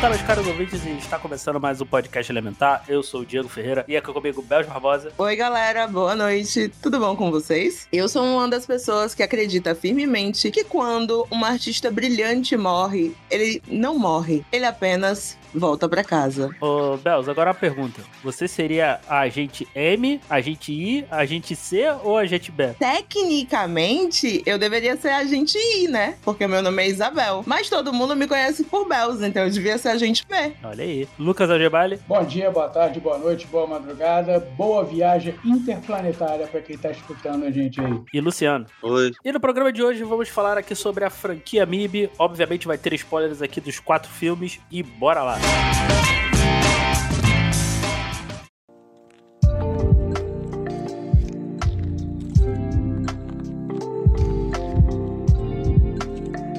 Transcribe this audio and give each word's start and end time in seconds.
Elementar, 0.00 0.10
meus 0.10 0.22
caros 0.22 0.46
ouvintes, 0.46 0.86
e 0.86 0.90
está 0.96 1.18
começando 1.18 1.60
mais 1.60 1.78
um 1.78 1.84
podcast 1.84 2.32
Elementar. 2.32 2.84
Eu 2.88 3.02
sou 3.02 3.20
o 3.20 3.26
Diego 3.26 3.50
Ferreira 3.50 3.84
e 3.86 3.98
aqui 3.98 4.10
comigo 4.10 4.40
Bel 4.40 4.64
Barbosa. 4.64 5.12
Oi, 5.18 5.36
galera, 5.36 5.86
boa 5.86 6.16
noite. 6.16 6.72
Tudo 6.80 6.98
bom 6.98 7.14
com 7.14 7.30
vocês? 7.30 7.86
Eu 7.92 8.08
sou 8.08 8.24
uma 8.24 8.48
das 8.48 8.64
pessoas 8.64 9.14
que 9.14 9.22
acredita 9.22 9.74
firmemente 9.74 10.50
que 10.50 10.64
quando 10.64 11.26
um 11.30 11.44
artista 11.44 11.90
brilhante 11.90 12.56
morre, 12.56 13.14
ele 13.30 13.62
não 13.68 13.98
morre, 13.98 14.42
ele 14.50 14.64
apenas 14.64 15.36
volta 15.54 15.88
pra 15.88 16.04
casa. 16.04 16.50
Ô, 16.60 16.96
Bels, 16.96 17.28
agora 17.28 17.50
uma 17.50 17.54
pergunta. 17.54 18.02
Você 18.22 18.46
seria 18.46 19.00
a 19.08 19.20
agente 19.20 19.66
M, 19.74 20.20
agente 20.28 20.72
I, 20.72 21.06
agente 21.10 21.56
C 21.56 21.84
ou 22.02 22.16
agente 22.16 22.50
B? 22.50 22.74
Tecnicamente, 22.78 24.42
eu 24.46 24.58
deveria 24.58 24.96
ser 24.96 25.10
agente 25.10 25.58
I, 25.58 25.88
né? 25.88 26.16
Porque 26.22 26.46
meu 26.46 26.62
nome 26.62 26.82
é 26.82 26.88
Isabel. 26.88 27.42
Mas 27.46 27.68
todo 27.68 27.92
mundo 27.92 28.14
me 28.16 28.26
conhece 28.26 28.64
por 28.64 28.88
Bels, 28.88 29.20
então 29.22 29.44
eu 29.44 29.50
devia 29.50 29.78
ser 29.78 29.88
agente 29.90 30.24
B. 30.28 30.52
Olha 30.62 30.84
aí. 30.84 31.08
Lucas 31.18 31.50
Algebali. 31.50 31.98
Bom 32.06 32.24
dia, 32.24 32.50
boa 32.50 32.68
tarde, 32.68 33.00
boa 33.00 33.18
noite, 33.18 33.46
boa 33.46 33.66
madrugada, 33.66 34.40
boa 34.56 34.84
viagem 34.84 35.34
interplanetária 35.44 36.46
pra 36.46 36.60
quem 36.60 36.76
tá 36.76 36.90
escutando 36.90 37.44
a 37.44 37.50
gente 37.50 37.80
aí. 37.80 38.00
E 38.12 38.20
Luciano. 38.20 38.66
Oi. 38.82 39.12
E 39.24 39.32
no 39.32 39.40
programa 39.40 39.72
de 39.72 39.82
hoje 39.82 40.04
vamos 40.04 40.28
falar 40.28 40.58
aqui 40.58 40.74
sobre 40.74 41.04
a 41.04 41.10
franquia 41.10 41.66
MIB. 41.66 42.10
Obviamente 42.18 42.66
vai 42.66 42.78
ter 42.78 42.92
spoilers 42.94 43.42
aqui 43.42 43.60
dos 43.60 43.78
quatro 43.78 44.10
filmes 44.10 44.60
e 44.70 44.82
bora 44.82 45.22
lá. 45.22 45.39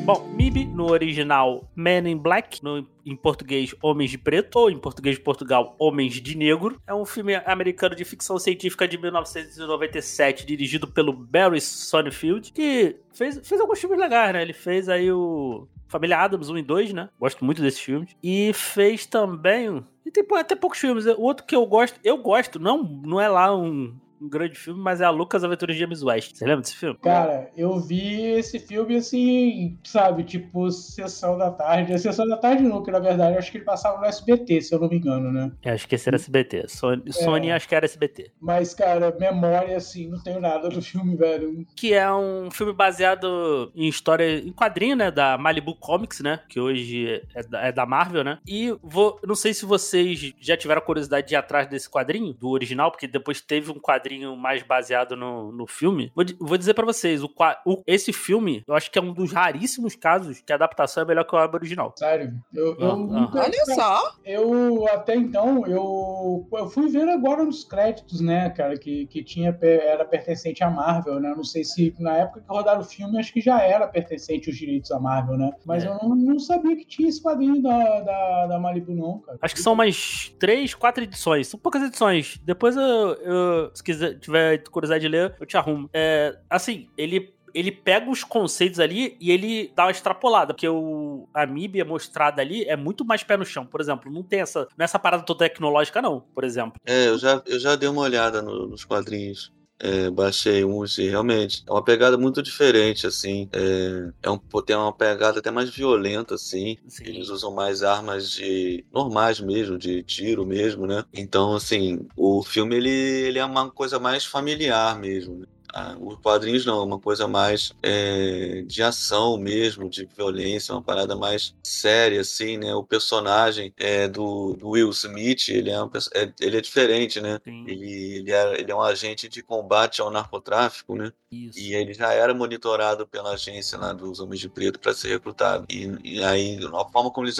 Bom, 0.03 0.27
MIB 0.35 0.65
no 0.65 0.89
original 0.91 1.69
Men 1.75 2.09
in 2.09 2.17
Black, 2.17 2.63
no, 2.63 2.85
em 3.05 3.15
português 3.15 3.73
Homens 3.83 4.09
de 4.09 4.17
Preto, 4.17 4.57
ou 4.57 4.69
em 4.69 4.77
português 4.77 5.15
de 5.15 5.21
Portugal 5.21 5.75
Homens 5.79 6.15
de 6.15 6.35
Negro. 6.35 6.81
É 6.87 6.93
um 6.93 7.05
filme 7.05 7.35
americano 7.45 7.95
de 7.95 8.03
ficção 8.03 8.39
científica 8.39 8.87
de 8.87 8.97
1997, 8.97 10.45
dirigido 10.45 10.87
pelo 10.87 11.13
Barry 11.13 11.61
Sonnenfeld, 11.61 12.51
que 12.51 12.97
fez, 13.13 13.39
fez 13.47 13.61
alguns 13.61 13.79
filmes 13.79 13.99
legais, 13.99 14.33
né? 14.33 14.41
Ele 14.41 14.53
fez 14.53 14.89
aí 14.89 15.11
o 15.11 15.67
Família 15.91 16.17
Adams 16.19 16.49
1 16.49 16.57
e 16.57 16.63
2, 16.63 16.93
né? 16.93 17.09
Gosto 17.19 17.43
muito 17.43 17.61
desses 17.61 17.81
filmes. 17.81 18.15
E 18.23 18.53
fez 18.53 19.05
também. 19.05 19.83
E 20.05 20.09
tem 20.09 20.23
pô, 20.23 20.35
até 20.35 20.55
poucos 20.55 20.79
filmes. 20.79 21.05
O 21.05 21.21
outro 21.21 21.45
que 21.45 21.53
eu 21.53 21.65
gosto, 21.65 21.99
eu 22.01 22.17
gosto, 22.17 22.57
não, 22.59 22.81
não 22.81 23.19
é 23.19 23.27
lá 23.27 23.53
um, 23.53 23.93
um 24.21 24.29
grande 24.29 24.57
filme, 24.57 24.79
mas 24.79 25.01
é 25.01 25.05
a 25.05 25.09
Lucas 25.09 25.43
Aventuras 25.43 25.75
de 25.75 25.81
James 25.81 26.03
West. 26.03 26.35
Você 26.35 26.45
lembra 26.45 26.61
desse 26.61 26.75
filme? 26.75 26.97
Cara, 27.01 27.49
eu 27.57 27.79
vi 27.79 28.23
esse 28.25 28.59
filme 28.59 28.97
assim, 28.97 29.77
sabe, 29.83 30.23
tipo, 30.23 30.69
sessão 30.69 31.37
da 31.37 31.49
tarde. 31.49 31.97
Sessão 31.97 32.27
da 32.27 32.37
tarde 32.37 32.61
que 32.83 32.91
na 32.91 32.99
verdade 32.99 33.33
eu 33.33 33.39
acho 33.39 33.51
que 33.51 33.57
ele 33.57 33.65
passava 33.65 33.99
no 33.99 34.05
SBT, 34.05 34.61
se 34.61 34.75
eu 34.75 34.79
não 34.79 34.87
me 34.87 34.97
engano, 34.97 35.31
né? 35.31 35.51
Eu 35.63 35.73
acho 35.73 35.87
que 35.87 35.95
esse 35.95 36.07
era 36.07 36.15
SBT. 36.15 36.67
Sony, 36.67 37.11
Sony 37.11 37.51
acho 37.51 37.67
que 37.67 37.75
era 37.75 37.85
SBT. 37.85 38.31
Mas, 38.39 38.73
cara, 38.73 39.15
memória, 39.19 39.75
assim, 39.75 40.07
não 40.07 40.21
tenho 40.21 40.39
nada 40.39 40.69
do 40.69 40.81
filme, 40.81 41.15
velho. 41.15 41.65
Que 41.75 41.93
é 41.93 42.11
um 42.13 42.51
filme 42.51 42.73
baseado 42.73 43.71
em 43.75 43.87
história, 43.87 44.39
em 44.39 44.51
quadrinho, 44.51 44.95
né? 44.95 45.09
Da 45.09 45.37
Malibu 45.37 45.75
Comics, 45.75 46.19
né? 46.19 46.39
Que 46.47 46.59
hoje 46.59 47.21
é 47.33 47.43
da, 47.43 47.61
é 47.61 47.71
da 47.71 47.85
Marvel, 47.85 48.23
né? 48.23 48.39
E 48.47 48.75
vou, 48.83 49.19
não 49.25 49.35
sei 49.35 49.53
se 49.53 49.65
vocês 49.65 50.33
já 50.39 50.55
tiveram 50.55 50.81
curiosidade 50.81 51.27
de 51.27 51.33
ir 51.33 51.37
atrás 51.37 51.67
desse 51.67 51.89
quadrinho, 51.89 52.33
do 52.33 52.49
original, 52.49 52.91
porque 52.91 53.07
depois 53.07 53.41
teve 53.41 53.71
um 53.71 53.79
quadrinho 53.79 54.10
mais 54.37 54.63
baseado 54.63 55.15
no, 55.15 55.51
no 55.51 55.67
filme. 55.67 56.11
Vou, 56.15 56.25
vou 56.39 56.57
dizer 56.57 56.73
pra 56.73 56.85
vocês, 56.85 57.23
o, 57.23 57.29
o- 57.65 57.81
esse 57.87 58.11
filme, 58.13 58.63
eu 58.67 58.73
acho 58.75 58.89
que 58.91 58.97
é 58.99 59.01
um 59.01 59.13
dos 59.13 59.31
raríssimos 59.31 59.95
casos 59.95 60.41
que 60.41 60.51
a 60.51 60.55
adaptação 60.55 61.03
é 61.03 61.05
melhor 61.05 61.23
que 61.23 61.35
o 61.35 61.37
álbum 61.37 61.57
original. 61.57 61.93
Sério, 61.97 62.33
eu, 62.53 62.75
eu 62.79 62.91
Ah, 62.91 62.95
nunca. 62.95 63.39
Olha 63.41 63.65
só. 63.75 64.11
Eu, 64.25 64.87
até 64.91 65.15
então, 65.15 65.65
eu, 65.67 66.47
eu 66.51 66.69
fui 66.69 66.89
ver 66.89 67.07
agora 67.09 67.43
nos 67.43 67.63
créditos, 67.63 68.21
né, 68.21 68.49
cara, 68.49 68.77
que, 68.77 69.05
que 69.07 69.23
tinha, 69.23 69.57
era 69.61 70.05
pertencente 70.05 70.63
à 70.63 70.69
Marvel, 70.69 71.19
né? 71.19 71.31
Eu 71.31 71.35
Não 71.37 71.43
sei 71.43 71.63
se 71.63 71.93
na 71.99 72.15
época 72.17 72.41
que 72.41 72.47
rodaram 72.47 72.81
o 72.81 72.83
filme, 72.83 73.17
acho 73.19 73.33
que 73.33 73.41
já 73.41 73.61
era 73.61 73.87
pertencente 73.87 74.49
os 74.49 74.55
direitos 74.57 74.91
à 74.91 74.99
Marvel, 74.99 75.37
né? 75.37 75.51
Mas 75.65 75.83
É. 75.83 75.87
eu 75.87 75.95
não, 75.95 76.15
não 76.15 76.39
sabia 76.39 76.75
que 76.75 76.85
tinha 76.85 77.07
esse 77.09 77.21
quadrinho 77.21 77.61
da, 77.61 77.99
da, 78.01 78.47
da 78.47 78.59
Malibu, 78.59 78.93
não, 78.93 79.19
cara. 79.19 79.37
Acho 79.41 79.55
que 79.55 79.61
são 79.61 79.73
umas 79.73 80.33
três, 80.39 80.73
quatro 80.73 81.03
edições. 81.03 81.47
São 81.47 81.59
poucas 81.59 81.81
edições. 81.83 82.39
Depois 82.43 82.75
eu, 82.75 82.81
eu- 82.83 83.71
se 83.73 83.83
quiser, 83.83 84.00
tiver 84.19 84.63
curiosidade 84.69 85.01
de 85.01 85.07
ler, 85.07 85.35
eu 85.39 85.45
te 85.45 85.57
arrumo. 85.57 85.89
É, 85.93 86.37
assim, 86.49 86.87
ele. 86.97 87.33
Ele 87.53 87.69
pega 87.69 88.09
os 88.09 88.23
conceitos 88.23 88.79
ali 88.79 89.17
e 89.19 89.29
ele 89.29 89.73
dá 89.75 89.83
uma 89.83 89.91
extrapolada, 89.91 90.53
porque 90.53 90.69
o, 90.69 91.27
a 91.33 91.43
é 91.43 91.83
mostrada 91.83 92.41
ali 92.41 92.63
é 92.63 92.77
muito 92.77 93.03
mais 93.03 93.23
pé 93.25 93.35
no 93.35 93.43
chão. 93.43 93.65
Por 93.65 93.81
exemplo, 93.81 94.09
não 94.09 94.23
tem 94.23 94.39
essa, 94.39 94.61
não 94.77 94.81
é 94.81 94.85
essa 94.85 94.97
parada 94.97 95.23
toda 95.23 95.39
tecnológica, 95.39 96.01
não, 96.01 96.21
por 96.33 96.45
exemplo. 96.45 96.75
É, 96.85 97.09
eu 97.09 97.17
já, 97.17 97.43
eu 97.45 97.59
já 97.59 97.75
dei 97.75 97.89
uma 97.89 98.03
olhada 98.03 98.41
no- 98.41 98.67
nos 98.67 98.85
quadrinhos. 98.85 99.51
É, 99.83 100.11
baixei 100.11 100.63
uns 100.63 100.97
e 100.99 101.07
realmente 101.07 101.63
é 101.67 101.71
uma 101.71 101.83
pegada 101.83 102.17
muito 102.17 102.41
diferente, 102.43 103.07
assim. 103.07 103.49
É, 103.51 104.11
é 104.23 104.29
um, 104.29 104.37
tem 104.63 104.75
uma 104.75 104.93
pegada 104.93 105.39
até 105.39 105.49
mais 105.49 105.69
violenta, 105.71 106.35
assim. 106.35 106.77
Assim, 106.85 107.03
Eles 107.05 107.29
usam 107.29 107.51
mais 107.51 107.81
armas 107.81 108.29
de 108.29 108.85
normais 108.93 109.39
mesmo, 109.39 109.77
de 109.79 110.03
tiro 110.03 110.45
mesmo, 110.45 110.85
né? 110.85 111.03
Então, 111.13 111.55
assim, 111.55 112.07
o 112.15 112.43
filme 112.43 112.75
ele, 112.75 112.89
ele 112.89 113.39
é 113.39 113.45
uma 113.45 113.71
coisa 113.71 113.99
mais 113.99 114.23
familiar 114.23 114.99
mesmo. 114.99 115.39
né? 115.39 115.45
Ah, 115.73 115.95
os 115.99 116.17
quadrinhos 116.19 116.65
não, 116.65 116.81
é 116.81 116.83
uma 116.83 116.99
coisa 116.99 117.27
mais 117.27 117.71
é, 117.81 118.61
de 118.63 118.83
ação 118.83 119.37
mesmo, 119.37 119.89
de 119.89 120.05
violência, 120.05 120.73
uma 120.73 120.81
parada 120.81 121.15
mais 121.15 121.55
séria, 121.63 122.21
assim, 122.21 122.57
né? 122.57 122.73
O 122.75 122.83
personagem 122.83 123.73
é, 123.77 124.07
do, 124.07 124.53
do 124.55 124.69
Will 124.69 124.89
Smith, 124.89 125.47
ele 125.49 125.69
é, 125.69 125.81
um 125.81 125.89
é- 126.13 126.33
ele 126.39 126.57
é 126.57 126.61
diferente, 126.61 127.21
né? 127.21 127.39
Sim, 127.43 127.63
Ele, 127.67 128.15
ele, 128.17 128.31
é, 128.31 128.59
ele 128.59 128.71
é 128.71 128.75
um 128.75 128.81
agente 128.81 129.29
de 129.29 129.41
combate 129.41 130.01
ao 130.01 130.11
narcotráfico, 130.11 130.95
né? 130.95 131.11
isso. 131.31 131.59
E 131.59 131.73
ele 131.73 131.93
já 131.93 132.11
era 132.11 132.33
monitorado 132.33 133.07
pela 133.07 133.31
agência 133.33 133.77
lá 133.77 133.93
dos 133.93 134.19
Homens 134.19 134.39
de 134.41 134.49
Preto 134.49 134.79
para 134.79 134.93
ser 134.93 135.09
recrutado. 135.09 135.65
E, 135.69 135.87
e 136.03 136.23
aí, 136.23 136.59
a 136.65 136.85
forma 136.89 137.09
como 137.11 137.25
eles 137.25 137.37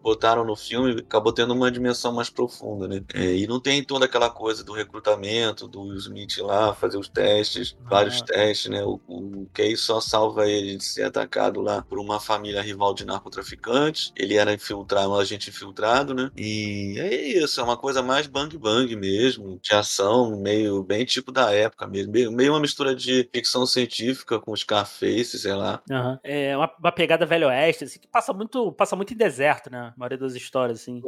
botaram 0.00 0.44
no 0.44 0.54
filme 0.54 1.00
acabou 1.00 1.32
tendo 1.32 1.52
uma 1.52 1.70
dimensão 1.70 2.12
mais 2.12 2.30
profunda, 2.30 2.86
né? 2.86 3.02
É, 3.14 3.34
e 3.34 3.46
não 3.46 3.60
tem 3.60 3.82
toda 3.82 4.04
aquela 4.04 4.30
coisa 4.30 4.62
do 4.62 4.72
recrutamento, 4.72 5.66
do 5.66 5.82
Will 5.82 5.96
Smith 5.96 6.38
lá 6.38 6.74
fazer 6.74 6.98
os 6.98 7.08
testes, 7.08 7.71
Ah. 7.80 7.90
vários 7.90 8.22
testes, 8.22 8.70
né? 8.70 8.82
O, 8.84 9.00
o 9.06 9.46
Kay 9.52 9.76
só 9.76 10.00
salva 10.00 10.48
ele 10.48 10.76
de 10.76 10.84
ser 10.84 11.04
atacado 11.04 11.60
lá 11.60 11.82
por 11.82 11.98
uma 11.98 12.20
família 12.20 12.62
rival 12.62 12.94
de 12.94 13.04
narcotraficantes. 13.04 14.12
Ele 14.16 14.36
era 14.36 14.52
infiltrado, 14.52 15.10
um 15.10 15.16
agente 15.16 15.50
infiltrado, 15.50 16.14
né? 16.14 16.30
E 16.36 16.96
é 16.98 17.14
isso, 17.38 17.60
é 17.60 17.64
uma 17.64 17.76
coisa 17.76 18.02
mais 18.02 18.26
bang 18.26 18.56
bang 18.56 18.94
mesmo, 18.96 19.58
de 19.62 19.74
ação, 19.74 20.36
meio 20.36 20.82
bem 20.82 21.04
tipo 21.04 21.30
da 21.32 21.52
época 21.52 21.86
mesmo, 21.86 22.12
meio, 22.12 22.32
meio 22.32 22.52
uma 22.52 22.60
mistura 22.60 22.94
de 22.94 23.28
ficção 23.32 23.66
científica 23.66 24.40
com 24.40 24.56
Scarface, 24.56 25.38
sei 25.38 25.54
lá. 25.54 25.82
Aham. 25.90 26.18
É 26.22 26.56
uma, 26.56 26.70
uma 26.78 26.92
pegada 26.92 27.26
velho 27.26 27.48
oeste, 27.48 27.84
assim, 27.84 27.98
que 27.98 28.08
passa 28.08 28.32
muito, 28.32 28.72
passa 28.72 28.96
muito 28.96 29.12
em 29.12 29.16
deserto, 29.16 29.70
né? 29.70 29.92
A 29.94 29.94
maioria 29.96 30.18
das 30.18 30.34
histórias, 30.34 30.80
assim. 30.80 31.00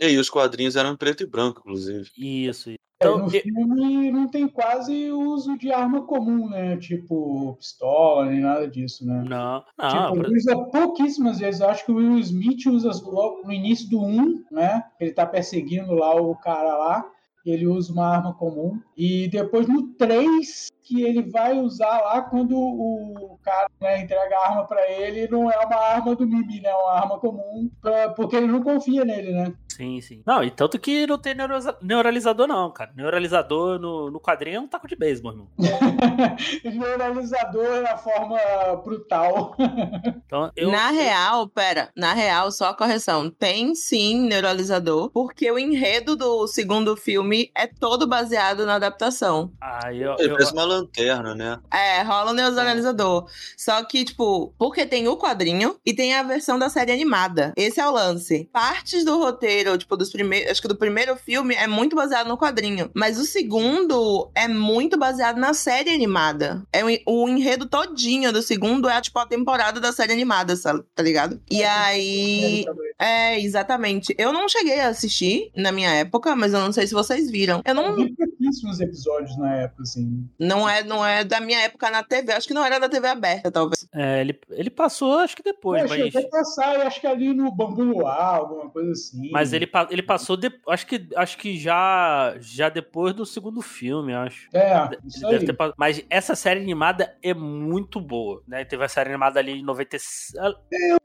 E 0.00 0.06
aí 0.06 0.16
os 0.18 0.28
quadrinhos 0.30 0.76
eram 0.76 0.96
preto 0.96 1.22
e 1.22 1.26
branco, 1.26 1.60
inclusive. 1.60 2.10
Isso. 2.16 2.70
É, 2.70 2.74
Então, 2.96 3.18
no 3.18 3.26
e- 3.28 3.40
filme 3.40 4.10
não 4.10 4.28
tem 4.28 4.48
quase 4.48 5.10
uso 5.10 5.58
de 5.58 5.70
arma 5.72 6.02
comum, 6.02 6.48
né? 6.48 6.76
Tipo, 6.78 7.54
pistola, 7.58 8.26
nem 8.26 8.40
nada 8.40 8.66
disso, 8.68 9.04
né? 9.06 9.24
não, 9.28 9.64
não. 9.78 10.12
Tipo, 10.14 10.26
ele 10.26 10.36
usa 10.36 10.56
pouquíssimas 10.66 11.38
vezes. 11.38 11.60
Eu 11.60 11.68
acho 11.68 11.84
que 11.84 11.92
o 11.92 11.96
Will 11.96 12.18
Smith 12.18 12.66
usa 12.66 12.90
logo 13.04 13.42
no 13.44 13.52
início 13.52 13.88
do 13.90 14.00
1, 14.00 14.44
né? 14.50 14.84
Ele 14.98 15.12
tá 15.12 15.26
perseguindo 15.26 15.92
lá 15.92 16.14
o 16.14 16.34
cara 16.36 16.76
lá. 16.76 17.04
Ele 17.44 17.66
usa 17.66 17.92
uma 17.92 18.06
arma 18.08 18.32
comum. 18.34 18.80
E 18.96 19.28
depois 19.28 19.66
no 19.68 19.88
3, 19.94 20.72
que 20.84 21.02
ele 21.02 21.22
vai 21.30 21.58
usar 21.58 21.98
lá 22.02 22.20
quando 22.22 22.54
o 22.56 23.38
cara 23.42 23.68
né, 23.80 24.02
entrega 24.02 24.36
a 24.36 24.50
arma 24.50 24.66
pra 24.66 24.88
ele, 24.90 25.26
não 25.28 25.50
é 25.50 25.56
uma 25.58 25.76
arma 25.76 26.14
do 26.14 26.26
Mimi, 26.26 26.60
né? 26.60 26.68
É 26.68 26.74
uma 26.74 26.92
arma 26.92 27.18
comum, 27.18 27.70
pra, 27.80 28.10
porque 28.10 28.36
ele 28.36 28.46
não 28.46 28.62
confia 28.62 29.04
nele, 29.04 29.32
né? 29.32 29.52
Sim, 29.68 30.00
sim. 30.00 30.22
Não, 30.24 30.44
e 30.44 30.50
tanto 30.52 30.78
que 30.78 31.04
não 31.06 31.18
tem 31.18 31.34
neuralizador, 31.82 32.46
não, 32.46 32.70
cara. 32.70 32.92
Neuralizador 32.94 33.78
no, 33.80 34.08
no 34.10 34.20
quadrinho 34.20 34.58
é 34.58 34.60
um 34.60 34.68
taco 34.68 34.86
de 34.86 34.94
beisebol, 34.94 35.32
irmão. 35.32 35.48
Neuralizador 36.64 37.82
na 37.82 37.96
forma 37.96 38.38
brutal. 38.84 39.56
Então, 40.26 40.50
eu. 40.56 40.70
Na 40.70 40.90
real, 40.90 41.46
pera, 41.48 41.90
na 41.94 42.12
real, 42.12 42.50
só 42.50 42.70
a 42.70 42.76
correção. 42.76 43.30
Tem 43.30 43.74
sim 43.74 44.26
neuralizador, 44.26 45.10
porque 45.10 45.50
o 45.50 45.58
enredo 45.58 46.16
do 46.16 46.46
segundo 46.46 46.96
filme 46.96 47.50
é 47.56 47.66
todo 47.66 48.06
baseado 48.06 48.64
na 48.64 48.74
adaptação. 48.76 49.52
Ah, 49.60 49.92
eu, 49.92 50.16
Ele 50.18 50.32
eu- 50.32 50.36
uma 50.52 50.64
lanterna, 50.76 51.34
né? 51.34 51.58
É, 51.72 52.02
rola 52.02 52.30
o 52.30 52.34
neuralizador. 52.34 53.26
Só 53.56 53.82
que, 53.84 54.04
tipo, 54.04 54.52
porque 54.58 54.86
tem 54.86 55.08
o 55.08 55.16
quadrinho 55.16 55.76
e 55.84 55.92
tem 55.92 56.14
a 56.14 56.22
versão 56.22 56.58
da 56.58 56.68
série 56.68 56.92
animada. 56.92 57.52
Esse 57.56 57.80
é 57.80 57.86
o 57.88 57.92
lance. 57.92 58.48
Partes 58.52 59.04
do 59.04 59.18
roteiro, 59.18 59.76
tipo, 59.78 59.96
dos 59.96 60.10
primeiros. 60.10 60.50
Acho 60.50 60.62
que 60.62 60.68
do 60.68 60.76
primeiro 60.76 61.16
filme 61.16 61.54
é 61.54 61.66
muito 61.66 61.94
baseado 61.96 62.28
no 62.28 62.38
quadrinho. 62.38 62.90
Mas 62.94 63.18
o 63.18 63.24
segundo 63.24 64.30
é 64.34 64.48
muito 64.48 64.98
baseado 64.98 65.36
na 65.38 65.54
série 65.54 65.90
animada. 65.90 66.62
É 66.72 66.84
o, 66.84 66.88
o 67.06 67.28
enredo 67.28 67.66
todinho 67.66 68.32
do 68.32 68.42
segundo 68.42 68.88
é, 68.88 69.00
tipo, 69.00 69.18
a 69.18 69.26
temporada 69.26 69.80
da 69.80 69.92
série 69.92 70.12
animada, 70.12 70.56
sabe? 70.56 70.82
tá 70.94 71.02
ligado? 71.02 71.40
E 71.50 71.62
aí. 71.62 72.64
É, 72.98 73.40
exatamente. 73.40 74.14
Eu 74.16 74.32
não 74.32 74.48
cheguei 74.48 74.80
a 74.80 74.88
assistir 74.88 75.50
na 75.56 75.72
minha 75.72 75.90
época, 75.90 76.34
mas 76.36 76.52
eu 76.52 76.60
não 76.60 76.72
sei 76.72 76.86
se 76.86 76.94
vocês 76.94 77.30
viram. 77.30 77.62
Eu 77.64 77.74
Eu 77.74 77.74
não. 77.74 77.96
vi 77.96 78.14
pouquíssimos 78.14 78.80
episódios 78.80 79.36
na 79.36 79.52
época, 79.56 79.82
assim. 79.82 80.28
Não 80.38 80.63
é, 80.68 80.82
não 80.82 81.04
é 81.04 81.24
da 81.24 81.40
minha 81.40 81.60
época 81.60 81.90
na 81.90 82.02
TV. 82.02 82.32
Acho 82.32 82.48
que 82.48 82.54
não 82.54 82.64
era 82.64 82.78
da 82.78 82.88
TV 82.88 83.08
aberta, 83.08 83.50
talvez. 83.50 83.86
é, 83.94 84.20
ele, 84.20 84.38
ele 84.50 84.70
passou, 84.70 85.18
acho 85.18 85.36
que 85.36 85.42
depois, 85.42 85.82
Poxa, 85.82 85.98
mas. 85.98 86.16
até 86.16 86.28
passar, 86.28 86.74
eu 86.74 86.82
acho 86.86 87.00
que 87.00 87.06
ali 87.06 87.32
no 87.34 87.50
Bambu 87.50 87.82
Luar, 87.82 88.36
alguma 88.36 88.70
coisa 88.70 88.92
assim. 88.92 89.30
Mas 89.30 89.52
ele, 89.52 89.70
ele 89.90 90.02
passou, 90.02 90.36
de, 90.36 90.52
acho 90.68 90.86
que, 90.86 91.08
acho 91.16 91.38
que 91.38 91.58
já, 91.58 92.34
já 92.40 92.68
depois 92.68 93.14
do 93.14 93.24
segundo 93.26 93.60
filme, 93.60 94.14
acho. 94.14 94.48
É, 94.52 94.90
isso 95.04 95.20
deve 95.22 95.36
aí. 95.36 95.46
ter 95.46 95.74
Mas 95.76 96.04
essa 96.08 96.34
série 96.34 96.60
animada 96.60 97.16
é 97.22 97.34
muito 97.34 98.00
boa, 98.00 98.42
né? 98.46 98.64
Teve 98.64 98.84
a 98.84 98.88
série 98.88 99.10
animada 99.10 99.40
ali 99.40 99.60
em 99.60 99.64
90... 99.64 99.96
ah, 100.38 100.54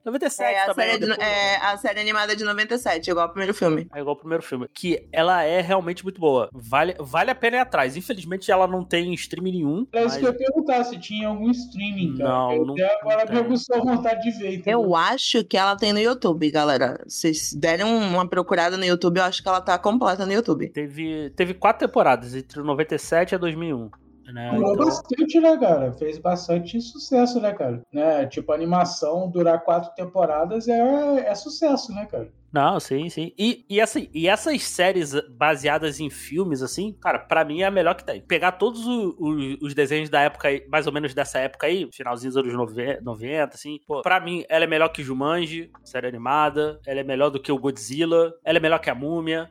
97 0.05 0.55
É 0.55 0.65
também. 0.65 0.85
série 0.87 0.99
de- 0.99 1.05
depois- 1.07 1.27
é 1.27 1.55
a 1.57 1.77
série 1.77 1.99
animada 1.99 2.35
de 2.35 2.43
97, 2.43 3.09
igual 3.09 3.25
ao 3.27 3.31
primeiro 3.31 3.53
filme. 3.53 3.87
É 3.93 3.99
igual 3.99 4.15
o 4.15 4.19
primeiro 4.19 4.43
filme. 4.43 4.67
Que 4.73 5.07
ela 5.11 5.43
é 5.43 5.61
realmente 5.61 6.03
muito 6.03 6.19
boa. 6.19 6.49
Vale, 6.53 6.95
vale 6.99 7.31
a 7.31 7.35
pena 7.35 7.57
ir 7.57 7.59
atrás. 7.59 7.95
Infelizmente, 7.97 8.51
ela 8.51 8.67
não 8.67 8.83
tem 8.83 9.13
stream 9.13 9.43
nenhum. 9.43 9.85
Era 9.91 10.03
mas- 10.05 10.13
isso 10.13 10.19
que 10.21 10.25
eu 10.27 10.31
ia 10.31 10.37
perguntar, 10.37 10.83
se 10.85 10.97
tinha 10.99 11.27
algum 11.27 11.49
streaming, 11.51 12.17
cara. 12.17 12.29
Não, 12.29 12.53
eu 12.53 12.65
não- 12.65 12.73
até 12.73 12.99
agora 13.01 13.25
não 13.33 13.41
aguçou 13.41 13.75
a 13.75 13.79
vontade 13.79 14.21
de 14.23 14.31
ver. 14.37 14.53
entendeu? 14.55 14.81
Eu 14.83 14.95
acho 14.95 15.43
que 15.43 15.57
ela 15.57 15.75
tem 15.75 15.93
no 15.93 15.99
YouTube, 15.99 16.49
galera. 16.49 17.03
Se 17.07 17.31
derem 17.57 17.85
uma 17.85 18.27
procurada 18.27 18.77
no 18.77 18.85
YouTube, 18.85 19.17
eu 19.17 19.23
acho 19.23 19.41
que 19.43 19.47
ela 19.49 19.61
tá 19.61 19.77
completa 19.77 20.25
no 20.25 20.31
YouTube. 20.33 20.69
Teve, 20.69 21.29
teve 21.35 21.53
quatro 21.53 21.85
temporadas, 21.87 22.33
entre 22.35 22.61
97 22.61 23.35
e 23.35 23.37
2001. 23.37 23.89
Né? 24.33 24.51
Durou 24.53 24.73
Então, 24.73 24.85
bastante, 24.85 25.39
né, 25.39 25.57
cara? 25.57 25.91
Fez 25.93 26.17
bastante 26.17 26.81
sucesso, 26.81 27.39
né, 27.39 27.53
cara? 27.53 27.81
Né? 27.91 28.25
Tipo, 28.27 28.51
animação 28.51 29.29
durar 29.29 29.63
quatro 29.63 29.93
temporadas 29.95 30.67
é, 30.67 31.27
é 31.27 31.35
sucesso, 31.35 31.93
né, 31.93 32.05
cara? 32.05 32.31
Não, 32.51 32.79
sim, 32.79 33.09
sim. 33.09 33.31
E, 33.37 33.63
e, 33.69 33.79
assim, 33.79 34.09
e 34.13 34.27
essas 34.27 34.63
séries 34.63 35.13
baseadas 35.29 35.99
em 35.99 36.09
filmes, 36.09 36.61
assim, 36.63 36.93
cara, 36.99 37.19
pra 37.19 37.45
mim 37.45 37.61
é 37.61 37.65
a 37.65 37.71
melhor 37.71 37.93
que 37.95 38.03
tem. 38.03 38.21
Pegar 38.21 38.53
todos 38.53 38.85
o- 38.87 39.15
o- 39.19 39.57
os 39.65 39.73
desenhos 39.75 40.09
da 40.09 40.21
época, 40.21 40.47
mais 40.67 40.87
ou 40.87 40.93
menos 40.93 41.13
dessa 41.13 41.37
época 41.39 41.67
aí, 41.67 41.87
finalzinho 41.93 42.31
dos 42.33 42.37
anos 42.43 42.53
90, 42.55 43.01
90, 43.01 43.55
assim, 43.55 43.79
pô, 43.85 44.01
pra 44.01 44.19
mim 44.19 44.43
ela 44.49 44.63
é 44.63 44.67
melhor 44.67 44.89
que 44.89 45.03
Jumanji, 45.03 45.71
série 45.83 46.07
animada, 46.07 46.79
ela 46.87 46.99
é 47.01 47.03
melhor 47.03 47.29
do 47.29 47.39
que 47.39 47.51
o 47.51 47.57
Godzilla, 47.59 48.33
ela 48.43 48.57
é 48.57 48.61
melhor 48.61 48.79
que 48.79 48.89
a 48.89 48.95
Múmia. 48.95 49.49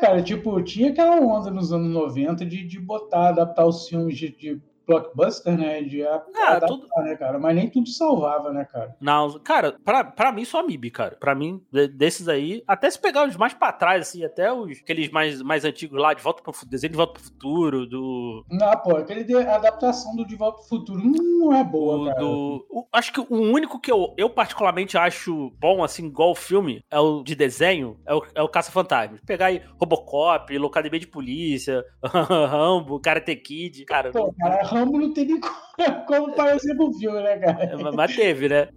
Cara, 0.00 0.22
tipo, 0.22 0.60
tinha 0.62 0.90
aquela 0.90 1.20
onda 1.20 1.50
nos 1.50 1.72
anos 1.72 1.88
90 1.92 2.46
de, 2.46 2.64
de 2.66 2.80
botar, 2.80 3.28
adaptar 3.28 3.66
os 3.66 3.88
filmes 3.88 4.16
de, 4.16 4.30
de 4.30 4.60
blockbuster, 4.88 5.56
né? 5.56 5.82
De 5.82 6.02
Ah, 6.06 6.24
adaptar, 6.36 6.66
tudo- 6.66 6.88
né, 7.04 7.14
cara? 7.16 7.38
Mas 7.38 7.54
nem 7.54 7.68
tudo 7.70 7.88
salvava, 7.88 8.50
né, 8.52 8.64
cara? 8.64 8.96
Não, 9.00 9.38
cara, 9.40 9.76
pra, 9.84 10.02
pra 10.02 10.32
mim 10.32 10.44
só 10.44 10.60
a 10.60 10.62
MIB, 10.62 10.90
cara. 10.90 11.16
Pra 11.20 11.34
mim, 11.34 11.62
de- 11.70 11.88
desses 11.88 12.26
aí, 12.28 12.62
até 12.66 12.90
se 12.90 12.98
pegar 12.98 13.28
os 13.28 13.36
mais 13.36 13.52
pra 13.54 13.70
trás, 13.72 14.08
assim, 14.08 14.24
até 14.24 14.50
os 14.52 14.78
aqueles 14.78 15.10
mais, 15.10 15.42
mais 15.42 15.64
antigos 15.64 16.00
lá, 16.00 16.14
de 16.14 16.22
volta 16.22 16.42
pro 16.42 16.52
desenho 16.66 16.90
de 16.92 16.96
volta 16.96 17.12
pro 17.14 17.22
futuro, 17.22 17.86
do. 17.86 18.44
Não, 18.50 18.70
pô, 18.78 18.96
aquele 18.96 19.22
de, 19.24 19.34
a 19.36 19.54
adaptação 19.56 20.16
do 20.16 20.26
De 20.26 20.34
Volta 20.36 20.58
pro 20.60 20.68
Futuro 20.68 21.00
não 21.04 21.52
é 21.52 21.62
boa, 21.62 21.96
o- 21.96 22.04
cara. 22.06 22.20
do- 22.20 22.66
o- 22.70 22.86
acho 22.92 23.12
que 23.12 23.20
o 23.20 23.26
único 23.36 23.78
que 23.80 23.92
eu, 23.92 24.14
eu 24.16 24.30
particularmente 24.30 24.96
acho 24.96 25.50
bom, 25.60 25.84
assim, 25.84 26.06
igual 26.06 26.30
o 26.30 26.34
filme, 26.34 26.82
é 26.90 26.98
o 26.98 27.22
de 27.22 27.34
desenho, 27.34 27.98
é 28.06 28.14
o, 28.14 28.22
é 28.34 28.42
o 28.42 28.48
Caça-Fantasmas. 28.48 29.20
Pegar 29.26 29.46
aí 29.46 29.60
Robocop, 29.78 30.56
Locademia 30.56 30.98
de 31.00 31.06
Polícia, 31.06 31.84
Rambo, 32.48 33.00
Karate 33.00 33.34
Kid, 33.36 33.84
cara. 33.84 34.10
Pô, 34.12 34.32
cara, 34.38 34.62
Rambo 34.78 34.98
não 34.98 35.12
tem 35.12 35.26
nem 35.26 35.40
como, 35.40 35.54
como 36.06 36.32
parecer 36.34 36.74
pro 36.76 36.92
filme, 36.92 37.20
né, 37.22 37.38
cara? 37.38 37.64
é, 37.64 37.76
Mas 37.92 38.14
teve, 38.16 38.48
né? 38.48 38.68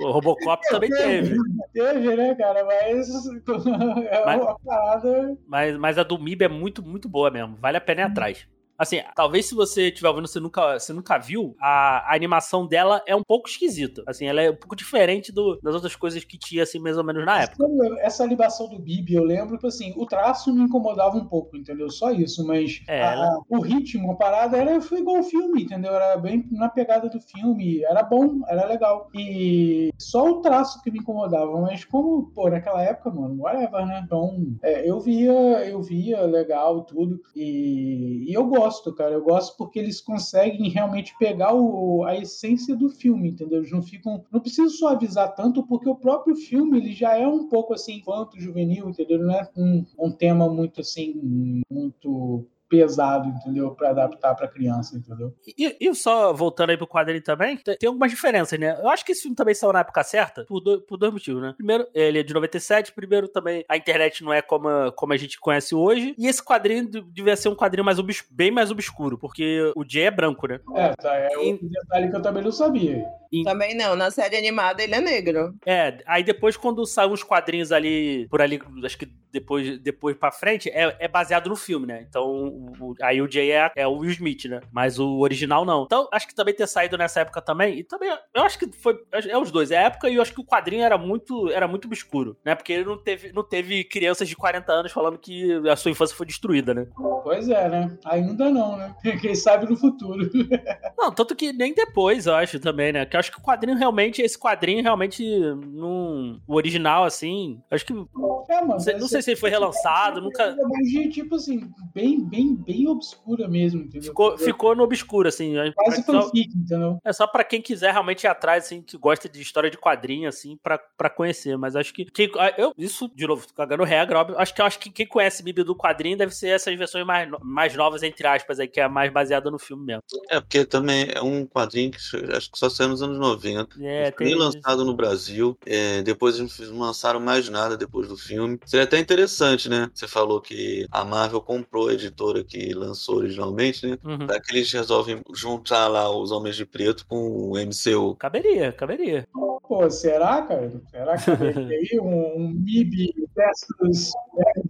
O 0.00 0.10
Robocop 0.10 0.62
também 0.68 0.90
teve. 0.90 1.36
Teve, 1.72 2.16
né, 2.16 2.34
cara? 2.34 2.64
Mas 2.64 3.08
é 4.10 4.24
Mas- 4.24 4.40
uma 4.42 4.58
parada. 4.58 5.36
Mas, 5.46 5.76
mas 5.78 5.98
a 5.98 6.02
do 6.02 6.18
MIB 6.18 6.44
é 6.44 6.48
muito, 6.48 6.82
muito 6.82 7.08
boa 7.08 7.30
mesmo. 7.30 7.56
Vale 7.60 7.76
a 7.76 7.80
pena 7.80 8.02
ir 8.02 8.04
atrás. 8.04 8.46
Assim, 8.78 9.00
talvez 9.16 9.46
se 9.46 9.54
você 9.54 9.88
estiver 9.88 10.08
ouvindo, 10.08 10.28
você 10.28 10.38
nunca, 10.38 10.78
você 10.78 10.92
nunca 10.92 11.18
viu, 11.18 11.56
a, 11.60 12.12
a 12.12 12.14
animação 12.14 12.64
dela 12.66 13.02
é 13.06 13.14
um 13.16 13.22
pouco 13.26 13.48
esquisita. 13.48 14.02
Assim, 14.06 14.26
ela 14.26 14.40
é 14.40 14.50
um 14.50 14.56
pouco 14.56 14.76
diferente 14.76 15.32
do- 15.32 15.58
das 15.60 15.74
outras 15.74 15.96
coisas 15.96 16.22
que 16.24 16.38
tinha, 16.38 16.62
assim, 16.62 16.78
mais 16.78 16.96
ou 16.96 17.02
menos 17.04 17.24
na 17.26 17.42
época. 17.42 17.64
Essa 18.00 18.22
animação 18.22 18.68
do 18.68 18.78
Bibi, 18.78 19.14
eu 19.14 19.24
lembro 19.24 19.58
que 19.58 19.66
assim, 19.66 19.92
o 19.96 20.06
traço 20.06 20.54
me 20.54 20.62
incomodava 20.62 21.16
um 21.16 21.24
pouco, 21.26 21.56
entendeu? 21.56 21.90
Só 21.90 22.12
isso, 22.12 22.46
mas 22.46 22.80
É, 22.86 23.02
a- 23.02 23.12
ela- 23.14 23.40
o 23.48 23.60
ritmo, 23.60 24.12
a 24.12 24.16
parada 24.16 24.56
era 24.56 24.80
foi 24.80 25.00
igual 25.00 25.16
ao 25.16 25.22
filme, 25.24 25.62
entendeu? 25.64 25.92
Era 25.92 26.16
bem 26.16 26.46
na 26.52 26.68
pegada 26.68 27.08
do 27.08 27.20
filme, 27.20 27.82
era 27.82 28.02
bom, 28.04 28.40
era 28.46 28.64
legal. 28.66 29.08
E 29.12 29.90
só 29.98 30.24
o 30.30 30.40
traço 30.40 30.80
que 30.82 30.90
me 30.90 31.00
incomodava, 31.00 31.60
mas 31.60 31.84
como, 31.84 32.30
pô, 32.32 32.48
naquela 32.48 32.82
época, 32.82 33.10
mano, 33.10 33.42
whatever, 33.42 33.84
né? 33.86 34.02
Então, 34.04 34.46
é, 34.62 34.88
eu 34.88 35.00
via, 35.00 35.32
eu 35.66 35.82
via 35.82 36.20
legal 36.22 36.82
tudo. 36.82 37.20
E, 37.34 38.24
e 38.30 38.32
eu 38.34 38.46
gosto, 38.46 38.67
cara, 38.94 39.14
eu 39.14 39.22
gosto 39.22 39.56
porque 39.56 39.78
eles 39.78 40.00
conseguem 40.00 40.68
realmente 40.70 41.14
pegar 41.18 41.54
o, 41.54 42.04
a 42.04 42.16
essência 42.16 42.76
do 42.76 42.88
filme, 42.88 43.30
entendeu? 43.30 43.58
Eles 43.58 43.72
não 43.72 43.82
ficam. 43.82 44.24
Não 44.30 44.40
preciso 44.40 44.70
suavizar 44.70 45.34
tanto, 45.34 45.66
porque 45.66 45.88
o 45.88 45.96
próprio 45.96 46.36
filme 46.36 46.78
ele 46.78 46.92
já 46.92 47.16
é 47.16 47.26
um 47.26 47.48
pouco 47.48 47.74
assim, 47.74 47.96
infanto, 47.96 48.40
juvenil, 48.40 48.88
entendeu? 48.88 49.18
Não 49.18 49.34
é 49.34 49.48
um, 49.56 49.84
um 49.98 50.10
tema 50.10 50.48
muito 50.48 50.80
assim, 50.80 51.62
muito 51.70 52.46
pesado, 52.68 53.28
entendeu? 53.28 53.70
Pra 53.72 53.90
adaptar 53.90 54.34
pra 54.34 54.46
criança, 54.48 54.96
entendeu? 54.96 55.34
E, 55.56 55.76
e 55.80 55.94
só 55.94 56.32
voltando 56.32 56.70
aí 56.70 56.76
pro 56.76 56.86
quadrinho 56.86 57.22
também, 57.22 57.56
tem, 57.56 57.76
algumas 57.86 58.10
diferenças, 58.10 58.58
né? 58.58 58.78
Eu 58.80 58.88
acho 58.88 59.04
que 59.04 59.12
esse 59.12 59.22
filme 59.22 59.36
também 59.36 59.54
saiu 59.54 59.72
na 59.72 59.80
época 59.80 60.02
certa, 60.04 60.44
por, 60.44 60.60
do- 60.60 60.80
por 60.82 60.96
dois 60.96 61.12
motivos, 61.12 61.40
né? 61.42 61.54
Primeiro, 61.56 61.86
ele 61.94 62.18
é 62.18 62.22
de 62.22 62.34
97, 62.34 62.92
primeiro 62.92 63.28
também 63.28 63.64
a 63.68 63.76
internet 63.76 64.22
não 64.22 64.32
é 64.32 64.42
como, 64.42 64.68
a- 64.68 64.92
como 64.92 65.12
a 65.12 65.16
gente 65.16 65.40
conhece 65.40 65.74
hoje, 65.74 66.14
e 66.18 66.26
esse 66.26 66.42
quadrinho 66.44 66.88
de- 66.88 67.02
devia 67.02 67.36
ser 67.36 67.48
um 67.48 67.54
quadrinho 67.56 67.84
mais 67.84 67.98
obs- 67.98 68.24
bem 68.30 68.50
mais 68.50 68.70
obscuro, 68.70 69.16
porque 69.18 69.72
o 69.74 69.84
Jay 69.88 70.04
é 70.04 70.10
branco, 70.10 70.46
né? 70.46 70.60
É, 70.76 70.94
tá, 70.94 71.14
é 71.16 71.28
Em- 71.38 71.54
um 71.54 71.68
detalhe 71.68 72.10
que 72.10 72.16
eu 72.16 72.22
também 72.22 72.42
não 72.42 72.52
sabia. 72.52 73.04
Também 73.44 73.76
não, 73.76 73.94
na 73.94 74.10
série 74.10 74.36
animada 74.38 74.82
ele 74.82 74.94
é 74.94 75.00
negro. 75.00 75.54
É, 75.66 75.98
aí 76.06 76.22
depois 76.22 76.56
quando 76.56 76.84
saem 76.86 77.10
uns 77.12 77.22
quadrinhos 77.22 77.70
ali, 77.72 78.26
por 78.30 78.40
ali, 78.40 78.58
acho 78.84 78.96
que 78.96 79.06
depois, 79.30 79.78
depois 79.80 80.16
pra 80.16 80.32
frente, 80.32 80.70
é, 80.70 80.96
é 80.98 81.06
baseado 81.06 81.48
no 81.50 81.56
filme, 81.56 81.86
né? 81.86 82.06
Então, 82.08 82.48
o- 82.80 82.90
o- 82.90 82.94
aí 83.02 83.20
o 83.22 83.30
Jay 83.30 83.50
é, 83.52 83.70
é 83.76 83.86
o 83.86 83.98
Will 83.98 84.10
Smith, 84.10 84.44
né? 84.46 84.60
Mas 84.72 84.98
o 84.98 85.18
original 85.20 85.64
não. 85.64 85.84
Então, 85.84 86.08
acho 86.12 86.26
que 86.26 86.34
também 86.34 86.54
ter 86.54 86.66
saído 86.66 86.96
nessa 86.98 87.20
época 87.20 87.40
também, 87.40 87.78
e 87.78 87.84
também, 87.84 88.10
eu 88.34 88.42
acho 88.42 88.58
que 88.58 88.70
foi, 88.72 88.96
é 89.12 89.36
os 89.38 89.50
dois, 89.50 89.70
é 89.70 89.78
a 89.78 89.82
época 89.82 90.08
e 90.08 90.16
eu 90.16 90.22
acho 90.22 90.32
que 90.34 90.40
o 90.40 90.44
quadrinho 90.44 90.82
era 90.82 90.98
muito, 90.98 91.50
era 91.50 91.68
muito 91.68 91.86
obscuro, 91.86 92.36
né? 92.44 92.54
Porque 92.54 92.72
ele 92.72 92.84
não 92.84 92.98
teve, 92.98 93.32
não 93.32 93.42
teve 93.44 93.84
crianças 93.84 94.28
de 94.28 94.36
40 94.36 94.72
anos 94.72 94.92
falando 94.92 95.18
que 95.18 95.52
a 95.68 95.76
sua 95.76 95.90
infância 95.90 96.16
foi 96.16 96.26
destruída, 96.26 96.74
né? 96.74 96.86
Pois 97.22 97.48
é, 97.48 97.68
né? 97.68 97.98
Ainda 98.04 98.50
não, 98.50 98.76
né? 98.76 98.94
Quem 99.20 99.34
sabe 99.34 99.66
no 99.68 99.76
futuro. 99.76 100.28
Não, 100.98 101.12
tanto 101.12 101.36
que 101.36 101.52
nem 101.52 101.72
depois, 101.72 102.26
eu 102.26 102.34
acho 102.34 102.58
também, 102.58 102.92
né? 102.92 103.06
Que 103.06 103.14
eu 103.14 103.20
acho 103.20 103.30
que 103.30 103.38
o 103.38 103.42
quadrinho 103.42 103.76
realmente, 103.76 104.20
esse 104.20 104.36
quadrinho 104.38 104.82
realmente, 104.82 105.24
não, 105.72 106.40
o 106.46 106.54
original, 106.56 107.04
assim, 107.04 107.60
acho 107.70 107.84
que 107.86 107.92
É, 107.92 108.60
mano. 108.60 108.68
Não 108.72 108.78
sei, 108.80 108.94
não 108.98 109.06
sei 109.08 109.22
se 109.22 109.30
ele 109.30 109.40
foi 109.40 109.48
relançado, 109.50 110.20
nunca. 110.20 110.56
Mas, 110.68 110.88
tipo 111.14 111.36
assim, 111.36 111.70
bem, 111.94 112.20
bem, 112.24 112.47
bem 112.54 112.86
obscura 112.88 113.48
mesmo, 113.48 113.82
entendeu? 113.82 114.08
Ficou, 114.08 114.38
ficou 114.38 114.74
no 114.74 114.82
obscuro, 114.84 115.28
assim. 115.28 115.54
Quase 115.74 116.02
só, 116.04 116.22
fanfic, 116.22 116.56
entendeu? 116.56 116.98
é 117.04 117.12
só 117.12 117.26
pra 117.26 117.44
quem 117.44 117.60
quiser 117.60 117.92
realmente 117.92 118.24
ir 118.24 118.28
atrás, 118.28 118.64
assim, 118.64 118.82
que 118.82 118.96
gosta 118.96 119.28
de 119.28 119.40
história 119.40 119.70
de 119.70 119.78
quadrinho, 119.78 120.28
assim, 120.28 120.56
pra, 120.62 120.78
pra 120.78 121.10
conhecer. 121.10 121.56
Mas 121.56 121.76
acho 121.76 121.92
que. 121.92 122.04
que- 122.04 122.30
ah, 122.38 122.54
eu, 122.56 122.72
isso, 122.76 123.10
de 123.14 123.26
novo, 123.26 123.46
tô 123.46 123.54
cagando 123.54 123.84
regra, 123.84 124.20
óbvio. 124.20 124.38
Acho 124.38 124.54
que 124.54 124.62
acho 124.62 124.78
que 124.78 124.90
quem 124.90 125.06
conhece 125.06 125.42
MIB 125.42 125.62
do 125.64 125.76
quadrinho 125.76 126.16
deve 126.16 126.34
ser 126.34 126.48
essas 126.48 126.76
versões 126.76 127.06
mais, 127.06 127.28
mais 127.42 127.74
novas, 127.74 128.02
entre 128.02 128.26
aspas, 128.26 128.60
aí, 128.60 128.68
que 128.68 128.80
é 128.80 128.88
mais 128.88 129.12
baseada 129.12 129.50
no 129.50 129.58
filme 129.58 129.84
mesmo. 129.84 130.02
É, 130.30 130.40
porque 130.40 130.64
também 130.64 131.08
é 131.14 131.22
um 131.22 131.46
quadrinho 131.46 131.90
que 131.90 131.98
acho 132.32 132.50
que 132.50 132.58
só 132.58 132.68
saiu 132.68 132.88
nos 132.88 133.02
anos 133.02 133.18
90. 133.18 133.76
É, 133.80 134.10
tem. 134.10 134.34
lançado 134.34 134.84
no 134.84 134.94
Brasil. 134.94 135.56
É, 135.66 136.02
depois 136.02 136.38
eles 136.38 136.58
não 136.70 136.80
lançaram 136.80 137.20
mais 137.20 137.48
nada 137.48 137.76
depois 137.76 138.08
do 138.08 138.16
filme. 138.16 138.58
Seria 138.64 138.84
até 138.84 138.98
interessante, 138.98 139.68
né? 139.68 139.90
Você 139.94 140.06
falou 140.06 140.40
que 140.40 140.86
a 140.90 141.04
Marvel 141.04 141.40
comprou 141.40 141.88
a 141.88 141.92
editora 141.94 142.37
que 142.44 142.72
lançou 142.72 143.16
originalmente, 143.16 143.86
né? 143.86 143.98
Uhum. 144.04 144.26
Será 144.26 144.40
que 144.40 144.52
eles 144.52 144.72
resolvem 144.72 145.20
juntar 145.34 145.88
lá 145.88 146.10
os 146.10 146.30
Homens 146.30 146.56
de 146.56 146.64
Preto 146.64 147.06
com 147.06 147.16
o 147.16 147.52
MCU? 147.54 148.14
Caberia, 148.16 148.72
caberia. 148.72 149.26
Pô, 149.68 149.90
será, 149.90 150.40
cara? 150.42 150.72
Será 150.90 151.16
que 151.18 151.24
tem 151.36 151.68
aí 151.92 152.00
um, 152.00 152.40
um 152.40 152.48
MIB 152.48 153.14
versus 153.36 154.12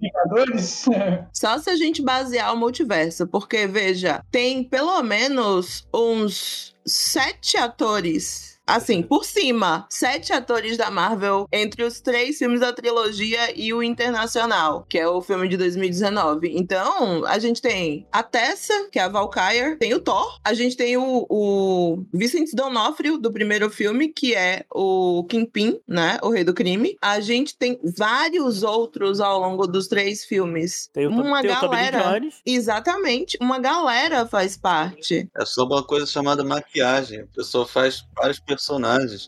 Vingadores? 0.00 0.84
Só 1.32 1.56
se 1.58 1.70
a 1.70 1.76
gente 1.76 2.02
basear 2.02 2.52
o 2.52 2.56
multiverso, 2.56 3.26
porque, 3.26 3.66
veja, 3.68 4.25
tem 4.30 4.64
pelo 4.64 5.00
menos 5.02 5.87
uns 5.94 6.75
sete 6.84 7.56
atores. 7.56 8.57
Assim, 8.68 9.00
por 9.00 9.25
cima, 9.25 9.87
sete 9.88 10.30
atores 10.30 10.76
da 10.76 10.90
Marvel 10.90 11.48
entre 11.50 11.82
os 11.84 12.02
três 12.02 12.37
filmes 12.37 12.60
da 12.60 12.70
trilogia 12.70 13.58
e 13.58 13.72
o 13.72 13.82
internacional, 13.82 14.84
que 14.87 14.98
é 14.98 15.08
o 15.08 15.22
filme 15.22 15.48
de 15.48 15.56
2019. 15.56 16.52
Então, 16.54 17.25
a 17.25 17.38
gente 17.38 17.62
tem 17.62 18.06
a 18.12 18.22
Tessa, 18.22 18.90
que 18.92 18.98
é 18.98 19.02
a 19.02 19.08
Valkyrie, 19.08 19.76
tem 19.78 19.94
o 19.94 20.00
Thor, 20.00 20.38
a 20.44 20.52
gente 20.52 20.76
tem 20.76 20.98
o, 20.98 21.26
o 21.30 22.04
Vincent 22.12 22.50
D'Onofrio, 22.52 23.16
do 23.16 23.32
primeiro 23.32 23.70
filme, 23.70 24.08
que 24.08 24.34
é 24.34 24.66
o 24.70 25.25
Kingpin, 25.30 25.80
né? 25.88 26.18
O 26.22 26.28
Rei 26.28 26.44
do 26.44 26.52
Crime. 26.52 26.94
A 27.00 27.20
gente 27.20 27.56
tem 27.56 27.80
vários 27.96 28.62
outros 28.62 29.18
ao 29.18 29.40
longo 29.40 29.66
dos 29.66 29.88
três 29.88 30.26
filmes. 30.26 30.90
Tem 30.92 31.06
o, 31.06 31.10
uma 31.10 31.40
tem 31.40 31.50
o 31.50 31.60
Tommy 31.60 31.70
galera. 31.70 32.20
Jones. 32.20 32.34
Exatamente, 32.44 33.38
uma 33.40 33.58
galera 33.58 34.26
faz 34.26 34.58
parte. 34.58 35.26
É 35.34 35.44
só 35.46 35.64
uma 35.64 35.82
coisa 35.82 36.04
chamada 36.04 36.44
maquiagem. 36.44 37.20
A 37.20 37.26
pessoa 37.34 37.66
faz 37.66 38.04
vários 38.14 38.38
personagens. 38.38 38.57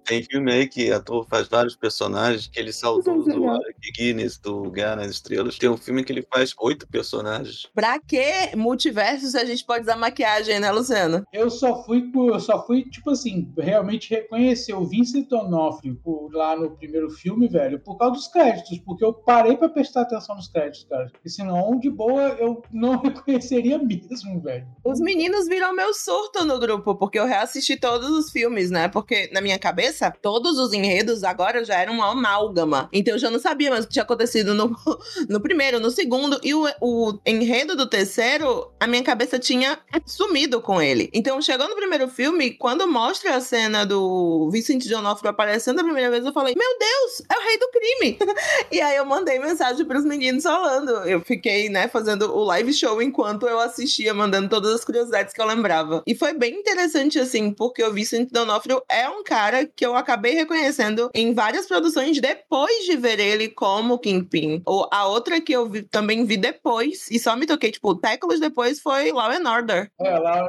Tem 0.04 0.22
filme 0.22 0.52
aí 0.52 0.68
que 0.68 0.90
ator 0.92 1.26
faz 1.28 1.48
vários 1.48 1.76
personagens, 1.76 2.46
que 2.46 2.58
ele 2.58 2.72
saltou 2.72 3.22
do 3.22 3.48
Alec 3.48 3.92
Guinness, 3.96 4.38
do 4.38 4.70
Guerra 4.70 4.96
nas 4.96 5.10
Estrelas. 5.10 5.58
Tem 5.58 5.68
um 5.68 5.76
filme 5.76 6.04
que 6.04 6.12
ele 6.12 6.26
faz 6.32 6.54
oito 6.60 6.86
personagens. 6.88 7.68
Pra 7.74 7.98
que 7.98 8.54
multiverso 8.56 9.28
se 9.30 9.38
a 9.38 9.44
gente 9.44 9.64
pode 9.64 9.82
usar 9.82 9.96
maquiagem, 9.96 10.60
né, 10.60 10.70
Luciano? 10.70 11.24
Eu 11.32 11.50
só 11.50 11.82
fui, 11.84 12.02
por- 12.10 12.32
eu 12.34 12.40
só 12.40 12.64
fui, 12.66 12.84
tipo 12.84 13.10
assim, 13.10 13.52
realmente 13.58 14.10
reconhecer 14.10 14.72
o 14.74 14.84
Vincent 14.86 15.28
D'Onofrio 15.28 15.96
por- 16.02 16.30
lá 16.32 16.56
no 16.56 16.70
primeiro 16.76 17.10
filme, 17.10 17.48
velho, 17.48 17.78
por 17.80 17.96
causa 17.96 18.14
dos 18.14 18.28
créditos, 18.28 18.78
porque 18.78 19.04
eu 19.04 19.12
parei 19.12 19.56
pra 19.56 19.68
prestar 19.68 20.02
atenção 20.02 20.36
nos 20.36 20.48
créditos, 20.48 20.84
cara. 20.88 21.08
Porque 21.10 21.28
senão, 21.28 21.78
de 21.78 21.90
boa, 21.90 22.28
eu 22.38 22.62
não 22.72 22.92
reconheceria 23.24 23.78
mesmo, 23.78 24.40
velho. 24.40 24.66
Os 24.84 25.00
meninos 25.00 25.46
viram 25.46 25.74
meu 25.74 25.92
surto 25.94 26.44
no 26.44 26.58
grupo, 26.58 26.94
porque 26.94 27.18
eu 27.18 27.26
reassisti 27.26 27.76
todos 27.76 28.08
os 28.10 28.30
filmes, 28.30 28.70
né? 28.70 28.88
Porque 28.88 29.19
na 29.32 29.40
minha 29.40 29.58
cabeça, 29.58 30.12
todos 30.22 30.58
os 30.58 30.72
enredos 30.72 31.24
agora 31.24 31.64
já 31.64 31.74
eram 31.74 31.94
uma 31.94 32.12
amálgama. 32.12 32.88
Então 32.92 33.14
eu 33.14 33.18
já 33.18 33.30
não 33.30 33.38
sabia 33.38 33.70
mais 33.70 33.84
o 33.84 33.88
que 33.88 33.94
tinha 33.94 34.02
acontecido 34.02 34.54
no, 34.54 34.76
no 35.28 35.40
primeiro, 35.40 35.80
no 35.80 35.90
segundo. 35.90 36.38
E 36.42 36.54
o, 36.54 36.66
o 36.80 37.18
enredo 37.26 37.76
do 37.76 37.86
terceiro, 37.86 38.70
a 38.78 38.86
minha 38.86 39.02
cabeça 39.02 39.38
tinha 39.38 39.78
sumido 40.06 40.60
com 40.60 40.80
ele. 40.80 41.10
Então 41.12 41.40
chegou 41.40 41.68
no 41.68 41.76
primeiro 41.76 42.08
filme, 42.08 42.52
quando 42.52 42.86
mostra 42.86 43.36
a 43.36 43.40
cena 43.40 43.84
do 43.84 44.48
Vincent 44.52 44.86
D'Onofrio 44.86 45.30
aparecendo 45.30 45.80
a 45.80 45.84
primeira 45.84 46.10
vez, 46.10 46.24
eu 46.24 46.32
falei: 46.32 46.54
Meu 46.56 46.78
Deus, 46.78 47.22
é 47.30 47.38
o 47.38 47.42
rei 47.42 47.58
do 47.58 47.70
crime! 47.70 48.18
e 48.70 48.80
aí 48.80 48.96
eu 48.96 49.04
mandei 49.04 49.38
mensagem 49.38 49.84
pros 49.84 50.04
meninos 50.04 50.42
falando. 50.42 50.90
Eu 51.08 51.20
fiquei, 51.20 51.68
né, 51.68 51.88
fazendo 51.88 52.32
o 52.34 52.44
live 52.44 52.72
show 52.72 53.00
enquanto 53.02 53.46
eu 53.46 53.58
assistia, 53.58 54.14
mandando 54.14 54.48
todas 54.48 54.74
as 54.74 54.84
curiosidades 54.84 55.34
que 55.34 55.40
eu 55.40 55.46
lembrava. 55.46 56.02
E 56.06 56.14
foi 56.14 56.34
bem 56.34 56.54
interessante, 56.54 57.18
assim, 57.18 57.52
porque 57.52 57.82
o 57.82 57.92
Vincent 57.92 58.30
D'Onofrio 58.30 58.82
é 58.88 59.08
um 59.10 59.22
cara 59.24 59.66
que 59.66 59.84
eu 59.84 59.94
acabei 59.96 60.34
reconhecendo 60.34 61.10
em 61.14 61.34
várias 61.34 61.66
produções 61.66 62.20
depois 62.20 62.84
de 62.84 62.96
ver 62.96 63.18
ele 63.18 63.48
como 63.48 63.98
Kingpin. 63.98 64.62
Ou 64.64 64.88
a 64.92 65.06
outra 65.06 65.40
que 65.40 65.52
eu 65.52 65.68
vi- 65.68 65.82
também 65.82 66.24
vi 66.24 66.36
depois, 66.36 67.10
e 67.10 67.18
só 67.18 67.36
me 67.36 67.46
toquei, 67.46 67.70
tipo, 67.70 67.98
séculos 68.04 68.40
depois, 68.40 68.80
foi 68.80 69.12
Law 69.12 69.30
and 69.30 69.50
Order. 69.50 69.90
É, 70.00 70.18
lá 70.18 70.46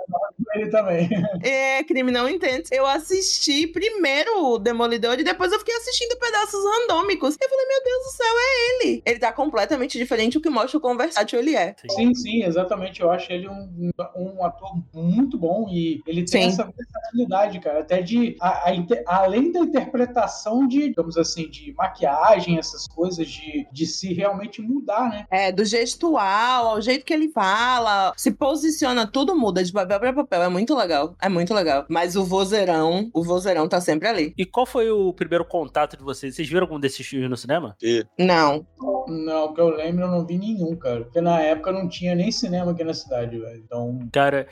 ele 0.55 0.70
também. 0.70 1.10
É, 1.43 1.84
crime 1.84 2.12
não 2.12 2.29
intenso. 2.29 2.72
Eu 2.72 2.86
assisti 2.86 3.65
primeiro 3.67 4.46
o 4.53 4.60
Demolidor 4.60 5.20
e 5.20 5.24
depois 5.24 5.51
eu 5.51 5.60
fiquei 5.60 5.75
assistindo 5.75 6.17
pedaços 6.17 6.63
randômicos. 6.63 7.36
Eu 7.41 7.50
falei, 7.50 7.65
meu 7.65 7.84
Deus 7.84 8.03
do 8.03 8.12
céu, 8.12 8.27
é 8.27 8.86
ele. 8.86 9.01
Ele 9.05 9.20
tá 9.20 9.31
completamente 9.31 9.98
diferente, 9.98 10.38
o 10.38 10.41
que 10.41 10.50
mostra 10.50 10.77
o 10.77 10.81
quão 10.81 10.96
versátil 10.98 11.39
ele 11.39 11.55
é. 11.55 11.75
Sim, 11.89 12.13
sim, 12.13 12.43
exatamente. 12.43 13.01
Eu 13.01 13.10
acho 13.12 13.31
ele 13.31 13.48
um, 13.48 13.91
um 14.15 14.46
ator 14.46 14.72
muito 14.93 15.38
bom 15.38 15.67
e 15.70 16.01
ele 16.05 16.24
tem 16.25 16.43
Sim. 16.43 16.48
essa 16.50 16.72
versatilidade, 16.77 17.60
cara. 17.60 17.79
Até 17.79 18.01
de. 18.01 18.36
a- 18.39 18.70
a 19.08 19.15
além 19.22 19.51
da 19.51 19.60
interpretação 19.60 20.67
de, 20.67 20.89
digamos 20.89 21.17
assim, 21.17 21.50
de 21.50 21.74
maquiagem, 21.74 22.58
essas 22.58 22.88
coisas, 22.88 23.27
de, 23.27 23.67
de 23.72 23.86
se 23.86 24.13
realmente 24.13 24.62
mudar, 24.62 25.10
né? 25.10 25.25
É, 25.31 25.51
do 25.51 25.63
gestual, 25.65 26.67
ao 26.67 26.81
jeito 26.81 27.05
que 27.05 27.13
ele 27.13 27.29
fala, 27.29 28.13
se 28.17 28.31
posiciona, 28.31 29.05
tudo 29.08 29.36
muda 29.36 29.63
de 29.63 29.72
papel 29.72 30.00
pra 30.00 30.13
papel. 30.13 30.40
É 30.41 30.50
muito 30.50 30.75
legal. 30.75 31.15
É 31.21 31.29
muito 31.29 31.53
legal. 31.53 31.86
Mas 31.89 32.15
o 32.15 32.24
vozeirão, 32.24 33.10
o 33.13 33.24
vozeirão 33.24 33.67
tá 33.67 33.79
sempre 33.79 34.07
ali. 34.07 34.33
E 34.38 34.45
qual 34.45 34.65
foi 34.65 34.89
o 34.89 35.13
primeiro 35.13 35.45
contato 35.45 35.98
de 35.98 36.03
vocês? 36.03 36.36
Vocês 36.36 36.48
viram 36.48 36.62
algum 36.62 36.79
desses 36.79 37.05
filmes 37.05 37.29
no 37.29 37.38
cinema? 37.38 37.75
E 37.81 38.05
Não. 38.17 38.65
Não, 39.07 39.53
que 39.53 39.60
eu 39.60 39.69
lembro, 39.69 40.03
eu 40.03 40.10
não 40.10 40.25
vi 40.25 40.38
nenhum, 40.38 40.75
cara. 40.75 41.03
Porque 41.03 41.21
na 41.21 41.39
época 41.41 41.71
não 41.71 41.88
tinha 41.88 42.15
nem 42.15 42.31
cinema 42.31 42.71
aqui 42.71 42.83
na 42.83 42.93
cidade, 42.93 43.38
velho. 43.38 43.62
Então. 43.63 44.00
Cara, 44.12 44.48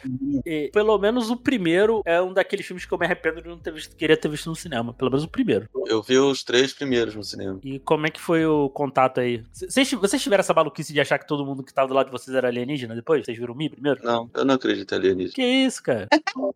e, 0.46 0.70
pelo 0.74 0.98
menos 0.98 1.30
o 1.30 1.38
primeiro 1.38 2.02
é 2.06 2.22
um 2.22 2.34
daqueles 2.34 2.66
filmes 2.66 2.86
que 2.86 2.94
eu 2.94 2.98
me 2.98 3.06
arrependo 3.06 3.42
de 3.42 3.48
não 3.48 3.58
ter 3.58 3.72
visto, 3.72 3.96
queria 3.96 4.18
ter 4.18 4.28
visto 4.28 4.50
no 4.50 4.56
cinema. 4.56 4.94
Pelo 4.94 5.12
menos 5.12 5.24
o 5.24 5.30
primeiro. 5.30 5.68
eu 5.88 6.02
vi 6.02 6.18
os 6.18 6.44
três 6.44 6.74
primeiros 6.74 7.16
no 7.16 7.24
cinema. 7.24 7.60
E 7.64 7.80
como 7.80 8.08
é 8.08 8.10
que 8.10 8.20
foi 8.20 8.46
o 8.46 8.70
contato 8.70 9.20
aí? 9.20 9.44
Vocês 9.54 10.22
tiveram 10.22 10.42
essa 10.42 10.54
maluquice 10.54 10.94
de 10.94 11.00
achar 11.00 11.18
que 11.20 11.28
todo 11.28 11.46
mundo 11.46 11.64
que 11.64 11.74
tava 11.74 11.88
do 11.88 11.94
lado 11.94 12.08
de 12.08 12.12
vocês 12.12 12.36
era 12.36 12.48
alienígena 12.48 12.96
depois? 12.96 13.26
Vocês 13.26 13.38
viram 13.38 13.54
o 13.54 13.58
Mi 13.58 13.70
primeiro? 13.70 14.04
Não, 14.04 14.30
eu 14.34 14.46
não 14.46 14.56
acredito 14.56 14.92
em 14.94 14.98
alienígena. 14.98 15.34
Que 15.34 15.44
isso, 15.44 15.79
cara? 15.84 16.08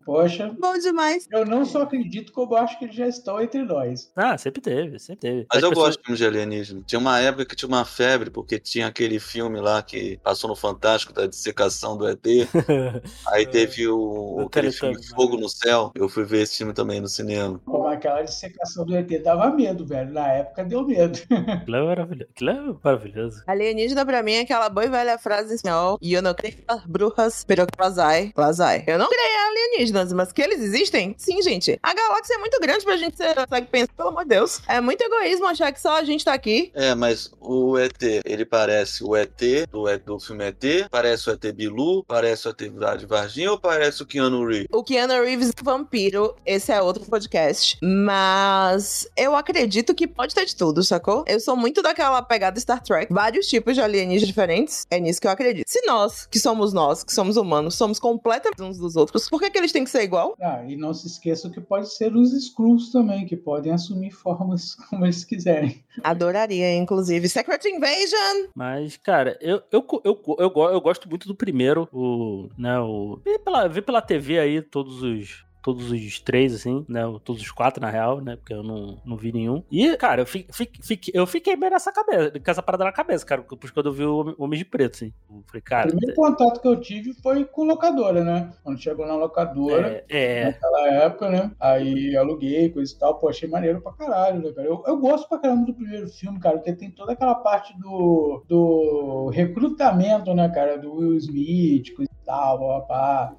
Poxa, 0.05 0.53
Bom 0.59 0.77
demais. 0.77 1.27
eu 1.31 1.45
não 1.45 1.65
só 1.65 1.83
acredito 1.83 2.31
como 2.31 2.53
eu 2.53 2.57
acho 2.57 2.77
que 2.77 2.85
eles 2.85 2.95
já 2.95 3.07
estão 3.07 3.41
entre 3.41 3.63
nós. 3.63 4.11
Ah, 4.15 4.37
sempre 4.37 4.61
teve, 4.61 4.99
sempre 4.99 5.21
teve. 5.21 5.45
Mas 5.49 5.57
As 5.57 5.63
eu 5.63 5.69
pessoas- 5.69 5.87
gosto 5.87 5.99
de 5.99 6.05
filmes 6.05 6.19
de 6.19 6.25
alienígena. 6.25 6.81
Tinha 6.85 6.99
uma 6.99 7.19
época 7.19 7.45
que 7.45 7.55
tinha 7.55 7.67
uma 7.69 7.85
febre, 7.85 8.29
porque 8.29 8.59
tinha 8.59 8.87
aquele 8.87 9.19
filme 9.19 9.59
lá 9.59 9.81
que 9.81 10.17
passou 10.23 10.49
no 10.49 10.55
Fantástico 10.55 11.13
da 11.13 11.25
dissecação 11.27 11.97
do 11.97 12.07
ET. 12.07 12.19
Aí 13.27 13.45
teve 13.45 13.87
o, 13.87 14.35
Do 14.39 14.45
aquele 14.47 14.71
filme 14.71 14.95
né? 14.95 15.01
Fogo 15.15 15.37
no 15.37 15.49
Céu. 15.49 15.91
Eu 15.95 16.07
fui 16.09 16.23
ver 16.23 16.41
esse 16.41 16.57
filme 16.57 16.73
também 16.73 16.99
no 17.01 17.07
cinema. 17.07 17.59
Como 17.65 17.87
aquela 17.87 18.21
dissecação 18.21 18.85
do 18.85 18.95
ET 18.95 19.09
dava 19.23 19.49
medo, 19.51 19.85
velho. 19.85 20.11
Na 20.11 20.27
época 20.27 20.63
deu 20.63 20.85
medo. 20.85 21.19
Aquilo 21.47 21.77
é 21.77 21.85
maravilhoso. 21.85 22.29
Aquilo 22.31 22.49
é 22.49 22.75
maravilhoso. 22.83 23.43
Alienígena 23.47 24.05
pra 24.05 24.23
mim 24.23 24.33
é 24.33 24.39
aquela 24.41 24.69
boa 24.69 24.85
e 24.85 24.89
velha 24.89 25.17
frase 25.17 25.51
em 25.51 25.55
espanhol. 25.55 25.97
E 26.01 26.13
eu 26.13 26.21
não 26.21 26.33
creio 26.33 26.55
em 26.55 26.91
brujas, 26.91 27.43
pero 27.45 27.65
plazai, 27.75 28.31
plazai. 28.33 28.83
Eu 28.87 28.97
não 28.97 29.09
em 29.19 29.47
alienígenas, 29.47 30.11
mas 30.13 30.31
que 30.31 30.41
eles 30.41 30.61
existem? 30.61 31.15
Sim, 31.17 31.41
gente. 31.41 31.79
A 31.81 31.93
galáxia 31.93 32.35
é 32.35 32.37
muito 32.37 32.59
grande 32.59 32.83
pra 32.85 32.97
gente 32.97 33.17
ser, 33.17 33.35
consegue 33.35 33.67
pensar, 33.67 33.93
pelo 33.95 34.09
amor 34.09 34.23
de 34.23 34.29
Deus. 34.29 34.61
É 34.67 34.79
muito 34.81 35.01
egoísmo 35.01 35.45
achar 35.45 35.71
que 35.71 35.81
só 35.81 35.97
a 35.97 36.03
gente 36.03 36.23
tá 36.25 36.33
aqui. 36.33 36.71
É, 36.75 36.93
mas 36.95 37.31
o 37.39 37.77
ET, 37.77 38.01
ele 38.25 38.45
parece 38.45 39.03
o 39.03 39.15
ET 39.15 39.39
do, 39.71 39.89
E- 39.89 39.97
do 39.97 40.19
filme 40.19 40.45
ET, 40.45 40.87
parece 40.89 41.29
o 41.29 41.33
ET 41.33 41.51
Bilu, 41.53 42.03
parece 42.05 42.47
o 42.47 42.51
ET 42.51 42.57
de 42.99 43.05
Varginha 43.05 43.51
ou 43.51 43.59
parece 43.59 44.01
o 44.03 44.05
Keanu 44.05 44.45
Reeves? 44.45 44.67
O 44.71 44.83
Keanu 44.83 45.13
Reeves 45.23 45.51
vampiro, 45.61 46.35
esse 46.45 46.71
é 46.71 46.81
outro 46.81 47.03
podcast. 47.05 47.77
Mas 47.81 49.07
eu 49.17 49.35
acredito 49.35 49.93
que 49.93 50.07
pode 50.07 50.33
ter 50.33 50.45
de 50.45 50.55
tudo, 50.55 50.83
sacou? 50.83 51.23
Eu 51.27 51.39
sou 51.39 51.55
muito 51.55 51.81
daquela 51.81 52.21
pegada 52.21 52.59
Star 52.59 52.81
Trek. 52.81 53.11
Vários 53.13 53.47
tipos 53.47 53.75
de 53.75 53.81
alienígenas 53.81 54.27
diferentes. 54.27 54.85
É 54.89 54.99
nisso 54.99 55.19
que 55.21 55.27
eu 55.27 55.31
acredito. 55.31 55.65
Se 55.67 55.81
nós, 55.85 56.25
que 56.25 56.39
somos 56.39 56.73
nós, 56.73 57.03
que 57.03 57.13
somos 57.13 57.37
humanos, 57.37 57.75
somos 57.75 57.99
completamente 57.99 58.61
uns 58.61 58.77
dos 58.77 58.95
outros, 58.95 59.02
por 59.11 59.41
que, 59.41 59.49
que 59.49 59.57
eles 59.57 59.71
têm 59.71 59.83
que 59.83 59.89
ser 59.89 60.03
igual? 60.03 60.35
Ah, 60.41 60.63
e 60.67 60.75
não 60.75 60.93
se 60.93 61.07
esqueçam 61.07 61.51
que 61.51 61.61
pode 61.61 61.93
ser 61.93 62.15
os 62.15 62.33
Skrulls 62.33 62.91
também, 62.91 63.25
que 63.25 63.35
podem 63.35 63.71
assumir 63.71 64.11
formas 64.15 64.75
como 64.75 65.05
eles 65.05 65.23
quiserem. 65.23 65.83
Adoraria, 66.03 66.75
inclusive. 66.75 67.27
Secret 67.29 67.65
Invasion! 67.65 68.49
Mas, 68.55 68.97
cara, 68.97 69.37
eu, 69.41 69.61
eu, 69.71 69.85
eu, 70.03 70.21
eu, 70.39 70.51
eu 70.55 70.81
gosto 70.81 71.09
muito 71.09 71.27
do 71.27 71.35
primeiro, 71.35 71.87
o, 71.91 72.49
né, 72.57 72.79
o... 72.79 73.19
Vi 73.23 73.39
pela, 73.39 73.67
vi 73.67 73.81
pela 73.81 74.01
TV 74.01 74.39
aí 74.39 74.61
todos 74.61 75.01
os... 75.01 75.45
todos 75.63 75.91
os 75.91 76.19
três, 76.19 76.53
assim, 76.53 76.85
né? 76.87 77.01
Todos 77.23 77.41
os 77.41 77.51
quatro, 77.51 77.81
na 77.81 77.89
real, 77.89 78.19
né? 78.21 78.35
Porque 78.35 78.53
eu 78.53 78.61
não, 78.61 78.97
não 79.05 79.15
vi 79.15 79.31
nenhum. 79.31 79.63
E, 79.71 79.95
cara, 79.97 80.21
eu, 80.21 80.25
fi, 80.25 80.45
fi, 80.51 80.69
fi, 80.81 80.99
eu 81.13 81.25
fiquei 81.25 81.55
meio 81.55 81.71
nessa 81.71 81.91
cabeça, 81.91 82.31
com 82.31 82.51
essa 82.51 82.61
parada 82.61 82.83
na 82.83 82.91
cabeça, 82.91 83.25
cara, 83.25 83.45
depois 83.49 83.71
quando 83.71 83.87
eu 83.87 83.93
vi 83.93 84.03
o 84.03 84.35
Homem 84.37 84.59
de 84.59 84.65
Preto, 84.65 84.95
assim. 84.95 85.13
Eu 85.29 85.43
falei, 85.47 85.61
cara. 85.61 85.87
O 85.87 85.91
primeiro 85.91 86.15
contato 86.15 86.61
que 86.61 86.67
eu 86.67 86.79
tive 86.79 87.13
foi 87.13 87.45
com 87.45 87.63
locadora, 87.63 88.23
né? 88.23 88.53
Quando 88.63 88.79
chegou 88.79 89.07
na 89.07 89.15
locadora, 89.15 90.03
É, 90.09 90.41
é. 90.41 90.45
naquela 90.45 90.87
época, 90.89 91.29
né? 91.29 91.51
Aí 91.59 92.15
aluguei, 92.17 92.69
coisa 92.69 92.93
e 92.93 92.97
tal. 92.97 93.17
Pô, 93.17 93.29
achei 93.29 93.47
maneiro 93.47 93.81
pra 93.81 93.93
caralho, 93.93 94.41
né, 94.41 94.51
cara? 94.51 94.67
Eu, 94.67 94.83
eu 94.85 94.97
gosto 94.97 95.29
pra 95.29 95.39
caramba 95.39 95.65
do 95.65 95.73
primeiro 95.73 96.07
filme, 96.09 96.39
cara, 96.39 96.57
porque 96.57 96.73
tem 96.73 96.91
toda 96.91 97.13
aquela 97.13 97.35
parte 97.35 97.77
do, 97.79 98.43
do 98.47 99.29
recrutamento, 99.29 100.33
né, 100.33 100.49
cara? 100.49 100.77
Do 100.77 100.93
Will 100.93 101.15
Smith, 101.15 101.93
coisa 101.95 102.11
tal. 102.25 102.87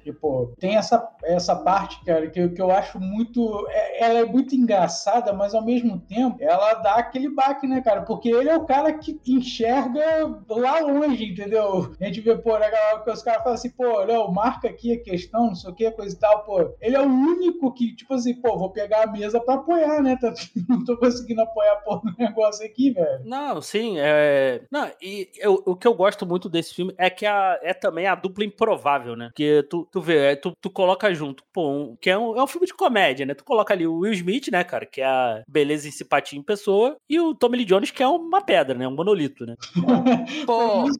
E, 0.05 0.11
pô, 0.11 0.53
tem 0.59 0.75
essa, 0.75 1.07
essa 1.23 1.55
parte, 1.55 2.03
cara, 2.05 2.29
que, 2.29 2.49
que 2.49 2.61
eu 2.61 2.71
acho 2.71 2.99
muito. 2.99 3.65
é- 3.69 4.03
ela 4.05 4.19
é 4.19 4.25
muito 4.25 4.55
engraçada, 4.55 5.33
mas 5.33 5.53
ao 5.55 5.63
mesmo 5.63 5.99
tempo 5.99 6.37
ela 6.39 6.73
dá 6.75 6.95
aquele 6.95 7.29
baque, 7.29 7.67
né, 7.67 7.81
cara? 7.81 8.01
Porque 8.03 8.29
ele 8.29 8.49
é 8.49 8.55
o 8.57 8.65
cara 8.65 8.93
que 8.93 9.19
enxerga 9.27 10.39
lá 10.49 10.79
longe, 10.79 11.25
entendeu? 11.31 11.93
A 11.99 12.05
gente 12.05 12.21
vê, 12.21 12.35
pô, 12.37 12.51
hora 12.51 12.69
que 13.03 13.11
os 13.11 13.21
caras 13.23 13.43
falam 13.43 13.53
assim, 13.55 13.69
pô, 13.69 14.05
não, 14.05 14.31
marca 14.31 14.67
aqui 14.67 14.93
a 14.93 15.01
questão, 15.03 15.47
não 15.47 15.55
sei 15.55 15.71
o 15.71 15.73
que, 15.73 15.89
coisa 15.91 16.15
e 16.15 16.19
tal, 16.19 16.43
pô. 16.43 16.75
Ele 16.81 16.95
é 16.95 17.01
o 17.01 17.05
único 17.05 17.71
que, 17.73 17.95
tipo 17.95 18.13
assim, 18.13 18.33
pô, 18.35 18.57
vou 18.57 18.69
pegar 18.71 19.03
a 19.03 19.11
mesa 19.11 19.39
pra 19.39 19.55
apoiar, 19.55 20.01
né? 20.01 20.17
Não 20.67 20.83
tô 20.83 20.97
conseguindo 20.97 21.41
apoiar 21.41 21.75
porra 21.77 22.01
do 22.11 22.17
negócio 22.17 22.65
aqui, 22.65 22.91
velho. 22.91 23.21
Não, 23.23 23.61
sim, 23.61 23.95
é. 23.99 24.61
Não, 24.71 24.89
e 25.01 25.29
eu- 25.37 25.61
o 25.65 25.75
que 25.75 25.87
eu 25.87 25.93
gosto 25.93 26.25
muito 26.25 26.49
desse 26.49 26.73
filme 26.73 26.93
é 26.97 27.09
que 27.09 27.25
a- 27.25 27.59
é 27.61 27.73
também 27.73 28.07
a 28.07 28.15
dupla 28.15 28.43
improvável, 28.43 28.74
né? 29.15 29.27
Porque 29.27 29.63
tu, 29.69 29.87
tu 29.91 30.01
vê, 30.01 30.31
é, 30.31 30.35
tu, 30.35 30.53
tu 30.61 30.69
coloca 30.69 31.13
junto, 31.13 31.43
pô, 31.53 31.67
um- 31.69 31.95
que 31.99 32.09
é 32.09 32.17
um, 32.17 32.37
é 32.37 32.43
um 32.43 32.47
filme 32.47 32.67
de 32.67 32.73
comédia, 32.73 33.25
né? 33.25 33.33
Tu 33.33 33.43
coloca 33.43 33.73
ali 33.73 33.85
o 33.87 33.99
Will 33.99 34.13
Smith, 34.13 34.47
né, 34.51 34.63
cara, 34.63 34.85
que 34.85 35.01
é 35.01 35.05
a 35.05 35.41
beleza 35.47 35.87
e 35.87 35.91
simpatia 35.91 36.37
em 36.37 36.43
pessoa, 36.43 36.95
e 37.09 37.19
o 37.19 37.33
Tommy 37.35 37.57
Lee 37.57 37.65
Jones, 37.65 37.91
que 37.91 38.03
é 38.03 38.07
uma 38.07 38.41
pedra, 38.41 38.77
né? 38.77 38.87
Um 38.87 38.95
monolito, 38.95 39.45
né? 39.45 39.55
Pô, 40.45 40.85
Isso 40.87 40.99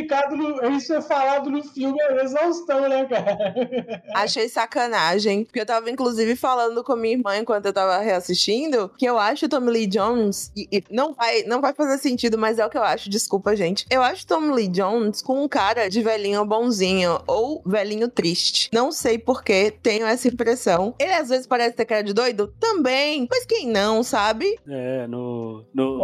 é 0.00 0.36
no- 0.36 0.76
isso 0.76 0.92
é 0.94 1.00
falado 1.02 1.50
no 1.50 1.62
filme, 1.62 1.96
é 2.00 2.24
exaustão, 2.24 2.88
né, 2.88 3.04
cara? 3.06 3.36
achei 4.14 4.48
sacanagem. 4.48 5.44
Porque 5.44 5.60
eu 5.60 5.66
tava, 5.66 5.90
inclusive, 5.90 6.34
falando 6.36 6.82
com 6.82 6.96
minha 6.96 7.14
irmã 7.14 7.36
enquanto 7.38 7.66
eu 7.66 7.72
tava 7.72 7.98
reassistindo 7.98 8.90
que 8.98 9.06
eu 9.06 9.18
acho 9.18 9.46
o 9.46 9.48
Tommy 9.48 9.70
Lee 9.70 9.86
Jones. 9.86 10.50
E, 10.56 10.68
e 10.72 10.84
não, 10.90 11.12
vai, 11.14 11.42
não 11.44 11.60
vai 11.60 11.72
fazer 11.72 11.98
sentido, 11.98 12.36
mas 12.38 12.58
é 12.58 12.66
o 12.66 12.70
que 12.70 12.78
eu 12.78 12.82
acho. 12.82 13.08
Desculpa, 13.08 13.54
gente. 13.54 13.86
Eu 13.90 14.02
acho 14.02 14.24
o 14.24 14.26
Tommy 14.26 14.52
Lee 14.54 14.68
Jones 14.68 15.22
com 15.22 15.42
um 15.44 15.48
cara 15.48 15.88
de 15.88 16.02
velhinho 16.02 16.44
bonzinho 16.44 17.15
ou 17.26 17.62
velhinho 17.64 18.08
triste. 18.08 18.68
Não 18.72 18.90
sei 18.92 19.18
porquê, 19.18 19.72
tenho 19.82 20.06
essa 20.06 20.28
impressão. 20.28 20.94
Ele 20.98 21.12
às 21.12 21.28
vezes 21.28 21.46
parece 21.46 21.76
ter 21.76 21.84
cara 21.84 22.02
de 22.02 22.12
doido? 22.12 22.52
Também. 22.58 23.26
Mas 23.30 23.44
quem 23.44 23.68
não, 23.68 24.02
sabe? 24.02 24.58
É, 24.68 25.06
no. 25.06 25.64
no 25.74 25.98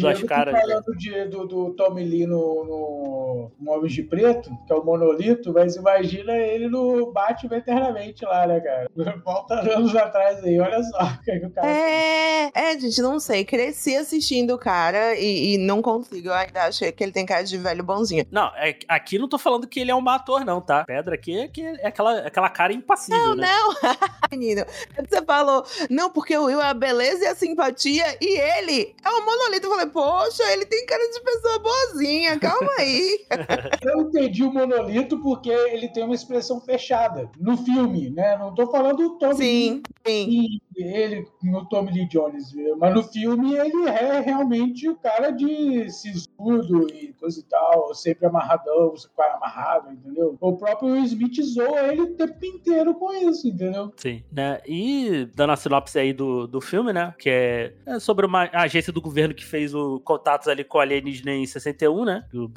mas 0.00 0.18
o 0.18 0.22
tá 0.22 0.28
caras. 0.28 0.54
né? 0.54 0.60
falando 0.60 0.96
de, 0.96 1.24
do, 1.26 1.46
do 1.46 1.70
Tommy 1.74 2.04
Lee 2.04 2.26
no, 2.26 2.64
no, 2.64 3.50
no 3.60 3.72
Homens 3.72 3.92
de 3.92 4.02
Preto, 4.02 4.50
que 4.66 4.72
é 4.72 4.76
o 4.76 4.84
monolito, 4.84 5.52
mas 5.52 5.76
imagina 5.76 6.36
ele 6.36 6.68
no 6.68 7.12
Batman 7.12 7.56
eternamente 7.56 8.24
lá, 8.24 8.46
né, 8.46 8.60
cara? 8.60 8.88
Volta 9.24 9.54
anos 9.54 9.94
atrás 9.94 10.42
aí, 10.44 10.58
olha 10.58 10.82
só 10.82 10.98
o 11.04 11.22
que, 11.24 11.38
que 11.38 11.46
o 11.46 11.50
cara 11.50 11.68
É, 11.68 12.50
é, 12.54 12.78
gente, 12.78 13.00
não 13.02 13.18
sei. 13.20 13.44
Cresci 13.44 13.96
assistindo 13.96 14.54
o 14.54 14.58
cara 14.58 15.14
e, 15.14 15.54
e 15.54 15.58
não 15.58 15.82
consigo. 15.82 16.28
Eu 16.28 16.34
ainda 16.34 16.64
acho 16.64 16.90
que 16.92 17.02
ele 17.04 17.12
tem 17.12 17.26
cara 17.26 17.42
de 17.42 17.56
velho 17.58 17.82
bonzinho. 17.84 18.24
Não, 18.30 18.46
é- 18.56 18.78
aqui 18.88 19.18
não 19.18 19.28
tô 19.28 19.38
falando 19.38 19.66
que 19.66 19.80
ele 19.80 19.90
é 19.90 19.94
um 19.94 20.08
ator, 20.08 20.39
não, 20.44 20.60
tá? 20.60 20.84
Pedra 20.84 21.14
aqui 21.14 21.38
é, 21.38 21.48
que 21.48 21.62
é 21.62 21.86
aquela, 21.86 22.18
aquela 22.20 22.48
cara 22.48 22.72
impassível, 22.72 23.34
né? 23.34 23.46
Não, 23.46 23.74
menino. 24.30 24.60
é 24.96 25.02
Você 25.02 25.22
falou, 25.24 25.64
não, 25.88 26.10
porque 26.10 26.36
o 26.36 26.44
Will 26.44 26.60
é 26.60 26.66
a 26.66 26.74
beleza 26.74 27.24
e 27.24 27.26
a 27.26 27.34
simpatia 27.34 28.16
e 28.20 28.38
ele 28.38 28.94
é 29.04 29.10
um 29.10 29.24
monolito. 29.24 29.66
Eu 29.66 29.70
falei, 29.70 29.86
poxa, 29.86 30.42
ele 30.52 30.66
tem 30.66 30.86
cara 30.86 31.02
de 31.10 31.20
pessoa 31.20 31.58
boazinha, 31.58 32.38
calma 32.38 32.70
aí. 32.78 33.26
Eu 33.82 34.02
entendi 34.02 34.42
o 34.42 34.52
monolito 34.52 35.18
porque 35.20 35.50
ele 35.50 35.88
tem 35.88 36.04
uma 36.04 36.14
expressão 36.14 36.60
fechada 36.60 37.30
no 37.38 37.56
filme, 37.56 38.10
né? 38.10 38.36
Não 38.36 38.54
tô 38.54 38.70
falando 38.70 38.96
do 38.96 39.18
Tommy 39.18 39.36
sim, 39.36 39.82
sim. 40.06 40.26
Lee, 40.26 40.62
ele 40.82 41.26
no 41.42 41.66
Tommy 41.68 41.92
Lee 41.92 42.08
Jones, 42.08 42.52
mas 42.78 42.94
no 42.94 43.02
filme 43.02 43.54
ele 43.54 43.86
é 43.88 44.20
realmente 44.20 44.88
o 44.88 44.96
cara 44.96 45.30
de 45.30 45.90
sisudo 45.90 46.86
e 46.94 47.12
coisa 47.14 47.40
e 47.40 47.42
tal, 47.44 47.94
sempre 47.94 48.26
amarradão, 48.26 48.94
cara 49.16 49.34
amarrado, 49.34 49.92
entendeu? 49.92 50.36
O 50.40 50.56
próprio 50.56 50.96
Smith 51.04 51.40
zoa 51.42 51.92
ele 51.92 52.02
o 52.02 52.14
tempo 52.14 52.44
inteiro 52.44 52.94
com 52.94 53.12
isso, 53.12 53.48
entendeu? 53.48 53.92
Sim, 53.96 54.22
né? 54.32 54.60
E 54.66 55.28
dando 55.34 55.52
a 55.52 55.56
sinopse 55.56 55.98
aí 55.98 56.12
do, 56.12 56.46
do 56.46 56.60
filme, 56.60 56.92
né? 56.92 57.14
Que 57.18 57.30
é, 57.30 57.74
é 57.86 57.98
sobre 57.98 58.24
uma 58.26 58.48
agência 58.52 58.92
do 58.92 59.00
governo 59.00 59.34
que 59.34 59.44
fez 59.44 59.74
o 59.74 60.00
contatos 60.00 60.48
ali 60.48 60.64
com 60.64 60.78
alienígena 60.78 61.32
em 61.32 61.46
61, 61.46 62.04
né? 62.04 62.24
O, 62.32 62.48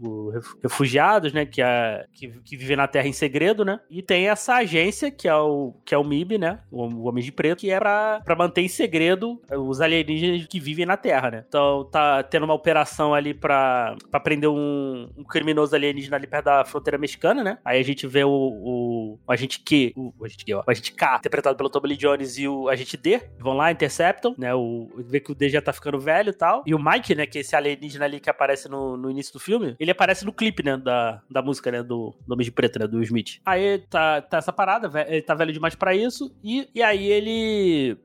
o 0.00 0.30
ref- 0.30 0.54
refugiados, 0.62 1.32
né? 1.32 1.46
Que, 1.46 1.62
é, 1.62 2.06
que, 2.12 2.28
que 2.44 2.56
vivem 2.56 2.76
na 2.76 2.86
Terra 2.88 3.08
em 3.08 3.12
segredo, 3.12 3.64
né? 3.64 3.80
E 3.90 4.02
tem 4.02 4.28
essa 4.28 4.54
agência 4.56 5.10
que 5.10 5.26
é 5.28 5.34
o, 5.34 5.74
que 5.84 5.94
é 5.94 5.98
o 5.98 6.04
MIB, 6.04 6.38
né? 6.38 6.60
O, 6.70 6.84
o 6.84 7.04
Homem 7.08 7.22
de 7.24 7.32
Preto, 7.32 7.60
que 7.60 7.69
é 7.70 7.78
pra, 7.78 8.20
pra 8.24 8.36
manter 8.36 8.62
em 8.62 8.68
segredo 8.68 9.40
os 9.50 9.80
alienígenas 9.80 10.46
que 10.46 10.60
vivem 10.60 10.86
na 10.86 10.96
Terra, 10.96 11.30
né? 11.30 11.44
Então 11.48 11.84
tá 11.84 12.22
tendo 12.22 12.44
uma 12.44 12.54
operação 12.54 13.14
ali 13.14 13.34
pra, 13.34 13.96
pra 14.10 14.20
prender 14.20 14.48
um, 14.48 15.08
um 15.16 15.24
criminoso 15.24 15.74
alienígena 15.74 16.16
ali 16.16 16.26
perto 16.26 16.44
da 16.46 16.64
fronteira 16.64 16.98
mexicana, 16.98 17.42
né? 17.42 17.58
Aí 17.64 17.80
a 17.80 17.84
gente 17.84 18.06
vê 18.06 18.24
o, 18.24 18.30
o, 18.30 19.18
o 19.26 19.32
agente 19.32 19.60
Q, 19.60 19.92
o, 19.96 20.12
o 20.18 20.24
agente 20.24 20.44
Q, 20.44 20.54
ó, 20.54 20.62
o 20.66 20.70
agente 20.70 20.92
K, 20.92 21.16
interpretado 21.18 21.56
pelo 21.56 21.70
Tommy 21.70 21.88
Lee 21.88 21.96
Jones 21.96 22.38
e 22.38 22.48
o 22.48 22.68
agente 22.68 22.96
D, 22.96 23.20
vão 23.38 23.54
lá, 23.54 23.70
interceptam, 23.70 24.34
né? 24.38 24.54
O, 24.54 24.88
vê 24.98 25.20
que 25.20 25.32
o 25.32 25.34
D 25.34 25.48
já 25.48 25.62
tá 25.62 25.72
ficando 25.72 25.98
velho 25.98 26.30
e 26.30 26.34
tal. 26.34 26.62
E 26.66 26.74
o 26.74 26.78
Mike, 26.78 27.14
né, 27.14 27.26
que 27.26 27.38
é 27.38 27.40
esse 27.40 27.54
alienígena 27.56 28.04
ali 28.04 28.20
que 28.20 28.30
aparece 28.30 28.68
no, 28.68 28.96
no 28.96 29.10
início 29.10 29.32
do 29.32 29.40
filme, 29.40 29.76
ele 29.78 29.90
aparece 29.90 30.24
no 30.24 30.32
clipe, 30.32 30.62
né, 30.62 30.76
da, 30.76 31.22
da 31.30 31.42
música, 31.42 31.70
né, 31.70 31.82
do, 31.82 32.14
do 32.26 32.32
Homem 32.32 32.44
de 32.44 32.52
Preto, 32.52 32.78
né, 32.78 32.86
do 32.86 33.02
Smith. 33.02 33.40
Aí 33.44 33.78
tá, 33.90 34.22
tá 34.22 34.38
essa 34.38 34.52
parada, 34.52 34.90
ele 35.08 35.22
tá 35.22 35.34
velho 35.34 35.52
demais 35.52 35.74
pra 35.74 35.94
isso, 35.94 36.34
e, 36.42 36.68
e 36.74 36.82
aí 36.82 37.06
ele 37.06 37.49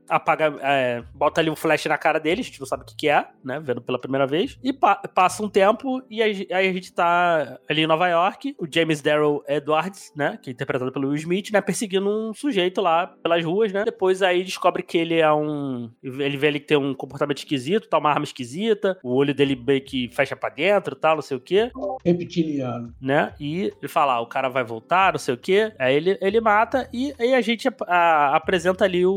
apaga, 0.08 0.56
é, 0.62 1.04
bota 1.14 1.42
ali 1.42 1.50
um 1.50 1.56
flash 1.56 1.86
na 1.86 1.98
cara 1.98 2.20
dele, 2.20 2.42
a 2.42 2.44
gente 2.44 2.60
não 2.60 2.68
sabe 2.68 2.84
o 2.84 2.86
que 2.86 2.96
que 2.96 3.10
é, 3.10 3.28
né, 3.44 3.60
vendo 3.60 3.82
pela 3.82 4.00
primeira 4.00 4.26
vez, 4.28 4.58
e 4.64 4.72
pa- 4.74 4.96
passa 5.14 5.44
um 5.44 5.50
tempo, 5.50 6.02
e 6.10 6.22
aí, 6.22 6.48
aí 6.52 6.68
a 6.70 6.74
gente 6.74 6.94
tá 6.94 7.60
ali 7.70 7.82
em 7.82 7.88
Nova 7.88 8.08
York, 8.08 8.56
o 8.60 8.68
James 8.72 9.02
Darrell 9.02 9.44
Edwards, 9.48 10.12
né, 10.16 10.38
que 10.42 10.50
é 10.50 10.54
interpretado 10.54 10.92
pelo 10.92 11.08
Will 11.10 11.16
Smith, 11.18 11.52
né, 11.52 11.62
perseguindo 11.62 12.10
um 12.10 12.34
sujeito 12.34 12.82
lá 12.82 13.08
pelas 13.08 13.44
ruas, 13.44 13.72
né, 13.74 13.84
depois 13.84 14.22
aí 14.22 14.44
descobre 14.44 14.84
que 14.84 14.98
ele 14.98 15.16
é 15.20 15.32
um, 15.34 15.90
ele 16.04 16.38
vê 16.38 16.48
ele 16.48 16.60
que 16.60 16.68
tem 16.68 16.78
um 16.78 16.94
comportamento 16.94 17.38
esquisito, 17.40 17.88
tá 17.90 17.98
uma 17.98 18.10
arma 18.10 18.24
esquisita, 18.26 18.98
o 19.04 19.14
olho 19.16 19.34
dele 19.34 19.56
meio 19.56 19.82
que 19.82 20.10
fecha 20.10 20.36
pra 20.36 20.50
dentro, 20.50 20.96
tal, 20.96 21.16
não 21.16 21.22
sei 21.22 21.38
o 21.38 21.42
quê, 21.42 21.72
Reptiliano. 22.04 22.94
né? 23.02 23.34
E 23.40 23.74
ele 23.82 23.88
fala, 23.88 24.14
ah, 24.14 24.22
o 24.22 24.28
cara 24.28 24.50
vai 24.50 24.64
voltar, 24.64 25.14
não 25.14 25.20
sei 25.20 25.34
o 25.34 25.38
quê. 25.38 25.74
Aí 25.78 25.96
ele, 25.96 26.18
ele 26.22 26.40
mata 26.42 26.88
e 26.94 27.14
aí 27.20 27.34
a 27.34 27.42
gente 27.42 27.68
ap- 27.68 27.82
a- 27.88 28.36
apresenta 28.36 28.86
ali 28.86 29.06
o. 29.06 29.12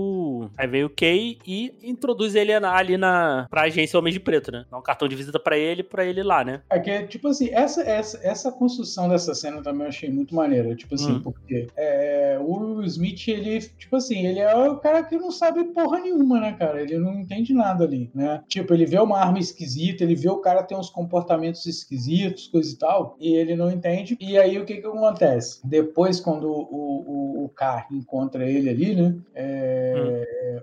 Aí 0.56 0.66
vem 0.66 0.84
o 0.84 0.90
Kay 0.90 1.38
e 1.46 1.72
introduz 1.82 2.34
ele 2.34 2.52
ali 2.52 2.96
na 2.96 3.46
pra 3.50 3.62
agência 3.62 3.98
Homem 3.98 4.12
de 4.12 4.20
Preto, 4.20 4.50
né? 4.52 4.64
Dá 4.70 4.78
um 4.78 4.82
cartão 4.82 5.08
de 5.08 5.16
visita 5.16 5.38
pra 5.38 5.56
ele, 5.56 5.82
pra 5.82 6.04
ele 6.04 6.22
lá, 6.22 6.44
né? 6.44 6.60
É 6.70 6.78
que, 6.78 7.02
tipo 7.06 7.28
assim, 7.28 7.48
essa, 7.52 7.82
essa, 7.82 8.18
essa 8.22 8.52
construção 8.52 9.08
dessa 9.08 9.34
cena 9.34 9.62
também 9.62 9.82
eu 9.82 9.88
achei 9.88 10.10
muito 10.10 10.34
maneira. 10.34 10.74
Tipo 10.74 10.94
assim, 10.94 11.12
Hum. 11.12 11.20
porque 11.22 11.66
é, 11.76 12.38
o 12.40 12.52
Will 12.76 12.84
Smith, 12.84 13.28
ele, 13.28 13.60
tipo 13.60 13.96
assim, 13.96 14.26
ele 14.26 14.40
é 14.40 14.54
o 14.54 14.76
cara 14.76 15.02
que 15.02 15.16
não 15.16 15.30
sabe 15.30 15.64
porra 15.64 16.00
nenhuma, 16.00 16.40
né, 16.40 16.52
cara? 16.58 16.80
Ele 16.82 16.98
não 16.98 17.14
entende 17.20 17.52
nada 17.54 17.84
ali, 17.84 18.10
né? 18.14 18.42
Tipo, 18.48 18.74
ele 18.74 18.86
vê 18.86 18.98
uma 18.98 19.18
arma 19.18 19.38
esquisita, 19.38 20.04
ele 20.04 20.14
vê 20.14 20.28
o 20.28 20.38
cara 20.38 20.62
ter 20.62 20.76
uns 20.76 20.90
comportamentos 20.90 21.64
esquisitos, 21.66 22.48
coisa 22.48 22.72
e 22.72 22.76
tal, 22.78 23.16
e 23.20 23.34
ele 23.34 23.56
não 23.56 23.70
entende. 23.70 24.16
E 24.20 24.36
aí 24.38 24.58
o 24.58 24.64
que 24.64 24.76
que 24.76 24.86
acontece? 24.86 25.60
Depois, 25.64 26.20
quando 26.20 26.48
o, 26.50 26.58
o, 26.60 27.44
o 27.44 27.48
K 27.50 27.86
encontra 27.90 28.48
ele 28.48 28.68
ali, 28.68 28.94
né? 28.94 29.14
é, 29.34 30.07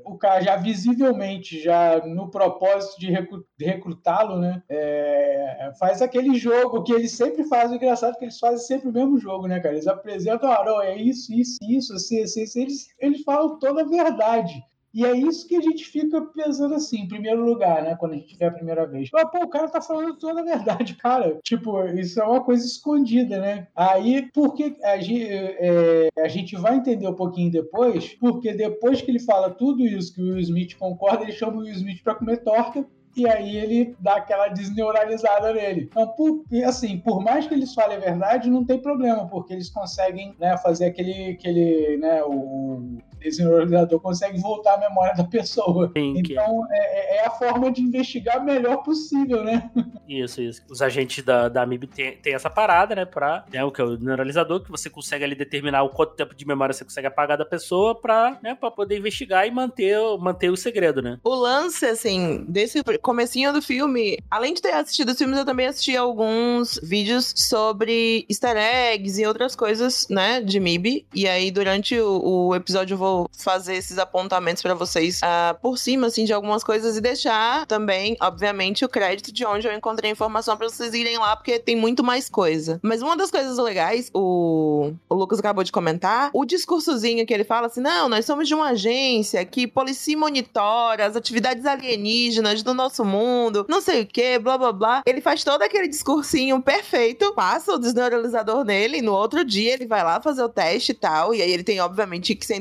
O 0.06 0.18
cara 0.18 0.42
já 0.42 0.56
visivelmente, 0.56 1.60
já 1.62 2.06
no 2.06 2.30
propósito 2.30 3.00
de 3.00 3.10
recru- 3.10 3.46
de 3.58 3.66
recrutá-lo, 3.66 4.40
né? 4.40 4.62
é, 4.70 5.72
faz 5.80 6.02
aquele 6.02 6.36
jogo 6.36 6.84
que 6.84 6.94
eles 6.94 7.12
sempre 7.12 7.44
fazem. 7.46 7.78
Engraçado 7.78 8.16
é 8.16 8.18
que 8.18 8.26
eles 8.26 8.40
fazem 8.40 8.66
sempre 8.66 8.90
o 8.90 8.94
mesmo 8.94 9.18
jogo, 9.18 9.48
né, 9.48 9.60
cara? 9.60 9.76
Eles 9.76 9.88
apresentam, 9.88 10.52
ah, 10.52 10.64
não, 10.66 10.82
é 10.82 10.96
isso, 10.98 11.34
isso, 11.34 11.58
isso, 11.62 11.94
assim, 11.94 12.22
assim, 12.22 12.44
assim. 12.44 12.62
Eles, 12.62 12.88
eles 13.00 13.22
falam 13.24 13.58
toda 13.60 13.82
a 13.82 13.86
verdade. 13.86 14.64
E 14.96 15.04
é 15.04 15.12
isso 15.12 15.46
que 15.46 15.58
a 15.58 15.62
gente 15.62 15.84
fica 15.84 16.22
pensando 16.22 16.74
assim, 16.74 17.02
em 17.02 17.08
primeiro 17.10 17.44
lugar, 17.44 17.84
né? 17.84 17.98
Quando 18.00 18.14
a 18.14 18.16
gente 18.16 18.38
vê 18.38 18.46
a 18.46 18.52
primeira 18.52 18.88
vez. 18.88 19.10
Ah, 19.14 19.26
pô, 19.26 19.40
o 19.40 19.50
cara 19.50 19.68
tá 19.68 19.82
falando 19.82 20.16
toda 20.16 20.40
a 20.40 20.44
verdade, 20.44 20.94
cara. 21.04 21.38
Tipo, 21.44 21.84
isso 21.84 22.22
é 22.22 22.24
uma 22.24 22.42
coisa 22.42 22.66
escondida, 22.66 23.38
né? 23.38 23.68
Aí, 23.76 24.30
porque 24.34 24.78
a 24.82 24.98
gente, 24.98 25.28
é, 25.30 26.08
a 26.18 26.30
gente 26.30 26.56
vai 26.56 26.78
entender 26.78 27.10
um 27.10 27.14
pouquinho 27.14 27.52
depois, 27.52 28.14
porque 28.14 28.54
depois 28.54 29.02
que 29.02 29.12
ele 29.12 29.20
fala 29.20 29.50
tudo 29.50 29.86
isso 29.86 30.16
que 30.16 30.22
o 30.22 30.28
Will 30.28 30.40
Smith 30.40 30.78
concorda, 30.78 31.24
ele 31.24 31.34
chama 31.34 31.58
o 31.58 31.60
Will 31.60 31.74
Smith 31.74 32.02
pra 32.02 32.16
comer 32.16 32.38
torta 32.38 32.88
e 33.16 33.28
aí 33.28 33.56
ele 33.56 33.96
dá 34.00 34.18
aquela 34.18 34.50
desneuralizada 34.50 35.54
nele. 35.54 35.88
Então, 35.90 36.08
por, 36.10 36.44
assim, 36.66 36.98
por 36.98 37.24
mais 37.24 37.48
que 37.48 37.54
eles 37.54 37.74
falem 37.74 37.98
a 37.98 38.02
verdade, 38.02 38.50
não 38.50 38.66
tem 38.66 38.78
problema, 38.78 39.26
porque 39.28 39.54
eles 39.54 39.70
conseguem 39.70 40.36
né, 40.38 40.58
fazer 40.58 40.86
aquele, 40.88 41.32
aquele 41.32 41.98
né, 41.98 42.22
o, 42.24 42.98
esse 43.28 43.44
neuralizador 43.44 44.00
consegue 44.00 44.40
voltar 44.40 44.76
a 44.76 44.80
memória 44.80 45.16
da 45.16 45.24
pessoa. 45.24 45.92
Sim, 45.96 46.22
que 46.22 46.38
é. 46.38 46.42
então 46.42 46.68
é, 46.72 47.18
é 47.18 47.28
a 47.28 47.32
forma 47.32 47.72
de 47.72 47.82
investigar 47.82 48.44
melhor 48.44 48.78
possível, 48.84 49.44
né? 49.44 49.70
Isso, 50.08 50.42
isso. 50.42 50.62
Os 50.70 50.82
agentes 50.82 51.24
da, 51.24 51.50
da 51.50 51.66
MIB 51.66 51.88
tem, 51.88 52.18
tem 52.18 52.34
essa 52.34 52.50
parada, 52.50 52.96
né? 52.96 53.06
Pra, 53.06 53.46
né, 53.52 53.64
o 53.64 53.72
que 53.72 53.82
é 53.82 53.84
o 53.84 53.98
neuralizador, 53.98 54.62
que 54.62 54.72
você 54.72 54.90
consegue 54.90 55.24
ali 55.24 55.36
determinar 55.36 55.84
o 55.84 55.90
quanto 55.90 56.16
tempo 56.16 56.36
de 56.36 56.46
memória 56.46 56.74
você 56.74 56.84
consegue 56.84 57.08
apagar 57.08 57.38
da 57.38 57.46
pessoa 57.46 57.96
pra, 57.96 58.38
né, 58.42 58.56
pra 58.56 58.70
poder 58.70 58.98
investigar 58.98 59.48
e 59.48 59.52
manter, 59.52 59.98
manter 60.20 60.50
o 60.50 60.58
segredo, 60.58 61.02
né? 61.02 61.20
O 61.24 61.34
lance, 61.34 61.86
assim, 61.86 62.46
desse 62.48 62.84
comecinho 63.02 63.52
do 63.52 63.62
filme, 63.62 64.20
além 64.30 64.54
de 64.54 64.62
ter 64.62 64.74
assistido 64.74 65.10
os 65.10 65.18
filmes, 65.18 65.38
eu 65.38 65.46
também 65.46 65.68
assisti 65.68 65.96
alguns 65.96 66.80
vídeos 66.84 67.34
sobre 67.36 68.26
easter 68.30 68.58
eggs 68.58 69.20
e 69.22 69.26
outras 69.26 69.56
coisas, 69.56 70.08
né, 70.10 70.42
de 70.42 70.60
MIB. 70.60 71.06
E 71.14 71.28
aí, 71.28 71.50
durante 71.52 72.00
o, 72.00 72.50
o 72.50 72.56
episódio, 72.56 72.94
eu 72.94 72.98
vou 72.98 73.15
fazer 73.38 73.76
esses 73.76 73.98
apontamentos 73.98 74.62
pra 74.62 74.74
vocês 74.74 75.20
uh, 75.20 75.60
por 75.62 75.78
cima, 75.78 76.08
assim, 76.08 76.26
de 76.26 76.34
algumas 76.34 76.64
coisas 76.64 76.98
e 76.98 77.02
deixar 77.02 77.66
também, 77.66 78.18
obviamente, 78.22 78.84
o 78.84 78.90
crédito 78.90 79.32
de 79.32 79.46
onde 79.46 79.68
eu 79.68 79.74
encontrei 79.74 80.10
a 80.10 80.14
informação 80.14 80.58
pra 80.58 80.68
vocês 80.68 80.94
irem 80.94 81.18
lá, 81.18 81.36
porque 81.36 81.60
tem 81.60 81.76
muito 81.76 82.04
mais 82.04 82.30
coisa. 82.30 82.80
Mas 82.82 83.02
uma 83.02 83.16
das 83.16 83.32
coisas 83.32 83.58
legais, 83.58 84.10
o, 84.14 84.94
o 85.10 85.16
Lucas 85.16 85.40
acabou 85.40 85.64
de 85.64 85.72
comentar, 85.72 86.30
o 86.34 86.46
discursozinho 86.46 87.26
que 87.26 87.34
ele 87.34 87.44
fala 87.44 87.68
assim: 87.68 87.82
não, 87.82 88.10
nós 88.10 88.26
somos 88.26 88.48
de 88.48 88.56
uma 88.56 88.70
agência 88.70 89.44
que 89.46 89.68
policia 89.68 90.18
monitora 90.18 91.06
as 91.06 91.16
atividades 91.16 91.66
alienígenas 91.66 92.64
do 92.64 92.74
nosso 92.74 93.04
mundo, 93.04 93.66
não 93.70 93.82
sei 93.82 94.02
o 94.02 94.06
que, 94.06 94.40
blá 94.40 94.58
blá 94.58 94.72
blá. 94.72 95.02
Ele 95.06 95.22
faz 95.22 95.44
todo 95.44 95.62
aquele 95.62 95.88
discursinho 95.88 96.62
perfeito, 96.62 97.34
passa 97.34 97.74
o 97.74 97.78
desneuralizador 97.78 98.64
nele, 98.64 98.98
e 98.98 99.02
no 99.02 99.14
outro 99.14 99.44
dia 99.44 99.74
ele 99.74 99.86
vai 99.86 100.04
lá 100.04 100.22
fazer 100.22 100.44
o 100.44 100.50
teste 100.50 100.92
e 100.92 100.96
tal, 100.96 101.34
e 101.34 101.42
aí 101.42 101.52
ele 101.52 101.64
tem, 101.64 101.80
obviamente, 101.80 102.36
que 102.36 102.46
ser 102.46 102.56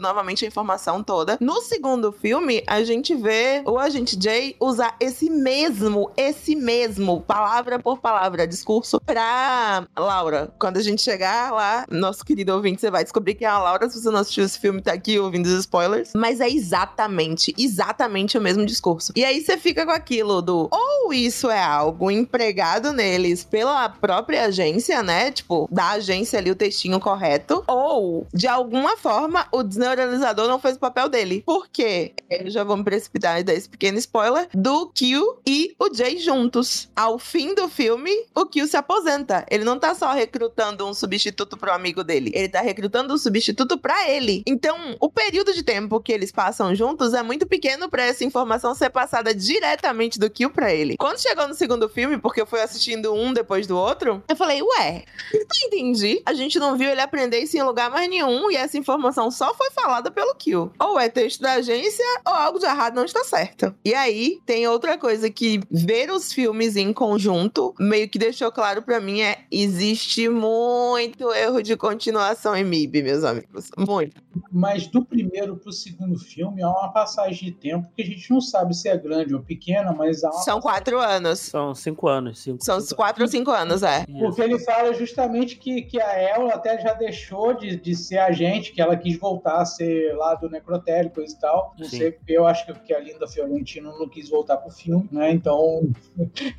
novamente 0.00 0.44
a 0.44 0.48
informação 0.48 1.02
toda. 1.02 1.38
No 1.40 1.60
segundo 1.60 2.12
filme, 2.12 2.62
a 2.66 2.82
gente 2.82 3.14
vê 3.14 3.62
o 3.64 3.78
agente 3.78 4.18
Jay 4.20 4.56
usar 4.60 4.96
esse 5.00 5.30
mesmo, 5.30 6.10
esse 6.16 6.54
mesmo, 6.54 7.22
palavra 7.22 7.78
por 7.78 7.98
palavra, 7.98 8.46
discurso 8.46 9.00
pra 9.00 9.86
Laura. 9.96 10.52
Quando 10.58 10.76
a 10.76 10.82
gente 10.82 11.02
chegar 11.02 11.52
lá, 11.52 11.84
nosso 11.90 12.24
querido 12.24 12.54
ouvinte, 12.54 12.80
você 12.80 12.90
vai 12.90 13.02
descobrir 13.02 13.34
que 13.34 13.44
é 13.44 13.48
a 13.48 13.58
Laura, 13.58 13.88
se 13.88 14.00
você 14.00 14.10
não 14.10 14.20
assistiu 14.20 14.44
esse 14.44 14.58
filme, 14.58 14.80
tá 14.82 14.92
aqui 14.92 15.18
ouvindo 15.18 15.46
os 15.46 15.52
spoilers. 15.52 16.12
Mas 16.14 16.40
é 16.40 16.48
exatamente, 16.48 17.54
exatamente 17.58 18.36
o 18.36 18.40
mesmo 18.40 18.64
discurso. 18.66 19.12
E 19.16 19.24
aí 19.24 19.40
você 19.40 19.56
fica 19.56 19.84
com 19.84 19.92
aquilo 19.92 20.42
do 20.42 20.68
ou 20.70 21.12
isso 21.12 21.50
é 21.50 21.62
algo 21.62 22.10
empregado 22.10 22.92
neles 22.92 23.44
pela 23.44 23.88
própria 23.88 24.44
agência, 24.44 25.02
né? 25.02 25.30
Tipo, 25.30 25.68
da 25.70 25.90
agência 25.90 26.38
ali 26.38 26.50
o 26.50 26.56
textinho 26.56 27.00
correto, 27.00 27.64
ou 27.66 28.26
de 28.32 28.46
alguma 28.46 28.96
forma 28.96 29.46
o 29.52 29.62
desneuralizador 29.78 30.48
não 30.48 30.58
fez 30.58 30.76
o 30.76 30.80
papel 30.80 31.08
dele. 31.08 31.42
Por 31.46 31.68
quê? 31.68 32.12
Eu 32.28 32.50
já 32.50 32.64
vou 32.64 32.76
me 32.76 32.84
precipitar 32.84 33.40
e 33.40 33.44
dar 33.44 33.54
esse 33.54 33.68
pequeno 33.68 33.98
spoiler 33.98 34.48
do 34.52 34.88
Q 34.88 35.38
e 35.46 35.74
o 35.78 35.94
Jay 35.94 36.18
juntos. 36.18 36.90
Ao 36.94 37.18
fim 37.18 37.54
do 37.54 37.68
filme, 37.68 38.10
o 38.34 38.44
Q 38.44 38.66
se 38.66 38.76
aposenta. 38.76 39.46
Ele 39.50 39.64
não 39.64 39.78
tá 39.78 39.94
só 39.94 40.12
recrutando 40.12 40.86
um 40.86 40.92
substituto 40.92 41.56
pro 41.56 41.72
amigo 41.72 42.02
dele, 42.02 42.32
ele 42.34 42.48
tá 42.48 42.60
recrutando 42.60 43.14
um 43.14 43.18
substituto 43.18 43.78
para 43.78 44.08
ele. 44.10 44.42
Então, 44.46 44.96
o 45.00 45.08
período 45.08 45.54
de 45.54 45.62
tempo 45.62 46.00
que 46.00 46.12
eles 46.12 46.32
passam 46.32 46.74
juntos 46.74 47.14
é 47.14 47.22
muito 47.22 47.46
pequeno 47.46 47.88
para 47.88 48.04
essa 48.04 48.24
informação 48.24 48.74
ser 48.74 48.90
passada 48.90 49.34
diretamente 49.34 50.18
do 50.18 50.28
Q 50.28 50.50
para 50.50 50.74
ele. 50.74 50.96
Quando 50.98 51.20
chegou 51.20 51.46
no 51.46 51.54
segundo 51.54 51.88
filme, 51.88 52.18
porque 52.18 52.40
eu 52.40 52.46
fui 52.46 52.60
assistindo 52.60 53.14
um 53.14 53.32
depois 53.32 53.66
do 53.66 53.76
outro, 53.76 54.22
eu 54.28 54.36
falei, 54.36 54.60
ué, 54.62 55.04
não 55.32 55.66
entendi. 55.66 56.20
A 56.26 56.34
gente 56.34 56.58
não 56.58 56.76
viu 56.76 56.90
ele 56.90 57.00
aprender 57.00 57.38
isso 57.38 57.56
em 57.56 57.62
lugar 57.62 57.90
mais 57.90 58.08
nenhum 58.08 58.50
e 58.50 58.56
essa 58.56 58.76
informação 58.76 59.30
só 59.30 59.54
foi 59.58 59.70
falada 59.70 60.10
pelo 60.10 60.34
Q. 60.34 60.70
Ou 60.78 60.98
é 60.98 61.08
texto 61.08 61.42
da 61.42 61.54
agência 61.54 62.04
ou 62.24 62.32
algo 62.32 62.58
de 62.58 62.64
errado 62.64 62.94
não 62.94 63.04
está 63.04 63.24
certo. 63.24 63.74
E 63.84 63.92
aí, 63.92 64.40
tem 64.46 64.66
outra 64.68 64.96
coisa 64.96 65.28
que 65.28 65.60
ver 65.70 66.10
os 66.10 66.32
filmes 66.32 66.76
em 66.76 66.92
conjunto 66.92 67.74
meio 67.78 68.08
que 68.08 68.18
deixou 68.18 68.52
claro 68.52 68.82
para 68.82 69.00
mim 69.00 69.20
é 69.20 69.40
existe 69.50 70.28
muito 70.28 71.32
erro 71.34 71.62
de 71.62 71.76
continuação 71.76 72.56
em 72.56 72.64
MIB, 72.64 73.02
meus 73.02 73.24
amigos. 73.24 73.70
Muito. 73.76 74.22
Mas 74.52 74.86
do 74.86 75.04
primeiro 75.04 75.56
pro 75.56 75.72
segundo 75.72 76.18
filme 76.18 76.62
há 76.62 76.68
uma 76.68 76.92
passagem 76.92 77.50
de 77.50 77.52
tempo 77.52 77.88
que 77.96 78.02
a 78.02 78.06
gente 78.06 78.30
não 78.30 78.40
sabe 78.40 78.74
se 78.74 78.88
é 78.88 78.96
grande 78.96 79.34
ou 79.34 79.42
pequena, 79.42 79.92
mas 79.92 80.22
há 80.22 80.30
uma 80.30 80.42
São 80.42 80.60
quatro 80.60 81.00
anos. 81.00 81.40
São 81.40 81.74
cinco 81.74 82.06
anos. 82.06 82.38
Cinco, 82.40 82.64
São 82.64 82.80
cinco 82.80 82.96
quatro 82.96 83.22
ou 83.22 83.28
cinco 83.28 83.50
anos, 83.50 83.82
é. 83.82 84.04
Porque 84.06 84.42
ele 84.42 84.58
fala 84.58 84.92
justamente 84.94 85.56
que, 85.56 85.82
que 85.82 86.00
a 86.00 86.12
Ela 86.12 86.54
até 86.54 86.80
já 86.80 86.94
deixou 86.94 87.54
de, 87.54 87.76
de 87.76 87.94
ser 87.94 88.18
agente, 88.18 88.72
que 88.72 88.80
ela 88.80 88.96
quis 88.96 89.18
voltar 89.18 89.47
a 89.56 89.64
ser 89.64 90.14
lá 90.16 90.34
do 90.34 90.48
necrotério, 90.48 91.10
coisa 91.10 91.34
e 91.34 91.40
tal. 91.40 91.74
Não 91.78 91.86
Sim. 91.86 91.98
sei, 91.98 92.12
porque 92.12 92.32
eu 92.32 92.46
acho 92.46 92.66
que, 92.66 92.74
que 92.80 92.94
a 92.94 93.00
Linda 93.00 93.26
Fiorentino 93.26 93.98
não 93.98 94.08
quis 94.08 94.28
voltar 94.28 94.56
pro 94.58 94.70
filme, 94.70 95.08
né? 95.10 95.30
Então 95.30 95.88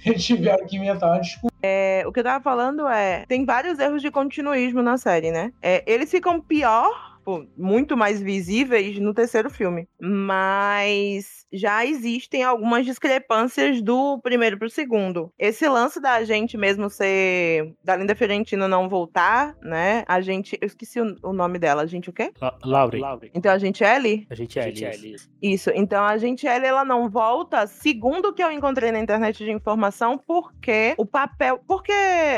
eles 0.05 0.23
tiveram 0.23 0.65
que 0.65 0.77
inventar 0.77 1.09
uma 1.11 1.21
desculpa. 1.21 1.55
É, 1.61 2.03
o 2.05 2.11
que 2.11 2.19
eu 2.19 2.23
tava 2.23 2.43
falando 2.43 2.87
é. 2.87 3.25
Tem 3.27 3.45
vários 3.45 3.79
erros 3.79 4.01
de 4.01 4.11
continuismo 4.11 4.81
na 4.81 4.97
série, 4.97 5.31
né? 5.31 5.51
É, 5.61 5.83
eles 5.85 6.09
ficam 6.09 6.39
pior, 6.39 6.89
tipo, 7.29 7.47
muito 7.57 7.95
mais 7.95 8.21
visíveis 8.21 8.97
no 8.99 9.13
terceiro 9.13 9.49
filme. 9.49 9.87
Mas 9.99 11.38
já 11.51 11.85
existem 11.85 12.43
algumas 12.43 12.85
discrepâncias 12.85 13.81
do 13.81 14.19
primeiro 14.21 14.57
pro 14.57 14.69
segundo. 14.69 15.31
Esse 15.37 15.67
lance 15.67 15.99
da 16.01 16.23
gente 16.23 16.57
mesmo 16.57 16.89
ser. 16.89 17.73
Da 17.83 17.95
Linda 17.95 18.15
Fiorentina 18.15 18.67
não 18.67 18.87
voltar, 18.89 19.55
né? 19.61 20.03
A 20.07 20.21
gente. 20.21 20.57
Eu 20.61 20.67
esqueci 20.67 20.99
o, 20.99 21.15
o 21.23 21.33
nome 21.33 21.57
dela. 21.59 21.81
A 21.81 21.85
gente 21.85 22.09
o 22.09 22.13
quê? 22.13 22.31
La- 22.41 22.57
Lauren. 22.63 23.31
Então 23.33 23.51
a 23.51 23.57
gente 23.57 23.83
Ellie? 23.83 24.27
A 24.29 24.35
gente 24.35 24.59
é 24.59 24.67
Ellie. 24.67 25.15
Isso. 25.41 25.71
Então 25.73 26.03
a 26.05 26.17
gente 26.17 26.45
Ellie, 26.45 26.67
ela 26.67 26.85
não 26.85 27.09
volta, 27.09 27.65
segundo 27.67 28.29
o 28.29 28.33
que 28.33 28.43
eu 28.43 28.51
encontrei 28.51 28.91
na 28.91 28.99
internet 28.99 29.43
de 29.43 29.51
informação, 29.51 30.17
porque 30.17 30.93
o 30.97 31.05
papel. 31.05 31.59
Porque 31.67 31.91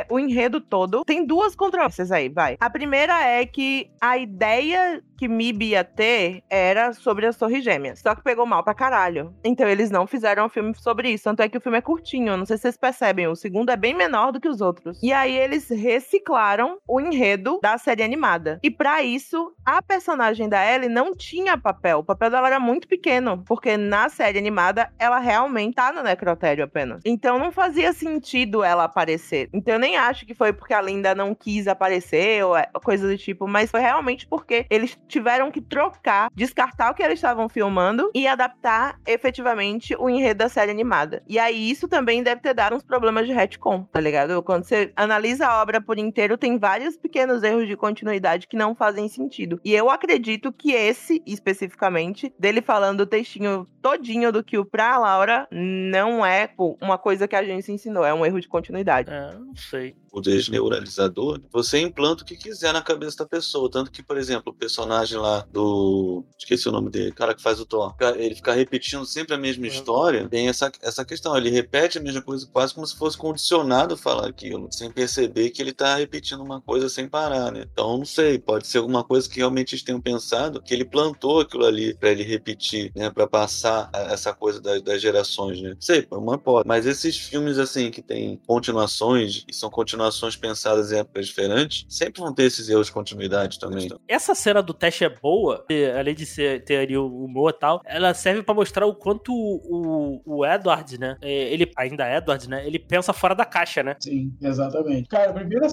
o 0.10 0.20
enredo 0.20 0.62
todo 0.62 1.04
tem 1.04 1.26
duas 1.26 1.56
controvérsias 1.56 2.12
aí, 2.12 2.30
vai. 2.30 2.56
A 2.60 2.70
primeira 2.70 3.22
é 3.26 3.46
que 3.46 3.90
a 4.00 4.18
ideia 4.18 5.02
que 5.18 5.28
MIB 5.28 5.66
ia 5.70 5.84
ter 5.84 6.44
era 6.50 6.94
sobre 6.94 7.26
as 7.28 7.38
Torres 7.38 7.64
Gêmeas. 7.64 8.00
Só 8.00 8.16
que 8.16 8.24
pegou 8.24 8.46
mal 8.46 8.64
pra 8.64 8.74
caralho. 8.74 9.01
Então 9.44 9.68
eles 9.68 9.90
não 9.90 10.06
fizeram 10.08 10.46
um 10.46 10.50
filme 10.50 10.74
sobre 10.76 11.10
isso. 11.10 11.24
Tanto 11.24 11.42
é 11.42 11.50
que 11.50 11.58
o 11.58 11.62
filme 11.62 11.78
é 11.78 11.82
curtinho. 11.82 12.38
Não 12.38 12.46
sei 12.46 12.58
se 12.58 12.62
vocês 12.64 12.78
percebem. 12.78 13.28
O 13.28 13.36
segundo 13.36 13.70
é 13.72 13.76
bem 13.76 13.94
menor 13.94 14.32
do 14.32 14.40
que 14.40 14.48
os 14.48 14.62
outros. 14.62 15.00
E 15.02 15.12
aí 15.12 15.36
eles 15.36 15.70
reciclaram 15.70 16.78
o 16.88 17.00
enredo 17.00 17.60
da 17.62 17.78
série 17.78 18.04
animada. 18.04 18.60
E 18.64 18.70
pra 18.70 19.02
isso, 19.02 19.54
a 19.66 19.82
personagem 19.82 20.50
da 20.50 20.64
Ellie 20.70 20.90
não 20.90 21.16
tinha 21.16 21.58
papel. 21.58 22.00
O 22.00 22.04
papel 22.04 22.30
dela 22.30 22.48
era 22.48 22.60
muito 22.60 22.88
pequeno. 22.88 23.44
Porque 23.48 23.78
na 23.78 24.10
série 24.10 24.38
animada, 24.40 24.92
ela 25.00 25.20
realmente 25.20 25.76
tá 25.76 25.92
no 25.92 26.04
necrotério 26.04 26.64
apenas. 26.64 27.02
Então 27.06 27.40
não 27.40 27.52
fazia 27.52 27.94
sentido 27.94 28.64
ela 28.64 28.84
aparecer. 28.86 29.50
Então 29.54 29.76
eu 29.76 29.80
nem 29.80 29.98
acho 29.98 30.26
que 30.26 30.34
foi 30.34 30.52
porque 30.54 30.74
a 30.74 30.82
Linda 30.82 31.14
não 31.16 31.34
quis 31.34 31.68
aparecer 31.68 32.44
ou 32.46 32.56
é- 32.58 32.70
coisa 32.84 33.08
do 33.08 33.18
tipo. 33.18 33.48
Mas 33.48 33.70
foi 33.72 33.80
realmente 33.80 34.28
porque 34.28 34.66
eles 34.70 34.98
tiveram 35.08 35.52
que 35.52 35.62
trocar, 35.62 36.30
descartar 36.34 36.92
o 36.92 36.94
que 36.94 37.04
eles 37.04 37.16
estavam 37.20 37.48
filmando 37.48 38.10
e 38.14 38.28
adaptar 38.28 38.91
efetivamente 39.06 39.96
o 39.98 40.10
enredo 40.10 40.40
da 40.40 40.50
série 40.50 40.72
animada. 40.72 41.24
E 41.28 41.38
aí 41.38 41.70
isso 41.70 41.88
também 41.88 42.24
deve 42.24 42.42
ter 42.42 42.54
dado 42.54 42.76
uns 42.76 42.84
problemas 42.84 43.28
de 43.28 43.34
retcon, 43.34 43.84
tá 43.84 44.00
ligado? 44.00 44.42
Quando 44.44 44.64
você 44.64 44.92
analisa 44.96 45.48
a 45.48 45.62
obra 45.62 45.82
por 45.82 45.98
inteiro, 45.98 46.38
tem 46.38 46.58
vários 46.58 46.98
pequenos 46.98 47.44
erros 47.44 47.68
de 47.68 47.76
continuidade 47.76 48.48
que 48.48 48.58
não 48.58 48.76
fazem 48.76 49.08
sentido. 49.08 49.60
E 49.64 49.74
eu 49.74 49.90
acredito 49.90 50.52
que 50.52 50.72
esse, 50.72 51.22
especificamente, 51.26 52.34
dele 52.38 52.62
falando 52.62 53.02
o 53.02 53.06
textinho 53.06 53.68
todinho 53.82 54.32
do 54.32 54.44
Kill 54.44 54.66
pra 54.66 54.98
Laura, 54.98 55.48
não 55.52 56.26
é 56.26 56.48
pô, 56.48 56.78
uma 56.82 56.98
coisa 56.98 57.28
que 57.28 57.36
a 57.36 57.44
gente 57.44 57.72
ensinou, 57.72 58.06
é 58.06 58.14
um 58.14 58.26
erro 58.26 58.40
de 58.40 58.48
continuidade. 58.48 59.10
É, 59.12 59.34
não 59.34 59.56
sei. 59.56 59.96
o 60.12 60.22
desneuralizador, 60.22 61.42
você 61.52 61.80
implanta 61.80 62.24
o 62.24 62.26
que 62.26 62.36
quiser 62.36 62.74
na 62.74 62.82
cabeça 62.82 63.18
da 63.18 63.26
pessoa. 63.26 63.70
Tanto 63.72 63.92
que, 63.92 64.04
por 64.04 64.18
exemplo, 64.18 64.52
o 64.52 64.56
personagem 64.56 65.18
lá 65.18 65.46
do. 65.52 66.24
Esqueci 66.38 66.70
o 66.70 66.72
nome 66.72 66.90
dele, 66.90 67.10
o 67.10 67.16
cara 67.16 67.34
que 67.34 67.42
faz 67.42 67.60
o 67.60 67.66
Thor. 67.66 67.96
Ele 68.18 68.36
fica 68.36 68.54
repetindo 68.54 68.81
sempre 69.06 69.34
a 69.34 69.38
mesma 69.38 69.68
história. 69.68 70.28
Tem 70.28 70.48
essa, 70.48 70.72
essa 70.82 71.06
questão. 71.06 71.36
Ele 71.36 71.50
repete 71.50 71.98
a 71.98 72.02
mesma 72.02 72.22
coisa, 72.22 72.48
quase 72.52 72.74
como 72.74 72.86
se 72.86 72.96
fosse 72.96 73.18
condicionado 73.18 73.94
a 73.94 73.98
falar 73.98 74.28
aquilo, 74.28 74.68
sem 74.72 74.92
perceber 74.92 75.50
que 75.50 75.62
ele 75.62 75.74
tá 75.74 75.96
repetindo 75.96 76.44
uma 76.44 76.62
coisa 76.62 76.90
sem 76.90 77.08
parar, 77.08 77.52
né? 77.52 77.66
Então, 77.72 77.98
não 77.98 78.06
sei, 78.06 78.40
pode 78.40 78.68
ser 78.68 78.80
alguma 78.80 79.04
coisa 79.04 79.30
que 79.30 79.38
realmente 79.38 79.76
eles 79.76 79.84
tenham 79.84 80.02
pensado, 80.02 80.62
que 80.62 80.74
ele 80.74 80.86
plantou 80.86 81.42
aquilo 81.42 81.66
ali 81.66 81.94
pra 81.96 82.10
ele 82.10 82.24
repetir, 82.24 82.92
né? 82.96 83.10
Pra 83.10 83.28
passar 83.28 83.90
essa 83.94 84.34
coisa 84.34 84.62
das, 84.62 84.82
das 84.82 85.02
gerações, 85.02 85.62
né? 85.62 85.70
Não 85.70 85.82
sei, 85.82 86.08
é 86.10 86.16
uma 86.16 86.36
hipótese. 86.36 86.68
Mas 86.68 86.86
esses 86.86 87.18
filmes, 87.18 87.58
assim, 87.58 87.92
que 87.92 88.02
tem 88.02 88.40
continuações 88.48 89.44
e 89.48 89.54
são 89.54 89.70
continuações 89.70 90.36
pensadas 90.36 90.92
em 90.92 91.00
épocas 91.00 91.28
diferentes, 91.28 91.86
sempre 91.90 92.22
vão 92.22 92.34
ter 92.34 92.44
esses 92.44 92.70
erros 92.70 92.88
de 92.88 92.94
continuidade 92.94 93.60
também. 93.60 93.90
Essa 94.08 94.36
cena 94.36 94.62
do 94.62 94.74
teste 94.74 95.04
é 95.04 95.10
boa, 95.10 95.66
além 95.98 96.16
de 96.16 96.26
ser, 96.26 96.64
ter 96.64 96.78
ali 96.78 96.98
o 96.98 97.08
humor 97.08 97.52
e 97.52 97.60
tal, 97.60 97.82
ela 97.86 98.14
serve 98.14 98.44
pra 98.44 98.54
mostrar 98.54 98.71
o 98.80 98.96
quanto 98.96 99.34
o, 99.34 100.22
o 100.26 100.46
Edward, 100.46 101.00
né? 101.00 101.18
é, 101.22 101.30
Ele, 101.30 101.72
ainda 101.78 102.08
é 102.08 102.18
Edward, 102.18 102.50
né? 102.50 102.66
Ele 102.66 102.80
pensa 102.80 103.14
fora 103.14 103.36
da 103.36 103.46
caixa, 103.46 103.84
né? 103.84 103.96
Sim, 104.00 104.34
exatamente. 104.42 105.10
Cara, 105.10 105.32
a 105.32 105.34
primeira 105.34 105.68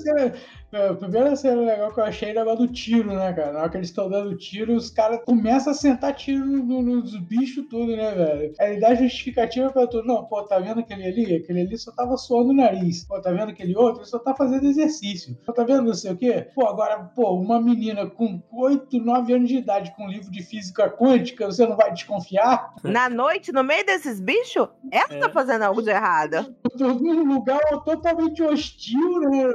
A 0.71 0.93
primeira 0.95 1.35
cena 1.35 1.63
legal 1.63 1.93
que 1.95 1.99
eu 1.99 2.05
achei 2.05 2.29
era 2.31 2.55
do 2.55 2.69
tiro, 2.69 3.15
né, 3.15 3.33
cara? 3.33 3.53
Na 3.53 3.61
hora 3.61 3.71
que 3.71 3.79
eles 3.79 3.89
estão 3.89 4.09
dando 4.11 4.37
tiro, 4.37 4.75
os 4.75 4.91
caras 4.91 5.21
começam 5.25 5.73
a 5.73 5.75
sentar 5.75 6.15
tiro 6.15 6.45
no- 6.45 6.63
no- 6.63 6.83
nos 6.99 7.17
bichos 7.21 7.65
tudo, 7.71 7.97
né, 7.97 8.11
velho? 8.15 8.53
Ele 8.61 8.79
dá 8.81 8.95
justificativa 8.95 9.71
pra 9.73 9.87
tudo. 9.87 10.07
Não, 10.07 10.27
pô, 10.27 10.43
tá 10.43 10.59
vendo 10.59 10.81
aquele 10.81 11.07
ali? 11.07 11.37
Aquele 11.37 11.63
ali 11.63 11.79
só 11.79 11.91
tava 11.93 12.19
suando 12.19 12.51
o 12.51 12.55
nariz. 12.55 13.05
Pô, 13.05 13.19
tá 13.19 13.31
vendo 13.33 13.49
aquele 13.51 13.75
outro? 13.75 14.01
Ele 14.03 14.09
só 14.11 14.19
tá 14.19 14.35
fazendo 14.35 14.67
exercício. 14.67 15.39
Pô, 15.47 15.55
tá 15.55 15.65
vendo 15.65 15.85
não 15.85 15.95
sei 15.95 16.13
o 16.13 16.17
quê? 16.19 16.47
Pô, 16.55 16.67
agora, 16.67 16.99
pô, 17.17 17.33
uma 17.33 17.59
menina 17.61 18.05
com 18.07 18.43
8, 18.53 18.99
9 18.99 19.33
anos 19.33 19.49
de 19.49 19.57
idade 19.57 19.95
com 19.97 20.05
um 20.05 20.11
livro 20.11 20.31
de 20.31 20.43
física 20.43 20.91
quântica, 20.91 21.47
você 21.47 21.67
não 21.67 21.77
vai 21.77 21.91
desconfiar? 21.95 22.75
Na 22.85 23.09
noite, 23.09 23.53
no 23.53 23.65
meio 23.65 23.87
desses 23.87 24.21
bichos, 24.21 24.69
ela 24.93 25.15
É. 25.15 25.19
tá 25.19 25.31
fazendo 25.31 25.63
algo 25.63 25.81
de 25.81 25.89
errado. 25.89 26.55
Eu 26.63 26.77
tô 26.77 26.89
num 26.95 27.25
lugar 27.25 27.59
totalmente 27.87 28.43
hostil, 28.43 29.21
né? 29.21 29.51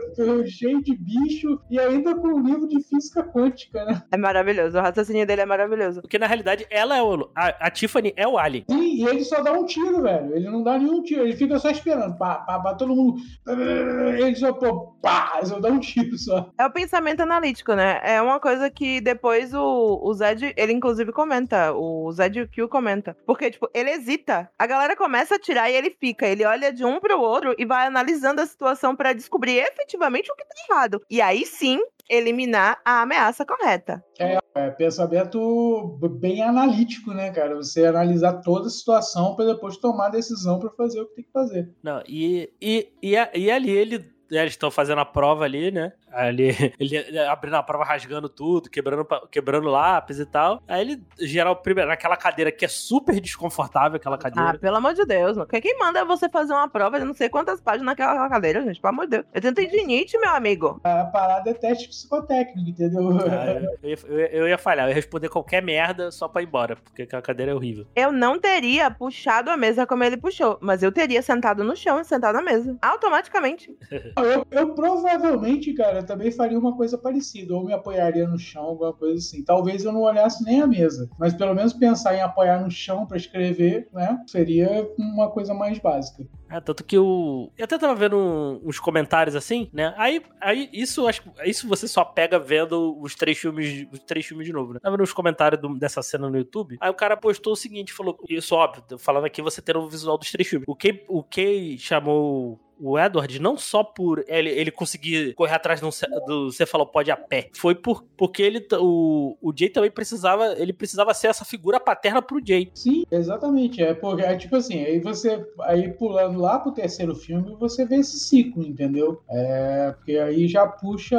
Cheio 0.47 0.81
de 0.81 1.02
bicho 1.03 1.59
e 1.69 1.79
ainda 1.79 2.15
com 2.15 2.27
um 2.27 2.41
livro 2.41 2.67
de 2.67 2.81
física 2.83 3.23
quântica, 3.23 3.83
né? 3.85 4.03
É 4.11 4.17
maravilhoso. 4.17 4.77
O 4.77 4.81
raciocínio 4.81 5.25
dele 5.25 5.41
é 5.41 5.45
maravilhoso. 5.45 6.01
Porque 6.01 6.19
na 6.19 6.27
realidade 6.27 6.65
ela 6.69 6.97
é 6.97 7.01
o. 7.01 7.29
A, 7.35 7.67
a 7.67 7.71
Tiffany 7.71 8.13
é 8.15 8.27
o 8.27 8.37
Alien. 8.37 8.65
Sim, 8.69 8.95
e 8.95 9.05
ele 9.05 9.23
só 9.23 9.41
dá 9.41 9.51
um 9.53 9.65
tiro, 9.65 10.01
velho. 10.01 10.35
Ele 10.35 10.49
não 10.49 10.63
dá 10.63 10.77
nenhum 10.77 11.01
tiro, 11.03 11.23
ele 11.23 11.35
fica 11.35 11.59
só 11.59 11.69
esperando. 11.69 12.17
Pá, 12.17 12.35
pá, 12.35 12.59
pá, 12.59 12.73
todo 12.75 12.95
mundo. 12.95 13.21
Ele 13.47 14.35
só, 14.35 14.53
pô, 14.53 14.93
pá, 15.01 15.39
só 15.43 15.59
dá 15.59 15.69
um 15.69 15.79
tiro 15.79 16.17
só. 16.17 16.49
É 16.57 16.65
o 16.65 16.71
pensamento 16.71 17.21
analítico, 17.21 17.73
né? 17.73 17.99
É 18.03 18.21
uma 18.21 18.39
coisa 18.39 18.69
que 18.69 19.01
depois 19.01 19.53
o, 19.53 19.99
o 20.03 20.13
Zed, 20.13 20.53
ele 20.55 20.73
inclusive 20.73 21.11
comenta, 21.11 21.73
o 21.73 22.11
Zed 22.11 22.47
Q 22.47 22.67
comenta. 22.67 23.15
Porque, 23.25 23.51
tipo, 23.51 23.69
ele 23.73 23.91
hesita. 23.91 24.49
A 24.57 24.65
galera 24.65 24.95
começa 24.95 25.35
a 25.35 25.39
tirar 25.39 25.69
e 25.69 25.75
ele 25.75 25.95
fica. 25.99 26.25
Ele 26.27 26.45
olha 26.45 26.71
de 26.71 26.85
um 26.85 26.99
pro 26.99 27.19
outro 27.19 27.55
e 27.57 27.65
vai 27.65 27.87
analisando 27.87 28.41
a 28.41 28.45
situação 28.45 28.95
pra 28.95 29.13
descobrir 29.13 29.57
efetivamente 29.57 30.31
o 30.31 30.35
que 30.35 30.43
tá 30.43 30.53
errado. 30.69 30.92
E 31.09 31.21
aí 31.21 31.45
sim, 31.45 31.79
eliminar 32.09 32.79
a 32.85 33.01
ameaça 33.01 33.45
correta. 33.45 34.03
É 34.19 34.69
pensamento 34.71 35.97
bem 36.19 36.41
analítico, 36.41 37.11
né, 37.11 37.31
cara? 37.31 37.55
Você 37.55 37.85
analisar 37.85 38.41
toda 38.41 38.67
a 38.67 38.69
situação 38.69 39.35
pra 39.35 39.45
depois 39.45 39.77
tomar 39.77 40.07
a 40.07 40.11
decisão 40.11 40.59
pra 40.59 40.69
fazer 40.71 41.01
o 41.01 41.07
que 41.07 41.15
tem 41.15 41.25
que 41.25 41.31
fazer. 41.31 41.73
Não, 41.81 42.03
e, 42.07 42.51
e, 42.61 42.91
e, 43.01 43.15
e 43.35 43.51
ali 43.51 43.71
ele. 43.71 44.12
Eles 44.37 44.53
estão 44.53 44.69
fazendo 44.71 44.99
a 44.99 45.05
prova 45.05 45.45
ali, 45.45 45.71
né? 45.71 45.93
Ali, 46.11 46.49
ele 46.79 47.19
abrindo 47.19 47.55
a 47.55 47.63
prova, 47.63 47.83
rasgando 47.83 48.29
tudo, 48.29 48.69
quebrando, 48.69 49.05
quebrando 49.31 49.67
lápis 49.67 50.19
e 50.19 50.25
tal. 50.25 50.61
Aí 50.67 50.81
ele, 50.81 51.03
geral, 51.19 51.55
primeiro, 51.55 51.89
naquela 51.89 52.15
cadeira 52.17 52.51
que 52.51 52.65
é 52.65 52.67
super 52.67 53.19
desconfortável, 53.19 53.95
aquela 53.97 54.15
Ah, 54.15 54.19
cadeira. 54.19 54.57
pelo 54.59 54.77
amor 54.77 54.93
de 54.93 55.05
Deus. 55.05 55.35
Não. 55.37 55.45
Quem 55.45 55.77
manda 55.79 56.05
você 56.05 56.29
fazer 56.29 56.53
uma 56.53 56.67
prova 56.69 56.99
de 56.99 57.05
não 57.05 57.13
sei 57.13 57.29
quantas 57.29 57.59
páginas 57.61 57.85
naquela 57.87 58.29
cadeira, 58.29 58.61
gente? 58.63 58.79
Pelo 58.81 58.93
amor 58.93 59.05
de 59.05 59.11
Deus. 59.11 59.25
Eu 59.33 59.41
tenho 59.41 59.53
tendinite, 59.53 60.17
meu 60.19 60.29
amigo. 60.31 60.79
A 60.83 61.05
parada 61.05 61.49
é 61.49 61.53
teste 61.53 61.87
psicotécnico, 61.87 62.69
entendeu? 62.69 63.09
Ah, 63.19 63.75
eu, 63.81 63.89
ia, 63.89 63.97
eu 64.07 64.19
ia- 64.19 64.29
eu 64.33 64.47
ia 64.47 64.57
falhar, 64.57 64.85
eu 64.85 64.89
ia 64.89 64.95
responder 64.95 65.29
qualquer 65.29 65.61
merda 65.63 66.11
só 66.11 66.27
pra 66.27 66.41
ir 66.41 66.45
embora, 66.45 66.75
porque 66.75 67.03
aquela 67.03 67.21
cadeira 67.21 67.51
é 67.51 67.55
horrível. 67.55 67.85
Eu 67.95 68.11
não 68.11 68.39
teria 68.39 68.89
puxado 68.91 69.49
a 69.49 69.57
mesa 69.57 69.85
como 69.87 70.03
ele 70.03 70.17
puxou, 70.17 70.57
mas 70.61 70.83
eu 70.83 70.91
teria 70.91 71.21
sentado 71.21 71.63
no 71.63 71.75
chão 71.75 71.99
e 71.99 72.03
sentado 72.05 72.35
na 72.35 72.41
mesa. 72.41 72.77
Automaticamente. 72.81 73.75
Eu, 74.25 74.45
eu 74.51 74.73
provavelmente, 74.73 75.73
cara, 75.73 76.03
também 76.03 76.31
faria 76.31 76.57
uma 76.57 76.75
coisa 76.75 76.97
parecida. 76.97 77.53
Ou 77.55 77.63
me 77.65 77.73
apoiaria 77.73 78.27
no 78.27 78.37
chão, 78.37 78.63
alguma 78.63 78.93
coisa 78.93 79.17
assim. 79.17 79.43
Talvez 79.43 79.83
eu 79.83 79.91
não 79.91 80.01
olhasse 80.01 80.43
nem 80.43 80.61
a 80.61 80.67
mesa. 80.67 81.09
Mas 81.19 81.33
pelo 81.33 81.53
menos 81.53 81.73
pensar 81.73 82.15
em 82.15 82.21
apoiar 82.21 82.61
no 82.63 82.71
chão 82.71 83.05
pra 83.05 83.17
escrever, 83.17 83.87
né? 83.93 84.21
Seria 84.27 84.87
uma 84.97 85.29
coisa 85.29 85.53
mais 85.53 85.79
básica. 85.79 86.25
É, 86.49 86.59
tanto 86.61 86.83
que 86.83 86.97
o. 86.97 87.49
Eu 87.57 87.63
até 87.65 87.77
tava 87.79 87.95
vendo 87.95 88.61
uns 88.63 88.79
comentários 88.79 89.35
assim, 89.35 89.69
né? 89.73 89.93
Aí, 89.97 90.21
aí 90.39 90.69
isso 90.71 91.07
acho 91.07 91.23
que- 91.23 91.49
isso 91.49 91.67
você 91.67 91.87
só 91.87 92.05
pega 92.05 92.37
vendo 92.37 92.95
os 93.01 93.15
três 93.15 93.37
filmes, 93.39 93.87
os 93.91 93.99
três 93.99 94.25
filmes 94.25 94.45
de 94.45 94.53
novo, 94.53 94.73
né? 94.73 94.79
Tava 94.79 94.95
vendo 94.95 95.03
os 95.03 95.13
comentários 95.13 95.59
do- 95.59 95.77
dessa 95.79 96.03
cena 96.03 96.29
no 96.29 96.37
YouTube. 96.37 96.77
Aí 96.79 96.91
o 96.91 96.93
cara 96.93 97.17
postou 97.17 97.53
o 97.53 97.55
seguinte, 97.55 97.91
falou, 97.91 98.15
isso 98.29 98.53
óbvio, 98.55 98.83
falando 98.99 99.25
aqui 99.25 99.41
você 99.41 99.61
ter 99.63 99.75
o 99.75 99.89
visual 99.89 100.15
dos 100.17 100.31
três 100.31 100.47
filmes. 100.47 100.65
O 100.67 100.75
Kay, 100.75 101.03
o 101.09 101.23
Kay 101.23 101.77
chamou 101.79 102.59
o 102.83 102.99
Edward 102.99 103.39
não 103.39 103.55
só 103.55 103.81
por 103.81 104.23
ele, 104.27 104.49
ele 104.49 104.69
conseguir 104.69 105.33
correr 105.35 105.53
atrás 105.53 105.79
do, 105.79 105.89
do 106.27 106.51
cefalopode 106.51 107.09
a 107.09 107.15
pé, 107.15 107.49
foi 107.53 107.73
por, 107.73 108.03
porque 108.17 108.43
ele 108.43 108.67
o, 108.73 109.37
o 109.41 109.53
Jay 109.55 109.69
também 109.69 109.89
precisava, 109.89 110.53
ele 110.57 110.73
precisava 110.73 111.13
ser 111.13 111.27
essa 111.27 111.45
figura 111.45 111.79
paterna 111.79 112.21
pro 112.21 112.41
Jay. 112.45 112.69
Sim, 112.73 113.05
exatamente. 113.09 113.81
É 113.81 113.93
porque, 113.93 114.21
é 114.21 114.35
tipo 114.35 114.57
assim, 114.57 114.83
aí 114.83 114.99
você, 114.99 115.45
aí 115.61 115.93
pulando 115.93 116.39
lá 116.39 116.59
pro 116.59 116.71
terceiro 116.71 117.15
filme, 117.15 117.55
você 117.57 117.85
vê 117.85 117.97
esse 117.97 118.19
ciclo, 118.19 118.65
entendeu? 118.65 119.21
É, 119.29 119.93
porque 119.93 120.17
aí 120.17 120.47
já 120.47 120.67
puxa 120.67 121.17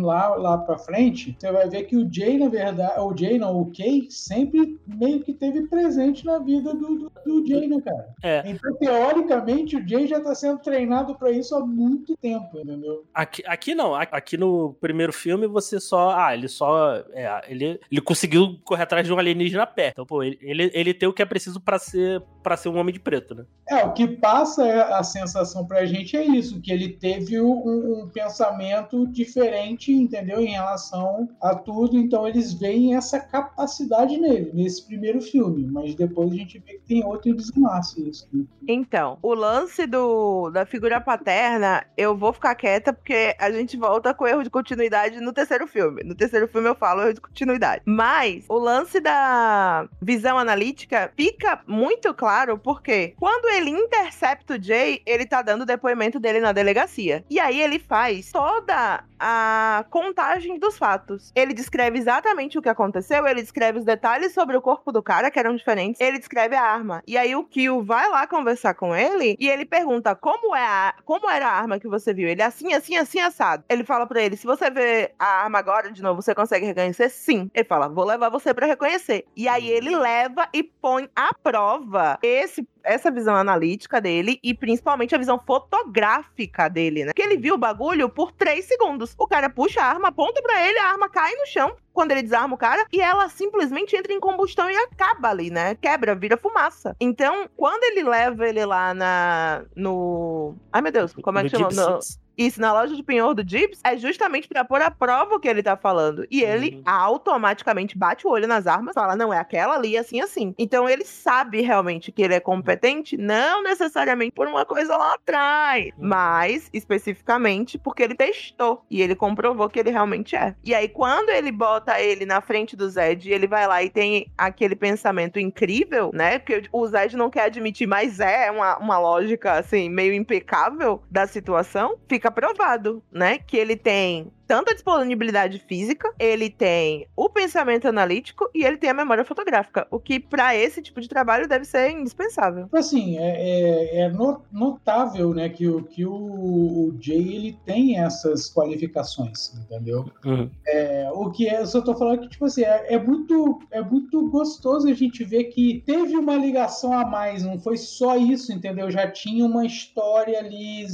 lá, 0.00 0.34
lá 0.34 0.58
pra 0.58 0.78
frente, 0.78 1.36
você 1.38 1.52
vai 1.52 1.68
ver 1.68 1.84
que 1.84 1.96
o 1.96 2.12
Jay, 2.12 2.38
na 2.38 2.48
verdade, 2.48 3.00
o 3.00 3.16
Jay 3.16 3.38
não, 3.38 3.60
o 3.60 3.72
Kay, 3.72 4.08
sempre 4.10 4.78
meio 4.84 5.20
que 5.20 5.32
teve 5.32 5.62
presente 5.68 6.26
na 6.26 6.38
vida 6.40 6.74
do, 6.74 6.98
do, 6.98 7.12
do 7.24 7.46
Jay, 7.46 7.68
né, 7.68 7.80
cara? 7.80 8.08
É. 8.22 8.42
Então, 8.46 8.74
teoricamente, 8.74 9.76
o 9.76 9.86
Jay 9.86 10.08
já 10.08 10.20
tá 10.20 10.34
sendo 10.34 10.58
treinado 10.58 10.87
pra 11.18 11.30
isso 11.30 11.54
há 11.54 11.64
muito 11.64 12.16
tempo, 12.16 12.58
entendeu? 12.58 13.04
Aqui, 13.12 13.42
aqui 13.46 13.74
não, 13.74 13.94
aqui 13.94 14.36
no 14.36 14.74
primeiro 14.80 15.12
filme 15.12 15.46
você 15.46 15.80
só. 15.80 16.10
Ah, 16.10 16.34
ele 16.34 16.48
só. 16.48 16.96
É, 17.12 17.42
ele, 17.48 17.80
ele 17.90 18.00
conseguiu 18.00 18.58
correr 18.64 18.82
atrás 18.82 19.06
de 19.06 19.12
um 19.12 19.18
alienígena 19.18 19.62
a 19.62 19.66
pé. 19.66 19.88
Então, 19.88 20.06
pô, 20.06 20.22
ele, 20.22 20.38
ele, 20.40 20.70
ele 20.74 20.94
tem 20.94 21.08
o 21.08 21.12
que 21.12 21.22
é 21.22 21.26
preciso 21.26 21.60
pra 21.60 21.78
ser 21.78 22.22
para 22.48 22.56
ser 22.56 22.70
um 22.70 22.78
homem 22.78 22.94
de 22.94 22.98
preto, 22.98 23.34
né? 23.34 23.44
É, 23.68 23.84
o 23.84 23.92
que 23.92 24.06
passa 24.08 24.64
a 24.96 25.02
sensação 25.02 25.66
pra 25.66 25.84
gente 25.84 26.16
é 26.16 26.24
isso, 26.24 26.62
que 26.62 26.72
ele 26.72 26.88
teve 26.88 27.38
um, 27.38 28.04
um 28.04 28.08
pensamento 28.08 29.06
diferente, 29.06 29.92
entendeu? 29.92 30.40
Em 30.40 30.52
relação 30.52 31.28
a 31.42 31.54
tudo, 31.54 31.98
então 31.98 32.26
eles 32.26 32.54
veem 32.54 32.94
essa 32.94 33.20
capacidade 33.20 34.16
nele, 34.16 34.50
nesse 34.54 34.86
primeiro 34.86 35.20
filme, 35.20 35.66
mas 35.66 35.94
depois 35.94 36.32
a 36.32 36.36
gente 36.36 36.58
vê 36.58 36.78
que 36.78 36.86
tem 36.88 37.04
outro 37.04 37.34
desenlace 37.34 38.08
isso. 38.08 38.26
né? 38.32 38.46
Então, 38.66 39.18
o 39.20 39.34
lance 39.34 39.86
do, 39.86 40.48
da 40.48 40.64
figura 40.68 41.00
paterna, 41.00 41.84
eu 41.96 42.16
vou 42.16 42.32
ficar 42.32 42.54
quieta 42.54 42.92
porque 42.92 43.34
a 43.38 43.50
gente 43.50 43.76
volta 43.76 44.14
com 44.14 44.26
erro 44.26 44.44
de 44.44 44.50
continuidade 44.50 45.20
no 45.20 45.32
terceiro 45.32 45.66
filme. 45.66 46.02
No 46.04 46.14
terceiro 46.14 46.46
filme 46.46 46.68
eu 46.68 46.74
falo 46.74 47.02
erro 47.02 47.14
de 47.14 47.20
continuidade. 47.20 47.82
Mas 47.86 48.44
o 48.48 48.58
lance 48.58 49.00
da 49.00 49.88
visão 50.00 50.38
analítica 50.38 51.12
fica 51.16 51.60
muito 51.66 52.12
claro 52.14 52.58
porque 52.58 53.14
quando 53.18 53.48
ele 53.48 53.70
intercepta 53.70 54.54
o 54.54 54.62
Jay, 54.62 55.02
ele 55.06 55.26
tá 55.26 55.42
dando 55.42 55.62
o 55.62 55.66
depoimento 55.66 56.20
dele 56.20 56.40
na 56.40 56.52
delegacia. 56.52 57.24
E 57.28 57.40
aí 57.40 57.60
ele 57.60 57.78
faz 57.78 58.30
toda 58.30 59.04
a 59.18 59.84
contagem 59.90 60.58
dos 60.58 60.78
fatos. 60.78 61.32
Ele 61.34 61.52
descreve 61.52 61.98
exatamente 61.98 62.58
o 62.58 62.62
que 62.62 62.68
aconteceu, 62.68 63.26
ele 63.26 63.42
descreve 63.42 63.78
os 63.78 63.84
detalhes 63.84 64.32
sobre 64.32 64.56
o 64.56 64.62
corpo 64.62 64.92
do 64.92 65.02
cara, 65.02 65.30
que 65.30 65.38
eram 65.38 65.56
diferentes, 65.56 66.00
ele 66.00 66.18
descreve 66.18 66.54
a 66.54 66.62
arma. 66.62 67.02
E 67.06 67.16
aí 67.16 67.34
o 67.34 67.44
Kill 67.44 67.82
vai 67.82 68.08
lá 68.08 68.26
conversar 68.26 68.74
com 68.74 68.94
ele 68.94 69.36
e 69.38 69.48
ele 69.48 69.64
pergunta 69.64 70.14
como 70.14 70.54
é 70.58 70.66
a, 70.66 70.94
como 71.04 71.28
era 71.30 71.48
a 71.48 71.52
arma 71.52 71.78
que 71.78 71.88
você 71.88 72.12
viu. 72.12 72.28
Ele 72.28 72.42
assim, 72.42 72.72
assim, 72.74 72.96
assim, 72.96 73.20
assado. 73.20 73.64
Ele 73.68 73.84
fala 73.84 74.06
pra 74.06 74.22
ele: 74.22 74.36
se 74.36 74.46
você 74.46 74.70
ver 74.70 75.14
a 75.18 75.42
arma 75.44 75.58
agora 75.58 75.90
de 75.90 76.02
novo, 76.02 76.22
você 76.22 76.34
consegue 76.34 76.66
reconhecer? 76.66 77.08
Sim. 77.10 77.50
Ele 77.54 77.64
fala: 77.64 77.88
vou 77.88 78.04
levar 78.04 78.28
você 78.28 78.52
pra 78.52 78.66
reconhecer. 78.66 79.24
E 79.36 79.48
aí 79.48 79.68
ele 79.68 79.96
leva 79.96 80.48
e 80.52 80.62
põe 80.62 81.08
à 81.14 81.30
prova 81.34 82.18
esse 82.22 82.66
essa 82.82 83.10
visão 83.10 83.34
analítica 83.36 84.00
dele 84.00 84.38
e 84.42 84.54
principalmente 84.54 85.14
a 85.14 85.18
visão 85.18 85.38
fotográfica 85.38 86.68
dele, 86.68 87.04
né? 87.04 87.12
Que 87.14 87.22
ele 87.22 87.36
viu 87.36 87.54
o 87.54 87.58
bagulho 87.58 88.08
por 88.08 88.32
três 88.32 88.64
segundos. 88.66 89.14
O 89.18 89.26
cara 89.26 89.48
puxa 89.50 89.80
a 89.80 89.86
arma, 89.86 90.08
aponta 90.08 90.40
pra 90.42 90.66
ele, 90.66 90.78
a 90.78 90.90
arma 90.90 91.08
cai 91.08 91.34
no 91.34 91.46
chão 91.46 91.74
quando 91.92 92.12
ele 92.12 92.22
desarma 92.22 92.54
o 92.54 92.58
cara 92.58 92.86
e 92.92 93.00
ela 93.00 93.28
simplesmente 93.28 93.96
entra 93.96 94.12
em 94.12 94.20
combustão 94.20 94.70
e 94.70 94.76
acaba 94.76 95.28
ali, 95.30 95.50
né? 95.50 95.74
Quebra, 95.74 96.14
vira 96.14 96.36
fumaça. 96.36 96.94
Então, 97.00 97.48
quando 97.56 97.82
ele 97.84 98.02
leva 98.08 98.46
ele 98.48 98.64
lá 98.64 98.94
na 98.94 99.64
no, 99.74 100.54
ai 100.72 100.80
meu 100.80 100.92
Deus, 100.92 101.12
como 101.22 101.38
é 101.38 101.44
que 101.48 101.52
No 101.58 101.70
chama? 101.70 101.70
Gypsy. 101.96 102.18
No- 102.20 102.27
isso, 102.38 102.60
na 102.60 102.72
loja 102.72 102.94
de 102.94 103.02
penhor 103.02 103.34
do 103.34 103.42
Gibbs, 103.46 103.80
é 103.84 103.96
justamente 103.96 104.46
pra 104.48 104.64
pôr 104.64 104.80
à 104.80 104.90
prova 104.90 105.34
o 105.34 105.40
que 105.40 105.48
ele 105.48 105.62
tá 105.62 105.76
falando. 105.76 106.24
E 106.30 106.42
ele 106.42 106.76
Uhum. 106.76 106.82
automaticamente 106.86 107.98
bate 107.98 108.26
o 108.26 108.30
olho 108.30 108.46
nas 108.46 108.66
armas, 108.66 108.94
fala, 108.94 109.16
não, 109.16 109.32
é 109.34 109.38
aquela 109.38 109.74
ali, 109.74 109.96
assim, 109.98 110.20
assim. 110.20 110.54
Então 110.58 110.88
ele 110.88 111.04
sabe 111.04 111.60
realmente 111.60 112.12
que 112.12 112.22
ele 112.22 112.34
é 112.34 112.40
competente, 112.40 113.16
não 113.16 113.62
necessariamente 113.62 114.32
por 114.32 114.46
uma 114.46 114.64
coisa 114.64 114.96
lá 114.96 115.14
atrás, 115.14 115.86
Uhum. 115.98 116.08
mas 116.08 116.70
especificamente 116.72 117.78
porque 117.78 118.02
ele 118.02 118.14
testou 118.14 118.84
e 118.90 119.02
ele 119.02 119.14
comprovou 119.14 119.68
que 119.68 119.78
ele 119.80 119.90
realmente 119.90 120.36
é. 120.36 120.54
E 120.64 120.74
aí, 120.74 120.88
quando 120.88 121.30
ele 121.30 121.50
bota 121.50 122.00
ele 122.00 122.24
na 122.24 122.40
frente 122.40 122.76
do 122.76 122.88
Zed, 122.88 123.30
ele 123.30 123.46
vai 123.46 123.66
lá 123.66 123.82
e 123.82 123.90
tem 123.90 124.30
aquele 124.36 124.76
pensamento 124.76 125.38
incrível, 125.40 126.10
né? 126.14 126.38
Que 126.38 126.62
o 126.72 126.86
Zed 126.86 127.16
não 127.16 127.30
quer 127.30 127.44
admitir, 127.44 127.86
mas 127.86 128.20
é 128.20 128.50
uma, 128.50 128.78
uma 128.78 128.98
lógica, 128.98 129.54
assim, 129.54 129.88
meio 129.88 130.12
impecável 130.14 131.02
da 131.10 131.26
situação, 131.26 131.96
fica 132.08 132.27
provado, 132.30 133.02
né? 133.10 133.38
Que 133.38 133.56
ele 133.56 133.76
tem 133.76 134.32
tanto 134.48 134.70
a 134.70 134.74
disponibilidade 134.74 135.58
física, 135.58 136.10
ele 136.18 136.48
tem 136.50 137.06
o 137.14 137.28
pensamento 137.28 137.86
analítico 137.86 138.48
e 138.54 138.64
ele 138.64 138.78
tem 138.78 138.88
a 138.90 138.94
memória 138.94 139.24
fotográfica, 139.24 139.86
o 139.90 140.00
que 140.00 140.18
para 140.18 140.56
esse 140.56 140.80
tipo 140.82 141.00
de 141.00 141.08
trabalho 141.08 141.46
deve 141.46 141.66
ser 141.66 141.90
indispensável. 141.90 142.64
Tipo 142.64 142.78
assim, 142.78 143.18
é, 143.18 143.36
é, 143.36 144.00
é 144.04 144.08
no- 144.08 144.42
notável, 144.50 145.34
né, 145.34 145.50
que 145.50 145.68
o, 145.68 145.82
que 145.84 146.06
o, 146.06 146.12
o 146.12 146.96
Jay, 146.98 147.36
ele 147.36 147.58
tem 147.66 147.98
essas 148.00 148.48
qualificações, 148.52 149.52
entendeu? 149.54 150.06
Uhum. 150.24 150.50
É, 150.66 151.10
o 151.12 151.30
que 151.30 151.46
é, 151.46 151.60
eu 151.60 151.66
só 151.66 151.82
tô 151.82 151.94
falando 151.94 152.20
que, 152.22 152.28
tipo 152.30 152.46
assim, 152.46 152.62
é, 152.64 152.94
é 152.94 152.98
muito, 152.98 153.58
é 153.70 153.82
muito 153.82 154.30
gostoso 154.30 154.88
a 154.88 154.94
gente 154.94 155.24
ver 155.24 155.44
que 155.44 155.82
teve 155.84 156.16
uma 156.16 156.36
ligação 156.36 156.92
a 156.92 157.04
mais, 157.04 157.42
não 157.44 157.58
foi 157.58 157.76
só 157.76 158.16
isso, 158.16 158.50
entendeu? 158.52 158.90
Já 158.90 159.10
tinha 159.10 159.44
uma 159.44 159.66
história 159.66 160.38
ali, 160.38 160.86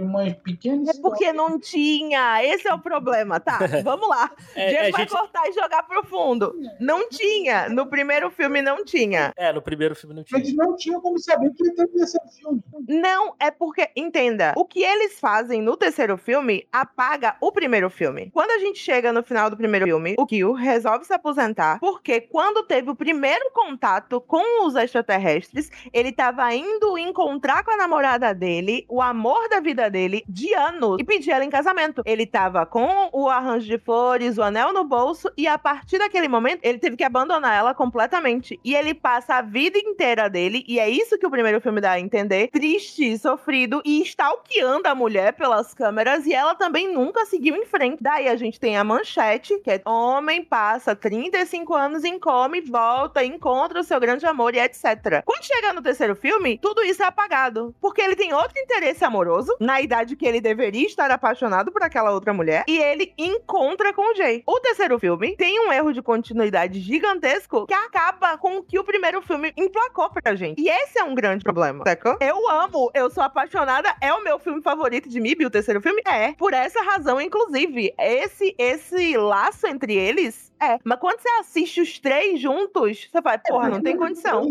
uma 0.00 0.30
pequena 0.32 0.78
É 0.78 0.90
história. 0.92 1.02
porque 1.02 1.32
não 1.32 1.60
tinha, 1.60 2.42
esse 2.42 2.66
é 2.66 2.72
o 2.74 2.78
problema, 2.78 3.01
tá? 3.40 3.58
Vamos 3.84 4.08
lá. 4.08 4.30
É, 4.54 4.68
Diego 4.68 4.88
a 4.88 4.90
vai 4.90 5.00
gente- 5.02 5.10
cortar 5.10 5.48
e 5.48 5.52
jogar 5.52 5.82
pro 5.84 6.04
fundo. 6.04 6.54
Não 6.80 7.08
tinha, 7.08 7.68
no 7.68 7.86
primeiro 7.86 8.30
filme 8.30 8.62
não 8.62 8.84
tinha. 8.84 9.32
é, 9.36 9.52
no 9.52 9.62
primeiro 9.62 9.94
filme 9.94 10.14
não 10.14 10.24
tinha. 10.24 10.38
Eles 10.40 10.54
não 10.54 10.76
tinham 10.76 11.00
como 11.00 11.18
saber 11.18 11.50
que 11.54 11.64
ia 11.66 11.74
ter 11.74 11.86
terceiro 11.88 12.28
filme. 12.36 12.62
Não, 12.88 13.34
é 13.38 13.50
porque, 13.50 13.88
entenda, 13.96 14.52
o 14.56 14.64
que 14.64 14.82
eles 14.82 15.18
fazem 15.20 15.60
no 15.62 15.76
terceiro 15.76 16.16
filme 16.16 16.66
apaga 16.72 17.36
o 17.40 17.50
primeiro 17.52 17.88
filme. 17.90 18.30
Quando 18.32 18.50
a 18.50 18.58
gente 18.58 18.78
chega 18.78 19.12
no 19.12 19.22
final 19.22 19.48
do 19.50 19.56
primeiro 19.56 19.86
filme, 19.86 20.14
o 20.18 20.26
Kill 20.26 20.52
resolve 20.52 21.04
se 21.04 21.12
aposentar, 21.12 21.78
porque 21.80 22.20
quando 22.20 22.62
teve 22.64 22.90
o 22.90 22.94
primeiro 22.96 23.50
contato 23.52 24.20
com 24.20 24.66
os 24.66 24.74
extraterrestres, 24.76 25.70
ele 25.92 26.12
tava 26.12 26.52
indo 26.54 26.96
encontrar 26.98 27.64
com 27.64 27.70
a 27.72 27.76
namorada 27.76 28.34
dele, 28.34 28.84
o 28.88 29.00
amor 29.02 29.48
da 29.48 29.60
vida 29.60 29.88
dele, 29.90 30.24
de 30.28 30.52
anos, 30.54 30.96
e 31.00 31.04
pedir 31.04 31.30
ela 31.30 31.44
em 31.44 31.50
casamento. 31.50 32.02
Ele 32.04 32.26
tava 32.26 32.64
com 32.66 32.86
o 33.12 33.28
arranjo 33.28 33.66
de 33.66 33.78
flores, 33.78 34.38
o 34.38 34.42
anel 34.42 34.72
no 34.72 34.84
bolso, 34.84 35.30
e 35.36 35.46
a 35.46 35.58
partir 35.58 35.98
daquele 35.98 36.28
momento, 36.28 36.60
ele 36.62 36.78
teve 36.78 36.96
que 36.96 37.04
abandonar 37.04 37.56
ela 37.56 37.74
completamente. 37.74 38.58
E 38.64 38.74
ele 38.74 38.94
passa 38.94 39.36
a 39.36 39.42
vida 39.42 39.78
inteira 39.78 40.28
dele, 40.28 40.64
e 40.66 40.78
é 40.78 40.88
isso 40.88 41.18
que 41.18 41.26
o 41.26 41.30
primeiro 41.30 41.60
filme 41.60 41.80
dá 41.80 41.92
a 41.92 42.00
entender, 42.00 42.48
triste, 42.48 43.16
sofrido 43.18 43.82
e 43.84 44.02
stalkeando 44.02 44.88
a 44.88 44.94
mulher 44.94 45.32
pelas 45.34 45.74
câmeras, 45.74 46.26
e 46.26 46.32
ela 46.32 46.54
também 46.54 46.92
nunca 46.92 47.26
seguiu 47.26 47.56
em 47.56 47.66
frente. 47.66 48.02
Daí 48.02 48.28
a 48.28 48.36
gente 48.36 48.58
tem 48.58 48.76
a 48.76 48.84
manchete, 48.84 49.58
que 49.60 49.70
é 49.70 49.82
homem 49.84 50.44
passa 50.44 50.94
35 50.94 51.74
anos 51.74 52.04
em 52.04 52.18
coma 52.18 52.56
e 52.56 52.60
volta, 52.60 53.24
encontra 53.24 53.80
o 53.80 53.84
seu 53.84 53.98
grande 54.00 54.26
amor 54.26 54.54
e 54.54 54.58
etc. 54.58 55.22
Quando 55.24 55.44
chega 55.44 55.72
no 55.72 55.82
terceiro 55.82 56.14
filme, 56.14 56.58
tudo 56.58 56.82
isso 56.82 57.02
é 57.02 57.06
apagado, 57.06 57.74
porque 57.80 58.00
ele 58.00 58.16
tem 58.16 58.32
outro 58.32 58.58
interesse 58.58 59.04
amoroso, 59.04 59.54
na 59.60 59.80
idade 59.80 60.16
que 60.16 60.26
ele 60.26 60.40
deveria 60.40 60.86
estar 60.86 61.10
apaixonado 61.10 61.70
por 61.70 61.82
aquela 61.82 62.12
outra 62.12 62.32
mulher, 62.32 62.64
e 62.68 62.78
ele 62.82 63.12
encontra 63.16 63.92
com 63.92 64.12
o 64.12 64.14
Jay. 64.14 64.42
O 64.46 64.60
terceiro 64.60 64.98
filme 64.98 65.36
tem 65.36 65.60
um 65.60 65.72
erro 65.72 65.92
de 65.92 66.02
continuidade 66.02 66.80
gigantesco 66.80 67.66
que 67.66 67.74
acaba 67.74 68.36
com 68.36 68.58
o 68.58 68.62
que 68.62 68.78
o 68.78 68.84
primeiro 68.84 69.22
filme 69.22 69.52
emplacou 69.56 70.10
pra 70.10 70.34
gente. 70.34 70.60
E 70.60 70.68
esse 70.68 70.98
é 70.98 71.04
um 71.04 71.14
grande 71.14 71.44
problema, 71.44 71.84
sacou? 71.86 72.16
Eu 72.20 72.48
amo, 72.50 72.90
eu 72.94 73.10
sou 73.10 73.22
apaixonada, 73.22 73.94
é 74.00 74.12
o 74.12 74.22
meu 74.22 74.38
filme 74.38 74.60
favorito 74.62 75.08
de 75.08 75.20
MIB, 75.20 75.46
o 75.46 75.50
terceiro 75.50 75.80
filme? 75.80 76.02
É. 76.06 76.32
Por 76.32 76.52
essa 76.52 76.82
razão, 76.82 77.20
inclusive, 77.20 77.94
esse, 77.98 78.54
esse 78.58 79.16
laço 79.16 79.66
entre 79.66 79.94
eles 79.94 80.51
é. 80.62 80.78
Mas 80.84 80.98
quando 80.98 81.20
você 81.20 81.28
assiste 81.40 81.80
os 81.80 81.98
três 81.98 82.40
juntos, 82.40 83.08
você 83.10 83.20
vai, 83.20 83.38
porra, 83.38 83.68
não 83.68 83.82
tem 83.82 83.96
condição. 83.96 84.48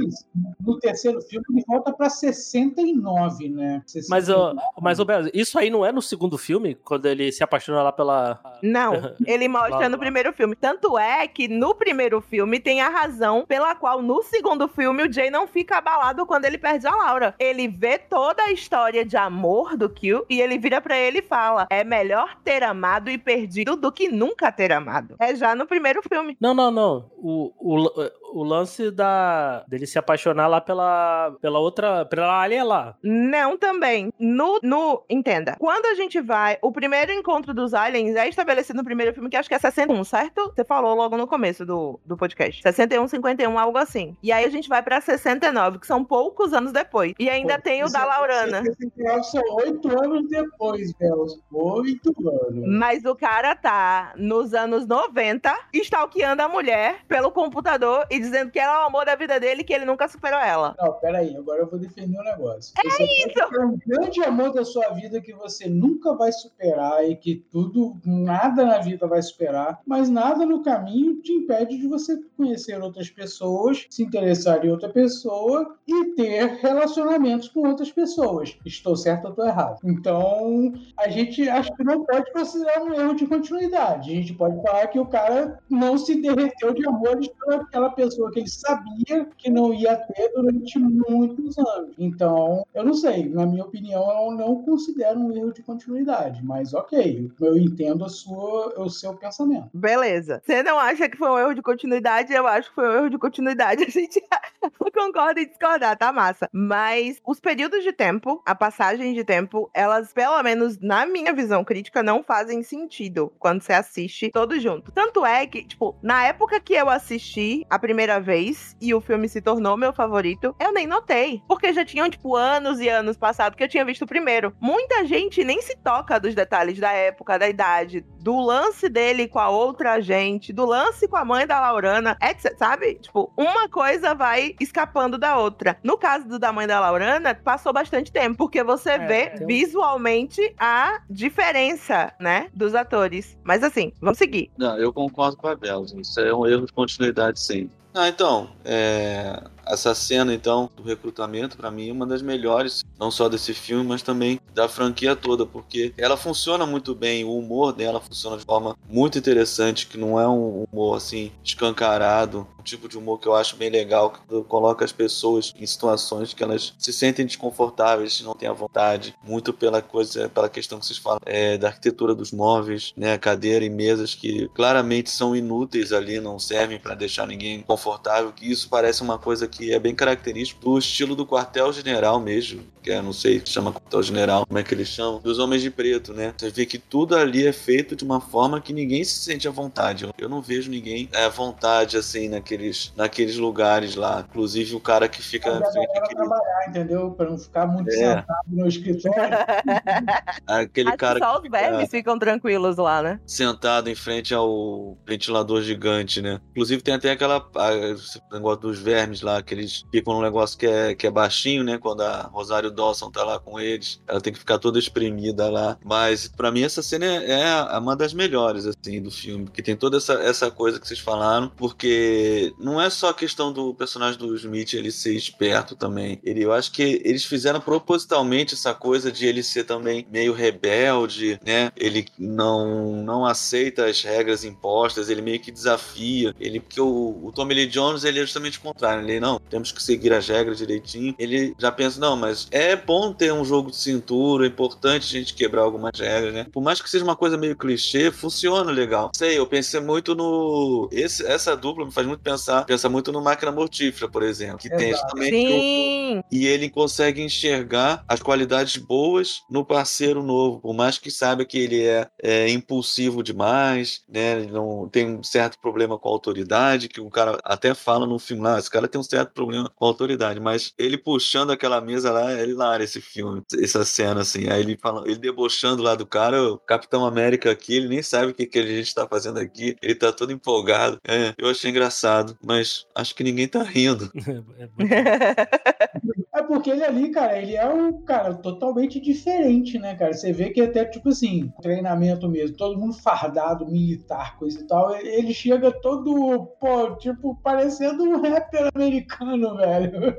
No 0.59 0.79
terceiro 0.79 1.21
filme, 1.21 1.45
ele 1.51 1.63
volta 1.67 1.93
pra 1.93 2.09
69, 2.09 3.49
né? 3.49 3.81
Mas, 4.09 4.29
ó, 4.29 4.53
mas 4.81 4.99
ô, 4.99 5.05
Bel, 5.05 5.29
isso 5.33 5.57
aí 5.57 5.69
não 5.69 5.85
é 5.85 5.91
no 5.91 6.01
segundo 6.01 6.37
filme, 6.37 6.75
quando 6.75 7.05
ele 7.05 7.31
se 7.31 7.43
apaixona 7.43 7.81
lá 7.81 7.91
pela. 7.91 8.39
Não, 8.61 9.15
ele 9.25 9.47
mostra 9.47 9.89
no 9.89 9.97
primeiro 9.97 10.31
filme. 10.33 10.55
Tanto 10.55 10.97
é 10.97 11.27
que 11.27 11.47
no 11.47 11.73
primeiro 11.73 12.21
filme 12.21 12.59
tem 12.59 12.79
a 12.79 12.89
razão 12.89 13.43
pela 13.47 13.73
qual 13.75 14.01
no 14.01 14.21
segundo 14.21 14.67
filme 14.67 15.03
o 15.03 15.11
Jay 15.11 15.31
não 15.31 15.47
fica 15.47 15.77
abalado 15.77 16.25
quando 16.25 16.45
ele 16.45 16.57
perde 16.57 16.85
a 16.87 16.95
Laura. 16.95 17.35
Ele 17.39 17.67
vê 17.67 17.97
toda 17.97 18.43
a 18.43 18.51
história 18.51 19.03
de 19.03 19.17
amor 19.17 19.75
do 19.75 19.89
Kill 19.89 20.25
e 20.29 20.39
ele 20.39 20.57
vira 20.59 20.79
pra 20.79 20.97
ele 20.97 21.19
e 21.19 21.23
fala: 21.23 21.67
é 21.69 21.83
melhor 21.83 22.37
ter 22.43 22.63
amado 22.63 23.09
e 23.09 23.17
perdido 23.17 23.75
do 23.75 23.91
que 23.91 24.09
nunca 24.09 24.51
ter 24.51 24.71
amado. 24.71 25.15
É 25.19 25.35
já 25.35 25.55
no 25.55 25.65
primeiro 25.65 26.00
filme. 26.01 26.37
Não, 26.39 26.53
não, 26.53 26.71
não. 26.71 27.11
O, 27.17 27.53
o, 27.59 28.11
o 28.33 28.43
lance 28.43 28.89
da 28.91 29.63
dele 29.67 29.85
se 29.85 29.99
apaixonar 29.99 30.47
lá 30.47 30.61
pela, 30.61 31.35
pela 31.41 31.59
outra. 31.59 32.05
pela 32.05 32.41
alien 32.41 32.63
lá. 32.63 32.95
Não 33.03 33.57
também. 33.57 34.11
No, 34.19 34.59
no. 34.63 35.03
Entenda. 35.09 35.55
Quando 35.59 35.85
a 35.85 35.95
gente 35.95 36.19
vai. 36.21 36.57
O 36.61 36.71
primeiro 36.71 37.11
encontro 37.11 37.53
dos 37.53 37.73
aliens 37.73 38.15
é 38.15 38.27
estabelecido 38.27 38.77
no 38.77 38.83
primeiro 38.83 39.13
filme, 39.13 39.29
que 39.29 39.37
acho 39.37 39.49
que 39.49 39.55
é 39.55 39.59
61, 39.59 40.03
certo? 40.03 40.51
Você 40.55 40.63
falou 40.63 40.95
logo 40.95 41.17
no 41.17 41.27
começo 41.27 41.65
do, 41.65 41.99
do 42.05 42.17
podcast. 42.17 42.61
61, 42.61 43.07
51, 43.07 43.59
algo 43.59 43.77
assim. 43.77 44.15
E 44.23 44.31
aí 44.31 44.45
a 44.45 44.49
gente 44.49 44.69
vai 44.69 44.81
pra 44.81 45.01
69, 45.01 45.79
que 45.79 45.87
são 45.87 46.03
poucos 46.03 46.53
anos 46.53 46.71
depois. 46.71 47.13
E 47.19 47.29
ainda 47.29 47.59
tem 47.59 47.83
o 47.83 47.91
da 47.91 48.05
Laurana. 48.05 48.63
69 48.63 49.23
são 49.23 49.43
oito 49.55 50.03
anos 50.03 50.27
depois, 50.29 50.93
Belos. 50.93 51.39
Oito 51.51 52.13
anos. 52.29 52.63
Mas 52.67 53.03
o 53.05 53.15
cara 53.15 53.55
tá 53.55 54.13
nos 54.15 54.53
anos 54.53 54.87
90 54.87 55.53
stalkeando 55.73 56.41
a 56.41 56.47
mulher 56.47 56.99
pelo 57.07 57.31
computador 57.31 58.05
e 58.09 58.20
dizendo 58.21 58.51
que 58.51 58.59
ela 58.59 58.81
é 58.81 58.83
o 58.83 58.87
amor 58.87 59.05
da 59.05 59.15
vida 59.15 59.39
dele 59.39 59.61
e 59.61 59.63
que 59.63 59.73
ele 59.73 59.85
nunca 59.85 60.07
superou 60.07 60.39
ela. 60.39 60.75
Não, 60.79 60.93
peraí, 60.93 61.35
agora 61.35 61.61
eu 61.61 61.69
vou 61.69 61.79
defender 61.79 62.19
um 62.19 62.23
negócio. 62.23 62.73
É 62.77 63.03
isso! 63.03 63.39
É 63.39 63.65
um 63.65 63.77
grande 63.85 64.23
amor 64.23 64.53
da 64.53 64.63
sua 64.63 64.89
vida 64.89 65.21
que 65.21 65.33
você 65.33 65.67
nunca 65.67 66.13
vai 66.13 66.31
superar 66.31 67.03
e 67.07 67.15
que 67.15 67.35
tudo, 67.51 67.97
nada 68.05 68.65
na 68.65 68.79
vida 68.79 69.07
vai 69.07 69.21
superar, 69.21 69.79
mas 69.85 70.09
nada 70.09 70.45
no 70.45 70.63
caminho 70.63 71.21
te 71.21 71.33
impede 71.33 71.77
de 71.77 71.87
você 71.87 72.19
conhecer 72.37 72.81
outras 72.81 73.09
pessoas, 73.09 73.87
se 73.89 74.03
interessar 74.03 74.63
em 74.65 74.69
outra 74.69 74.89
pessoa 74.89 75.75
e 75.87 76.15
ter 76.15 76.59
relacionamentos 76.61 77.49
com 77.49 77.67
outras 77.67 77.91
pessoas. 77.91 78.57
Estou 78.65 78.95
certo 78.95 79.25
ou 79.25 79.29
estou 79.31 79.45
errado? 79.45 79.79
Então, 79.83 80.73
a 80.97 81.09
gente 81.09 81.47
acho 81.49 81.73
que 81.75 81.83
não 81.83 82.05
pode 82.05 82.31
considerar 82.31 82.83
um 82.83 82.93
erro 82.93 83.15
de 83.15 83.25
continuidade. 83.25 84.11
A 84.11 84.15
gente 84.15 84.33
pode 84.33 84.61
falar 84.61 84.87
que 84.87 84.99
o 84.99 85.05
cara 85.05 85.59
não 85.69 85.97
se 85.97 86.21
derreteu 86.21 86.73
de 86.73 86.87
amores 86.87 87.27
pelaquela 87.27 87.89
pessoa 87.89 88.10
que 88.31 88.39
ele 88.39 88.49
sabia 88.49 89.27
que 89.37 89.49
não 89.49 89.73
ia 89.73 89.95
ter 89.95 90.31
durante 90.33 90.79
muitos 90.79 91.57
anos. 91.57 91.95
Então, 91.97 92.65
eu 92.73 92.83
não 92.83 92.93
sei. 92.93 93.29
Na 93.29 93.45
minha 93.45 93.63
opinião, 93.63 94.03
eu 94.25 94.31
não 94.31 94.63
considero 94.63 95.19
um 95.19 95.35
erro 95.35 95.53
de 95.53 95.63
continuidade. 95.63 96.43
Mas 96.43 96.73
ok, 96.73 97.31
eu 97.39 97.57
entendo 97.57 98.05
a 98.05 98.09
sua, 98.09 98.79
o 98.79 98.89
seu 98.89 99.13
pensamento. 99.15 99.69
Beleza. 99.73 100.41
Você 100.43 100.63
não 100.63 100.79
acha 100.79 101.09
que 101.09 101.17
foi 101.17 101.29
um 101.29 101.39
erro 101.39 101.53
de 101.53 101.61
continuidade? 101.61 102.33
Eu 102.33 102.47
acho 102.47 102.69
que 102.69 102.75
foi 102.75 102.87
um 102.87 102.97
erro 102.97 103.09
de 103.09 103.17
continuidade. 103.17 103.83
A 103.83 103.89
gente 103.89 104.21
concorda 104.93 105.41
em 105.41 105.47
discordar, 105.47 105.97
tá 105.97 106.11
massa? 106.11 106.49
Mas 106.51 107.19
os 107.25 107.39
períodos 107.39 107.83
de 107.83 107.91
tempo, 107.91 108.41
a 108.45 108.55
passagem 108.55 109.13
de 109.13 109.23
tempo, 109.23 109.69
elas, 109.73 110.13
pelo 110.13 110.41
menos 110.43 110.79
na 110.79 111.05
minha 111.05 111.33
visão 111.33 111.63
crítica, 111.63 112.03
não 112.03 112.23
fazem 112.23 112.63
sentido 112.63 113.31
quando 113.39 113.61
você 113.61 113.73
assiste 113.73 114.29
todos 114.31 114.61
junto. 114.61 114.91
Tanto 114.91 115.25
é 115.25 115.45
que, 115.45 115.63
tipo, 115.63 115.95
na 116.01 116.25
época 116.25 116.59
que 116.59 116.73
eu 116.73 116.89
assisti 116.89 117.65
a 117.69 117.79
primeira 117.79 118.00
vez 118.19 118.75
e 118.81 118.93
o 118.93 119.01
filme 119.01 119.27
se 119.29 119.41
tornou 119.41 119.75
meu 119.77 119.93
favorito, 119.93 120.55
eu 120.59 120.73
nem 120.73 120.87
notei. 120.87 121.41
Porque 121.47 121.71
já 121.73 121.83
tinham, 121.85 122.09
tipo, 122.09 122.35
anos 122.35 122.79
e 122.79 122.89
anos 122.89 123.17
passados 123.17 123.55
que 123.55 123.63
eu 123.63 123.67
tinha 123.67 123.85
visto 123.85 124.03
o 124.03 124.07
primeiro. 124.07 124.53
Muita 124.59 125.05
gente 125.05 125.43
nem 125.43 125.61
se 125.61 125.75
toca 125.77 126.19
dos 126.19 126.33
detalhes 126.35 126.79
da 126.79 126.91
época, 126.91 127.37
da 127.37 127.47
idade, 127.47 128.05
do 128.19 128.39
lance 128.39 128.89
dele 128.89 129.27
com 129.27 129.39
a 129.39 129.49
outra 129.49 129.99
gente, 130.01 130.51
do 130.53 130.65
lance 130.65 131.07
com 131.07 131.15
a 131.17 131.25
mãe 131.25 131.45
da 131.47 131.59
Laurana, 131.59 132.17
etc, 132.21 132.55
sabe? 132.57 132.95
Tipo, 132.95 133.31
uma 133.37 133.67
coisa 133.69 134.13
vai 134.13 134.55
escapando 134.59 135.17
da 135.17 135.37
outra. 135.37 135.77
No 135.83 135.97
caso 135.97 136.27
do 136.27 136.39
da 136.39 136.51
mãe 136.51 136.67
da 136.67 136.79
Laurana, 136.79 137.33
passou 137.35 137.71
bastante 137.73 138.11
tempo, 138.11 138.37
porque 138.37 138.63
você 138.63 138.97
vê 138.97 139.29
tem 139.31 139.43
um- 139.43 139.47
visualmente 139.47 140.53
a 140.59 141.01
diferença, 141.09 142.13
né, 142.19 142.47
dos 142.53 142.75
atores. 142.75 143.37
Mas 143.43 143.63
assim, 143.63 143.91
vamos 144.01 144.17
seguir. 144.17 144.51
Não, 144.57 144.77
eu 144.77 144.93
concordo 144.93 145.37
com 145.37 145.47
a 145.47 145.55
Bela. 145.55 145.85
Isso 145.97 146.19
é 146.19 146.33
um 146.33 146.45
erro 146.45 146.65
de 146.65 146.73
continuidade, 146.73 147.39
sim. 147.39 147.69
Ah, 147.93 148.07
então, 148.07 148.49
é, 148.63 149.43
essa 149.67 149.93
cena 149.93 150.33
então 150.33 150.69
do 150.77 150.83
recrutamento 150.83 151.57
para 151.57 151.69
mim 151.69 151.89
é 151.89 151.91
uma 151.91 152.05
das 152.05 152.21
melhores, 152.21 152.85
não 152.97 153.11
só 153.11 153.27
desse 153.27 153.53
filme, 153.53 153.85
mas 153.85 154.01
também 154.01 154.39
da 154.53 154.69
franquia 154.69 155.13
toda, 155.13 155.45
porque 155.45 155.93
ela 155.97 156.15
funciona 156.15 156.65
muito 156.65 156.95
bem, 156.95 157.25
o 157.25 157.37
humor 157.37 157.73
dela 157.73 157.99
funciona 157.99 158.37
de 158.37 158.45
forma 158.45 158.77
muito 158.89 159.17
interessante, 159.17 159.87
que 159.87 159.97
não 159.97 160.17
é 160.17 160.25
um 160.25 160.63
humor 160.71 160.95
assim 160.95 161.33
escancarado, 161.43 162.47
tipo 162.61 162.87
de 162.87 162.97
humor 162.97 163.19
que 163.19 163.27
eu 163.27 163.35
acho 163.35 163.55
bem 163.55 163.69
legal, 163.69 164.11
que 164.11 164.43
coloca 164.43 164.85
as 164.85 164.91
pessoas 164.91 165.53
em 165.57 165.65
situações 165.65 166.33
que 166.33 166.43
elas 166.43 166.73
se 166.77 166.93
sentem 166.93 167.25
desconfortáveis, 167.25 168.21
não 168.21 168.33
têm 168.33 168.49
a 168.49 168.53
vontade, 168.53 169.15
muito 169.23 169.53
pela 169.53 169.81
coisa, 169.81 170.29
pela 170.29 170.49
questão 170.49 170.79
que 170.79 170.85
vocês 170.85 170.99
falam 170.99 171.19
é, 171.25 171.57
da 171.57 171.67
arquitetura 171.67 172.13
dos 172.15 172.31
móveis, 172.31 172.93
né, 172.95 173.17
cadeira 173.17 173.65
e 173.65 173.69
mesas 173.69 174.15
que 174.15 174.49
claramente 174.53 175.09
são 175.09 175.35
inúteis 175.35 175.91
ali, 175.91 176.19
não 176.19 176.39
servem 176.39 176.79
para 176.79 176.95
deixar 176.95 177.27
ninguém 177.27 177.61
confortável, 177.61 178.31
que 178.31 178.49
isso 178.49 178.69
parece 178.69 179.01
uma 179.01 179.17
coisa 179.17 179.47
que 179.47 179.73
é 179.73 179.79
bem 179.79 179.95
característico 179.95 180.61
do 180.61 180.77
estilo 180.77 181.15
do 181.15 181.25
quartel-general 181.25 182.19
mesmo, 182.19 182.63
que 182.81 182.91
é, 182.91 183.01
não 183.01 183.13
sei, 183.13 183.39
se 183.39 183.51
chama 183.51 183.71
quartel-general, 183.71 184.45
como 184.45 184.59
é 184.59 184.63
que 184.63 184.73
eles 184.73 184.87
chamam, 184.87 185.19
dos 185.19 185.39
homens 185.39 185.61
de 185.61 185.69
preto, 185.69 186.13
né? 186.13 186.33
Você 186.37 186.49
vê 186.49 186.65
que 186.65 186.77
tudo 186.77 187.15
ali 187.15 187.45
é 187.45 187.53
feito 187.53 187.95
de 187.95 188.03
uma 188.03 188.19
forma 188.19 188.59
que 188.59 188.73
ninguém 188.73 189.03
se 189.03 189.15
sente 189.15 189.47
à 189.47 189.51
vontade. 189.51 190.09
Eu 190.17 190.29
não 190.29 190.41
vejo 190.41 190.69
ninguém 190.69 191.09
à 191.13 191.29
vontade, 191.29 191.97
assim, 191.97 192.27
naqueles, 192.55 192.93
naqueles 192.95 193.37
lugares 193.37 193.95
lá. 193.95 194.25
Inclusive 194.29 194.75
o 194.75 194.79
cara 194.79 195.07
que 195.07 195.21
fica 195.21 195.49
Pra 195.57 195.71
frente 195.71 195.85
galera 195.87 195.99
àquele, 196.03 196.15
trabalhar, 196.19 196.69
entendeu? 196.69 197.11
Pra 197.11 197.29
não 197.29 197.37
ficar 197.37 197.65
muito 197.67 197.89
É. 197.89 197.93
sentado 197.93 198.25
no 198.47 198.67
escritório. 198.67 199.19
aquele 200.47 200.89
Acho 200.89 200.97
cara 200.97 201.19
só 201.19 201.37
os 201.41 201.49
vermes 201.49 201.81
fica 201.89 202.01
ficam 202.01 202.17
tranquilos 202.17 202.77
lá, 202.77 203.01
né? 203.03 203.19
sentado 203.27 203.87
em 203.89 203.93
frente 203.95 204.33
ao 204.33 204.97
ventilador 205.05 205.61
gigante, 205.61 206.19
né? 206.21 206.39
Inclusive 206.51 206.81
tem 206.81 206.95
até 206.95 207.11
aquela 207.11 207.47
a- 207.55 207.73
esse 207.75 208.19
negócio 208.31 208.61
dos 208.61 208.79
vermes 208.79 209.21
lá, 209.21 209.41
que 209.43 209.53
eles 209.53 209.83
ficam 209.91 210.13
num 210.15 210.21
negócio 210.21 210.57
que 210.57 210.65
é, 210.65 210.95
que 210.95 211.05
é 211.05 211.11
baixinho, 211.11 211.63
né? 211.63 211.77
Quando 211.77 212.01
a 212.01 212.23
Rosário 212.23 212.71
Dawson 212.71 213.11
tá 213.11 213.23
lá 213.23 213.39
com 213.39 213.59
eles, 213.59 214.01
ela 214.07 214.19
tem 214.19 214.33
que 214.33 214.39
ficar 214.39 214.57
toda 214.57 214.79
espremida 214.79 215.47
lá. 215.49 215.77
Mas 215.85 216.27
pra 216.27 216.51
mim 216.51 216.63
essa 216.63 216.81
cena 216.81 217.05
é, 217.05 217.41
é 217.73 217.77
uma 217.77 217.95
das 217.95 218.13
melhores, 218.15 218.65
assim, 218.65 218.99
do 219.01 219.11
filme, 219.11 219.45
porque 219.45 219.61
tem 219.61 219.75
toda 219.75 219.97
essa, 219.97 220.13
essa 220.13 220.49
coisa 220.49 220.79
que 220.79 220.87
vocês 220.87 220.99
falaram, 220.99 221.49
porque 221.55 222.40
não 222.57 222.81
é 222.81 222.89
só 222.89 223.09
a 223.09 223.13
questão 223.13 223.51
do 223.51 223.73
personagem 223.73 224.19
do 224.19 224.35
Smith 224.35 224.73
ele 224.73 224.91
ser 224.91 225.13
esperto 225.13 225.75
também. 225.75 226.19
Ele, 226.23 226.43
eu 226.43 226.51
acho 226.51 226.71
que 226.71 227.01
eles 227.03 227.25
fizeram 227.25 227.59
propositalmente 227.59 228.53
essa 228.53 228.73
coisa 228.73 229.11
de 229.11 229.25
ele 229.25 229.43
ser 229.43 229.63
também 229.63 230.05
meio 230.11 230.33
rebelde, 230.33 231.39
né? 231.45 231.71
Ele 231.75 232.05
não 232.17 233.03
não 233.03 233.25
aceita 233.25 233.85
as 233.85 234.01
regras 234.01 234.43
impostas, 234.43 235.09
ele 235.09 235.21
meio 235.21 235.39
que 235.39 235.51
desafia. 235.51 236.33
Ele 236.39 236.59
porque 236.59 236.81
o, 236.81 237.19
o 237.23 237.31
Tommy 237.31 237.53
Lee 237.53 237.67
Jones 237.67 238.03
ele 238.03 238.19
é 238.19 238.21
justamente 238.21 238.57
o 238.57 238.61
contrário. 238.61 239.03
Ele 239.03 239.19
não, 239.19 239.39
temos 239.49 239.71
que 239.71 239.81
seguir 239.81 240.13
as 240.13 240.27
regras 240.27 240.57
direitinho. 240.57 241.15
Ele 241.17 241.55
já 241.57 241.71
pensa 241.71 241.99
não, 241.99 242.15
mas 242.15 242.47
é 242.51 242.75
bom 242.75 243.13
ter 243.13 243.33
um 243.33 243.43
jogo 243.43 243.71
de 243.71 243.77
cintura, 243.77 244.45
é 244.45 244.47
importante 244.47 245.15
a 245.15 245.19
gente 245.19 245.33
quebrar 245.33 245.63
algumas 245.63 245.99
regras, 245.99 246.33
né? 246.33 246.47
Por 246.51 246.61
mais 246.61 246.81
que 246.81 246.89
seja 246.89 247.03
uma 247.03 247.15
coisa 247.15 247.37
meio 247.37 247.55
clichê, 247.55 248.11
funciona 248.11 248.71
legal. 248.71 249.11
Sei, 249.15 249.37
eu 249.37 249.47
pensei 249.47 249.79
muito 249.79 250.15
no 250.15 250.89
esse, 250.91 251.25
essa 251.25 251.55
dupla 251.55 251.85
me 251.85 251.91
faz 251.91 252.07
muito 252.07 252.21
pensar, 252.21 252.30
pensa 252.65 252.89
muito 252.89 253.11
no 253.11 253.21
Máquina 253.21 253.51
Mortífera, 253.51 254.09
por 254.09 254.23
exemplo, 254.23 254.57
que 254.57 254.69
tem 254.69 254.89
Exato. 254.89 255.01
justamente 255.17 255.51
o- 255.51 255.63
Sim! 255.63 256.21
e 256.31 256.45
ele 256.47 256.69
consegue 256.69 257.21
enxergar 257.21 258.03
as 258.07 258.21
qualidades 258.21 258.77
boas 258.77 259.41
no 259.49 259.65
parceiro 259.65 260.23
novo, 260.23 260.59
por 260.61 260.73
mais 260.73 260.97
que 260.97 261.09
saiba 261.11 261.45
que 261.45 261.57
ele 261.57 261.85
é, 261.85 262.07
é 262.21 262.49
impulsivo 262.49 263.23
demais, 263.23 264.01
né? 264.07 264.39
Ele 264.41 264.51
não 264.51 264.87
tem 264.89 265.05
um 265.17 265.23
certo 265.23 265.57
problema 265.59 265.97
com 265.97 266.07
a 266.09 266.11
autoridade, 266.11 266.87
que 266.89 267.01
o 267.01 267.09
cara 267.09 267.37
até 267.43 267.73
fala 267.73 268.05
no 268.05 268.19
filme 268.19 268.43
lá, 268.43 268.57
esse 268.59 268.69
cara 268.69 268.87
tem 268.87 268.99
um 268.99 269.03
certo 269.03 269.33
problema 269.33 269.69
com 269.75 269.85
a 269.85 269.87
autoridade, 269.87 270.39
mas 270.39 270.73
ele 270.77 270.97
puxando 270.97 271.51
aquela 271.51 271.81
mesa 271.81 272.11
lá, 272.11 272.31
é 272.31 272.45
hilário 272.45 272.83
esse 272.83 273.01
filme, 273.01 273.41
essa 273.61 273.83
cena 273.85 274.21
assim, 274.21 274.47
aí 274.49 274.61
ele 274.61 274.77
fala, 274.81 275.03
ele 275.05 275.17
debochando 275.19 275.81
lá 275.83 275.95
do 275.95 276.05
cara, 276.05 276.41
o 276.53 276.57
Capitão 276.57 277.05
América 277.05 277.51
aqui, 277.51 277.75
ele 277.75 277.87
nem 277.87 278.01
sabe 278.03 278.31
o 278.31 278.33
que, 278.35 278.45
que 278.45 278.59
a 278.59 278.65
gente 278.65 278.93
tá 278.93 279.07
fazendo 279.07 279.39
aqui, 279.39 279.75
ele 279.81 279.95
tá 279.95 280.11
todo 280.11 280.31
empolgado. 280.31 280.99
É, 281.07 281.33
eu 281.37 281.49
achei 281.49 281.69
engraçado, 281.69 282.20
mas 282.45 282.85
acho 282.95 283.15
que 283.15 283.23
ninguém 283.23 283.47
tá 283.47 283.63
rindo. 283.63 284.09
É 284.57 284.67
muito- 284.77 284.93
É 286.33 286.41
porque 286.43 286.69
ele 286.71 286.83
ali, 286.83 287.09
cara, 287.11 287.37
ele 287.37 287.55
é 287.57 287.67
um 287.67 288.03
cara 288.03 288.33
totalmente 288.33 289.01
diferente, 289.01 289.77
né, 289.77 289.95
cara? 289.95 290.13
Você 290.13 290.31
vê 290.31 290.49
que 290.49 290.61
até, 290.61 290.85
tipo 290.85 291.09
assim, 291.09 291.51
treinamento 291.61 292.27
mesmo, 292.29 292.55
todo 292.55 292.79
mundo 292.79 292.93
fardado, 292.93 293.65
militar, 293.69 294.37
coisa 294.37 294.59
e 294.59 294.63
tal. 294.65 294.95
Ele 294.95 295.09
ele 295.09 295.33
chega 295.33 295.71
todo, 295.81 296.45
pô, 296.59 296.95
tipo, 296.95 297.35
parecendo 297.43 298.03
um 298.03 298.21
rapper 298.21 298.69
americano, 298.73 299.55
velho. 299.57 300.15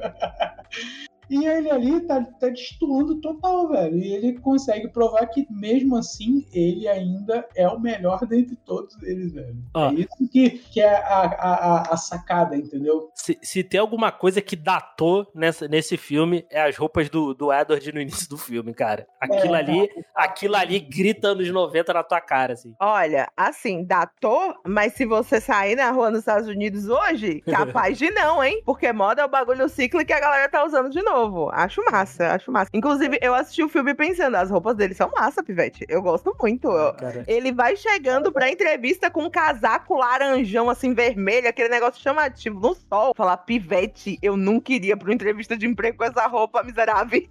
E 1.33 1.47
ele 1.47 1.71
ali 1.71 2.01
tá, 2.01 2.21
tá 2.39 2.49
destoando 2.49 3.21
total, 3.21 3.69
velho. 3.69 3.97
E 3.97 4.13
ele 4.15 4.39
consegue 4.41 4.89
provar 4.89 5.27
que, 5.27 5.47
mesmo 5.51 5.97
assim, 5.97 6.47
ele 6.53 6.87
ainda 6.87 7.47
é 7.57 7.67
o 7.69 7.81
melhor 7.81 8.21
dentre 8.29 8.55
todos 8.57 9.01
eles, 9.03 9.33
velho. 9.33 9.57
Ó. 9.75 9.91
É 9.91 9.95
isso 9.95 10.29
que, 10.31 10.51
que 10.51 10.81
é 10.81 10.95
a, 10.95 11.21
a, 11.21 11.55
a- 11.55 11.83
a 11.93 11.97
sacada, 11.97 12.57
entendeu? 12.57 13.09
Se, 13.15 13.39
se 13.43 13.65
tem 13.65 13.81
alguma 13.81 14.13
coisa 14.13 14.43
que 14.43 14.55
datou 14.55 15.27
nessa, 15.35 15.67
nesse 15.67 15.97
filme, 15.97 16.45
é 16.51 16.63
as 16.63 16.77
roupas 16.77 17.09
do, 17.09 17.33
do 17.33 17.53
Edward 17.53 17.93
no 17.93 18.01
início 18.01 18.29
do 18.29 18.37
filme, 18.37 18.75
cara. 18.75 19.07
Aquilo 19.21 19.55
É, 19.55 19.59
ali, 19.59 19.89
aquilo 20.15 20.57
ali 20.57 20.79
grita 20.81 21.29
anos 21.29 21.49
90 21.51 21.93
na 21.95 22.03
tua 22.03 22.21
cara, 22.21 22.53
assim. 22.53 22.75
Olha, 22.81 23.27
assim, 23.37 23.85
datou, 23.85 24.55
mas 24.67 24.93
se 24.95 25.07
você 25.07 25.41
sair 25.41 25.77
na 25.77 25.91
rua 25.91 26.11
nos 26.11 26.21
Estados 26.21 26.49
Unidos 26.49 26.89
hoje, 26.89 27.41
capaz 27.43 27.97
de 27.97 28.11
não, 28.11 28.45
hein? 28.45 28.61
Porque 28.67 28.93
moda 28.93 29.23
é 29.23 29.25
o 29.25 29.29
bagulho 29.29 29.69
ciclo 29.69 30.05
que 30.05 30.13
a 30.13 30.21
galera 30.21 30.49
tá 30.49 30.65
usando 30.65 30.91
de 30.91 31.01
novo. 31.03 31.22
Acho 31.53 31.83
massa, 31.91 32.35
acho 32.35 32.51
massa. 32.51 32.71
Inclusive, 32.73 33.19
eu 33.21 33.35
assisti 33.35 33.63
o 33.63 33.69
filme 33.69 33.95
pensando, 33.95 34.37
as 34.37 34.51
roupas 34.51 34.77
dele 34.77 34.95
são 34.95 35.11
massa, 35.11 35.43
Pivete. 35.43 35.85
Eu 35.89 36.03
gosto 36.03 36.35
muito. 36.41 36.69
Eu-. 36.69 36.95
Ele 37.27 37.53
vai 37.53 37.77
chegando 37.77 38.33
pra 38.33 38.51
entrevista 38.51 39.11
com 39.11 39.25
um 39.25 39.31
casaco 39.31 39.95
laranjão, 39.95 40.69
assim, 40.69 40.95
vermelho, 40.95 41.49
aquele 41.49 41.69
negócio 41.69 42.03
chamativo 42.03 42.59
no 42.61 42.75
sol. 42.75 43.13
Falar, 43.17 43.37
Pivete, 43.39 44.19
eu 44.23 44.37
não 44.37 44.61
queria 44.61 44.97
pra 44.97 45.09
uma 45.09 45.15
entrevista 45.15 45.57
de 45.57 45.67
emprego 45.67 45.99
com 45.99 46.05
essa 46.05 46.27
roupa 46.27 46.63
miserável. 46.63 47.23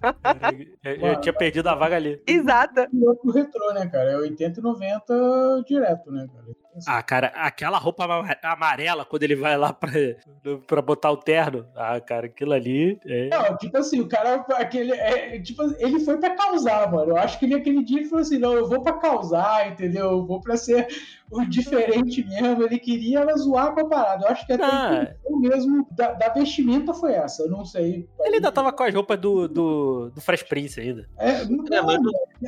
Eu, 0.83 0.93
eu 0.93 1.21
tinha 1.21 1.33
perdido 1.33 1.67
a 1.67 1.75
vaga 1.75 1.95
ali. 1.95 2.21
Exata. 2.25 2.87
E 2.91 3.05
outro 3.05 3.31
retrô, 3.31 3.73
né, 3.73 3.87
cara? 3.87 4.11
É 4.11 4.17
80 4.17 4.59
e 4.59 4.63
90 4.63 5.63
direto, 5.67 6.11
né, 6.11 6.27
cara? 6.33 6.45
Ah, 6.87 7.01
cara, 7.03 7.27
aquela 7.35 7.77
roupa 7.77 8.05
ama- 8.05 8.35
amarela, 8.43 9.03
quando 9.05 9.23
ele 9.23 9.35
vai 9.35 9.57
lá 9.57 9.73
pra, 9.73 9.91
pra 10.67 10.81
botar 10.81 11.11
o 11.11 11.17
terno. 11.17 11.65
Ah, 11.75 11.99
cara, 11.99 12.27
aquilo 12.27 12.53
ali. 12.53 12.99
É... 13.05 13.29
Não, 13.29 13.57
tipo 13.57 13.77
assim, 13.77 13.99
o 13.99 14.07
cara, 14.07 14.45
aquele, 14.55 14.91
é, 14.93 15.39
tipo, 15.39 15.63
ele 15.79 15.99
foi 15.99 16.17
pra 16.17 16.35
causar, 16.35 16.91
mano. 16.91 17.11
Eu 17.11 17.17
acho 17.17 17.37
que 17.39 17.45
ele 17.45 17.55
aquele 17.55 17.83
dia 17.83 17.99
ele 17.99 18.07
falou 18.09 18.21
assim, 18.21 18.37
não, 18.37 18.53
eu 18.53 18.67
vou 18.67 18.81
pra 18.81 18.93
causar, 18.93 19.67
entendeu? 19.69 20.11
Eu 20.11 20.25
vou 20.25 20.39
pra 20.41 20.55
ser 20.57 20.87
o 21.31 21.45
diferente 21.45 22.25
mesmo. 22.25 22.63
Ele 22.63 22.79
queria 22.79 23.19
ela 23.19 23.35
zoar 23.37 23.73
com 23.73 23.81
a 23.81 23.89
parada. 23.89 24.25
Eu 24.25 24.31
acho 24.31 24.45
que 24.45 24.53
até 24.53 24.63
Ah. 24.65 25.03
intenção 25.03 25.39
mesmo 25.39 25.87
da, 25.91 26.13
da 26.13 26.29
vestimenta 26.29 26.93
foi 26.93 27.13
essa. 27.13 27.43
Eu 27.43 27.49
não 27.49 27.65
sei. 27.65 28.07
Ele 28.25 28.35
ainda 28.35 28.51
tava 28.51 28.71
com 28.71 28.83
as 28.83 28.93
roupas 28.93 29.19
do, 29.19 29.47
do, 29.47 30.09
do 30.09 30.21
Fresh 30.21 30.43
Prince 30.43 30.79
ainda. 30.79 31.07
É, 31.17 31.45
não, 31.45 31.65
É, 31.71 31.81
mas 31.81 31.99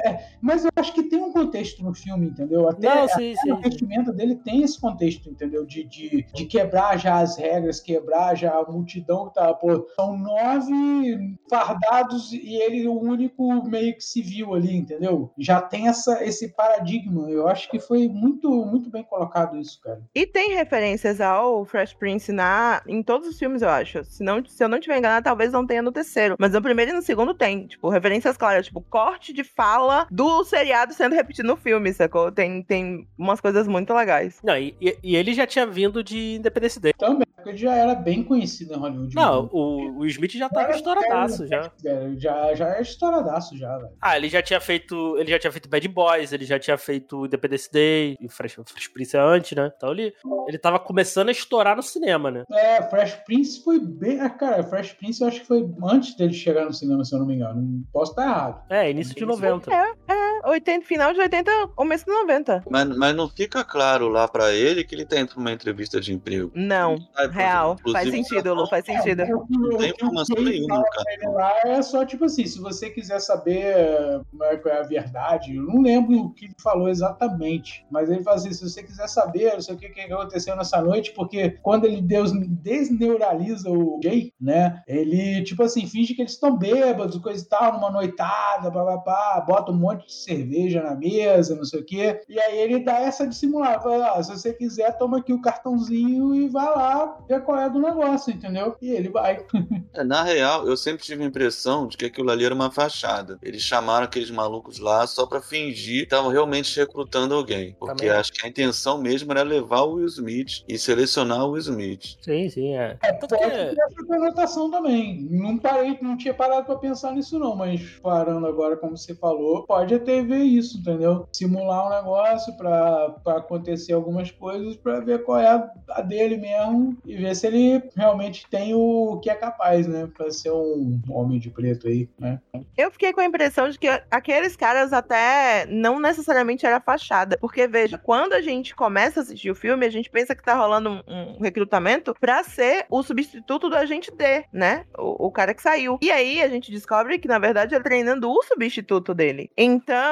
é, 0.05 0.25
mas 0.41 0.65
eu 0.65 0.71
acho 0.75 0.93
que 0.93 1.03
tem 1.03 1.19
um 1.21 1.31
contexto 1.31 1.83
no 1.83 1.93
filme, 1.93 2.27
entendeu? 2.27 2.67
Até, 2.67 2.87
Não, 2.87 3.07
sim, 3.07 3.33
até 3.33 3.41
sim, 3.41 3.51
a 3.51 3.55
sim. 3.55 3.61
vestimenta 3.61 4.11
dele 4.11 4.35
tem 4.35 4.63
esse 4.63 4.79
contexto, 4.79 5.29
entendeu? 5.29 5.65
De, 5.65 5.83
de, 5.83 6.25
de 6.33 6.45
quebrar 6.45 6.97
já 6.97 7.19
as 7.19 7.37
regras, 7.37 7.79
quebrar 7.79 8.35
já 8.35 8.53
a 8.53 8.63
multidão 8.63 9.27
que 9.27 9.35
tá, 9.35 9.53
pô, 9.53 9.87
são 9.95 10.17
nove 10.17 11.37
fardados 11.49 12.31
e 12.33 12.55
ele 12.55 12.87
o 12.87 12.99
único 12.99 13.63
meio 13.67 13.95
que 13.95 14.03
civil 14.03 14.53
ali, 14.53 14.75
entendeu? 14.75 15.31
Já 15.37 15.61
tem 15.61 15.87
essa, 15.87 16.23
esse 16.23 16.49
paradigma. 16.49 17.29
Eu 17.29 17.47
acho 17.47 17.69
que 17.69 17.79
foi 17.79 18.07
muito, 18.07 18.49
muito 18.65 18.89
bem 18.89 19.03
colocado 19.03 19.57
isso, 19.57 19.79
cara. 19.81 20.01
E 20.15 20.25
tem 20.25 20.55
referências 20.55 21.21
ao 21.21 21.65
Fresh 21.65 21.93
Prince 21.93 22.31
na, 22.31 22.81
em 22.87 23.03
todos 23.03 23.27
os 23.27 23.37
filmes, 23.37 23.61
eu 23.61 23.69
acho. 23.69 24.03
Se, 24.05 24.23
não, 24.23 24.43
se 24.45 24.63
eu 24.63 24.67
não 24.67 24.79
tiver 24.79 24.97
enganado, 24.97 25.23
talvez 25.23 25.51
não 25.51 25.62
tenha 25.67 25.81
no 25.81 25.91
terceiro. 25.91 26.35
Mas 26.39 26.51
no 26.53 26.61
primeiro 26.61 26.91
e 26.91 26.93
no 26.93 27.01
segundo 27.01 27.33
tem. 27.33 27.67
Tipo, 27.67 27.89
referências 27.89 28.37
claras. 28.37 28.65
Tipo, 28.65 28.81
corte 28.81 29.33
de 29.33 29.43
fala 29.43 30.07
do 30.11 30.43
seriado 30.43 30.93
sendo 30.93 31.15
repetido 31.15 31.47
no 31.47 31.55
filme, 31.57 31.93
sacou? 31.93 32.31
Tem, 32.31 32.61
tem 32.63 33.07
umas 33.17 33.39
coisas 33.41 33.67
muito 33.67 33.93
legais. 33.93 34.39
Não, 34.43 34.57
e, 34.57 34.75
e- 34.81 35.15
ele 35.15 35.33
já 35.33 35.45
tinha 35.47 35.65
vindo 35.65 36.03
de 36.03 36.35
Independence 36.35 36.79
Day. 36.79 36.93
Também, 36.97 37.25
porque 37.35 37.49
ele 37.51 37.57
já 37.57 37.75
era 37.75 37.95
bem 37.95 38.23
conhecido 38.23 38.73
em 38.73 38.77
Hollywood. 38.77 39.15
Não, 39.15 39.43
né? 39.43 39.49
o, 39.51 39.99
o 39.99 40.05
Smith 40.05 40.31
já 40.33 40.49
tava 40.49 40.71
estouradaço 40.71 41.47
já. 41.47 41.71
É, 41.85 42.09
já. 42.17 42.53
Já 42.55 42.77
é 42.77 42.81
estouradaço 42.81 43.57
já, 43.57 43.77
velho. 43.77 43.89
Ah, 44.01 44.17
ele 44.17 44.29
já 44.29 44.41
tinha 44.41 44.59
feito. 44.59 45.17
Ele 45.17 45.29
já 45.31 45.39
tinha 45.39 45.51
feito 45.51 45.69
Bad 45.69 45.87
Boys, 45.87 46.31
ele 46.33 46.45
já 46.45 46.59
tinha 46.59 46.77
feito 46.77 47.25
Independence 47.25 47.71
Day, 47.71 48.17
e 48.19 48.29
Fresh, 48.29 48.57
Fresh 48.65 48.87
Prince 48.89 49.15
é 49.15 49.19
antes, 49.19 49.55
né? 49.57 49.71
Então 49.75 49.91
ele, 49.91 50.13
ele 50.47 50.57
tava 50.57 50.79
começando 50.79 51.29
a 51.29 51.31
estourar 51.31 51.75
no 51.75 51.83
cinema, 51.83 52.31
né? 52.31 52.43
É, 52.51 52.81
Fresh 52.83 53.15
Prince 53.25 53.63
foi 53.63 53.79
bem. 53.79 54.19
ah, 54.19 54.29
Cara, 54.29 54.63
Fresh 54.63 54.93
Prince 54.93 55.21
eu 55.21 55.27
acho 55.27 55.41
que 55.41 55.47
foi 55.47 55.52
antes 55.83 56.15
dele 56.15 56.33
chegar 56.33 56.65
no 56.65 56.73
cinema, 56.73 57.03
se 57.03 57.13
eu 57.13 57.19
não 57.19 57.25
me 57.25 57.35
engano. 57.35 57.61
Não 57.61 57.83
Posso 57.91 58.11
estar 58.11 58.23
errado. 58.23 58.63
É, 58.69 58.89
início 58.89 59.15
de 59.15 59.25
90. 59.25 59.71
É, 59.73 59.93
é. 60.07 60.32
80, 60.45 60.85
final 60.85 61.13
de 61.13 61.19
80, 61.19 61.51
começo 61.75 62.05
de 62.05 62.11
90. 62.11 62.63
Mas, 62.69 62.97
mas 62.97 63.15
não 63.15 63.29
fica 63.29 63.63
claro 63.63 64.07
lá 64.09 64.27
pra 64.27 64.51
ele 64.51 64.83
que 64.83 64.93
ele 64.95 65.05
tá 65.05 65.19
indo 65.19 65.29
pra 65.29 65.39
uma 65.39 65.51
entrevista 65.51 65.99
de 65.99 66.13
emprego. 66.13 66.51
Não, 66.53 66.97
Sai, 67.15 67.27
por 67.27 67.35
real. 67.35 67.73
exemplo. 67.73 67.91
Faz 67.91 68.07
Inclusive, 68.07 68.29
sentido, 68.29 68.53
Lu, 68.53 68.67
faz 68.67 68.85
sentido. 68.85 69.21
É, 69.21 69.29
Não 69.29 69.77
tem 69.77 69.89
informação 69.89 70.41
nenhuma 70.41 70.77
no 70.77 70.83
cara. 70.83 71.31
lá 71.31 71.53
é 71.65 71.81
só 71.81 72.05
tipo 72.05 72.25
assim, 72.25 72.45
se 72.45 72.59
você 72.59 72.89
quiser 72.89 73.19
saber 73.19 74.21
como 74.31 74.43
é, 74.43 74.57
qual 74.57 74.73
é 74.75 74.79
a 74.79 74.83
verdade, 74.83 75.55
eu 75.55 75.63
não 75.63 75.81
lembro 75.81 76.17
o 76.19 76.33
que 76.33 76.45
ele 76.45 76.55
falou 76.61 76.89
exatamente, 76.89 77.85
mas 77.89 78.09
ele 78.09 78.23
fala 78.23 78.37
assim, 78.37 78.51
se 78.53 78.63
você 78.63 78.83
quiser 78.83 79.07
saber, 79.07 79.53
não 79.53 79.61
sei 79.61 79.75
o 79.75 79.77
que, 79.77 79.89
que 79.89 80.01
aconteceu 80.01 80.55
nessa 80.55 80.81
noite, 80.81 81.11
porque 81.13 81.51
quando 81.61 81.85
ele 81.85 82.01
deus, 82.01 82.31
desneuraliza 82.77 83.69
o 83.69 83.99
Jay, 84.03 84.33
né, 84.39 84.81
ele, 84.87 85.43
tipo 85.43 85.63
assim, 85.63 85.85
finge 85.87 86.13
que 86.13 86.21
eles 86.21 86.33
estão 86.33 86.57
bêbados, 86.57 87.17
coisa 87.19 87.43
e 87.43 87.47
tal, 87.47 87.73
numa 87.73 87.91
noitada, 87.91 88.71
papapá, 88.71 89.43
bota 89.47 89.71
um 89.71 89.77
monte 89.77 90.05
de 90.07 90.13
cerveja 90.35 90.81
na 90.83 90.95
mesa, 90.95 91.55
não 91.55 91.63
sei 91.63 91.79
o 91.79 91.85
que, 91.85 92.21
e 92.27 92.39
aí 92.39 92.57
ele 92.59 92.79
dá 92.79 92.99
essa 92.99 93.27
dissimulada, 93.27 93.81
fala, 93.81 94.13
ah, 94.13 94.23
se 94.23 94.31
você 94.31 94.53
quiser, 94.53 94.97
toma 94.97 95.19
aqui 95.19 95.33
o 95.33 95.41
cartãozinho 95.41 96.33
e 96.35 96.47
vai 96.47 96.65
lá 96.65 97.17
ver 97.27 97.41
qual 97.43 97.59
é 97.59 97.69
do 97.69 97.79
negócio, 97.79 98.33
entendeu? 98.33 98.75
E 98.81 98.89
ele 98.91 99.09
vai. 99.09 99.45
É, 99.95 100.03
na 100.03 100.23
real, 100.23 100.67
eu 100.67 100.75
sempre 100.75 101.03
tive 101.03 101.23
a 101.23 101.27
impressão 101.27 101.87
de 101.87 101.95
que 101.95 102.05
aquilo 102.05 102.31
ali 102.31 102.43
era 102.43 102.55
uma 102.55 102.71
fachada. 102.71 103.37
Eles 103.43 103.61
chamaram 103.61 104.05
aqueles 104.05 104.31
malucos 104.31 104.79
lá 104.79 105.05
só 105.05 105.27
pra 105.27 105.39
fingir 105.39 105.99
que 105.99 106.03
estavam 106.05 106.31
realmente 106.31 106.79
recrutando 106.79 107.35
alguém. 107.35 107.75
Porque 107.79 108.05
Também. 108.05 108.19
acho 108.19 108.31
que 108.33 108.43
a 108.43 108.49
intenção 108.49 108.97
mesmo 108.97 109.31
era 109.31 109.43
levar 109.43 109.81
o 109.81 109.95
Will 109.95 110.07
Smith 110.07 110.63
e 110.67 110.79
selecionar 110.79 111.45
o 111.45 111.51
Will 111.51 111.59
Smith. 111.61 112.17
Sim, 112.21 112.49
sim, 112.49 112.75
é. 112.75 112.97
Tanto 113.19 113.27
Pode 113.27 113.43
que. 113.43 113.49
ter 113.49 113.77
essa 113.79 114.05
conotação 114.07 114.71
também. 114.71 115.27
Não 115.29 115.59
parei, 115.59 115.95
não 116.01 116.17
tinha 116.17 116.33
parado 116.33 116.65
pra 116.65 116.75
pensar 116.75 117.11
nisso, 117.13 117.37
não, 117.37 117.55
mas 117.55 117.81
parando 118.01 118.47
agora, 118.47 118.75
como 118.75 118.97
você 118.97 119.13
falou, 119.13 119.63
pode 119.63 119.93
até 119.93 120.22
ver 120.23 120.43
isso, 120.43 120.79
entendeu? 120.79 121.27
Simular 121.31 121.87
um 121.87 121.95
negócio 121.95 122.55
pra 122.57 123.15
acontecer 123.27 123.93
algumas 123.93 124.31
coisas 124.31 124.75
pra 124.75 124.99
ver 124.99 125.23
qual 125.23 125.39
é 125.39 125.47
a, 125.47 126.01
dele 126.01 126.37
mesmo 126.37 126.97
e 127.05 127.15
ver 127.15 127.35
se 127.35 127.47
ele 127.47 127.83
realmente 127.95 128.47
tem 128.49 128.73
o 128.73 129.19
que 129.21 129.29
é 129.29 129.35
capaz, 129.35 129.87
né? 129.87 130.09
Pra 130.15 130.31
ser 130.31 130.51
um 130.51 130.99
homem 131.09 131.39
de 131.39 131.49
preto 131.49 131.87
aí, 131.87 132.09
né? 132.19 132.39
Eu 132.77 132.91
fiquei 132.91 133.13
com 133.13 133.21
a 133.21 133.25
impressão 133.25 133.69
de 133.69 133.77
que 133.77 133.87
aqueles 134.09 134.55
caras 134.55 134.93
até 134.93 135.65
não 135.67 135.99
necessariamente 135.99 136.65
era 136.65 136.79
fachada. 136.79 137.37
Porque, 137.39 137.67
veja, 137.67 137.97
quando 137.97 138.33
a 138.33 138.41
gente 138.41 138.75
começa 138.75 139.19
a 139.19 139.23
assistir 139.23 139.51
o 139.51 139.55
filme, 139.55 139.85
a 139.85 139.89
gente 139.89 140.09
pensa 140.09 140.35
que 140.35 140.43
tá 140.43 140.55
rolando 140.55 140.89
um, 141.07 141.37
um 141.37 141.41
recrutamento 141.41 142.15
pra 142.19 142.43
ser 142.43 142.85
o 142.89 143.03
substituto 143.03 143.69
do 143.69 143.75
agente 143.75 144.11
D, 144.11 144.45
né? 144.51 144.85
O, 144.97 145.27
o 145.27 145.31
cara 145.31 145.53
que 145.53 145.61
saiu. 145.61 145.97
E 146.01 146.11
aí 146.11 146.41
a 146.41 146.47
gente 146.47 146.71
descobre 146.71 147.19
que, 147.19 147.27
na 147.27 147.39
verdade, 147.39 147.75
tá 147.75 147.81
treinando 147.81 148.29
o 148.29 148.43
substituto 148.43 149.13
dele. 149.13 149.49
Então, 149.57 150.02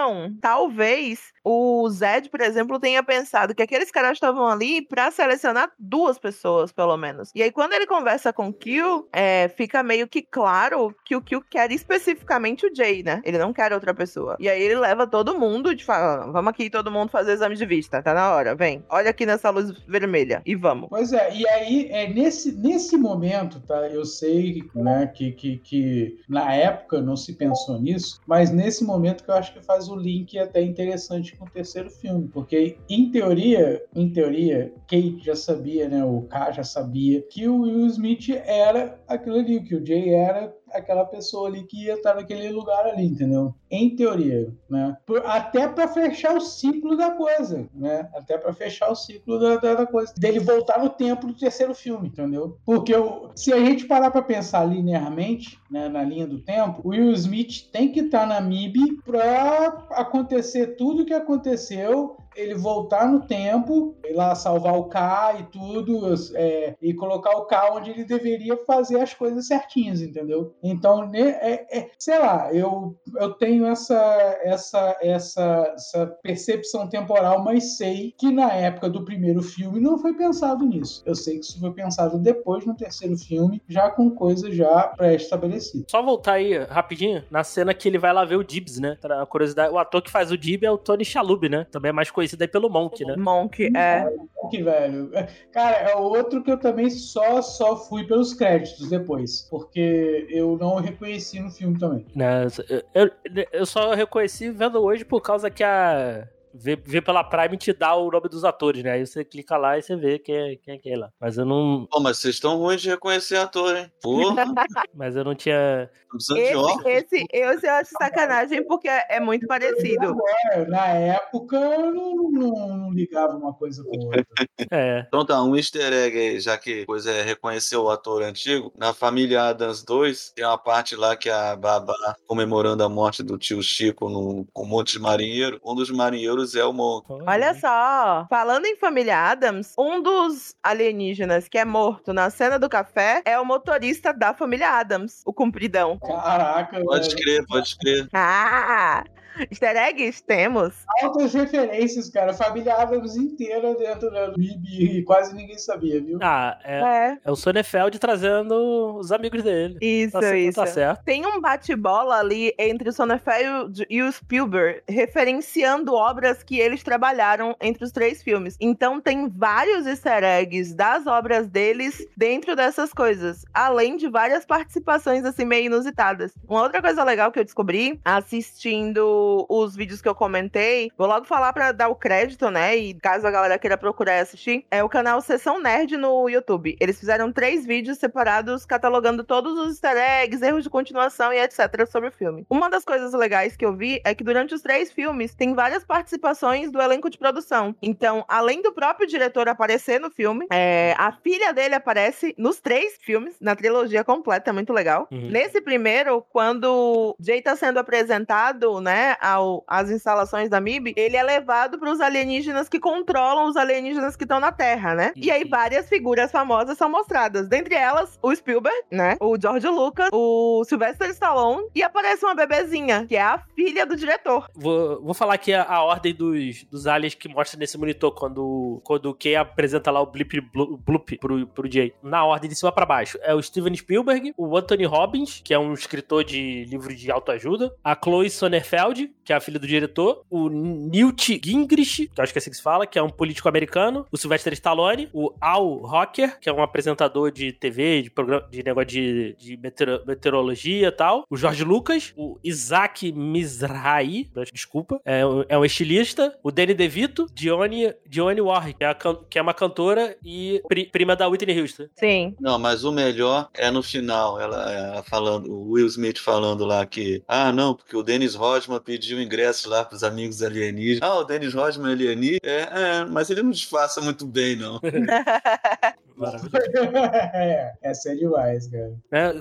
talvez 0.41 1.33
o 1.43 1.89
Zed, 1.89 2.29
por 2.29 2.41
exemplo, 2.41 2.79
tenha 2.79 3.01
pensado 3.03 3.55
que 3.55 3.63
aqueles 3.63 3.91
caras 3.91 4.13
estavam 4.13 4.47
ali 4.47 4.81
pra 4.81 5.11
selecionar 5.11 5.71
duas 5.77 6.19
pessoas, 6.19 6.71
pelo 6.71 6.95
menos. 6.97 7.31
E 7.33 7.41
aí, 7.41 7.51
quando 7.51 7.73
ele 7.73 7.87
conversa 7.87 8.31
com 8.31 8.49
o 8.49 8.53
Kill, 8.53 9.07
é, 9.11 9.49
fica 9.49 9.81
meio 9.81 10.07
que 10.07 10.21
claro 10.21 10.95
que 11.05 11.15
o 11.15 11.21
Kill 11.21 11.41
quer 11.49 11.71
especificamente 11.71 12.65
o 12.65 12.75
Jay, 12.75 13.03
né? 13.03 13.21
Ele 13.23 13.37
não 13.37 13.53
quer 13.53 13.73
outra 13.73 13.93
pessoa. 13.93 14.35
E 14.39 14.47
aí 14.47 14.61
ele 14.61 14.75
leva 14.75 15.07
todo 15.07 15.37
mundo 15.37 15.75
de 15.75 15.83
fala, 15.83 16.31
vamos 16.31 16.49
aqui 16.49 16.69
todo 16.69 16.91
mundo 16.91 17.09
fazer 17.09 17.33
exame 17.33 17.55
de 17.55 17.65
vista, 17.65 18.01
tá 18.01 18.13
na 18.13 18.33
hora, 18.33 18.55
vem. 18.55 18.83
Olha 18.89 19.09
aqui 19.09 19.25
nessa 19.25 19.49
luz 19.49 19.71
vermelha 19.87 20.41
e 20.45 20.55
vamos. 20.55 20.89
Pois 20.89 21.11
é, 21.13 21.33
e 21.33 21.47
aí, 21.47 21.87
é 21.89 22.07
nesse, 22.07 22.51
nesse 22.51 22.97
momento, 22.97 23.59
tá? 23.61 23.87
Eu 23.87 24.05
sei 24.05 24.63
né, 24.75 25.07
que, 25.07 25.31
que, 25.31 25.57
que 25.57 26.19
na 26.27 26.53
época 26.53 27.01
não 27.01 27.15
se 27.15 27.33
pensou 27.33 27.79
nisso, 27.79 28.19
mas 28.27 28.51
nesse 28.51 28.83
momento 28.83 29.23
que 29.23 29.31
eu 29.31 29.35
acho 29.35 29.53
que 29.53 29.61
faz 29.61 29.89
o 29.89 29.95
link 29.95 30.37
até 30.37 30.61
interessante 30.61 31.30
com 31.37 31.45
o 31.45 31.49
terceiro 31.49 31.89
filme, 31.89 32.27
porque 32.27 32.77
em 32.89 33.11
teoria, 33.11 33.83
em 33.95 34.09
teoria, 34.09 34.73
Kate 34.87 35.19
já 35.23 35.35
sabia, 35.35 35.87
né? 35.87 36.03
O 36.03 36.21
K 36.23 36.51
já 36.51 36.63
sabia 36.63 37.21
que 37.21 37.47
o 37.47 37.61
Will 37.61 37.87
Smith 37.87 38.29
era 38.45 38.99
aquilo 39.07 39.37
ali, 39.37 39.61
que 39.63 39.75
o 39.75 39.85
Jay 39.85 40.13
era 40.13 40.53
aquela 40.73 41.05
pessoa 41.05 41.47
ali 41.47 41.63
que 41.63 41.85
ia 41.85 41.95
estar 41.95 42.15
naquele 42.15 42.49
lugar 42.49 42.85
ali, 42.85 43.05
entendeu? 43.05 43.53
Em 43.69 43.95
teoria, 43.95 44.53
né? 44.69 44.97
Por- 45.05 45.25
até 45.25 45.67
para 45.67 45.87
fechar 45.87 46.35
o 46.35 46.41
ciclo 46.41 46.95
da 46.97 47.11
coisa, 47.11 47.67
né? 47.73 48.09
Até 48.13 48.37
para 48.37 48.53
fechar 48.53 48.91
o 48.91 48.95
ciclo 48.95 49.39
da, 49.39 49.57
da, 49.57 49.73
da 49.75 49.85
coisa. 49.85 50.13
Dele 50.17 50.39
voltar 50.39 50.79
no 50.81 50.89
tempo 50.89 51.27
do 51.27 51.33
terceiro 51.33 51.73
filme, 51.73 52.07
entendeu? 52.07 52.57
Porque 52.65 52.93
se 53.35 53.53
a 53.53 53.59
gente 53.59 53.85
parar 53.85 54.11
para 54.11 54.21
pensar 54.21 54.65
linearmente, 54.65 55.59
né, 55.69 55.87
na 55.87 56.03
linha 56.03 56.27
do 56.27 56.39
tempo, 56.39 56.81
o 56.83 56.89
Will 56.89 57.11
Smith 57.13 57.69
tem 57.71 57.91
que 57.91 58.01
estar 58.01 58.25
na 58.25 58.41
MIB 58.41 59.01
para 59.05 59.85
acontecer 59.91 60.75
tudo 60.75 61.03
o 61.03 61.05
que 61.05 61.13
aconteceu 61.13 62.17
ele 62.35 62.55
voltar 62.55 63.07
no 63.07 63.21
tempo, 63.21 63.95
ir 64.05 64.13
lá 64.13 64.33
salvar 64.35 64.75
o 64.75 64.85
K 64.85 65.35
e 65.39 65.43
tudo, 65.43 66.13
é, 66.35 66.75
e 66.81 66.93
colocar 66.93 67.31
o 67.37 67.45
K 67.45 67.73
onde 67.73 67.91
ele 67.91 68.03
deveria 68.05 68.57
fazer 68.65 68.99
as 69.01 69.13
coisas 69.13 69.47
certinhas, 69.47 70.01
entendeu? 70.01 70.53
Então, 70.63 71.07
né, 71.07 71.19
é, 71.41 71.79
é- 71.79 71.91
sei 71.99 72.17
lá, 72.19 72.53
eu, 72.53 72.95
eu 73.17 73.33
tenho 73.33 73.65
essa, 73.65 73.95
essa, 74.43 74.97
essa, 75.01 75.73
essa 75.75 76.07
percepção 76.23 76.87
temporal, 76.87 77.43
mas 77.43 77.77
sei 77.77 78.13
que 78.17 78.31
na 78.31 78.51
época 78.53 78.89
do 78.89 79.03
primeiro 79.03 79.41
filme 79.41 79.79
não 79.79 79.97
foi 79.97 80.13
pensado 80.13 80.65
nisso. 80.65 81.03
Eu 81.05 81.15
sei 81.15 81.37
que 81.39 81.45
isso 81.45 81.59
foi 81.59 81.71
pensado 81.73 82.17
depois 82.17 82.65
no 82.65 82.75
terceiro 82.75 83.17
filme, 83.17 83.61
já 83.67 83.89
com 83.89 84.09
coisa 84.09 84.51
já 84.51 84.87
pré-estabelecida. 84.87 85.85
Só 85.89 86.01
voltar 86.01 86.33
aí 86.33 86.57
rapidinho 86.57 87.23
na 87.29 87.43
cena 87.43 87.73
que 87.73 87.87
ele 87.87 87.97
vai 87.97 88.13
lá 88.13 88.23
ver 88.23 88.37
o 88.37 88.43
Dibs, 88.43 88.79
né? 88.79 88.97
Pra 89.01 89.25
curiosidade, 89.25 89.73
o 89.73 89.77
ator 89.77 90.01
que 90.01 90.09
faz 90.09 90.31
o 90.31 90.37
Dib 90.37 90.63
é 90.63 90.71
o 90.71 90.77
Tony 90.77 91.03
Shalhoub, 91.03 91.49
né? 91.49 91.67
Também 91.71 91.89
é 91.89 91.93
mais 91.93 92.09
conhecido 92.09 92.20
aí 92.21 92.47
pelo 92.47 92.69
Monk, 92.69 93.03
né? 93.05 93.15
Monk, 93.17 93.71
é. 93.75 94.05
Que 94.49 94.61
velho. 94.63 95.11
Cara, 95.51 95.77
é 95.77 95.95
outro 95.95 96.43
que 96.43 96.51
eu 96.51 96.57
também 96.57 96.89
só 96.89 97.41
só 97.41 97.77
fui 97.77 98.05
pelos 98.05 98.33
créditos 98.33 98.89
depois, 98.89 99.47
porque 99.49 100.27
eu 100.29 100.57
não 100.57 100.75
reconheci 100.75 101.39
no 101.39 101.49
filme 101.49 101.79
também. 101.79 102.05
Né, 102.15 102.47
Eu, 102.93 103.09
eu 103.51 103.65
só 103.65 103.93
reconheci 103.93 104.49
vendo 104.49 104.81
hoje 104.81 105.05
por 105.05 105.21
causa 105.21 105.49
que 105.49 105.63
a. 105.63 106.27
Ver, 106.53 106.81
ver 106.83 107.01
pela 107.01 107.23
Prime 107.23 107.57
te 107.57 107.73
dá 107.73 107.95
o 107.95 108.11
nome 108.11 108.29
dos 108.29 108.43
atores, 108.43 108.83
né? 108.83 108.91
Aí 108.91 109.05
você 109.05 109.23
clica 109.23 109.57
lá 109.57 109.77
e 109.77 109.81
você 109.81 109.95
vê 109.95 110.19
quem 110.19 110.35
é, 110.35 110.55
quem 110.55 110.73
é 110.75 110.77
quem 110.77 110.95
lá. 110.97 111.11
Mas 111.19 111.37
eu 111.37 111.45
não. 111.45 111.87
Pô, 111.89 111.99
mas 111.99 112.17
vocês 112.17 112.35
estão 112.35 112.57
ruins 112.57 112.81
de 112.81 112.89
reconhecer 112.89 113.37
ator, 113.37 113.75
hein? 113.75 113.91
Porra, 114.01 114.45
Mas 114.93 115.15
eu 115.15 115.23
não 115.23 115.35
tinha. 115.35 115.89
Esse, 116.13 116.89
esse, 116.89 117.27
esse 117.31 117.67
eu 117.67 117.73
acho 117.73 117.91
sacanagem 117.97 118.65
porque 118.65 118.87
é 118.87 119.19
muito 119.19 119.47
parecido. 119.47 120.15
É, 120.51 120.65
na 120.65 120.87
época 120.87 121.55
eu 121.55 121.93
não, 121.93 122.31
não, 122.31 122.77
não 122.77 122.91
ligava 122.91 123.37
uma 123.37 123.53
coisa 123.53 123.83
com 123.83 123.97
outra. 123.97 124.25
É. 124.69 125.03
Então 125.07 125.25
tá, 125.25 125.41
um 125.41 125.55
easter 125.55 125.91
egg 125.91 126.17
aí, 126.17 126.39
já 126.39 126.57
que 126.57 126.85
coisa 126.85 127.11
é 127.11 127.23
reconhecer 127.23 127.75
o 127.75 127.89
ator 127.89 128.21
antigo. 128.21 128.71
Na 128.77 128.93
família 128.93 129.49
Adams 129.49 129.83
2, 129.83 130.33
tem 130.35 130.45
uma 130.45 130.57
parte 130.57 130.95
lá 130.95 131.15
que 131.15 131.29
a 131.29 131.55
babá 131.55 132.15
comemorando 132.27 132.83
a 132.83 132.89
morte 132.89 133.23
do 133.23 133.37
tio 133.37 133.61
Chico 133.61 134.09
no, 134.09 134.45
com 134.53 134.63
um 134.63 134.67
monte 134.67 134.93
de 134.93 134.99
marinheiro. 134.99 135.59
Um 135.65 135.75
dos 135.75 135.89
marinheiros 135.89 136.40
é 136.55 136.65
o 136.65 136.73
Monk. 136.73 137.05
Olha 137.27 137.53
só, 137.53 138.25
falando 138.29 138.65
em 138.65 138.75
família 138.75 139.17
Adams, 139.17 139.73
um 139.77 140.01
dos 140.01 140.55
alienígenas 140.63 141.47
que 141.47 141.57
é 141.57 141.65
morto 141.65 142.13
na 142.13 142.29
cena 142.29 142.57
do 142.57 142.67
café 142.69 143.21
é 143.25 143.39
o 143.39 143.45
motorista 143.45 144.13
da 144.13 144.33
família 144.33 144.69
Adams, 144.71 145.21
o 145.25 145.33
compridão. 145.33 145.97
Caraca, 145.99 146.79
Pode 146.83 147.09
velho. 147.09 147.21
crer, 147.21 147.45
pode 147.47 147.77
crer. 147.77 148.07
Ah! 148.13 149.03
Easter 149.49 149.75
eggs 149.77 150.21
temos. 150.23 150.73
Altas 151.01 151.33
referências, 151.33 152.09
cara. 152.09 152.33
Família 152.33 152.75
Adams 152.75 153.15
inteira 153.15 153.73
dentro 153.75 154.11
da 154.11 154.29
MIB 154.37 154.97
e 154.97 155.03
quase 155.03 155.35
ninguém 155.35 155.57
sabia, 155.57 156.01
viu? 156.01 156.19
Ah, 156.21 156.57
é, 156.63 156.79
É, 156.81 157.17
é 157.25 157.31
o 157.31 157.35
Sonnefeld 157.35 157.97
trazendo 157.99 158.97
os 158.97 159.11
amigos 159.11 159.43
dele. 159.43 159.77
isso, 159.81 160.19
Tá, 160.19 160.35
isso. 160.37 160.55
tá 160.59 160.65
certo. 160.67 161.03
Tem 161.03 161.25
um 161.25 161.39
bate-bola 161.39 162.19
ali 162.19 162.53
entre 162.57 162.89
o 162.89 162.93
Sonnenfeld 162.93 163.85
e 163.89 164.01
o 164.01 164.11
Spielberg, 164.11 164.81
referenciando 164.87 165.93
obras 165.93 166.43
que 166.43 166.59
eles 166.59 166.83
trabalharam 166.83 167.55
entre 167.61 167.83
os 167.83 167.91
três 167.91 168.21
filmes. 168.21 168.57
Então 168.59 168.99
tem 168.99 169.27
vários 169.29 169.85
easter 169.85 170.23
eggs 170.23 170.73
das 170.75 171.07
obras 171.07 171.47
deles 171.47 172.05
dentro 172.17 172.55
dessas 172.55 172.93
coisas, 172.93 173.45
além 173.53 173.97
de 173.97 174.07
várias 174.09 174.45
participações 174.45 175.23
assim 175.25 175.45
meio 175.45 175.65
inusitadas. 175.65 176.33
Uma 176.47 176.63
outra 176.63 176.81
coisa 176.81 177.03
legal 177.03 177.31
que 177.31 177.39
eu 177.39 177.43
descobri 177.43 177.99
assistindo 178.03 179.20
os 179.49 179.75
vídeos 179.75 180.01
que 180.01 180.09
eu 180.09 180.15
comentei, 180.15 180.91
vou 180.97 181.07
logo 181.07 181.25
falar 181.25 181.53
pra 181.53 181.71
dar 181.71 181.89
o 181.89 181.95
crédito, 181.95 182.49
né? 182.49 182.75
E 182.75 182.93
caso 182.95 183.25
a 183.25 183.31
galera 183.31 183.59
queira 183.59 183.77
procurar 183.77 184.17
e 184.17 184.19
assistir, 184.21 184.65
é 184.69 184.83
o 184.83 184.89
canal 184.89 185.21
Sessão 185.21 185.59
Nerd 185.59 185.97
no 185.97 186.29
YouTube. 186.29 186.77
Eles 186.79 186.99
fizeram 186.99 187.31
três 187.31 187.65
vídeos 187.65 187.97
separados 187.97 188.65
catalogando 188.65 189.23
todos 189.23 189.57
os 189.57 189.69
easter 189.71 189.97
eggs, 189.97 190.45
erros 190.45 190.63
de 190.63 190.69
continuação 190.69 191.33
e 191.33 191.39
etc. 191.39 191.85
sobre 191.89 192.09
o 192.09 192.11
filme. 192.11 192.45
Uma 192.49 192.69
das 192.69 192.83
coisas 192.83 193.13
legais 193.13 193.55
que 193.55 193.65
eu 193.65 193.75
vi 193.75 194.01
é 194.03 194.13
que 194.13 194.23
durante 194.23 194.53
os 194.53 194.61
três 194.61 194.91
filmes 194.91 195.35
tem 195.35 195.53
várias 195.53 195.83
participações 195.83 196.71
do 196.71 196.81
elenco 196.81 197.09
de 197.09 197.17
produção. 197.17 197.75
Então, 197.81 198.25
além 198.27 198.61
do 198.61 198.71
próprio 198.71 199.07
diretor 199.07 199.47
aparecer 199.47 199.99
no 199.99 200.09
filme, 200.09 200.47
é, 200.51 200.95
a 200.97 201.11
filha 201.11 201.53
dele 201.53 201.75
aparece 201.75 202.33
nos 202.37 202.59
três 202.59 202.97
filmes, 203.01 203.35
na 203.39 203.55
trilogia 203.55 204.03
completa, 204.03 204.49
é 204.49 204.53
muito 204.53 204.73
legal. 204.73 205.07
Uhum. 205.11 205.29
Nesse 205.29 205.61
primeiro, 205.61 206.25
quando 206.31 207.15
Jay 207.19 207.41
tá 207.41 207.55
sendo 207.55 207.79
apresentado, 207.79 208.79
né, 208.81 209.10
né, 209.11 209.17
ao, 209.21 209.63
às 209.67 209.89
instalações 209.89 210.49
da 210.49 210.59
MIB, 210.61 210.93
ele 210.95 211.17
é 211.17 211.23
levado 211.23 211.77
para 211.77 211.91
os 211.91 211.99
alienígenas 211.99 212.69
que 212.69 212.79
controlam 212.79 213.47
os 213.47 213.57
alienígenas 213.57 214.15
que 214.15 214.23
estão 214.23 214.39
na 214.39 214.51
Terra, 214.51 214.95
né? 214.95 215.11
E 215.15 215.29
aí 215.29 215.41
Uhum. 215.43 215.49
várias 215.49 215.89
figuras 215.89 216.31
famosas 216.31 216.77
são 216.77 216.89
mostradas. 216.89 217.47
Dentre 217.47 217.73
elas, 217.75 218.17
o 218.21 218.33
Spielberg, 218.33 218.77
né? 218.91 219.17
O 219.19 219.35
George 219.39 219.67
Lucas, 219.67 220.09
o 220.13 220.63
Sylvester 220.65 221.09
Stallone 221.09 221.67
e 221.73 221.81
aparece 221.83 222.23
uma 222.23 222.35
bebezinha, 222.35 223.05
que 223.07 223.15
é 223.15 223.21
a 223.21 223.39
filha 223.55 223.85
do 223.85 223.95
diretor. 223.95 224.47
Vou, 224.55 225.01
vou 225.01 225.13
falar 225.13 225.33
aqui 225.33 225.53
a, 225.53 225.63
a 225.63 225.83
ordem 225.83 226.13
dos, 226.13 226.63
dos 226.65 226.85
aliens 226.87 227.15
que 227.15 227.27
mostra 227.27 227.59
nesse 227.59 227.77
monitor 227.77 228.11
quando, 228.13 228.79
quando 228.83 229.07
o 229.07 229.13
Kay 229.15 229.35
apresenta 229.35 229.89
lá 229.91 229.99
o 229.99 230.05
blip 230.05 230.39
bloop 230.41 231.17
pro, 231.17 231.47
pro 231.47 231.71
Jay. 231.71 231.93
Na 232.03 232.23
ordem 232.23 232.49
de 232.49 232.55
cima 232.55 232.71
pra 232.71 232.85
baixo. 232.85 233.17
É 233.23 233.33
o 233.33 233.41
Steven 233.41 233.75
Spielberg, 233.75 234.33
o 234.37 234.55
Anthony 234.57 234.85
Robbins, 234.85 235.41
que 235.43 235.53
é 235.53 235.59
um 235.59 235.73
escritor 235.73 236.23
de 236.23 236.65
livro 236.65 236.93
de 236.95 237.11
autoajuda, 237.11 237.73
a 237.83 237.95
Chloe 237.95 238.29
Sonnenfeld, 238.29 239.00
que 239.23 239.31
é 239.33 239.35
a 239.35 239.39
filha 239.39 239.59
do 239.59 239.67
diretor, 239.67 240.23
o 240.29 240.49
Newt 240.49 241.39
Gingrich, 241.43 242.07
que 242.07 242.19
eu 242.19 242.23
acho 242.23 242.33
que 242.33 242.37
é 242.37 242.41
assim 242.41 242.49
que 242.49 242.57
se 242.57 242.63
fala, 242.63 242.85
que 242.87 242.97
é 242.97 243.03
um 243.03 243.09
político 243.09 243.47
americano, 243.47 244.05
o 244.11 244.17
Sylvester 244.17 244.53
Stallone, 244.53 245.09
o 245.13 245.33
Al 245.39 245.77
Rocker, 245.77 246.39
que 246.39 246.49
é 246.49 246.53
um 246.53 246.61
apresentador 246.61 247.31
de 247.31 247.51
TV, 247.51 248.01
de 248.03 248.09
programa 248.09 248.47
de 248.49 248.63
negócio 248.63 248.87
de, 248.89 249.35
de 249.39 249.57
meteoro- 249.57 250.01
meteorologia 250.05 250.87
e 250.87 250.91
tal, 250.91 251.25
o 251.29 251.37
Jorge 251.37 251.63
Lucas, 251.63 252.13
o 252.17 252.37
Isaac 252.43 253.11
Mizrahi, 253.11 254.29
desculpa, 254.53 254.99
é, 255.05 255.25
um- 255.25 255.43
é 255.47 255.57
um 255.57 255.65
estilista, 255.65 256.37
o 256.43 256.51
Danny 256.51 256.73
DeVito, 256.73 257.27
Dione, 257.33 257.93
Dione 258.07 258.41
Warwick, 258.41 258.79
que 258.79 258.83
é, 258.85 258.93
can- 258.93 259.19
que 259.29 259.37
é 259.39 259.41
uma 259.41 259.53
cantora 259.53 260.15
e 260.23 260.61
pri- 260.67 260.85
prima 260.91 261.15
da 261.15 261.27
Whitney 261.27 261.59
Houston. 261.59 261.85
Sim. 261.95 262.35
Não, 262.39 262.57
mas 262.57 262.83
o 262.83 262.91
melhor 262.91 263.49
é 263.53 263.69
no 263.71 263.83
final, 263.83 264.39
ela, 264.39 264.71
ela 264.71 265.03
falando, 265.03 265.51
o 265.51 265.71
Will 265.71 265.87
Smith 265.87 266.17
falando 266.19 266.65
lá 266.65 266.85
que, 266.85 267.23
ah, 267.27 267.51
não, 267.51 267.75
porque 267.75 267.95
o 267.95 268.03
Dennis 268.03 268.35
Rodman 268.35 268.79
pediu 268.91 269.21
ingresso 269.21 269.69
lá 269.69 269.85
pros 269.85 270.03
amigos 270.03 270.43
alienígenas. 270.43 271.09
Ah, 271.09 271.19
o 271.19 271.23
Dennis 271.23 271.53
Rodman 271.53 271.91
é 271.91 271.93
alienígena? 271.93 272.39
É, 272.43 272.61
é, 272.99 273.05
mas 273.05 273.29
ele 273.29 273.41
não 273.41 273.51
disfarça 273.51 274.01
muito 274.01 274.25
bem, 274.25 274.57
não. 274.57 274.81
É, 277.33 277.73
essa 277.81 278.11
é 278.11 278.15
demais, 278.15 278.67
cara. 278.67 278.93
É, 279.11 279.33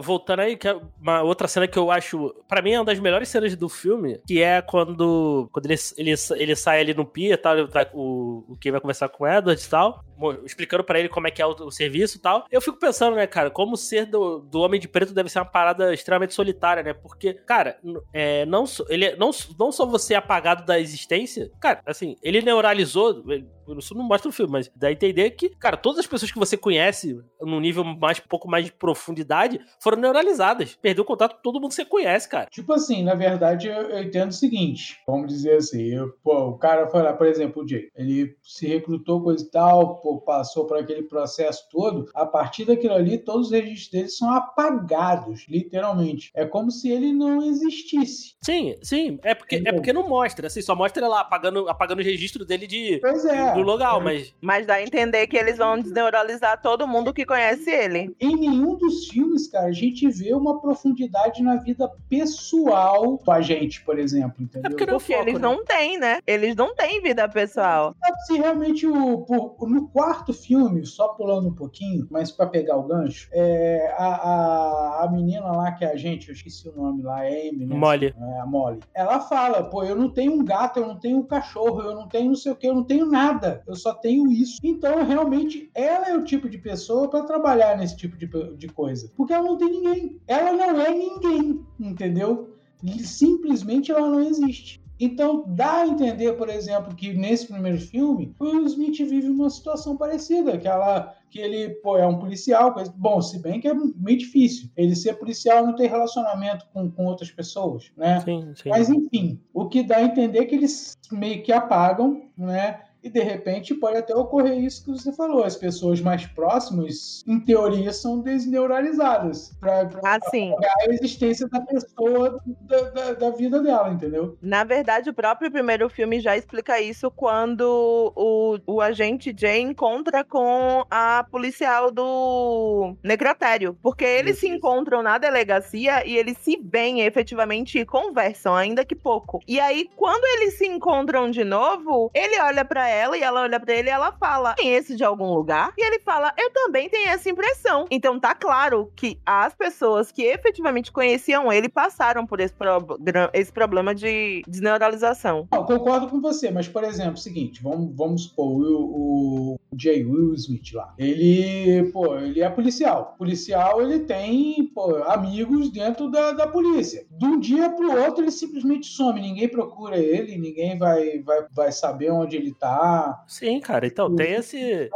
voltando 0.00 0.40
aí, 0.40 0.56
que 0.56 0.68
é 0.68 0.78
uma 1.00 1.22
outra 1.22 1.46
cena 1.48 1.66
que 1.68 1.78
eu 1.78 1.90
acho, 1.90 2.34
pra 2.48 2.62
mim 2.62 2.72
é 2.72 2.78
uma 2.78 2.84
das 2.84 2.98
melhores 2.98 3.28
cenas 3.28 3.54
do 3.56 3.68
filme, 3.68 4.20
que 4.26 4.42
é 4.42 4.62
quando, 4.62 5.48
quando 5.52 5.66
ele, 5.66 5.74
ele, 5.96 6.14
ele 6.36 6.56
sai 6.56 6.80
ali 6.80 6.94
no 6.94 7.04
pia, 7.04 7.36
tal, 7.36 7.56
o, 7.92 8.44
o 8.48 8.56
que 8.56 8.70
vai 8.70 8.80
conversar 8.80 9.08
com 9.08 9.24
o 9.24 9.28
Edward 9.28 9.62
e 9.62 9.68
tal, 9.68 10.04
explicando 10.44 10.84
pra 10.84 10.98
ele 10.98 11.08
como 11.08 11.26
é 11.26 11.30
que 11.30 11.42
é 11.42 11.46
o, 11.46 11.50
o 11.50 11.70
serviço 11.70 12.16
e 12.16 12.20
tal. 12.20 12.46
Eu 12.50 12.60
fico 12.60 12.78
pensando, 12.78 13.16
né, 13.16 13.26
cara, 13.26 13.50
como 13.50 13.74
o 13.74 13.76
ser 13.76 14.06
do, 14.06 14.38
do 14.38 14.60
Homem 14.60 14.80
de 14.80 14.88
Preto 14.88 15.12
deve 15.12 15.28
ser 15.28 15.40
uma 15.40 15.44
parada 15.44 15.92
extremamente 15.92 16.34
solitária, 16.34 16.82
né? 16.82 16.94
Porque, 16.94 17.34
cara, 17.34 17.78
é, 18.12 18.46
não, 18.46 18.66
só- 18.66 18.83
ele 18.88 19.04
é- 19.06 19.16
não, 19.16 19.30
não 19.58 19.70
só 19.72 19.86
você 19.86 20.14
é 20.14 20.16
apagado 20.16 20.64
da 20.64 20.78
existência, 20.78 21.50
cara, 21.60 21.80
assim, 21.86 22.16
ele 22.22 22.40
neuralizou, 22.42 23.22
ele- 23.30 23.46
isso 23.78 23.94
não 23.94 24.04
mostra 24.04 24.28
no 24.28 24.32
filme, 24.32 24.52
mas 24.52 24.70
dá 24.74 24.88
a 24.88 24.92
entender 24.92 25.30
que, 25.32 25.48
cara, 25.50 25.76
todas 25.76 26.00
as 26.00 26.06
pessoas 26.06 26.30
que 26.30 26.38
você 26.38 26.56
conhece 26.56 27.18
num 27.40 27.60
nível 27.60 27.84
mais, 27.84 28.18
um 28.18 28.28
pouco 28.28 28.48
mais 28.48 28.64
de 28.66 28.72
profundidade 28.72 29.60
foram 29.80 29.98
neuralizadas. 29.98 30.74
Perdeu 30.80 31.02
o 31.04 31.06
contato 31.06 31.36
com 31.36 31.42
todo 31.42 31.60
mundo 31.60 31.68
que 31.70 31.74
você 31.76 31.84
conhece, 31.84 32.28
cara. 32.28 32.48
Tipo 32.50 32.72
assim, 32.72 33.02
na 33.02 33.14
verdade, 33.14 33.68
eu, 33.68 33.74
eu 33.90 34.02
entendo 34.02 34.30
o 34.30 34.34
seguinte: 34.34 34.98
vamos 35.06 35.28
dizer 35.28 35.56
assim, 35.56 35.82
eu- 35.94 36.12
pô, 36.22 36.48
o 36.48 36.58
cara 36.58 36.86
foi 36.88 37.02
lá, 37.02 37.12
por 37.12 37.26
exemplo, 37.26 37.62
o 37.62 37.68
Jay, 37.68 37.88
ele 37.96 38.36
se 38.42 38.66
recrutou, 38.66 39.22
coisa 39.22 39.44
e 39.44 39.50
tal, 39.50 40.00
pô, 40.00 40.20
passou 40.20 40.66
por 40.66 40.78
aquele 40.78 41.02
processo 41.02 41.68
todo. 41.70 42.10
A 42.14 42.26
partir 42.26 42.64
daquilo 42.64 42.94
ali, 42.94 43.18
todos 43.18 43.46
os 43.46 43.52
registros 43.52 43.90
dele 43.90 44.08
são 44.08 44.30
apagados, 44.32 45.46
literalmente. 45.48 46.30
É 46.34 46.44
como 46.44 46.70
se 46.70 46.90
ele 46.90 47.12
não 47.12 47.42
existisse. 47.42 48.34
Sim, 48.42 48.74
sim. 48.82 49.18
É 49.22 49.34
porque, 49.34 49.62
é 49.64 49.72
porque 49.72 49.92
não 49.92 50.08
mostra, 50.08 50.46
assim, 50.46 50.62
só 50.62 50.74
mostra 50.74 51.06
lá 51.08 51.20
apagando, 51.20 51.68
apagando 51.68 52.00
o 52.00 52.04
registro 52.04 52.44
dele 52.44 52.66
de, 52.66 52.98
Pois 53.00 53.24
é. 53.24 53.53
Do 53.54 53.62
local, 53.62 54.00
mas. 54.00 54.34
Mas 54.40 54.66
dá 54.66 54.74
a 54.74 54.82
entender 54.82 55.26
que 55.26 55.36
eles 55.36 55.56
vão 55.58 55.78
desneuralizar 55.80 56.60
todo 56.60 56.86
mundo 56.86 57.12
que 57.12 57.24
conhece 57.24 57.70
ele. 57.70 58.14
Em 58.20 58.36
nenhum 58.36 58.76
dos 58.76 59.08
filmes, 59.08 59.46
cara, 59.48 59.66
a 59.66 59.72
gente 59.72 60.08
vê 60.08 60.34
uma 60.34 60.60
profundidade 60.60 61.42
na 61.42 61.56
vida 61.56 61.90
pessoal 62.08 63.18
com 63.18 63.30
a 63.32 63.40
gente, 63.40 63.82
por 63.84 63.98
exemplo, 63.98 64.42
entendeu? 64.42 64.70
porque 64.70 64.86
não- 64.86 64.98
Porque 64.98 65.12
foco, 65.12 65.24
eles 65.28 65.40
né? 65.40 65.48
não 65.48 65.64
têm, 65.64 65.98
né? 65.98 66.18
Eles 66.26 66.54
não 66.56 66.74
têm 66.74 67.00
vida 67.02 67.28
pessoal. 67.28 67.94
sabe 68.04 68.20
se 68.26 68.36
realmente 68.38 68.86
o, 68.86 69.18
por- 69.22 69.56
no 69.68 69.88
quarto 69.88 70.32
filme, 70.32 70.84
só 70.84 71.08
pulando 71.08 71.48
um 71.48 71.54
pouquinho, 71.54 72.06
mas 72.10 72.30
pra 72.30 72.46
pegar 72.46 72.76
o 72.76 72.82
gancho, 72.84 73.28
é, 73.32 73.94
a, 73.96 74.06
a, 74.06 75.04
a 75.04 75.10
menina 75.10 75.46
lá 75.52 75.72
que 75.72 75.84
é 75.84 75.92
a 75.92 75.96
gente, 75.96 76.28
eu 76.28 76.34
esqueci 76.34 76.68
o 76.68 76.72
nome 76.76 77.02
lá, 77.02 77.24
é 77.24 77.48
Amy, 77.48 77.66
né? 77.66 77.74
Molly. 77.76 78.14
É, 78.18 78.40
a 78.40 78.46
Molly. 78.46 78.80
Ela 78.94 79.20
fala, 79.20 79.62
pô, 79.64 79.84
eu 79.84 79.96
não 79.96 80.08
tenho 80.10 80.32
um 80.32 80.44
gato, 80.44 80.78
eu 80.80 80.86
não 80.86 80.98
tenho 80.98 81.18
um 81.18 81.22
cachorro, 81.26 81.80
eu 81.82 81.94
não 81.94 82.08
tenho 82.08 82.24
não 82.28 82.34
sei 82.36 82.52
o 82.52 82.56
que, 82.56 82.66
eu 82.66 82.74
não 82.74 82.84
tenho 82.84 83.06
nada, 83.06 83.43
eu 83.66 83.74
só 83.74 83.94
tenho 83.94 84.30
isso. 84.30 84.58
Então, 84.62 85.04
realmente, 85.04 85.70
ela 85.74 86.08
é 86.08 86.16
o 86.16 86.24
tipo 86.24 86.48
de 86.48 86.58
pessoa 86.58 87.08
pra 87.08 87.22
trabalhar 87.22 87.76
nesse 87.76 87.96
tipo 87.96 88.16
de, 88.16 88.26
de 88.56 88.66
coisa. 88.68 89.10
Porque 89.16 89.32
ela 89.32 89.44
não 89.44 89.56
tem 89.56 89.70
ninguém. 89.70 90.20
Ela 90.26 90.52
não 90.52 90.80
é 90.80 90.90
ninguém, 90.92 91.60
entendeu? 91.78 92.54
Simplesmente 93.02 93.90
ela 93.90 94.08
não 94.08 94.20
existe. 94.20 94.82
Então, 94.98 95.44
dá 95.48 95.78
a 95.82 95.86
entender, 95.88 96.34
por 96.34 96.48
exemplo, 96.48 96.94
que 96.94 97.12
nesse 97.12 97.48
primeiro 97.48 97.78
filme, 97.80 98.32
o 98.38 98.44
Will 98.44 98.64
Smith 98.66 98.96
vive 98.98 99.28
uma 99.28 99.50
situação 99.50 99.96
parecida, 99.96 100.56
que, 100.56 100.68
ela, 100.68 101.12
que 101.28 101.40
ele 101.40 101.70
pô, 101.82 101.96
é 101.98 102.06
um 102.06 102.16
policial. 102.18 102.72
coisa- 102.72 102.94
Bom, 102.96 103.20
se 103.20 103.40
bem 103.40 103.60
que 103.60 103.66
é 103.66 103.74
meio 103.74 104.18
difícil. 104.18 104.68
Ele 104.76 104.94
ser 104.94 105.14
policial 105.14 105.66
não 105.66 105.74
ter 105.74 105.88
relacionamento 105.88 106.66
com, 106.72 106.88
com 106.88 107.06
outras 107.06 107.30
pessoas, 107.30 107.90
né? 107.96 108.20
Sim, 108.20 108.52
sim. 108.54 108.68
Mas 108.68 108.88
enfim, 108.88 109.40
o 109.52 109.68
que 109.68 109.82
dá 109.82 109.96
a 109.96 110.02
entender 110.04 110.38
é 110.38 110.44
que 110.44 110.54
eles 110.54 110.96
meio 111.10 111.42
que 111.42 111.52
apagam, 111.52 112.22
né? 112.38 112.80
E 113.04 113.10
de 113.10 113.20
repente 113.20 113.74
pode 113.74 113.98
até 113.98 114.14
ocorrer 114.14 114.58
isso 114.58 114.84
que 114.84 114.90
você 114.90 115.12
falou. 115.12 115.44
As 115.44 115.56
pessoas 115.56 116.00
mais 116.00 116.26
próximas, 116.26 117.22
em 117.26 117.38
teoria, 117.38 117.92
são 117.92 118.20
desneuralizadas 118.20 119.54
para 119.60 119.90
Assim, 120.02 120.54
a 120.80 120.90
existência 120.90 121.46
da 121.48 121.60
pessoa 121.60 122.40
da, 122.62 122.80
da, 122.90 123.12
da 123.12 123.30
vida 123.30 123.62
dela, 123.62 123.90
entendeu? 123.90 124.36
na 124.40 124.64
verdade, 124.64 125.10
o 125.10 125.14
próprio 125.14 125.50
primeiro 125.50 125.88
filme 125.90 126.20
já 126.20 126.36
explica 126.36 126.80
isso 126.80 127.10
quando 127.10 128.12
o, 128.16 128.58
o 128.66 128.80
agente 128.80 129.34
Jay 129.36 129.60
encontra 129.60 130.24
com 130.24 130.84
a 130.90 131.26
policial 131.30 131.90
do 131.90 132.96
necrotério. 133.02 133.76
Porque 133.82 134.04
eles 134.04 134.38
se 134.38 134.48
encontram 134.48 135.02
na 135.02 135.18
delegacia 135.18 136.06
e 136.06 136.16
eles 136.16 136.38
se 136.38 136.58
veem 136.62 137.02
efetivamente 137.02 137.78
e 137.78 137.84
conversam, 137.84 138.54
ainda 138.54 138.84
que 138.84 138.94
pouco. 138.94 139.40
E 139.46 139.60
aí, 139.60 139.90
quando 139.96 140.24
eles 140.38 140.56
se 140.56 140.66
encontram 140.66 141.30
de 141.30 141.44
novo, 141.44 142.10
ele 142.14 142.40
olha 142.40 142.64
pra 142.64 142.88
ela 142.94 143.16
e 143.16 143.22
ela 143.22 143.42
olha 143.42 143.58
pra 143.60 143.74
ele 143.74 143.88
e 143.88 143.92
ela 143.92 144.12
fala: 144.12 144.54
Conhece 144.58 144.96
de 144.96 145.04
algum 145.04 145.32
lugar? 145.34 145.72
E 145.76 145.84
ele 145.84 145.98
fala: 146.00 146.32
Eu 146.38 146.50
também 146.52 146.88
tenho 146.88 147.08
essa 147.08 147.28
impressão. 147.28 147.86
Então 147.90 148.18
tá 148.20 148.34
claro 148.34 148.92
que 148.96 149.18
as 149.26 149.54
pessoas 149.54 150.10
que 150.12 150.22
efetivamente 150.22 150.92
conheciam 150.92 151.52
ele 151.52 151.68
passaram 151.68 152.26
por 152.26 152.40
esse, 152.40 152.54
prob- 152.54 152.96
esse 153.32 153.52
problema 153.52 153.94
de 153.94 154.42
desneuralização. 154.46 155.46
Concordo 155.50 156.08
com 156.08 156.20
você, 156.20 156.50
mas, 156.50 156.68
por 156.68 156.84
exemplo, 156.84 157.16
seguinte, 157.16 157.62
vamos, 157.62 157.94
vamos 157.96 158.24
supor, 158.24 158.46
o, 158.62 159.54
o 159.54 159.56
Jay 159.76 160.04
Will 160.04 160.34
Smith 160.34 160.72
lá, 160.72 160.94
ele, 160.98 161.90
pô, 161.92 162.16
ele 162.18 162.40
é 162.40 162.48
policial. 162.50 163.14
Policial, 163.18 163.80
ele 163.82 164.00
tem, 164.00 164.70
pô, 164.74 164.96
amigos 165.04 165.70
dentro 165.70 166.10
da, 166.10 166.32
da 166.32 166.46
polícia. 166.46 167.04
De 167.10 167.24
um 167.26 167.38
dia 167.38 167.70
pro 167.70 168.00
outro, 168.02 168.22
ele 168.22 168.30
simplesmente 168.30 168.86
some, 168.86 169.20
ninguém 169.20 169.48
procura 169.48 169.96
ele, 169.98 170.36
ninguém 170.38 170.78
vai, 170.78 171.18
vai, 171.20 171.46
vai 171.50 171.72
saber 171.72 172.10
onde 172.10 172.36
ele 172.36 172.52
tá. 172.54 172.83
Sim, 173.26 173.60
cara. 173.60 173.86
Então, 173.86 174.14
tem 174.14 174.32
esse. 174.32 174.90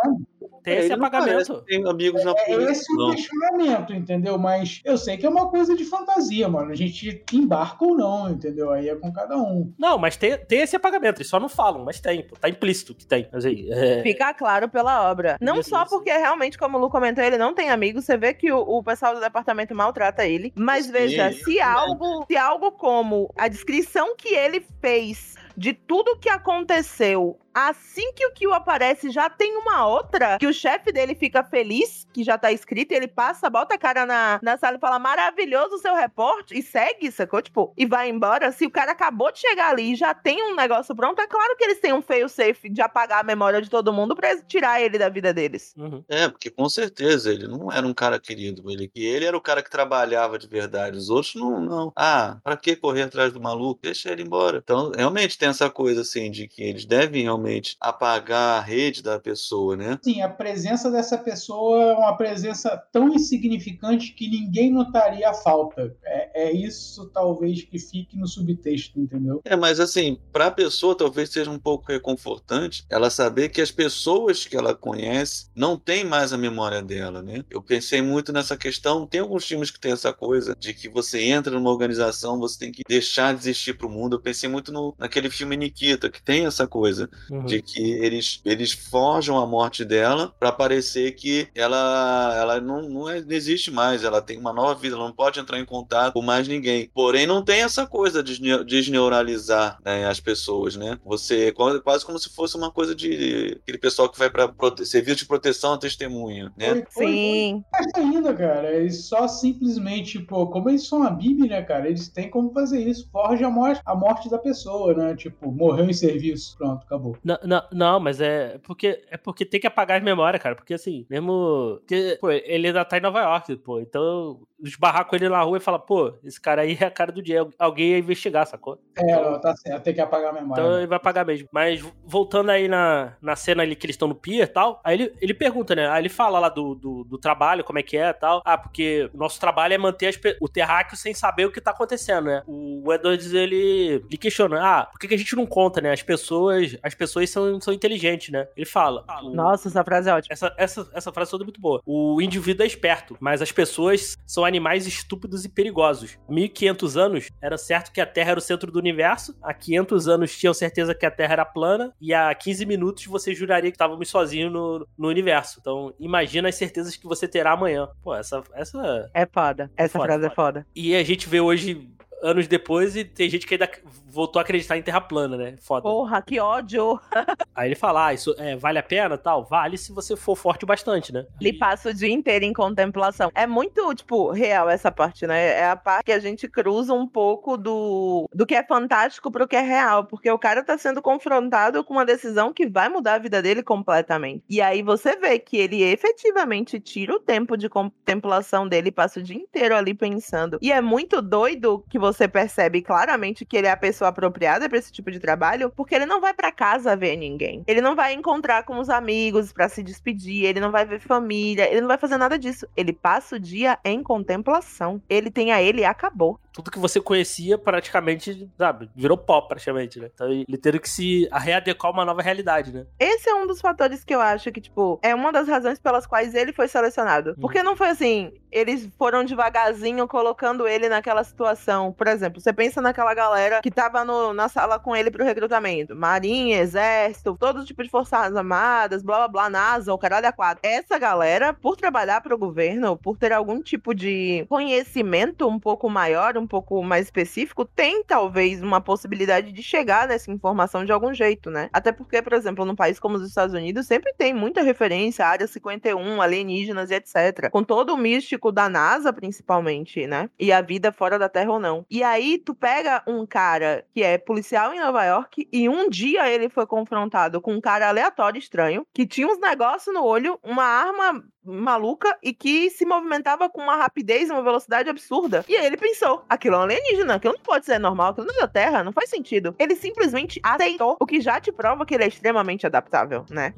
Tem 0.62 0.78
esse 0.78 0.88
não 0.96 1.10
parece 1.10 1.52
apagamento. 1.52 1.64
Tem 1.64 1.88
amigos 1.88 2.24
na 2.24 2.32
É 2.32 2.44
polícia, 2.44 2.70
esse 2.72 2.92
o 2.92 2.96
não. 2.96 3.10
questionamento, 3.10 3.92
entendeu? 3.94 4.38
Mas 4.38 4.80
eu 4.84 4.98
sei 4.98 5.16
que 5.16 5.24
é 5.24 5.28
uma 5.28 5.48
coisa 5.48 5.74
de 5.74 5.84
fantasia, 5.84 6.48
mano. 6.48 6.70
A 6.70 6.74
gente 6.74 7.24
embarca 7.32 7.84
ou 7.84 7.96
não, 7.96 8.30
entendeu? 8.30 8.70
Aí 8.70 8.88
é 8.88 8.94
com 8.96 9.12
cada 9.12 9.36
um. 9.36 9.72
Não, 9.78 9.96
mas 9.98 10.16
tem, 10.16 10.36
tem 10.36 10.60
esse 10.60 10.76
apagamento. 10.76 11.18
Eles 11.18 11.28
só 11.30 11.40
não 11.40 11.48
falam, 11.48 11.84
mas 11.84 12.00
tem. 12.00 12.26
Pô, 12.26 12.36
tá 12.36 12.48
implícito 12.48 12.94
que 12.94 13.06
tem. 13.06 13.28
Mas 13.32 13.44
aí, 13.46 13.68
é... 13.70 14.02
Fica 14.02 14.34
claro 14.34 14.68
pela 14.68 15.08
obra. 15.10 15.36
Não 15.40 15.60
Isso, 15.60 15.70
só 15.70 15.82
isso. 15.82 15.90
porque 15.90 16.10
realmente, 16.10 16.58
como 16.58 16.76
o 16.76 16.80
Lu 16.80 16.90
comentou, 16.90 17.24
ele 17.24 17.38
não 17.38 17.54
tem 17.54 17.70
amigos. 17.70 18.04
Você 18.04 18.16
vê 18.16 18.34
que 18.34 18.52
o, 18.52 18.58
o 18.58 18.82
pessoal 18.82 19.14
do 19.14 19.20
departamento 19.20 19.74
maltrata 19.74 20.26
ele. 20.26 20.52
Mas 20.56 20.86
Sim, 20.86 20.92
veja, 20.92 21.30
isso 21.30 21.44
se 21.44 21.60
algo, 21.60 22.26
se 22.26 22.36
algo 22.36 22.72
como 22.72 23.32
a 23.36 23.48
descrição 23.48 24.14
que 24.16 24.34
ele 24.34 24.64
fez 24.80 25.36
de 25.56 25.72
tudo 25.72 26.16
que 26.18 26.28
aconteceu 26.28 27.36
Assim 27.58 28.12
que 28.12 28.24
o 28.24 28.30
Kill 28.30 28.54
aparece, 28.54 29.10
já 29.10 29.28
tem 29.28 29.56
uma 29.56 29.84
outra 29.84 30.38
que 30.38 30.46
o 30.46 30.54
chefe 30.54 30.92
dele 30.92 31.16
fica 31.16 31.42
feliz, 31.42 32.06
que 32.12 32.22
já 32.22 32.38
tá 32.38 32.52
escrito, 32.52 32.92
e 32.92 32.94
ele 32.94 33.08
passa, 33.08 33.50
bota 33.50 33.74
a 33.74 33.78
cara 33.78 34.06
na, 34.06 34.38
na 34.40 34.56
sala 34.56 34.76
e 34.76 34.80
fala: 34.80 34.96
maravilhoso 35.00 35.74
o 35.74 35.78
seu 35.78 35.92
reporte, 35.96 36.56
e 36.56 36.62
segue, 36.62 37.10
sacou? 37.10 37.42
Tipo, 37.42 37.74
e 37.76 37.84
vai 37.84 38.08
embora. 38.10 38.52
Se 38.52 38.64
o 38.64 38.70
cara 38.70 38.92
acabou 38.92 39.32
de 39.32 39.40
chegar 39.40 39.70
ali 39.70 39.92
e 39.92 39.96
já 39.96 40.14
tem 40.14 40.40
um 40.40 40.54
negócio 40.54 40.94
pronto, 40.94 41.20
é 41.20 41.26
claro 41.26 41.56
que 41.56 41.64
eles 41.64 41.80
têm 41.80 41.92
um 41.92 42.00
fail 42.00 42.28
safe 42.28 42.68
de 42.68 42.80
apagar 42.80 43.22
a 43.22 43.24
memória 43.24 43.60
de 43.60 43.68
todo 43.68 43.92
mundo 43.92 44.14
pra 44.14 44.40
tirar 44.42 44.80
ele 44.80 44.96
da 44.96 45.08
vida 45.08 45.34
deles. 45.34 45.74
Uhum. 45.76 46.04
É, 46.08 46.28
porque 46.28 46.50
com 46.50 46.68
certeza 46.68 47.32
ele 47.32 47.48
não 47.48 47.72
era 47.72 47.84
um 47.84 47.94
cara 47.94 48.20
querido. 48.20 48.70
Ele, 48.70 48.88
ele 48.94 49.24
era 49.24 49.36
o 49.36 49.40
cara 49.40 49.64
que 49.64 49.70
trabalhava 49.70 50.38
de 50.38 50.46
verdade. 50.46 50.96
Os 50.96 51.10
outros 51.10 51.34
não. 51.34 51.60
não. 51.60 51.92
Ah, 51.96 52.38
pra 52.44 52.56
que 52.56 52.76
correr 52.76 53.02
atrás 53.02 53.32
do 53.32 53.40
maluco? 53.40 53.80
Deixa 53.82 54.12
ele 54.12 54.22
embora. 54.22 54.58
Então, 54.62 54.92
realmente 54.94 55.36
tem 55.36 55.48
essa 55.48 55.68
coisa 55.68 56.02
assim 56.02 56.30
de 56.30 56.46
que 56.46 56.62
eles 56.62 56.84
devem 56.84 57.24
realmente 57.24 57.47
apagar 57.80 58.58
a 58.58 58.60
rede 58.60 59.02
da 59.02 59.18
pessoa, 59.18 59.76
né? 59.76 59.98
Sim, 60.02 60.22
a 60.22 60.28
presença 60.28 60.90
dessa 60.90 61.16
pessoa 61.16 61.82
é 61.82 61.92
uma 61.94 62.16
presença 62.16 62.76
tão 62.92 63.08
insignificante 63.08 64.12
que 64.12 64.28
ninguém 64.28 64.70
notaria 64.70 65.28
a 65.28 65.34
falta. 65.34 65.96
É, 66.04 66.48
é 66.48 66.52
isso, 66.52 67.06
talvez, 67.08 67.62
que 67.62 67.78
fique 67.78 68.16
no 68.16 68.26
subtexto, 68.26 68.98
entendeu? 69.00 69.40
É, 69.44 69.56
mas 69.56 69.80
assim, 69.80 70.18
pra 70.32 70.50
pessoa 70.50 70.96
talvez 70.96 71.30
seja 71.30 71.50
um 71.50 71.58
pouco 71.58 71.90
reconfortante 71.90 72.84
ela 72.88 73.10
saber 73.10 73.48
que 73.48 73.60
as 73.60 73.70
pessoas 73.70 74.44
que 74.44 74.56
ela 74.56 74.74
conhece 74.74 75.46
não 75.54 75.76
têm 75.76 76.04
mais 76.04 76.32
a 76.32 76.38
memória 76.38 76.82
dela, 76.82 77.22
né? 77.22 77.44
Eu 77.50 77.62
pensei 77.62 78.02
muito 78.02 78.32
nessa 78.32 78.56
questão. 78.56 79.06
Tem 79.06 79.20
alguns 79.20 79.44
filmes 79.44 79.70
que 79.70 79.80
tem 79.80 79.92
essa 79.92 80.12
coisa 80.12 80.56
de 80.58 80.74
que 80.74 80.88
você 80.88 81.22
entra 81.22 81.52
numa 81.52 81.70
organização, 81.70 82.38
você 82.38 82.58
tem 82.58 82.72
que 82.72 82.82
deixar 82.88 83.34
de 83.34 83.40
existir 83.40 83.76
pro 83.76 83.88
mundo. 83.88 84.16
Eu 84.16 84.20
pensei 84.20 84.48
muito 84.48 84.72
no, 84.72 84.94
naquele 84.98 85.30
filme 85.30 85.56
Nikita, 85.56 86.10
que 86.10 86.22
tem 86.22 86.46
essa 86.46 86.66
coisa 86.66 87.08
Uhum. 87.30 87.44
de 87.44 87.60
que 87.62 87.80
eles, 87.92 88.40
eles 88.44 88.72
forjam 88.72 89.38
a 89.38 89.46
morte 89.46 89.84
dela 89.84 90.32
para 90.38 90.50
parecer 90.52 91.12
que 91.12 91.48
ela, 91.54 92.34
ela 92.38 92.60
não, 92.60 92.82
não, 92.88 93.08
é- 93.08 93.20
não 93.20 93.32
existe 93.32 93.70
mais, 93.70 94.02
ela 94.04 94.22
tem 94.22 94.38
uma 94.38 94.52
nova 94.52 94.74
vida, 94.74 94.96
ela 94.96 95.04
não 95.04 95.12
pode 95.14 95.38
entrar 95.40 95.58
em 95.58 95.64
contato 95.64 96.14
com 96.14 96.22
mais 96.22 96.48
ninguém. 96.48 96.90
Porém, 96.94 97.26
não 97.26 97.42
tem 97.44 97.62
essa 97.62 97.86
coisa 97.86 98.22
de 98.22 98.38
desne- 98.38 98.64
desneuralizar 98.64 99.78
né, 99.84 100.06
as 100.06 100.20
pessoas, 100.20 100.76
né? 100.76 100.98
Você 101.04 101.52
quase 101.52 101.80
quase 101.80 102.04
como 102.06 102.18
se 102.18 102.28
fosse 102.30 102.56
uma 102.56 102.70
coisa 102.70 102.94
de 102.94 103.58
aquele 103.62 103.78
pessoal 103.78 104.08
que 104.08 104.18
vai 104.18 104.30
para 104.30 104.50
serviço 104.84 105.18
de 105.18 105.26
proteção 105.26 105.72
à 105.74 105.78
testemunha, 105.78 106.52
né? 106.56 106.74
Foi- 106.74 106.86
foi- 106.90 107.12
Sim. 107.12 107.64
Mais 107.72 107.86
ainda, 107.96 108.34
cara, 108.34 108.72
eles 108.74 109.04
só 109.04 109.26
simplesmente, 109.28 110.18
pô, 110.20 110.46
como 110.46 110.68
eles 110.68 110.86
são 110.86 111.02
a 111.02 111.10
Bíblia, 111.10 111.48
né, 111.50 111.62
cara, 111.62 111.88
eles 111.88 112.08
têm 112.08 112.30
como 112.30 112.52
fazer 112.52 112.80
isso. 112.86 113.08
Forja 113.10 113.46
a 113.46 113.50
morte, 113.50 113.80
a 113.84 113.94
morte 113.94 114.28
da 114.30 114.38
pessoa, 114.38 114.94
né? 114.94 115.14
Tipo, 115.16 115.50
morreu 115.50 115.88
em 115.88 115.92
serviço, 115.92 116.56
pronto, 116.56 116.82
acabou. 116.84 117.16
Não, 117.24 117.38
não, 117.44 117.68
não, 117.72 118.00
mas 118.00 118.20
é 118.20 118.58
porque 118.58 119.04
é 119.10 119.16
porque 119.16 119.44
tem 119.44 119.60
que 119.60 119.66
apagar 119.66 119.98
as 119.98 120.04
memórias, 120.04 120.42
cara. 120.42 120.54
Porque 120.56 120.74
assim, 120.74 121.06
mesmo. 121.10 121.76
Porque, 121.80 122.16
pô, 122.20 122.30
ele 122.30 122.68
ainda 122.68 122.84
tá 122.84 122.98
em 122.98 123.00
Nova 123.00 123.20
York, 123.20 123.56
pô. 123.58 123.80
Então, 123.80 124.46
esbarrar 124.62 125.04
com 125.04 125.16
ele 125.16 125.28
na 125.28 125.40
rua 125.42 125.58
e 125.58 125.60
falar, 125.60 125.78
pô, 125.78 126.14
esse 126.24 126.40
cara 126.40 126.62
aí 126.62 126.76
é 126.80 126.84
a 126.86 126.90
cara 126.90 127.12
do 127.12 127.22
dia. 127.22 127.46
Alguém 127.58 127.90
ia 127.90 127.98
investigar, 127.98 128.46
sacou? 128.46 128.80
É, 128.96 129.20
não, 129.20 129.40
tá 129.40 129.54
certo, 129.56 129.82
tem 129.82 129.94
que 129.94 130.00
apagar 130.00 130.30
a 130.30 130.32
memória. 130.32 130.60
Então 130.60 130.72
né? 130.72 130.78
ele 130.78 130.86
vai 130.86 130.98
pagar 130.98 131.24
mesmo. 131.24 131.48
Mas 131.52 131.80
voltando 132.04 132.50
aí 132.50 132.68
na, 132.68 133.14
na 133.20 133.36
cena 133.36 133.62
ali 133.62 133.76
que 133.76 133.86
eles 133.86 133.94
estão 133.94 134.08
no 134.08 134.14
pier 134.14 134.44
e 134.44 134.46
tal, 134.46 134.80
aí 134.84 134.94
ele, 134.94 135.14
ele 135.20 135.34
pergunta, 135.34 135.74
né? 135.74 135.88
Aí 135.88 136.02
ele 136.02 136.08
fala 136.08 136.38
lá 136.38 136.48
do, 136.48 136.74
do, 136.74 137.04
do 137.04 137.18
trabalho, 137.18 137.64
como 137.64 137.78
é 137.78 137.82
que 137.82 137.96
é 137.96 138.08
e 138.08 138.14
tal. 138.14 138.42
Ah, 138.44 138.58
porque 138.58 139.10
o 139.14 139.16
nosso 139.16 139.38
trabalho 139.40 139.74
é 139.74 139.78
manter 139.78 140.06
as 140.08 140.18
o 140.40 140.48
terráqueo 140.48 140.96
sem 140.96 141.14
saber 141.14 141.46
o 141.46 141.52
que 141.52 141.60
tá 141.60 141.70
acontecendo, 141.70 142.26
né? 142.26 142.42
O 142.46 142.92
Edwards, 142.92 143.32
ele, 143.32 144.02
ele 144.08 144.16
questiona, 144.18 144.60
ah, 144.62 144.86
por 144.86 144.98
que, 144.98 145.08
que 145.08 145.14
a 145.14 145.18
gente 145.18 145.36
não 145.36 145.46
conta, 145.46 145.80
né? 145.80 145.92
As 145.92 146.02
pessoas, 146.02 146.76
as 146.82 146.94
pessoas 146.94 147.30
são, 147.30 147.60
são 147.60 147.72
inteligentes, 147.72 148.30
né? 148.30 148.48
Ele 148.56 148.66
fala. 148.66 149.04
o- 149.22 149.30
Nossa, 149.30 149.68
essa 149.68 149.84
frase 149.84 150.10
é 150.10 150.14
ótima. 150.14 150.32
essa, 150.32 150.54
essa, 150.56 150.90
essa 150.92 151.12
frase 151.12 151.30
toda 151.30 151.44
é 151.44 151.46
muito 151.46 151.60
boa. 151.60 151.80
O 151.86 152.20
indivíduo 152.20 152.64
é 152.64 152.66
esperto, 152.66 153.16
mas 153.20 153.40
as 153.40 153.52
pessoas 153.52 154.16
são 154.26 154.44
animais 154.48 154.86
estúpidos 154.86 155.44
e 155.44 155.48
perigosos. 155.48 156.18
1500 156.28 156.96
anos 156.96 157.28
era 157.40 157.56
certo 157.56 157.92
que 157.92 158.00
a 158.00 158.06
Terra 158.06 158.30
era 158.30 158.38
o 158.38 158.42
centro 158.42 158.72
do 158.72 158.78
universo, 158.78 159.36
há 159.42 159.54
500 159.54 160.08
anos 160.08 160.36
tinham 160.36 160.54
certeza 160.54 160.94
que 160.94 161.06
a 161.06 161.10
Terra 161.10 161.34
era 161.34 161.44
plana, 161.44 161.92
e 162.00 162.12
há 162.14 162.34
15 162.34 162.66
minutos 162.66 163.06
você 163.06 163.34
juraria 163.34 163.70
que 163.70 163.74
estávamos 163.76 164.08
sozinhos 164.08 164.52
no, 164.52 164.86
no 164.96 165.08
universo. 165.08 165.58
Então, 165.60 165.94
imagina 165.98 166.48
as 166.48 166.54
certezas 166.54 166.96
que 166.96 167.06
você 167.06 167.28
terá 167.28 167.52
amanhã. 167.52 167.88
Pô, 168.02 168.14
essa. 168.14 168.42
essa... 168.54 169.10
É 169.14 169.26
foda. 169.26 169.70
Essa 169.76 169.98
Foda, 169.98 170.04
frase 170.04 170.26
é 170.26 170.30
foda. 170.30 170.60
foda. 170.60 170.66
E 170.74 170.94
a 170.94 171.02
gente 171.04 171.28
vê 171.28 171.40
hoje. 171.40 171.88
Anos 172.22 172.48
depois, 172.48 172.96
e 172.96 173.04
tem 173.04 173.30
gente 173.30 173.46
que 173.46 173.54
ainda 173.54 173.70
voltou 174.18 174.40
a 174.40 174.42
acreditar 174.42 174.76
em 174.76 174.82
terra 174.82 175.00
plana, 175.00 175.36
né? 175.36 175.54
Foda. 175.60 175.82
Porra, 175.82 176.20
que 176.20 176.40
ódio. 176.40 176.98
Aí 177.54 177.68
ele 177.68 177.74
fala: 177.74 178.06
Ah, 178.06 178.14
isso 178.14 178.34
é, 178.38 178.56
vale 178.56 178.78
a 178.78 178.82
pena 178.82 179.16
tal? 179.16 179.44
Vale 179.44 179.78
se 179.78 179.92
você 179.92 180.16
for 180.16 180.36
forte 180.36 180.66
bastante, 180.66 181.12
né? 181.12 181.26
Ele 181.40 181.52
passa 181.52 181.90
o 181.90 181.94
dia 181.94 182.10
inteiro 182.10 182.44
em 182.44 182.52
contemplação. 182.52 183.30
É 183.34 183.46
muito, 183.46 183.94
tipo, 183.94 184.30
real 184.30 184.68
essa 184.68 184.90
parte, 184.90 185.26
né? 185.26 185.60
É 185.60 185.70
a 185.70 185.76
parte 185.76 186.06
que 186.06 186.12
a 186.12 186.18
gente 186.18 186.48
cruza 186.48 186.92
um 186.92 187.06
pouco 187.06 187.56
do, 187.56 188.28
do 188.34 188.46
que 188.46 188.54
é 188.54 188.64
fantástico 188.64 189.30
pro 189.30 189.46
que 189.46 189.56
é 189.56 189.62
real. 189.62 190.04
Porque 190.04 190.30
o 190.30 190.38
cara 190.38 190.64
tá 190.64 190.76
sendo 190.76 191.00
confrontado 191.00 191.84
com 191.84 191.94
uma 191.94 192.04
decisão 192.04 192.52
que 192.52 192.66
vai 192.66 192.88
mudar 192.88 193.14
a 193.14 193.18
vida 193.18 193.40
dele 193.40 193.62
completamente. 193.62 194.42
E 194.48 194.60
aí 194.60 194.82
você 194.82 195.16
vê 195.16 195.38
que 195.38 195.56
ele 195.56 195.82
efetivamente 195.82 196.80
tira 196.80 197.14
o 197.14 197.20
tempo 197.20 197.56
de 197.56 197.68
contemplação 197.68 198.66
dele 198.66 198.88
e 198.88 198.92
passa 198.92 199.20
o 199.20 199.22
dia 199.22 199.36
inteiro 199.36 199.76
ali 199.76 199.94
pensando. 199.94 200.58
E 200.60 200.72
é 200.72 200.80
muito 200.80 201.22
doido 201.22 201.84
que 201.88 201.98
você 201.98 202.07
percebe 202.28 202.82
claramente 202.82 203.44
que 203.44 203.56
ele 203.56 203.66
é 203.66 203.70
a 203.70 203.76
pessoa 203.76 204.08
apropriada 204.08 204.68
pra 204.68 204.78
esse 204.78 204.92
tipo 204.92 205.10
de 205.10 205.18
trabalho, 205.18 205.70
porque 205.74 205.94
ele 205.94 206.06
não 206.06 206.20
vai 206.20 206.32
pra 206.32 206.52
casa 206.52 206.96
ver 206.96 207.16
ninguém. 207.16 207.62
Ele 207.66 207.80
não 207.80 207.94
vai 207.94 208.12
encontrar 208.12 208.62
com 208.64 208.78
os 208.78 208.88
amigos 208.88 209.52
pra 209.52 209.68
se 209.68 209.82
despedir, 209.82 210.44
ele 210.44 210.60
não 210.60 210.70
vai 210.70 210.84
ver 210.84 211.00
família, 211.00 211.70
ele 211.70 211.80
não 211.80 211.88
vai 211.88 211.98
fazer 211.98 212.16
nada 212.16 212.38
disso. 212.38 212.66
Ele 212.76 212.92
passa 212.92 213.36
o 213.36 213.40
dia 213.40 213.78
em 213.84 214.02
contemplação. 214.02 215.02
Ele 215.08 215.30
tem 215.30 215.52
a 215.52 215.62
ele 215.62 215.80
e 215.80 215.84
acabou. 215.84 216.38
Tudo 216.52 216.70
que 216.70 216.78
você 216.78 217.00
conhecia 217.00 217.56
praticamente, 217.56 218.48
sabe, 218.58 218.90
virou 218.94 219.16
pó 219.16 219.40
praticamente, 219.42 219.98
né? 220.00 220.10
Então 220.12 220.28
ele 220.30 220.58
teve 220.58 220.78
que 220.78 220.88
se 220.88 221.28
readequar 221.32 221.90
a 221.90 221.94
uma 221.94 222.04
nova 222.04 222.22
realidade, 222.22 222.72
né? 222.72 222.86
Esse 222.98 223.28
é 223.30 223.34
um 223.34 223.46
dos 223.46 223.60
fatores 223.60 224.02
que 224.04 224.14
eu 224.14 224.20
acho 224.20 224.50
que, 224.50 224.60
tipo, 224.60 224.98
é 225.02 225.14
uma 225.14 225.30
das 225.32 225.46
razões 225.48 225.78
pelas 225.78 226.06
quais 226.06 226.34
ele 226.34 226.52
foi 226.52 226.68
selecionado. 226.68 227.34
Porque 227.40 227.62
não 227.62 227.76
foi 227.76 227.88
assim, 227.88 228.32
eles 228.50 228.88
foram 228.98 229.24
devagarzinho 229.24 230.06
colocando 230.08 230.66
ele 230.66 230.88
naquela 230.88 231.22
situação. 231.22 231.92
Por 231.92 232.06
exemplo, 232.06 232.40
você 232.40 232.52
pensa 232.52 232.80
naquela 232.80 233.14
galera 233.14 233.60
que 233.60 233.70
tava 233.70 234.04
no- 234.04 234.32
na 234.32 234.48
sala 234.48 234.78
com 234.78 234.94
ele 234.96 235.10
pro 235.10 235.24
recrutamento. 235.24 235.94
Marinha, 235.94 236.58
Exército, 236.58 237.36
todo 237.38 237.64
tipo 237.64 237.82
de 237.82 237.88
Forças 237.90 238.34
Armadas, 238.34 239.02
blá 239.02 239.18
blá 239.18 239.28
blá, 239.28 239.50
NASA, 239.50 239.92
o 239.92 239.98
caralho 239.98 240.26
a 240.26 240.32
quatro. 240.32 240.60
Essa 240.62 240.98
galera, 240.98 241.52
por 241.52 241.76
trabalhar 241.76 242.20
pro 242.20 242.38
governo, 242.38 242.96
por 242.96 243.16
ter 243.16 243.32
algum 243.32 243.60
tipo 243.62 243.94
de 243.94 244.44
conhecimento 244.48 245.48
um 245.48 245.58
pouco 245.58 245.88
maior, 245.88 246.36
um 246.36 246.46
pouco 246.48 246.82
mais 246.82 247.06
específico, 247.06 247.64
tem 247.64 248.02
talvez 248.02 248.62
uma 248.62 248.80
possibilidade 248.80 249.52
de 249.52 249.62
chegar 249.62 250.08
nessa 250.08 250.30
informação 250.30 250.84
de 250.84 250.90
algum 250.90 251.12
jeito, 251.14 251.50
né? 251.50 251.68
Até 251.72 251.92
porque, 251.92 252.20
por 252.22 252.32
exemplo, 252.32 252.64
num 252.64 252.74
país 252.74 252.98
como 252.98 253.16
os 253.16 253.26
Estados 253.26 253.54
Unidos, 253.54 253.86
sempre 253.86 254.12
tem 254.14 254.34
muita 254.34 254.62
referência 254.62 255.24
à 255.24 255.28
Área 255.28 255.46
51, 255.46 256.20
alienígenas 256.20 256.90
e 256.90 256.94
etc. 256.94 257.50
Com 257.50 257.62
todo 257.62 257.94
o 257.94 257.96
místico 257.96 258.50
da 258.50 258.68
NASA, 258.68 259.12
principalmente, 259.12 260.06
né? 260.06 260.30
E 260.38 260.50
a 260.50 260.60
vida 260.60 260.90
fora 260.90 261.18
da 261.18 261.28
Terra 261.28 261.52
ou 261.52 261.60
não. 261.60 261.84
E 261.90 262.02
aí, 262.02 262.38
tu 262.38 262.54
pega 262.54 263.02
um 263.06 263.26
cara 263.26 263.84
que 263.92 264.02
é 264.02 264.16
policial 264.18 264.72
em 264.72 264.80
Nova 264.80 265.04
York 265.04 265.48
e 265.52 265.68
um 265.68 265.88
dia 265.88 266.28
ele 266.28 266.48
foi 266.48 266.66
confrontado 266.66 267.40
com 267.40 267.54
um 267.54 267.60
cara 267.60 267.88
aleatório, 267.88 268.38
estranho, 268.38 268.86
que 268.94 269.06
tinha 269.06 269.26
uns 269.26 269.38
negócios 269.38 269.94
no 269.94 270.04
olho, 270.04 270.38
uma 270.42 270.64
arma 270.64 271.22
maluca 271.48 272.16
e 272.22 272.32
que 272.32 272.70
se 272.70 272.84
movimentava 272.84 273.48
com 273.48 273.60
uma 273.60 273.76
rapidez 273.76 274.28
e 274.28 274.32
uma 274.32 274.42
velocidade 274.42 274.88
absurda. 274.88 275.44
E 275.48 275.56
aí 275.56 275.66
ele 275.66 275.76
pensou: 275.76 276.24
aquilo 276.28 276.56
é 276.56 276.58
um 276.58 276.62
alienígena, 276.62 277.14
aquilo 277.14 277.34
não 277.34 277.40
pode 277.40 277.64
ser 277.64 277.78
normal, 277.78 278.10
aquilo 278.10 278.26
não 278.26 278.36
é 278.36 278.40
da 278.40 278.48
Terra, 278.48 278.84
não 278.84 278.92
faz 278.92 279.10
sentido. 279.10 279.54
Ele 279.58 279.74
simplesmente 279.74 280.40
aceitou, 280.42 280.96
o 281.00 281.06
que 281.06 281.20
já 281.20 281.40
te 281.40 281.50
prova 281.52 281.84
que 281.86 281.94
ele 281.94 282.04
é 282.04 282.08
extremamente 282.08 282.66
adaptável, 282.66 283.24
né? 283.30 283.54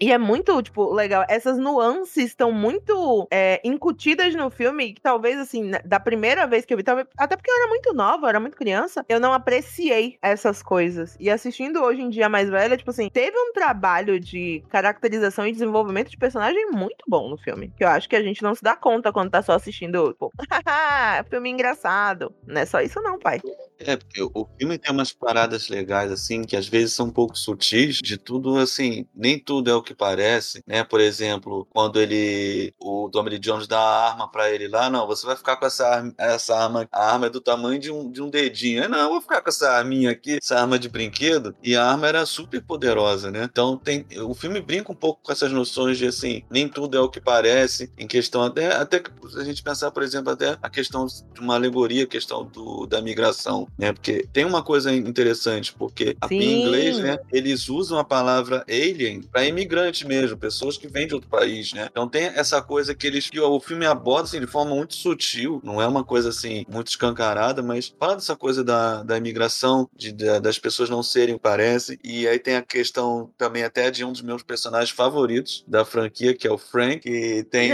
E 0.00 0.10
é 0.10 0.18
muito, 0.18 0.60
tipo, 0.62 0.92
legal. 0.92 1.24
Essas 1.28 1.58
nuances 1.58 2.26
estão 2.26 2.50
muito 2.50 3.28
é, 3.30 3.60
incutidas 3.64 4.34
no 4.34 4.50
filme, 4.50 4.94
que 4.94 5.00
talvez, 5.00 5.38
assim, 5.38 5.62
né, 5.64 5.80
da 5.84 6.00
primeira 6.00 6.46
vez 6.46 6.64
que 6.64 6.74
eu 6.74 6.76
vi, 6.76 6.82
talvez, 6.82 7.06
até 7.16 7.36
porque 7.36 7.50
eu 7.50 7.56
era 7.56 7.68
muito 7.68 7.94
nova, 7.94 8.26
eu 8.26 8.28
era 8.28 8.40
muito 8.40 8.56
criança, 8.56 9.04
eu 9.08 9.20
não 9.20 9.32
apreciei 9.32 10.18
essas 10.20 10.62
coisas. 10.62 11.16
E 11.20 11.30
assistindo 11.30 11.82
hoje 11.82 12.02
em 12.02 12.10
dia 12.10 12.28
mais 12.28 12.50
velha, 12.50 12.76
tipo 12.76 12.90
assim, 12.90 13.08
teve 13.10 13.38
um 13.38 13.52
trabalho 13.52 14.18
de 14.18 14.64
caracterização 14.68 15.46
e 15.46 15.52
desenvolvimento 15.52 16.10
de 16.10 16.16
personagem 16.16 16.70
muito 16.70 17.04
bom 17.06 17.31
no 17.32 17.38
filme. 17.38 17.72
Que 17.76 17.84
eu 17.84 17.88
acho 17.88 18.08
que 18.08 18.16
a 18.16 18.22
gente 18.22 18.42
não 18.42 18.54
se 18.54 18.62
dá 18.62 18.76
conta 18.76 19.12
quando 19.12 19.30
tá 19.30 19.42
só 19.42 19.52
assistindo, 19.52 20.12
tipo, 20.12 20.30
haha, 20.50 21.24
filme 21.28 21.50
engraçado. 21.50 22.34
Não 22.46 22.60
é 22.60 22.66
só 22.66 22.80
isso 22.80 23.00
não, 23.00 23.18
pai. 23.18 23.40
É, 23.78 23.96
porque 23.96 24.22
o 24.22 24.48
filme 24.58 24.78
tem 24.78 24.92
umas 24.92 25.12
paradas 25.12 25.68
legais, 25.68 26.12
assim, 26.12 26.42
que 26.42 26.56
às 26.56 26.68
vezes 26.68 26.94
são 26.94 27.06
um 27.06 27.10
pouco 27.10 27.36
sutis, 27.36 27.96
de 27.96 28.16
tudo, 28.16 28.56
assim, 28.58 29.06
nem 29.14 29.38
tudo 29.38 29.70
é 29.70 29.74
o 29.74 29.82
que 29.82 29.94
parece, 29.94 30.62
né? 30.66 30.84
Por 30.84 31.00
exemplo, 31.00 31.66
quando 31.70 32.00
ele, 32.00 32.72
o 32.78 33.10
Tommy 33.10 33.38
Jones 33.38 33.66
dá 33.66 33.80
a 33.80 34.10
arma 34.10 34.30
pra 34.30 34.50
ele 34.50 34.68
lá, 34.68 34.88
não, 34.88 35.06
você 35.06 35.26
vai 35.26 35.36
ficar 35.36 35.56
com 35.56 35.66
essa 35.66 35.86
arma, 35.86 36.14
essa 36.16 36.56
arma, 36.56 36.88
a 36.92 37.12
arma 37.12 37.26
é 37.26 37.30
do 37.30 37.40
tamanho 37.40 37.80
de 37.80 37.90
um, 37.90 38.10
de 38.10 38.22
um 38.22 38.30
dedinho. 38.30 38.84
É, 38.84 38.88
não, 38.88 38.98
eu 38.98 39.08
vou 39.08 39.20
ficar 39.20 39.40
com 39.40 39.48
essa 39.48 39.70
arminha 39.70 40.10
aqui, 40.10 40.38
essa 40.40 40.60
arma 40.60 40.78
de 40.78 40.88
brinquedo, 40.88 41.54
e 41.62 41.74
a 41.74 41.84
arma 41.84 42.06
era 42.06 42.24
super 42.24 42.62
poderosa, 42.62 43.30
né? 43.30 43.48
Então, 43.50 43.76
tem, 43.76 44.06
o 44.20 44.34
filme 44.34 44.60
brinca 44.60 44.92
um 44.92 44.96
pouco 44.96 45.20
com 45.24 45.32
essas 45.32 45.50
noções 45.50 45.98
de, 45.98 46.06
assim, 46.06 46.44
nem 46.50 46.68
tudo 46.68 46.96
é 46.96 47.00
o 47.00 47.08
que 47.08 47.20
parece, 47.24 47.90
em 47.96 48.06
questão 48.06 48.42
até, 48.42 48.66
até 48.74 49.00
que 49.00 49.10
a 49.36 49.44
gente 49.44 49.62
pensar, 49.62 49.90
por 49.90 50.02
exemplo, 50.02 50.32
até 50.32 50.56
a 50.60 50.70
questão 50.70 51.06
de 51.06 51.40
uma 51.40 51.54
alegoria, 51.54 52.04
a 52.04 52.06
questão 52.06 52.44
do, 52.44 52.86
da 52.86 53.00
migração, 53.00 53.66
né? 53.78 53.92
Porque 53.92 54.26
tem 54.32 54.44
uma 54.44 54.62
coisa 54.62 54.92
interessante, 54.94 55.72
porque 55.76 56.16
Sim. 56.28 56.34
em 56.36 56.58
inglês, 56.58 56.98
né, 56.98 57.18
eles 57.32 57.68
usam 57.68 57.98
a 57.98 58.04
palavra 58.04 58.64
alien 58.68 59.22
para 59.22 59.44
imigrante 59.46 60.06
mesmo, 60.06 60.36
pessoas 60.36 60.76
que 60.76 60.88
vêm 60.88 61.06
de 61.06 61.14
outro 61.14 61.28
país, 61.28 61.72
né? 61.72 61.88
Então 61.90 62.08
tem 62.08 62.24
essa 62.24 62.60
coisa 62.62 62.94
que 62.94 63.06
eles 63.06 63.30
que 63.30 63.40
o 63.40 63.60
filme 63.60 63.86
aborda 63.86 64.24
assim, 64.24 64.40
de 64.40 64.46
forma 64.46 64.74
muito 64.74 64.94
sutil, 64.94 65.60
não 65.64 65.80
é 65.80 65.86
uma 65.86 66.04
coisa 66.04 66.28
assim 66.30 66.64
muito 66.68 66.88
escancarada, 66.88 67.62
mas 67.62 67.94
fala 67.98 68.14
dessa 68.16 68.36
coisa 68.36 68.62
da, 68.64 69.02
da 69.02 69.16
imigração, 69.16 69.88
de, 69.96 70.12
da- 70.12 70.38
das 70.38 70.58
pessoas 70.58 70.90
não 70.90 71.02
serem 71.02 71.38
parecem, 71.38 71.98
e 72.04 72.26
aí 72.26 72.38
tem 72.38 72.56
a 72.56 72.62
questão 72.62 73.30
também 73.38 73.62
até 73.64 73.90
de 73.90 74.04
um 74.04 74.12
dos 74.12 74.22
meus 74.22 74.42
personagens 74.42 74.90
favoritos 74.90 75.64
da 75.66 75.84
franquia, 75.84 76.34
que 76.34 76.46
é 76.46 76.52
o 76.52 76.58
Frank, 76.58 77.01
que 77.02 77.44
tem 77.50 77.72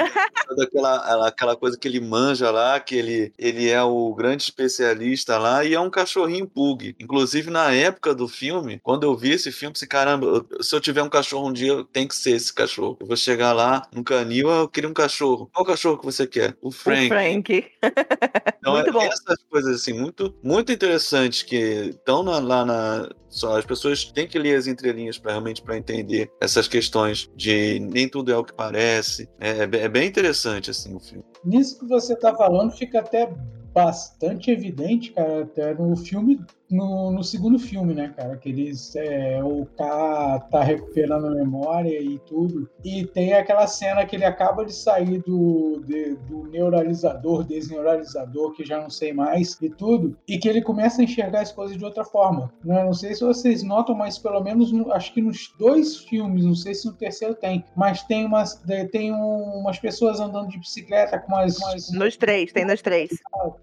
toda 0.48 0.64
aquela, 0.64 1.28
aquela 1.28 1.56
coisa 1.56 1.78
que 1.78 1.86
ele 1.86 2.00
manja 2.00 2.50
lá, 2.50 2.80
que 2.80 2.94
ele, 2.96 3.32
ele 3.38 3.68
é 3.68 3.82
o 3.82 4.14
grande 4.14 4.42
especialista 4.44 5.36
lá 5.38 5.64
e 5.64 5.74
é 5.74 5.80
um 5.80 5.90
cachorrinho 5.90 6.46
pug. 6.48 6.96
Inclusive, 6.98 7.50
na 7.50 7.72
época 7.72 8.14
do 8.14 8.26
filme, 8.26 8.80
quando 8.82 9.04
eu 9.04 9.16
vi 9.16 9.32
esse 9.32 9.52
filme, 9.52 9.72
pensei, 9.74 9.86
caramba, 9.88 10.44
se 10.60 10.74
eu 10.74 10.80
tiver 10.80 11.02
um 11.02 11.08
cachorro 11.10 11.48
um 11.48 11.52
dia, 11.52 11.84
tem 11.92 12.06
que 12.08 12.14
ser 12.16 12.32
esse 12.32 12.52
cachorro. 12.52 12.96
Eu 13.00 13.06
vou 13.06 13.16
chegar 13.16 13.52
lá 13.52 13.86
no 13.94 14.02
canil, 14.02 14.48
eu 14.48 14.68
queria 14.68 14.88
um 14.88 14.94
cachorro. 14.94 15.50
Qual 15.52 15.64
cachorro 15.66 15.98
que 15.98 16.04
você 16.06 16.26
quer? 16.26 16.56
O 16.62 16.68
O 16.68 16.70
Frank. 16.70 17.08
Frank. 17.08 17.66
Então, 18.60 18.72
Muito 18.74 18.88
é- 18.90 18.92
bom. 18.92 19.02
essas 19.02 19.38
coisas 19.48 19.76
assim, 19.76 19.92
muito, 19.92 20.34
muito 20.42 20.70
interessantes 20.72 21.42
que 21.42 21.56
estão 21.90 22.22
lá 22.22 22.64
na. 22.66 23.08
Só 23.30 23.56
as 23.58 23.64
pessoas 23.64 24.04
têm 24.04 24.26
que 24.26 24.38
ler 24.38 24.56
as 24.56 24.66
entrelinhas 24.66 25.16
para 25.18 25.30
realmente 25.32 25.62
para 25.62 25.76
entender 25.76 26.30
essas 26.40 26.66
questões 26.66 27.30
de 27.36 27.78
nem 27.78 28.08
tudo 28.08 28.32
é 28.32 28.36
o 28.36 28.44
que 28.44 28.52
parece. 28.52 29.17
É, 29.40 29.62
é 29.62 29.66
bem- 29.66 29.80
é 29.80 29.88
bem 29.88 30.06
interessante 30.08 30.70
assim 30.70 30.94
o 30.94 31.00
filme. 31.00 31.24
Nisso 31.44 31.78
que 31.78 31.86
você 31.86 32.14
tá 32.14 32.34
falando, 32.36 32.72
fica 32.72 33.00
até 33.00 33.26
bastante 33.72 34.50
evidente, 34.50 35.12
cara, 35.12 35.42
até 35.42 35.74
no 35.74 35.96
filme, 35.96 36.40
no, 36.70 37.10
no 37.10 37.24
segundo 37.24 37.58
filme, 37.58 37.94
né, 37.94 38.12
cara, 38.16 38.36
que 38.36 38.48
eles, 38.48 38.94
é, 38.96 39.42
o 39.42 39.66
K 39.76 40.40
tá 40.50 40.62
recuperando 40.62 41.26
a 41.26 41.30
memória 41.30 42.00
e 42.00 42.18
tudo, 42.20 42.68
e 42.84 43.06
tem 43.06 43.32
aquela 43.32 43.66
cena 43.66 44.04
que 44.04 44.16
ele 44.16 44.24
acaba 44.24 44.64
de 44.64 44.74
sair 44.74 45.22
do, 45.22 45.82
de- 45.86 46.14
do 46.28 46.44
neuralizador, 46.48 47.44
desneuralizador, 47.44 48.52
que 48.52 48.64
já 48.64 48.80
não 48.80 48.90
sei 48.90 49.12
mais, 49.12 49.56
e 49.62 49.70
tudo, 49.70 50.16
e 50.28 50.38
que 50.38 50.48
ele 50.48 50.60
começa 50.62 51.00
a 51.00 51.04
enxergar 51.04 51.40
as 51.40 51.52
coisas 51.52 51.76
de 51.76 51.84
outra 51.84 52.04
forma, 52.04 52.52
né, 52.64 52.84
não 52.84 52.92
sei 52.92 53.14
se 53.14 53.24
vocês 53.24 53.62
notam, 53.62 53.94
mas 53.94 54.18
pelo 54.18 54.42
menos, 54.42 54.70
no- 54.72 54.92
acho 54.92 55.12
que 55.14 55.22
nos 55.22 55.52
dois 55.58 55.96
filmes, 55.96 56.44
não 56.44 56.54
sei 56.54 56.74
se 56.74 56.86
no 56.86 56.92
terceiro 56.92 57.34
tem, 57.34 57.64
mas 57.76 58.02
tem 58.02 58.26
umas, 58.26 58.62
tem 58.92 59.12
um- 59.12 59.58
umas 59.60 59.78
pessoas 59.78 60.20
andando 60.20 60.48
de 60.48 60.58
bicicleta 60.58 61.18
com 61.18 61.32
umas, 61.32 61.56
umas 61.58 61.90
Nos 61.92 62.16
três, 62.16 62.52
tem 62.52 62.64
nos 62.64 62.82
três. 62.82 63.10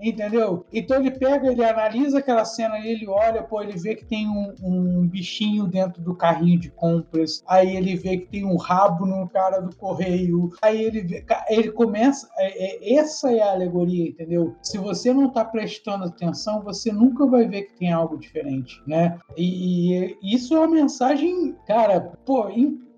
Entendeu? 0.02 0.66
Então 0.74 1.00
ele 1.00 1.12
pega, 1.12 1.52
ele 1.52 1.64
analisa 1.64 2.20
aquela 2.20 2.46
cena 2.46 2.76
ali, 2.76 2.95
ele 2.96 3.08
olha, 3.08 3.44
pô, 3.44 3.62
ele 3.62 3.78
vê 3.78 3.96
que 3.96 4.06
tem 4.06 4.28
um, 4.28 4.54
um 4.64 5.08
bichinho 5.08 5.68
dentro 5.68 6.02
do 6.02 6.16
carrinho 6.16 6.60
de 6.60 6.72
compras, 6.72 7.44
aí 7.48 7.76
ele 7.76 7.96
vê 7.96 8.18
que 8.18 8.28
tem 8.28 8.46
um 8.46 8.58
rabo 8.58 9.06
no 9.06 9.28
cara 9.30 9.60
do 9.60 9.76
correio, 9.76 10.50
aí 10.62 10.82
ele 10.82 11.02
vê, 11.02 11.26
ele 11.50 11.72
começa, 11.72 12.30
é- 12.38 12.94
é- 12.94 12.96
essa 12.96 13.32
é 13.32 13.42
a 13.42 13.52
alegoria, 13.52 14.10
entendeu? 14.10 14.56
Se 14.62 14.78
você 14.78 15.14
não 15.14 15.30
tá 15.30 15.44
prestando 15.46 16.06
atenção, 16.06 16.64
você 16.64 16.92
nunca 16.92 17.26
vai 17.26 17.48
ver 17.48 17.64
que 17.64 17.78
tem 17.78 17.92
algo 17.92 18.18
diferente, 18.18 18.82
né? 18.88 19.20
E, 19.38 20.18
e 20.22 20.36
isso 20.36 20.54
é 20.56 20.60
uma 20.60 20.68
mensagem, 20.68 21.56
cara, 21.68 22.00
pô, 22.26 22.50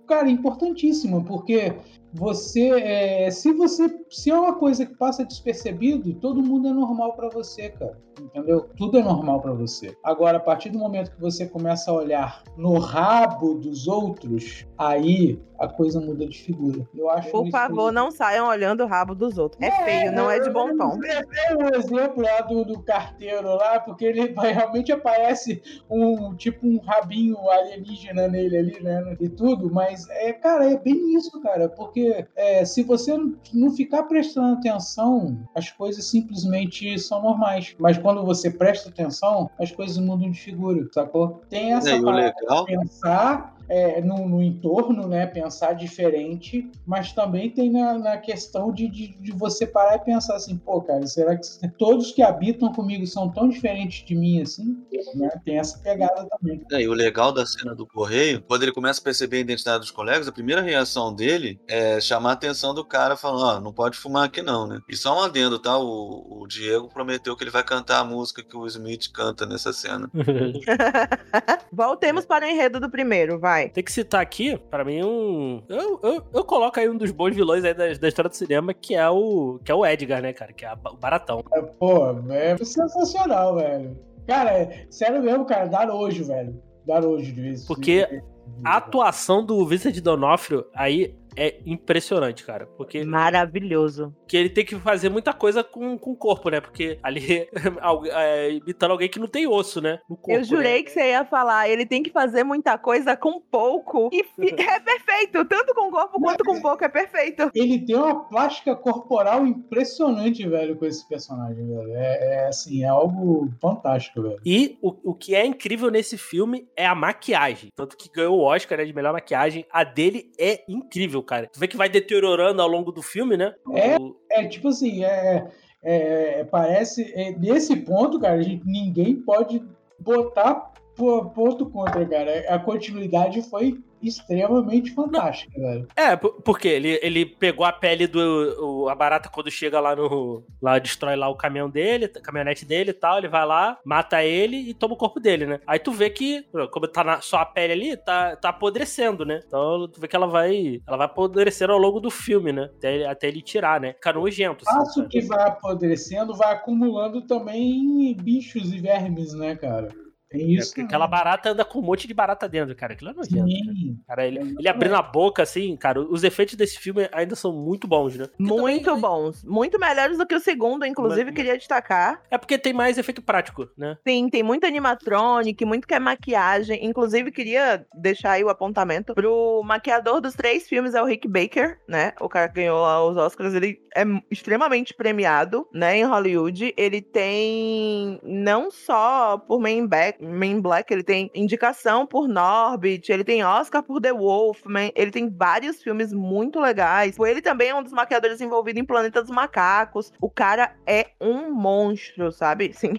cara, 0.08 0.30
importantíssima, 0.30 1.24
porque 1.24 1.74
você, 2.18 2.70
é, 2.70 3.30
se 3.30 3.54
você, 3.54 3.88
se 4.10 4.32
é 4.32 4.34
uma 4.40 4.56
coisa 4.56 4.86
que 4.86 4.96
passa 4.96 5.24
despercebido, 5.24 6.16
todo 6.16 6.42
mundo 6.42 6.68
é 6.68 6.74
normal 6.74 7.14
pra 7.14 7.30
você, 7.30 7.70
cara. 7.70 7.98
Entendeu? 8.20 8.68
Tudo 8.76 8.98
é 8.98 9.04
normal 9.04 9.42
pra 9.42 9.54
você. 9.54 9.96
Agora, 10.04 10.38
a 10.38 10.40
partir 10.40 10.70
do 10.70 10.80
momento 10.80 11.12
que 11.12 11.22
você 11.22 11.46
começa 11.46 11.92
a 11.92 11.94
olhar 11.94 12.44
no 12.58 12.80
rabo 12.80 13.54
dos 13.54 13.88
outros, 13.88 14.66
aí 14.78 15.40
a 15.60 15.68
coisa 15.68 16.00
muda 16.00 16.26
de 16.26 16.38
figura. 16.38 16.88
Eu 16.96 17.10
acho 17.10 17.32
Por 17.32 17.50
favor, 17.50 17.92
não 17.92 18.12
saiam 18.12 18.48
olhando 18.48 18.84
o 18.84 18.88
rabo 18.88 19.16
dos 19.16 19.38
outros. 19.38 19.62
É 19.62 19.72
feio, 19.84 20.12
não 20.12 20.30
é 20.30 20.40
de 20.40 20.50
bom 20.50 20.76
tom. 20.78 21.00
Tem 21.00 21.58
um 21.58 21.76
exemplo 21.76 22.24
lá 22.24 22.42
do, 22.42 22.64
do 22.64 22.82
carteiro 22.82 23.56
lá, 23.56 23.80
porque 23.80 24.06
ele 24.06 24.34
realmente 24.38 24.92
aparece 24.92 25.62
um 25.90 26.36
tipo 26.36 26.66
um 26.68 26.80
rabinho 26.80 27.38
alienígena 27.50 28.28
nele 28.28 28.58
ali, 28.58 28.84
né? 28.84 29.18
E 29.20 29.30
tudo, 29.30 29.72
mas 29.72 30.08
é, 30.10 30.34
cara, 30.34 30.72
é 30.72 30.78
bem 30.78 31.16
isso, 31.16 31.42
cara, 31.42 31.70
porque 31.70 32.07
é, 32.36 32.66
se 32.66 32.84
você 32.84 33.18
não 33.54 33.72
ficar 33.72 34.04
prestando 34.04 34.58
atenção, 34.58 35.38
as 35.56 35.72
coisas 35.72 36.06
simplesmente 36.06 36.98
são 37.00 37.22
normais. 37.22 37.76
Mas 37.80 37.98
quando 37.98 38.24
você 38.24 38.50
presta 38.50 38.90
atenção, 38.90 39.50
as 39.60 39.72
coisas 39.72 39.98
mudam 39.98 40.32
de 40.32 40.40
figura, 40.40 40.88
sacou? 40.94 41.42
Tem 41.50 41.74
essa 41.74 41.92
É, 41.92 42.02
parada 42.02 42.36
legal 42.40 42.66
pensar 42.66 43.57
é, 43.70 44.02
no, 44.02 44.28
no 44.28 44.42
entorno, 44.42 45.08
né? 45.08 45.26
Pensar 45.26 45.74
diferente, 45.74 46.70
mas 46.86 47.12
também 47.12 47.50
tem 47.50 47.70
na, 47.70 47.98
na 47.98 48.18
questão 48.18 48.72
de, 48.72 48.88
de, 48.88 49.08
de 49.20 49.32
você 49.32 49.66
parar 49.66 49.96
e 49.96 50.00
pensar 50.00 50.36
assim, 50.36 50.58
pô, 50.58 50.82
cara, 50.82 51.06
será 51.06 51.36
que 51.36 51.68
todos 51.78 52.12
que 52.12 52.22
habitam 52.22 52.72
comigo 52.72 53.06
são 53.06 53.30
tão 53.30 53.50
diferentes 53.50 54.06
de 54.06 54.16
mim 54.16 54.42
assim? 54.42 54.78
Né? 55.16 55.30
Tem 55.44 55.60
essa 55.60 55.78
pegada 55.80 56.28
também. 56.30 56.62
É, 56.72 56.82
e 56.82 56.88
o 56.88 56.94
legal 56.94 57.32
da 57.32 57.46
cena 57.46 57.76
do 57.76 57.86
correio, 57.86 58.42
quando 58.42 58.64
ele 58.64 58.72
começa 58.72 59.00
a 59.00 59.04
perceber 59.04 59.38
a 59.38 59.42
identidade 59.42 59.80
dos 59.80 59.92
colegas, 59.92 60.28
a 60.28 60.32
primeira 60.32 60.62
reação 60.62 61.14
dele 61.14 61.60
é 61.68 62.00
chamar 62.00 62.32
a 62.32 62.34
atenção 62.34 62.74
do 62.74 62.86
cara 62.86 63.16
falando, 63.16 63.44
ó, 63.44 63.60
não 63.60 63.74
pode 63.74 63.98
fumar 63.98 64.26
aqui 64.26 64.42
não, 64.42 64.68
né? 64.68 64.80
E 64.88 64.96
só 64.96 65.18
um 65.18 65.24
adendo, 65.24 65.60
tá? 65.60 65.78
O, 65.78 66.42
o 66.42 66.48
Diego 66.48 66.88
prometeu 66.88 67.36
que 67.36 67.44
ele 67.44 67.52
vai 67.52 67.64
cantar 67.64 68.00
a 68.00 68.04
música 68.04 68.44
que 68.44 68.56
o 68.56 68.66
Smith 68.68 69.12
canta 69.12 69.46
nessa 69.46 69.74
cena. 69.74 70.10
Voltemos 71.72 72.26
para 72.26 72.46
o 72.46 72.50
enredo 72.50 72.80
do 72.80 72.90
primeiro, 72.90 73.40
vai. 73.40 73.57
Tem 73.70 73.84
que 73.84 73.92
citar 73.92 74.22
aqui, 74.22 74.58
pra 74.70 74.84
mim, 74.86 75.04
um. 75.04 75.62
Eu, 75.70 76.00
eu, 76.04 76.24
eu 76.34 76.44
coloco 76.44 76.80
aí 76.80 76.90
um 76.90 76.98
dos 76.98 77.12
bons 77.12 77.36
vilões 77.36 77.64
aí 77.64 77.74
da, 77.74 77.94
da 77.94 78.08
história 78.08 78.30
do 78.30 78.36
cinema, 78.36 78.74
que 78.74 78.96
é 78.96 79.10
o. 79.10 79.60
que 79.64 79.72
é 79.72 79.76
o 79.76 79.86
Edgar, 79.86 80.22
né, 80.22 80.34
cara? 80.34 80.54
Que 80.54 80.66
é 80.66 80.68
a- 80.70 80.78
o 80.92 80.98
Baratão. 80.98 81.44
É, 81.54 81.62
pô, 81.62 82.08
é 82.32 82.58
sensacional, 82.58 83.56
velho. 83.56 83.98
Cara, 84.28 84.52
é, 84.52 84.86
sério 84.90 85.22
mesmo, 85.24 85.46
cara, 85.46 85.66
dá 85.68 85.86
nojo, 85.86 86.26
velho. 86.26 86.62
Dá 86.86 87.00
nojo 87.02 87.32
de 87.34 87.42
vez. 87.42 87.66
Porque. 87.66 88.22
A 88.64 88.78
atuação 88.78 89.46
do 89.46 89.66
Vincent 89.68 90.00
Donofrio 90.00 90.66
aí 90.74 91.17
é 91.38 91.60
impressionante, 91.66 92.44
cara. 92.44 92.66
Porque 92.66 93.04
Maravilhoso. 93.04 94.14
que 94.28 94.36
ele 94.36 94.50
tem 94.50 94.66
que 94.66 94.76
fazer 94.76 95.10
muita 95.10 95.34
coisa 95.34 95.64
com, 95.64 95.98
com 95.98 96.12
o 96.12 96.16
corpo, 96.16 96.50
né? 96.50 96.60
Porque 96.60 97.00
ali, 97.04 97.48
é, 98.12 98.52
imitando 98.52 98.92
alguém 98.92 99.08
que 99.08 99.20
não 99.20 99.28
tem 99.28 99.48
osso, 99.48 99.80
né? 99.80 100.00
No 100.10 100.18
corpo, 100.18 100.32
Eu 100.32 100.44
jurei 100.44 100.80
né? 100.80 100.84
que 100.84 100.92
você 100.92 101.12
ia 101.12 101.24
falar, 101.24 101.70
ele 101.70 101.86
tem 101.86 102.02
que 102.02 102.10
fazer 102.10 102.44
muita 102.44 102.78
coisa 102.78 103.16
com 103.16 103.40
pouco. 103.40 104.10
E 104.12 104.26
é 104.62 104.80
perfeito, 104.80 105.46
tanto 105.46 105.74
com 105.76 105.92
corpo 105.92 106.20
quanto 106.20 106.44
com 106.44 106.60
pouco, 106.60 106.84
é 106.84 106.90
perfeito. 106.90 107.52
Ele 107.54 107.86
tem 107.86 107.96
uma 107.96 108.28
plástica 108.28 108.76
corporal 108.76 109.46
impressionante, 109.46 110.48
velho, 110.48 110.76
com 110.76 110.86
esse 110.86 111.08
personagem, 111.08 111.68
velho. 111.68 111.96
É, 111.96 112.46
é, 112.46 112.48
assim, 112.48 112.84
é 112.84 112.88
algo 112.88 113.50
fantástico, 113.62 114.24
velho. 114.24 114.40
E 114.44 114.78
o, 114.82 115.12
o 115.12 115.14
que 115.14 115.36
é 115.36 115.46
incrível 115.46 115.92
nesse 115.92 116.18
filme 116.18 116.68
é 116.76 116.86
a 116.86 116.96
maquiagem. 116.96 117.70
Tanto 117.76 117.96
que 117.96 118.10
ganhou 118.10 118.40
o 118.40 118.44
Oscar 118.44 118.78
né, 118.80 118.86
de 118.86 118.94
melhor 118.94 119.14
maquiagem. 119.14 119.66
A 119.72 119.84
dele 119.84 120.32
é 120.40 120.64
incrível, 120.68 121.22
cara. 121.28 121.48
Tu 121.48 121.60
vê 121.60 121.68
que 121.68 121.78
vai 121.78 121.90
deteriorando 121.90 122.62
ao 122.62 122.68
longo 122.68 122.92
do 122.92 123.02
filme, 123.04 123.38
né? 123.38 123.54
É. 123.74 123.98
O- 123.98 124.16
É 124.32 124.46
tipo 124.48 124.70
assim, 124.70 125.04
é, 125.04 125.48
é, 125.84 126.44
parece. 126.46 127.12
É, 127.16 127.32
nesse 127.32 127.76
ponto, 127.76 128.20
cara, 128.20 128.36
a 128.36 128.42
gente, 128.42 128.66
ninguém 128.66 129.16
pode 129.16 129.62
botar 130.00 130.72
po- 130.96 131.30
ponto 131.32 131.70
contra, 131.70 132.06
cara. 132.06 132.46
A 132.50 132.58
continuidade 132.60 133.42
foi 133.44 133.80
extremamente 134.02 134.92
fantástica, 134.94 135.52
velho. 135.60 135.88
É, 135.96 136.16
por- 136.16 136.42
porque 136.42 136.68
ele, 136.68 137.00
ele 137.02 137.26
pegou 137.26 137.66
a 137.66 137.72
pele 137.72 138.08
do. 138.08 138.84
o- 138.84 138.90
a 138.90 138.96
barata 138.96 139.30
quando 139.30 139.50
chega 139.52 139.80
lá 139.80 139.96
no. 139.96 140.44
Lá 140.62 140.80
destrói 140.80 141.16
lá 141.16 141.28
o 141.30 141.36
caminhão 141.36 141.70
dele, 141.70 142.06
a 142.06 142.22
caminhonete 142.22 142.66
dele 142.66 142.92
e 142.92 142.94
tal. 142.94 143.18
Ele 143.18 143.28
vai 143.28 143.46
lá, 143.46 143.78
mata 143.86 144.24
ele 144.24 144.58
e 144.58 144.74
toma 144.74 144.94
o 144.94 144.98
corpo 144.98 145.20
dele, 145.20 145.46
né? 145.46 145.60
Aí 145.68 145.80
tu 145.80 145.92
vê 145.92 146.10
que, 146.10 146.44
como 146.72 146.88
tá 146.88 147.04
na- 147.04 147.22
só 147.22 147.38
a 147.38 147.46
pele 147.46 147.74
ali, 147.74 147.98
tá, 147.98 148.36
tá 148.36 148.50
apodrecendo, 148.50 149.26
né? 149.26 149.42
Então 149.46 149.88
tu 149.88 150.00
vê 150.00 150.08
que 150.08 150.16
ela 150.16 150.28
vai. 150.28 150.82
Ela 150.88 150.98
vai 150.98 151.06
apodrecendo 151.06 151.74
ao 151.74 151.80
longo 151.80 152.00
do 152.00 152.10
filme, 152.12 152.52
né? 152.52 152.70
Até, 152.78 153.06
até 153.06 153.28
ele 153.28 153.42
tirar, 153.42 153.80
né? 153.80 153.94
Fica 153.94 154.14
nojento. 154.14 154.64
assim, 154.68 154.78
Passo 154.78 154.94
sabe? 155.00 155.10
que 155.10 155.22
vai 155.22 155.48
apodrecendo, 155.48 156.34
vai 156.34 156.54
acumulando 156.54 157.22
também 157.26 158.16
bichos 158.22 158.72
e 158.74 158.80
vermes, 158.80 159.34
né, 159.34 159.56
cara? 159.56 159.90
Tem 160.30 160.42
É, 160.56 160.60
isso. 160.60 160.80
aquela 160.82 161.08
barata 161.08 161.50
anda 161.52 161.64
com 161.64 161.80
um 161.80 161.84
monte 161.84 162.08
de 162.08 162.14
barata 162.14 162.50
dentro, 162.50 162.76
cara. 162.76 162.94
Aquilo 162.94 163.12
é 163.12 163.14
nojento. 163.14 163.38
cara. 163.38 163.48
Sim. 163.76 164.00
Cara, 164.08 164.28
ele, 164.28 164.40
ele 164.60 164.68
abrindo 164.68 164.96
a 164.96 165.02
boca, 165.02 165.44
assim, 165.44 165.76
cara, 165.78 166.02
os 166.02 166.24
efeitos 166.24 166.56
desse 166.56 166.78
filme 166.80 167.08
ainda 167.14 167.36
são 167.36 167.54
muito 167.54 167.88
bons, 167.88 168.16
né? 168.18 168.26
Porque 168.28 168.44
Muito 168.44 168.86
também- 168.86 169.02
bons. 169.02 169.44
Muito 169.46 169.80
melhores 169.80 170.18
do 170.18 170.26
que 170.28 170.36
o 170.36 170.40
segundo, 170.40 170.86
inclusive, 170.86 171.26
Mas- 171.26 171.34
queria 171.36 171.58
destacar. 171.58 172.22
É 172.30 172.38
porque 172.38 172.58
tem 172.58 172.74
mais 172.74 172.98
efeito 172.98 173.22
prático, 173.22 173.68
né? 173.78 173.98
Sim, 174.08 174.30
tem 174.30 174.44
muito 174.44 174.66
animatronic, 174.66 175.64
muito 175.66 175.88
que 175.88 175.94
é 175.94 176.00
maquiagem. 176.00 176.86
Inclusive, 176.86 177.32
queria 177.32 177.86
deixar 177.96 178.32
aí 178.32 178.44
o 178.44 178.50
apontamento 178.50 179.14
pro 179.14 179.62
maquiador 179.64 180.20
dos 180.22 180.34
três 180.34 180.68
filmes, 180.68 180.94
é 180.94 181.02
o 181.02 181.06
Rick 181.06 181.28
Baker, 181.28 181.80
né? 181.88 182.14
O 182.20 182.28
cara 182.30 182.48
que 182.50 182.56
ganhou 182.56 182.82
lá 182.82 183.06
os 183.06 183.16
Oscars. 183.18 183.54
Ele 183.54 183.80
é 183.98 184.06
extremamente 184.30 184.94
premiado, 184.94 185.68
né, 185.74 185.98
em 185.98 186.06
Hollywood. 186.06 186.74
Ele 186.78 187.02
tem 187.02 188.20
não 188.22 188.70
só 188.70 189.38
por 189.40 189.60
Man 189.60 189.88
Black, 189.88 190.24
Man 190.24 190.62
Black 190.62 190.94
ele 190.94 191.04
tem 191.04 191.32
indicação 191.34 192.06
por 192.06 192.28
Norbit, 192.28 193.12
ele 193.12 193.24
tem 193.24 193.44
Oscar 193.44 193.82
por 193.82 194.00
The 194.00 194.14
Wolfman, 194.14 194.92
ele 194.96 195.10
tem 195.10 195.30
vários 195.30 195.82
filmes 195.82 196.14
muito 196.14 196.60
legais. 196.60 197.18
Ele 197.20 197.42
também 197.42 197.70
é 197.70 197.76
um 197.76 197.82
dos 197.82 197.92
maquiadores 197.92 198.40
envolvido 198.40 198.80
em 198.80 198.86
Planeta 198.86 199.22
dos 199.22 199.32
Macacos. 199.32 200.14
O 200.22 200.30
cara 200.30 200.76
é 200.86 201.08
um 201.20 201.52
monstro, 201.52 202.32
sabe? 202.32 202.74
Sim, 202.78 202.94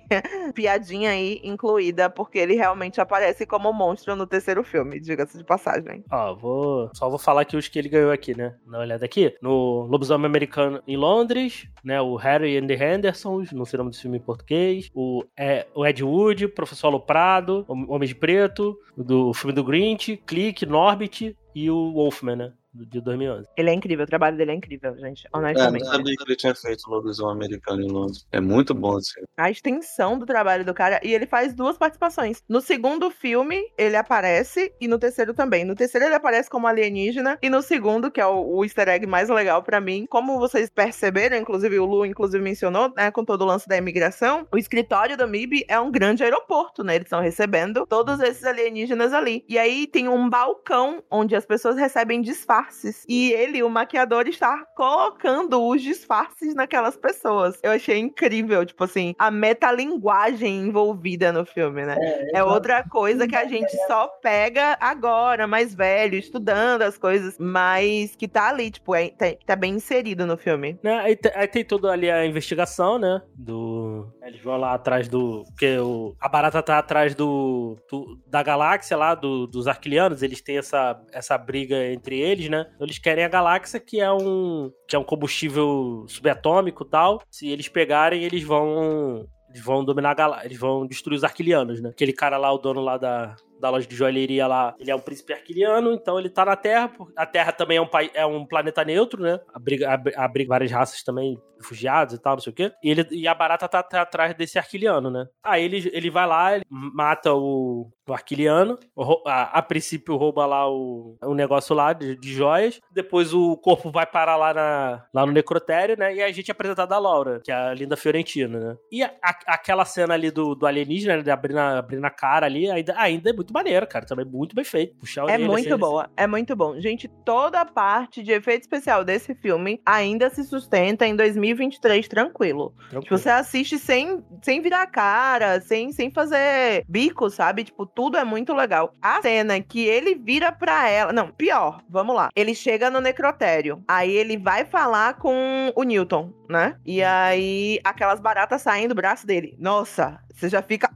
piadinha 0.52 1.10
aí 1.10 1.40
incluída, 1.44 2.10
porque 2.10 2.38
ele 2.38 2.54
realmente 2.54 3.00
aparece 3.00 3.46
como 3.46 3.72
monstro 3.72 4.16
no 4.16 4.26
terceiro 4.26 4.64
filme, 4.64 4.98
diga-se 4.98 5.38
de 5.38 5.44
passagem. 5.44 6.04
Ó, 6.10 6.34
vou. 6.34 6.90
Só 6.94 7.08
vou 7.08 7.18
falar 7.18 7.42
aqui 7.42 7.56
os 7.56 7.68
que 7.68 7.78
ele 7.78 7.88
ganhou 7.88 8.10
aqui, 8.10 8.36
né? 8.36 8.56
Uma 8.66 8.78
olhada 8.78 9.04
aqui. 9.04 9.34
No 9.40 9.86
Lobisomem 9.86 10.26
Americano 10.26 10.82
em 10.88 10.96
Londres, 10.96 11.68
né? 11.84 12.00
O 12.00 12.16
Harry 12.16 12.56
and 12.56 12.66
the 12.66 12.74
Hendersons, 12.74 13.52
não 13.52 13.66
sei 13.66 13.76
o 13.76 13.78
nome 13.78 13.90
desse 13.90 14.00
filme 14.00 14.16
em 14.16 14.22
português. 14.22 14.90
O, 14.94 15.22
é, 15.36 15.66
o 15.74 15.86
Ed 15.86 16.02
Wood, 16.02 16.48
Professor 16.48 16.86
Aloprado, 16.86 17.66
Homem 17.68 18.08
de 18.08 18.14
Preto, 18.14 18.74
do 18.96 19.34
filme 19.34 19.52
do 19.52 19.62
Grinch, 19.62 20.16
Clique, 20.26 20.64
Norbit 20.64 21.36
e 21.54 21.70
o 21.70 21.92
Wolfman, 21.92 22.36
né? 22.36 22.52
Do- 22.72 22.86
De 22.86 23.00
2011. 23.00 23.46
Ele 23.56 23.70
é 23.70 23.72
incrível, 23.74 24.04
o 24.04 24.08
trabalho 24.08 24.36
dele 24.36 24.50
é 24.52 24.54
incrível, 24.54 24.96
gente, 24.98 25.26
É, 25.26 25.30
não 25.32 25.40
honestamente. 25.40 25.86
sabia 25.86 26.14
que 26.16 26.22
ele 26.24 26.36
tinha 26.36 26.54
feito 26.54 26.82
o 26.86 26.90
lobisomem 26.90 27.34
americano 27.34 27.82
em 27.82 27.88
Londres. 27.90 28.26
É 28.32 28.40
muito 28.40 28.74
bom 28.74 28.98
esse 28.98 29.12
filme. 29.14 29.26
a 29.36 29.50
extensão 29.50 30.18
do 30.18 30.26
trabalho 30.26 30.64
do 30.64 30.74
cara. 30.74 31.00
E 31.02 31.12
ele 31.14 31.26
faz 31.26 31.54
duas 31.54 31.78
participações. 31.78 32.42
No 32.48 32.60
segundo 32.60 33.10
filme, 33.10 33.60
ele 33.78 33.96
aparece, 33.96 34.72
e 34.80 34.88
no 34.88 34.98
terceiro 34.98 35.32
também. 35.34 35.64
No 35.64 35.74
terceiro, 35.74 36.06
ele 36.06 36.14
aparece 36.14 36.50
como 36.50 36.66
alienígena. 36.66 37.38
E 37.42 37.48
no 37.48 37.62
segundo, 37.62 38.10
que 38.10 38.20
é 38.20 38.26
o, 38.26 38.56
o 38.56 38.64
easter 38.64 38.88
egg 38.88 39.06
mais 39.06 39.28
legal 39.28 39.62
pra 39.62 39.80
mim, 39.80 40.06
como 40.10 40.38
vocês 40.38 40.68
perceberam, 40.70 41.36
inclusive 41.36 41.78
o 41.78 41.84
Lu 41.86 42.04
inclusive 42.06 42.42
mencionou, 42.42 42.92
né, 42.96 43.10
com 43.10 43.24
todo 43.24 43.42
o 43.42 43.44
lance 43.46 43.68
da 43.68 43.76
imigração, 43.76 44.46
o 44.52 44.58
escritório 44.58 45.16
da 45.16 45.26
MIB 45.26 45.64
é 45.68 45.78
um 45.78 45.90
grande 45.90 46.22
aeroporto, 46.24 46.82
né? 46.82 46.96
Eles 46.96 47.06
estão 47.06 47.20
recebendo 47.20 47.86
todos 47.86 48.20
esses 48.20 48.44
alienígenas 48.44 49.12
ali. 49.12 49.44
E 49.48 49.58
aí 49.58 49.86
tem 49.86 50.08
um 50.08 50.28
balcão 50.28 51.02
onde 51.10 51.34
as 51.36 51.46
pessoas 51.46 51.76
recebem 51.76 52.20
disfarces. 52.68 53.04
E 53.08 53.32
ele, 53.32 53.62
o 53.62 53.68
maquiador, 53.70 54.26
está 54.28 54.64
colocando 54.76 55.62
os 55.66 55.82
disfarces 55.82 56.54
naquelas 56.54 56.96
pessoas. 56.96 57.58
Eu 57.62 57.72
achei 57.72 57.98
incrível, 57.98 58.64
tipo 58.64 58.84
assim, 58.84 59.14
a 59.18 59.30
metalinguagem 59.30 60.60
envolvida 60.60 61.32
no 61.32 61.44
filme, 61.44 61.84
né? 61.84 61.96
É 62.32 62.42
outra 62.42 62.82
coisa 62.88 63.26
que 63.26 63.36
a 63.36 63.46
gente 63.46 63.70
só 63.86 64.08
pega 64.22 64.76
agora, 64.80 65.46
mais 65.46 65.74
velho, 65.74 66.16
estudando 66.16 66.82
as 66.82 66.98
coisas, 66.98 67.36
mas 67.38 68.14
que 68.16 68.28
tá 68.28 68.48
ali, 68.48 68.70
tipo, 68.70 68.94
é, 68.94 69.08
tá, 69.10 69.26
tá 69.46 69.56
bem 69.56 69.74
inserido 69.74 70.26
no 70.26 70.36
filme. 70.36 70.78
Né? 70.82 70.94
Aí, 71.00 71.18
aí 71.34 71.48
tem 71.48 71.64
toda 71.64 71.90
ali 71.90 72.10
a 72.10 72.24
investigação, 72.26 72.98
né? 72.98 73.20
Do. 73.34 74.12
Eles 74.22 74.42
vão 74.42 74.56
lá 74.56 74.74
atrás 74.74 75.08
do. 75.08 75.44
Porque 75.48 75.78
o, 75.78 76.14
a 76.20 76.28
barata 76.28 76.62
tá 76.62 76.78
atrás 76.78 77.14
do, 77.14 77.76
do- 77.90 78.18
da 78.26 78.42
galáxia 78.42 78.96
lá, 78.96 79.14
do- 79.14 79.46
dos 79.46 79.66
arquilianos. 79.66 80.22
Eles 80.22 80.40
têm 80.42 80.58
essa, 80.58 81.00
essa 81.12 81.38
briga 81.38 81.76
entre 81.86 82.18
eles, 82.20 82.47
né? 82.48 82.66
Então, 82.74 82.86
eles 82.86 82.98
querem 82.98 83.24
a 83.24 83.28
galáxia, 83.28 83.80
que 83.80 84.00
é 84.00 84.12
um. 84.12 84.70
que 84.86 84.96
é 84.96 84.98
um 84.98 85.04
combustível 85.04 86.04
subatômico 86.08 86.84
e 86.84 86.88
tal. 86.88 87.22
Se 87.30 87.48
eles 87.48 87.68
pegarem, 87.68 88.24
eles 88.24 88.42
vão. 88.42 89.26
Eles 89.48 89.62
vão 89.62 89.84
dominar 89.84 90.10
a 90.10 90.14
galáxia. 90.14 90.46
Eles 90.46 90.58
vão 90.58 90.86
destruir 90.86 91.16
os 91.16 91.24
arquilianos, 91.24 91.80
né? 91.80 91.90
Aquele 91.90 92.12
cara 92.12 92.36
lá, 92.36 92.52
o 92.52 92.58
dono 92.58 92.80
lá 92.80 92.96
da. 92.98 93.34
Da 93.60 93.70
loja 93.70 93.86
de 93.86 93.94
joalheria 93.96 94.46
lá, 94.46 94.74
ele 94.78 94.90
é 94.90 94.94
um 94.94 95.00
príncipe 95.00 95.32
arquiliano, 95.32 95.92
então 95.92 96.18
ele 96.18 96.28
tá 96.30 96.44
na 96.44 96.56
Terra. 96.56 96.90
A 97.16 97.26
Terra 97.26 97.52
também 97.52 97.76
é 97.78 97.82
um, 97.82 97.88
é 98.14 98.26
um 98.26 98.44
planeta 98.46 98.84
neutro, 98.84 99.22
né? 99.22 99.40
Abriga, 99.52 99.90
abri- 99.92 100.14
abriga 100.16 100.48
várias 100.48 100.70
raças 100.70 101.02
também, 101.02 101.38
refugiados 101.60 102.14
e 102.14 102.18
tal, 102.22 102.34
não 102.34 102.40
sei 102.40 102.52
o 102.52 102.54
quê. 102.56 102.72
E, 102.82 102.90
ele, 102.90 103.06
e 103.10 103.26
a 103.26 103.34
barata 103.34 103.68
tá, 103.68 103.82
tá 103.82 104.02
atrás 104.02 104.34
desse 104.34 104.58
arquiliano, 104.58 105.10
né? 105.10 105.26
Aí 105.42 105.64
ele, 105.64 105.90
ele 105.92 106.10
vai 106.10 106.26
lá, 106.26 106.54
ele 106.54 106.64
mata 106.70 107.34
o, 107.34 107.90
o 108.08 108.12
arquiliano. 108.12 108.78
A, 109.26 109.58
a 109.58 109.62
princípio 109.62 110.16
rouba 110.16 110.46
lá 110.46 110.70
o, 110.70 111.16
o 111.22 111.34
negócio 111.34 111.74
lá 111.74 111.92
de, 111.92 112.16
de 112.16 112.32
joias. 112.32 112.80
Depois 112.92 113.34
o 113.34 113.56
corpo 113.56 113.90
vai 113.90 114.06
parar 114.06 114.36
lá, 114.36 114.54
na, 114.54 115.04
lá 115.12 115.26
no 115.26 115.32
necrotério, 115.32 115.96
né? 115.98 116.14
E 116.14 116.22
a 116.22 116.30
gente 116.30 116.50
é 116.50 116.52
apresentado 116.52 116.92
a 116.92 116.98
Laura, 116.98 117.40
que 117.44 117.50
é 117.50 117.54
a 117.54 117.74
linda 117.74 117.96
Fiorentina, 117.96 118.58
né? 118.60 118.76
E 118.92 119.02
a- 119.02 119.12
a- 119.22 119.54
aquela 119.54 119.84
cena 119.84 120.14
ali 120.14 120.30
do, 120.30 120.54
do 120.54 120.66
alienígena, 120.66 121.22
né, 121.22 121.32
abrindo 121.32 121.58
a, 121.58 121.78
abrindo 121.78 122.04
a 122.04 122.10
cara 122.10 122.46
ali, 122.46 122.70
ainda, 122.70 122.94
ainda 122.96 123.30
é 123.30 123.32
muito 123.32 123.47
maneiro, 123.52 123.86
cara. 123.86 124.06
Também 124.06 124.24
muito 124.24 124.54
bem 124.54 124.64
feito. 124.64 124.94
Puxar 124.96 125.28
a 125.28 125.32
É 125.32 125.38
muito 125.38 125.68
assim, 125.68 125.78
boa, 125.78 126.10
é 126.16 126.26
muito 126.26 126.54
bom. 126.54 126.78
Gente, 126.80 127.08
toda 127.24 127.60
a 127.60 127.64
parte 127.64 128.22
de 128.22 128.32
efeito 128.32 128.62
especial 128.62 129.04
desse 129.04 129.34
filme 129.34 129.80
ainda 129.84 130.30
se 130.30 130.44
sustenta 130.44 131.06
em 131.06 131.14
2023 131.16 132.08
tranquilo. 132.08 132.74
tranquilo. 132.76 133.02
Tipo, 133.02 133.18
você 133.18 133.30
assiste 133.30 133.78
sem, 133.78 134.24
sem 134.42 134.60
virar 134.60 134.82
a 134.82 134.86
cara, 134.86 135.60
sem, 135.60 135.92
sem 135.92 136.10
fazer 136.10 136.84
bico, 136.88 137.30
sabe? 137.30 137.64
Tipo, 137.64 137.86
tudo 137.86 138.16
é 138.16 138.24
muito 138.24 138.52
legal. 138.54 138.94
A 139.00 139.20
cena 139.22 139.60
que 139.60 139.84
ele 139.84 140.14
vira 140.14 140.52
pra 140.52 140.88
ela. 140.88 141.12
Não, 141.12 141.28
pior, 141.28 141.82
vamos 141.88 142.14
lá. 142.14 142.28
Ele 142.34 142.54
chega 142.54 142.90
no 142.90 143.00
necrotério. 143.00 143.82
Aí 143.86 144.10
ele 144.10 144.36
vai 144.36 144.64
falar 144.64 145.14
com 145.14 145.72
o 145.74 145.82
Newton, 145.82 146.32
né? 146.48 146.76
E 146.84 147.02
aí 147.02 147.80
aquelas 147.84 148.20
baratas 148.20 148.62
saem 148.62 148.88
do 148.88 148.94
braço 148.94 149.26
dele. 149.26 149.56
Nossa, 149.58 150.20
você 150.34 150.48
já 150.48 150.62
fica 150.62 150.90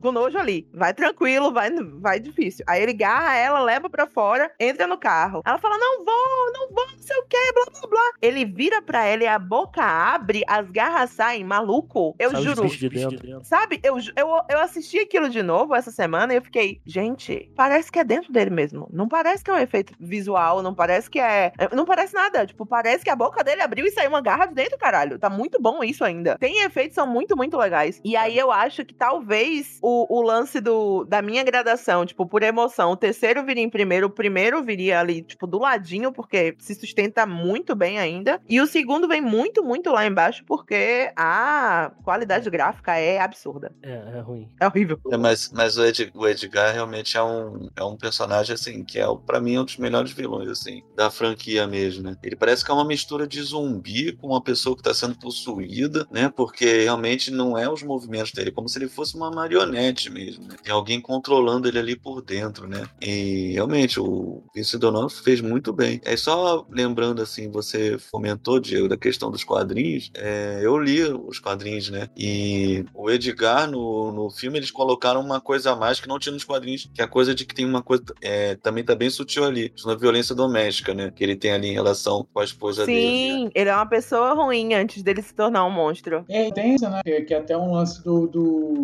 com 0.00 0.12
nojo 0.12 0.38
ali. 0.38 0.68
Vai 0.74 0.92
tranquilo, 0.92 1.51
vai, 1.52 1.70
vai 2.00 2.20
difícil. 2.20 2.64
Aí 2.68 2.82
ele 2.82 2.92
garra 2.92 3.36
ela, 3.36 3.60
leva 3.60 3.88
pra 3.90 4.06
fora, 4.06 4.50
entra 4.58 4.86
no 4.86 4.98
carro. 4.98 5.42
Ela 5.44 5.58
fala: 5.58 5.76
Não 5.78 6.04
vou, 6.04 6.52
não 6.52 6.68
vou, 6.74 6.86
não 6.92 6.98
sei 6.98 7.16
o 7.16 7.24
que, 7.26 7.52
blá 7.52 7.64
blá 7.80 7.88
blá. 7.88 8.12
Ele 8.20 8.44
vira 8.44 8.80
pra 8.82 9.04
ela 9.04 9.22
e 9.22 9.26
a 9.26 9.38
boca 9.38 9.82
abre, 9.82 10.42
as 10.46 10.70
garras 10.70 11.10
saem, 11.10 11.44
maluco. 11.44 12.14
Eu 12.18 12.30
juro. 12.42 12.66
de 12.68 12.88
dentro. 12.88 13.44
Sabe, 13.44 13.80
eu, 13.82 13.96
eu, 14.16 14.28
eu 14.48 14.58
assisti 14.60 14.98
aquilo 14.98 15.28
de 15.28 15.42
novo 15.42 15.74
essa 15.74 15.90
semana 15.90 16.32
e 16.32 16.36
eu 16.36 16.42
fiquei, 16.42 16.80
gente, 16.86 17.50
parece 17.56 17.90
que 17.90 17.98
é 17.98 18.04
dentro 18.04 18.32
dele 18.32 18.50
mesmo. 18.50 18.88
Não 18.92 19.08
parece 19.08 19.42
que 19.44 19.50
é 19.50 19.54
um 19.54 19.58
efeito 19.58 19.94
visual, 19.98 20.62
não 20.62 20.74
parece 20.74 21.10
que 21.10 21.18
é. 21.20 21.52
é- 21.58 21.74
Não 21.74 21.84
parece 21.84 22.14
nada. 22.14 22.46
Tipo, 22.46 22.64
parece 22.66 23.04
que 23.04 23.10
a 23.10 23.16
boca 23.16 23.42
dele 23.44 23.62
abriu 23.62 23.86
e 23.86 23.90
saiu 23.90 24.10
uma 24.10 24.20
garra 24.20 24.46
de 24.46 24.54
dentro, 24.54 24.78
caralho. 24.78 25.18
Tá 25.18 25.28
muito 25.30 25.60
bom 25.60 25.82
isso 25.84 26.04
ainda. 26.04 26.36
Tem 26.38 26.62
efeitos, 26.64 26.94
são 26.94 27.06
muito, 27.06 27.36
muito 27.36 27.56
legais. 27.56 28.00
E 28.04 28.16
aí 28.16 28.38
eu 28.38 28.50
acho 28.50 28.84
que 28.84 28.94
talvez 28.94 29.78
o, 29.82 30.06
o 30.18 30.22
lance 30.22 30.60
do, 30.60 31.04
da 31.04 31.20
minha 31.22 31.41
gradação, 31.44 32.04
tipo, 32.06 32.26
por 32.26 32.42
emoção, 32.42 32.92
o 32.92 32.96
terceiro 32.96 33.44
viria 33.44 33.62
em 33.62 33.70
primeiro, 33.70 34.06
o 34.06 34.10
primeiro 34.10 34.62
viria 34.62 35.00
ali, 35.00 35.22
tipo, 35.22 35.46
do 35.46 35.58
ladinho, 35.58 36.12
porque 36.12 36.54
se 36.58 36.74
sustenta 36.74 37.26
muito 37.26 37.74
bem 37.74 37.98
ainda. 37.98 38.40
E 38.48 38.60
o 38.60 38.66
segundo 38.66 39.08
vem 39.08 39.20
muito, 39.20 39.62
muito 39.62 39.90
lá 39.90 40.06
embaixo, 40.06 40.44
porque 40.46 41.10
a 41.16 41.92
qualidade 42.04 42.48
gráfica 42.50 42.96
é 42.96 43.20
absurda. 43.20 43.72
É, 43.82 43.92
é 44.16 44.20
ruim. 44.20 44.48
É 44.60 44.66
horrível. 44.66 44.98
É, 45.10 45.16
mas 45.16 45.50
mas 45.52 45.76
o, 45.76 45.84
Ed- 45.84 46.10
o 46.14 46.26
Edgar 46.26 46.72
realmente 46.72 47.16
é 47.16 47.22
um, 47.22 47.68
é 47.76 47.82
um 47.84 47.96
personagem, 47.96 48.54
assim, 48.54 48.84
que 48.84 48.98
é, 48.98 49.06
para 49.26 49.40
mim, 49.40 49.58
um 49.58 49.64
dos 49.64 49.76
melhores 49.76 50.12
vilões, 50.12 50.48
assim, 50.48 50.82
da 50.96 51.10
franquia 51.10 51.66
mesmo, 51.66 52.02
né? 52.02 52.16
Ele 52.22 52.36
parece 52.36 52.64
que 52.64 52.70
é 52.70 52.74
uma 52.74 52.84
mistura 52.84 53.26
de 53.26 53.40
zumbi 53.42 54.12
com 54.12 54.28
uma 54.28 54.42
pessoa 54.42 54.76
que 54.76 54.82
tá 54.82 54.92
sendo 54.94 55.14
possuída, 55.18 56.06
né? 56.10 56.28
Porque 56.34 56.82
realmente 56.84 57.30
não 57.30 57.56
é 57.56 57.68
os 57.68 57.82
movimentos 57.82 58.32
dele, 58.32 58.48
é 58.50 58.52
como 58.52 58.68
se 58.68 58.78
ele 58.78 58.88
fosse 58.88 59.16
uma 59.16 59.30
marionete 59.30 60.10
mesmo, 60.10 60.46
né? 60.46 60.56
Tem 60.62 60.72
alguém 60.72 61.00
controlando 61.00 61.31
ele 61.64 61.78
ali 61.78 61.96
por 61.96 62.22
dentro, 62.22 62.66
né? 62.66 62.86
E 63.00 63.52
realmente 63.52 64.00
o 64.00 64.42
Vince 64.54 64.78
D'Onofrio 64.78 65.22
fez 65.22 65.40
muito 65.40 65.72
bem. 65.72 66.00
É 66.04 66.16
só 66.16 66.66
lembrando 66.70 67.22
assim, 67.22 67.50
você 67.50 67.98
fomentou, 67.98 68.60
Diego, 68.60 68.88
da 68.88 68.96
questão 68.96 69.30
dos 69.30 69.44
quadrinhos. 69.44 70.10
É, 70.14 70.60
eu 70.62 70.78
li 70.78 71.02
os 71.02 71.38
quadrinhos, 71.38 71.90
né? 71.90 72.08
E 72.16 72.84
o 72.94 73.10
Edgar 73.10 73.70
no, 73.70 74.12
no 74.12 74.30
filme 74.30 74.58
eles 74.58 74.70
colocaram 74.70 75.20
uma 75.20 75.40
coisa 75.40 75.72
a 75.72 75.76
mais 75.76 76.00
que 76.00 76.08
não 76.08 76.18
tinha 76.18 76.32
nos 76.32 76.44
quadrinhos, 76.44 76.88
que 76.92 77.00
é 77.00 77.04
a 77.04 77.08
coisa 77.08 77.34
de 77.34 77.44
que 77.44 77.54
tem 77.54 77.64
uma 77.64 77.82
coisa 77.82 78.04
é, 78.20 78.56
também 78.56 78.84
tá 78.84 78.94
bem 78.94 79.10
sutil 79.10 79.44
ali, 79.44 79.72
na 79.84 79.94
violência 79.94 80.34
doméstica, 80.34 80.94
né? 80.94 81.12
Que 81.14 81.22
ele 81.24 81.36
tem 81.36 81.52
ali 81.52 81.68
em 81.68 81.74
relação 81.74 82.26
com 82.32 82.40
a 82.40 82.44
esposa 82.44 82.84
Sim, 82.84 82.92
dele. 82.92 83.06
Sim, 83.06 83.50
ele 83.54 83.70
é 83.70 83.74
uma 83.74 83.86
pessoa 83.86 84.32
ruim 84.34 84.74
antes 84.74 85.02
dele 85.02 85.22
se 85.22 85.34
tornar 85.34 85.64
um 85.64 85.70
monstro. 85.70 86.24
É 86.28 86.48
intensa, 86.48 86.88
né? 86.88 87.00
Que, 87.04 87.22
que 87.22 87.34
até 87.34 87.56
um 87.56 87.72
lance 87.72 88.02
do, 88.02 88.26
do 88.26 88.42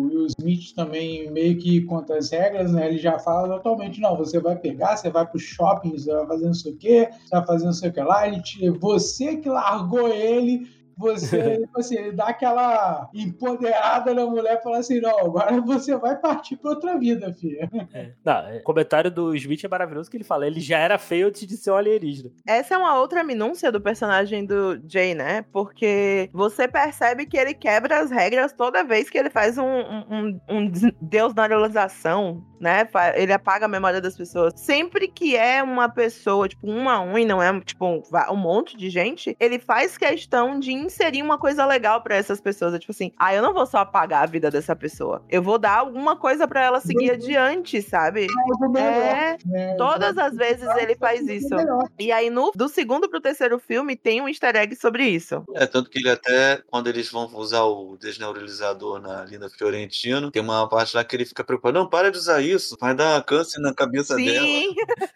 Will 0.09 0.27
Smith 0.27 0.73
também 0.75 1.29
meio 1.31 1.57
que 1.57 1.81
contra 1.81 2.17
as 2.17 2.31
regras, 2.39 2.71
né? 2.71 2.87
Ele 2.87 2.97
já 2.97 3.19
fala 3.19 3.47
totalmente, 3.55 3.99
não, 3.99 4.15
você 4.15 4.39
vai 4.39 4.55
pegar, 4.55 4.95
você 4.95 5.09
vai 5.09 5.25
pro 5.25 5.39
shopping, 5.39 5.91
você 5.91 6.13
vai 6.13 6.27
fazer 6.27 6.45
não 6.45 6.53
sei 6.53 6.71
o 6.71 6.77
quê, 6.77 7.09
você 7.11 7.35
vai 7.35 7.45
fazer 7.45 7.65
não 7.65 7.73
sei 7.73 7.89
o 7.89 7.93
que 7.93 8.01
lá, 8.01 8.27
ele 8.27 8.41
te, 8.41 8.69
você 8.69 9.37
que 9.37 9.49
largou 9.49 10.07
ele 10.07 10.67
você, 10.99 11.59
tipo 11.59 11.79
assim, 11.79 11.95
ele 11.95 12.11
dá 12.11 12.25
aquela 12.25 13.09
empoderada 13.13 14.13
na 14.13 14.25
mulher 14.25 14.57
e 14.59 14.61
fala 14.61 14.79
assim: 14.79 14.99
não, 14.99 15.17
agora 15.17 15.61
você 15.61 15.95
vai 15.95 16.17
partir 16.17 16.57
pra 16.57 16.71
outra 16.71 16.99
vida, 16.99 17.33
filha. 17.33 17.69
É. 17.93 18.11
Não, 18.23 18.33
é, 18.33 18.57
o 18.57 18.63
comentário 18.63 19.09
do 19.09 19.33
Smith 19.33 19.63
é 19.63 19.67
maravilhoso 19.69 20.11
que 20.11 20.17
ele 20.17 20.25
fala: 20.25 20.45
ele 20.45 20.59
já 20.59 20.77
era 20.77 20.97
feio 20.97 21.27
antes 21.27 21.47
de 21.47 21.55
ser 21.55 21.71
um 21.71 21.75
alienígena. 21.75 22.31
Essa 22.45 22.75
é 22.75 22.77
uma 22.77 22.99
outra 22.99 23.23
minúcia 23.23 23.71
do 23.71 23.79
personagem 23.79 24.45
do 24.45 24.81
Jay, 24.85 25.15
né? 25.15 25.43
Porque 25.53 26.29
você 26.33 26.67
percebe 26.67 27.25
que 27.25 27.37
ele 27.37 27.53
quebra 27.53 28.01
as 28.01 28.11
regras 28.11 28.51
toda 28.51 28.83
vez 28.83 29.09
que 29.09 29.17
ele 29.17 29.29
faz 29.29 29.57
um, 29.57 29.63
um, 29.63 30.41
um 30.49 30.71
deus 31.01 31.33
na 31.33 31.47
realização, 31.47 32.43
né? 32.59 32.87
Ele 33.15 33.33
apaga 33.33 33.65
a 33.65 33.69
memória 33.69 34.01
das 34.01 34.15
pessoas. 34.15 34.53
Sempre 34.55 35.07
que 35.07 35.35
é 35.35 35.63
uma 35.63 35.89
pessoa, 35.89 36.47
tipo, 36.47 36.69
um 36.69 36.89
a 36.89 36.99
um, 36.99 37.17
e 37.17 37.25
não 37.25 37.41
é, 37.41 37.59
tipo, 37.61 37.85
um, 37.85 38.03
um 38.31 38.35
monte 38.35 38.77
de 38.77 38.89
gente, 38.89 39.35
ele 39.39 39.59
faz 39.59 39.97
questão 39.97 40.59
de 40.59 40.71
inserir 40.71 41.21
uma 41.21 41.37
coisa 41.37 41.65
legal 41.65 42.01
para 42.01 42.15
essas 42.15 42.41
pessoas. 42.41 42.73
É 42.73 42.79
tipo 42.79 42.91
assim, 42.91 43.11
ah, 43.17 43.33
eu 43.33 43.41
não 43.41 43.53
vou 43.53 43.65
só 43.65 43.79
apagar 43.79 44.23
a 44.23 44.25
vida 44.25 44.51
dessa 44.51 44.75
pessoa. 44.75 45.23
Eu 45.29 45.41
vou 45.41 45.57
dar 45.57 45.77
alguma 45.77 46.15
coisa 46.15 46.47
para 46.47 46.63
ela 46.63 46.79
seguir 46.79 47.11
adiante, 47.11 47.81
sabe? 47.81 48.27
É, 48.75 49.37
é 49.53 49.75
todas 49.75 50.17
as 50.17 50.35
vezes 50.35 50.67
ele 50.77 50.95
faz 50.95 51.27
isso. 51.27 51.55
E 51.97 52.11
aí, 52.11 52.29
no, 52.29 52.51
do 52.55 52.67
segundo 52.67 53.09
pro 53.09 53.21
terceiro 53.21 53.59
filme, 53.59 53.95
tem 53.95 54.21
um 54.21 54.27
easter 54.27 54.55
egg 54.55 54.75
sobre 54.75 55.07
isso. 55.07 55.43
É, 55.55 55.65
tanto 55.65 55.89
que 55.89 55.99
ele 55.99 56.09
até, 56.09 56.61
quando 56.67 56.87
eles 56.87 57.11
vão 57.11 57.29
usar 57.35 57.63
o 57.63 57.97
desneuralizador 57.97 58.99
na 58.99 59.23
Linda 59.25 59.49
Fiorentino, 59.49 60.31
tem 60.31 60.41
uma 60.41 60.67
parte 60.67 60.95
lá 60.95 61.03
que 61.03 61.15
ele 61.15 61.25
fica 61.25 61.43
preocupado, 61.43 61.77
não, 61.77 61.87
para 61.87 62.11
de 62.11 62.17
usar 62.17 62.41
isso, 62.41 62.48
vai 62.79 62.95
dar 62.95 63.23
câncer 63.23 63.59
na 63.59 63.73
cabeça 63.73 64.15
Sim. 64.15 64.25
dela. 64.25 64.47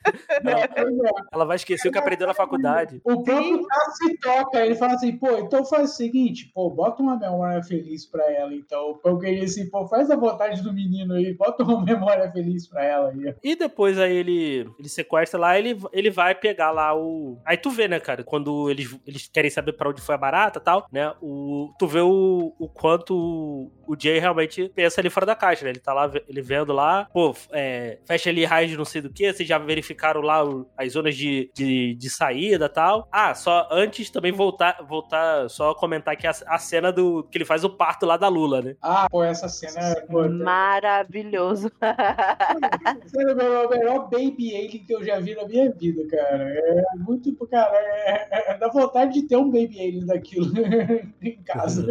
ela, 0.75 1.11
ela 1.31 1.45
vai 1.45 1.55
esquecer 1.55 1.87
o 1.87 1.91
que 1.91 1.97
aprendeu 1.97 2.27
na 2.27 2.33
faculdade. 2.33 3.01
O 3.03 3.23
próprio 3.23 3.65
cara 3.65 3.91
se 3.91 4.17
toca, 4.17 4.65
ele 4.65 4.75
fala 4.75 4.93
assim, 4.93 5.17
pô, 5.17 5.37
então 5.37 5.65
faz 5.65 5.91
o 5.91 5.95
seguinte, 5.95 6.51
pô, 6.53 6.69
bota 6.69 7.01
uma 7.01 7.17
memória 7.17 7.63
feliz 7.63 8.05
pra 8.05 8.29
ela, 8.31 8.53
então. 8.53 8.99
Eu 9.03 9.17
queria 9.17 9.43
assim, 9.43 9.69
pô, 9.69 9.87
faz 9.87 10.09
a 10.09 10.15
vontade 10.15 10.61
do 10.61 10.73
menino 10.73 11.13
aí, 11.13 11.33
bota 11.33 11.63
uma 11.63 11.81
memória 11.83 12.31
feliz 12.31 12.67
pra 12.67 12.83
ela 12.83 13.09
aí. 13.09 13.35
E 13.43 13.55
depois 13.55 13.99
aí 13.99 14.15
ele, 14.15 14.69
ele 14.77 14.89
sequestra 14.89 15.39
lá, 15.39 15.57
ele, 15.57 15.77
ele 15.91 16.09
vai 16.09 16.35
pegar 16.35 16.71
lá 16.71 16.95
o. 16.95 17.37
Aí 17.45 17.57
tu 17.57 17.69
vê, 17.69 17.87
né, 17.87 17.99
cara, 17.99 18.23
quando 18.23 18.69
eles, 18.69 18.97
eles 19.05 19.27
querem 19.27 19.49
saber 19.49 19.73
pra 19.73 19.89
onde 19.89 20.01
foi 20.01 20.15
a 20.15 20.17
barata 20.17 20.59
e 20.59 20.61
tal, 20.61 20.87
né? 20.91 21.13
O, 21.21 21.73
tu 21.77 21.87
vê 21.87 22.01
o, 22.01 22.53
o 22.57 22.67
quanto 22.67 23.71
o 23.87 23.95
Jay 23.99 24.19
realmente 24.19 24.69
pensa 24.69 25.01
ali 25.01 25.09
fora 25.09 25.25
da 25.25 25.35
caixa, 25.35 25.63
né? 25.63 25.71
Ele 25.71 25.79
tá 25.79 25.93
lá, 25.93 26.11
ele 26.27 26.41
vendo 26.41 26.73
lá, 26.73 27.07
pô, 27.13 27.22
é, 27.51 27.99
fecha 28.05 28.29
ali 28.29 28.45
raios 28.45 28.71
de 28.71 28.77
não 28.77 28.85
sei 28.85 29.01
do 29.01 29.09
que, 29.09 29.31
vocês 29.31 29.47
já 29.47 29.57
verificaram 29.57 30.21
lá 30.21 30.43
o, 30.43 30.67
as 30.77 30.93
zonas 30.93 31.15
de, 31.15 31.49
de, 31.53 31.95
de 31.95 32.09
saída 32.09 32.65
e 32.65 32.69
tal. 32.69 33.07
Ah, 33.11 33.33
só 33.35 33.67
antes 33.71 34.09
também 34.09 34.31
voltar, 34.31 34.83
voltar 34.87 35.49
só 35.49 35.73
comentar 35.73 36.13
aqui 36.13 36.27
a, 36.27 36.33
a, 36.47 36.57
cena 36.57 36.91
do 36.91 37.23
que 37.23 37.37
ele 37.37 37.45
faz 37.45 37.63
o 37.63 37.69
parto 37.69 38.05
lá 38.05 38.17
da 38.17 38.27
Lula, 38.27 38.61
né? 38.61 38.75
Ah, 38.81 39.07
pô, 39.09 39.23
essa 39.23 39.47
cena 39.47 39.79
é 39.79 40.01
pô, 40.01 40.27
maravilhoso. 40.29 41.71
Essa 41.81 43.21
é 43.21 43.65
o 43.65 43.69
melhor 43.69 44.09
baby 44.09 44.55
alien 44.55 44.85
que 44.85 44.93
eu 44.93 45.03
já 45.03 45.19
vi 45.19 45.35
na 45.35 45.45
minha 45.45 45.71
vida, 45.71 46.05
cara. 46.09 46.43
É 46.43 46.83
muito, 46.97 47.33
cara, 47.47 47.75
é, 47.75 48.27
é, 48.31 48.51
é 48.51 48.57
dá 48.57 48.67
vontade 48.67 49.13
de 49.13 49.23
ter 49.27 49.37
um 49.37 49.49
baby 49.49 49.79
alien 49.79 50.05
daquilo 50.05 50.51
em 51.21 51.41
casa. 51.43 51.85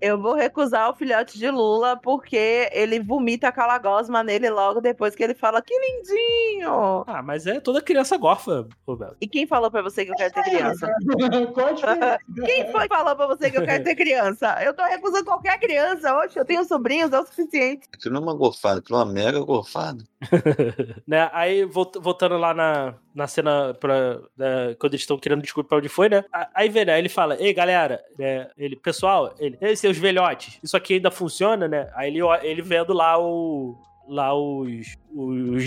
Eu 0.00 0.20
vou 0.20 0.34
recusar 0.34 0.90
o 0.90 0.94
filhote 0.94 1.38
de 1.38 1.50
Lula 1.50 1.96
porque 1.96 2.68
ele 2.72 3.00
vomita 3.00 3.48
aquela 3.48 3.78
gosma 3.78 4.22
nele 4.22 4.50
logo 4.52 4.80
depois 4.80 5.14
que 5.14 5.22
ele 5.22 5.34
fala 5.34 5.62
que 5.62 5.74
lindinho. 5.74 7.04
Ah, 7.06 7.22
mas 7.22 7.46
é 7.46 7.60
toda 7.60 7.80
criança 7.80 8.16
gorfa, 8.16 8.68
Roberto. 8.86 9.16
E 9.20 9.26
quem 9.26 9.46
falou 9.46 9.70
pra 9.70 9.82
você 9.82 10.04
que 10.04 10.12
eu 10.12 10.16
quero 10.16 10.32
ter 10.32 10.42
criança? 10.42 10.92
Quem 12.44 12.70
foi 12.70 12.88
que 12.88 12.94
falou 12.94 13.16
pra 13.16 13.26
você 13.26 13.50
que 13.50 13.58
eu 13.58 13.64
quero 13.64 13.84
ter 13.84 13.94
criança? 13.94 14.58
Eu 14.62 14.74
tô 14.74 14.82
recusando 14.84 15.24
qualquer 15.24 15.58
criança. 15.58 16.14
Oxe, 16.18 16.38
eu 16.38 16.44
tenho 16.44 16.64
sobrinhos, 16.64 17.12
é 17.12 17.20
o 17.20 17.26
suficiente. 17.26 17.88
Aquilo 17.92 18.14
não 18.14 18.20
é 18.20 18.24
uma 18.24 18.34
gorfada, 18.34 18.78
aquilo 18.78 18.98
é 18.98 19.04
uma 19.04 19.12
mega 19.12 19.40
gorfada. 19.40 20.04
né? 21.06 21.30
Aí, 21.32 21.64
voltando 21.64 22.36
lá 22.36 22.54
na, 22.54 22.94
na 23.14 23.26
cena 23.26 23.74
pra, 23.74 24.20
né, 24.36 24.74
quando 24.78 24.94
eles 24.94 25.02
estão 25.02 25.18
querendo 25.18 25.42
desculpa 25.42 25.68
pra 25.68 25.78
onde 25.78 25.88
foi, 25.88 26.08
né? 26.08 26.24
Aí, 26.54 26.68
vê, 26.68 26.84
né? 26.84 26.98
Ele 26.98 27.08
fala, 27.08 27.36
ei, 27.40 27.52
galera, 27.52 28.02
né? 28.18 28.50
Ele, 28.56 28.76
pessoal, 28.76 29.34
ele, 29.38 29.58
ei, 29.60 29.76
seus 29.76 29.96
velhotes, 29.96 30.58
isso 30.62 30.76
aqui 30.76 30.94
ainda 30.94 31.10
funciona, 31.10 31.68
né? 31.68 31.90
Aí 31.94 32.08
ele, 32.08 32.20
ele 32.42 32.62
vendo 32.62 32.92
lá 32.92 33.18
o 33.18 33.76
lá 34.08 34.34
os, 34.34 34.96
os 35.14 35.62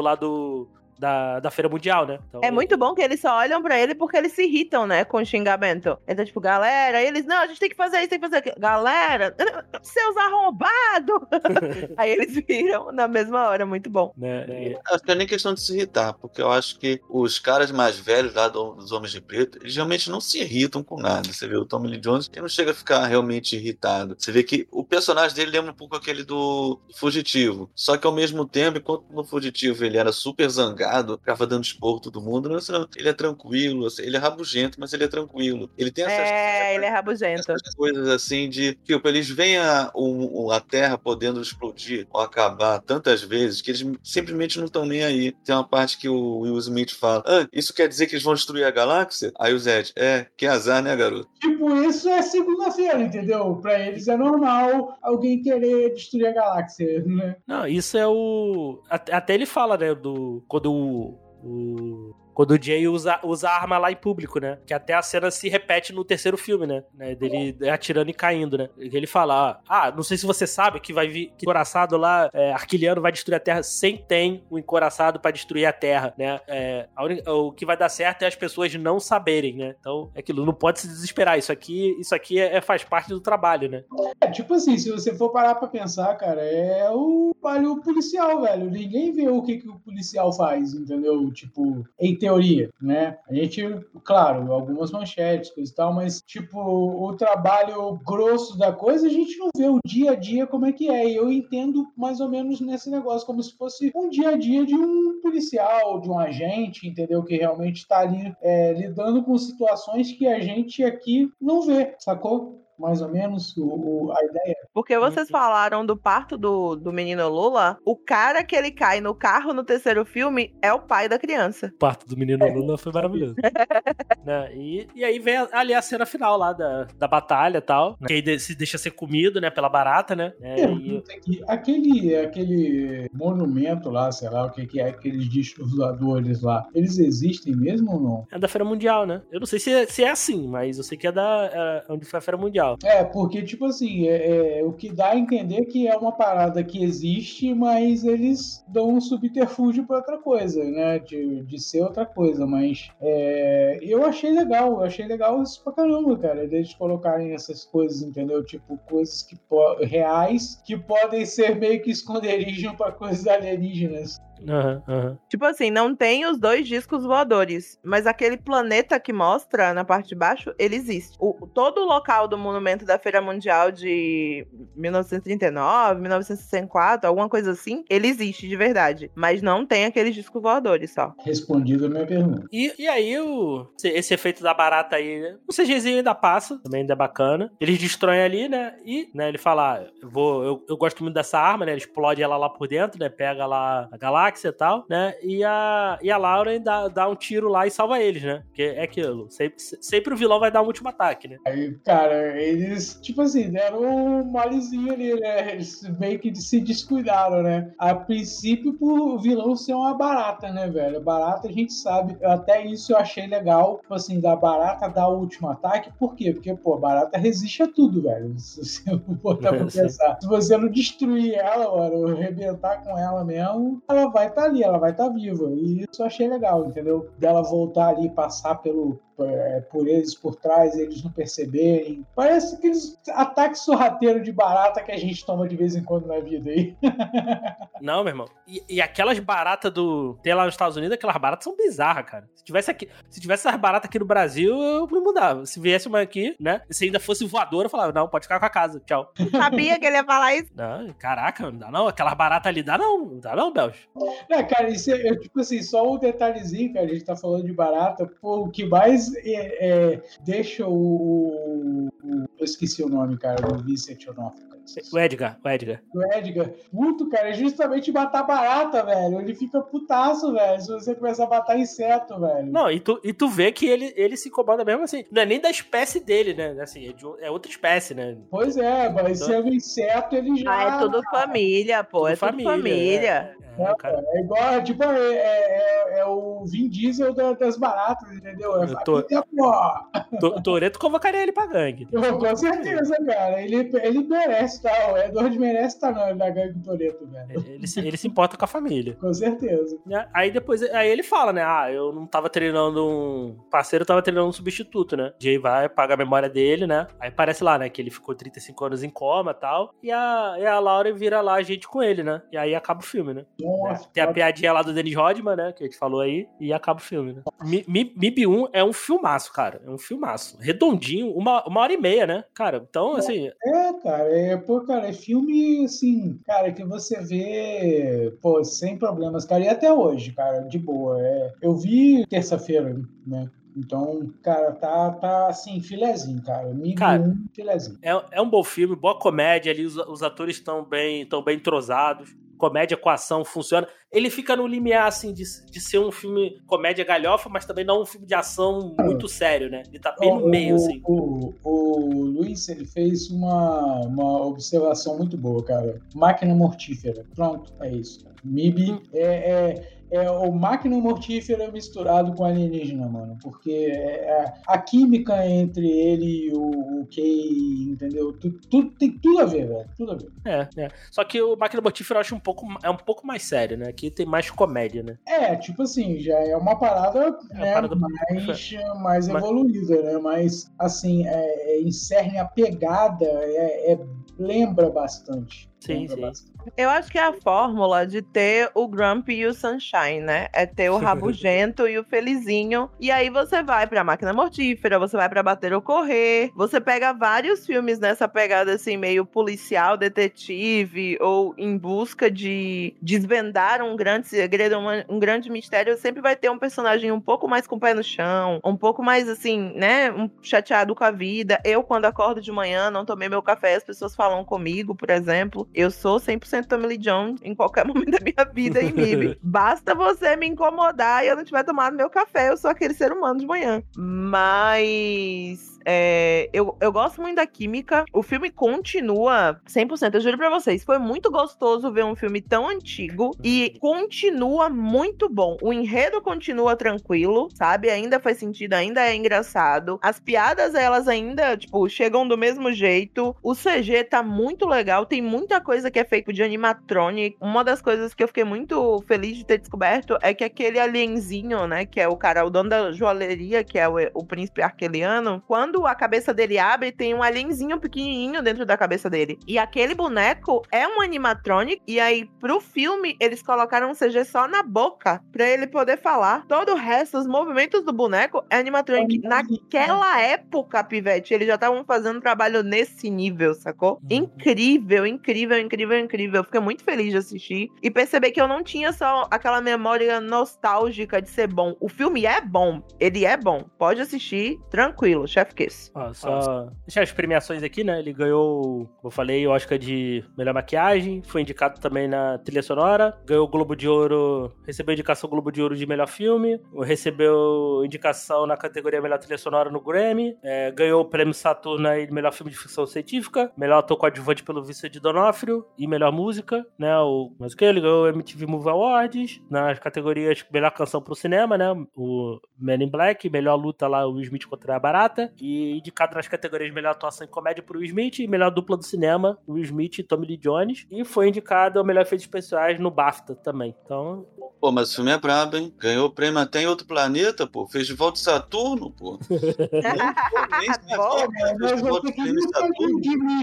lá 0.00 0.14
do, 0.14 0.68
da, 1.00 1.40
da 1.40 1.50
Feira 1.50 1.68
Mundial, 1.68 2.06
né? 2.06 2.18
Então, 2.28 2.40
é 2.44 2.50
muito 2.50 2.76
bom 2.76 2.94
que 2.94 3.00
eles 3.00 3.20
só 3.20 3.38
olham 3.38 3.62
pra 3.62 3.80
ele 3.80 3.94
porque 3.94 4.16
eles 4.16 4.32
se 4.32 4.44
irritam, 4.44 4.86
né? 4.86 5.04
Com 5.04 5.16
o 5.16 5.24
xingamento. 5.24 5.98
Então, 6.06 6.24
tipo, 6.24 6.40
galera, 6.40 7.02
eles, 7.02 7.24
não, 7.24 7.38
a 7.38 7.46
gente 7.46 7.58
tem 7.58 7.70
que 7.70 7.76
fazer 7.76 7.98
isso, 8.00 8.10
tem 8.10 8.20
que 8.20 8.26
fazer 8.26 8.36
aquilo. 8.36 8.56
Galera, 8.58 9.34
seus 9.82 10.16
arrombados! 10.16 11.20
Aí 11.96 12.10
eles 12.10 12.34
viram 12.46 12.92
na 12.92 13.08
mesma 13.08 13.48
hora, 13.48 13.64
muito 13.64 13.88
bom. 13.88 14.12
Né? 14.16 14.46
E... 14.48 14.78
Acho 14.86 15.00
que 15.00 15.08
não 15.08 15.14
é 15.14 15.18
nem 15.18 15.26
questão 15.26 15.54
de 15.54 15.60
se 15.62 15.74
irritar, 15.74 16.12
porque 16.12 16.42
eu 16.42 16.50
acho 16.52 16.78
que 16.78 17.00
os 17.08 17.38
caras 17.38 17.70
mais 17.70 17.98
velhos 17.98 18.34
lá 18.34 18.48
dos 18.48 18.92
Homens 18.92 19.12
de 19.12 19.22
Preto, 19.22 19.58
eles 19.62 19.74
realmente 19.74 20.10
não 20.10 20.20
se 20.20 20.38
irritam 20.38 20.82
com 20.82 21.00
nada. 21.00 21.32
Você 21.32 21.48
vê 21.48 21.56
o 21.56 21.64
Tommy 21.64 21.88
Lee 21.88 22.00
Jones, 22.00 22.28
ele 22.30 22.42
não 22.42 22.48
chega 22.48 22.72
a 22.72 22.74
ficar 22.74 23.06
realmente 23.06 23.56
irritado. 23.56 24.14
Você 24.18 24.30
vê 24.30 24.42
que 24.42 24.68
o 24.70 24.84
personagem 24.84 25.34
dele 25.34 25.52
lembra 25.52 25.72
um 25.72 25.74
pouco 25.74 25.96
aquele 25.96 26.24
do 26.24 26.78
Fugitivo. 26.94 27.70
Só 27.74 27.96
que 27.96 28.06
ao 28.06 28.12
mesmo 28.12 28.44
tempo, 28.44 28.78
enquanto 28.78 29.04
no 29.10 29.24
Fugitivo 29.24 29.84
ele 29.84 29.96
era 29.96 30.12
super 30.12 30.48
zangado, 30.50 30.89
ficava 31.18 31.46
dando 31.46 31.64
esporro 31.64 32.00
todo 32.00 32.20
mundo. 32.20 32.48
Não, 32.48 32.58
não, 32.68 32.88
ele 32.96 33.08
é 33.08 33.12
tranquilo, 33.12 33.86
assim, 33.86 34.02
ele 34.02 34.16
é 34.16 34.20
rabugento, 34.20 34.78
mas 34.80 34.92
ele 34.92 35.04
é 35.04 35.08
tranquilo. 35.08 35.70
Ele 35.76 35.90
tem 35.90 36.04
essas, 36.04 36.18
é, 36.18 36.74
ele 36.74 36.84
é 36.84 36.88
rabugento. 36.88 37.52
Essas 37.52 37.74
coisas 37.74 38.08
assim 38.08 38.48
de 38.48 38.74
tipo, 38.84 39.06
eles 39.08 39.28
veem 39.28 39.58
a, 39.58 39.90
o, 39.94 40.50
a 40.50 40.60
Terra 40.60 40.98
podendo 40.98 41.40
explodir 41.40 42.06
ou 42.10 42.20
acabar 42.20 42.80
tantas 42.80 43.22
vezes 43.22 43.60
que 43.60 43.70
eles 43.70 43.86
simplesmente 44.02 44.58
não 44.58 44.66
estão 44.66 44.84
nem 44.84 45.02
aí. 45.02 45.32
Tem 45.44 45.54
uma 45.54 45.66
parte 45.66 45.98
que 45.98 46.08
o 46.08 46.40
Will 46.40 46.58
Smith 46.58 46.92
fala: 46.92 47.22
ah, 47.26 47.46
Isso 47.52 47.74
quer 47.74 47.88
dizer 47.88 48.06
que 48.06 48.14
eles 48.14 48.24
vão 48.24 48.34
destruir 48.34 48.64
a 48.64 48.70
galáxia? 48.70 49.32
Aí 49.38 49.52
o 49.54 49.58
Zed, 49.58 49.92
é, 49.96 50.26
que 50.36 50.46
azar, 50.46 50.82
né, 50.82 50.94
garoto? 50.96 51.28
Tipo, 51.40 51.74
isso 51.82 52.08
é 52.08 52.22
segunda-feira, 52.22 53.00
entendeu? 53.02 53.56
Pra 53.56 53.78
eles 53.78 54.08
é 54.08 54.16
normal 54.16 54.98
alguém 55.02 55.42
querer 55.42 55.94
destruir 55.94 56.26
a 56.26 56.32
galáxia, 56.32 57.02
né? 57.04 57.36
Não, 57.46 57.66
isso 57.66 57.96
é 57.96 58.06
o. 58.06 58.82
Até 58.88 59.34
ele 59.34 59.46
fala, 59.46 59.76
né, 59.76 59.94
do. 59.94 60.42
Quando 60.48 60.72
o, 60.72 60.79
o, 60.80 62.14
quando 62.40 62.52
o 62.52 62.62
Jay 62.62 62.88
usa, 62.88 63.20
usa 63.22 63.50
a 63.50 63.54
arma 63.54 63.76
lá 63.76 63.92
em 63.92 63.96
público, 63.96 64.40
né? 64.40 64.56
Que 64.64 64.72
até 64.72 64.94
a 64.94 65.02
cena 65.02 65.30
se 65.30 65.46
repete 65.50 65.92
no 65.92 66.02
terceiro 66.02 66.38
filme, 66.38 66.66
né? 66.66 66.82
né? 66.94 67.14
Dele 67.14 67.54
atirando 67.68 68.08
e 68.08 68.14
caindo, 68.14 68.56
né? 68.56 68.70
Ele 68.78 69.06
fala: 69.06 69.60
Ah, 69.68 69.92
não 69.94 70.02
sei 70.02 70.16
se 70.16 70.24
você 70.24 70.46
sabe 70.46 70.80
que 70.80 70.90
vai 70.90 71.06
vir 71.06 71.34
que 71.36 71.44
encoraçado 71.44 71.98
lá, 71.98 72.30
é, 72.32 72.50
Arquiliano 72.54 73.02
vai 73.02 73.12
destruir 73.12 73.36
a 73.36 73.40
Terra. 73.40 73.62
Sem 73.62 73.98
tem 73.98 74.42
o 74.48 74.54
um 74.54 74.58
encoraçado 74.58 75.20
para 75.20 75.32
destruir 75.32 75.66
a 75.66 75.72
Terra, 75.72 76.14
né? 76.16 76.40
É, 76.48 76.88
única, 76.98 77.30
o 77.30 77.52
que 77.52 77.66
vai 77.66 77.76
dar 77.76 77.90
certo 77.90 78.22
é 78.22 78.26
as 78.26 78.34
pessoas 78.34 78.74
não 78.74 78.98
saberem, 78.98 79.56
né? 79.56 79.74
Então, 79.78 80.10
é 80.14 80.20
aquilo, 80.20 80.46
não 80.46 80.54
pode 80.54 80.80
se 80.80 80.88
desesperar. 80.88 81.38
Isso 81.38 81.52
aqui, 81.52 81.94
isso 82.00 82.14
aqui 82.14 82.40
é, 82.40 82.56
é 82.56 82.60
faz 82.62 82.82
parte 82.84 83.10
do 83.10 83.20
trabalho, 83.20 83.68
né? 83.68 83.84
É, 84.18 84.30
tipo 84.30 84.54
assim, 84.54 84.78
se 84.78 84.90
você 84.90 85.14
for 85.14 85.28
parar 85.28 85.56
pra 85.56 85.68
pensar, 85.68 86.14
cara, 86.14 86.40
é 86.40 86.88
o 86.90 87.32
trabalho 87.38 87.82
policial, 87.82 88.40
velho. 88.40 88.70
Ninguém 88.70 89.12
vê 89.12 89.28
o 89.28 89.42
que, 89.42 89.58
que 89.58 89.68
o 89.68 89.78
policial 89.78 90.32
faz, 90.32 90.72
entendeu? 90.72 91.30
Tipo, 91.32 91.84
em 91.98 92.16
teoria 92.16 92.29
teoria, 92.30 92.70
né? 92.80 93.18
A 93.28 93.34
gente, 93.34 93.62
claro, 94.04 94.52
algumas 94.52 94.92
manchetes, 94.92 95.50
coisa 95.50 95.70
e 95.70 95.74
tal, 95.74 95.92
mas, 95.92 96.22
tipo, 96.22 96.58
o 96.60 97.16
trabalho 97.16 97.98
grosso 98.06 98.56
da 98.56 98.72
coisa, 98.72 99.06
a 99.06 99.10
gente 99.10 99.36
não 99.38 99.48
vê 99.56 99.68
o 99.68 99.80
dia 99.84 100.12
a 100.12 100.14
dia 100.14 100.46
como 100.46 100.66
é 100.66 100.72
que 100.72 100.88
é. 100.88 101.08
E 101.08 101.16
eu 101.16 101.30
entendo 101.30 101.86
mais 101.96 102.20
ou 102.20 102.28
menos 102.28 102.60
nesse 102.60 102.88
negócio, 102.90 103.26
como 103.26 103.42
se 103.42 103.56
fosse 103.56 103.90
um 103.94 104.08
dia 104.08 104.30
a 104.30 104.36
dia 104.36 104.64
de 104.64 104.74
um 104.74 105.20
policial, 105.20 106.00
de 106.00 106.08
um 106.08 106.18
agente, 106.18 106.86
entendeu? 106.86 107.24
Que 107.24 107.36
realmente 107.36 107.78
está 107.78 108.00
ali 108.00 108.32
é, 108.40 108.72
lidando 108.72 109.22
com 109.24 109.36
situações 109.36 110.12
que 110.12 110.26
a 110.26 110.40
gente 110.40 110.84
aqui 110.84 111.28
não 111.40 111.62
vê, 111.62 111.94
sacou? 111.98 112.60
Mais 112.80 113.00
ou 113.02 113.08
menos 113.08 113.56
o, 113.56 113.64
o- 113.64 114.12
a 114.12 114.24
ideia? 114.24 114.56
Porque 114.72 114.98
vocês 114.98 115.28
falaram 115.28 115.84
do 115.84 115.96
parto 115.96 116.36
do, 116.38 116.74
do 116.76 116.92
menino 116.92 117.28
Lula, 117.28 117.78
o 117.84 117.94
cara 117.96 118.42
que 118.42 118.56
ele 118.56 118.70
cai 118.70 119.00
no 119.00 119.14
carro 119.14 119.52
no 119.52 119.62
terceiro 119.64 120.04
filme 120.04 120.54
é 120.62 120.72
o 120.72 120.80
pai 120.80 121.08
da 121.08 121.18
criança. 121.18 121.70
O 121.74 121.78
parto 121.78 122.06
do 122.08 122.16
menino 122.16 122.44
Lula 122.52 122.78
foi 122.78 122.92
maravilhoso. 122.92 123.34
né? 124.24 124.50
e, 124.54 124.86
e 124.94 125.04
aí 125.04 125.18
vem 125.18 125.36
ali 125.52 125.74
a 125.74 125.82
cena 125.82 126.06
final 126.06 126.36
lá 126.38 126.52
da, 126.52 126.84
da 126.96 127.06
batalha 127.08 127.58
e 127.58 127.62
tal. 127.62 127.96
né? 128.00 128.06
Que 128.06 128.14
aí 128.14 128.22
de- 128.22 128.38
se 128.38 128.54
deixa 128.54 128.78
ser 128.78 128.90
comido, 128.92 129.40
né? 129.40 129.50
Pela 129.50 129.68
barata, 129.68 130.14
né? 130.16 130.32
É, 130.40 130.64
e- 130.64 130.80
Pergunta 130.90 131.12
aqui, 131.12 131.44
aquele, 131.46 132.16
aquele 132.16 133.10
monumento 133.12 133.90
lá, 133.90 134.10
sei 134.12 134.28
lá, 134.30 134.46
o 134.46 134.50
que, 134.50 134.66
que 134.66 134.80
é, 134.80 134.88
aqueles 134.88 135.28
discos 135.28 135.76
voadores 135.76 136.42
lá, 136.42 136.66
eles 136.74 136.98
existem 136.98 137.54
mesmo 137.54 137.92
ou 137.92 138.00
não? 138.00 138.26
é 138.32 138.38
da 138.38 138.48
Feira 138.48 138.64
Mundial, 138.64 139.06
né? 139.06 139.22
Eu 139.30 139.40
não 139.40 139.46
sei 139.46 139.58
se 139.58 139.70
é, 139.72 139.86
se 139.86 140.02
é 140.04 140.10
assim, 140.10 140.48
mas 140.48 140.78
eu 140.78 140.84
sei 140.84 140.96
que 140.96 141.06
é 141.06 141.12
da. 141.12 141.50
É, 141.52 141.92
onde 141.92 142.04
foi 142.06 142.18
a 142.18 142.20
Feira 142.22 142.38
Mundial. 142.38 142.69
É, 142.82 143.04
porque, 143.04 143.42
tipo 143.42 143.64
assim, 143.64 144.06
é, 144.08 144.58
é, 144.60 144.64
o 144.64 144.72
que 144.72 144.92
dá 144.92 145.10
a 145.10 145.18
entender 145.18 145.64
que 145.66 145.86
é 145.86 145.96
uma 145.96 146.12
parada 146.12 146.62
que 146.62 146.82
existe, 146.82 147.54
mas 147.54 148.04
eles 148.04 148.64
dão 148.68 148.90
um 148.90 149.00
subterfúgio 149.00 149.86
pra 149.86 149.96
outra 149.96 150.18
coisa, 150.18 150.64
né? 150.64 150.98
De, 150.98 151.44
de 151.44 151.58
ser 151.58 151.82
outra 151.82 152.06
coisa. 152.06 152.46
Mas 152.46 152.90
é, 153.00 153.78
eu 153.82 154.04
achei 154.04 154.30
legal, 154.32 154.72
eu 154.72 154.82
achei 154.82 155.06
legal 155.06 155.42
isso 155.42 155.62
pra 155.62 155.72
caramba, 155.72 156.18
cara. 156.18 156.46
Deles 156.46 156.74
colocarem 156.74 157.32
essas 157.32 157.64
coisas, 157.64 158.02
entendeu? 158.02 158.44
Tipo, 158.44 158.78
coisas 158.88 159.22
que 159.22 159.36
reais 159.84 160.60
que 160.64 160.76
podem 160.76 161.24
ser 161.24 161.56
meio 161.56 161.82
que 161.82 161.90
esconderijo 161.90 162.76
pra 162.76 162.92
coisas 162.92 163.26
alienígenas. 163.26 164.18
Aham, 164.48 164.82
aham. 164.88 165.18
Tipo 165.28 165.44
assim, 165.44 165.70
não 165.70 165.94
tem 165.94 166.26
os 166.26 166.38
dois 166.38 166.66
discos 166.66 167.04
voadores, 167.04 167.78
mas 167.82 168.06
aquele 168.06 168.36
planeta 168.36 168.98
que 168.98 169.12
mostra 169.12 169.74
na 169.74 169.84
parte 169.84 170.08
de 170.08 170.14
baixo, 170.14 170.54
ele 170.58 170.76
existe. 170.76 171.16
O, 171.20 171.46
todo 171.46 171.80
o 171.82 171.86
local 171.86 172.26
do 172.26 172.38
monumento 172.38 172.84
da 172.84 172.98
Feira 172.98 173.20
Mundial 173.20 173.70
de 173.70 174.46
1939, 174.76 176.00
1964, 176.00 177.08
alguma 177.08 177.28
coisa 177.28 177.52
assim, 177.52 177.84
ele 177.88 178.08
existe 178.08 178.48
de 178.48 178.56
verdade. 178.56 179.10
Mas 179.14 179.42
não 179.42 179.66
tem 179.66 179.84
aqueles 179.84 180.14
discos 180.14 180.42
voadores 180.42 180.92
só. 180.92 181.14
Respondido 181.24 181.86
a 181.86 181.88
minha 181.88 182.06
pergunta. 182.06 182.46
E, 182.52 182.72
e 182.78 182.88
aí, 182.88 183.18
o, 183.18 183.66
esse, 183.76 183.88
esse 183.88 184.14
efeito 184.14 184.42
da 184.42 184.54
barata 184.54 184.96
aí, 184.96 185.20
né? 185.20 185.36
O 185.48 185.52
CGzinho 185.52 185.98
ainda 185.98 186.14
passa, 186.14 186.58
também 186.58 186.82
ainda 186.82 186.92
é 186.92 186.96
bacana. 186.96 187.52
Eles 187.60 187.78
destroem 187.78 188.22
ali, 188.22 188.48
né? 188.48 188.74
E, 188.84 189.10
né, 189.14 189.28
ele 189.28 189.38
fala: 189.38 189.74
ah, 189.74 189.86
eu, 190.02 190.08
vou, 190.08 190.44
eu, 190.44 190.64
eu 190.68 190.76
gosto 190.76 191.02
muito 191.02 191.14
dessa 191.14 191.38
arma, 191.38 191.64
né? 191.66 191.72
Ele 191.72 191.80
explode 191.80 192.22
ela 192.22 192.36
lá 192.36 192.48
por 192.48 192.66
dentro, 192.66 192.98
né? 192.98 193.08
Pega 193.08 193.46
lá 193.46 193.88
a 193.90 193.96
galáxia 193.96 194.29
e 194.38 194.52
tal, 194.52 194.84
né? 194.88 195.14
E 195.22 195.44
a, 195.44 195.98
e 196.02 196.10
a 196.10 196.16
Lauren 196.16 196.60
dá, 196.60 196.88
dá 196.88 197.08
um 197.08 197.14
tiro 197.14 197.48
lá 197.48 197.66
e 197.66 197.70
salva 197.70 198.00
eles, 198.00 198.22
né? 198.22 198.42
Porque 198.46 198.62
é 198.62 198.82
aquilo. 198.82 199.30
Sempre, 199.30 199.56
sempre 199.58 200.14
o 200.14 200.16
vilão 200.16 200.40
vai 200.40 200.50
dar 200.50 200.62
um 200.62 200.66
último 200.66 200.88
ataque, 200.88 201.28
né? 201.28 201.36
Aí, 201.46 201.74
cara, 201.84 202.40
eles, 202.40 202.98
tipo 203.02 203.22
assim, 203.22 203.50
deram 203.50 203.80
um 203.80 204.24
molezinho 204.24 204.92
ali, 204.92 205.18
né? 205.18 205.52
Eles 205.52 205.82
meio 205.98 206.18
que 206.18 206.34
se 206.34 206.60
descuidaram, 206.60 207.42
né? 207.42 207.72
A 207.78 207.94
princípio, 207.94 208.74
pro 208.74 209.18
vilão 209.18 209.56
ser 209.56 209.74
uma 209.74 209.94
barata, 209.94 210.50
né, 210.50 210.68
velho? 210.68 211.00
Barata, 211.00 211.48
a 211.48 211.52
gente 211.52 211.72
sabe, 211.72 212.16
até 212.24 212.64
isso 212.64 212.92
eu 212.92 212.96
achei 212.96 213.26
legal, 213.26 213.78
tipo 213.80 213.94
assim, 213.94 214.20
da 214.20 214.36
barata 214.36 214.88
dar 214.88 215.08
o 215.08 215.18
último 215.18 215.48
ataque, 215.48 215.92
por 215.98 216.14
quê? 216.14 216.32
Porque, 216.32 216.54
pô, 216.54 216.76
barata 216.76 217.18
resiste 217.18 217.62
a 217.62 217.68
tudo, 217.68 218.02
velho. 218.02 218.34
Se 218.38 218.64
você 218.64 218.96
botar 218.96 219.52
pra 219.52 219.70
Sim. 219.70 219.82
pensar. 219.82 220.18
Se 220.20 220.28
você 220.28 220.56
não 220.56 220.68
destruir 220.68 221.34
ela, 221.34 221.76
mano, 221.76 222.16
arrebentar 222.16 222.82
com 222.82 222.96
ela 222.98 223.24
mesmo, 223.24 223.82
ela 223.88 224.08
vai 224.10 224.19
estar 224.28 224.44
ali, 224.44 224.62
ela 224.62 224.78
vai 224.78 224.90
estar 224.90 225.08
viva. 225.08 225.50
E 225.52 225.84
isso 225.90 226.02
eu 226.02 226.06
achei 226.06 226.28
legal, 226.28 226.66
entendeu? 226.66 227.10
Dela 227.18 227.42
voltar 227.42 227.88
ali 227.88 228.10
passar 228.10 228.56
pelo, 228.56 229.00
é, 229.24 229.60
por 229.60 229.86
eles 229.86 230.14
por 230.14 230.36
trás, 230.36 230.76
eles 230.76 231.02
não 231.02 231.10
perceberem. 231.10 232.06
Parece 232.14 232.56
aqueles 232.56 232.98
ataques 233.10 233.62
sorrateiros 233.62 234.22
de 234.24 234.32
barata 234.32 234.82
que 234.82 234.92
a 234.92 234.96
gente 234.96 235.24
toma 235.24 235.48
de 235.48 235.56
vez 235.56 235.74
em 235.74 235.82
quando 235.82 236.06
na 236.06 236.20
vida 236.20 236.50
aí. 236.50 236.76
Não, 237.80 238.04
meu 238.04 238.12
irmão. 238.12 238.26
E, 238.46 238.62
e 238.68 238.80
aquelas 238.82 239.18
baratas 239.18 239.72
do. 239.72 240.18
Tem 240.22 240.34
lá 240.34 240.44
nos 240.44 240.54
Estados 240.54 240.76
Unidos, 240.76 240.94
aquelas 240.94 241.16
baratas 241.16 241.44
são 241.44 241.56
bizarras, 241.56 242.04
cara. 242.04 242.28
Se 242.34 242.44
tivesse 242.44 242.70
aqui, 242.70 242.88
se 243.08 243.20
tivesse 243.20 243.46
essas 243.46 243.58
baratas 243.58 243.88
aqui 243.88 243.98
no 243.98 244.04
Brasil, 244.04 244.54
eu 244.54 244.86
me 244.86 245.00
mudava. 245.00 245.46
Se 245.46 245.58
viesse 245.58 245.88
uma 245.88 246.00
aqui, 246.00 246.36
né? 246.38 246.60
Se 246.70 246.84
ainda 246.84 247.00
fosse 247.00 247.26
voadora, 247.26 247.66
eu 247.66 247.70
falava, 247.70 247.92
não, 247.92 248.08
pode 248.08 248.24
ficar 248.24 248.38
com 248.38 248.46
a 248.46 248.50
casa. 248.50 248.80
Tchau. 248.84 249.12
Sabia 249.30 249.78
que 249.78 249.86
ele 249.86 249.96
ia 249.96 250.04
falar 250.04 250.34
isso? 250.34 250.50
Não, 250.54 250.92
caraca, 250.94 251.50
não 251.50 251.58
dá 251.58 251.70
não. 251.70 251.88
Aquelas 251.88 252.14
baratas 252.14 252.48
ali 252.48 252.62
dá 252.62 252.76
não. 252.76 253.06
Não 253.06 253.20
dá 253.20 253.34
não, 253.34 253.52
Belch. 253.52 253.88
É, 254.30 254.42
cara, 254.42 254.68
isso 254.68 254.90
é, 254.90 255.08
é, 255.08 255.16
tipo 255.16 255.40
assim, 255.40 255.62
só 255.62 255.90
um 255.90 255.98
detalhezinho, 255.98 256.72
cara, 256.72 256.86
a 256.86 256.88
gente 256.88 257.04
tá 257.04 257.16
falando 257.16 257.44
de 257.44 257.52
barata, 257.52 258.06
pô, 258.20 258.44
o 258.44 258.50
que 258.50 258.64
mais 258.64 259.09
é, 259.16 259.92
é, 259.94 260.02
deixa 260.24 260.66
o, 260.66 261.88
o- 262.02 262.28
Eu 262.38 262.44
esqueci 262.44 262.82
o 262.82 262.88
nome, 262.88 263.18
cara, 263.18 263.40
do 263.40 263.62
Vincent 263.62 264.06
Onofre. 264.08 264.44
O 264.92 264.98
Edgar, 264.98 265.38
o 265.44 265.48
Edgar. 265.48 265.82
Do 265.92 266.02
Edgar. 266.14 266.50
Puto, 266.70 267.08
cara, 267.08 267.30
é 267.30 267.32
justamente 267.32 267.90
matar 267.92 268.22
barata, 268.22 268.82
velho. 268.84 269.20
Ele 269.20 269.34
fica 269.34 269.60
putaço, 269.60 270.32
velho, 270.32 270.60
se 270.60 270.68
você 270.68 270.94
começar 270.94 271.24
a 271.24 271.28
matar 271.28 271.58
inseto, 271.58 272.18
velho. 272.20 272.46
Não, 272.50 272.70
e 272.70 272.80
tu, 272.80 273.00
e 273.04 273.12
tu 273.12 273.28
vê 273.28 273.52
que 273.52 273.66
ele, 273.66 273.92
ele 273.96 274.16
se 274.16 274.28
incomoda 274.28 274.64
mesmo 274.64 274.84
assim. 274.84 275.04
Não 275.10 275.22
é 275.22 275.26
nem 275.26 275.40
da 275.40 275.50
espécie 275.50 276.00
dele, 276.00 276.34
né? 276.34 276.56
Assim, 276.60 276.88
é, 276.88 276.92
de 276.92 277.06
o- 277.06 277.16
é 277.20 277.30
outra 277.30 277.50
espécie, 277.50 277.94
né? 277.94 278.16
Pois 278.30 278.56
é, 278.56 278.88
mas 278.90 279.18
se 279.24 279.32
é 279.32 279.40
um 279.40 279.48
inseto, 279.48 280.14
ele 280.16 280.36
já. 280.36 280.50
Ah, 280.50 280.76
é 280.76 280.78
tudo 280.80 281.02
família, 281.10 281.84
pô. 281.84 282.06
é 282.08 282.16
tudo 282.16 282.42
família. 282.42 283.34
É, 283.58 283.62
é, 283.62 283.70
o 283.72 283.76
cara. 283.76 284.02
É 284.14 284.20
igual, 284.20 284.62
tipo, 284.62 284.82
é, 284.84 285.14
é- 285.14 285.94
é- 285.96 285.98
é 286.00 286.04
o 286.06 286.44
Vin 286.46 286.68
Diesel 286.68 287.12
da- 287.12 287.32
das 287.32 287.56
baratas, 287.56 288.10
entendeu? 288.12 288.62
É 288.62 288.64
Eu 288.66 288.74
tô- 288.84 289.02
família, 289.02 290.42
Toreto 290.42 290.78
convocaria 290.78 291.22
ele 291.22 291.32
pra 291.32 291.46
gangue. 291.46 291.88
Eu, 291.92 292.00
Com 292.18 292.36
certeza, 292.36 292.96
cara. 293.04 293.42
Ele, 293.42 293.70
ele 293.82 294.02
merece, 294.04 294.59
tá? 294.62 294.92
O 294.92 294.96
Edward 294.98 295.38
merece 295.38 295.76
estar 295.76 295.92
na, 295.92 296.14
na 296.14 296.30
gangue 296.30 296.54
do 296.54 296.62
Toreto, 296.62 297.06
velho. 297.06 297.44
Ele, 297.46 297.66
se- 297.66 297.80
ele 297.80 297.96
se 297.96 298.06
importa 298.06 298.36
com 298.36 298.44
a 298.44 298.48
família. 298.48 298.96
Com 299.00 299.12
certeza. 299.12 299.78
né? 299.86 300.06
Aí 300.12 300.30
depois, 300.30 300.62
aí 300.62 300.88
ele 300.88 301.02
fala, 301.02 301.32
né? 301.32 301.42
Ah, 301.44 301.70
eu 301.72 301.92
não 301.92 302.06
tava 302.06 302.28
treinando 302.28 302.86
um 302.86 303.36
parceiro, 303.50 303.82
eu 303.82 303.86
tava 303.86 304.02
treinando 304.02 304.28
um 304.28 304.32
substituto, 304.32 304.96
né? 304.96 305.12
Jay 305.18 305.38
vai, 305.38 305.68
paga 305.68 305.94
a 305.94 305.96
memória 305.96 306.28
dele, 306.28 306.66
né? 306.66 306.86
Aí 306.98 307.10
parece 307.10 307.42
lá, 307.44 307.58
né? 307.58 307.68
Que 307.68 307.80
ele 307.80 307.90
ficou 307.90 308.14
35 308.14 308.64
anos 308.64 308.82
em 308.82 308.90
coma 308.90 309.30
e 309.32 309.34
tal. 309.40 309.74
E 309.82 309.90
a, 309.90 310.36
e 310.38 310.46
a 310.46 310.58
Laura 310.58 310.92
vira 310.92 311.20
lá 311.20 311.40
gente 311.42 311.66
com 311.68 311.82
ele, 311.82 312.02
né? 312.02 312.22
E 312.32 312.36
aí 312.36 312.54
acaba 312.54 312.80
o 312.80 312.84
filme, 312.84 313.14
né? 313.14 313.24
Nossa, 313.40 313.88
Tem 313.92 314.02
a 314.02 314.12
piadinha 314.12 314.52
lá 314.52 314.62
do 314.62 314.72
Dennis 314.72 314.94
Rodman, 314.94 315.36
né? 315.36 315.52
Que 315.52 315.64
a 315.64 315.66
gente 315.66 315.78
falou 315.78 316.00
aí. 316.00 316.26
E 316.40 316.52
acaba 316.52 316.80
o 316.80 316.82
filme, 316.82 317.12
né? 317.14 317.22
Mi- 317.44 317.64
Mi- 317.68 317.92
MIB 317.96 318.26
1 318.26 318.48
é 318.52 318.64
um 318.64 318.72
filmaço, 318.72 319.32
cara. 319.32 319.60
É 319.64 319.70
um 319.70 319.78
filmaço. 319.78 320.38
Redondinho, 320.40 321.10
uma, 321.12 321.44
uma 321.46 321.60
hora 321.60 321.72
e 321.72 321.76
meia, 321.76 322.06
né? 322.06 322.24
Cara, 322.34 322.64
então, 322.68 322.96
assim, 322.96 323.28
É, 323.44 323.72
cara, 323.82 324.04
é, 324.18 324.36
pô, 324.50 324.60
cara, 324.62 324.88
é 324.88 324.92
filme, 324.92 325.64
assim, 325.64 326.18
cara, 326.26 326.50
que 326.52 326.64
você 326.64 327.00
vê, 327.00 328.12
pô, 328.20 328.42
sem 328.42 328.76
problemas, 328.76 329.24
cara, 329.24 329.44
e 329.44 329.48
até 329.48 329.72
hoje, 329.72 330.10
cara, 330.10 330.40
de 330.40 330.58
boa. 330.58 331.00
É, 331.00 331.32
eu 331.40 331.54
vi 331.54 332.04
terça-feira, 332.08 332.76
né? 333.06 333.30
Então, 333.56 334.12
cara, 334.20 334.50
tá, 334.52 334.90
tá 334.90 335.28
assim, 335.28 335.60
filezinho, 335.60 336.20
cara. 336.22 336.52
Mig 336.52 336.74
Cara, 336.74 337.00
1, 337.00 337.26
filezinho. 337.32 337.78
É, 337.80 337.90
é 338.10 338.20
um 338.20 338.28
bom 338.28 338.42
filme, 338.42 338.74
boa 338.74 338.98
comédia 338.98 339.52
ali, 339.52 339.64
os, 339.64 339.76
os 339.76 340.02
atores 340.02 340.36
estão 340.36 340.64
bem, 340.64 341.06
tão 341.06 341.22
bem 341.22 341.36
entrosados. 341.36 342.12
Comédia 342.40 342.76
com 342.76 342.88
ação 342.88 343.24
funciona. 343.24 343.68
Ele 343.92 344.08
fica 344.08 344.34
no 344.34 344.46
limiar, 344.46 344.86
assim, 344.86 345.12
de, 345.12 345.22
de 345.50 345.60
ser 345.60 345.78
um 345.78 345.92
filme 345.92 346.40
comédia 346.46 346.84
galhofa, 346.84 347.28
mas 347.28 347.44
também 347.44 347.64
não 347.64 347.82
um 347.82 347.86
filme 347.86 348.06
de 348.06 348.14
ação 348.14 348.74
muito 348.80 349.06
sério, 349.06 349.50
né? 349.50 349.62
Ele 349.68 349.78
tá 349.78 349.94
bem 350.00 350.10
no 350.14 350.24
O- 350.24 350.28
meio, 350.28 350.54
o, 350.54 350.56
assim. 350.56 350.80
O, 350.84 351.34
o 351.44 352.04
Luiz, 352.06 352.48
ele 352.48 352.64
fez 352.64 353.10
uma, 353.10 353.80
uma 353.86 354.24
observação 354.26 354.96
muito 354.96 355.16
boa, 355.18 355.44
cara. 355.44 355.80
Máquina 355.94 356.34
mortífera. 356.34 357.04
Pronto, 357.14 357.52
é 357.60 357.70
isso. 357.70 358.02
cara. 358.04 358.16
MIB 358.24 358.72
Hum. 358.72 358.82
é, 358.92 359.02
é, 359.04 359.79
é 359.90 360.10
o 360.10 360.30
máquina 360.32 360.76
mortífera 360.78 361.50
misturado 361.50 362.12
com 362.14 362.24
alienígena, 362.24 362.86
mano. 362.88 363.18
Porque 363.22 363.50
é- 363.50 364.32
a 364.46 364.58
química 364.58 365.26
entre 365.26 365.68
ele 365.68 366.28
e 366.28 366.32
o, 366.32 366.80
o 366.82 366.86
Kay, 366.94 367.70
entendeu? 367.72 368.12
Tu- 368.12 368.30
Tudo, 368.48 368.70
tem 368.78 368.90
tudo 368.98 369.20
a 369.20 369.24
ver, 369.26 369.46
velho. 369.48 369.68
Tudo 369.76 369.92
a 369.92 369.94
ver. 369.96 370.10
É, 370.24 370.48
é. 370.62 370.68
Só 370.90 371.02
que 371.04 371.20
o 371.20 371.36
Máquina 371.36 371.62
Mortífera 371.62 371.98
eu 371.98 372.00
acho 372.02 372.14
um 372.14 372.20
pouco, 372.20 372.46
é 372.62 372.70
um 372.70 372.76
pouco 372.76 373.06
mais 373.06 373.22
sério, 373.24 373.56
né? 373.58 373.68
Aqui 373.68 373.90
tem 373.90 374.06
mais 374.06 374.30
comédia, 374.30 374.82
né? 374.82 374.98
É, 375.06 375.34
tipo 375.36 375.62
assim, 375.62 375.98
já 375.98 376.18
é 376.18 376.36
uma 376.36 376.56
parada, 376.58 377.16
É 377.32 377.38
né, 377.38 377.52
parada- 377.54 377.76
mais, 377.76 378.52
mais 378.80 379.08
evoluída, 379.08 379.82
né? 379.82 379.98
Mas, 379.98 380.50
assim, 380.58 381.06
é, 381.06 381.52
é, 381.56 381.60
em 381.60 381.70
cerne 381.72 382.18
a 382.18 382.24
pegada 382.24 383.04
é, 383.06 383.72
é- 383.72 383.78
lembra 384.18 384.70
bastante. 384.70 385.49
Sim, 385.60 385.86
sim. 385.86 386.10
Eu 386.56 386.70
acho 386.70 386.90
que 386.90 386.98
é 386.98 387.04
a 387.04 387.12
fórmula 387.12 387.86
de 387.86 388.00
ter 388.00 388.50
o 388.54 388.66
Grumpy 388.66 389.12
e 389.14 389.26
o 389.26 389.34
Sunshine, 389.34 390.00
né? 390.00 390.26
É 390.32 390.46
ter 390.46 390.70
o 390.70 390.78
rabugento 390.80 391.68
e 391.68 391.78
o 391.78 391.84
felizinho. 391.84 392.70
E 392.80 392.90
aí 392.90 393.10
você 393.10 393.42
vai 393.42 393.66
pra 393.66 393.84
máquina 393.84 394.12
mortífera, 394.14 394.78
você 394.78 394.96
vai 394.96 395.06
pra 395.08 395.22
bater 395.22 395.52
ou 395.52 395.60
correr. 395.60 396.30
Você 396.34 396.58
pega 396.60 396.94
vários 396.94 397.44
filmes 397.44 397.78
nessa 397.78 398.08
pegada 398.08 398.54
assim, 398.54 398.78
meio 398.78 399.04
policial, 399.04 399.76
detetive, 399.76 400.96
ou 400.98 401.34
em 401.36 401.58
busca 401.58 402.10
de 402.10 402.74
desvendar 402.80 403.62
um 403.62 403.76
grande 403.76 404.08
segredo, 404.08 404.58
uma- 404.58 404.84
um 404.88 404.98
grande 404.98 405.30
mistério. 405.30 405.76
Sempre 405.76 406.00
vai 406.00 406.16
ter 406.16 406.30
um 406.30 406.38
personagem 406.38 406.90
um 406.90 407.00
pouco 407.00 407.28
mais 407.28 407.46
com 407.46 407.56
o 407.56 407.60
pé 407.60 407.74
no 407.74 407.84
chão, 407.84 408.40
um 408.42 408.56
pouco 408.56 408.82
mais 408.82 409.08
assim, 409.10 409.52
né? 409.54 409.92
Um 409.92 410.08
chateado 410.22 410.74
com 410.74 410.84
a 410.84 410.90
vida. 410.90 411.38
Eu, 411.44 411.62
quando 411.62 411.84
acordo 411.84 412.20
de 412.22 412.32
manhã, 412.32 412.70
não 412.70 412.86
tomei 412.86 413.10
meu 413.10 413.22
café, 413.22 413.56
as 413.56 413.64
pessoas 413.64 413.94
falam 413.94 414.24
comigo, 414.24 414.74
por 414.74 414.88
exemplo. 414.88 415.49
Eu 415.54 415.70
sou 415.70 415.98
100% 415.98 416.46
Tommy 416.46 416.66
Lee 416.66 416.78
Jones 416.78 417.20
em 417.22 417.34
qualquer 417.34 417.64
momento 417.68 417.90
da 417.90 417.98
minha 418.00 418.32
vida 418.32 418.62
em 418.62 418.72
MIB. 418.72 419.18
Basta 419.22 419.74
você 419.74 420.16
me 420.16 420.26
incomodar 420.26 421.04
e 421.04 421.08
eu 421.08 421.16
não 421.16 421.24
tiver 421.24 421.44
tomado 421.44 421.76
meu 421.76 421.90
café, 421.90 422.30
eu 422.30 422.36
sou 422.36 422.50
aquele 422.50 422.74
ser 422.74 422.92
humano 422.92 423.18
de 423.18 423.26
manhã. 423.26 423.62
Mas. 423.76 425.49
É, 425.64 426.28
eu, 426.32 426.56
eu 426.60 426.72
gosto 426.72 427.00
muito 427.00 427.16
da 427.16 427.26
química. 427.26 427.84
O 427.92 428.02
filme 428.02 428.30
continua 428.30 429.40
100%. 429.46 429.94
Eu 429.94 430.00
juro 430.00 430.16
pra 430.16 430.30
vocês, 430.30 430.64
foi 430.64 430.78
muito 430.78 431.10
gostoso 431.10 431.72
ver 431.72 431.84
um 431.84 431.96
filme 431.96 432.20
tão 432.20 432.48
antigo 432.48 433.12
e 433.22 433.56
continua 433.60 434.48
muito 434.48 435.08
bom. 435.08 435.36
O 435.42 435.52
enredo 435.52 436.00
continua 436.00 436.56
tranquilo, 436.56 437.28
sabe? 437.34 437.70
Ainda 437.70 438.00
faz 438.00 438.18
sentido, 438.18 438.54
ainda 438.54 438.82
é 438.82 438.94
engraçado. 438.94 439.78
As 439.82 440.00
piadas, 440.00 440.54
elas 440.54 440.88
ainda, 440.88 441.36
tipo, 441.36 441.68
chegam 441.68 442.06
do 442.06 442.16
mesmo 442.16 442.52
jeito. 442.52 443.14
O 443.22 443.34
CG 443.34 443.84
tá 443.84 444.02
muito 444.02 444.46
legal. 444.46 444.86
Tem 444.86 445.02
muita 445.02 445.40
coisa 445.40 445.70
que 445.70 445.78
é 445.78 445.84
feito 445.84 446.12
de 446.12 446.22
animatronic. 446.22 447.16
Uma 447.20 447.44
das 447.44 447.60
coisas 447.60 447.94
que 447.94 448.02
eu 448.02 448.08
fiquei 448.08 448.24
muito 448.24 448.82
feliz 448.86 449.16
de 449.16 449.24
ter 449.24 449.38
descoberto 449.38 449.98
é 450.02 450.14
que 450.14 450.24
aquele 450.24 450.58
alienzinho, 450.58 451.46
né? 451.46 451.66
Que 451.66 451.80
é 451.80 451.88
o 451.88 451.96
cara, 451.96 452.24
o 452.24 452.30
dono 452.30 452.48
da 452.48 452.72
joalheria, 452.72 453.44
que 453.44 453.58
é 453.58 453.68
o, 453.68 453.74
o 453.94 454.04
príncipe 454.04 454.42
arqueliano. 454.42 455.22
Quando 455.26 455.49
a 455.66 455.74
cabeça 455.74 456.12
dele 456.14 456.38
abre, 456.38 456.72
tem 456.72 456.94
um 456.94 457.02
alienzinho 457.02 457.58
pequenininho 457.58 458.22
dentro 458.22 458.46
da 458.46 458.56
cabeça 458.56 458.88
dele. 458.88 459.18
E 459.26 459.38
aquele 459.38 459.74
boneco 459.74 460.42
é 460.50 460.66
um 460.66 460.80
animatronic. 460.80 461.60
E 461.66 461.78
aí, 461.80 462.08
pro 462.20 462.40
filme, 462.40 462.96
eles 463.00 463.22
colocaram 463.22 463.70
um 463.70 463.74
CG 463.74 464.04
só 464.04 464.26
na 464.26 464.42
boca 464.42 465.02
pra 465.12 465.28
ele 465.28 465.46
poder 465.46 465.78
falar. 465.78 466.24
Todo 466.26 466.52
o 466.52 466.56
resto, 466.56 466.98
os 466.98 467.06
movimentos 467.06 467.64
do 467.64 467.72
boneco 467.72 468.24
é 468.30 468.38
animatronic. 468.38 469.00
Naquela 469.06 470.00
época, 470.00 470.62
Pivete, 470.64 471.14
eles 471.14 471.26
já 471.26 471.34
estavam 471.34 471.64
fazendo 471.64 472.00
trabalho 472.00 472.42
nesse 472.42 472.90
nível, 472.90 473.34
sacou? 473.34 473.80
Incrível, 473.90 474.86
incrível, 474.86 475.38
incrível, 475.38 475.78
incrível. 475.78 476.20
Eu 476.20 476.24
fiquei 476.24 476.40
muito 476.40 476.64
feliz 476.64 476.90
de 476.90 476.96
assistir 476.96 477.48
e 477.62 477.70
perceber 477.70 478.10
que 478.10 478.20
eu 478.20 478.28
não 478.28 478.42
tinha 478.42 478.72
só 478.72 479.06
aquela 479.10 479.40
memória 479.40 480.00
nostálgica 480.00 481.00
de 481.00 481.08
ser 481.08 481.26
bom. 481.26 481.56
O 481.60 481.68
filme 481.68 482.06
é 482.06 482.20
bom, 482.20 482.62
ele 482.78 483.04
é 483.04 483.16
bom. 483.16 483.44
Pode 483.58 483.80
assistir 483.80 484.38
tranquilo, 484.50 485.06
Chef 485.06 485.34
Kiss. 485.40 485.70
Ó, 485.74 485.92
só 485.94 486.48
deixar 486.66 486.82
as 486.82 486.92
premiações 486.92 487.42
aqui, 487.42 487.64
né? 487.64 487.78
Ele 487.78 487.92
ganhou, 487.92 488.66
como 488.76 488.84
eu 488.84 488.90
falei, 488.90 489.26
o 489.26 489.30
Oscar 489.30 489.58
de 489.58 490.04
melhor 490.16 490.34
maquiagem, 490.34 491.02
foi 491.02 491.22
indicado 491.22 491.58
também 491.58 491.88
na 491.88 492.18
trilha 492.18 492.42
sonora, 492.42 492.98
ganhou 493.06 493.24
o 493.24 493.28
Globo 493.28 493.56
de 493.56 493.66
Ouro, 493.66 494.34
recebeu 494.46 494.74
indicação 494.74 495.08
Globo 495.08 495.32
de 495.32 495.40
Ouro 495.40 495.56
de 495.56 495.66
melhor 495.66 495.88
filme, 495.88 496.38
recebeu 496.62 497.62
indicação 497.64 498.26
na 498.26 498.36
categoria 498.36 498.82
melhor 498.82 498.98
trilha 498.98 499.16
sonora 499.16 499.50
no 499.50 499.60
Grammy, 499.60 500.16
é, 500.22 500.50
ganhou 500.50 500.82
o 500.82 500.84
prêmio 500.84 501.14
Saturno 501.14 501.68
aí 501.68 501.86
de 501.86 501.92
melhor 501.92 502.12
filme 502.12 502.30
de 502.30 502.38
ficção 502.38 502.66
científica, 502.66 503.32
melhor 503.36 503.58
ator 503.58 503.76
coadjuvante 503.76 504.22
pelo 504.22 504.44
Vincent 504.44 504.76
D'Onofrio 504.78 505.46
e 505.56 505.66
melhor 505.66 505.92
música, 505.92 506.46
né? 506.58 506.76
O, 506.78 507.14
mas 507.18 507.32
o 507.32 507.36
que? 507.36 507.44
Ele 507.44 507.60
ganhou 507.60 507.84
o 507.84 507.88
MTV 507.88 508.26
Movie 508.26 508.50
Awards, 508.50 509.22
nas 509.30 509.58
categorias 509.58 510.24
melhor 510.30 510.50
canção 510.50 510.82
pro 510.82 510.94
cinema, 510.94 511.38
né? 511.38 511.50
O 511.74 512.20
Men 512.38 512.64
in 512.64 512.70
Black, 512.70 513.08
melhor 513.08 513.36
luta 513.36 513.66
lá, 513.66 513.86
o 513.86 513.92
Will 513.92 514.02
Smith 514.02 514.26
contra 514.26 514.56
a 514.56 514.58
Barata, 514.58 515.12
e 515.20 515.29
indicado 515.56 515.94
nas 515.94 516.08
categorias 516.08 516.52
melhor 516.52 516.70
atuação 516.70 517.06
em 517.06 517.10
comédia 517.10 517.42
pro 517.42 517.58
Will 517.58 517.66
Smith 517.66 517.98
e 517.98 518.06
melhor 518.06 518.30
dupla 518.30 518.56
do 518.56 518.64
cinema, 518.64 519.18
Will 519.28 519.44
Smith 519.44 519.78
e 519.78 519.82
Tommy 519.82 520.06
Lee 520.06 520.16
Jones, 520.16 520.66
e 520.70 520.84
foi 520.84 521.08
indicado 521.08 521.58
ao 521.58 521.64
melhor 521.64 521.82
efeitos 521.82 522.04
especiais 522.04 522.58
no 522.58 522.70
BAFTA 522.70 523.14
também. 523.14 523.54
Então, 523.64 524.06
Pô, 524.40 524.50
mas 524.50 524.72
o 524.72 524.76
filme 524.76 524.90
é 524.90 524.96
brabo, 524.96 525.36
hein? 525.36 525.52
Ganhou 525.58 525.88
o 525.88 525.90
prêmio 525.90 526.18
até 526.18 526.40
em 526.40 526.46
outro 526.46 526.66
planeta, 526.66 527.26
pô. 527.26 527.46
Festival 527.46 527.92
de 527.92 527.98
Saturno, 527.98 528.70
pô. 528.70 528.98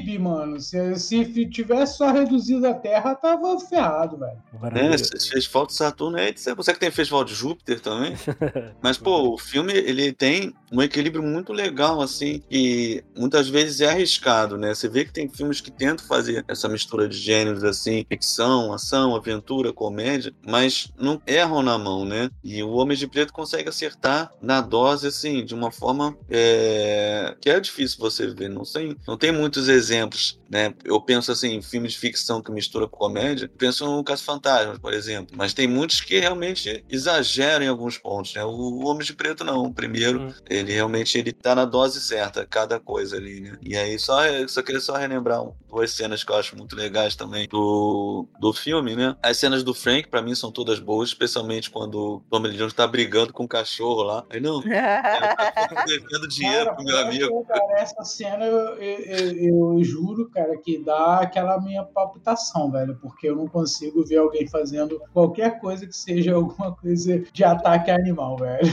Nem, 0.06 0.20
mano. 0.20 0.60
Se, 0.60 0.96
se 1.00 1.50
tivesse 1.50 1.98
só 1.98 2.12
reduzido 2.12 2.68
a 2.68 2.74
Terra, 2.76 3.16
tava 3.16 3.60
ferrado, 3.60 4.18
velho. 4.18 4.38
É, 4.76 4.96
festival 4.96 5.66
de 5.66 5.74
Saturno 5.74 6.20
é. 6.20 6.32
Você 6.32 6.74
que 6.74 6.80
tem 6.80 6.92
festival 6.92 7.24
de 7.24 7.34
Júpiter 7.34 7.80
também. 7.80 8.14
Mas, 8.80 9.00
pô, 9.00 9.34
o 9.34 9.40
filme 9.40 9.74
ele 9.74 10.14
tem 10.14 10.54
um 10.72 10.84
equilíbrio 10.84 11.24
muito 11.24 11.52
legal, 11.52 11.97
assim, 12.02 12.42
e 12.50 13.04
muitas 13.18 13.48
vezes 13.48 13.82
é 13.82 13.90
arriscado, 13.90 14.58
né? 14.58 14.74
Você 14.74 14.88
vê 14.88 15.06
que 15.06 15.14
tem 15.14 15.28
filmes 15.30 15.62
que 15.62 15.72
tentam 15.72 16.06
fazer 16.06 16.44
essa 16.48 16.68
mistura 16.70 17.08
de 17.08 17.18
gêneros, 17.18 17.64
assim, 17.64 18.06
ficção, 18.10 18.74
ação, 18.74 19.16
aventura, 19.16 19.74
comédia, 19.74 20.34
mas 20.46 20.92
não 20.98 21.22
erram 21.26 21.62
na 21.62 21.78
mão, 21.78 22.06
né? 22.06 22.30
E 22.44 22.62
o 22.64 22.72
Homem 22.72 22.98
de 22.98 23.08
Preto 23.08 23.34
consegue 23.34 23.70
acertar 23.70 24.32
na 24.42 24.62
dose, 24.62 25.08
assim, 25.08 25.44
de 25.46 25.54
uma 25.54 25.72
forma 25.72 26.16
é, 26.30 27.36
que 27.42 27.50
é 27.50 27.60
difícil 27.60 27.98
você 28.00 28.28
ver. 28.28 28.50
Não 28.50 28.64
tem, 28.64 28.96
não 29.08 29.18
tem 29.18 29.32
muitos 29.32 29.68
exemplos, 29.68 30.40
né? 30.50 30.74
Eu 30.84 31.02
penso, 31.02 31.32
assim, 31.32 31.56
em 31.56 31.62
filmes 31.62 31.94
de 31.94 32.00
ficção 32.00 32.42
que 32.42 32.52
mistura 32.52 32.88
com 32.88 32.98
comédia, 32.98 33.50
penso 33.58 33.86
no 33.86 34.04
Caso 34.04 34.24
Fantasmas, 34.24 34.78
por 34.80 34.94
exemplo, 34.94 35.36
mas 35.38 35.54
tem 35.54 35.68
muitos 35.68 36.02
que 36.02 36.20
realmente 36.20 36.84
exageram 36.90 37.66
em 37.66 37.68
alguns 37.68 37.98
pontos, 37.98 38.34
né? 38.34 38.44
O 38.44 38.86
Homem 38.86 39.06
de 39.06 39.14
Preto 39.14 39.44
não, 39.44 39.66
o 39.66 39.74
primeiro, 39.74 40.18
Hum. 40.22 40.34
ele 40.50 40.72
realmente 40.74 41.18
ele 41.18 41.32
tá 41.32 41.54
na 41.54 41.66
dose 41.66 41.87
certa, 41.96 42.46
cada 42.46 42.80
coisa 42.80 43.18
ali, 43.18 43.42
né? 43.42 43.58
E 43.62 43.76
aí 43.76 43.98
só, 44.00 44.20
só 44.48 44.62
queria 44.62 44.80
só 44.82 44.96
relembrar 44.96 45.42
duas 45.68 45.92
cenas 45.92 46.24
que 46.24 46.32
eu 46.32 46.36
acho 46.36 46.56
muito 46.58 46.76
legais 46.76 47.16
também 47.16 47.48
do, 47.50 48.28
do 48.40 48.54
filme, 48.54 48.96
né? 48.96 49.16
As 49.22 49.38
cenas 49.38 49.64
do 49.64 49.74
Frank, 49.74 50.08
pra 50.10 50.22
mim, 50.22 50.34
são 50.36 50.52
todas 50.52 50.80
boas, 50.80 51.10
especialmente 51.10 51.70
quando 51.70 51.96
o 52.00 52.20
Tommy 52.30 52.50
Lee 52.50 52.58
Jones 52.58 52.74
tá 52.74 52.88
brigando 52.88 53.34
com 53.34 53.44
o 53.44 53.48
cachorro 53.48 54.04
lá. 54.04 54.24
Aí, 54.30 54.40
não, 54.40 54.62
eu 54.64 55.68
tô 55.70 55.86
devendo 55.86 56.28
dinheiro 56.30 56.66
Cara, 56.66 56.76
pro 56.76 56.84
meu 56.86 56.98
amigo. 57.00 57.44
cara, 57.46 57.80
essa 57.82 58.04
cena 58.04 58.46
eu, 58.46 58.76
eu- 58.78 59.00
eu- 59.00 59.78
eu 59.78 59.84
juro, 59.84 60.30
cara, 60.30 60.58
que 60.58 60.78
dá 60.84 61.20
aquela 61.20 61.60
minha 61.62 61.84
palpitação, 61.84 62.72
velho, 62.72 62.98
porque 63.02 63.30
eu 63.30 63.36
não 63.36 63.48
consigo 63.48 64.04
ver 64.06 64.18
alguém 64.18 64.48
fazendo 64.48 65.00
qualquer 65.14 65.60
coisa 65.60 65.86
que 65.86 65.96
seja 65.96 66.34
alguma 66.36 66.76
coisa 66.76 67.20
de 67.32 67.44
ataque 67.44 67.92
animal, 67.92 68.38
velho. 68.38 68.68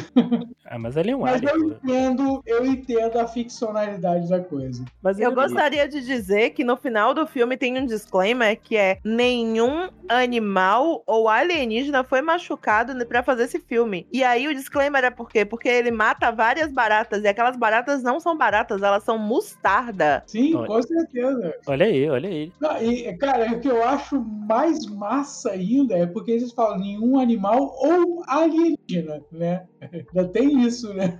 Ah, 0.65 0.78
mas 0.78 0.97
ele 0.97 1.11
é 1.11 1.16
um 1.16 1.20
Mas 1.20 1.43
eu 1.43 1.49
alien, 1.51 1.66
entendo, 1.85 2.43
eu 2.47 2.65
entendo 2.66 3.03
a 3.12 3.26
ficcionalidade 3.26 4.28
da 4.28 4.40
coisa. 4.40 4.85
Mas 5.02 5.18
Eu 5.18 5.35
gostaria 5.35 5.89
de 5.89 6.01
dizer 6.01 6.51
que 6.51 6.64
no 6.64 6.76
final 6.76 7.14
do 7.14 7.26
filme 7.26 7.56
tem 7.56 7.78
um 7.78 7.86
disclaimer 7.86 8.59
que 8.60 8.76
é 8.76 8.98
nenhum 9.05 9.89
animal 10.09 11.02
ou 11.06 11.28
alienígena 11.28 12.05
foi 12.05 12.20
machucado 12.22 12.94
pra 13.06 13.22
fazer 13.22 13.44
esse 13.44 13.60
filme. 13.60 14.06
E 14.12 14.22
aí 14.22 14.47
o 14.47 14.55
disclaimer 14.55 15.05
é 15.05 15.10
por 15.10 15.28
quê? 15.28 15.44
Porque 15.44 15.68
ele 15.68 15.90
mata 15.90 16.31
várias 16.31 16.72
baratas 16.72 17.22
e 17.22 17.28
aquelas 17.28 17.56
baratas 17.56 18.02
não 18.02 18.20
são 18.20 18.36
baratas, 18.36 18.82
elas 18.82 19.05
são 19.05 19.18
mostarda. 19.18 20.22
Sim, 20.26 20.55
Olha. 20.55 20.66
com 20.66 20.82
certeza. 20.82 21.55
Olha 21.66 21.86
aí, 21.86 22.09
olha 22.09 22.28
aí. 22.28 22.52
Não, 22.60 22.82
e, 22.82 23.12
cara, 23.16 23.52
o 23.52 23.60
que 23.60 23.68
eu 23.68 23.82
acho 23.82 24.20
mais 24.20 24.86
massa 24.86 25.51
ainda 25.51 25.97
é 25.97 26.06
porque 26.06 26.32
eles 26.32 26.52
falam 26.52 26.78
nenhum 26.78 27.18
animal 27.18 27.74
ou 27.78 28.22
alienígena, 28.26 29.20
né? 29.31 29.66
Ainda 29.93 30.28
tem 30.28 30.62
isso, 30.66 30.93
né? 30.94 31.16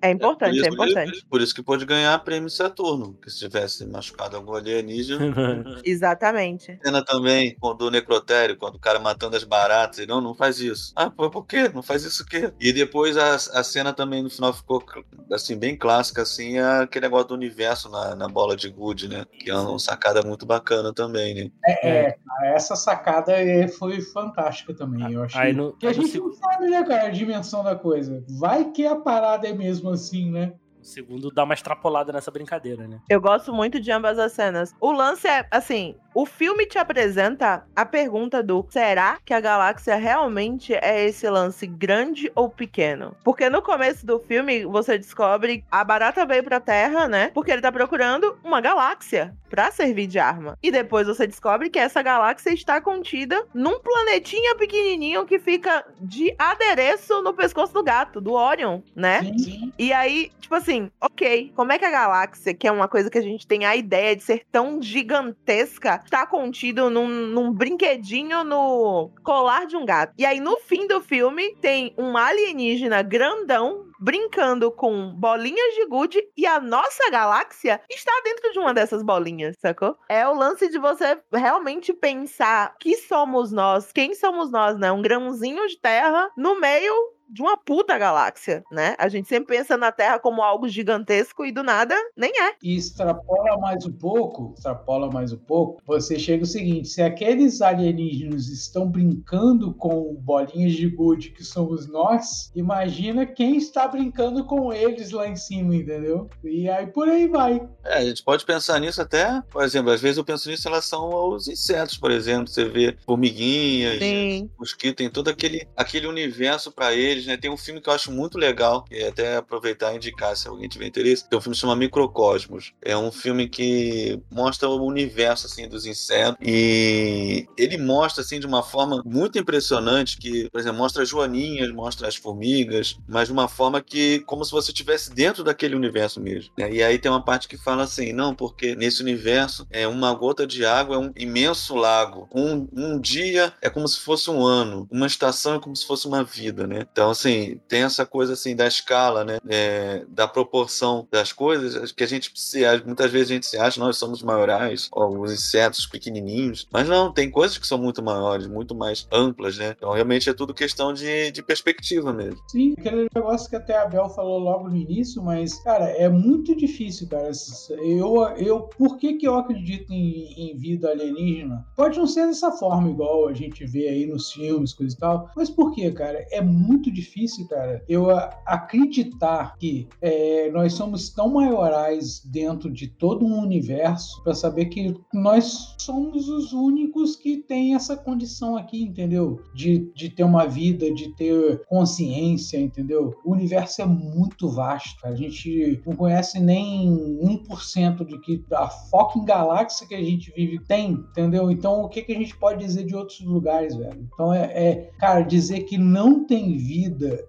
É 0.00 0.10
importante, 0.10 0.56
por 0.56 0.64
é 0.64 0.68
isso, 0.68 0.74
importante. 0.74 1.26
Por 1.28 1.40
isso 1.40 1.54
que 1.54 1.62
pode 1.62 1.84
ganhar 1.84 2.18
prêmio 2.20 2.50
Saturno, 2.50 3.14
que 3.14 3.30
se 3.30 3.38
tivesse 3.38 3.86
machucado 3.86 4.36
algum 4.36 4.54
alienígena. 4.54 5.34
Exatamente. 5.84 6.78
cena 6.82 7.04
também 7.04 7.56
com- 7.58 7.74
do 7.74 7.90
necrotério, 7.90 8.56
quando 8.56 8.76
o 8.76 8.80
cara 8.80 8.98
matando 8.98 9.36
as 9.36 9.44
baratas, 9.44 9.98
e 9.98 10.06
não, 10.06 10.20
não 10.20 10.34
faz 10.34 10.60
isso. 10.60 10.92
Ah, 10.96 11.10
pô, 11.10 11.30
por 11.30 11.46
quê? 11.46 11.68
Não 11.72 11.82
faz 11.82 12.04
isso 12.04 12.22
o 12.22 12.26
quê? 12.26 12.52
E 12.60 12.72
depois 12.72 13.16
a, 13.16 13.34
a 13.34 13.64
cena 13.64 13.92
também 13.92 14.22
no 14.22 14.30
final 14.30 14.52
ficou 14.52 14.84
assim, 15.32 15.56
bem 15.56 15.76
clássica, 15.76 16.22
assim, 16.22 16.58
é 16.58 16.82
aquele 16.82 17.06
negócio 17.06 17.28
do 17.28 17.34
universo 17.34 17.88
na, 17.90 18.14
na 18.14 18.28
bola 18.28 18.56
de 18.56 18.68
gude, 18.68 19.08
né? 19.08 19.24
Que 19.38 19.50
é 19.50 19.54
uma 19.56 19.78
sacada 19.78 20.22
muito 20.22 20.46
bacana 20.46 20.92
também, 20.92 21.34
né? 21.34 21.50
É, 21.66 21.88
é, 21.88 22.16
essa 22.54 22.76
sacada 22.76 23.32
é, 23.32 23.66
foi 23.68 24.00
fantástica 24.00 24.74
também, 24.74 25.12
eu 25.12 25.22
achei. 25.22 25.40
Aí 25.40 25.52
no, 25.52 25.70
Porque 25.70 25.86
a 25.86 25.92
gente 25.92 26.18
não 26.18 26.32
sabe, 26.32 26.68
né, 26.68 26.82
cara, 26.84 27.06
a 27.06 27.10
dimensão 27.10 27.62
da 27.62 27.74
coisa. 27.74 27.93
Vai 28.38 28.70
que 28.70 28.86
a 28.86 28.96
parada 28.96 29.48
é 29.48 29.52
mesmo 29.52 29.90
assim, 29.90 30.30
né? 30.30 30.54
no 30.84 30.84
segundo 30.84 31.30
dá 31.30 31.44
uma 31.44 31.54
extrapolada 31.54 32.12
nessa 32.12 32.30
brincadeira, 32.30 32.86
né? 32.86 33.00
Eu 33.08 33.20
gosto 33.20 33.52
muito 33.52 33.80
de 33.80 33.90
ambas 33.90 34.18
as 34.18 34.32
cenas. 34.32 34.74
O 34.80 34.92
lance 34.92 35.26
é, 35.26 35.48
assim, 35.50 35.96
o 36.14 36.24
filme 36.24 36.64
te 36.64 36.78
apresenta 36.78 37.66
a 37.74 37.84
pergunta 37.84 38.42
do 38.42 38.64
será 38.70 39.18
que 39.24 39.34
a 39.34 39.40
galáxia 39.40 39.96
realmente 39.96 40.72
é 40.74 41.04
esse 41.04 41.28
lance 41.28 41.66
grande 41.66 42.30
ou 42.34 42.48
pequeno? 42.48 43.16
Porque 43.24 43.50
no 43.50 43.60
começo 43.60 44.06
do 44.06 44.20
filme 44.20 44.64
você 44.64 44.96
descobre 44.96 45.64
a 45.70 45.82
barata 45.82 46.24
veio 46.24 46.44
pra 46.44 46.60
Terra, 46.60 47.08
né? 47.08 47.30
Porque 47.34 47.50
ele 47.50 47.60
tá 47.60 47.72
procurando 47.72 48.38
uma 48.44 48.60
galáxia 48.60 49.34
pra 49.50 49.70
servir 49.70 50.06
de 50.06 50.18
arma. 50.18 50.58
E 50.62 50.70
depois 50.70 51.06
você 51.06 51.26
descobre 51.26 51.70
que 51.70 51.78
essa 51.78 52.02
galáxia 52.02 52.50
está 52.52 52.80
contida 52.80 53.46
num 53.54 53.78
planetinha 53.80 54.54
pequenininho 54.56 55.24
que 55.24 55.38
fica 55.38 55.84
de 56.00 56.34
adereço 56.38 57.22
no 57.22 57.34
pescoço 57.34 57.72
do 57.72 57.82
gato, 57.82 58.20
do 58.20 58.32
Orion, 58.32 58.80
né? 58.94 59.22
Sim. 59.38 59.72
E 59.78 59.92
aí, 59.92 60.30
tipo 60.40 60.54
assim, 60.54 60.90
ok, 61.00 61.52
como 61.54 61.72
é 61.72 61.78
que 61.78 61.84
a 61.84 61.90
galáxia, 61.90 62.54
que 62.54 62.66
é 62.66 62.72
uma 62.72 62.88
coisa 62.88 63.10
que 63.10 63.18
a 63.18 63.22
gente 63.22 63.46
tem 63.46 63.64
a 63.64 63.76
ideia 63.76 64.16
de 64.16 64.22
ser 64.22 64.42
tão 64.50 64.82
gigantesca, 64.82 66.02
tá 66.10 66.26
contido 66.26 66.90
num, 66.90 67.08
num 67.08 67.52
brinquedinho 67.52 68.44
no 68.44 69.10
colar 69.22 69.66
de 69.66 69.76
um 69.76 69.84
gato? 69.84 70.12
E 70.18 70.24
aí, 70.24 70.40
no 70.40 70.56
fim 70.58 70.86
do 70.86 71.00
filme, 71.00 71.54
tem 71.56 71.94
um 71.98 72.16
alienígena 72.16 73.02
grandão 73.02 73.84
brincando 74.00 74.70
com 74.70 75.14
bolinhas 75.14 75.74
de 75.74 75.86
gude 75.86 76.22
e 76.36 76.46
a 76.46 76.60
nossa 76.60 77.10
galáxia 77.10 77.80
está 77.88 78.12
dentro 78.22 78.52
de 78.52 78.58
uma 78.58 78.74
dessas 78.74 79.02
bolinhas, 79.02 79.56
sacou? 79.58 79.96
É 80.08 80.28
o 80.28 80.34
lance 80.34 80.68
de 80.68 80.78
você 80.78 81.18
realmente 81.32 81.92
pensar 81.92 82.74
que 82.78 82.96
somos 82.96 83.50
nós, 83.50 83.92
quem 83.92 84.14
somos 84.14 84.50
nós, 84.50 84.78
né? 84.78 84.92
Um 84.92 85.00
grãozinho 85.00 85.66
de 85.68 85.80
terra 85.80 86.30
no 86.36 86.60
meio 86.60 87.13
de 87.28 87.42
uma 87.42 87.56
puta 87.56 87.96
galáxia, 87.98 88.64
né? 88.70 88.94
A 88.98 89.08
gente 89.08 89.28
sempre 89.28 89.56
pensa 89.56 89.76
na 89.76 89.92
Terra 89.92 90.18
como 90.18 90.42
algo 90.42 90.68
gigantesco 90.68 91.44
e 91.44 91.52
do 91.52 91.62
nada 91.62 91.94
nem 92.16 92.30
é. 92.30 92.54
E 92.62 92.76
extrapola 92.76 93.58
mais 93.58 93.84
um 93.84 93.92
pouco, 93.92 94.54
extrapola 94.56 95.10
mais 95.10 95.32
um 95.32 95.38
pouco, 95.38 95.82
você 95.86 96.18
chega 96.18 96.44
o 96.44 96.46
seguinte, 96.46 96.88
se 96.88 97.02
aqueles 97.02 97.60
alienígenas 97.60 98.48
estão 98.48 98.88
brincando 98.88 99.72
com 99.74 100.14
bolinhas 100.14 100.72
de 100.72 100.88
gude 100.88 101.30
que 101.30 101.44
somos 101.44 101.86
nós, 101.88 102.50
imagina 102.54 103.26
quem 103.26 103.56
está 103.56 103.86
brincando 103.88 104.44
com 104.44 104.72
eles 104.72 105.10
lá 105.10 105.28
em 105.28 105.36
cima, 105.36 105.74
entendeu? 105.74 106.28
E 106.42 106.68
aí 106.68 106.86
por 106.86 107.08
aí 107.08 107.26
vai. 107.28 107.66
É, 107.84 107.98
a 107.98 108.04
gente 108.04 108.22
pode 108.22 108.44
pensar 108.44 108.80
nisso 108.80 109.00
até, 109.00 109.42
por 109.50 109.62
exemplo, 109.62 109.90
às 109.90 110.00
vezes 110.00 110.18
eu 110.18 110.24
penso 110.24 110.48
nisso 110.48 110.66
em 110.66 110.70
relação 110.70 111.12
aos 111.12 111.48
insetos, 111.48 111.96
por 111.96 112.10
exemplo. 112.10 112.48
Você 112.48 112.64
vê 112.64 112.96
formiguinhas, 113.04 113.98
Sim. 113.98 114.50
mosquito, 114.58 114.96
tem 114.96 115.10
todo 115.10 115.28
aquele, 115.28 115.66
aquele 115.76 116.06
universo 116.06 116.72
para 116.72 116.94
eles, 116.94 117.13
né? 117.26 117.36
Tem 117.36 117.50
um 117.50 117.56
filme 117.56 117.80
que 117.80 117.88
eu 117.88 117.92
acho 117.92 118.10
muito 118.10 118.38
legal, 118.38 118.84
é 118.90 119.08
até 119.08 119.36
aproveitar 119.36 119.92
e 119.92 119.96
indicar 119.96 120.36
se 120.36 120.48
alguém 120.48 120.68
tiver 120.68 120.86
interesse. 120.86 121.28
Tem 121.28 121.38
um 121.38 121.42
filme 121.42 121.54
que 121.54 121.60
chama 121.60 121.76
Microcosmos. 121.76 122.72
É 122.82 122.96
um 122.96 123.10
filme 123.12 123.48
que 123.48 124.20
mostra 124.30 124.68
o 124.68 124.84
universo 124.84 125.46
assim 125.46 125.68
dos 125.68 125.86
insetos 125.86 126.36
e 126.40 127.46
ele 127.56 127.78
mostra 127.78 128.22
assim 128.22 128.40
de 128.40 128.46
uma 128.46 128.62
forma 128.62 129.02
muito 129.04 129.38
impressionante 129.38 130.18
que, 130.18 130.48
por 130.50 130.60
exemplo, 130.60 130.78
mostra 130.78 131.02
as 131.02 131.08
joaninhas, 131.08 131.70
mostra 131.72 132.08
as 132.08 132.16
formigas, 132.16 132.98
mas 133.08 133.28
de 133.28 133.32
uma 133.32 133.48
forma 133.48 133.80
que 133.80 134.20
como 134.20 134.44
se 134.44 134.50
você 134.50 134.70
estivesse 134.70 135.10
dentro 135.12 135.44
daquele 135.44 135.74
universo 135.76 136.20
mesmo. 136.20 136.52
né? 136.58 136.72
E 136.72 136.82
aí 136.82 136.98
tem 136.98 137.10
uma 137.10 137.24
parte 137.24 137.48
que 137.48 137.56
fala 137.56 137.84
assim, 137.84 138.12
não, 138.12 138.34
porque 138.34 138.74
nesse 138.74 139.02
universo 139.02 139.66
é 139.70 139.86
uma 139.86 140.12
gota 140.14 140.46
de 140.46 140.64
água 140.64 140.96
é 140.96 140.98
um 140.98 141.12
imenso 141.16 141.74
lago. 141.74 142.28
Um, 142.34 142.66
um 142.72 143.00
dia 143.00 143.52
é 143.60 143.68
como 143.70 143.86
se 143.88 144.00
fosse 144.00 144.30
um 144.30 144.44
ano, 144.44 144.88
uma 144.90 145.06
estação 145.06 145.54
é 145.54 145.60
como 145.60 145.74
se 145.76 145.86
fosse 145.86 146.06
uma 146.06 146.22
vida, 146.24 146.66
né? 146.66 146.86
Então 146.90 147.03
assim 147.10 147.60
tem 147.68 147.82
essa 147.82 148.04
coisa 148.06 148.32
assim 148.34 148.54
da 148.54 148.66
escala, 148.66 149.24
né? 149.24 149.38
É, 149.48 150.04
da 150.08 150.26
proporção 150.26 151.06
das 151.10 151.32
coisas 151.32 151.92
que 151.92 152.04
a 152.04 152.06
gente 152.06 152.30
se 152.34 152.62
muitas 152.84 153.10
vezes 153.10 153.30
a 153.30 153.34
gente 153.34 153.46
se 153.46 153.56
acha 153.58 153.80
nós 153.80 153.96
somos 153.96 154.22
maiorais, 154.22 154.88
os 154.92 155.32
insetos 155.32 155.86
pequenininhos, 155.86 156.66
mas 156.72 156.88
não 156.88 157.12
tem 157.12 157.30
coisas 157.30 157.58
que 157.58 157.66
são 157.66 157.78
muito 157.78 158.02
maiores, 158.02 158.46
muito 158.46 158.74
mais 158.74 159.06
amplas, 159.12 159.58
né? 159.58 159.74
Então 159.76 159.92
realmente 159.92 160.28
é 160.28 160.34
tudo 160.34 160.54
questão 160.54 160.92
de, 160.92 161.30
de 161.30 161.42
perspectiva 161.42 162.12
mesmo. 162.12 162.40
Sim, 162.48 162.74
aquele 162.78 163.06
negócio 163.14 163.48
que 163.48 163.56
até 163.56 163.76
a 163.76 163.86
Bel 163.86 164.08
falou 164.10 164.38
logo 164.38 164.68
no 164.68 164.76
início, 164.76 165.22
mas, 165.22 165.54
cara, 165.62 165.86
é 165.90 166.08
muito 166.08 166.56
difícil, 166.56 167.08
cara. 167.08 167.30
Eu, 167.70 168.22
eu 168.36 168.60
por 168.62 168.96
que, 168.98 169.14
que 169.14 169.26
eu 169.26 169.36
acredito 169.36 169.92
em, 169.92 170.50
em 170.50 170.56
vida 170.56 170.90
alienígena? 170.90 171.64
Pode 171.76 171.98
não 171.98 172.06
ser 172.06 172.26
dessa 172.26 172.52
forma, 172.52 172.90
igual 172.90 173.28
a 173.28 173.32
gente 173.32 173.64
vê 173.66 173.88
aí 173.88 174.06
nos 174.06 174.32
filmes, 174.32 174.72
coisa 174.72 174.94
e 174.94 174.98
tal, 174.98 175.30
mas 175.36 175.50
por 175.50 175.72
que, 175.72 175.90
cara? 175.92 176.26
É 176.30 176.40
muito 176.40 176.90
difícil, 176.94 177.46
cara, 177.48 177.82
eu 177.88 178.10
acreditar 178.46 179.56
que 179.58 179.88
é, 180.00 180.50
nós 180.50 180.72
somos 180.74 181.10
tão 181.10 181.34
maiorais 181.34 182.22
dentro 182.24 182.70
de 182.70 182.86
todo 182.86 183.24
um 183.24 183.40
universo 183.40 184.22
para 184.22 184.34
saber 184.34 184.66
que 184.66 184.94
nós 185.12 185.74
somos 185.78 186.28
os 186.28 186.52
únicos 186.52 187.16
que 187.16 187.38
têm 187.38 187.74
essa 187.74 187.96
condição 187.96 188.56
aqui, 188.56 188.82
entendeu? 188.82 189.40
De, 189.54 189.90
de 189.94 190.08
ter 190.08 190.24
uma 190.24 190.46
vida, 190.46 190.92
de 190.92 191.14
ter 191.14 191.64
consciência, 191.66 192.58
entendeu? 192.58 193.14
O 193.24 193.32
universo 193.32 193.82
é 193.82 193.86
muito 193.86 194.48
vasto. 194.48 195.06
A 195.06 195.14
gente 195.14 195.82
não 195.84 195.94
conhece 195.94 196.40
nem 196.40 196.88
1% 196.88 197.96
do 197.98 198.20
que 198.20 198.44
a 198.52 198.68
fucking 198.68 199.24
galáxia 199.24 199.86
que 199.86 199.94
a 199.94 200.02
gente 200.02 200.32
vive 200.34 200.58
tem, 200.60 200.92
entendeu? 200.92 201.50
Então, 201.50 201.82
o 201.82 201.88
que, 201.88 202.02
que 202.02 202.12
a 202.12 202.18
gente 202.18 202.36
pode 202.36 202.64
dizer 202.64 202.84
de 202.84 202.94
outros 202.94 203.20
lugares, 203.20 203.74
velho? 203.74 204.08
Então, 204.12 204.32
é, 204.32 204.44
é, 204.44 204.90
cara, 204.98 205.22
dizer 205.22 205.64
que 205.64 205.76
não 205.76 206.24
tem 206.24 206.56
vida 206.56 206.83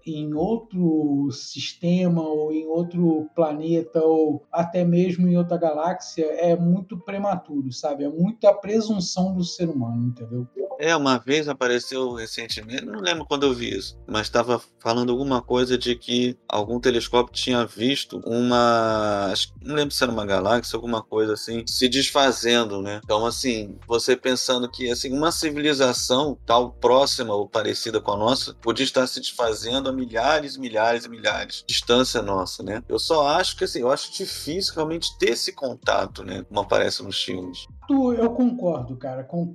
em 0.05 0.33
outro 0.33 1.29
sistema 1.31 2.21
ou 2.21 2.51
em 2.51 2.65
outro 2.67 3.29
planeta 3.35 4.01
ou 4.01 4.45
até 4.51 4.83
mesmo 4.83 5.27
em 5.27 5.37
outra 5.37 5.57
galáxia 5.57 6.25
é 6.25 6.55
muito 6.55 6.97
prematuro, 6.97 7.71
sabe? 7.71 8.03
É 8.03 8.09
muita 8.09 8.53
presunção 8.53 9.33
do 9.33 9.43
ser 9.43 9.69
humano, 9.69 10.07
entendeu? 10.07 10.47
É, 10.79 10.95
uma 10.95 11.17
vez 11.17 11.47
apareceu 11.47 12.13
recentemente, 12.13 12.85
não 12.85 12.99
lembro 12.99 13.25
quando 13.25 13.45
eu 13.45 13.53
vi 13.53 13.77
isso, 13.77 13.97
mas 14.07 14.27
estava 14.27 14.61
falando 14.79 15.11
alguma 15.11 15.41
coisa 15.41 15.77
de 15.77 15.95
que 15.95 16.37
algum 16.47 16.79
telescópio 16.79 17.33
tinha 17.33 17.65
visto 17.65 18.21
uma. 18.25 19.33
Não 19.61 19.75
lembro 19.75 19.93
se 19.93 20.03
era 20.03 20.11
uma 20.11 20.25
galáxia, 20.25 20.75
alguma 20.75 21.01
coisa 21.01 21.33
assim, 21.33 21.63
se 21.65 21.87
desfazendo, 21.87 22.81
né? 22.81 22.99
Então, 23.03 23.25
assim, 23.25 23.77
você 23.87 24.15
pensando 24.15 24.69
que 24.69 24.89
assim, 24.91 25.13
uma 25.13 25.31
civilização 25.31 26.37
tal 26.45 26.73
próxima 26.73 27.33
ou 27.33 27.47
parecida 27.47 28.01
com 28.01 28.11
a 28.11 28.17
nossa 28.17 28.53
podia 28.55 28.83
estar 28.83 29.07
se 29.07 29.19
desfazendo 29.19 29.44
a 29.89 29.93
milhares, 29.93 30.57
milhares 30.57 31.05
milhares 31.07 31.57
de 31.57 31.65
distância 31.67 32.21
nossa, 32.21 32.63
né? 32.63 32.83
Eu 32.87 32.99
só 32.99 33.27
acho 33.27 33.57
que 33.57 33.63
assim, 33.63 33.79
eu 33.79 33.91
acho 33.91 34.11
difícil 34.13 34.73
realmente 34.75 35.17
ter 35.17 35.31
esse 35.31 35.51
contato, 35.53 36.23
né? 36.23 36.43
Como 36.47 36.59
aparece 36.59 37.03
nos 37.03 37.23
filmes. 37.23 37.65
Eu 37.89 38.31
concordo, 38.31 38.95
cara, 38.95 39.23
com, 39.23 39.53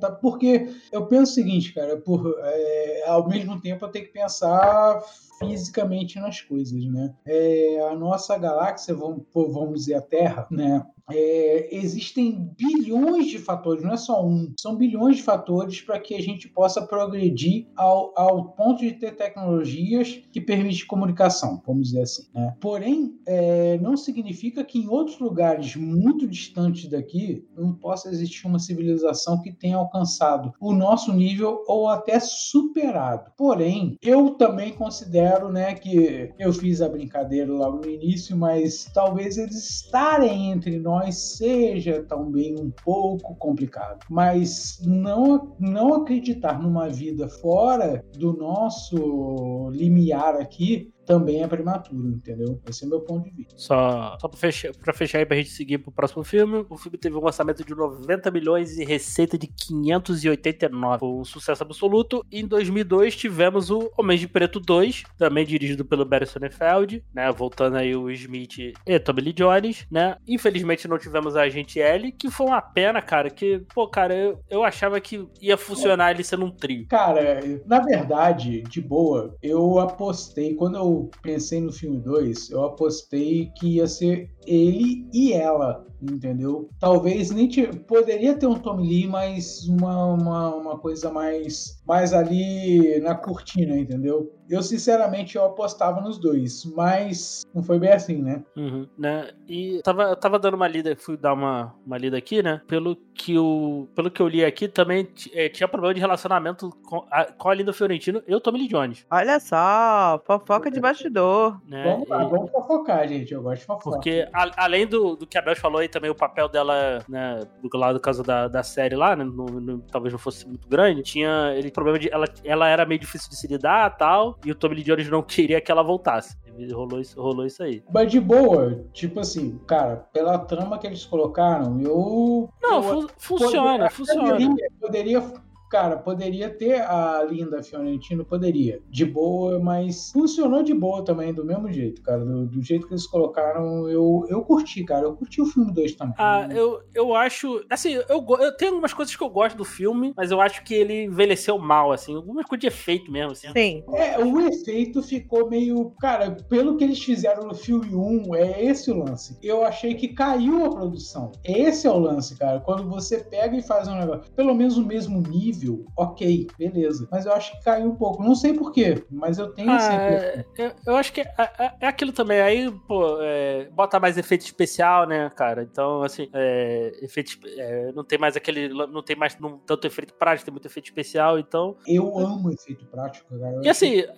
tá- 0.00 0.10
porque 0.10 0.74
eu 0.90 1.06
penso 1.06 1.32
o 1.32 1.34
seguinte, 1.34 1.74
cara, 1.74 1.96
por, 1.98 2.34
é, 2.42 3.04
ao 3.06 3.28
mesmo 3.28 3.60
tempo 3.60 3.84
eu 3.84 3.88
tenho 3.90 4.06
que 4.06 4.12
pensar 4.12 5.02
fisicamente 5.38 6.18
nas 6.18 6.40
coisas, 6.40 6.84
né? 6.86 7.14
É, 7.26 7.86
a 7.90 7.94
nossa 7.94 8.38
galáxia, 8.38 8.94
vamos, 8.94 9.22
vamos 9.34 9.80
dizer 9.80 9.94
a 9.94 10.00
Terra, 10.00 10.46
né? 10.50 10.84
É, 11.10 11.68
existem 11.76 12.50
bilhões 12.58 13.26
de 13.26 13.38
fatores, 13.38 13.82
não 13.82 13.92
é 13.92 13.96
só 13.96 14.24
um, 14.24 14.52
são 14.58 14.76
bilhões 14.76 15.16
de 15.16 15.22
fatores 15.22 15.80
para 15.80 16.00
que 16.00 16.14
a 16.14 16.20
gente 16.20 16.48
possa 16.48 16.82
progredir 16.82 17.66
ao, 17.76 18.12
ao 18.16 18.52
ponto 18.52 18.80
de 18.80 18.92
ter 18.92 19.14
tecnologias 19.16 20.20
que 20.32 20.40
permitem 20.40 20.86
comunicação, 20.86 21.62
vamos 21.66 21.88
dizer 21.88 22.02
assim. 22.02 22.24
Né? 22.34 22.54
Porém, 22.60 23.14
é, 23.26 23.78
não 23.78 23.96
significa 23.96 24.64
que 24.64 24.78
em 24.78 24.88
outros 24.88 25.18
lugares 25.18 25.76
muito 25.76 26.26
distantes 26.26 26.88
daqui 26.90 27.46
não 27.56 27.72
possa 27.72 28.08
existir 28.08 28.46
uma 28.46 28.58
civilização 28.58 29.40
que 29.40 29.52
tenha 29.52 29.76
alcançado 29.76 30.52
o 30.60 30.72
nosso 30.72 31.12
nível 31.12 31.62
ou 31.66 31.88
até 31.88 32.18
superado. 32.18 33.30
Porém, 33.36 33.96
eu 34.02 34.30
também 34.30 34.72
considero 34.72 35.50
né, 35.50 35.74
que 35.74 36.32
eu 36.38 36.52
fiz 36.52 36.80
a 36.80 36.88
brincadeira 36.88 37.52
logo 37.52 37.78
no 37.78 37.90
início, 37.90 38.36
mas 38.36 38.90
talvez 38.92 39.38
eles 39.38 39.68
estarem 39.68 40.50
entre 40.50 40.78
nós 40.78 40.95
seja 41.36 42.02
também 42.04 42.54
um 42.58 42.70
pouco 42.84 43.34
complicado. 43.36 44.04
Mas 44.10 44.80
não, 44.84 45.56
não 45.58 45.94
acreditar 45.94 46.60
numa 46.60 46.88
vida 46.88 47.28
fora 47.28 48.04
do 48.16 48.32
nosso 48.32 49.70
limiar 49.72 50.36
aqui 50.36 50.92
também 51.06 51.42
é 51.42 51.46
prematuro, 51.46 52.08
entendeu? 52.08 52.60
Esse 52.68 52.84
é 52.84 52.88
meu 52.88 53.00
ponto 53.00 53.24
de 53.24 53.30
vista. 53.30 53.54
Só, 53.56 54.18
só 54.20 54.28
pra, 54.28 54.38
fechar, 54.38 54.72
pra 54.74 54.92
fechar 54.92 55.18
aí 55.18 55.26
pra 55.26 55.36
gente 55.36 55.50
seguir 55.50 55.78
pro 55.78 55.92
próximo 55.92 56.24
filme, 56.24 56.66
o 56.68 56.76
filme 56.76 56.98
teve 56.98 57.16
um 57.16 57.24
orçamento 57.24 57.64
de 57.64 57.74
90 57.74 58.30
milhões 58.30 58.76
e 58.76 58.84
receita 58.84 59.38
de 59.38 59.46
589. 59.46 60.98
Foi 60.98 61.08
um 61.08 61.24
sucesso 61.24 61.62
absoluto. 61.62 62.24
Em 62.30 62.46
2002 62.46 63.14
tivemos 63.14 63.70
o 63.70 63.90
Homem 63.96 64.18
de 64.18 64.26
Preto 64.26 64.58
2, 64.58 65.04
também 65.16 65.46
dirigido 65.46 65.84
pelo 65.84 66.04
Barry 66.04 66.26
Sonnenfeld, 66.26 67.04
né? 67.14 67.30
Voltando 67.30 67.76
aí 67.76 67.94
o 67.94 68.10
Smith 68.10 68.74
e 68.86 68.98
Tommy 68.98 69.20
Lee 69.20 69.32
Jones, 69.32 69.86
né? 69.90 70.16
Infelizmente 70.26 70.88
não 70.88 70.98
tivemos 70.98 71.36
a 71.36 71.42
Agente 71.42 71.80
L, 71.80 72.10
que 72.10 72.30
foi 72.30 72.46
uma 72.46 72.60
pena, 72.60 73.00
cara, 73.00 73.30
que, 73.30 73.62
pô, 73.72 73.86
cara, 73.86 74.14
eu, 74.14 74.40
eu 74.50 74.64
achava 74.64 75.00
que 75.00 75.28
ia 75.40 75.56
funcionar 75.56 76.10
ele 76.10 76.24
sendo 76.24 76.44
um 76.44 76.50
trio. 76.50 76.86
Cara, 76.88 77.40
na 77.64 77.78
verdade, 77.78 78.62
de 78.62 78.80
boa, 78.80 79.36
eu 79.40 79.78
apostei, 79.78 80.54
quando 80.54 80.76
eu 80.76 80.95
pensei 81.22 81.60
no 81.60 81.72
filme 81.72 82.00
2, 82.00 82.50
eu 82.50 82.64
apostei 82.64 83.50
que 83.56 83.76
ia 83.76 83.86
ser 83.86 84.30
ele 84.46 85.08
e 85.12 85.32
ela, 85.32 85.84
entendeu? 86.02 86.68
Talvez 86.78 87.30
nem 87.30 87.48
te, 87.48 87.66
poderia 87.66 88.36
ter 88.36 88.46
um 88.46 88.54
Tom 88.58 88.76
Lee, 88.76 89.06
mas 89.06 89.66
uma, 89.68 90.06
uma, 90.06 90.54
uma 90.54 90.78
coisa 90.78 91.10
mais, 91.10 91.82
mais 91.86 92.12
ali 92.12 93.00
na 93.00 93.14
cortina, 93.14 93.76
entendeu? 93.76 94.32
Eu, 94.48 94.62
sinceramente, 94.62 95.34
eu 95.36 95.44
apostava 95.44 96.00
nos 96.00 96.18
dois, 96.18 96.64
mas 96.76 97.42
não 97.52 97.64
foi 97.64 97.80
bem 97.80 97.90
assim, 97.90 98.22
né? 98.22 98.44
Uhum, 98.56 98.86
né? 98.96 99.30
E 99.48 99.80
tava, 99.82 100.04
eu 100.04 100.16
tava 100.16 100.38
dando 100.38 100.54
uma 100.54 100.68
lida, 100.68 100.94
fui 100.96 101.16
dar 101.16 101.32
uma, 101.32 101.74
uma 101.84 101.98
lida 101.98 102.16
aqui, 102.16 102.42
né? 102.44 102.60
Pelo 102.68 102.94
que, 103.12 103.34
eu, 103.34 103.88
pelo 103.96 104.08
que 104.08 104.22
eu 104.22 104.28
li 104.28 104.44
aqui, 104.44 104.68
também 104.68 105.08
eh, 105.32 105.48
tinha 105.48 105.66
problema 105.66 105.92
de 105.94 106.00
relacionamento 106.00 106.70
com 106.84 107.04
a, 107.10 107.24
com 107.24 107.48
a 107.48 107.54
Linda 107.54 107.72
Fiorentino 107.72 108.22
e 108.28 108.34
o 108.34 108.40
Tommy 108.40 108.60
Lee 108.60 108.68
Jones, 108.68 109.04
Olha 109.10 109.40
só, 109.40 110.22
fofoca 110.24 110.70
de 110.70 110.78
bastidor. 110.80 111.60
né? 111.66 111.82
Vamos 111.82 112.08
lá, 112.08 112.22
E- 112.24 112.28
vamos 112.28 112.50
fofocar, 112.52 113.08
gente. 113.08 113.34
Eu 113.34 113.42
gosto 113.42 113.60
de 113.62 113.66
fofocar. 113.66 113.92
Porque, 113.94 114.28
a- 114.42 114.52
além 114.64 114.86
do, 114.86 115.16
do 115.16 115.26
que 115.26 115.38
a 115.38 115.42
Bel 115.42 115.56
falou 115.56 115.80
aí, 115.80 115.88
também 115.88 116.10
o 116.10 116.14
papel 116.14 116.48
dela, 116.48 117.02
né, 117.08 117.40
do 117.62 117.78
lado 117.78 117.94
do 117.94 118.00
caso 118.00 118.22
da, 118.22 118.48
da 118.48 118.62
série 118.62 118.94
lá, 118.96 119.16
né, 119.16 119.24
no- 119.24 119.46
no- 119.60 119.78
talvez 119.90 120.12
não 120.12 120.18
fosse 120.18 120.46
muito 120.46 120.68
grande, 120.68 121.02
tinha 121.02 121.52
ele 121.56 121.70
problema 121.70 121.98
de. 121.98 122.12
Ela, 122.12 122.26
ela 122.44 122.68
era 122.68 122.84
meio 122.86 123.00
difícil 123.00 123.28
de 123.30 123.36
se 123.36 123.46
lidar 123.46 123.90
e 123.94 123.98
tal, 123.98 124.38
e 124.44 124.50
o 124.50 124.54
Tommy 124.54 124.76
Lee 124.76 124.84
Jones 124.84 125.08
não 125.08 125.22
queria 125.22 125.60
que 125.60 125.70
ela 125.70 125.82
voltasse. 125.82 126.36
Rolou 126.72 127.00
isso, 127.00 127.20
rolou 127.20 127.44
isso 127.44 127.62
aí. 127.62 127.82
Mas 127.92 128.10
de 128.10 128.18
boa, 128.18 128.82
tipo 128.92 129.20
assim, 129.20 129.58
cara, 129.66 129.96
pela 130.12 130.38
trama 130.38 130.78
que 130.78 130.86
eles 130.86 131.04
colocaram, 131.04 131.78
eu. 131.82 132.48
Não, 132.62 132.76
eu 132.76 132.82
fu- 133.02 133.10
funciona, 133.18 133.90
poderia- 133.90 133.90
funciona. 133.90 134.30
Poderia, 134.32 134.68
poderia, 134.80 135.32
cara, 135.76 135.98
poderia 135.98 136.48
ter 136.48 136.80
a 136.80 137.22
Linda 137.28 137.62
Fiorentino, 137.62 138.24
poderia. 138.24 138.80
De 138.88 139.04
boa, 139.04 139.58
mas 139.58 140.10
funcionou 140.10 140.62
de 140.62 140.72
boa 140.72 141.04
também, 141.04 141.34
do 141.34 141.44
mesmo 141.44 141.70
jeito, 141.70 142.00
cara. 142.00 142.24
Do, 142.24 142.46
do 142.46 142.62
jeito 142.62 142.86
que 142.86 142.94
eles 142.94 143.06
colocaram, 143.06 143.86
eu, 143.86 144.24
eu 144.30 144.40
curti, 144.40 144.82
cara. 144.84 145.04
Eu 145.04 145.14
curti 145.14 145.42
o 145.42 145.44
filme 145.44 145.70
2 145.70 145.94
também. 145.96 146.14
Ah, 146.16 146.48
eu, 146.50 146.80
eu 146.94 147.14
acho. 147.14 147.62
Assim, 147.68 147.92
eu, 147.92 148.26
eu 148.40 148.56
tenho 148.56 148.70
algumas 148.70 148.94
coisas 148.94 149.14
que 149.14 149.22
eu 149.22 149.28
gosto 149.28 149.54
do 149.58 149.66
filme, 149.66 150.14
mas 150.16 150.30
eu 150.30 150.40
acho 150.40 150.64
que 150.64 150.72
ele 150.72 151.04
envelheceu 151.04 151.58
mal, 151.58 151.92
assim. 151.92 152.14
Algumas 152.14 152.46
coisas 152.46 152.62
de 152.62 152.68
efeito 152.68 153.12
mesmo, 153.12 153.32
assim. 153.32 153.48
Sim. 153.52 153.84
É, 153.92 154.18
o 154.18 154.40
efeito 154.40 155.02
ficou 155.02 155.50
meio. 155.50 155.92
Cara, 156.00 156.38
pelo 156.48 156.78
que 156.78 156.84
eles 156.84 157.02
fizeram 157.02 157.46
no 157.46 157.54
filme 157.54 157.94
1, 157.94 158.34
é 158.34 158.64
esse 158.64 158.90
o 158.90 158.96
lance. 158.96 159.38
Eu 159.42 159.62
achei 159.62 159.94
que 159.94 160.08
caiu 160.08 160.64
a 160.64 160.70
produção. 160.70 161.32
Esse 161.44 161.86
é 161.86 161.90
o 161.90 161.98
lance, 161.98 162.34
cara. 162.38 162.60
Quando 162.60 162.88
você 162.88 163.18
pega 163.18 163.54
e 163.54 163.62
faz 163.62 163.86
um 163.88 163.94
negócio, 163.94 164.32
pelo 164.32 164.54
menos 164.54 164.78
o 164.78 164.86
mesmo 164.86 165.20
nível, 165.20 165.65
ok, 165.96 166.46
beleza. 166.58 167.08
Mas 167.10 167.26
eu 167.26 167.32
acho 167.32 167.52
que 167.52 167.64
caiu 167.64 167.86
um 167.90 167.94
pouco. 167.96 168.22
Não 168.22 168.34
sei 168.34 168.52
porquê, 168.54 169.04
mas 169.10 169.38
eu 169.38 169.48
tenho 169.52 169.70
Ah, 169.70 169.92
é, 169.92 170.44
eu, 170.58 170.72
eu 170.86 170.96
acho 170.96 171.12
que 171.12 171.20
é, 171.20 171.34
é- 171.58 171.72
é 171.80 171.86
aquilo 171.86 172.12
também. 172.12 172.40
Aí, 172.40 172.70
pô, 172.86 173.18
é, 173.20 173.68
bota 173.72 173.98
mais 174.00 174.16
efeito 174.18 174.42
especial, 174.44 175.06
né, 175.06 175.30
cara? 175.34 175.62
Então, 175.62 176.02
assim, 176.02 176.28
é, 176.32 176.92
efeito, 177.02 177.38
é, 177.56 177.92
não 177.92 178.04
tem 178.04 178.18
mais 178.18 178.36
aquele. 178.36 178.68
Não 178.68 179.02
tem 179.02 179.16
mais 179.16 179.38
não- 179.38 179.58
tanto 179.58 179.86
efeito 179.86 180.14
prático, 180.14 180.46
tem 180.46 180.52
muito 180.52 180.66
efeito 180.66 180.86
especial, 180.86 181.38
então. 181.38 181.76
Eu 181.86 182.18
amo 182.18 182.50
efeito 182.50 182.84
prático, 182.86 183.38
cara. 183.38 183.56
Eu 183.56 183.62
E 183.62 183.68
assim, 183.68 184.02
que- 184.02 184.08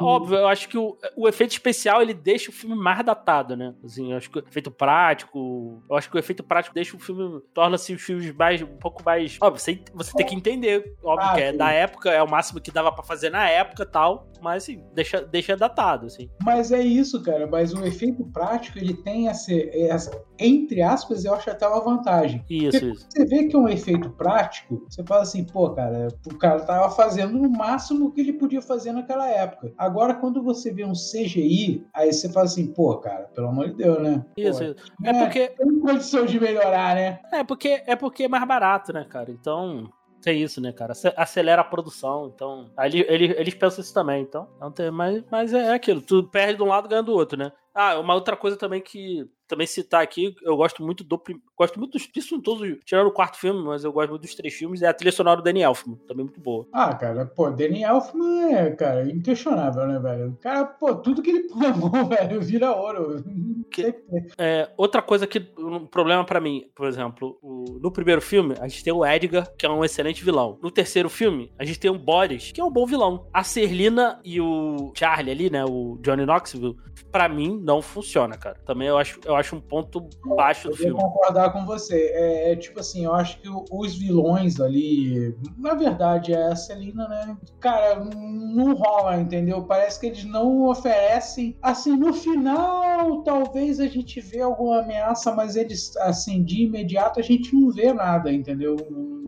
óbvio, 0.00 0.36
eu 0.38 0.48
acho 0.48 0.68
que 0.68 0.78
o, 0.78 0.96
o 1.16 1.28
efeito 1.28 1.52
especial 1.52 2.02
ele 2.02 2.14
deixa 2.14 2.50
o 2.50 2.52
filme 2.52 2.76
mais 2.76 3.04
datado, 3.04 3.56
né? 3.56 3.74
Assim, 3.84 4.10
eu 4.12 4.16
acho 4.16 4.30
que 4.30 4.38
o 4.38 4.44
efeito 4.46 4.70
prático. 4.70 5.82
Eu 5.88 5.96
acho 5.96 6.10
que 6.10 6.16
o 6.16 6.18
efeito 6.18 6.42
prático 6.42 6.74
deixa 6.74 6.96
o 6.96 7.00
filme. 7.00 7.40
Torna-se 7.52 7.92
os 7.94 8.02
filmes 8.02 8.32
mais. 8.34 8.62
um 8.62 8.66
pouco 8.78 9.02
mais. 9.04 9.38
Óbvio, 9.40 9.60
você, 9.60 9.80
você 9.94 10.12
tem 10.16 10.26
que 10.26 10.34
entender. 10.34 10.73
Óbvio 11.02 11.28
Ah, 11.30 11.34
que 11.34 11.40
é 11.40 11.50
sim. 11.52 11.56
da 11.58 11.70
época, 11.70 12.10
é 12.10 12.22
o 12.22 12.28
máximo 12.30 12.60
que 12.60 12.70
dava 12.70 12.90
pra 12.92 13.02
fazer 13.04 13.30
na 13.30 13.48
época 13.48 13.82
e 13.82 13.86
tal. 13.86 14.26
Mas 14.42 14.64
assim, 14.64 14.82
deixa, 14.92 15.22
deixa 15.22 15.56
datado, 15.56 16.06
assim. 16.06 16.28
Mas 16.44 16.70
é 16.70 16.80
isso, 16.80 17.22
cara. 17.22 17.46
Mas 17.46 17.72
o 17.72 17.84
efeito 17.84 18.24
prático, 18.26 18.78
ele 18.78 18.94
tem 18.94 19.28
essa, 19.28 19.52
essa- 19.52 20.10
entre 20.38 20.82
aspas, 20.82 21.24
eu 21.24 21.32
acho 21.34 21.48
até 21.50 21.66
uma 21.66 21.80
vantagem. 21.82 22.44
Isso, 22.50 22.84
isso. 22.84 23.06
Você 23.08 23.24
vê 23.24 23.44
que 23.48 23.56
é 23.56 23.58
um 23.58 23.68
efeito 23.68 24.10
prático, 24.10 24.84
você 24.88 25.02
fala 25.04 25.22
assim, 25.22 25.44
pô, 25.44 25.70
cara, 25.70 26.08
o 26.26 26.36
cara 26.36 26.60
tava 26.60 26.90
fazendo 26.90 27.38
no 27.38 27.48
máximo 27.50 28.12
que 28.12 28.20
ele 28.20 28.32
podia 28.34 28.60
fazer 28.60 28.92
naquela 28.92 29.26
época. 29.28 29.72
Agora, 29.78 30.14
quando 30.14 30.42
você 30.42 30.70
vê 30.72 30.84
um 30.84 30.92
CGI, 30.94 31.86
aí 31.94 32.12
você 32.12 32.28
fala 32.30 32.46
assim, 32.46 32.66
pô, 32.66 32.96
cara, 32.98 33.24
pelo 33.34 33.48
amor 33.48 33.68
de 33.70 33.76
Deus, 33.76 34.02
né? 34.02 34.24
Isso, 34.36 34.58
Pô, 34.58 34.64
isso. 34.64 34.76
É 35.04 35.12
porque, 35.14 35.48
Tem 35.48 35.80
condição 35.80 36.26
de 36.26 36.38
melhorar, 36.38 36.94
né? 36.94 37.20
é 37.32 37.42
porque 37.44 37.82
é 37.86 37.96
porque 37.96 38.24
é 38.24 38.28
mais 38.28 38.44
barato, 38.46 38.92
né, 38.92 39.04
cara? 39.08 39.30
Então, 39.30 39.88
tem 40.24 40.42
isso, 40.42 40.60
né, 40.60 40.72
cara? 40.72 40.92
Ace- 40.92 41.12
Acelera 41.16 41.60
a 41.62 41.64
produção. 41.64 42.30
Então, 42.34 42.70
aí 42.76 42.88
ele- 42.90 43.06
ele- 43.08 43.34
eles 43.38 43.54
pensam 43.54 43.82
isso 43.82 43.94
também. 43.94 44.22
Então, 44.22 44.48
tem, 44.74 44.90
mas, 44.90 45.22
mas 45.30 45.52
é 45.52 45.72
aquilo. 45.72 46.00
Tu 46.00 46.24
perde 46.24 46.56
de 46.56 46.62
um 46.62 46.66
lado, 46.66 46.88
ganha 46.88 47.02
do 47.02 47.12
outro, 47.12 47.38
né? 47.38 47.52
Ah, 47.74 47.98
uma 47.98 48.14
outra 48.14 48.36
coisa 48.36 48.56
também 48.56 48.80
que 48.80 49.28
também 49.54 49.66
citar 49.66 50.02
aqui, 50.02 50.34
eu 50.42 50.56
gosto 50.56 50.82
muito 50.84 51.04
do 51.04 51.20
gosto 51.56 51.78
muito 51.78 51.92
dos 51.92 52.08
disso 52.08 52.34
em 52.34 52.40
todos, 52.40 52.78
tirando 52.84 53.06
o 53.06 53.12
quarto 53.12 53.38
filme, 53.38 53.62
mas 53.64 53.84
eu 53.84 53.92
gosto 53.92 54.10
muito 54.10 54.22
dos 54.22 54.34
três 54.34 54.52
filmes, 54.54 54.82
é 54.82 54.88
a 54.88 54.92
trilha 54.94 55.12
sonora 55.12 55.36
do 55.36 55.42
Danny 55.44 55.62
Elfman, 55.62 55.96
também 56.06 56.24
muito 56.24 56.40
boa. 56.40 56.66
Ah, 56.72 56.92
cara, 56.94 57.24
pô, 57.26 57.50
Danny 57.50 57.82
Elfman 57.84 58.52
é, 58.52 58.70
cara, 58.72 59.08
inquestionável, 59.10 59.86
né, 59.86 59.98
velho? 59.98 60.30
O 60.30 60.36
cara, 60.36 60.64
pô, 60.64 60.94
tudo 60.96 61.22
que 61.22 61.30
ele 61.30 61.48
põe 61.48 61.66
a 61.66 61.76
mão, 61.76 62.08
velho, 62.08 62.40
vira 62.40 62.74
ouro. 62.74 63.22
Que- 63.70 63.94
É, 64.38 64.68
outra 64.76 65.00
coisa 65.00 65.26
que 65.26 65.46
um 65.58 65.86
problema 65.86 66.24
pra 66.24 66.40
mim, 66.40 66.64
por 66.74 66.86
exemplo, 66.86 67.38
o- 67.42 67.78
no 67.80 67.90
primeiro 67.92 68.20
filme 68.20 68.54
a 68.60 68.66
gente 68.68 68.82
tem 68.82 68.92
o 68.92 69.04
Edgar, 69.06 69.48
que 69.56 69.64
é 69.66 69.70
um 69.70 69.84
excelente 69.84 70.24
vilão. 70.24 70.58
No 70.62 70.70
terceiro 70.70 71.08
filme 71.08 71.52
a 71.58 71.64
gente 71.64 71.78
tem 71.78 71.90
o 71.90 71.98
Boris, 71.98 72.50
que 72.52 72.60
é 72.60 72.64
um 72.64 72.70
bom 72.72 72.86
vilão. 72.86 73.28
A 73.32 73.44
Serlina 73.44 74.20
e 74.24 74.40
o 74.40 74.92
Charlie 74.96 75.30
ali, 75.30 75.50
né, 75.50 75.64
o 75.64 75.98
Johnny 76.02 76.24
Knoxville, 76.26 76.76
pra 77.12 77.28
mim 77.28 77.60
não 77.62 77.80
funciona, 77.82 78.36
cara. 78.36 78.56
Também 78.64 78.88
eu 78.88 78.96
acho, 78.98 79.20
eu 79.24 79.34
acho 79.36 79.43
um 79.52 79.60
ponto 79.60 80.08
baixo 80.36 80.68
do 80.68 80.74
Eu 80.74 80.76
filme. 80.76 81.00
concordar 81.00 81.52
com 81.52 81.66
você. 81.66 82.12
É, 82.14 82.52
é, 82.52 82.56
tipo 82.56 82.78
assim, 82.78 83.04
eu 83.04 83.14
acho 83.14 83.40
que 83.40 83.48
os 83.70 83.94
vilões 83.96 84.60
ali, 84.60 85.36
na 85.58 85.74
verdade, 85.74 86.32
é 86.32 86.46
a 86.52 86.56
Celina, 86.56 87.08
né? 87.08 87.36
Cara, 87.58 88.04
não 88.04 88.74
rola, 88.74 89.16
entendeu? 89.16 89.64
Parece 89.64 89.98
que 89.98 90.06
eles 90.06 90.24
não 90.24 90.68
oferecem. 90.68 91.56
Assim, 91.60 91.96
no 91.96 92.12
final, 92.12 93.22
talvez 93.22 93.80
a 93.80 93.86
gente 93.88 94.20
vê 94.20 94.40
alguma 94.40 94.80
ameaça, 94.80 95.34
mas 95.34 95.56
eles, 95.56 95.96
assim, 95.96 96.44
de 96.44 96.62
imediato 96.62 97.18
a 97.18 97.22
gente 97.22 97.54
não 97.54 97.70
vê 97.70 97.92
nada, 97.92 98.32
entendeu? 98.32 98.76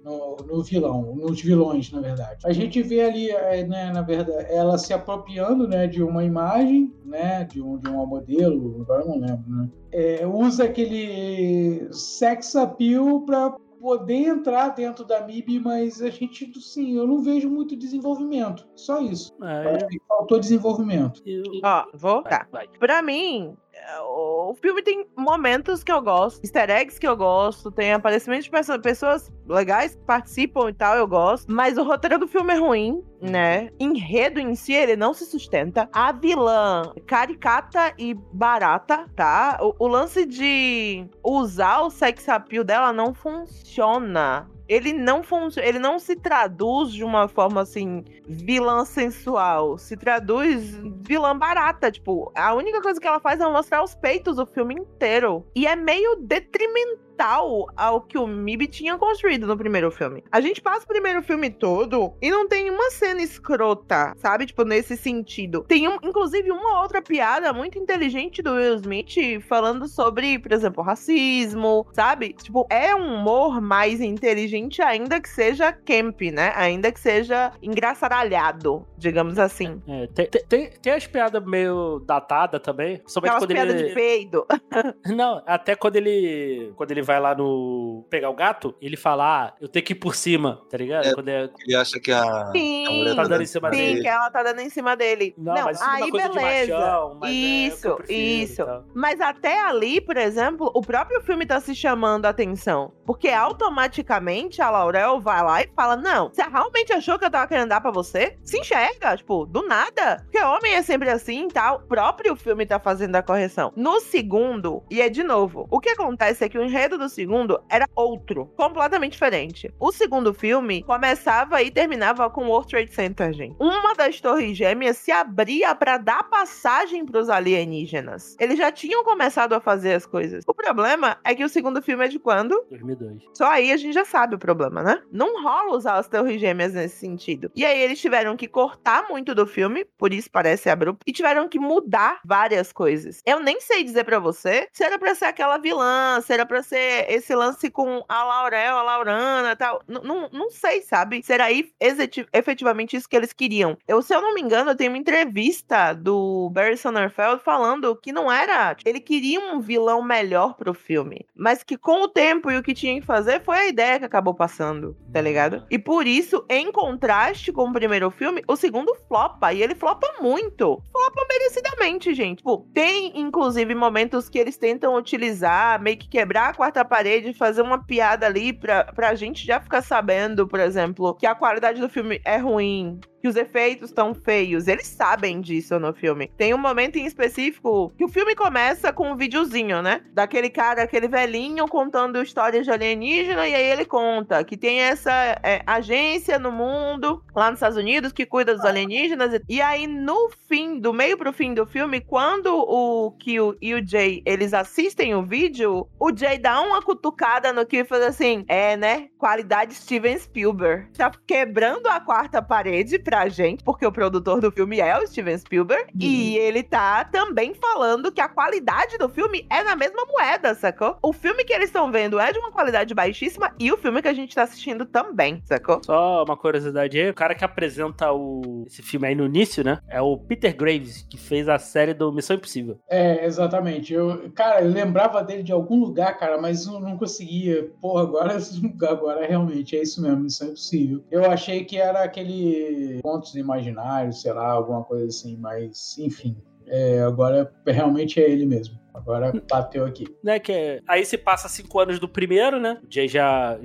No, 0.07 0.37
no 0.47 0.63
vilão, 0.63 1.17
nos 1.17 1.41
vilões, 1.43 1.91
na 1.91 2.01
verdade. 2.01 2.39
A 2.45 2.53
gente 2.53 2.81
vê 2.81 3.01
ali, 3.01 3.29
é, 3.29 3.67
né, 3.67 3.91
na 3.93 4.03
verdade, 4.03 4.47
ela 4.49 4.79
se 4.79 4.93
apropriando, 4.95 5.67
né, 5.67 5.89
de 5.89 6.01
uma 6.01 6.23
imagem, 6.23 6.95
né, 7.05 7.43
de, 7.43 7.61
um, 7.61 7.77
de 7.77 7.89
uma 7.89 8.07
modelo, 8.07 8.83
agora 8.83 9.03
eu 9.03 9.09
não 9.09 9.19
lembro, 9.19 9.51
né? 9.51 9.69
é, 9.91 10.25
usa 10.25 10.63
aquele 10.65 11.89
sex 11.93 12.55
appeal 12.55 13.23
para 13.23 13.51
poder 13.81 14.29
entrar 14.29 14.69
dentro 14.71 15.05
da 15.05 15.21
MIB, 15.27 15.59
mas 15.61 16.01
a 16.01 16.09
gente, 16.09 16.51
sim, 16.61 16.97
eu 16.97 17.07
não 17.07 17.21
vejo 17.21 17.51
muito 17.51 17.77
desenvolvimento. 17.77 18.67
Só 18.75 19.01
isso. 19.01 19.33
Eu 19.41 19.47
É, 19.47 19.75
acho 19.77 19.87
que 19.89 20.01
faltou 20.09 20.39
desenvolvimento. 20.41 21.21
eu- 21.27 21.43
Ó, 21.63 21.85
vou. 21.95 22.23
vai, 22.23 22.31
Tá. 22.33 22.47
Pra 22.79 23.03
mim, 23.03 23.55
o 24.03 24.55
filme 24.55 24.83
tem 24.83 25.07
momentos 25.17 25.83
que 25.83 25.93
eu 25.93 26.01
gosto, 26.01 26.43
easter 26.43 26.71
eggs 26.71 26.99
que 26.99 27.07
eu 27.07 27.17
gosto, 27.17 27.71
tem 27.71 27.93
aparecimento 27.93 28.45
de 28.45 28.51
pessoas, 28.51 28.81
pessoas 28.81 29.33
legais 29.49 29.95
que 29.95 30.03
participam 30.03 30.69
e 30.69 30.73
tal, 30.73 30.97
eu 30.97 31.07
gosto. 31.07 31.53
Mas 31.53 31.77
o 31.77 31.83
roteiro 31.83 32.19
do 32.19 32.29
filme 32.29 32.55
é 32.55 32.59
ruim, 32.59 33.03
né? 33.21 33.71
Enredo 33.79 34.41
em 34.41 34.55
si, 34.55 34.73
ele 34.73 34.97
não 34.97 35.13
se 35.13 35.27
sustenta. 35.27 35.89
A 35.93 36.13
vilã 36.13 36.93
caricata 37.07 37.93
e 37.99 38.15
barata, 38.33 39.07
tá? 39.15 39.59
O, 39.61 39.85
o 39.85 39.87
lance 39.87 40.25
de 40.27 41.07
usar 41.25 41.81
o 41.81 41.91
sex 41.91 42.29
appeal 42.29 42.65
dela 42.65 42.93
não 42.93 43.15
funciona. 43.15 44.49
Ele 44.69 44.93
não 44.93 45.23
funciona, 45.23 45.67
ele 45.67 45.79
não 45.79 45.99
se 45.99 46.17
traduz 46.17 46.93
de 46.93 47.05
uma 47.05 47.29
forma 47.29 47.61
assim, 47.61 48.05
vilã 48.29 48.85
sensual. 48.85 49.79
Se 49.79 49.97
traduz 49.97 50.77
vilã 51.03 51.37
barata. 51.37 51.91
Tipo, 51.91 52.33
a 52.35 52.55
única 52.55 52.81
coisa 52.83 53.01
que 53.01 53.07
ela 53.07 53.21
faz 53.21 53.41
é 53.41 53.45
mostrar 53.47 53.83
os 53.83 53.95
peitos 53.95 54.39
o 54.39 54.47
filme 54.47 54.75
inteiro. 54.75 55.47
E 55.55 55.67
é 55.67 55.77
meio 55.77 56.17
detrimental 56.17 57.06
ao 57.25 58.01
que 58.01 58.19
o 58.19 58.27
MIB 58.27 58.67
tinha 58.67 58.97
construído 58.99 59.47
no 59.47 59.57
primeiro 59.57 59.91
filme. 59.91 60.23
A 60.31 60.41
gente 60.41 60.61
passa 60.61 60.85
o 60.85 60.89
primeiro 60.89 61.23
filme 61.23 61.51
todo 61.51 62.15
e 62.21 62.31
não 62.31 62.49
tem 62.49 62.71
uma 62.71 62.91
cena 62.91 63.23
escrota, 63.23 64.13
sabe? 64.17 64.47
Tipo, 64.47 64.65
nesse 64.65 64.97
sentido. 64.97 65.65
Tem, 65.69 65.89
um, 65.89 65.97
inclusive, 66.03 66.51
uma 66.51 66.83
outra 66.83 67.01
piada 67.03 67.53
muito 67.53 67.79
inteligente 67.79 68.43
do 68.43 68.53
Will 68.55 68.75
Smith 68.77 69.15
falando 69.49 69.87
sobre, 69.89 70.39
por 70.39 70.53
exemplo, 70.53 70.83
racismo, 70.83 71.87
sabe? 71.93 72.33
Tipo, 72.35 72.67
é 72.71 72.95
um 72.95 73.15
humor 73.17 73.61
mais 73.61 74.01
inteligente, 74.01 74.83
ainda 74.83 75.21
que 75.21 75.29
seja 75.29 75.73
camp, 75.73 76.21
né? 76.33 76.53
Ainda 76.57 76.91
que 76.93 77.01
seja 77.01 77.53
engraçadalhado, 77.63 78.87
digamos 78.97 79.39
assim. 79.39 79.81
É, 79.87 80.07
tem, 80.09 80.27
tem- 80.49 80.71
tem, 80.83 80.93
as 80.93 81.07
piadas 81.07 81.45
meio 81.45 82.01
datadas 82.07 82.61
também. 82.61 83.01
Somente 83.07 83.31
Aquelas 83.31 83.43
quando 83.45 83.53
piadas 83.53 83.75
ele. 83.75 83.89
de 83.89 83.95
peido. 83.95 84.47
Não, 85.07 85.43
até 85.47 85.75
quando 85.75 85.97
ele. 85.97 86.73
Quando 86.77 86.91
ele 86.91 87.03
vai 87.07 87.19
lá 87.21 87.35
no. 87.35 88.05
pegar 88.11 88.29
o 88.31 88.35
gato, 88.35 88.75
ele 88.81 88.97
fala, 88.97 89.47
ah, 89.47 89.55
eu 89.61 89.69
tenho 89.69 89.85
que 89.85 89.93
ir 89.93 89.97
por 89.97 90.15
cima, 90.15 90.61
tá 90.69 90.77
ligado? 90.77 91.07
É, 91.07 91.15
Quando 91.15 91.29
é- 91.29 91.49
Ele 91.67 91.75
acha 91.77 91.99
que 92.01 92.13
a, 92.13 92.23
a 92.23 92.53
Sim, 92.53 92.99
mulher 92.99 93.15
tá 93.17 93.23
dando 93.25 93.43
em 93.43 93.47
cima 93.47 93.71
sim, 93.73 93.77
dele. 93.77 94.01
que 94.03 94.09
ela 94.09 94.31
tá 94.31 94.43
dando 94.43 94.61
em 94.61 94.69
cima 94.71 94.97
dele. 94.97 95.35
Não, 95.39 95.55
Não, 95.55 95.65
mas 95.65 95.77
isso 95.79 95.87
não 95.87 95.93
é 95.97 96.03
aí 96.03 96.11
coisa 96.11 96.29
de 96.29 96.35
beleza. 96.35 96.79
machão, 96.79 97.19
mas 97.21 97.31
é 97.31 97.33
o 97.33 97.33
que 97.33 97.67
isso, 97.67 97.89
eu 97.89 97.97
prefiro 97.97 98.19
e 98.21 98.43
isso. 98.43 98.63
Mas 98.95 99.21
até 99.21 99.61
ali, 99.63 100.01
por 100.01 100.17
exemplo, 100.17 100.71
o 100.75 100.83
próprio 100.83 101.21
filme 101.23 101.47
tá 101.47 101.61
se 101.61 101.75
chamando 101.75 102.27
a 102.27 102.31
atenção. 102.31 102.93
Porque 103.07 103.29
automaticamente 103.29 104.61
a 104.61 104.71
Laurel 104.71 105.21
vai 105.21 105.43
lá 105.43 105.63
e 105.63 105.69
fala: 105.75 105.97
Não, 105.97 106.29
você 106.29 106.43
realmente 106.43 106.93
achou 106.93 107.19
que 107.19 107.25
eu 107.25 107.31
tava 107.31 107.47
querendo 107.47 107.69
dar 107.69 107.81
pra 107.81 107.91
você? 107.91 108.37
Se 108.43 108.59
enxerga, 108.59 109.17
tipo, 109.17 109.47
do 109.47 109.63
nada. 109.67 110.23
Porque 110.25 110.43
homem 110.43 110.75
é 110.75 110.83
sempre 110.83 111.09
assim 111.11 111.47
e 111.47 111.53
tal. 111.53 111.77
O 111.77 111.81
próprio 111.87 112.35
filme 112.37 112.67
tá 112.67 112.79
fazendo 112.79 113.15
a 113.17 113.23
correção. 113.23 113.73
No 113.77 114.01
segundo, 114.01 114.83
e 114.91 115.01
é 115.01 115.09
de 115.09 115.23
novo, 115.23 115.67
o 115.71 115.81
que 115.81 115.91
acontece 115.91 116.45
é 116.45 116.49
que 116.49 116.59
o 116.59 116.65
enredo 116.65 116.96
do 116.99 117.09
segundo 117.09 117.61
era 117.69 117.89
outro, 117.95 118.47
completamente 118.57 119.13
diferente. 119.13 119.73
O 119.79 119.93
segundo 119.93 120.33
filme 120.35 120.83
começava 120.83 121.63
e 121.63 121.71
terminava 121.71 122.29
com 122.31 122.45
o 122.45 122.49
World 122.49 122.69
Trade 122.69 122.93
Center, 122.93 123.33
gente. 123.33 123.57
Uma 123.59 123.95
das 123.95 124.21
torres 124.21 124.57
gêmeas 124.57 124.97
se 124.97 125.11
abria 125.11 125.75
pra 125.75 125.99
dar 125.99 126.25
passagem 126.25 127.05
pros 127.05 127.29
alienígenas. 127.29 128.37
Eles 128.39 128.59
já 128.59 128.71
tinham 128.73 129.05
começado 129.05 129.53
a 129.53 129.61
fazer 129.61 129.95
as 129.95 130.07
coisas. 130.07 130.45
O 130.47 130.55
problema 130.55 131.19
é 131.25 131.35
que 131.35 131.45
o 131.45 131.49
segundo 131.49 131.83
filme 131.83 132.05
é 132.05 132.09
de 132.09 132.19
quando? 132.19 132.65
2002. 132.71 133.23
Só 133.35 133.47
aí 133.47 133.73
a 133.73 133.77
gente 133.77 133.95
já 133.95 134.05
sabe 134.05 134.35
o 134.35 134.39
problema, 134.39 134.83
né? 134.83 135.03
Não 135.11 135.43
rola 135.43 135.77
usar 135.77 135.97
as 135.97 136.09
torres 136.09 136.41
gêmeas 136.41 136.73
nesse 136.73 136.97
sentido. 136.97 137.51
E 137.55 137.65
aí 137.65 137.81
eles 137.81 138.01
tiveram 138.01 138.37
que 138.37 138.49
cortar 138.49 139.09
muito 139.09 139.35
do 139.35 139.47
filme, 139.47 139.85
por 139.99 140.13
isso 140.13 140.31
parece 140.31 140.69
abrupto, 140.69 141.05
e 141.07 141.13
tiveram 141.13 141.49
que 141.49 141.59
mudar 141.59 142.21
várias 142.25 142.73
coisas. 142.73 143.21
Eu 143.27 143.41
nem 143.41 143.61
sei 143.61 143.85
dizer 143.85 144.05
pra 144.05 144.19
você 144.19 144.69
se 144.73 144.85
era 144.85 144.99
pra 144.99 145.15
ser 145.15 145.27
aquela 145.27 145.59
vilã, 145.59 146.21
se 146.21 146.33
era 146.33 146.47
pra 146.47 146.63
ser 146.63 146.86
esse 147.09 147.35
lance 147.35 147.71
com 147.71 148.05
a 148.09 148.25
Laurel, 148.25 148.77
a 148.79 148.83
Laurana 148.83 149.53
e 149.53 149.57
tal. 149.57 149.83
N- 149.89 150.01
Não, 150.03 150.29
não 150.33 150.51
sei, 150.51 150.83
sabe? 150.83 151.23
Se 151.23 151.33
era 151.33 151.45
aí 151.45 151.71
exeti- 151.81 152.27
efetivamente 152.33 152.97
isso 152.97 153.09
que 153.09 153.17
eles 153.17 153.33
queriam. 153.33 153.77
Eu, 153.87 154.03
se 154.03 154.15
eu 154.15 154.21
não 154.23 154.35
me 154.35 154.41
engano, 154.41 154.71
eu 154.71 154.77
tenho 154.77 154.91
uma 154.91 154.99
entrevista 154.99 155.93
do 155.93 156.51
Barry 156.51 156.77
Sonnenfeld 156.77 157.43
falando 157.43 157.97
que 157.97 158.13
não 158.13 158.31
era. 158.31 158.77
Ele 158.85 159.01
queria 159.01 159.41
um 159.41 159.61
vilão 159.61 160.03
melhor 160.03 160.55
pro 160.55 160.75
filme. 160.75 161.27
Mas 161.35 161.63
que 161.63 161.77
com 161.77 162.03
o 162.03 162.09
tempo 162.09 162.51
e 162.51 162.57
o 162.59 162.63
que 162.63 162.75
tinha 162.75 163.01
que 163.01 163.07
fazer 163.07 163.43
foi 163.43 163.57
a 163.59 163.67
ideia 163.67 163.99
que 163.99 164.05
acabou 164.05 164.35
passando, 164.35 164.97
tá 165.13 165.21
ligado? 165.21 165.65
E 165.71 165.79
por 165.79 166.07
isso, 166.07 166.45
em 166.49 166.71
contraste 166.73 167.53
com 167.53 167.69
o 167.69 167.73
primeiro 167.73 168.11
filme, 168.11 168.43
o 168.49 168.57
segundo 168.57 168.95
flopa. 169.09 169.53
E 169.53 169.63
ele 169.63 169.75
flopa 169.75 170.07
muito. 170.21 170.83
Flopa 170.93 171.27
merecidamente, 171.29 172.15
gente. 172.15 172.39
Tipo, 172.39 172.67
tem, 172.75 173.19
inclusive, 173.19 173.75
momentos 173.75 174.29
que 174.29 174.39
eles 174.39 174.57
tentam 174.57 174.95
utilizar, 174.95 175.81
meio 175.81 175.97
que 175.99 176.09
quebrar 176.09 176.51
a 176.51 176.55
quarta 176.55 176.76
parede, 176.85 177.33
fazer 177.33 177.63
uma 177.63 177.85
piada 177.85 178.27
ali 178.27 178.53
pra, 178.53 178.85
pra 178.85 179.15
gente 179.15 179.47
já 179.47 179.61
ficar 179.61 179.83
sabendo, 179.83 180.47
por 180.47 180.61
exemplo, 180.61 181.15
que 181.15 181.27
a 181.27 181.35
qualidade 181.35 181.81
do 181.81 181.89
filme 181.89 182.21
é 182.25 182.37
ruim. 182.37 183.01
Que 183.27 183.31
os 183.31 183.35
efeitos 183.35 183.91
estão 183.91 184.15
feios. 184.15 184.69
Eles 184.69 184.87
sabem 184.87 185.41
disso 185.41 185.81
no 185.81 185.93
filme. 185.93 186.31
Tem 186.37 186.55
um 186.55 186.59
momento 186.59 186.95
em 186.95 187.07
específico 187.07 187.93
que 187.99 188.05
o 188.05 188.09
filme 188.09 188.37
começa 188.37 188.93
com 188.93 189.11
um 189.11 189.17
videozinho, 189.17 189.83
né? 189.83 190.03
Daquele 190.13 190.49
cara, 190.49 190.85
aquele 190.85 191.09
velhinho 191.09 191.67
contando 191.67 192.23
histórias 192.23 192.65
de 192.65 192.71
alienígena. 192.71 193.49
E 193.49 193.53
aí 193.57 193.65
ele 193.65 193.85
conta 193.85 194.45
que 194.45 194.57
tem 194.57 194.79
essa 194.79 195.11
é, 195.43 195.61
agência 195.67 196.39
no 196.39 196.53
mundo, 196.53 197.21
lá 197.35 197.51
nos 197.51 197.57
Estados 197.59 197.77
Unidos, 197.77 198.13
que 198.13 198.25
cuida 198.25 198.55
dos 198.55 198.65
alienígenas. 198.65 199.41
E 199.49 199.61
aí, 199.61 199.89
no 199.89 200.31
fim, 200.49 200.79
do 200.79 200.93
meio 200.93 201.19
pro 201.19 201.33
fim 201.33 201.53
do 201.53 201.67
filme, 201.67 202.01
quando 202.01 202.55
o 202.55 203.11
Kill 203.19 203.57
e 203.61 203.75
o 203.75 203.85
Jay 203.85 204.23
eles 204.25 204.55
assistem 204.55 205.17
o 205.17 205.25
vídeo, 205.25 205.89
o 205.99 206.17
Jay 206.17 206.39
dá 206.39 206.61
uma 206.61 206.81
cutucada 206.81 207.53
no 207.53 207.67
Kill 207.67 207.81
e 207.81 207.89
faz 207.89 208.05
assim: 208.05 208.45
é, 208.47 208.77
né? 208.77 209.09
Qualidade 209.19 209.75
Steven 209.75 210.17
Spielberg. 210.17 210.93
Tá 210.97 211.11
quebrando 211.27 211.89
a 211.89 211.99
quarta 211.99 212.41
parede 212.41 213.01
pra 213.01 213.16
gente, 213.29 213.63
porque 213.65 213.87
o 213.87 213.93
produtor 213.93 214.41
do 214.41 214.51
filme 214.51 214.81
é 214.81 214.99
o 214.99 215.07
Steven 215.07 215.39
Spielberg. 215.39 215.93
E 215.99 216.37
ele 216.37 216.63
tá 216.63 217.05
também 217.05 217.55
falando 217.55 218.13
que 218.13 218.21
a 218.21 218.29
qualidade 218.29 218.99
do 218.99 219.09
filme 219.09 219.47
é 219.51 219.63
na 219.63 219.77
mesma 219.77 220.05
moeda, 220.05 220.55
sacou? 220.55 220.97
O 221.03 221.13
filme 221.13 221.45
que 221.45 221.53
eles 221.53 221.69
estão 221.69 221.91
vendo 221.91 222.19
é 222.19 222.33
de 222.33 222.39
uma 222.39 222.53
qualidade 222.53 222.95
baixíssima 222.95 223.53
e 223.59 223.73
o 223.73 223.77
filme 223.77 224.03
que 224.03 224.09
a 224.09 224.15
gente 224.15 224.35
tá 224.35 224.43
assistindo 224.43 224.85
também, 224.85 225.43
sacou? 225.45 225.81
Só 225.85 226.25
uma 226.25 226.37
curiosidade 226.37 226.99
aí, 226.99 227.11
o 227.11 227.15
cara 227.15 227.35
que 227.35 227.45
apresenta 227.45 228.13
o, 228.13 228.65
esse 228.67 228.83
filme 228.83 229.07
aí 229.09 229.15
no 229.15 229.27
início, 229.27 229.65
né? 229.65 229.79
É 229.89 230.01
o 230.01 230.17
Peter 230.17 230.55
Graves, 230.55 231.07
que 231.09 231.17
fez 231.17 231.49
a 231.49 231.59
série 231.59 231.95
do 231.95 232.13
Missão 232.13 232.37
Impossível. 232.37 232.79
É, 232.89 233.25
exatamente. 233.25 233.93
Eu, 233.93 234.31
cara, 234.35 234.63
eu 234.63 234.71
lembrava 234.71 235.23
dele 235.23 235.43
de 235.43 235.53
algum 235.53 235.81
lugar, 235.81 236.19
cara, 236.19 236.41
mas 236.41 236.67
eu 236.67 236.81
não 236.81 236.97
conseguia. 236.97 237.71
Porra, 237.81 238.03
agora, 238.03 238.37
agora 238.89 239.27
realmente 239.27 239.77
é 239.77 239.83
isso 239.83 240.03
mesmo, 240.03 240.21
Missão 240.21 240.49
Impossível. 240.49 241.05
Eu 241.11 241.31
achei 241.31 241.65
que 241.65 241.79
era 241.79 242.03
aquele 242.03 243.01
contos 243.07 243.37
imaginários, 243.37 244.21
sei 244.21 244.33
lá, 244.33 244.51
alguma 244.51 244.83
coisa 244.83 245.07
assim, 245.07 245.37
mas 245.37 245.97
enfim. 245.97 246.37
É, 246.67 247.01
agora 247.03 247.55
realmente 247.65 248.19
é 248.21 248.29
ele 248.29 248.45
mesmo. 248.45 248.77
Agora 248.97 249.33
bateu 249.51 249.85
aqui. 249.85 250.07
Né, 250.25 250.39
que 250.39 250.51
é- 250.53 250.81
aí 250.89 251.05
se 251.05 251.19
passa 251.19 251.49
cinco 251.49 251.79
anos 251.79 251.99
do 251.99 252.09
primeiro, 252.09 252.59
né? 252.59 252.79
O 252.83 252.87
Jay 252.93 253.07
já, 253.09 253.59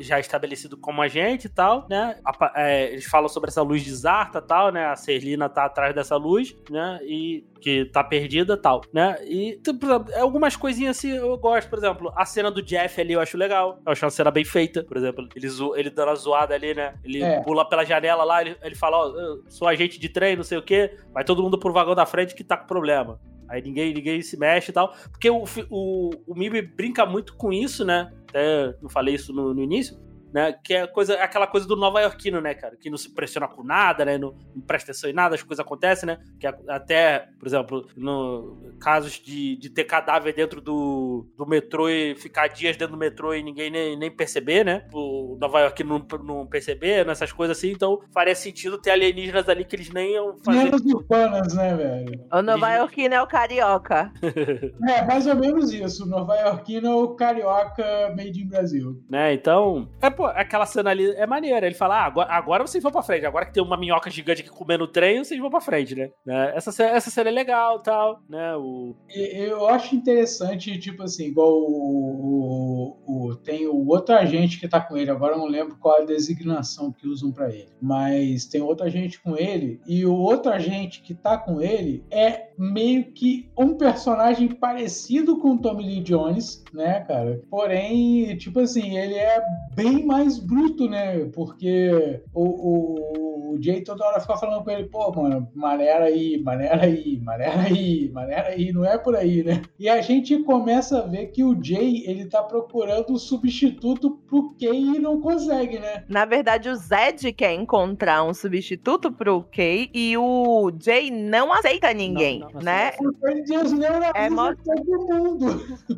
já 0.00 0.20
estabelecido 0.20 0.76
como 0.76 1.00
agente 1.02 1.46
e 1.46 1.50
tal, 1.50 1.86
né? 1.88 2.18
Apa- 2.24 2.52
é, 2.54 2.92
eles 2.92 3.06
falam 3.06 3.28
sobre 3.28 3.48
essa 3.48 3.62
luz 3.62 3.82
de 3.82 3.92
Zarta 3.94 4.38
e 4.38 4.42
tal, 4.42 4.70
né? 4.70 4.86
A 4.86 4.96
Serlina 4.96 5.48
tá 5.48 5.64
atrás 5.64 5.94
dessa 5.94 6.16
luz, 6.16 6.54
né? 6.70 6.98
E 7.02 7.44
que 7.60 7.86
tá 7.86 8.04
perdida 8.04 8.54
e 8.54 8.56
tal, 8.56 8.82
né? 8.92 9.16
E 9.24 9.58
tipo, 9.64 9.86
exemplo, 9.86 10.14
algumas 10.20 10.54
coisinhas 10.56 10.96
assim 10.98 11.10
eu 11.12 11.36
gosto, 11.38 11.68
por 11.68 11.78
exemplo, 11.78 12.12
a 12.14 12.24
cena 12.24 12.50
do 12.50 12.62
Jeff 12.62 13.00
ali 13.00 13.14
eu 13.14 13.20
acho 13.20 13.36
legal. 13.36 13.80
Eu 13.84 13.92
acho 13.92 14.04
uma 14.04 14.10
cena 14.10 14.30
bem 14.30 14.44
feita, 14.44 14.84
por 14.84 14.96
exemplo. 14.96 15.26
Ele, 15.34 15.48
zo- 15.48 15.74
ele 15.74 15.90
dando 15.90 16.10
a 16.10 16.14
zoada 16.14 16.54
ali, 16.54 16.74
né? 16.74 16.94
Ele 17.02 17.22
É. 17.22 17.40
pula 17.40 17.66
pela 17.68 17.84
janela 17.84 18.22
lá, 18.24 18.42
ele, 18.42 18.56
ele 18.62 18.74
fala, 18.74 18.98
ó, 18.98 19.06
eu 19.18 19.42
sou 19.48 19.66
agente 19.66 19.98
de 19.98 20.08
trem, 20.08 20.36
não 20.36 20.44
sei 20.44 20.58
o 20.58 20.62
quê. 20.62 20.96
Vai 21.12 21.24
todo 21.24 21.42
mundo 21.42 21.58
pro 21.58 21.72
vagão 21.72 21.94
da 21.94 22.04
frente 22.06 22.34
que 22.34 22.44
tá 22.44 22.56
com 22.56 22.66
problema. 22.66 23.18
Aí 23.48 23.62
ninguém, 23.62 23.94
ninguém 23.94 24.22
se 24.22 24.38
mexe 24.38 24.70
e 24.70 24.74
tal. 24.74 24.94
Porque 25.10 25.30
o, 25.30 25.44
o, 25.70 26.10
o 26.26 26.34
MIB 26.34 26.62
brinca 26.62 27.06
muito 27.06 27.34
com 27.36 27.52
isso, 27.52 27.84
né? 27.84 28.12
Até 28.28 28.74
não 28.82 28.88
falei 28.88 29.14
isso 29.14 29.32
no, 29.32 29.54
no 29.54 29.62
início. 29.62 29.98
Né? 30.36 30.52
Que 30.62 30.74
é 30.74 30.86
coisa, 30.86 31.14
aquela 31.14 31.46
coisa 31.46 31.66
do 31.66 31.74
nova 31.76 32.02
iorquino, 32.02 32.42
né, 32.42 32.52
cara? 32.52 32.76
Que 32.76 32.90
não 32.90 32.98
se 32.98 33.08
pressiona 33.08 33.48
com 33.48 33.64
nada, 33.64 34.04
né? 34.04 34.18
Não, 34.18 34.34
não 34.54 34.60
presta 34.60 34.90
atenção 34.90 35.08
em 35.08 35.14
nada, 35.14 35.34
as 35.34 35.42
coisas 35.42 35.64
acontecem, 35.64 36.06
né? 36.06 36.18
Que 36.38 36.46
até, 36.46 37.28
por 37.38 37.48
exemplo, 37.48 37.88
no 37.96 38.74
casos 38.78 39.12
de, 39.12 39.56
de 39.56 39.70
ter 39.70 39.84
cadáver 39.84 40.34
dentro 40.34 40.60
do, 40.60 41.26
do 41.38 41.46
metrô 41.46 41.88
e 41.88 42.14
ficar 42.16 42.48
dias 42.48 42.76
dentro 42.76 42.92
do 42.94 42.98
metrô 42.98 43.32
e 43.32 43.42
ninguém 43.42 43.70
nem, 43.70 43.98
nem 43.98 44.10
perceber, 44.10 44.62
né? 44.62 44.86
O 44.92 45.38
Nova 45.40 45.60
York 45.60 45.82
não, 45.82 46.06
não 46.22 46.46
perceber, 46.46 47.06
nessas 47.06 47.32
coisas 47.32 47.56
assim. 47.56 47.70
Então 47.70 48.00
faria 48.12 48.34
sentido 48.34 48.76
ter 48.76 48.90
alienígenas 48.90 49.48
ali 49.48 49.64
que 49.64 49.74
eles 49.74 49.90
nem 49.90 50.12
iam 50.12 50.36
fazer. 50.44 50.64
Lendas 50.64 50.82
urbanas, 50.82 51.54
né, 51.54 51.74
velho? 51.74 52.26
O 52.30 52.42
Nova 52.42 52.74
Yorkino 52.74 53.14
é 53.14 53.22
o 53.22 53.26
carioca. 53.26 54.12
É, 54.86 55.04
mais 55.04 55.26
ou 55.26 55.34
menos 55.34 55.72
isso. 55.72 56.06
Nova 56.06 56.34
Yorkino 56.36 56.86
é 56.86 56.94
o 56.94 57.08
carioca 57.14 58.14
made 58.16 58.42
in 58.42 58.46
Brasil. 58.46 59.02
né? 59.08 59.32
Então, 59.32 59.88
é, 60.00 60.10
pô, 60.10 60.25
aquela 60.28 60.66
cena 60.66 60.90
ali 60.90 61.10
é 61.12 61.26
maneira. 61.26 61.66
Ele 61.66 61.74
fala: 61.74 62.00
ah, 62.00 62.04
agora, 62.06 62.30
agora 62.32 62.66
vocês 62.66 62.82
vão 62.82 62.92
pra 62.92 63.02
frente. 63.02 63.26
Agora 63.26 63.46
que 63.46 63.52
tem 63.52 63.62
uma 63.62 63.76
minhoca 63.76 64.10
gigante 64.10 64.42
aqui 64.42 64.50
comendo 64.50 64.84
o 64.84 64.88
trem, 64.88 65.22
vocês 65.22 65.40
vão 65.40 65.50
pra 65.50 65.60
frente, 65.60 65.94
né? 65.94 66.10
Né? 66.24 66.52
Essa, 66.56 66.82
essa 66.84 67.10
cena 67.10 67.30
é 67.30 67.32
legal 67.32 67.80
tal, 67.80 68.20
né? 68.28 68.54
O, 68.56 68.94
Eu 69.14 69.66
acho 69.68 69.94
interessante, 69.94 70.78
tipo 70.78 71.02
assim, 71.02 71.26
igual 71.26 71.50
o, 71.52 72.96
o- 73.06 73.25
o- 73.25 73.25
tem 73.34 73.66
o 73.66 73.86
outro 73.88 74.14
agente 74.14 74.60
que 74.60 74.68
tá 74.68 74.80
com 74.80 74.96
ele, 74.96 75.10
agora 75.10 75.34
eu 75.34 75.38
não 75.38 75.46
lembro 75.46 75.76
qual 75.76 75.98
é 75.98 76.02
a 76.02 76.06
designação 76.06 76.92
que 76.92 77.08
usam 77.08 77.32
pra 77.32 77.48
ele, 77.48 77.68
mas 77.80 78.44
tem 78.46 78.60
outro 78.60 78.86
agente 78.86 79.20
com 79.20 79.36
ele, 79.36 79.80
e 79.86 80.04
o 80.04 80.14
outro 80.14 80.52
agente 80.52 81.02
que 81.02 81.14
tá 81.14 81.36
com 81.36 81.60
ele 81.60 82.04
é 82.10 82.50
meio 82.58 83.04
que 83.12 83.48
um 83.58 83.74
personagem 83.74 84.48
parecido 84.48 85.38
com 85.38 85.54
o 85.54 85.58
Tommy 85.58 85.84
Lee 85.84 86.02
Jones, 86.02 86.62
né, 86.72 87.00
cara? 87.00 87.42
Porém, 87.50 88.36
tipo 88.36 88.60
assim, 88.60 88.96
ele 88.96 89.14
é 89.14 89.42
bem 89.74 90.04
mais 90.04 90.38
bruto, 90.38 90.88
né? 90.88 91.24
Porque 91.34 92.22
o, 92.32 92.44
o, 92.44 93.25
o 93.56 93.62
Jay 93.62 93.82
toda 93.82 94.04
hora 94.04 94.20
fica 94.20 94.36
falando 94.36 94.62
com 94.62 94.70
ele, 94.70 94.84
pô, 94.84 95.10
mano, 95.12 95.48
maneira 95.54 96.04
aí, 96.04 96.40
maneira 96.42 96.82
aí, 96.82 97.20
maneira 97.22 97.60
aí, 97.60 98.10
maneira 98.12 98.48
aí, 98.48 98.72
não 98.72 98.84
é 98.84 98.98
por 98.98 99.16
aí, 99.16 99.42
né? 99.42 99.62
E 99.78 99.88
a 99.88 100.00
gente 100.00 100.38
começa 100.42 100.98
a 100.98 101.06
ver 101.06 101.28
que 101.28 101.42
o 101.42 101.56
Jay, 101.62 102.04
ele 102.06 102.26
tá 102.26 102.42
procurando 102.42 103.12
um 103.12 103.18
substituto 103.18 104.10
pro 104.26 104.54
Kay 104.58 104.96
e 104.96 104.98
não 104.98 105.20
consegue, 105.20 105.78
né? 105.78 106.04
Na 106.08 106.24
verdade, 106.24 106.68
o 106.68 106.74
Zed 106.74 107.32
quer 107.32 107.52
encontrar 107.54 108.24
um 108.24 108.34
substituto 108.34 109.10
pro 109.10 109.42
Kay 109.42 109.90
e 109.94 110.16
o 110.16 110.70
Jay 110.80 111.10
não 111.10 111.52
aceita 111.52 111.92
ninguém, 111.92 112.40
Não, 112.40 112.50
não, 112.50 112.60
né? 112.60 112.88
assim, 112.88 113.78
não, 113.78 114.02
É 114.14 114.30
mundo. 114.30 115.46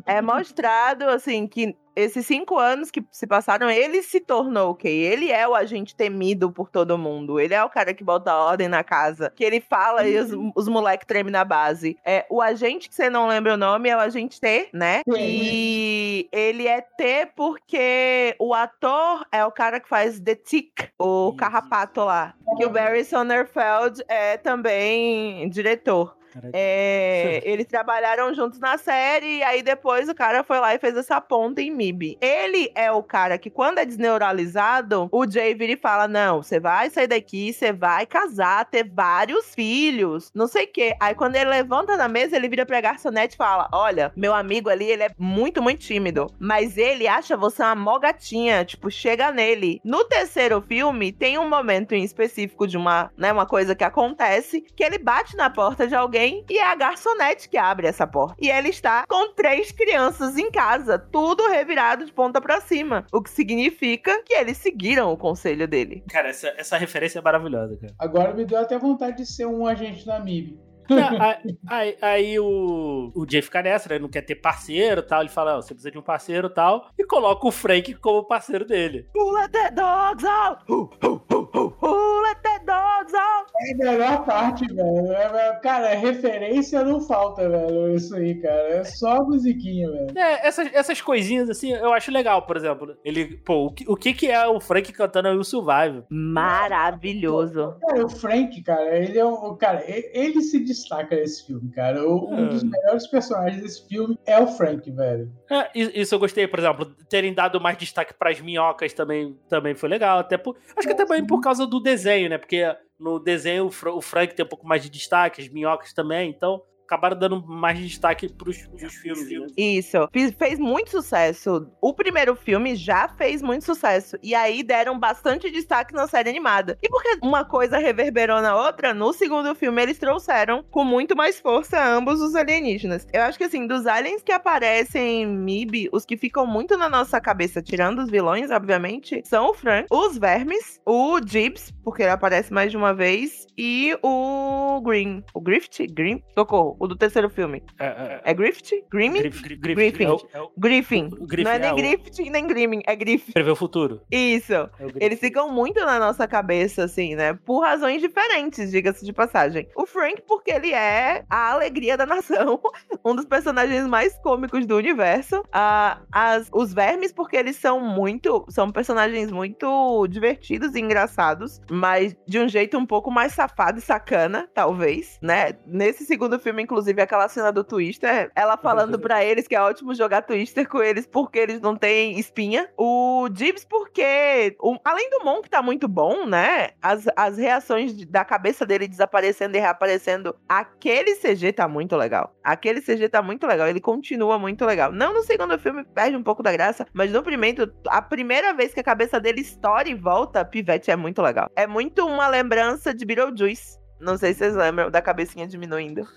É 0.05 0.21
mostrado, 0.21 1.05
assim, 1.05 1.47
que 1.47 1.75
esses 1.99 2.25
cinco 2.25 2.57
anos 2.57 2.89
que 2.91 3.03
se 3.11 3.27
passaram, 3.27 3.69
ele 3.69 4.01
se 4.01 4.19
tornou 4.19 4.71
ok. 4.71 4.91
Ele 4.91 5.31
é 5.31 5.47
o 5.47 5.55
agente 5.55 5.95
temido 5.95 6.51
por 6.51 6.69
todo 6.69 6.97
mundo. 6.97 7.39
Ele 7.39 7.53
é 7.53 7.63
o 7.63 7.69
cara 7.69 7.93
que 7.93 8.03
bota 8.03 8.35
ordem 8.35 8.67
na 8.67 8.83
casa. 8.83 9.31
Que 9.35 9.43
ele 9.43 9.59
fala 9.59 10.07
e 10.07 10.17
os, 10.17 10.31
os 10.55 10.67
moleques 10.67 11.07
tremem 11.07 11.31
na 11.31 11.43
base. 11.43 11.97
É, 12.05 12.25
o 12.29 12.41
agente, 12.41 12.89
que 12.89 12.95
você 12.95 13.09
não 13.09 13.27
lembra 13.27 13.53
o 13.53 13.57
nome, 13.57 13.89
é 13.89 13.95
o 13.95 13.99
agente 13.99 14.39
T, 14.39 14.69
né? 14.73 15.01
Sim. 15.09 15.15
E 15.17 16.29
ele 16.31 16.67
é 16.67 16.81
T 16.81 17.29
porque 17.35 18.35
o 18.39 18.53
ator 18.53 19.25
é 19.31 19.45
o 19.45 19.51
cara 19.51 19.79
que 19.79 19.89
faz 19.89 20.19
The 20.19 20.35
Tick, 20.35 20.89
o 20.97 21.33
carrapato 21.33 22.03
lá. 22.03 22.33
Que 22.57 22.65
o 22.65 22.69
Barry 22.69 23.03
Sonnenfeld 23.03 24.03
é 24.07 24.37
também 24.37 25.49
diretor. 25.49 26.18
É, 26.53 27.41
eles 27.43 27.65
trabalharam 27.65 28.33
juntos 28.33 28.59
na 28.59 28.77
série, 28.77 29.37
e 29.37 29.43
aí 29.43 29.61
depois 29.61 30.09
o 30.09 30.15
cara 30.15 30.43
foi 30.43 30.59
lá 30.59 30.73
e 30.73 30.79
fez 30.79 30.95
essa 30.95 31.19
ponta 31.21 31.61
em 31.61 31.71
MIB. 31.71 32.17
Ele 32.21 32.71
é 32.75 32.91
o 32.91 33.03
cara 33.03 33.37
que, 33.37 33.49
quando 33.49 33.79
é 33.79 33.85
desneuralizado, 33.85 35.07
o 35.11 35.29
Jay 35.29 35.53
vira 35.53 35.73
e 35.73 35.77
fala: 35.77 36.07
Não, 36.07 36.41
você 36.41 36.59
vai 36.59 36.89
sair 36.89 37.07
daqui, 37.07 37.53
você 37.53 37.71
vai 37.71 38.05
casar, 38.05 38.65
ter 38.65 38.83
vários 38.87 39.53
filhos, 39.53 40.31
não 40.33 40.47
sei 40.47 40.65
o 40.65 40.71
quê. 40.71 40.95
Aí 40.99 41.15
quando 41.15 41.35
ele 41.35 41.49
levanta 41.49 41.97
na 41.97 42.07
mesa, 42.07 42.35
ele 42.35 42.49
vira 42.49 42.65
pra 42.65 42.81
garçonete 42.81 43.35
e 43.35 43.37
fala: 43.37 43.69
Olha, 43.71 44.11
meu 44.15 44.33
amigo 44.33 44.69
ali, 44.69 44.85
ele 44.85 45.03
é 45.03 45.11
muito, 45.17 45.61
muito 45.61 45.79
tímido, 45.79 46.27
mas 46.39 46.77
ele 46.77 47.07
acha 47.07 47.35
você 47.35 47.61
uma 47.63 47.75
mó 47.75 47.99
gatinha, 47.99 48.63
tipo, 48.65 48.89
chega 48.91 49.31
nele. 49.31 49.81
No 49.83 50.03
terceiro 50.05 50.61
filme, 50.61 51.11
tem 51.11 51.37
um 51.37 51.47
momento 51.47 51.93
em 51.93 52.03
específico 52.03 52.67
de 52.67 52.77
uma, 52.77 53.11
né, 53.17 53.31
uma 53.31 53.45
coisa 53.45 53.75
que 53.75 53.83
acontece, 53.83 54.61
que 54.61 54.83
ele 54.83 54.97
bate 54.97 55.35
na 55.35 55.49
porta 55.49 55.87
de 55.87 55.95
alguém 55.95 56.28
e 56.49 56.57
é 56.57 56.63
a 56.71 56.75
garçonete 56.75 57.49
que 57.49 57.57
abre 57.57 57.87
essa 57.87 58.05
porta. 58.07 58.35
E 58.39 58.49
ele 58.49 58.69
está 58.69 59.05
com 59.07 59.33
três 59.33 59.71
crianças 59.71 60.37
em 60.37 60.49
casa, 60.51 60.97
tudo 60.99 61.47
revirado 61.49 62.05
de 62.05 62.11
ponta 62.13 62.39
pra 62.41 62.61
cima. 62.61 63.05
O 63.11 63.21
que 63.21 63.29
significa 63.29 64.21
que 64.23 64.33
eles 64.33 64.57
seguiram 64.57 65.11
o 65.11 65.17
conselho 65.17 65.67
dele. 65.67 66.03
Cara, 66.09 66.29
essa, 66.29 66.47
essa 66.57 66.77
referência 66.77 67.19
é 67.19 67.21
maravilhosa, 67.21 67.77
cara. 67.77 67.93
Agora 67.99 68.33
me 68.33 68.45
deu 68.45 68.59
até 68.59 68.77
vontade 68.77 69.17
de 69.17 69.25
ser 69.25 69.45
um 69.45 69.65
agente 69.65 70.05
da 70.05 70.19
MIB. 70.19 70.57
Não, 70.89 71.21
aí, 71.21 71.37
aí- 71.67 71.97
aí 72.01 72.39
o, 72.39 73.11
o 73.15 73.23
Jay 73.29 73.43
fica 73.43 73.61
nessa, 73.61 73.87
né? 73.87 73.95
Ele 73.95 74.01
não 74.01 74.09
quer 74.09 74.21
ter 74.23 74.33
parceiro 74.33 75.01
e 75.01 75.03
tal. 75.03 75.19
Ele 75.21 75.29
fala, 75.29 75.57
"Ó, 75.57 75.61
você 75.61 75.67
precisa 75.71 75.91
de 75.91 75.99
um 75.99 76.01
parceiro 76.01 76.47
e 76.47 76.53
tal. 76.53 76.89
E 76.97 77.05
coloca 77.05 77.45
o 77.47 77.51
Frank 77.51 77.93
como 77.95 78.25
parceiro 78.25 78.65
dele. 78.65 79.07
Who 79.15 79.31
let 79.33 79.51
the 79.51 79.69
dogs 79.69 80.25
out? 80.25 80.63
Who, 80.67 80.89
who, 81.03 81.21
who, 81.31 81.49
who, 81.53 81.77
who 81.79 82.21
let 82.23 82.41
the 82.41 82.58
É 82.71 83.73
a 83.73 83.77
melhor 83.77 84.25
parte, 84.25 84.65
velho. 84.73 85.11
É, 85.11 85.23
é, 85.49 85.59
Cara, 85.61 85.89
referência 85.95 86.83
não 86.83 87.01
falta, 87.01 87.47
velho. 87.49 87.93
Isso 87.95 88.15
aí, 88.15 88.35
cara. 88.41 88.69
É 88.69 88.83
só 88.83 89.23
musiquinha, 89.23 89.89
velho. 89.91 90.17
É, 90.17 90.47
essas, 90.47 90.69
essas 90.73 91.01
coisinhas 91.01 91.49
assim, 91.49 91.71
eu 91.73 91.91
acho 91.93 92.11
legal, 92.11 92.41
por 92.43 92.55
exemplo. 92.57 92.95
Ele, 93.03 93.37
pô, 93.37 93.65
o 93.65 93.71
que, 93.71 93.85
o 93.89 93.95
que 93.95 94.13
que 94.13 94.27
é 94.31 94.47
o 94.47 94.59
Frank 94.59 94.91
cantando 94.93 95.27
aí 95.27 95.37
o 95.37 95.43
Survive? 95.43 96.03
Maravilhoso. 96.09 97.75
Cara, 97.81 98.05
o 98.05 98.09
Frank, 98.09 98.61
cara, 98.63 98.97
ele 98.97 99.17
é 99.17 99.25
o. 99.25 99.55
Cara, 99.55 99.83
ele 99.87 100.41
se 100.41 100.59
destaca 100.59 101.15
nesse 101.15 101.45
filme, 101.45 101.69
cara. 101.71 102.01
Um 102.07 102.47
dos 102.47 102.63
É. 102.63 102.65
melhores 102.65 103.07
personagens 103.07 103.61
desse 103.61 103.87
filme 103.87 104.17
é 104.25 104.39
o 104.39 104.47
Frank, 104.47 104.89
velho. 104.91 105.31
É, 105.49 105.69
isso 105.73 106.15
eu 106.15 106.19
gostei, 106.19 106.47
por 106.47 106.59
exemplo, 106.59 106.85
terem 107.09 107.33
dado 107.33 107.59
mais 107.59 107.77
destaque 107.77 108.13
pras 108.13 108.39
minhocas 108.39 108.93
também, 108.93 109.37
também 109.49 109.75
foi 109.75 109.89
legal. 109.89 110.19
Até 110.19 110.37
por, 110.37 110.55
acho 110.77 110.87
que 110.87 110.93
também 110.95 111.25
por 111.25 111.41
causa 111.41 111.65
do 111.65 111.79
desenho, 111.79 112.29
né? 112.29 112.37
Porque 112.37 112.57
no 112.99 113.19
desenho 113.19 113.65
o, 113.65 113.71
Fra- 113.71 113.93
o 113.93 114.01
Frank 114.01 114.35
tem 114.35 114.45
um 114.45 114.49
pouco 114.49 114.67
mais 114.67 114.81
de 114.83 114.89
destaque, 114.89 115.41
as 115.41 115.47
minhocas 115.49 115.93
também, 115.93 116.29
então 116.29 116.61
acabaram 116.89 117.17
dando 117.17 117.45
mais 117.45 117.77
destaque 117.79 118.27
pros, 118.33 118.57
pros 118.67 118.95
filmes. 118.95 119.29
Né? 119.29 119.47
Isso. 119.55 120.09
Fiz- 120.11 120.33
fez 120.33 120.57
muito 120.57 120.89
sucesso. 120.89 121.69
O 121.79 121.93
primeiro 121.93 122.35
filme 122.35 122.75
já 122.75 123.07
fez 123.09 123.41
muito 123.41 123.63
sucesso. 123.63 124.17
E 124.23 124.33
aí 124.33 124.63
deram 124.63 124.97
bastante 124.99 125.51
destaque 125.51 125.93
na 125.93 126.07
série 126.07 126.29
animada. 126.29 126.77
E 126.81 126.89
porque 126.89 127.19
uma 127.21 127.45
coisa 127.45 127.77
reverberou 127.77 128.41
na 128.41 128.55
outra, 128.55 128.93
no 128.93 129.13
segundo 129.13 129.53
filme 129.53 129.81
eles 129.81 129.99
trouxeram 129.99 130.63
com 130.63 130.83
muito 130.83 131.15
mais 131.15 131.39
força 131.39 131.81
ambos 131.83 132.19
os 132.21 132.35
alienígenas. 132.35 133.05
Eu 133.13 133.21
acho 133.21 133.37
que 133.37 133.43
assim, 133.43 133.67
dos 133.67 133.85
aliens 133.85 134.23
que 134.23 134.31
aparecem 134.31 135.21
em 135.21 135.27
MIB, 135.27 135.89
os 135.91 136.05
que 136.05 136.17
ficam 136.17 136.45
muito 136.47 136.75
na 136.77 136.89
nossa 136.89 137.21
cabeça, 137.21 137.61
tirando 137.61 137.99
os 137.99 138.09
vilões, 138.09 138.49
obviamente, 138.49 139.21
são 139.25 139.49
o 139.49 139.53
Frank, 139.53 139.87
os 139.91 140.17
vermes, 140.17 140.79
o 140.85 141.19
Gibbs, 141.23 141.71
porque 141.83 142.01
ele 142.03 142.11
aparece 142.11 142.51
mais 142.51 142.71
de 142.71 142.77
uma 142.77 142.93
vez, 142.93 143.45
e 143.57 143.95
o 144.01 144.81
Green. 144.81 145.23
O 145.33 145.41
Griffith? 145.41 145.87
Green? 145.91 146.23
Socorro. 146.33 146.77
O 146.79 146.87
do 146.87 146.95
terceiro 146.95 147.29
filme. 147.29 147.63
É, 147.79 147.85
é, 147.85 148.21
É 148.23 148.33
Griffith? 148.33 148.85
Grimming? 148.89 149.19
Griff- 149.19 149.41
Griff- 149.43 149.75
Griffin. 149.75 150.03
é 150.05 150.11
o- 150.11 150.27
é 150.33 150.41
o- 150.41 150.51
Griffin. 150.57 151.05
O 151.19 151.25
Griffin 151.27 151.43
não 151.43 151.51
é 151.51 151.55
é 151.55 151.59
nem 151.59 151.71
o- 151.71 151.75
Griffith 151.75 152.29
nem 152.31 152.47
Grimming, 152.47 152.81
é 152.85 152.95
Griffin. 152.95 153.31
Prever 153.31 153.51
o 153.51 153.55
futuro. 153.55 154.01
Isso. 154.11 154.53
É 154.53 154.63
o. 154.63 154.91
Eles 154.99 155.19
ficam 155.19 155.51
muito 155.51 155.79
na 155.85 155.99
nossa 155.99 156.27
cabeça, 156.27 156.83
assim, 156.85 157.15
né? 157.15 157.33
Por 157.45 157.59
razões 157.61 158.01
diferentes, 158.01 158.71
diga-se 158.71 159.05
de 159.05 159.11
passagem. 159.13 159.67
O 159.75 159.85
Frank, 159.85 160.21
porque 160.27 160.51
ele 160.51 160.73
é 160.73 161.23
a 161.29 161.51
alegria 161.51 161.97
da 161.97 162.05
nação, 162.05 162.59
um 163.05 163.15
dos 163.15 163.25
personagens 163.25 163.85
mais 163.87 164.17
cômicos 164.19 164.65
do 164.65 164.77
universo. 164.77 165.43
Ah, 165.51 166.01
as, 166.11 166.49
os 166.53 166.73
vermes, 166.73 167.11
porque 167.11 167.35
eles 167.35 167.55
são 167.55 167.79
muito. 167.79 168.45
São 168.49 168.71
personagens 168.71 169.31
muito 169.31 170.07
divertidos 170.07 170.75
e 170.75 170.79
engraçados, 170.79 171.59
mas 171.69 172.15
de 172.27 172.39
um 172.39 172.47
jeito 172.47 172.77
um 172.77 172.85
pouco 172.85 173.11
mais 173.11 173.33
safado 173.33 173.79
e 173.79 173.81
sacana, 173.81 174.47
talvez, 174.53 175.17
né? 175.21 175.53
Nesse 175.65 176.05
segundo 176.05 176.39
filme, 176.39 176.63
inclusive, 176.69 177.01
aquela 177.01 177.27
cena 177.27 177.51
do 177.51 177.63
Twister, 177.63 178.31
ela 178.35 178.55
falando 178.55 178.99
pra 178.99 179.25
eles 179.25 179.47
que 179.47 179.55
é 179.55 179.61
ótimo 179.61 179.95
jogar 179.95 180.21
Twister 180.21 180.69
com 180.69 180.83
eles 180.83 181.07
porque 181.07 181.39
eles 181.39 181.59
não 181.59 181.75
têm 181.75 182.19
espinha. 182.19 182.69
O 182.77 183.27
Gibbs, 183.33 183.65
porque, 183.65 184.55
além 184.85 185.09
do 185.09 185.25
Mon, 185.25 185.41
que 185.41 185.49
tá 185.49 185.61
muito 185.63 185.87
bom, 185.87 186.27
né? 186.27 186.69
As, 186.79 187.05
as 187.15 187.37
reações 187.39 187.95
de- 187.97 188.05
da 188.05 188.23
cabeça 188.23 188.65
dele 188.67 188.87
desaparecendo 188.87 189.57
e 189.57 189.59
reaparecendo. 189.59 190.35
Aquele 190.47 191.15
CG 191.15 191.51
tá 191.53 191.67
muito 191.67 191.95
legal. 191.95 192.35
Aquele 192.43 192.81
CG 192.81 193.09
tá 193.09 193.21
muito 193.21 193.47
legal. 193.47 193.67
Ele 193.67 193.81
continua 193.81 194.37
muito 194.37 194.63
legal. 194.65 194.91
Não 194.91 195.11
no 195.13 195.23
segundo 195.23 195.57
filme, 195.57 195.83
perde 195.83 196.15
um 196.15 196.23
pouco 196.23 196.43
da 196.43 196.51
graça, 196.51 196.85
mas 196.93 197.11
no 197.11 197.23
primeiro, 197.23 197.73
a 197.87 198.01
primeira 198.01 198.53
vez 198.53 198.73
que 198.73 198.79
a 198.79 198.83
cabeça 198.83 199.19
dele 199.19 199.41
estoura 199.41 199.89
e 199.89 199.95
volta, 199.95 200.45
Pivete 200.45 200.91
é 200.91 200.95
muito 200.95 201.21
legal. 201.21 201.49
É 201.55 201.65
muito 201.65 202.05
uma 202.05 202.27
lembrança 202.27 202.93
de 202.93 203.05
Beetlejuice. 203.05 203.78
Não 203.99 204.17
sei 204.17 204.33
se 204.33 204.39
vocês 204.39 204.55
lembram 204.55 204.89
da 204.89 205.01
cabecinha 205.01 205.47
diminuindo. 205.47 206.07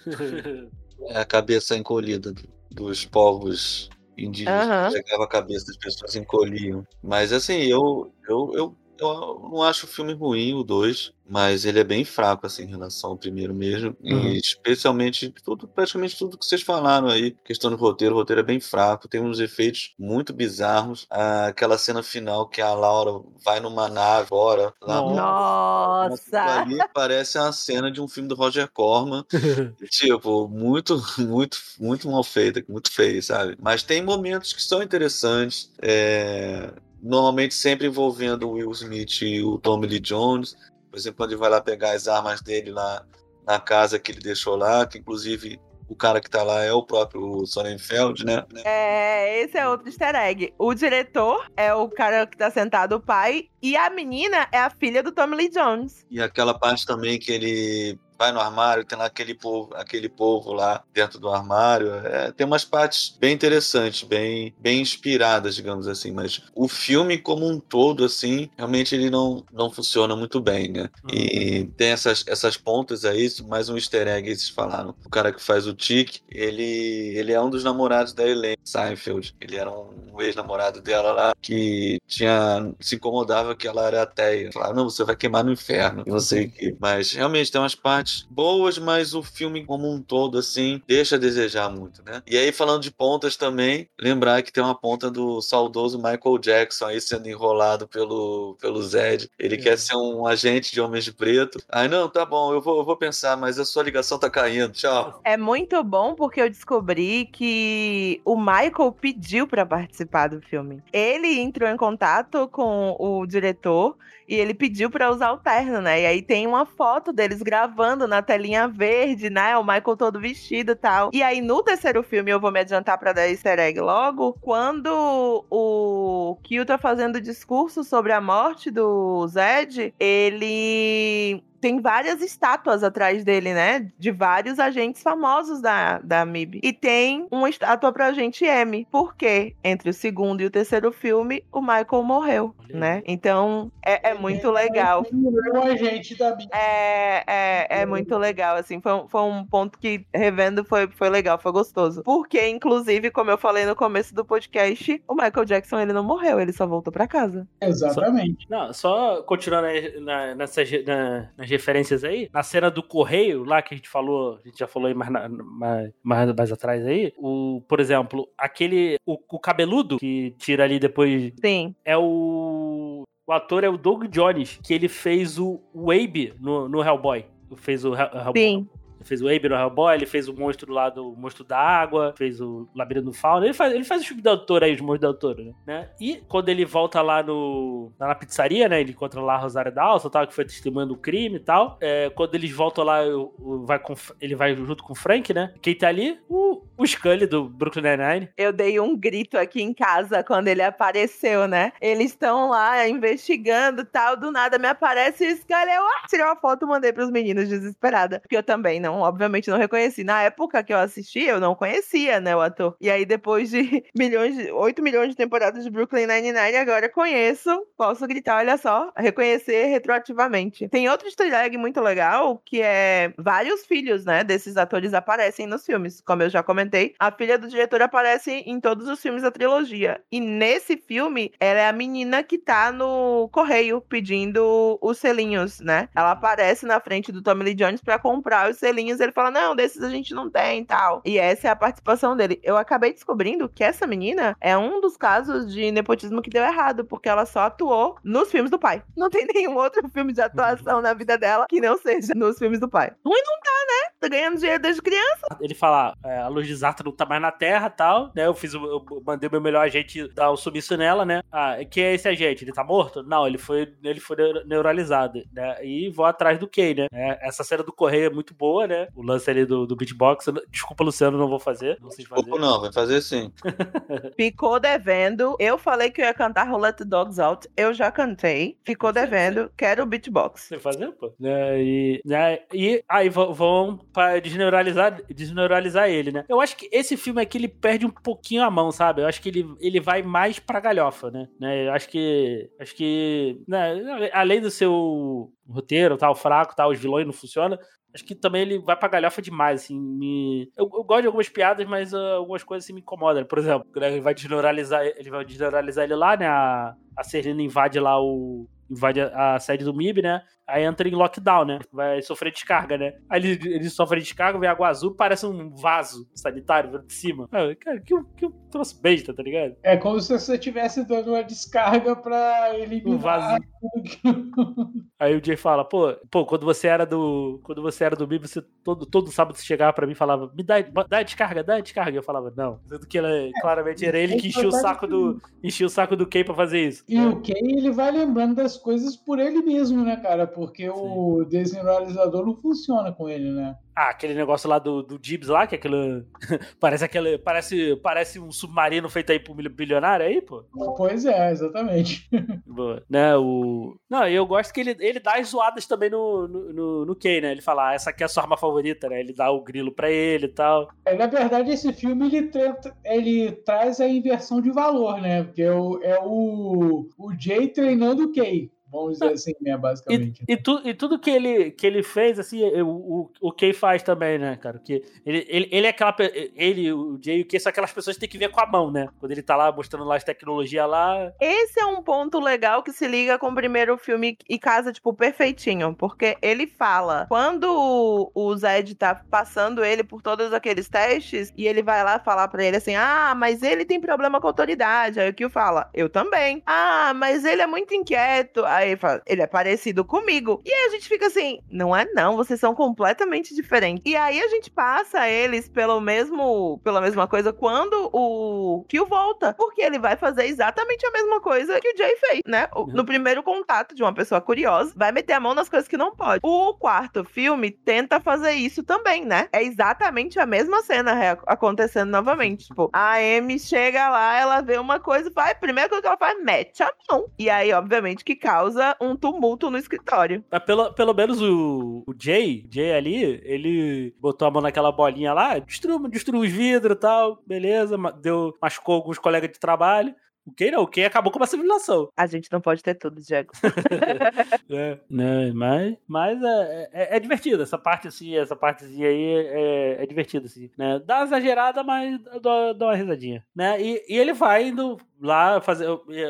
É 1.08 1.18
a 1.18 1.24
cabeça 1.24 1.76
encolhida 1.76 2.32
do- 2.32 2.48
dos 2.70 3.04
povos 3.04 3.90
indígenas. 4.16 4.66
Aham. 4.68 4.92
Pegava 4.92 5.24
a 5.24 5.28
cabeça 5.28 5.66
das 5.66 5.76
pessoas 5.76 6.14
encolhiam. 6.14 6.86
Mas 7.02 7.32
assim, 7.32 7.62
eu, 7.64 8.12
eu, 8.28 8.52
eu, 8.54 8.76
eu 9.02 9.48
não 9.50 9.62
acho 9.62 9.86
o 9.86 9.88
filme 9.88 10.12
ruim, 10.12 10.54
o 10.54 10.62
2, 10.62 11.12
mas 11.28 11.64
ele 11.64 11.78
é 11.80 11.84
bem 11.84 12.04
fraco 12.04 12.46
assim, 12.46 12.64
em 12.64 12.68
relação 12.70 13.10
ao 13.10 13.16
primeiro 13.16 13.54
mesmo. 13.54 13.96
Uhum. 14.02 14.28
E 14.32 14.38
especialmente 14.38 15.32
tudo, 15.44 15.66
praticamente 15.68 16.16
tudo 16.18 16.36
que 16.38 16.44
vocês 16.44 16.62
falaram 16.62 17.08
aí. 17.08 17.36
Questão 17.44 17.70
do 17.70 17.76
roteiro, 17.76 18.14
o 18.14 18.18
roteiro 18.18 18.40
é 18.40 18.44
bem 18.44 18.60
fraco, 18.60 19.08
tem 19.08 19.20
uns 19.20 19.40
efeitos 19.40 19.94
muito 19.98 20.32
bizarros. 20.32 21.06
Ah, 21.10 21.46
aquela 21.46 21.78
cena 21.78 22.02
final 22.02 22.46
que 22.48 22.60
a 22.60 22.72
Laura 22.74 23.22
vai 23.44 23.60
numa 23.60 23.88
nave 23.88 24.28
fora. 24.28 24.72
Lá 24.82 25.00
no- 25.00 25.14
Nossa! 25.14 26.40
Ali 26.62 26.78
parece 26.94 27.38
uma 27.38 27.52
cena 27.52 27.90
de 27.90 28.00
um 28.00 28.08
filme 28.08 28.28
do 28.28 28.34
Roger 28.34 28.68
Corman. 28.70 29.24
tipo, 29.90 30.48
muito, 30.48 31.02
muito, 31.18 31.58
muito 31.78 32.10
mal 32.10 32.22
feita, 32.24 32.62
muito 32.68 32.90
feio, 32.92 33.22
sabe? 33.22 33.56
Mas 33.60 33.82
tem 33.82 34.02
momentos 34.02 34.52
que 34.52 34.62
são 34.62 34.82
interessantes. 34.82 35.70
é, 35.80 36.70
Normalmente 37.02 37.54
sempre 37.54 37.86
envolvendo 37.88 38.48
o 38.48 38.52
Will 38.52 38.70
Smith 38.70 39.22
e 39.22 39.42
o 39.42 39.58
Tommy 39.58 39.86
Lee 39.86 40.00
Jones. 40.00 40.54
Por 40.90 40.98
exemplo, 40.98 41.18
quando 41.18 41.32
ele 41.32 41.40
vai 41.40 41.50
lá 41.50 41.60
pegar 41.60 41.92
as 41.92 42.06
armas 42.06 42.40
dele 42.40 42.70
lá 42.70 43.04
na 43.46 43.58
casa 43.58 43.98
que 43.98 44.12
ele 44.12 44.20
deixou 44.20 44.56
lá, 44.56 44.86
que 44.86 44.98
inclusive 44.98 45.60
o 45.88 45.96
cara 45.96 46.20
que 46.20 46.30
tá 46.30 46.42
lá 46.42 46.62
é 46.62 46.72
o 46.72 46.82
próprio 46.82 47.44
Sonnenfeld, 47.46 48.24
né? 48.24 48.44
É, 48.64 49.42
esse 49.42 49.58
é 49.58 49.68
outro 49.68 49.88
easter 49.88 50.14
egg. 50.14 50.54
O 50.58 50.72
diretor 50.72 51.46
é 51.56 51.74
o 51.74 51.88
cara 51.88 52.26
que 52.26 52.36
tá 52.36 52.50
sentado, 52.50 52.96
o 52.96 53.00
pai, 53.00 53.48
e 53.60 53.76
a 53.76 53.90
menina 53.90 54.48
é 54.52 54.58
a 54.58 54.70
filha 54.70 55.02
do 55.02 55.12
Tommy 55.12 55.36
Lee 55.36 55.50
Jones. 55.50 56.06
E 56.10 56.20
aquela 56.22 56.58
parte 56.58 56.86
também 56.86 57.18
que 57.18 57.30
ele 57.30 57.98
vai 58.22 58.30
no 58.30 58.38
armário, 58.38 58.84
tem 58.84 58.96
lá 58.96 59.06
aquele 59.06 59.34
povo, 59.34 59.74
aquele 59.74 60.08
povo 60.08 60.52
lá 60.52 60.84
dentro 60.94 61.18
do 61.18 61.28
armário. 61.28 61.92
É, 61.92 62.30
tem 62.30 62.46
umas 62.46 62.64
partes 62.64 63.16
bem 63.18 63.34
interessantes, 63.34 64.04
bem, 64.04 64.54
bem 64.60 64.80
inspiradas, 64.80 65.56
digamos 65.56 65.88
assim. 65.88 66.12
Mas 66.12 66.40
o 66.54 66.68
filme 66.68 67.18
como 67.18 67.48
um 67.48 67.58
todo, 67.58 68.04
assim, 68.04 68.48
realmente 68.56 68.94
ele 68.94 69.10
não, 69.10 69.44
não 69.52 69.72
funciona 69.72 70.14
muito 70.14 70.40
bem, 70.40 70.70
né? 70.70 70.88
E 71.12 71.64
tem 71.76 71.88
essas, 71.88 72.22
essas 72.28 72.56
pontas 72.56 73.04
aí, 73.04 73.28
mais 73.48 73.68
um 73.68 73.74
easter 73.74 74.06
egg 74.06 74.28
vocês 74.28 74.48
falaram. 74.48 74.94
O 75.04 75.10
cara 75.10 75.32
que 75.32 75.42
faz 75.42 75.66
o 75.66 75.74
Tic, 75.74 76.20
ele, 76.30 77.12
ele 77.16 77.32
é 77.32 77.40
um 77.40 77.50
dos 77.50 77.64
namorados 77.64 78.12
da 78.12 78.24
Elaine 78.24 78.56
Seinfeld. 78.62 79.34
Ele 79.40 79.56
era 79.56 79.68
um 79.68 80.20
ex-namorado 80.20 80.80
dela 80.80 81.10
lá 81.12 81.34
que 81.42 81.98
tinha 82.06 82.72
se 82.78 82.94
incomodava 82.94 83.56
que 83.56 83.66
ela 83.66 83.84
era 83.84 84.02
ateia. 84.02 84.52
Falava, 84.52 84.74
não, 84.74 84.84
você 84.84 85.02
vai 85.02 85.16
queimar 85.16 85.42
no 85.42 85.50
inferno. 85.50 86.04
Não 86.06 86.20
sei 86.20 86.46
o 86.46 86.50
quê. 86.52 86.76
Mas 86.78 87.12
realmente 87.12 87.50
tem 87.50 87.60
umas 87.60 87.74
partes 87.74 88.11
partes 88.12 88.26
boas, 88.30 88.78
mas 88.78 89.14
o 89.14 89.22
filme 89.22 89.64
como 89.64 89.90
um 89.90 90.00
todo, 90.00 90.38
assim, 90.38 90.82
deixa 90.86 91.16
a 91.16 91.18
desejar 91.18 91.70
muito, 91.70 92.02
né? 92.04 92.22
E 92.26 92.36
aí, 92.36 92.52
falando 92.52 92.82
de 92.82 92.90
pontas 92.90 93.36
também, 93.36 93.88
lembrar 93.98 94.42
que 94.42 94.52
tem 94.52 94.62
uma 94.62 94.74
ponta 94.74 95.10
do 95.10 95.40
saudoso 95.40 95.98
Michael 95.98 96.38
Jackson 96.38 96.86
aí 96.86 97.00
sendo 97.00 97.28
enrolado 97.28 97.88
pelo, 97.88 98.56
pelo 98.60 98.82
Zed. 98.82 99.30
Ele 99.38 99.56
quer 99.56 99.78
ser 99.78 99.96
um 99.96 100.26
agente 100.26 100.72
de 100.72 100.80
Homens 100.80 101.04
de 101.04 101.12
Preto. 101.12 101.62
Aí, 101.68 101.88
não, 101.88 102.08
tá 102.08 102.24
bom, 102.24 102.52
eu 102.52 102.60
vou, 102.60 102.78
eu 102.78 102.84
vou 102.84 102.96
pensar, 102.96 103.36
mas 103.36 103.58
a 103.58 103.64
sua 103.64 103.82
ligação 103.82 104.18
tá 104.18 104.28
caindo. 104.28 104.72
Tchau. 104.72 105.20
É 105.24 105.36
muito 105.36 105.82
bom 105.82 106.14
porque 106.14 106.40
eu 106.40 106.50
descobri 106.50 107.28
que 107.32 108.20
o 108.24 108.36
Michael 108.36 108.92
pediu 109.00 109.46
pra 109.46 109.64
participar 109.64 110.28
do 110.28 110.40
filme. 110.40 110.82
Ele 110.92 111.40
entrou 111.40 111.68
em 111.68 111.76
contato 111.76 112.48
com 112.48 112.96
o 112.98 113.26
diretor 113.26 113.96
e 114.32 114.34
ele 114.34 114.54
pediu 114.54 114.88
pra 114.88 115.10
usar 115.10 115.30
o 115.32 115.36
terno, 115.36 115.82
né? 115.82 116.00
E 116.00 116.06
aí 116.06 116.22
tem 116.22 116.46
uma 116.46 116.64
foto 116.64 117.12
deles 117.12 117.42
gravando 117.42 118.08
na 118.08 118.22
telinha 118.22 118.66
verde, 118.66 119.28
né? 119.28 119.58
O 119.58 119.62
Michael 119.62 119.94
todo 119.94 120.18
vestido 120.18 120.72
e 120.72 120.74
tal. 120.74 121.10
E 121.12 121.22
aí 121.22 121.42
no 121.42 121.62
terceiro 121.62 122.02
filme, 122.02 122.30
eu 122.30 122.40
vou 122.40 122.50
me 122.50 122.60
adiantar 122.60 122.96
pra 122.96 123.12
dar 123.12 123.28
easter 123.28 123.58
egg 123.58 123.78
logo, 123.78 124.32
quando 124.40 125.44
o 125.50 126.38
Kyo 126.42 126.64
tá 126.64 126.78
fazendo 126.78 127.20
discurso 127.20 127.84
sobre 127.84 128.10
a 128.10 128.22
morte 128.22 128.70
do 128.70 129.26
Zed, 129.28 129.92
ele 130.00 131.44
tem 131.62 131.80
várias 131.80 132.20
estátuas 132.20 132.82
atrás 132.82 133.24
dele, 133.24 133.54
né? 133.54 133.88
De 133.96 134.10
vários 134.10 134.58
agentes 134.58 135.00
famosos 135.00 135.62
da, 135.62 135.98
da 136.00 136.26
MIB. 136.26 136.58
E 136.62 136.72
tem 136.72 137.26
uma 137.30 137.48
estátua 137.48 137.92
pra 137.92 138.06
agente 138.08 138.44
M. 138.44 138.84
Porque 138.90 139.54
entre 139.62 139.88
o 139.88 139.94
segundo 139.94 140.40
e 140.40 140.44
o 140.44 140.50
terceiro 140.50 140.90
filme, 140.90 141.44
o 141.52 141.60
Michael 141.60 142.02
morreu, 142.02 142.52
né? 142.68 143.00
Então 143.06 143.70
é, 143.80 144.10
é 144.10 144.14
muito 144.14 144.50
legal. 144.50 145.06
O 145.12 145.58
agente 145.62 146.16
da 146.18 146.34
MIB. 146.34 146.48
É, 146.52 147.22
é, 147.26 147.80
é 147.82 147.86
muito 147.86 148.18
legal, 148.18 148.56
assim. 148.56 148.80
Foi, 148.80 148.92
um- 148.94 149.08
foi 149.08 149.20
um 149.22 149.44
ponto 149.46 149.78
que, 149.78 150.04
revendo, 150.12 150.64
foi, 150.64 150.88
foi 150.88 151.08
legal, 151.08 151.38
foi 151.38 151.52
gostoso. 151.52 152.02
Porque, 152.02 152.48
inclusive, 152.48 153.08
como 153.12 153.30
eu 153.30 153.38
falei 153.38 153.64
no 153.64 153.76
começo 153.76 154.12
do 154.12 154.24
podcast, 154.24 155.00
o 155.06 155.14
Michael 155.14 155.44
Jackson, 155.44 155.78
ele 155.78 155.92
não 155.92 156.02
morreu, 156.02 156.40
ele 156.40 156.52
só 156.52 156.66
voltou 156.66 156.92
pra 156.92 157.06
casa. 157.06 157.46
Exatamente. 157.60 158.46
Não, 158.50 158.72
só 158.72 159.22
continuando 159.22 159.68
na- 160.00 160.34
nessas 160.34 160.68
na- 160.84 161.28
nas 161.36 161.51
referências 161.52 162.02
aí, 162.04 162.28
na 162.32 162.42
cena 162.42 162.70
do 162.70 162.82
correio, 162.82 163.44
lá 163.44 163.62
que 163.62 163.74
a 163.74 163.76
gente 163.76 163.88
falou, 163.88 164.38
a 164.42 164.48
gente 164.48 164.58
já 164.58 164.66
falou 164.66 164.88
aí 164.88 164.94
mais, 164.94 165.10
na- 165.10 165.28
mais, 165.28 165.92
mais, 166.02 166.34
mais 166.34 166.52
atrás 166.52 166.86
aí, 166.86 167.12
o, 167.16 167.62
por 167.68 167.78
exemplo, 167.80 168.28
aquele, 168.36 168.96
o, 169.06 169.18
o 169.30 169.38
cabeludo 169.38 169.98
que 169.98 170.34
tira 170.38 170.64
ali 170.64 170.78
depois 170.78 171.32
Sim. 171.44 171.74
é 171.84 171.96
o. 171.96 173.02
O 173.24 173.32
ator 173.32 173.62
é 173.62 173.68
o 173.68 173.78
Doug 173.78 174.06
Jones, 174.08 174.58
que 174.64 174.74
ele 174.74 174.88
fez 174.88 175.38
o, 175.38 175.60
o 175.72 175.92
Abe 175.92 176.34
no, 176.40 176.68
no 176.68 176.82
Hellboy. 176.82 177.24
Fez 177.56 177.84
o 177.84 177.94
Hell- 177.94 178.10
Hellboy. 178.12 178.32
Sim. 178.36 178.68
Fez 179.04 179.20
o 179.22 179.28
Abe 179.28 179.48
no 179.48 179.54
Hellboy, 179.54 179.94
ele 179.94 180.06
fez 180.06 180.28
o 180.28 180.34
monstro 180.34 180.72
lá 180.72 180.88
do 180.90 181.14
Monstro 181.16 181.44
da 181.44 181.58
Água, 181.58 182.14
fez 182.16 182.40
o 182.40 182.68
Labirinto 182.74 183.06
do 183.06 183.12
Fauno. 183.12 183.44
Ele 183.46 183.54
faz, 183.54 183.72
ele 183.74 183.84
faz 183.84 184.02
o 184.02 184.06
filme 184.06 184.22
da 184.22 184.30
autora 184.32 184.66
aí, 184.66 184.74
os 184.74 184.80
monstros 184.80 185.00
da 185.00 185.08
autora, 185.08 185.42
né? 185.44 185.52
né? 185.66 185.90
E 186.00 186.22
quando 186.28 186.48
ele 186.48 186.64
volta 186.64 187.00
lá 187.02 187.22
no, 187.22 187.92
lá 187.98 188.08
na 188.08 188.14
pizzaria, 188.14 188.68
né? 188.68 188.80
Ele 188.80 188.92
encontra 188.92 189.20
lá 189.20 189.34
a 189.34 189.38
Rosário 189.38 189.72
Dawson, 189.72 190.08
tal, 190.08 190.26
que 190.26 190.34
foi 190.34 190.44
testemunha 190.44 190.86
do 190.86 190.96
crime 190.96 191.36
e 191.36 191.40
tal. 191.40 191.78
É, 191.80 192.10
quando 192.10 192.34
eles 192.34 192.50
voltam 192.52 192.84
lá, 192.84 193.02
o- 193.04 193.34
o- 193.38 193.66
vai 193.66 193.78
com, 193.78 193.94
ele 194.20 194.34
vai 194.34 194.54
junto 194.54 194.82
com 194.82 194.92
o 194.92 194.96
Frank, 194.96 195.32
né? 195.32 195.52
Quem 195.60 195.74
tá 195.74 195.88
ali? 195.88 196.18
O, 196.28 196.62
o 196.76 196.86
Scully 196.86 197.26
do 197.26 197.48
Brooklyn 197.48 197.82
Nine-Nine. 197.82 198.28
Eu 198.36 198.52
dei 198.52 198.78
um 198.80 198.96
grito 198.96 199.36
aqui 199.38 199.62
em 199.62 199.72
casa 199.74 200.22
quando 200.24 200.48
ele 200.48 200.62
apareceu, 200.62 201.46
né? 201.48 201.72
Eles 201.80 202.06
estão 202.12 202.48
lá 202.50 202.86
investigando 203.16 203.84
tal, 203.84 204.16
do 204.16 204.30
nada 204.30 204.58
me 204.58 204.68
aparece 204.68 205.26
o 205.26 205.36
Scully. 205.36 205.70
Eu 205.74 205.82
ah, 205.82 206.06
tirei 206.08 206.24
uma 206.24 206.36
foto 206.36 206.64
e 206.64 206.68
mandei 206.68 206.92
pros 206.92 207.10
meninos 207.10 207.48
desesperada. 207.48 208.20
Porque 208.20 208.36
eu 208.36 208.42
também 208.42 208.80
não, 208.80 208.91
obviamente, 209.00 209.50
não 209.50 209.58
reconheci. 209.58 210.04
Na 210.04 210.22
época 210.22 210.62
que 210.62 210.72
eu 210.72 210.78
assisti, 210.78 211.20
eu 211.20 211.40
não 211.40 211.54
conhecia, 211.54 212.20
né, 212.20 212.34
o 212.34 212.40
ator. 212.40 212.76
E 212.80 212.90
aí, 212.90 213.04
depois 213.04 213.50
de 213.50 213.84
milhões, 213.96 214.36
de, 214.36 214.50
8 214.50 214.82
milhões 214.82 215.10
de 215.10 215.16
temporadas 215.16 215.64
de 215.64 215.70
Brooklyn 215.70 216.06
Nine-Nine, 216.06 216.56
agora 216.56 216.88
conheço, 216.88 217.50
posso 217.76 218.06
gritar, 218.06 218.38
olha 218.38 218.56
só, 218.56 218.92
reconhecer 218.96 219.66
retroativamente. 219.66 220.68
Tem 220.68 220.88
outro 220.88 221.06
easter 221.06 221.32
egg 221.32 221.56
muito 221.56 221.80
legal, 221.80 222.40
que 222.44 222.60
é 222.60 223.12
vários 223.18 223.64
filhos, 223.66 224.04
né, 224.04 224.24
desses 224.24 224.56
atores 224.56 224.94
aparecem 224.94 225.46
nos 225.46 225.64
filmes, 225.64 226.00
como 226.00 226.22
eu 226.22 226.30
já 226.30 226.42
comentei. 226.42 226.94
A 226.98 227.10
filha 227.10 227.38
do 227.38 227.48
diretor 227.48 227.82
aparece 227.82 228.30
em 228.46 228.60
todos 228.60 228.88
os 228.88 229.00
filmes 229.00 229.22
da 229.22 229.30
trilogia. 229.30 230.00
E 230.10 230.20
nesse 230.20 230.76
filme, 230.76 231.32
ela 231.38 231.60
é 231.60 231.68
a 231.68 231.72
menina 231.72 232.22
que 232.22 232.38
tá 232.38 232.72
no 232.72 233.28
correio 233.30 233.80
pedindo 233.80 234.78
os 234.80 234.98
selinhos, 234.98 235.60
né? 235.60 235.88
Ela 235.94 236.12
aparece 236.12 236.66
na 236.66 236.80
frente 236.80 237.12
do 237.12 237.22
Tommy 237.22 237.44
Lee 237.44 237.54
Jones 237.54 237.80
pra 237.80 237.98
comprar 237.98 238.50
os 238.50 238.58
selinhos. 238.58 238.81
Ele 238.90 239.12
fala: 239.12 239.30
Não, 239.30 239.54
desses 239.54 239.82
a 239.82 239.88
gente 239.88 240.14
não 240.14 240.30
tem 240.30 240.60
e 240.60 240.64
tal. 240.64 241.02
E 241.04 241.18
essa 241.18 241.48
é 241.48 241.50
a 241.50 241.56
participação 241.56 242.16
dele. 242.16 242.40
Eu 242.42 242.56
acabei 242.56 242.92
descobrindo 242.92 243.48
que 243.48 243.64
essa 243.64 243.86
menina 243.86 244.36
é 244.40 244.56
um 244.56 244.80
dos 244.80 244.96
casos 244.96 245.52
de 245.52 245.70
nepotismo 245.70 246.22
que 246.22 246.30
deu 246.30 246.42
errado, 246.42 246.84
porque 246.84 247.08
ela 247.08 247.26
só 247.26 247.40
atuou 247.40 247.96
nos 248.04 248.30
filmes 248.30 248.50
do 248.50 248.58
pai. 248.58 248.82
Não 248.96 249.10
tem 249.10 249.26
nenhum 249.26 249.56
outro 249.56 249.88
filme 249.88 250.12
de 250.12 250.20
atuação 250.20 250.80
na 250.80 250.94
vida 250.94 251.16
dela 251.18 251.46
que 251.48 251.60
não 251.60 251.76
seja 251.78 252.12
nos 252.14 252.38
filmes 252.38 252.60
do 252.60 252.68
pai. 252.68 252.92
Ruim 253.04 253.22
não 253.24 253.40
tá, 253.40 253.50
né? 253.50 253.92
Tá 254.00 254.08
ganhando 254.08 254.38
dinheiro 254.38 254.62
desde 254.62 254.82
criança. 254.82 255.26
Ele 255.40 255.54
fala, 255.54 255.94
é, 256.04 256.18
a 256.18 256.28
luz 256.28 256.46
de 256.46 256.54
Zarta 256.54 256.82
não 256.82 256.92
tá 256.92 257.06
mais 257.06 257.20
na 257.20 257.30
Terra 257.30 257.70
tal, 257.70 258.10
né? 258.14 258.26
Eu 258.26 258.34
fiz, 258.34 258.54
eu 258.54 258.84
mandei 259.06 259.28
meu 259.28 259.40
melhor 259.40 259.64
agente 259.64 260.08
dar 260.08 260.30
o 260.30 260.36
sumiço 260.36 260.76
nela, 260.76 261.04
né? 261.04 261.22
Ah, 261.30 261.56
quem 261.70 261.84
é 261.84 261.94
esse 261.94 262.08
agente? 262.08 262.44
Ele 262.44 262.52
tá 262.52 262.64
morto? 262.64 263.02
Não, 263.02 263.26
ele 263.26 263.38
foi, 263.38 263.72
ele 263.82 264.00
foi 264.00 264.16
neuralizado, 264.44 265.22
né? 265.32 265.64
E 265.64 265.90
vou 265.90 266.04
atrás 266.04 266.38
do 266.38 266.48
Kay, 266.48 266.74
né? 266.74 266.86
É, 266.92 267.28
essa 267.28 267.44
cena 267.44 267.62
do 267.62 267.72
Correio 267.72 268.06
é 268.06 268.10
muito 268.10 268.34
boa, 268.34 268.66
né? 268.66 268.71
O 268.94 269.02
lance 269.02 269.30
ali 269.30 269.44
do, 269.44 269.66
do 269.66 269.76
beatbox. 269.76 270.26
Desculpa, 270.50 270.84
Luciano, 270.84 271.18
não 271.18 271.28
vou 271.28 271.38
fazer. 271.38 271.78
Não 271.80 271.90
sei 271.90 272.04
fazer. 272.04 272.22
Pouco 272.22 272.38
não, 272.38 272.60
vai 272.60 272.72
fazer 272.72 273.00
sim. 273.00 273.32
Ficou 274.16 274.58
devendo. 274.60 275.36
Eu 275.38 275.58
falei 275.58 275.90
que 275.90 276.00
eu 276.00 276.04
ia 276.04 276.14
cantar 276.14 276.50
Who 276.50 276.58
Let 276.58 276.76
the 276.76 276.84
Dogs 276.84 277.20
Out. 277.20 277.48
Eu 277.56 277.72
já 277.74 277.90
cantei. 277.90 278.58
Ficou 278.64 278.92
devendo. 278.92 279.50
Quero 279.56 279.82
o 279.82 279.86
beatbox. 279.86 280.42
Você 280.42 280.58
fazer, 280.58 280.90
pô. 280.92 281.12
Né, 281.18 281.62
e, 281.62 282.02
né, 282.04 282.38
e 282.52 282.82
aí 282.88 283.08
vão- 283.08 283.32
vão 283.32 283.78
pra 283.92 284.18
desneuralizar, 284.18 285.00
desneuralizar 285.12 285.88
ele, 285.88 286.12
né? 286.12 286.24
Eu 286.28 286.40
acho 286.40 286.56
que 286.56 286.68
esse 286.72 286.96
filme 286.96 287.20
aqui 287.20 287.38
ele 287.38 287.48
perde 287.48 287.86
um 287.86 287.90
pouquinho 287.90 288.42
a 288.42 288.50
mão, 288.50 288.70
sabe? 288.70 289.02
Eu 289.02 289.06
acho 289.06 289.20
que 289.20 289.28
ele, 289.28 289.46
ele 289.60 289.80
vai 289.80 290.02
mais 290.02 290.38
pra 290.38 290.60
galhofa, 290.60 291.10
né? 291.10 291.28
né? 291.40 291.66
Eu 291.68 291.72
acho 291.72 291.88
que. 291.88 292.50
Acho 292.60 292.74
que. 292.74 293.40
né, 293.46 294.10
além 294.12 294.40
do 294.40 294.50
seu 294.50 295.32
roteiro, 295.48 295.96
tal, 295.96 296.14
fraco, 296.14 296.54
tal, 296.56 296.70
os 296.70 296.78
vilões 296.78 297.06
não 297.06 297.12
funcionam. 297.12 297.58
Acho 297.94 298.04
que 298.04 298.14
também 298.14 298.42
ele 298.42 298.58
vai 298.58 298.74
pra 298.74 298.88
galhofa 298.88 299.20
demais, 299.20 299.62
assim, 299.62 299.78
me... 299.78 300.50
Eu, 300.56 300.70
eu 300.72 300.84
gosto 300.84 301.02
de 301.02 301.06
algumas 301.08 301.28
piadas, 301.28 301.66
mas 301.66 301.92
ah, 301.92 302.14
algumas 302.14 302.42
coisas 302.42 302.64
assim 302.64 302.72
me 302.72 302.80
incomodam. 302.80 303.24
Por 303.24 303.38
exemplo, 303.38 303.68
né, 303.76 303.92
ele 303.92 304.00
vai 304.00 304.14
desneuralizar, 304.14 304.84
ele 304.84 305.10
vai 305.10 305.24
desneuralizar 305.24 305.84
ele 305.84 305.94
lá, 305.94 306.16
né? 306.16 306.26
A, 306.26 306.74
a 306.96 307.04
Serena 307.04 307.42
invade 307.42 307.78
lá 307.78 308.00
o... 308.02 308.48
Invade 308.70 309.02
a, 309.02 309.34
a 309.34 309.38
sede 309.38 309.64
do 309.64 309.74
MIB, 309.74 310.00
né? 310.00 310.22
Aí 310.52 310.64
entra 310.64 310.86
em 310.86 310.92
lockdown, 310.92 311.46
né? 311.46 311.58
Vai 311.72 312.02
sofrer 312.02 312.30
descarga, 312.30 312.76
né? 312.76 312.92
Aí 313.08 313.20
ele, 313.24 313.54
ele 313.54 313.70
sofre 313.70 314.00
descarga, 314.00 314.38
vem 314.38 314.50
água 314.50 314.68
azul, 314.68 314.94
parece 314.94 315.24
um 315.24 315.48
vaso 315.48 316.06
sanitário 316.14 316.78
de 316.82 316.92
cima. 316.92 317.26
Ah, 317.32 317.54
cara, 317.58 317.80
que, 317.80 317.94
que 318.18 318.28
troço 318.50 318.78
besta, 318.82 319.14
tá 319.14 319.22
ligado? 319.22 319.56
É 319.62 319.78
como 319.78 319.98
se 319.98 320.12
você 320.12 320.34
estivesse 320.34 320.86
dando 320.86 321.12
uma 321.12 321.24
descarga 321.24 321.96
pra 321.96 322.50
Um 322.52 322.62
eliminar 322.62 322.98
vaso. 322.98 323.42
tudo 323.62 323.82
que... 323.82 324.82
Aí 325.00 325.16
o 325.16 325.24
Jay 325.24 325.36
fala, 325.36 325.64
pô, 325.64 325.96
pô, 326.10 326.26
quando 326.26 326.44
você 326.44 326.68
era 326.68 326.84
do. 326.84 327.40
Quando 327.42 327.62
você 327.62 327.84
era 327.84 327.96
do 327.96 328.06
MIB, 328.06 328.28
você 328.28 328.42
todo, 328.62 328.86
todo 328.86 329.10
sábado 329.10 329.36
você 329.36 329.44
chegava 329.44 329.72
pra 329.72 329.86
mim 329.86 329.92
e 329.92 329.96
falava, 329.96 330.30
me 330.32 330.42
dá, 330.44 330.60
dá 330.60 330.98
a 330.98 331.02
descarga, 331.02 331.42
dá 331.42 331.56
a 331.56 331.60
descarga. 331.60 331.92
E 331.92 331.96
eu 331.96 332.02
falava, 332.02 332.32
não. 332.36 332.60
Sendo 332.68 332.86
que 332.86 332.98
ela, 332.98 333.08
claramente 333.40 333.84
era 333.84 333.98
ele 333.98 334.16
que 334.16 334.28
enchia 334.28 334.46
o 334.46 334.52
saco 334.52 334.86
do. 334.86 335.20
Enchia 335.42 335.66
o 335.66 335.70
saco 335.70 335.96
do 335.96 336.06
Kay 336.06 336.22
pra 336.22 336.34
fazer 336.34 336.68
isso. 336.68 336.84
E 336.88 337.00
o 337.00 337.20
Kay, 337.20 337.40
ele 337.40 337.70
vai 337.70 337.90
lembrando 337.90 338.36
das 338.36 338.56
coisas 338.56 338.96
por 338.96 339.18
ele 339.18 339.42
mesmo, 339.42 339.82
né, 339.82 339.96
cara? 339.96 340.26
Porque 340.42 340.68
o 340.68 341.24
desneuralizador 341.24 342.26
não 342.26 342.34
funciona 342.34 342.90
com 342.90 343.08
ele, 343.08 343.30
né? 343.30 343.56
Ah, 343.74 343.88
aquele 343.88 344.12
negócio 344.12 344.50
lá 344.50 344.58
do, 344.58 344.82
do 344.82 344.98
Gibbs 345.00 345.28
lá, 345.28 345.46
que 345.46 345.54
é 345.54 345.58
aquilo. 345.58 346.04
parece 346.60 346.84
aquele. 346.84 347.16
Parece, 347.16 347.76
parece 347.76 348.18
um 348.18 348.32
submarino 348.32 348.88
feito 348.90 349.12
aí 349.12 349.20
por 349.20 349.34
bilionário 349.34 350.04
aí, 350.04 350.20
pô. 350.20 350.44
Pois 350.76 351.06
é, 351.06 351.30
exatamente. 351.30 352.08
Boa. 352.44 352.82
Né, 352.90 353.16
o... 353.16 353.76
Não, 353.88 354.06
e 354.06 354.14
eu 354.14 354.26
gosto 354.26 354.52
que 354.52 354.60
ele, 354.60 354.76
ele 354.80 354.98
dá 354.98 355.14
as 355.14 355.28
zoadas 355.28 355.64
também 355.64 355.88
no, 355.88 356.26
no, 356.26 356.52
no, 356.52 356.84
no 356.86 356.96
Kay, 356.96 357.20
né? 357.20 357.30
Ele 357.30 357.40
fala, 357.40 357.70
ah, 357.70 357.74
essa 357.74 357.90
aqui 357.90 358.02
é 358.02 358.06
a 358.06 358.08
sua 358.08 358.24
arma 358.24 358.36
favorita, 358.36 358.88
né? 358.88 358.98
Ele 358.98 359.12
dá 359.12 359.30
o 359.30 359.42
grilo 359.42 359.72
pra 359.72 359.90
ele 359.90 360.26
e 360.26 360.32
tal. 360.34 360.68
É, 360.84 360.94
na 360.94 361.06
verdade, 361.06 361.52
esse 361.52 361.72
filme 361.72 362.06
ele, 362.06 362.22
tenta, 362.24 362.76
ele 362.84 363.30
traz 363.30 363.80
a 363.80 363.88
inversão 363.88 364.40
de 364.40 364.50
valor, 364.50 365.00
né? 365.00 365.22
Porque 365.22 365.42
é 365.42 365.52
o, 365.52 365.80
é 365.82 365.98
o, 366.02 366.88
o 366.98 367.12
Jay 367.16 367.48
treinando 367.48 368.04
o 368.04 368.12
Kay. 368.12 368.50
Vamos 368.72 368.94
dizer 368.94 369.12
assim, 369.12 369.34
né, 369.42 369.54
basicamente. 369.56 370.24
E, 370.26 370.32
e, 370.32 370.36
tu, 370.36 370.60
e 370.64 370.72
tudo 370.72 370.98
que 370.98 371.10
ele, 371.10 371.50
que 371.50 371.66
ele 371.66 371.82
fez, 371.82 372.18
assim, 372.18 372.42
o, 372.62 372.68
o, 372.68 373.10
o 373.20 373.32
Kay 373.32 373.52
faz 373.52 373.82
também, 373.82 374.18
né, 374.18 374.34
cara? 374.36 374.58
Que 374.58 374.82
ele, 375.04 375.26
ele, 375.28 375.48
ele 375.52 375.66
é 375.66 375.70
aquela. 375.70 375.94
Ele, 376.34 376.72
o 376.72 376.98
Jay 377.02 377.18
e 377.18 377.22
o 377.22 377.28
Kay 377.28 377.38
são 377.38 377.50
aquelas 377.50 377.70
pessoas 377.70 377.96
que 377.96 378.00
tem 378.00 378.08
que 378.08 378.16
ver 378.16 378.30
com 378.30 378.40
a 378.40 378.46
mão, 378.46 378.70
né? 378.70 378.88
Quando 378.98 379.12
ele 379.12 379.22
tá 379.22 379.36
lá 379.36 379.52
mostrando 379.52 379.84
lá 379.84 379.96
as 379.96 380.04
tecnologias 380.04 380.68
lá. 380.68 381.12
Esse 381.20 381.60
é 381.60 381.66
um 381.66 381.82
ponto 381.82 382.18
legal 382.18 382.62
que 382.62 382.72
se 382.72 382.88
liga 382.88 383.18
com 383.18 383.28
o 383.28 383.34
primeiro 383.34 383.76
filme 383.76 384.16
e 384.26 384.38
casa, 384.38 384.72
tipo, 384.72 384.94
perfeitinho. 384.94 385.74
Porque 385.74 386.16
ele 386.22 386.46
fala. 386.46 387.06
Quando 387.08 388.10
o 388.14 388.36
Zed 388.36 388.74
tá 388.74 388.94
passando 388.94 389.62
ele 389.62 389.84
por 389.84 390.00
todos 390.00 390.32
aqueles 390.32 390.68
testes, 390.68 391.32
e 391.36 391.46
ele 391.46 391.62
vai 391.62 391.84
lá 391.84 391.98
falar 391.98 392.28
pra 392.28 392.42
ele 392.42 392.56
assim: 392.56 392.74
Ah, 392.74 393.14
mas 393.14 393.42
ele 393.42 393.66
tem 393.66 393.80
problema 393.80 394.20
com 394.20 394.26
autoridade. 394.26 394.98
Aí 394.98 395.10
o 395.10 395.14
Kyo 395.14 395.28
fala, 395.28 395.68
eu 395.74 395.88
também. 395.88 396.42
Ah, 396.46 396.92
mas 396.94 397.24
ele 397.24 397.42
é 397.42 397.46
muito 397.46 397.74
inquieto. 397.74 398.44
Aí 398.44 398.61
ele 398.66 398.76
fala, 398.76 399.02
ele 399.06 399.22
é 399.22 399.26
parecido 399.26 399.84
comigo. 399.84 400.42
E 400.44 400.52
aí 400.52 400.66
a 400.66 400.70
gente 400.70 400.88
fica 400.88 401.06
assim, 401.06 401.40
não 401.50 401.74
é 401.74 401.84
não, 401.92 402.16
vocês 402.16 402.38
são 402.38 402.54
completamente 402.54 403.34
diferentes. 403.34 403.82
E 403.84 403.96
aí 403.96 404.20
a 404.20 404.28
gente 404.28 404.50
passa 404.50 405.08
eles 405.08 405.48
pelo 405.48 405.80
mesmo, 405.80 406.60
pela 406.64 406.80
mesma 406.80 407.06
coisa 407.06 407.32
quando 407.32 407.90
o 407.92 408.64
Kyo 408.68 408.86
volta. 408.86 409.34
Porque 409.34 409.62
ele 409.62 409.78
vai 409.78 409.96
fazer 409.96 410.26
exatamente 410.26 410.86
a 410.86 410.90
mesma 410.90 411.20
coisa 411.20 411.60
que 411.60 411.72
o 411.72 411.76
Jay 411.76 411.96
fez, 411.96 412.20
né? 412.26 412.48
No 412.68 412.84
primeiro 412.84 413.22
contato 413.22 413.74
de 413.74 413.82
uma 413.82 413.94
pessoa 413.94 414.20
curiosa, 414.20 414.72
vai 414.76 414.92
meter 414.92 415.14
a 415.14 415.20
mão 415.20 415.34
nas 415.34 415.48
coisas 415.48 415.68
que 415.68 415.76
não 415.76 415.94
pode. 415.94 416.20
O 416.22 416.54
quarto 416.54 417.04
filme 417.04 417.50
tenta 417.50 418.00
fazer 418.00 418.32
isso 418.32 418.62
também, 418.62 419.04
né? 419.04 419.28
É 419.32 419.42
exatamente 419.42 420.18
a 420.18 420.26
mesma 420.26 420.62
cena 420.62 421.18
acontecendo 421.26 421.90
novamente. 421.90 422.46
Tipo, 422.46 422.70
a 422.72 422.94
Amy 422.94 423.38
chega 423.38 423.88
lá, 423.88 424.16
ela 424.18 424.40
vê 424.40 424.58
uma 424.58 424.78
coisa, 424.80 425.10
vai, 425.14 425.34
primeira 425.34 425.68
coisa 425.68 425.82
que 425.82 425.88
ela 425.88 425.96
faz, 425.96 426.22
mete 426.22 426.62
a 426.62 426.72
mão. 426.90 427.06
E 427.18 427.28
aí, 427.28 427.52
obviamente, 427.52 428.04
que 428.04 428.16
causa 428.16 428.51
um 428.80 428.96
tumulto 428.96 429.50
no 429.50 429.58
escritório. 429.58 430.24
Mas 430.30 430.42
pelo, 430.44 430.72
pelo 430.72 430.94
menos 430.94 431.20
o, 431.20 431.84
o 431.86 431.94
Jay, 431.98 432.46
Jay 432.50 432.72
ali, 432.72 433.20
ele 433.24 433.94
botou 434.00 434.26
a 434.26 434.30
mão 434.30 434.42
naquela 434.42 434.72
bolinha 434.72 435.12
lá, 435.12 435.38
destruiu, 435.38 435.78
destruiu 435.88 436.22
os 436.22 436.30
vidros 436.30 436.76
e 436.76 436.80
tal, 436.80 437.22
beleza, 437.26 437.76
deu, 438.00 438.34
machucou 438.40 438.76
alguns 438.76 438.98
colegas 438.98 439.30
de 439.30 439.38
trabalho. 439.38 439.94
O 440.24 440.32
que 440.32 440.50
não? 440.50 440.62
O 440.62 440.68
que 440.68 440.84
acabou 440.84 441.12
com 441.12 441.18
uma 441.18 441.26
civilização. 441.26 441.88
A 441.96 442.06
gente 442.06 442.30
não 442.30 442.40
pode 442.40 442.62
ter 442.62 442.74
tudo, 442.74 443.00
Diego. 443.00 443.32
é, 444.50 444.78
né, 444.88 445.32
mas 445.34 445.76
mas 445.86 446.22
é, 446.22 446.70
é, 446.72 446.96
é, 446.96 447.00
divertido. 447.00 447.42
Essa 447.42 447.58
parte 447.58 447.88
assim, 447.88 448.16
essa 448.16 448.36
partezinha 448.36 448.88
aí 448.88 449.02
é, 449.02 449.82
é 449.82 449.86
divertida, 449.86 450.26
assim. 450.26 450.48
Né? 450.56 450.80
Dá 450.86 450.98
uma 450.98 451.04
exagerada, 451.06 451.64
mas 451.64 452.00
dá, 452.22 452.52
dá 452.52 452.66
uma 452.66 452.76
risadinha. 452.76 453.24
Né? 453.34 453.60
E, 453.60 453.84
e 453.88 453.98
ele 453.98 454.12
vai 454.12 454.48
indo 454.48 454.78
lá 455.02 455.40
fazer 455.40 455.66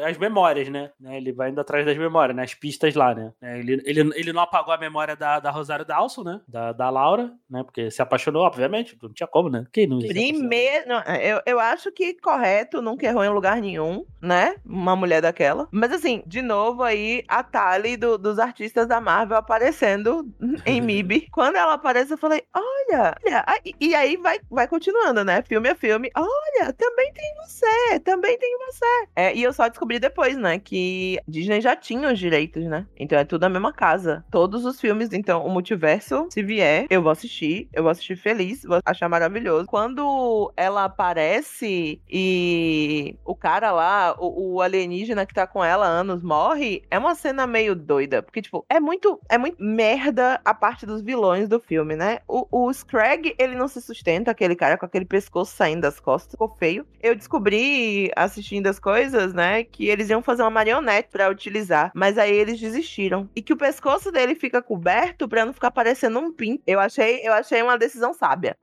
as 0.06 0.18
memórias, 0.18 0.68
né? 0.68 0.90
Ele 1.04 1.32
vai 1.32 1.50
indo 1.50 1.60
atrás 1.60 1.84
das 1.84 1.96
memórias, 1.96 2.36
né? 2.36 2.42
As 2.42 2.54
pistas 2.54 2.94
lá, 2.94 3.14
né? 3.14 3.32
Ele, 3.42 3.82
ele, 3.84 4.00
ele 4.14 4.32
não 4.32 4.42
apagou 4.42 4.72
a 4.72 4.78
memória 4.78 5.16
da, 5.16 5.40
da 5.40 5.50
Rosário 5.50 5.84
Dawson, 5.84 6.22
né? 6.22 6.40
Da, 6.46 6.72
da 6.72 6.90
Laura, 6.90 7.32
né? 7.50 7.62
Porque 7.64 7.90
se 7.90 8.02
apaixonou, 8.02 8.42
obviamente. 8.42 8.96
Não 9.02 9.12
tinha 9.12 9.26
como, 9.26 9.48
né? 9.48 9.66
Quem 9.72 9.86
não 9.86 9.98
Primeiro, 9.98 10.92
eu, 11.22 11.40
eu 11.46 11.58
acho 11.58 11.90
que 11.90 12.14
correto, 12.14 12.82
nunca 12.82 13.06
errou 13.06 13.24
em 13.24 13.30
lugar 13.30 13.60
nenhum, 13.60 14.04
né? 14.20 14.56
Uma 14.64 14.94
mulher 14.94 15.22
daquela. 15.22 15.68
Mas 15.70 15.92
assim, 15.92 16.22
de 16.26 16.42
novo 16.42 16.82
aí, 16.82 17.24
a 17.28 17.42
Tali 17.42 17.96
do, 17.96 18.18
dos 18.18 18.38
artistas 18.38 18.86
da 18.86 19.00
Marvel 19.00 19.36
aparecendo 19.36 20.28
em 20.66 20.80
MIB. 20.80 21.28
Quando 21.32 21.56
ela 21.56 21.74
aparece, 21.74 22.12
eu 22.12 22.18
falei, 22.18 22.42
olha, 22.54 22.92
olha. 22.92 23.44
E 23.80 23.94
aí 23.94 24.16
vai, 24.16 24.38
vai 24.50 24.68
continuando, 24.68 25.24
né? 25.24 25.42
Filme 25.42 25.68
a 25.68 25.74
filme. 25.74 26.10
Olha, 26.14 26.72
também 26.72 27.12
tem 27.12 27.34
você, 27.36 28.00
também 28.00 28.38
tem 28.38 28.58
você 28.58 28.81
é, 29.14 29.34
e 29.34 29.42
eu 29.42 29.52
só 29.52 29.68
descobri 29.68 29.98
depois, 29.98 30.36
né, 30.36 30.58
que 30.58 31.18
Disney 31.28 31.60
já 31.60 31.76
tinha 31.76 32.12
os 32.12 32.18
direitos, 32.18 32.64
né? 32.64 32.86
Então 32.96 33.18
é 33.18 33.24
tudo 33.24 33.44
a 33.44 33.48
mesma 33.48 33.72
casa. 33.72 34.24
Todos 34.30 34.64
os 34.64 34.80
filmes, 34.80 35.12
então, 35.12 35.44
o 35.44 35.50
multiverso, 35.50 36.26
se 36.30 36.42
vier, 36.42 36.86
eu 36.90 37.02
vou 37.02 37.12
assistir, 37.12 37.68
eu 37.72 37.82
vou 37.82 37.90
assistir 37.90 38.16
feliz, 38.16 38.62
vou 38.62 38.80
achar 38.84 39.08
maravilhoso. 39.08 39.66
Quando 39.66 40.52
ela 40.56 40.84
aparece 40.84 42.00
e 42.10 43.16
o 43.24 43.34
cara 43.34 43.70
lá, 43.70 44.16
o, 44.18 44.54
o 44.54 44.60
alienígena 44.60 45.26
que 45.26 45.34
tá 45.34 45.46
com 45.46 45.62
ela 45.62 45.86
há 45.86 45.90
anos, 45.90 46.22
morre, 46.22 46.82
é 46.90 46.98
uma 46.98 47.14
cena 47.14 47.46
meio 47.46 47.74
doida. 47.74 48.22
Porque, 48.22 48.42
tipo, 48.42 48.64
é 48.68 48.80
muito, 48.80 49.20
é 49.28 49.36
muito 49.36 49.62
merda 49.62 50.40
a 50.44 50.54
parte 50.54 50.86
dos 50.86 51.02
vilões 51.02 51.48
do 51.48 51.60
filme, 51.60 51.96
né? 51.96 52.20
O, 52.26 52.46
o 52.50 52.72
Scrag, 52.72 53.34
ele 53.38 53.54
não 53.54 53.68
se 53.68 53.80
sustenta, 53.80 54.30
aquele 54.30 54.56
cara 54.56 54.78
com 54.78 54.86
aquele 54.86 55.04
pescoço 55.04 55.54
saindo 55.54 55.82
das 55.82 56.00
costas, 56.00 56.32
ficou 56.32 56.48
feio. 56.58 56.86
Eu 57.02 57.14
descobri 57.14 58.10
assistindo 58.16 58.71
das 58.72 58.78
coisas, 58.78 59.34
né? 59.34 59.64
Que 59.64 59.88
eles 59.88 60.08
iam 60.08 60.22
fazer 60.22 60.42
uma 60.42 60.50
marionete 60.50 61.10
para 61.12 61.28
utilizar, 61.28 61.92
mas 61.94 62.16
aí 62.16 62.34
eles 62.34 62.58
desistiram. 62.58 63.28
E 63.36 63.42
que 63.42 63.52
o 63.52 63.56
pescoço 63.56 64.10
dele 64.10 64.34
fica 64.34 64.62
coberto 64.62 65.28
para 65.28 65.44
não 65.44 65.52
ficar 65.52 65.70
parecendo 65.70 66.18
um 66.18 66.32
pin. 66.32 66.58
Eu 66.66 66.80
achei, 66.80 67.20
eu 67.22 67.32
achei 67.34 67.60
uma 67.62 67.76
decisão 67.76 68.14
sábia. 68.14 68.56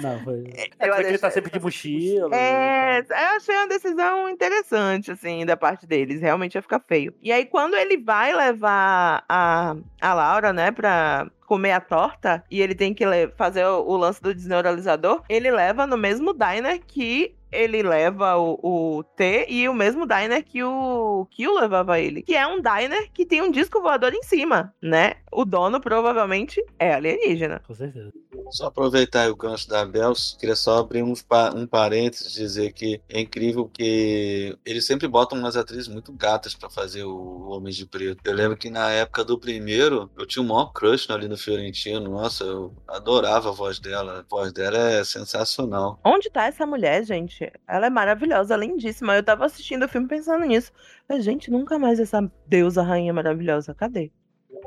Não, 0.00 0.20
foi. 0.22 0.44
É, 0.78 0.88
eu 0.88 0.94
ele 1.00 1.18
tá 1.18 1.30
sempre 1.30 1.50
de 1.50 1.58
mochila. 1.58 2.34
É, 2.34 3.00
eu 3.00 3.36
achei 3.36 3.56
uma 3.56 3.68
decisão 3.68 4.28
interessante, 4.28 5.10
assim, 5.10 5.44
da 5.44 5.56
parte 5.56 5.86
deles. 5.86 6.20
Realmente 6.20 6.54
ia 6.54 6.62
ficar 6.62 6.80
feio. 6.80 7.12
E 7.20 7.32
aí, 7.32 7.44
quando 7.44 7.74
ele 7.74 7.96
vai 7.96 8.34
levar 8.34 9.24
a, 9.28 9.74
a 10.00 10.14
Laura, 10.14 10.52
né, 10.52 10.70
pra, 10.70 11.28
comer 11.46 11.72
a 11.72 11.80
torta 11.80 12.42
e 12.50 12.60
ele 12.60 12.74
tem 12.74 12.94
que 12.94 13.04
fazer 13.36 13.64
o, 13.64 13.84
o, 13.86 13.96
lance 13.96 14.20
do 14.20 14.34
desneuralizador, 14.34 15.22
ele 15.28 15.50
leva 15.50 15.86
no 15.86 15.96
mesmo 15.96 16.32
diner 16.32 16.80
que 16.86 17.34
ele 17.54 17.82
leva 17.82 18.36
o, 18.36 18.58
o 18.62 19.04
T 19.04 19.46
e 19.48 19.68
o 19.68 19.74
mesmo 19.74 20.06
diner 20.06 20.44
que 20.44 20.62
o 20.62 21.26
Kill 21.30 21.54
levava 21.54 22.00
ele. 22.00 22.22
Que 22.22 22.34
é 22.34 22.46
um 22.46 22.60
diner 22.60 23.10
que 23.12 23.24
tem 23.24 23.42
um 23.42 23.50
disco 23.50 23.80
voador 23.80 24.12
em 24.12 24.22
cima, 24.22 24.74
né? 24.82 25.14
O 25.32 25.44
dono 25.44 25.80
provavelmente 25.80 26.64
é 26.78 26.94
alienígena. 26.94 27.60
Com 27.66 27.74
certeza. 27.74 28.12
Só 28.50 28.66
aproveitar 28.66 29.30
o 29.30 29.36
gancho 29.36 29.68
da 29.68 29.84
Bel, 29.84 30.12
queria 30.38 30.56
só 30.56 30.78
abrir 30.78 31.02
um, 31.02 31.14
um 31.54 31.66
parênteses 31.66 32.32
dizer 32.32 32.72
que 32.72 33.00
é 33.08 33.20
incrível 33.20 33.68
que 33.68 34.56
eles 34.64 34.86
sempre 34.86 35.08
botam 35.08 35.38
umas 35.38 35.56
atrizes 35.56 35.88
muito 35.88 36.12
gatas 36.12 36.54
para 36.54 36.68
fazer 36.68 37.04
o 37.04 37.48
Homens 37.48 37.76
de 37.76 37.86
Preto. 37.86 38.20
Eu 38.24 38.34
lembro 38.34 38.56
que 38.56 38.70
na 38.70 38.90
época 38.90 39.24
do 39.24 39.38
primeiro, 39.38 40.10
eu 40.16 40.26
tinha 40.26 40.42
um 40.42 40.46
maior 40.46 40.72
crush 40.72 41.10
ali 41.10 41.28
no 41.28 41.36
Fiorentino. 41.36 42.10
Nossa, 42.10 42.44
eu 42.44 42.74
adorava 42.86 43.48
a 43.48 43.52
voz 43.52 43.78
dela. 43.78 44.20
A 44.20 44.22
voz 44.28 44.52
dela 44.52 44.76
é 44.76 45.04
sensacional. 45.04 46.00
Onde 46.04 46.30
tá 46.30 46.46
essa 46.46 46.66
mulher, 46.66 47.04
gente? 47.04 47.43
Ela 47.66 47.86
é 47.86 47.90
maravilhosa, 47.90 48.56
lindíssima. 48.56 49.16
Eu 49.16 49.22
tava 49.22 49.46
assistindo 49.46 49.84
o 49.84 49.88
filme 49.88 50.08
pensando 50.08 50.44
nisso. 50.44 50.72
Mas, 51.08 51.24
gente, 51.24 51.50
nunca 51.50 51.78
mais 51.78 52.00
essa 52.00 52.30
deusa 52.46 52.82
rainha 52.82 53.12
maravilhosa. 53.12 53.74
Cadê? 53.74 54.10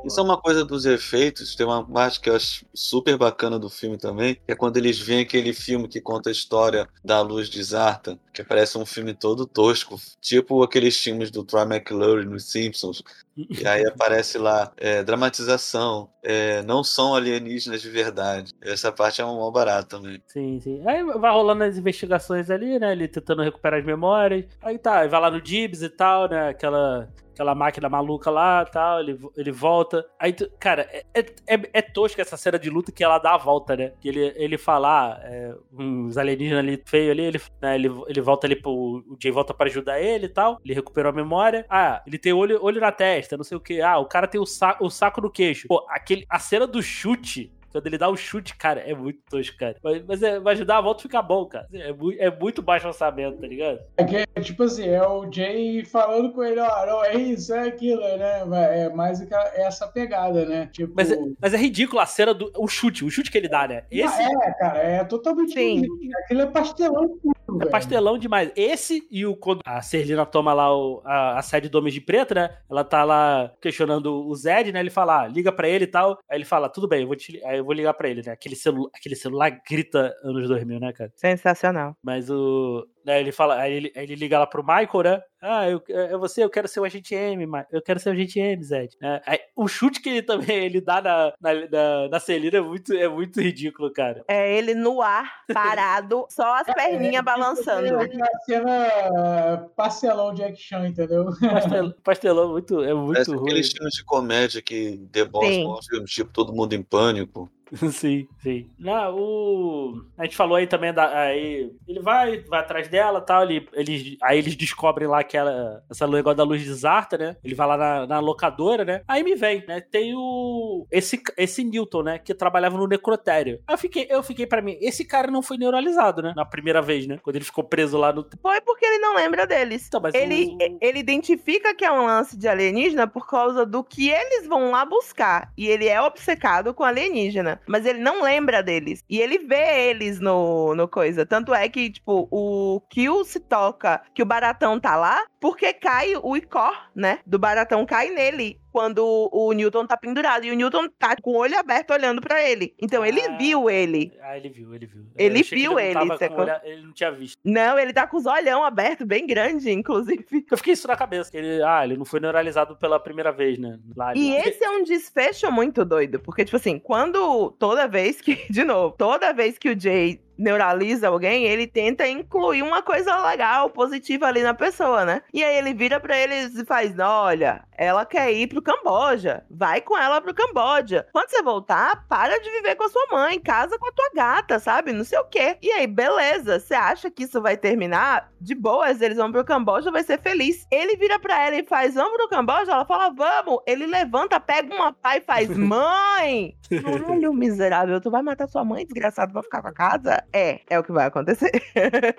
Isso 0.06 0.20
é 0.20 0.24
uma 0.24 0.40
coisa 0.40 0.64
dos 0.64 0.86
efeitos. 0.86 1.56
Tem 1.56 1.66
uma 1.66 1.86
parte 1.86 2.20
que 2.20 2.30
eu 2.30 2.36
acho 2.36 2.66
super 2.74 3.18
bacana 3.18 3.58
do 3.58 3.70
filme 3.70 3.98
também, 3.98 4.36
que 4.36 4.52
é 4.52 4.56
quando 4.56 4.78
eles 4.78 5.00
veem 5.00 5.22
aquele 5.22 5.54
filme 5.54 5.88
que 5.88 6.00
conta 6.00 6.30
a 6.30 6.32
história 6.32 6.88
da 7.04 7.22
luz 7.22 7.50
de 7.50 7.62
Zarta, 7.62 8.20
que 8.34 8.44
parece 8.44 8.78
um 8.78 8.86
filme 8.86 9.14
todo 9.14 9.46
tosco, 9.46 10.00
tipo 10.22 10.64
aqueles 10.64 10.98
filmes 10.98 11.32
do 11.32 11.44
Troy 11.44 11.64
McClure 11.64 12.26
nos 12.26 12.52
Simpsons. 12.52 13.04
E 13.38 13.68
aí 13.68 13.86
aparece 13.86 14.38
lá 14.38 14.72
é, 14.78 15.04
dramatização, 15.04 16.10
é, 16.24 16.62
não 16.64 16.84
são 16.84 17.14
alienígenas 17.14 17.82
de 17.82 17.90
verdade. 17.90 18.54
Essa 18.62 18.92
parte 18.92 19.22
é 19.22 19.26
um 19.26 19.38
mal 19.38 19.52
barato 19.52 19.98
também. 19.98 20.22
Sim, 20.26 20.60
sim. 20.60 20.82
Aí 20.88 21.04
vai 21.04 21.32
rolando 21.32 21.64
as 21.64 21.78
investigações 21.78 22.50
ali, 22.50 22.80
né? 22.80 22.92
Ele 22.92 23.08
tentando 23.08 23.44
recuperar 23.44 23.80
as 23.80 23.86
memórias. 23.86 24.46
Aí 24.62 24.78
tá, 24.78 25.06
vai 25.06 25.22
lá 25.22 25.30
no 25.30 25.42
Dibs 25.42 25.82
e 25.82 25.90
tal, 25.90 26.28
né? 26.30 26.50
Aquela 26.50 27.08
aquela 27.38 27.54
máquina 27.54 27.88
maluca 27.88 28.32
lá 28.32 28.66
tal, 28.66 29.00
ele, 29.00 29.20
ele 29.38 29.52
volta. 29.52 30.04
Aí, 30.20 30.34
cara, 30.60 30.88
é, 30.92 31.04
é, 31.14 31.20
é, 31.56 31.70
é 31.74 31.82
tosca 31.84 32.22
essa 32.22 32.36
cena 32.36 32.58
de 32.58 32.70
luta 32.70 32.92
que 32.92 33.04
ela 33.04 33.20
dá 33.20 33.36
a 33.36 33.38
volta, 33.38 33.76
né? 33.76 33.94
Que 34.02 34.10
ele, 34.10 34.34
ele 34.36 34.58
fala, 34.58 35.14
ah, 35.14 35.20
é, 35.24 35.54
uns 35.72 36.18
alienígenas 36.18 36.60
ali 36.60 36.82
feio 36.86 37.12
ali, 37.12 37.22
ele, 37.22 37.42
né, 37.62 37.76
ele, 37.76 37.90
ele 38.08 38.22
volta 38.22 38.48
ali 38.48 38.56
pro. 38.56 38.72
O 38.72 39.18
Jay 39.22 39.32
volta 39.32 39.54
para 39.54 39.70
ajudar 39.70 40.02
ele 40.02 40.26
e 40.26 40.30
tal. 40.30 40.58
Ele 40.66 40.74
recuperou 40.74 41.12
a 41.12 41.16
memória. 41.16 41.66
Ah, 41.70 42.02
ele 42.08 42.18
tem 42.18 42.34
olho, 42.34 42.60
olho 42.62 42.82
na 42.82 42.92
testa, 42.92 43.27
não 43.36 43.44
sei 43.44 43.58
o 43.58 43.60
que. 43.60 43.82
Ah, 43.82 43.98
o 43.98 44.06
cara 44.06 44.28
tem 44.28 44.40
o, 44.40 44.46
sa 44.46 44.78
o 44.80 44.90
saco 44.90 45.20
no 45.20 45.30
queixo. 45.30 45.68
Pô, 45.68 45.86
aquele, 45.90 46.26
a 46.30 46.40
cena 46.40 46.68
do 46.68 46.82
chute 46.82 47.52
quando 47.72 47.88
ele 47.88 47.98
dá 47.98 48.10
o 48.10 48.14
um 48.14 48.18
chute, 48.18 48.56
cara, 48.56 48.82
é 48.82 48.94
muito 48.94 49.20
tosco, 49.30 49.58
cara. 49.58 49.76
Mas, 49.84 50.04
mas, 50.06 50.24
é, 50.24 50.40
mas 50.40 50.58
ajudar 50.58 50.78
a 50.78 50.82
volta 50.82 51.02
fica 51.02 51.22
bom, 51.22 51.46
cara. 51.46 51.68
É, 51.74 51.94
é, 52.20 52.32
muito 52.32 52.62
baixo 52.62 52.88
orçamento, 52.88 53.40
tá 53.40 53.48
ligado? 53.48 53.80
É 53.98 54.04
que, 54.04 54.26
tipo 54.42 54.64
assim, 54.64 54.88
é 54.88 55.06
o 55.06 55.32
Jay 55.32 55.84
falando 55.86 56.32
com 56.32 56.44
ele, 56.44 56.60
ó, 56.60 56.86
não, 56.86 57.04
é 57.04 57.16
isso, 57.16 57.54
é 57.54 57.68
aquilo, 57.68 58.02
né? 58.02 58.44
É 58.84 58.90
mais 58.90 59.22
é 59.22 59.28
essa 59.66 59.88
pegada, 59.88 60.46
né? 60.46 60.70
Tipo... 60.72 60.94
Mas, 60.96 61.12
é, 61.12 61.18
mas 61.40 61.54
é 61.54 61.58
ridículo 61.58 62.00
a 62.00 62.06
cena 62.06 62.34
do 62.34 62.52
o 62.58 62.68
chute, 62.68 63.04
o 63.04 63.10
chute 63.10 63.32
que 63.32 63.38
ele 63.38 63.50
dá, 63.50 63.68
né? 63.68 63.84
Esse... 63.92 64.22
É, 64.22 64.54
cara, 64.54 64.80
é 64.80 65.04
totalmente 65.04 65.54
Sim. 65.54 65.84
Aquilo 66.24 66.42
é 66.42 66.46
pastelão 66.46 67.18
é 67.62 67.66
pastelão 67.66 68.18
demais. 68.18 68.52
Esse 68.56 69.08
e 69.10 69.26
o 69.26 69.36
quando 69.36 69.62
a 69.66 69.82
Serlina 69.82 70.26
toma 70.26 70.54
lá 70.54 70.76
o, 70.76 71.02
a, 71.06 71.40
a 71.40 71.42
sede 71.42 71.70
do 71.70 71.78
Homem 71.78 71.94
de 71.94 72.02
Preto, 72.02 72.36
né? 72.36 72.58
Ela 72.70 72.84
tá 72.84 73.04
lá 73.04 73.52
questionando 73.62 74.28
o 74.28 74.36
Zed, 74.36 74.72
né? 74.72 74.80
Ele 74.80 74.90
fala, 74.90 75.22
ah, 75.22 75.28
liga 75.28 75.52
pra 75.52 75.70
ele 75.70 75.86
e 75.86 75.88
tal. 75.88 76.20
Aí 76.30 76.38
ele 76.38 76.46
fala, 76.46 76.70
tudo 76.70 76.88
bem, 76.88 77.02
eu 77.02 77.08
vou, 77.08 77.16
te, 77.16 77.42
aí 77.46 77.57
eu 77.58 77.66
vou 77.66 77.74
ligar 77.74 77.94
pra 77.94 78.10
ele, 78.10 78.22
né? 78.26 78.32
Aquele, 78.32 78.56
celu, 78.56 78.90
aquele 78.94 79.16
celular 79.16 79.50
grita 79.70 80.14
anos 80.24 80.48
2000, 80.48 80.80
né, 80.80 80.94
cara? 80.94 81.12
Sensacional. 81.16 81.98
Mas 82.04 82.30
o 82.30 82.88
Né, 83.08 83.22
ele 83.22 83.32
fala, 83.32 83.56
aí 83.58 83.72
ele, 83.72 83.92
ele 83.96 84.16
liga 84.16 84.38
lá 84.38 84.46
pro 84.46 84.62
Michael, 84.62 85.02
né? 85.02 85.22
Ah, 85.42 85.70
eu, 85.70 85.82
é 85.88 86.18
você, 86.18 86.44
eu 86.44 86.50
quero 86.50 86.68
ser 86.68 86.82
o 86.82 86.84
agente 86.84 87.16
M, 87.16 87.46
Ma- 87.46 87.66
eu 87.72 87.82
quero 87.82 88.02
ser 88.02 88.10
o 88.10 88.12
agente 88.12 88.38
M, 88.38 88.62
Zed. 88.62 88.98
É, 89.02 89.22
aí, 89.26 89.40
o 89.56 89.66
chute 89.66 90.02
que 90.02 90.10
ele 90.10 90.22
também 90.22 90.66
ele 90.66 90.82
dá 90.82 91.02
na, 91.02 91.32
na, 91.40 91.54
na, 91.54 92.10
na 92.10 92.20
Celina 92.20 92.58
é 92.58 92.62
muito, 92.62 92.92
é 92.94 93.08
muito 93.08 93.40
ridículo, 93.40 93.94
cara. 93.94 94.26
É 94.28 94.54
ele 94.58 94.76
no 94.76 95.02
ar, 95.02 95.32
parado, 95.54 96.26
só 96.30 96.56
as 96.56 96.68
perninhas 96.74 97.24
balançando. 97.24 97.88
É 97.96 98.04
aquela 98.04 98.28
cena 98.46 99.70
pastelão 99.78 100.34
de 100.34 100.44
action, 100.44 100.86
entendeu? 100.86 101.28
Pastel, 101.40 101.94
pastelão 102.04 102.52
muito, 102.52 102.84
é 102.84 102.94
muito 102.94 103.14
Parece 103.14 103.32
ruim. 103.32 103.44
aqueles 103.52 103.72
filmes 103.72 103.94
de 103.94 104.04
comédia 104.04 104.62
que 104.62 105.00
os 105.16 105.86
filmes, 105.88 106.12
tipo 106.12 106.34
Todo 106.34 106.52
Mundo 106.54 106.74
em 106.74 106.84
Pânico. 106.84 107.50
Sim, 107.92 108.28
sim. 108.40 108.70
Não, 108.80 109.16
o... 109.16 110.02
A 110.18 110.24
gente 110.24 110.36
falou 110.38 110.56
aí 110.56 110.68
também 110.68 110.94
da. 110.94 111.22
Aí 111.24 111.72
ele 111.88 112.00
vai, 112.00 112.40
vai 112.42 112.60
atrás 112.60 112.88
dela 112.88 113.20
tal. 113.22 113.44
Ele, 113.44 113.68
eles, 113.74 114.18
aí 114.24 114.38
eles 114.38 114.56
descobrem 114.56 115.08
lá 115.08 115.24
que 115.24 115.36
ela. 115.38 115.84
Essa 115.90 116.08
negócio 116.08 116.38
da 116.38 116.44
luz 116.44 116.62
de 116.64 116.74
Zarta, 116.74 117.18
né? 117.18 117.36
Ele 117.44 117.54
vai 117.56 117.68
lá 117.68 117.78
na, 117.78 118.08
na 118.08 118.20
locadora, 118.20 118.86
né? 118.86 119.02
Aí 119.08 119.24
me 119.24 119.36
vem, 119.36 119.66
né? 119.68 119.82
Tem 119.82 120.14
o. 120.16 120.86
Esse, 120.92 121.22
esse 121.38 121.64
Newton, 121.64 122.04
né? 122.04 122.20
Que 122.20 122.34
trabalhava 122.34 122.78
no 122.78 122.88
necrotério. 122.88 123.60
Aí 123.68 123.74
eu 123.74 123.78
fiquei, 123.78 124.08
eu 124.10 124.24
fiquei 124.24 124.46
pra 124.48 124.62
mim, 124.62 124.78
esse 124.80 125.04
cara 125.06 125.30
não 125.30 125.42
foi 125.42 125.58
neuralizado, 125.58 126.22
né? 126.22 126.34
Na 126.36 126.46
primeira 126.46 126.82
vez, 126.82 127.06
né? 127.06 127.20
Quando 127.22 127.36
ele 127.36 127.46
ficou 127.46 127.64
preso 127.64 127.98
lá 127.98 128.14
no. 128.14 128.26
Foi 128.42 128.62
porque 128.62 128.86
ele 128.86 129.00
não 129.00 129.16
lembra 129.16 129.46
deles. 129.46 129.86
Então, 129.88 130.00
mas 130.02 130.14
Ele, 130.16 130.56
o- 130.60 130.78
ele 130.82 131.00
identifica 131.00 131.76
que 131.76 131.84
é 131.86 131.92
um 131.92 132.06
lance 132.06 132.38
de 132.38 132.48
alienígena 132.48 133.08
por 133.08 133.28
causa 133.28 133.66
do 133.66 133.84
que 133.84 134.10
eles 134.10 134.48
vão 134.48 134.72
lá 134.72 134.86
buscar. 134.86 135.52
E 135.58 135.68
ele 135.68 135.88
é 135.88 136.02
obcecado 136.02 136.74
com 136.74 136.84
alienígena. 136.84 137.57
Mas 137.66 137.86
ele 137.86 138.00
não 138.00 138.24
lembra 138.24 138.62
deles. 138.62 139.04
E 139.10 139.20
ele 139.20 139.40
vê 139.40 139.90
eles 139.90 140.20
no, 140.20 140.76
no 140.76 140.88
coisa. 140.88 141.26
Tanto 141.26 141.54
é 141.54 141.68
que, 141.70 141.90
tipo, 141.90 142.28
o 142.32 142.82
Kill 142.90 143.24
se 143.26 143.40
toca 143.40 144.02
que 144.14 144.22
o 144.22 144.26
Baratão 144.26 144.80
tá 144.80 144.96
lá 144.96 145.26
porque 145.40 145.74
cai 145.74 146.16
o 146.16 146.36
Icor, 146.36 146.74
né? 146.96 147.20
Do 147.26 147.40
Baratão 147.40 147.86
cai 147.86 148.10
nele. 148.10 148.60
Quando 148.78 149.30
o 149.32 149.52
Newton 149.54 149.88
tá 149.88 149.98
pendurado. 149.98 150.46
E 150.46 150.52
o 150.52 150.56
Newton 150.56 150.88
tá 151.00 151.16
com 151.20 151.32
o 151.32 151.38
olho 151.38 151.58
aberto 151.58 151.90
olhando 151.92 152.22
pra 152.22 152.48
ele. 152.48 152.76
Então 152.80 153.04
ele 153.04 153.20
Ah. 153.22 153.36
viu 153.36 153.70
ele. 153.72 154.12
Ah, 154.22 154.38
ele 154.38 154.50
viu, 154.50 154.76
ele 154.76 154.86
viu. 154.86 155.04
Ele 155.18 155.42
viu 155.42 155.72
não 155.72 155.80
ele, 155.80 155.94
tava 155.96 156.18
sacou? 156.18 156.36
com 156.36 156.42
olhar- 156.44 156.62
ele 156.64 156.82
não 156.84 156.94
tinha 156.94 157.12
visto. 157.12 157.40
Não, 157.44 157.80
ele 157.80 157.92
tá 157.92 158.06
com 158.06 158.18
os 158.18 158.28
olhão 158.28 158.64
aberto, 158.64 159.04
bem 159.04 159.26
grande, 159.26 159.72
inclusive. 159.72 160.24
Eu 160.52 160.58
fiquei 160.58 160.74
isso 160.74 160.88
na 160.88 160.96
cabeça. 160.96 161.32
que 161.32 161.38
Ele, 161.38 161.64
ah, 161.64 161.84
ele 161.84 161.98
não 161.98 162.06
foi 162.06 162.20
neuralizado 162.20 162.76
pela 162.78 163.00
primeira 163.00 163.32
vez, 163.32 163.58
né? 163.58 163.80
Lá, 163.96 164.14
E 164.16 164.34
lá. 164.34 164.40
esse 164.48 164.64
é 164.64 164.70
um 164.70 164.84
desfecho 164.84 165.52
muito 165.52 165.84
doido, 165.84 166.20
porque, 166.20 166.46
tipo 166.46 166.58
assim, 166.58 166.78
quando 166.78 167.50
toda 167.58 167.88
vez 167.88 168.22
que, 168.22 168.36
de 168.52 168.64
novo, 168.64 168.96
toda 168.96 169.34
vez 169.34 169.58
que 169.58 169.70
o 169.70 169.80
Jay 169.80 170.22
neuraliza 170.38 171.08
alguém, 171.08 171.46
ele 171.46 171.68
tenta 171.68 172.08
incluir 172.08 172.62
uma 172.62 172.82
coisa 172.82 173.18
legal, 173.28 173.70
positiva 173.70 174.28
ali 174.28 174.44
na 174.44 174.54
pessoa, 174.54 175.06
né? 175.06 175.22
E 175.34 175.44
aí 175.44 175.58
ele 175.58 175.74
vira 175.74 176.00
pra 176.00 176.18
eles 176.18 176.56
e 176.56 176.66
faz: 176.66 176.98
olha, 177.00 177.64
ela 177.78 178.06
quer 178.06 178.32
ir 178.32 178.48
pro 178.48 178.62
Camboja, 178.62 179.44
vai 179.50 179.82
com 179.82 179.98
ela 179.98 180.22
pro 180.22 180.34
Camboja. 180.34 181.08
Quando 181.12 181.30
você 181.30 181.42
voltar, 181.42 182.06
para 182.08 182.40
de 182.40 182.50
viver 182.50 182.76
com 182.76 182.84
a 182.84 182.90
sua 182.90 183.08
mãe, 183.12 183.40
casa 183.40 183.78
com 183.78 183.88
a 183.88 183.92
tua 183.92 184.10
gata, 184.16 184.60
sabe? 184.60 184.92
Não 184.92 185.04
sei 185.04 185.20
o 185.20 185.26
quê. 185.26 185.58
E 185.62 185.72
aí, 185.72 185.88
beleza, 185.88 186.60
você 186.60 186.74
acha 186.74 187.10
que 187.10 187.24
isso 187.24 187.42
vai 187.42 187.58
terminar? 187.58 188.32
De 188.40 188.54
boas, 188.54 189.02
eles 189.02 189.18
vão 189.18 189.32
pro 189.32 189.44
Camboja, 189.44 189.92
vai 189.92 190.04
ser 190.04 190.20
feliz. 190.20 190.66
Ele 190.72 190.96
vira 190.96 191.20
pra 191.20 191.46
ela 191.46 191.56
e 191.56 191.66
faz: 191.66 191.96
vamos 191.96 192.18
pro 192.18 192.30
Camboja? 192.30 192.72
Ela 192.72 192.86
fala: 192.86 193.10
vamos. 193.10 193.62
Ele 193.66 193.86
levanta, 193.86 194.40
pega 194.40 194.74
uma 194.74 194.94
pá 194.94 195.18
e 195.18 195.22
faz: 195.22 195.50
mãe! 195.58 196.56
Caralho, 196.70 197.34
miserável, 197.34 198.00
tu 198.02 198.12
vai 198.12 198.22
matar 198.22 198.48
sua 198.48 198.64
mãe, 198.64 198.86
desgraçado, 198.86 199.34
vai 199.34 199.44
ficar 199.44 199.62
com 199.62 199.68
a 199.70 199.74
casa? 199.74 200.24
É, 200.34 200.62
é 200.70 200.80
o 200.80 200.84
que 200.84 200.92
vai 200.92 201.08
acontecer. 201.08 201.52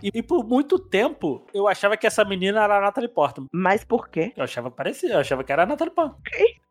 E, 0.03 0.11
e 0.19 0.23
por 0.23 0.45
muito 0.45 0.79
tempo, 0.79 1.47
eu 1.53 1.69
achava 1.69 1.97
que 1.97 2.07
essa 2.07 2.25
menina 2.25 2.63
era 2.63 2.79
a 2.79 2.81
Natalie 2.81 3.09
Portman. 3.09 3.49
Mas 3.53 3.85
por 3.85 4.09
quê? 4.09 4.33
Eu 4.37 4.45
achava 4.45 4.71
parecia, 4.71 5.13
eu 5.13 5.19
achava 5.21 5.45
que 5.45 5.53
era 5.53 5.63
a 5.63 5.67
Natalie 5.67 5.95
Portman. 5.95 6.19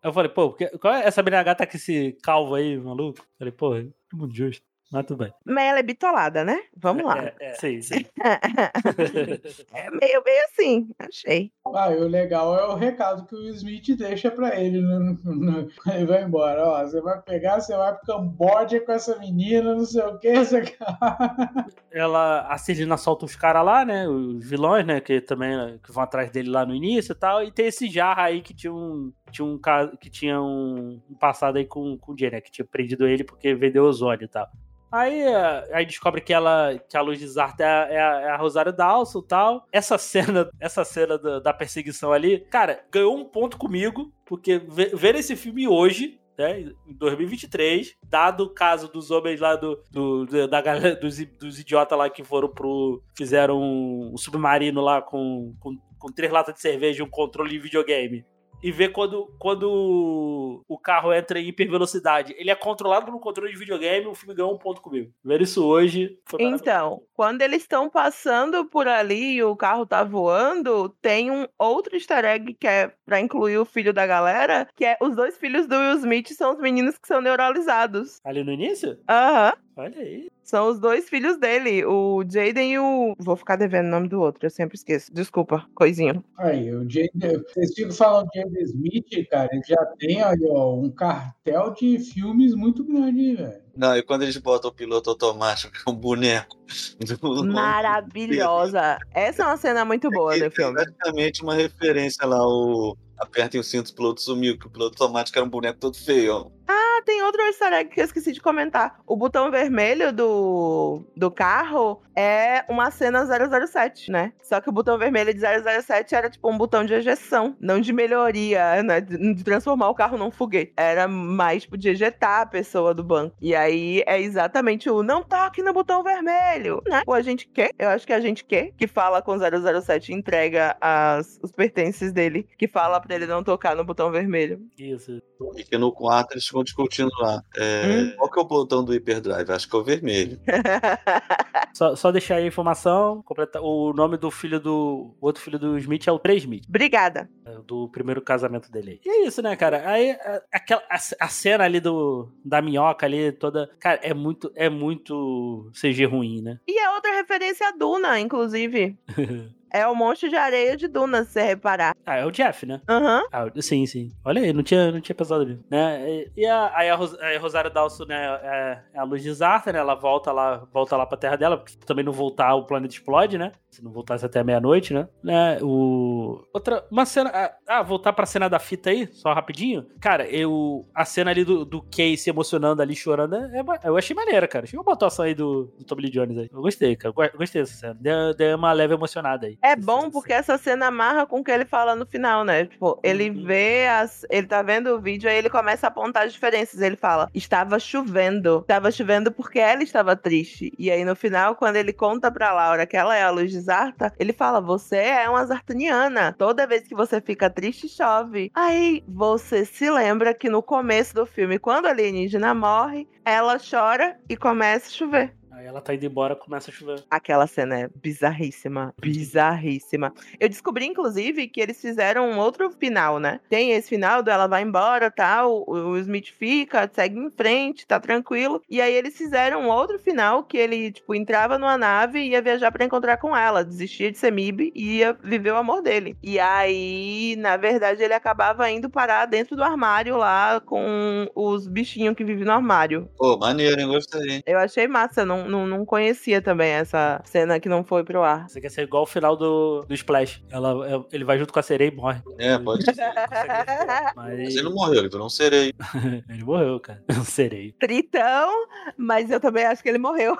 Eu 0.04 0.14
falei, 0.14 0.30
pô, 0.30 0.56
qual 0.80 0.94
é 0.94 1.06
essa 1.06 1.24
menina 1.24 1.44
gata 1.44 1.66
com 1.66 1.76
esse 1.76 2.18
calvo 2.24 2.56
aí, 2.56 2.78
maluco? 2.78 3.20
Eu 3.20 3.26
falei, 3.40 3.52
pô, 3.52 3.76
é 3.76 3.88
muito 4.14 4.36
justo. 4.36 4.67
Mas 4.90 5.06
tudo 5.06 5.24
bem. 5.26 5.34
Mas 5.46 5.66
ela 5.66 5.80
é 5.80 5.84
bitolada, 5.84 6.46
né? 6.46 6.62
Vamos 6.76 7.04
lá. 7.04 7.22
É, 7.22 7.36
é, 7.42 7.54
sim, 7.56 7.82
sim. 7.82 8.06
É 9.74 9.90
meio, 9.92 10.24
meio 10.24 10.46
assim, 10.46 10.90
achei. 10.98 11.52
Ah, 11.76 11.92
e 11.92 11.98
o 11.98 12.08
legal 12.08 12.58
é 12.58 12.66
o 12.68 12.76
recado 12.76 13.26
que 13.26 13.36
o 13.36 13.50
Smith 13.50 13.98
deixa 13.98 14.32
pra 14.32 14.60
ele 14.60 14.82
né, 14.82 14.98
no- 15.26 15.68
ele 15.94 16.06
vai 16.06 16.24
embora. 16.24 16.64
Ó, 16.66 16.84
você 16.84 17.02
vai 17.02 17.22
pegar, 17.22 17.60
você 17.60 17.76
vai 17.76 17.94
pro 17.96 18.06
Camboja 18.06 18.80
com 18.80 18.92
essa 18.92 19.18
menina, 19.20 19.76
não 19.76 19.86
sei 19.86 20.04
o 20.04 20.18
que, 20.20 20.34
você... 20.34 20.64
Ela, 21.92 22.48
a 22.48 22.58
Celina 22.58 22.96
solta 22.98 23.26
os 23.26 23.36
caras 23.36 23.66
lá, 23.66 23.84
né? 23.84 24.08
Os 24.08 24.48
vilões, 24.48 24.86
né? 24.86 25.02
Que 25.02 25.20
também 25.20 25.80
que 25.84 25.92
vão 25.92 26.04
atrás 26.04 26.30
dele 26.32 26.50
lá 26.50 26.66
no 26.66 26.76
início 26.76 27.12
e 27.12 27.16
tal. 27.16 27.44
E 27.44 27.52
tem 27.52 27.68
esse 27.68 27.90
jarra 27.90 28.24
aí 28.24 28.42
que 28.42 28.54
tinha 28.54 28.74
um. 28.74 29.12
Tinha 29.32 29.46
um 29.46 29.58
caso 29.58 29.98
que 29.98 30.10
tinha 30.10 30.40
um, 30.42 31.02
passado 31.20 31.58
aí 31.58 31.66
com, 31.66 31.98
com 31.98 32.14
o 32.14 32.18
Jay, 32.18 32.32
né? 32.32 32.40
Que 32.40 32.52
tinha 32.52 32.66
prendido 32.66 33.08
ele 33.08 33.24
porque 33.24 33.54
vendeu 33.56 33.84
ozônio 33.84 34.26
e 34.26 34.28
tal. 34.28 34.48
Aí, 34.92 35.22
eh, 35.22 35.70
aí 35.74 35.86
descobre 35.86 36.22
que 36.22 36.34
ela 36.34 36.78
que 36.90 36.96
a 36.96 37.02
Luz 37.02 37.20
de 37.20 37.28
Zarta 37.28 37.64
é, 37.64 37.68
a- 37.68 37.88
é 37.90 38.00
a, 38.00 38.22
é 38.22 38.30
a 38.30 38.38
Rosário 38.38 38.72
Dawson 38.72 39.20
e 39.20 39.28
tal. 39.28 39.66
Essa 39.72 39.98
cena, 40.00 40.50
essa 40.60 40.84
cena 40.86 41.18
da, 41.18 41.40
da 41.40 41.54
perseguição 41.54 42.12
ali, 42.14 42.40
cara, 42.50 42.84
ganhou 42.92 43.16
um 43.18 43.26
ponto 43.26 43.58
comigo, 43.58 44.12
porque 44.26 44.58
ve- 44.60 44.92
ver 44.94 45.16
esse 45.16 45.36
filme 45.36 45.68
hoje, 45.68 46.20
né, 46.38 46.62
em 46.62 46.94
2023, 46.94 47.96
dado 48.08 48.44
o 48.46 48.50
caso 48.54 48.88
dos 48.92 49.12
homens 49.12 49.40
lá 49.40 49.56
do, 49.56 49.82
do- 49.92 50.48
da 50.48 50.62
galera, 50.62 50.96
dos, 50.96 51.18
dos 51.38 51.60
idiotas 51.60 51.98
lá 51.98 52.10
que 52.10 52.24
foram 52.24 52.48
pro. 52.48 53.02
fizeram 53.18 53.60
um, 53.60 54.12
um 54.14 54.18
submarino 54.18 54.80
lá 54.82 55.02
com, 55.02 55.54
com, 55.60 55.76
com 56.00 56.12
três 56.12 56.32
latas 56.32 56.54
de 56.56 56.62
cerveja 56.62 57.02
e 57.02 57.06
um 57.06 57.10
controle 57.10 57.50
de 57.50 57.60
videogame. 57.60 58.24
E 58.62 58.72
ver 58.72 58.90
quando, 58.90 59.34
quando 59.38 60.64
o 60.68 60.78
carro 60.78 61.14
entra 61.14 61.40
em 61.40 61.48
hipervelocidade. 61.48 62.36
Ele 62.38 62.50
é 62.50 62.56
controlado 62.56 63.12
no 63.12 63.20
controle 63.20 63.52
de 63.52 63.60
videogame, 63.60 64.08
o 64.08 64.16
filme 64.16 64.36
ganhou 64.36 64.54
um 64.54 64.58
ponto 64.58 64.82
comigo. 64.82 65.12
Ver 65.24 65.42
isso 65.42 65.64
hoje 65.64 66.20
foi. 66.26 66.42
Então, 66.42 67.02
quando 67.14 67.42
eles 67.42 67.62
estão 67.62 67.90
passando 67.90 68.66
por 68.66 68.88
ali 68.88 69.36
e 69.36 69.44
o 69.44 69.56
carro 69.56 69.86
tá 69.86 70.04
voando, 70.04 70.90
tem 71.02 71.30
um 71.30 71.46
outro 71.58 71.96
easter 71.96 72.26
egg 72.26 72.56
que 72.56 72.68
é 72.68 72.92
pra 73.06 73.20
incluir 73.20 73.58
o 73.58 73.66
filho 73.66 73.94
da 73.94 74.08
galera, 74.08 74.68
que 74.76 74.86
é 74.86 74.98
os 75.02 75.16
dois 75.16 75.38
filhos 75.38 75.68
do 75.68 75.76
Will 75.76 75.98
Smith 75.98 76.30
são 76.30 76.54
os 76.54 76.60
meninos 76.60 76.98
que 76.98 77.08
são 77.08 77.22
neuralizados. 77.22 78.20
Ali 78.24 78.44
no 78.44 78.52
início? 78.52 78.98
Aham. 79.10 79.54
Olha 79.78 80.00
aí. 80.00 80.28
São 80.44 80.70
os 80.70 80.80
dois 80.80 81.08
filhos 81.10 81.38
dele, 81.38 81.86
o 81.86 82.24
Jaden 82.28 82.72
e 82.74 82.80
o. 82.80 83.14
Vou 83.20 83.36
ficar 83.36 83.58
devendo 83.58 83.88
o 83.88 83.92
nome 83.92 84.08
do 84.08 84.20
outro, 84.22 84.46
eu 84.46 84.50
sempre 84.50 84.76
esqueço. 84.76 85.14
Desculpa, 85.14 85.68
coisinho. 85.76 86.24
Aí, 86.38 86.74
o 86.74 86.90
Jaden, 86.90 87.44
vocês 87.44 87.74
ficam 87.76 87.92
falando 87.92 88.28
de 88.30 88.40
Jaden 88.40 88.64
Smith, 88.64 89.28
cara, 89.30 89.50
ele 89.52 89.62
já 89.68 89.86
tem 90.00 90.22
aí, 90.24 90.40
ó, 90.50 90.74
um 90.76 90.90
cartel 90.90 91.74
de 91.74 92.00
filmes 92.00 92.56
muito 92.56 92.84
grande, 92.84 93.36
velho. 93.36 93.62
Não, 93.76 93.96
e 93.96 94.02
quando 94.02 94.24
eles 94.24 94.38
botam 94.38 94.72
o 94.72 94.74
piloto 94.74 95.10
automático, 95.12 95.72
que 95.72 95.88
é 95.88 95.92
um 95.92 95.96
boneco. 95.96 96.58
do- 97.22 97.46
Maravilhosa. 97.46 98.98
Essa 99.14 99.44
é 99.44 99.46
uma 99.46 99.58
cena 99.58 99.86
muito 99.86 100.10
boa 100.10 100.36
Ele 100.36 100.50
do 100.50 100.56
filme. 100.56 100.74
praticamente 100.74 101.44
uma 101.44 101.54
referência 101.54 102.26
lá, 102.26 102.40
o 102.46 102.96
apertem 103.20 103.60
o 103.60 103.64
cinto, 103.64 103.90
o 103.90 103.96
piloto 103.96 104.22
sumiu, 104.22 104.58
que 104.58 104.68
o 104.68 104.70
piloto 104.70 105.02
automático 105.04 105.38
era 105.38 105.46
um 105.46 105.50
boneco 105.50 105.80
todo 105.80 105.98
feio, 105.98 106.34
ó. 106.34 106.48
Ah, 106.68 106.87
tem 107.02 107.22
outro 107.24 107.42
easter 107.44 107.74
egg 107.74 107.90
que 107.90 108.02
eu 108.02 108.06
esqueci 108.06 108.32
de 108.32 108.42
comentar. 108.42 109.00
O 109.06 109.16
botão 109.16 109.52
vermelho 109.52 110.12
do, 110.12 111.04
do 111.16 111.32
carro 111.32 112.02
é 112.16 112.66
uma 112.68 112.90
cena 112.90 113.26
007, 113.26 114.12
né? 114.12 114.34
Só 114.42 114.60
que 114.60 114.70
o 114.70 114.72
botão 114.72 114.98
vermelho 114.98 115.34
de 115.34 115.40
007 115.40 116.16
era 116.16 116.30
tipo 116.30 116.50
um 116.50 116.58
botão 116.58 116.84
de 116.84 116.94
ejeção, 116.94 117.56
não 117.60 117.80
de 117.80 117.94
melhoria, 117.94 118.82
né? 118.82 119.00
De 119.00 119.44
transformar 119.44 119.90
o 119.90 119.96
carro 119.96 120.18
num 120.18 120.32
foguete. 120.32 120.74
Era 120.76 121.08
mais 121.08 121.64
tipo 121.64 121.78
de 121.78 121.90
ejetar 121.90 122.42
a 122.42 122.46
pessoa 122.46 122.94
do 122.94 123.04
banco. 123.04 123.36
E 123.40 123.56
aí 123.56 124.04
é 124.08 124.20
exatamente 124.20 124.90
o 124.90 125.04
não 125.04 125.22
toque 125.22 125.62
no 125.62 125.74
botão 125.74 126.04
vermelho, 126.04 126.82
né? 126.88 127.04
O 127.06 127.14
agente 127.14 127.48
quer, 127.48 127.72
eu 127.78 127.90
acho 127.90 128.06
que 128.06 128.14
é 128.14 128.16
a 128.16 128.22
gente 128.22 128.44
quer, 128.44 128.72
que 128.78 128.88
fala 128.88 129.22
com 129.22 129.34
o 129.34 129.82
007 129.82 130.12
e 130.12 130.16
entrega 130.16 130.76
as, 130.82 131.40
os 131.44 131.52
pertences 131.52 132.12
dele, 132.12 132.48
que 132.58 132.68
fala 132.68 133.00
pra 133.00 133.16
ele 133.16 133.28
não 133.28 133.44
tocar 133.44 133.76
no 133.76 133.86
botão 133.86 134.10
vermelho. 134.12 134.60
Isso. 134.78 135.22
E 135.56 135.64
que 135.64 135.78
no 135.78 135.92
4 135.92 136.34
eles 136.34 136.48
ficam 136.48 136.64
discutindo 136.64 136.87
lá. 137.20 137.44
É, 137.56 137.84
Hum. 137.88 138.14
Qual 138.18 138.30
que 138.32 138.40
é 138.40 138.42
o 138.42 138.46
botão 138.46 138.84
do 138.84 138.94
hiperdrive? 138.94 139.52
Acho 139.52 139.70
que 139.70 139.76
é 139.76 139.80
o 139.80 139.84
vermelho. 139.84 140.40
Só, 141.74 141.96
só 141.96 142.12
deixar 142.12 142.36
aí 142.38 142.44
a 142.46 142.48
informação. 142.48 143.22
Completa, 143.22 143.62
o 143.62 143.94
nome 143.94 144.18
do 144.18 144.32
filho 144.32 144.60
do. 144.60 145.16
O 145.22 145.26
outro 145.28 145.44
filho 145.44 145.60
do 145.60 145.78
Smith 145.78 146.08
é 146.08 146.12
o 146.12 146.18
Trey 146.18 146.38
Smith. 146.38 146.64
Obrigada. 146.68 147.30
é, 147.46 147.52
Do 147.68 147.88
primeiro 147.90 148.20
casamento 148.20 148.72
dele. 148.72 149.00
E 149.06 149.10
é 149.10 149.28
isso, 149.28 149.44
né, 149.44 149.56
cara? 149.56 149.88
Aí 149.88 150.12
a, 150.12 150.42
aquela, 150.52 150.82
a, 150.90 150.96
a 150.96 151.28
cena 151.28 151.66
ali 151.66 151.80
do, 151.80 152.32
da 152.44 152.64
minhoca 152.64 153.06
ali 153.06 153.32
toda. 153.32 153.70
Cara, 153.80 154.00
é 154.02 154.12
muito, 154.14 154.52
é 154.56 154.70
muito 154.70 155.72
CG 155.80 156.06
ruim, 156.06 156.42
né? 156.42 156.60
E 156.68 156.80
é 156.80 156.90
outra 156.92 157.12
referência 157.14 157.68
a 157.68 157.72
Duna, 157.72 158.20
inclusive. 158.20 158.98
É 159.72 159.86
o 159.88 159.96
monstro 159.96 160.30
de 160.30 160.36
areia 160.36 160.76
de 160.78 160.88
Duna, 160.88 161.24
se 161.24 161.32
você 161.34 161.42
reparar. 161.44 161.94
Ah, 162.06 162.16
é 162.18 162.26
o 162.26 162.32
Jeff, 162.32 162.66
né? 162.66 162.82
Aham. 162.88 163.24
Ah, 163.32 163.46
sim, 163.62 163.86
sim. 163.86 164.12
Olha 164.24 164.42
aí, 164.42 164.54
não 164.54 164.64
tinha, 164.64 164.92
não 164.92 165.02
tinha 165.02 165.16
pensado 165.16 165.46
nisso. 165.46 165.64
Né? 165.70 166.26
E- 166.36 166.46
a, 166.46 166.72
aí 166.76 166.90
a, 166.90 166.96
Ros- 166.96 167.18
a 167.20 167.38
Rosário 167.40 167.70
Dawson, 167.72 168.06
né, 168.06 168.40
é, 168.44 168.80
é 168.94 169.00
a 169.00 169.04
luz 169.04 169.22
de 169.22 169.34
Zarta, 169.34 169.72
né? 169.74 169.80
Ela 169.80 169.96
volta 169.96 170.32
lá, 170.32 170.66
volta 170.74 170.96
lá 170.96 171.06
pra 171.06 171.18
terra 171.18 171.36
dela, 171.36 171.58
porque 171.58 171.76
também 171.86 172.04
não 172.06 172.14
voltar, 172.14 172.56
o 172.56 172.66
planeta 172.66 172.94
explode, 172.94 173.38
né? 173.38 173.52
Se 173.70 173.84
não 173.84 173.92
voltasse 173.92 174.26
até 174.26 174.44
meia-noite, 174.44 174.94
né? 174.94 175.08
né? 175.24 175.60
O... 175.62 176.42
Outra. 176.54 176.86
Uma 176.90 177.06
cena. 177.06 177.30
ah, 177.34 177.54
Ah, 177.68 177.84
voltar 177.84 178.14
pra 178.14 178.26
cena 178.26 178.48
da 178.50 178.60
fita 178.60 178.90
aí, 178.90 179.08
só 179.08 179.34
rapidinho. 179.34 179.86
Cara, 180.00 180.28
eu. 180.28 180.88
A 180.96 181.06
cena 181.06 181.30
ali 181.32 181.44
do, 181.44 181.64
do 181.66 181.82
Kay 181.82 182.18
se 182.18 182.30
emocionando 182.30 182.82
ali, 182.82 182.96
chorando, 182.96 183.36
é, 183.36 183.62
ma- 183.62 183.80
eu 183.84 183.98
achei 183.98 184.16
maneira, 184.16 184.48
cara. 184.48 184.64
Achei 184.66 184.80
uma 184.80 184.94
atuação 184.94 185.26
aí 185.26 185.36
do, 185.36 185.66
do 185.78 185.84
Tommy 185.84 186.04
Lee 186.04 186.12
Jones 186.12 186.38
aí. 186.38 186.50
Eu 186.52 186.62
gostei, 186.62 186.96
cara. 186.96 187.14
Gostei 187.36 187.62
dessa 187.62 187.74
cena. 187.76 187.98
Deu, 188.00 188.34
deu 188.36 188.56
uma 188.58 188.72
leve 188.74 188.94
emocionada 188.94 189.46
aí. 189.48 189.57
É 189.62 189.76
bom 189.76 190.10
porque 190.10 190.34
essa 190.34 190.58
cena 190.58 190.88
amarra 190.88 191.26
com 191.26 191.40
o 191.40 191.44
que 191.44 191.52
ele 191.52 191.66
fala 191.66 191.96
no 191.96 192.06
final, 192.06 192.44
né? 192.44 192.66
Tipo, 192.66 193.00
ele 193.04 193.30
Uhum. 193.30 193.46
vê 193.46 193.88
as. 193.88 194.26
Ele 194.30 194.48
tá 194.48 194.62
vendo 194.62 194.88
o 194.96 195.00
vídeo, 195.02 195.30
aí 195.30 195.38
ele 195.38 195.50
começa 195.50 195.88
a 195.88 195.90
apontar 195.90 196.26
as 196.26 196.34
diferenças. 196.34 196.80
Ele 196.82 196.96
fala: 196.96 197.30
estava 197.34 197.80
chovendo. 197.80 198.60
Estava 198.62 198.92
chovendo 198.92 199.32
porque 199.32 199.60
ela 199.60 199.84
estava 199.84 200.16
triste. 200.16 200.72
E 200.78 200.92
aí, 200.92 201.04
no 201.04 201.16
final, 201.16 201.56
quando 201.56 201.76
ele 201.76 201.92
conta 201.94 202.32
pra 202.32 202.54
Laura 202.54 202.86
que 202.86 202.96
ela 202.96 203.16
é 203.16 203.24
a 203.24 203.30
luz 203.32 203.52
de 203.52 203.60
Zarta, 203.60 204.14
ele 204.20 204.32
fala: 204.34 204.62
Você 204.62 204.98
é 204.98 205.30
uma 205.30 205.46
Zartaniana. 205.46 206.34
Toda 206.38 206.68
vez 206.68 206.88
que 206.88 206.96
você 206.96 207.20
fica 207.20 207.50
triste, 207.50 207.88
chove. 207.90 208.52
Aí 208.54 209.04
você 209.08 209.66
se 209.66 209.90
lembra 209.90 210.34
que 210.34 210.50
no 210.50 210.62
começo 210.62 211.14
do 211.16 211.26
filme, 211.26 211.60
quando 211.60 211.88
a 211.88 211.90
alienígena 211.90 212.54
morre, 212.54 213.08
ela 213.26 213.58
chora 213.60 214.18
e 214.30 214.38
começa 214.38 214.88
a 214.88 214.92
chover. 214.92 215.37
Aí 215.58 215.66
ela 215.66 215.82
tá 215.82 215.96
indo 215.96 216.06
embora, 216.06 216.36
começa 216.36 216.70
a 216.70 216.74
chover. 216.74 217.04
Aquela 217.10 217.48
cena 217.48 217.80
é 217.80 217.90
bizarríssima. 217.96 218.94
Bizarríssima. 219.02 220.14
Eu 220.40 220.48
descobri, 220.48 220.86
inclusive, 220.86 221.48
que 221.48 221.60
eles 221.60 221.82
fizeram 221.82 222.30
um 222.30 222.38
outro 222.38 222.70
final, 222.70 223.18
né? 223.18 223.40
Tem 223.50 223.72
esse 223.72 223.90
final 223.90 224.22
do 224.22 224.30
ela 224.30 224.46
vai 224.46 224.62
embora, 224.62 225.10
tal, 225.10 225.64
o 225.68 225.88
o 225.88 225.98
Smith 225.98 226.32
fica, 226.38 226.90
segue 226.94 227.18
em 227.18 227.32
frente, 227.32 227.88
tá 227.88 228.00
tranquilo. 228.00 228.62
E 228.70 228.80
aí 228.80 228.94
eles 228.94 229.18
fizeram 229.18 229.62
um 229.64 229.70
outro 229.70 229.98
final 229.98 230.44
que 230.44 230.58
ele, 230.58 230.92
tipo, 230.92 231.16
entrava 231.16 231.58
numa 231.58 231.78
nave 231.78 232.20
e 232.20 232.30
ia 232.32 232.42
viajar 232.42 232.72
pra 232.72 232.86
encontrar 232.86 233.18
com 233.18 233.36
ela. 233.36 233.64
Desistia 233.64 234.12
de 234.12 234.18
ser 234.18 234.32
MIB 234.32 234.72
e 234.76 234.98
ia 234.98 235.14
viver 235.14 235.52
o 235.52 235.58
amor 235.58 235.82
dele. 235.82 236.16
E 236.22 236.40
aí, 236.40 237.36
na 237.38 237.58
verdade, 237.58 238.04
ele 238.04 238.14
acabava 238.14 238.70
indo 238.70 238.90
parar 238.90 239.26
dentro 239.26 239.56
do 239.56 239.64
armário 239.64 240.18
lá 240.18 240.60
com 240.60 241.28
os 241.34 241.68
bichinhos 241.68 242.16
que 242.16 242.24
vivem 242.24 242.46
no 242.46 242.52
armário. 242.52 243.10
Pô, 243.18 243.38
maneiro, 243.38 243.80
hein? 243.80 243.88
Gostei. 243.88 244.44
Eu 244.46 244.60
achei 244.60 244.88
massa, 244.88 245.26
não, 245.26 245.47
não, 245.48 245.66
não 245.68 245.86
conhecia 245.86 246.42
também 246.42 246.70
essa 246.72 247.22
cena 247.26 247.60
que 247.60 247.70
não 247.70 247.84
foi 247.84 248.04
pro 248.04 248.24
ar. 248.24 248.48
Você 248.50 248.60
quer 248.62 248.70
ser 248.70 248.84
igual 248.84 249.04
o 249.04 249.08
final 249.08 249.36
do, 249.36 249.82
do 249.88 249.94
Splash. 249.94 250.44
Ela, 250.50 250.88
é- 250.88 251.04
ele 251.16 251.24
vai 251.26 251.38
junto 251.38 251.52
com 251.54 251.60
a 251.60 251.64
sereia 251.64 251.90
e 251.90 251.96
morre. 251.96 252.22
É, 252.38 252.58
pode 252.58 252.84
ser. 252.84 252.96
Mas 254.16 254.38
Mas 254.38 254.56
ele 254.56 254.64
não 254.64 254.74
morreu, 254.74 255.00
ele 255.00 255.10
virou 255.10 255.26
um 255.26 255.30
serei. 255.30 255.74
ele 256.30 256.44
morreu, 256.44 256.80
cara. 256.80 257.04
Eu 257.10 257.24
serei. 257.24 257.72
Tritão, 257.80 258.50
mas 258.98 259.30
eu 259.32 259.40
também 259.40 259.66
acho 259.66 259.82
que 259.82 259.90
ele 259.90 259.98
morreu. 259.98 260.36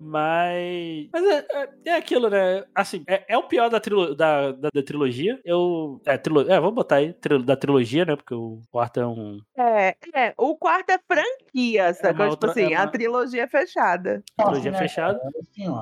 Mas. 0.00 1.08
Mas 1.12 1.24
é, 1.24 1.46
é, 1.52 1.68
é 1.86 1.94
aquilo, 1.96 2.28
né? 2.30 2.64
Assim, 2.74 3.02
é, 3.06 3.24
é 3.28 3.36
o 3.38 3.42
pior 3.44 3.68
da, 3.68 3.80
trilo, 3.80 4.14
da, 4.14 4.52
da, 4.52 4.68
da 4.72 4.82
trilogia. 4.82 5.38
Eu. 5.44 6.00
É, 6.06 6.16
trilo, 6.16 6.40
é, 6.50 6.58
vamos 6.60 6.74
botar 6.74 6.96
aí. 6.96 7.12
trilo- 7.14 7.42
da 7.42 7.56
trilogia, 7.56 8.04
né? 8.04 8.16
Porque 8.16 8.34
o 8.34 8.60
quarto 8.70 9.00
é 9.00 9.06
um. 9.06 9.40
É, 9.56 9.96
é, 10.14 10.34
o 10.36 10.56
quarto 10.56 10.90
é 10.90 10.98
franquia, 10.98 11.92
sacou? 11.94 12.26
uma 12.26 12.30
tipo 12.30 12.46
outra- 12.46 12.50
assim, 12.50 12.72
é 12.72 12.76
uma- 12.78 12.84
a 12.84 12.86
trilogia 12.88 13.27
é 13.36 13.46
fechada. 13.46 14.22
Trilogia 14.36 14.70
né, 14.70 14.78
fechada. 14.78 15.20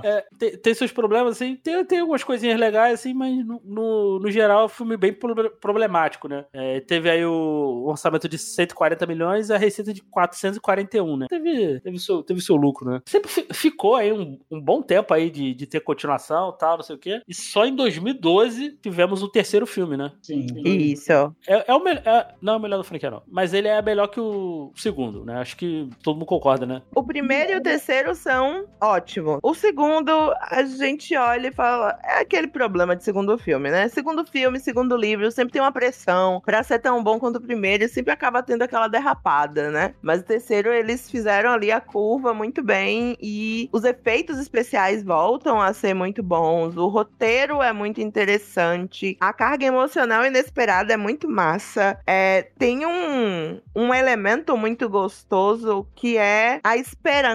É, 0.02 0.24
tem, 0.38 0.56
tem 0.56 0.74
seus 0.74 0.90
problemas, 0.92 1.32
assim. 1.36 1.56
Tem, 1.56 1.84
tem 1.84 2.00
algumas 2.00 2.24
coisinhas 2.24 2.58
legais, 2.58 2.94
assim, 3.00 3.12
mas 3.14 3.44
no, 3.44 3.60
no, 3.64 4.18
no 4.20 4.30
geral 4.30 4.62
é 4.62 4.64
um 4.64 4.68
filme 4.68 4.96
bem 4.96 5.12
proble- 5.12 5.50
problemático, 5.60 6.28
né? 6.28 6.44
É, 6.52 6.80
teve 6.80 7.10
aí 7.10 7.24
o 7.24 7.84
orçamento 7.86 8.28
de 8.28 8.38
140 8.38 9.06
milhões 9.06 9.48
e 9.50 9.52
a 9.54 9.58
receita 9.58 9.92
de 9.92 10.02
441, 10.02 11.16
né? 11.16 11.26
Teve, 11.28 11.80
teve, 11.80 11.98
seu, 11.98 12.22
teve 12.22 12.40
seu 12.40 12.56
lucro, 12.56 12.90
né? 12.90 13.00
Sempre 13.06 13.30
fi- 13.30 13.46
ficou 13.52 13.94
aí 13.96 14.12
um, 14.12 14.38
um 14.50 14.60
bom 14.60 14.80
tempo 14.82 15.12
aí 15.12 15.30
de, 15.30 15.54
de 15.54 15.66
ter 15.66 15.80
continuação 15.80 16.50
e 16.54 16.58
tal, 16.58 16.76
não 16.76 16.84
sei 16.84 16.96
o 16.96 16.98
quê. 16.98 17.20
E 17.28 17.34
só 17.34 17.66
em 17.66 17.74
2012 17.74 18.78
tivemos 18.82 19.22
o 19.22 19.28
terceiro 19.28 19.66
filme, 19.66 19.96
né? 19.96 20.12
Sim. 20.22 20.46
Isso. 20.64 21.12
É, 21.46 21.64
é 21.70 21.74
o 21.74 21.82
melhor. 21.82 22.34
não 22.40 22.54
é 22.54 22.56
o 22.56 22.60
melhor 22.60 22.78
da 22.78 22.84
franquia, 22.84 23.10
não. 23.10 23.22
Mas 23.26 23.52
ele 23.52 23.68
é 23.68 23.80
melhor 23.82 24.06
que 24.08 24.20
o 24.20 24.72
segundo, 24.76 25.24
né? 25.24 25.36
Acho 25.38 25.56
que 25.56 25.88
todo 26.02 26.14
mundo 26.16 26.26
concorda, 26.26 26.64
né? 26.66 26.82
O 26.94 27.02
primeiro 27.04 27.35
e 27.50 27.56
o 27.56 27.62
terceiro 27.62 28.14
são 28.14 28.66
ótimos. 28.80 29.38
O 29.42 29.54
segundo, 29.54 30.10
a 30.40 30.62
gente 30.62 31.16
olha 31.16 31.48
e 31.48 31.52
fala, 31.52 31.98
é 32.02 32.20
aquele 32.20 32.46
problema 32.46 32.96
de 32.96 33.04
segundo 33.04 33.36
filme, 33.38 33.70
né? 33.70 33.88
Segundo 33.88 34.24
filme, 34.24 34.58
segundo 34.58 34.96
livro, 34.96 35.30
sempre 35.30 35.52
tem 35.52 35.62
uma 35.62 35.72
pressão 35.72 36.40
pra 36.44 36.62
ser 36.62 36.78
tão 36.78 37.02
bom 37.02 37.18
quanto 37.18 37.36
o 37.36 37.40
primeiro 37.40 37.84
e 37.84 37.88
sempre 37.88 38.12
acaba 38.12 38.42
tendo 38.42 38.62
aquela 38.62 38.88
derrapada, 38.88 39.70
né? 39.70 39.94
Mas 40.00 40.20
o 40.20 40.24
terceiro, 40.24 40.72
eles 40.72 41.10
fizeram 41.10 41.50
ali 41.50 41.70
a 41.70 41.80
curva 41.80 42.32
muito 42.32 42.62
bem 42.62 43.16
e 43.20 43.68
os 43.72 43.84
efeitos 43.84 44.38
especiais 44.38 45.02
voltam 45.02 45.60
a 45.60 45.72
ser 45.72 45.94
muito 45.94 46.22
bons. 46.22 46.76
O 46.76 46.88
roteiro 46.88 47.62
é 47.62 47.72
muito 47.72 48.00
interessante. 48.00 49.16
A 49.20 49.32
carga 49.32 49.66
emocional 49.66 50.24
inesperada 50.24 50.92
é 50.92 50.96
muito 50.96 51.28
massa. 51.28 51.98
É, 52.06 52.48
tem 52.58 52.86
um, 52.86 53.60
um 53.74 53.92
elemento 53.92 54.56
muito 54.56 54.88
gostoso 54.88 55.86
que 55.94 56.16
é 56.16 56.60
a 56.62 56.76
esperança. 56.76 57.25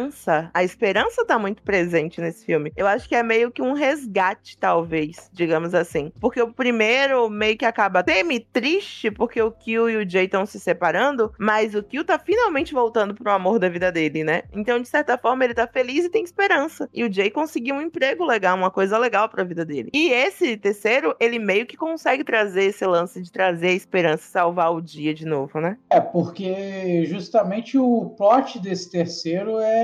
A 0.53 0.63
esperança 0.63 1.26
tá 1.26 1.38
muito 1.38 1.61
presente 1.63 2.22
nesse 2.22 2.45
filme. 2.45 2.72
Eu 2.77 2.88
acho 2.88 3.09
que 3.09 3.15
é 3.15 3.22
meio 3.22 3.51
que 3.51 3.61
um 3.61 3.73
resgate, 3.73 4.57
talvez, 4.57 5.30
digamos 5.34 5.73
assim. 5.76 6.13
Porque 6.19 6.41
o 6.41 6.53
primeiro 6.53 7.30
meio 7.30 7.57
que 7.57 7.65
acaba 7.65 8.03
semi-triste, 8.07 9.11
porque 9.11 9.41
o 9.41 9.51
Kill 9.51 9.89
e 9.89 9.97
o 9.97 10.09
Jay 10.09 10.26
estão 10.26 10.45
se 10.45 10.59
separando, 10.59 11.34
mas 11.38 11.76
o 11.76 11.84
Kill 11.84 12.05
tá 12.05 12.18
finalmente 12.18 12.73
voltando 12.73 13.13
pro 13.13 13.31
amor 13.31 13.59
da 13.59 13.68
vida 13.68 13.91
dele, 13.91 14.23
né? 14.23 14.43
Então, 14.53 14.80
de 14.80 14.88
certa 14.88 15.18
forma, 15.18 15.43
ele 15.43 15.53
tá 15.53 15.68
feliz 15.68 16.05
e 16.05 16.09
tem 16.09 16.23
esperança. 16.23 16.89
E 16.93 17.03
o 17.03 17.11
Jay 17.11 17.30
conseguiu 17.30 17.76
um 17.76 17.81
emprego 17.81 18.23
legal, 18.23 18.55
uma 18.55 18.72
coisa 18.72 18.97
legal 18.97 19.27
pra 19.27 19.43
vida 19.43 19.65
dele. 19.65 19.89
E 19.93 20.09
esse 20.09 20.55
terceiro, 20.55 21.15
ele 21.19 21.38
meio 21.38 21.65
que 21.65 21.76
consegue 21.76 22.23
trazer 22.23 22.63
esse 22.63 22.85
lance 22.85 23.22
de 23.22 23.31
trazer 23.31 23.68
a 23.68 23.73
esperança, 23.73 24.23
salvar 24.23 24.73
o 24.73 24.81
dia 24.81 25.13
de 25.13 25.26
novo, 25.26 25.59
né? 25.59 25.77
É, 25.89 25.99
porque 25.99 27.03
justamente 27.05 27.77
o 27.77 28.13
plot 28.18 28.59
desse 28.59 28.89
terceiro 28.89 29.59
é 29.59 29.81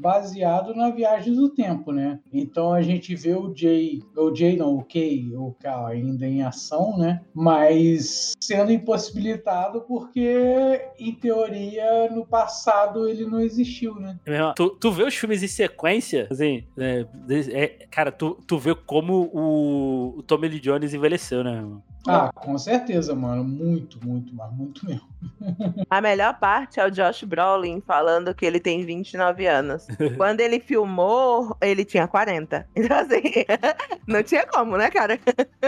baseado 0.00 0.74
na 0.74 0.90
viagem 0.90 1.34
do 1.34 1.48
tempo, 1.48 1.92
né? 1.92 2.20
Então 2.32 2.72
a 2.72 2.82
gente 2.82 3.14
vê 3.14 3.34
o 3.34 3.54
Jay, 3.54 4.02
o 4.16 4.34
Jay 4.34 4.56
não, 4.56 4.76
o 4.76 4.84
Kay, 4.84 5.34
o 5.34 5.52
K 5.58 5.86
ainda 5.88 6.26
em 6.26 6.42
ação, 6.42 6.96
né? 6.98 7.22
Mas 7.34 8.34
sendo 8.40 8.72
impossibilitado 8.72 9.82
porque, 9.82 10.80
em 10.98 11.12
teoria, 11.12 12.10
no 12.10 12.26
passado 12.26 13.08
ele 13.08 13.24
não 13.26 13.40
existiu, 13.40 13.94
né? 13.96 14.18
É 14.26 14.36
Tu, 14.54 14.70
tu 14.70 14.92
vê 14.92 15.04
os 15.04 15.14
filmes 15.14 15.42
em 15.42 15.48
sequência, 15.48 16.28
assim, 16.30 16.64
é, 16.78 17.06
é, 17.52 17.66
cara, 17.90 18.12
tu, 18.12 18.38
tu 18.46 18.58
vê 18.58 18.74
como 18.74 19.30
o, 19.32 20.18
o 20.18 20.22
Tommy 20.22 20.48
Lee 20.48 20.60
Jones 20.60 20.94
envelheceu, 20.94 21.42
né? 21.42 21.56
irmão? 21.56 21.82
Ah, 22.08 22.30
com 22.34 22.56
certeza, 22.58 23.14
mano. 23.14 23.42
Muito, 23.44 23.98
muito, 24.06 24.34
mas 24.34 24.52
muito 24.52 24.84
mesmo. 24.86 25.06
A 25.90 26.00
melhor 26.00 26.38
parte 26.38 26.78
é 26.78 26.86
o 26.86 26.90
Josh 26.90 27.24
Brolin 27.24 27.80
falando 27.80 28.34
que 28.34 28.44
ele 28.44 28.60
tem 28.60 28.84
29 28.84 29.46
anos. 29.46 29.86
Quando 30.16 30.40
ele 30.40 30.60
filmou, 30.60 31.56
ele 31.60 31.84
tinha 31.84 32.06
40. 32.06 32.68
Então, 32.76 32.96
assim, 32.98 33.22
não 34.06 34.22
tinha 34.22 34.46
como, 34.46 34.76
né, 34.76 34.90
cara? 34.90 35.18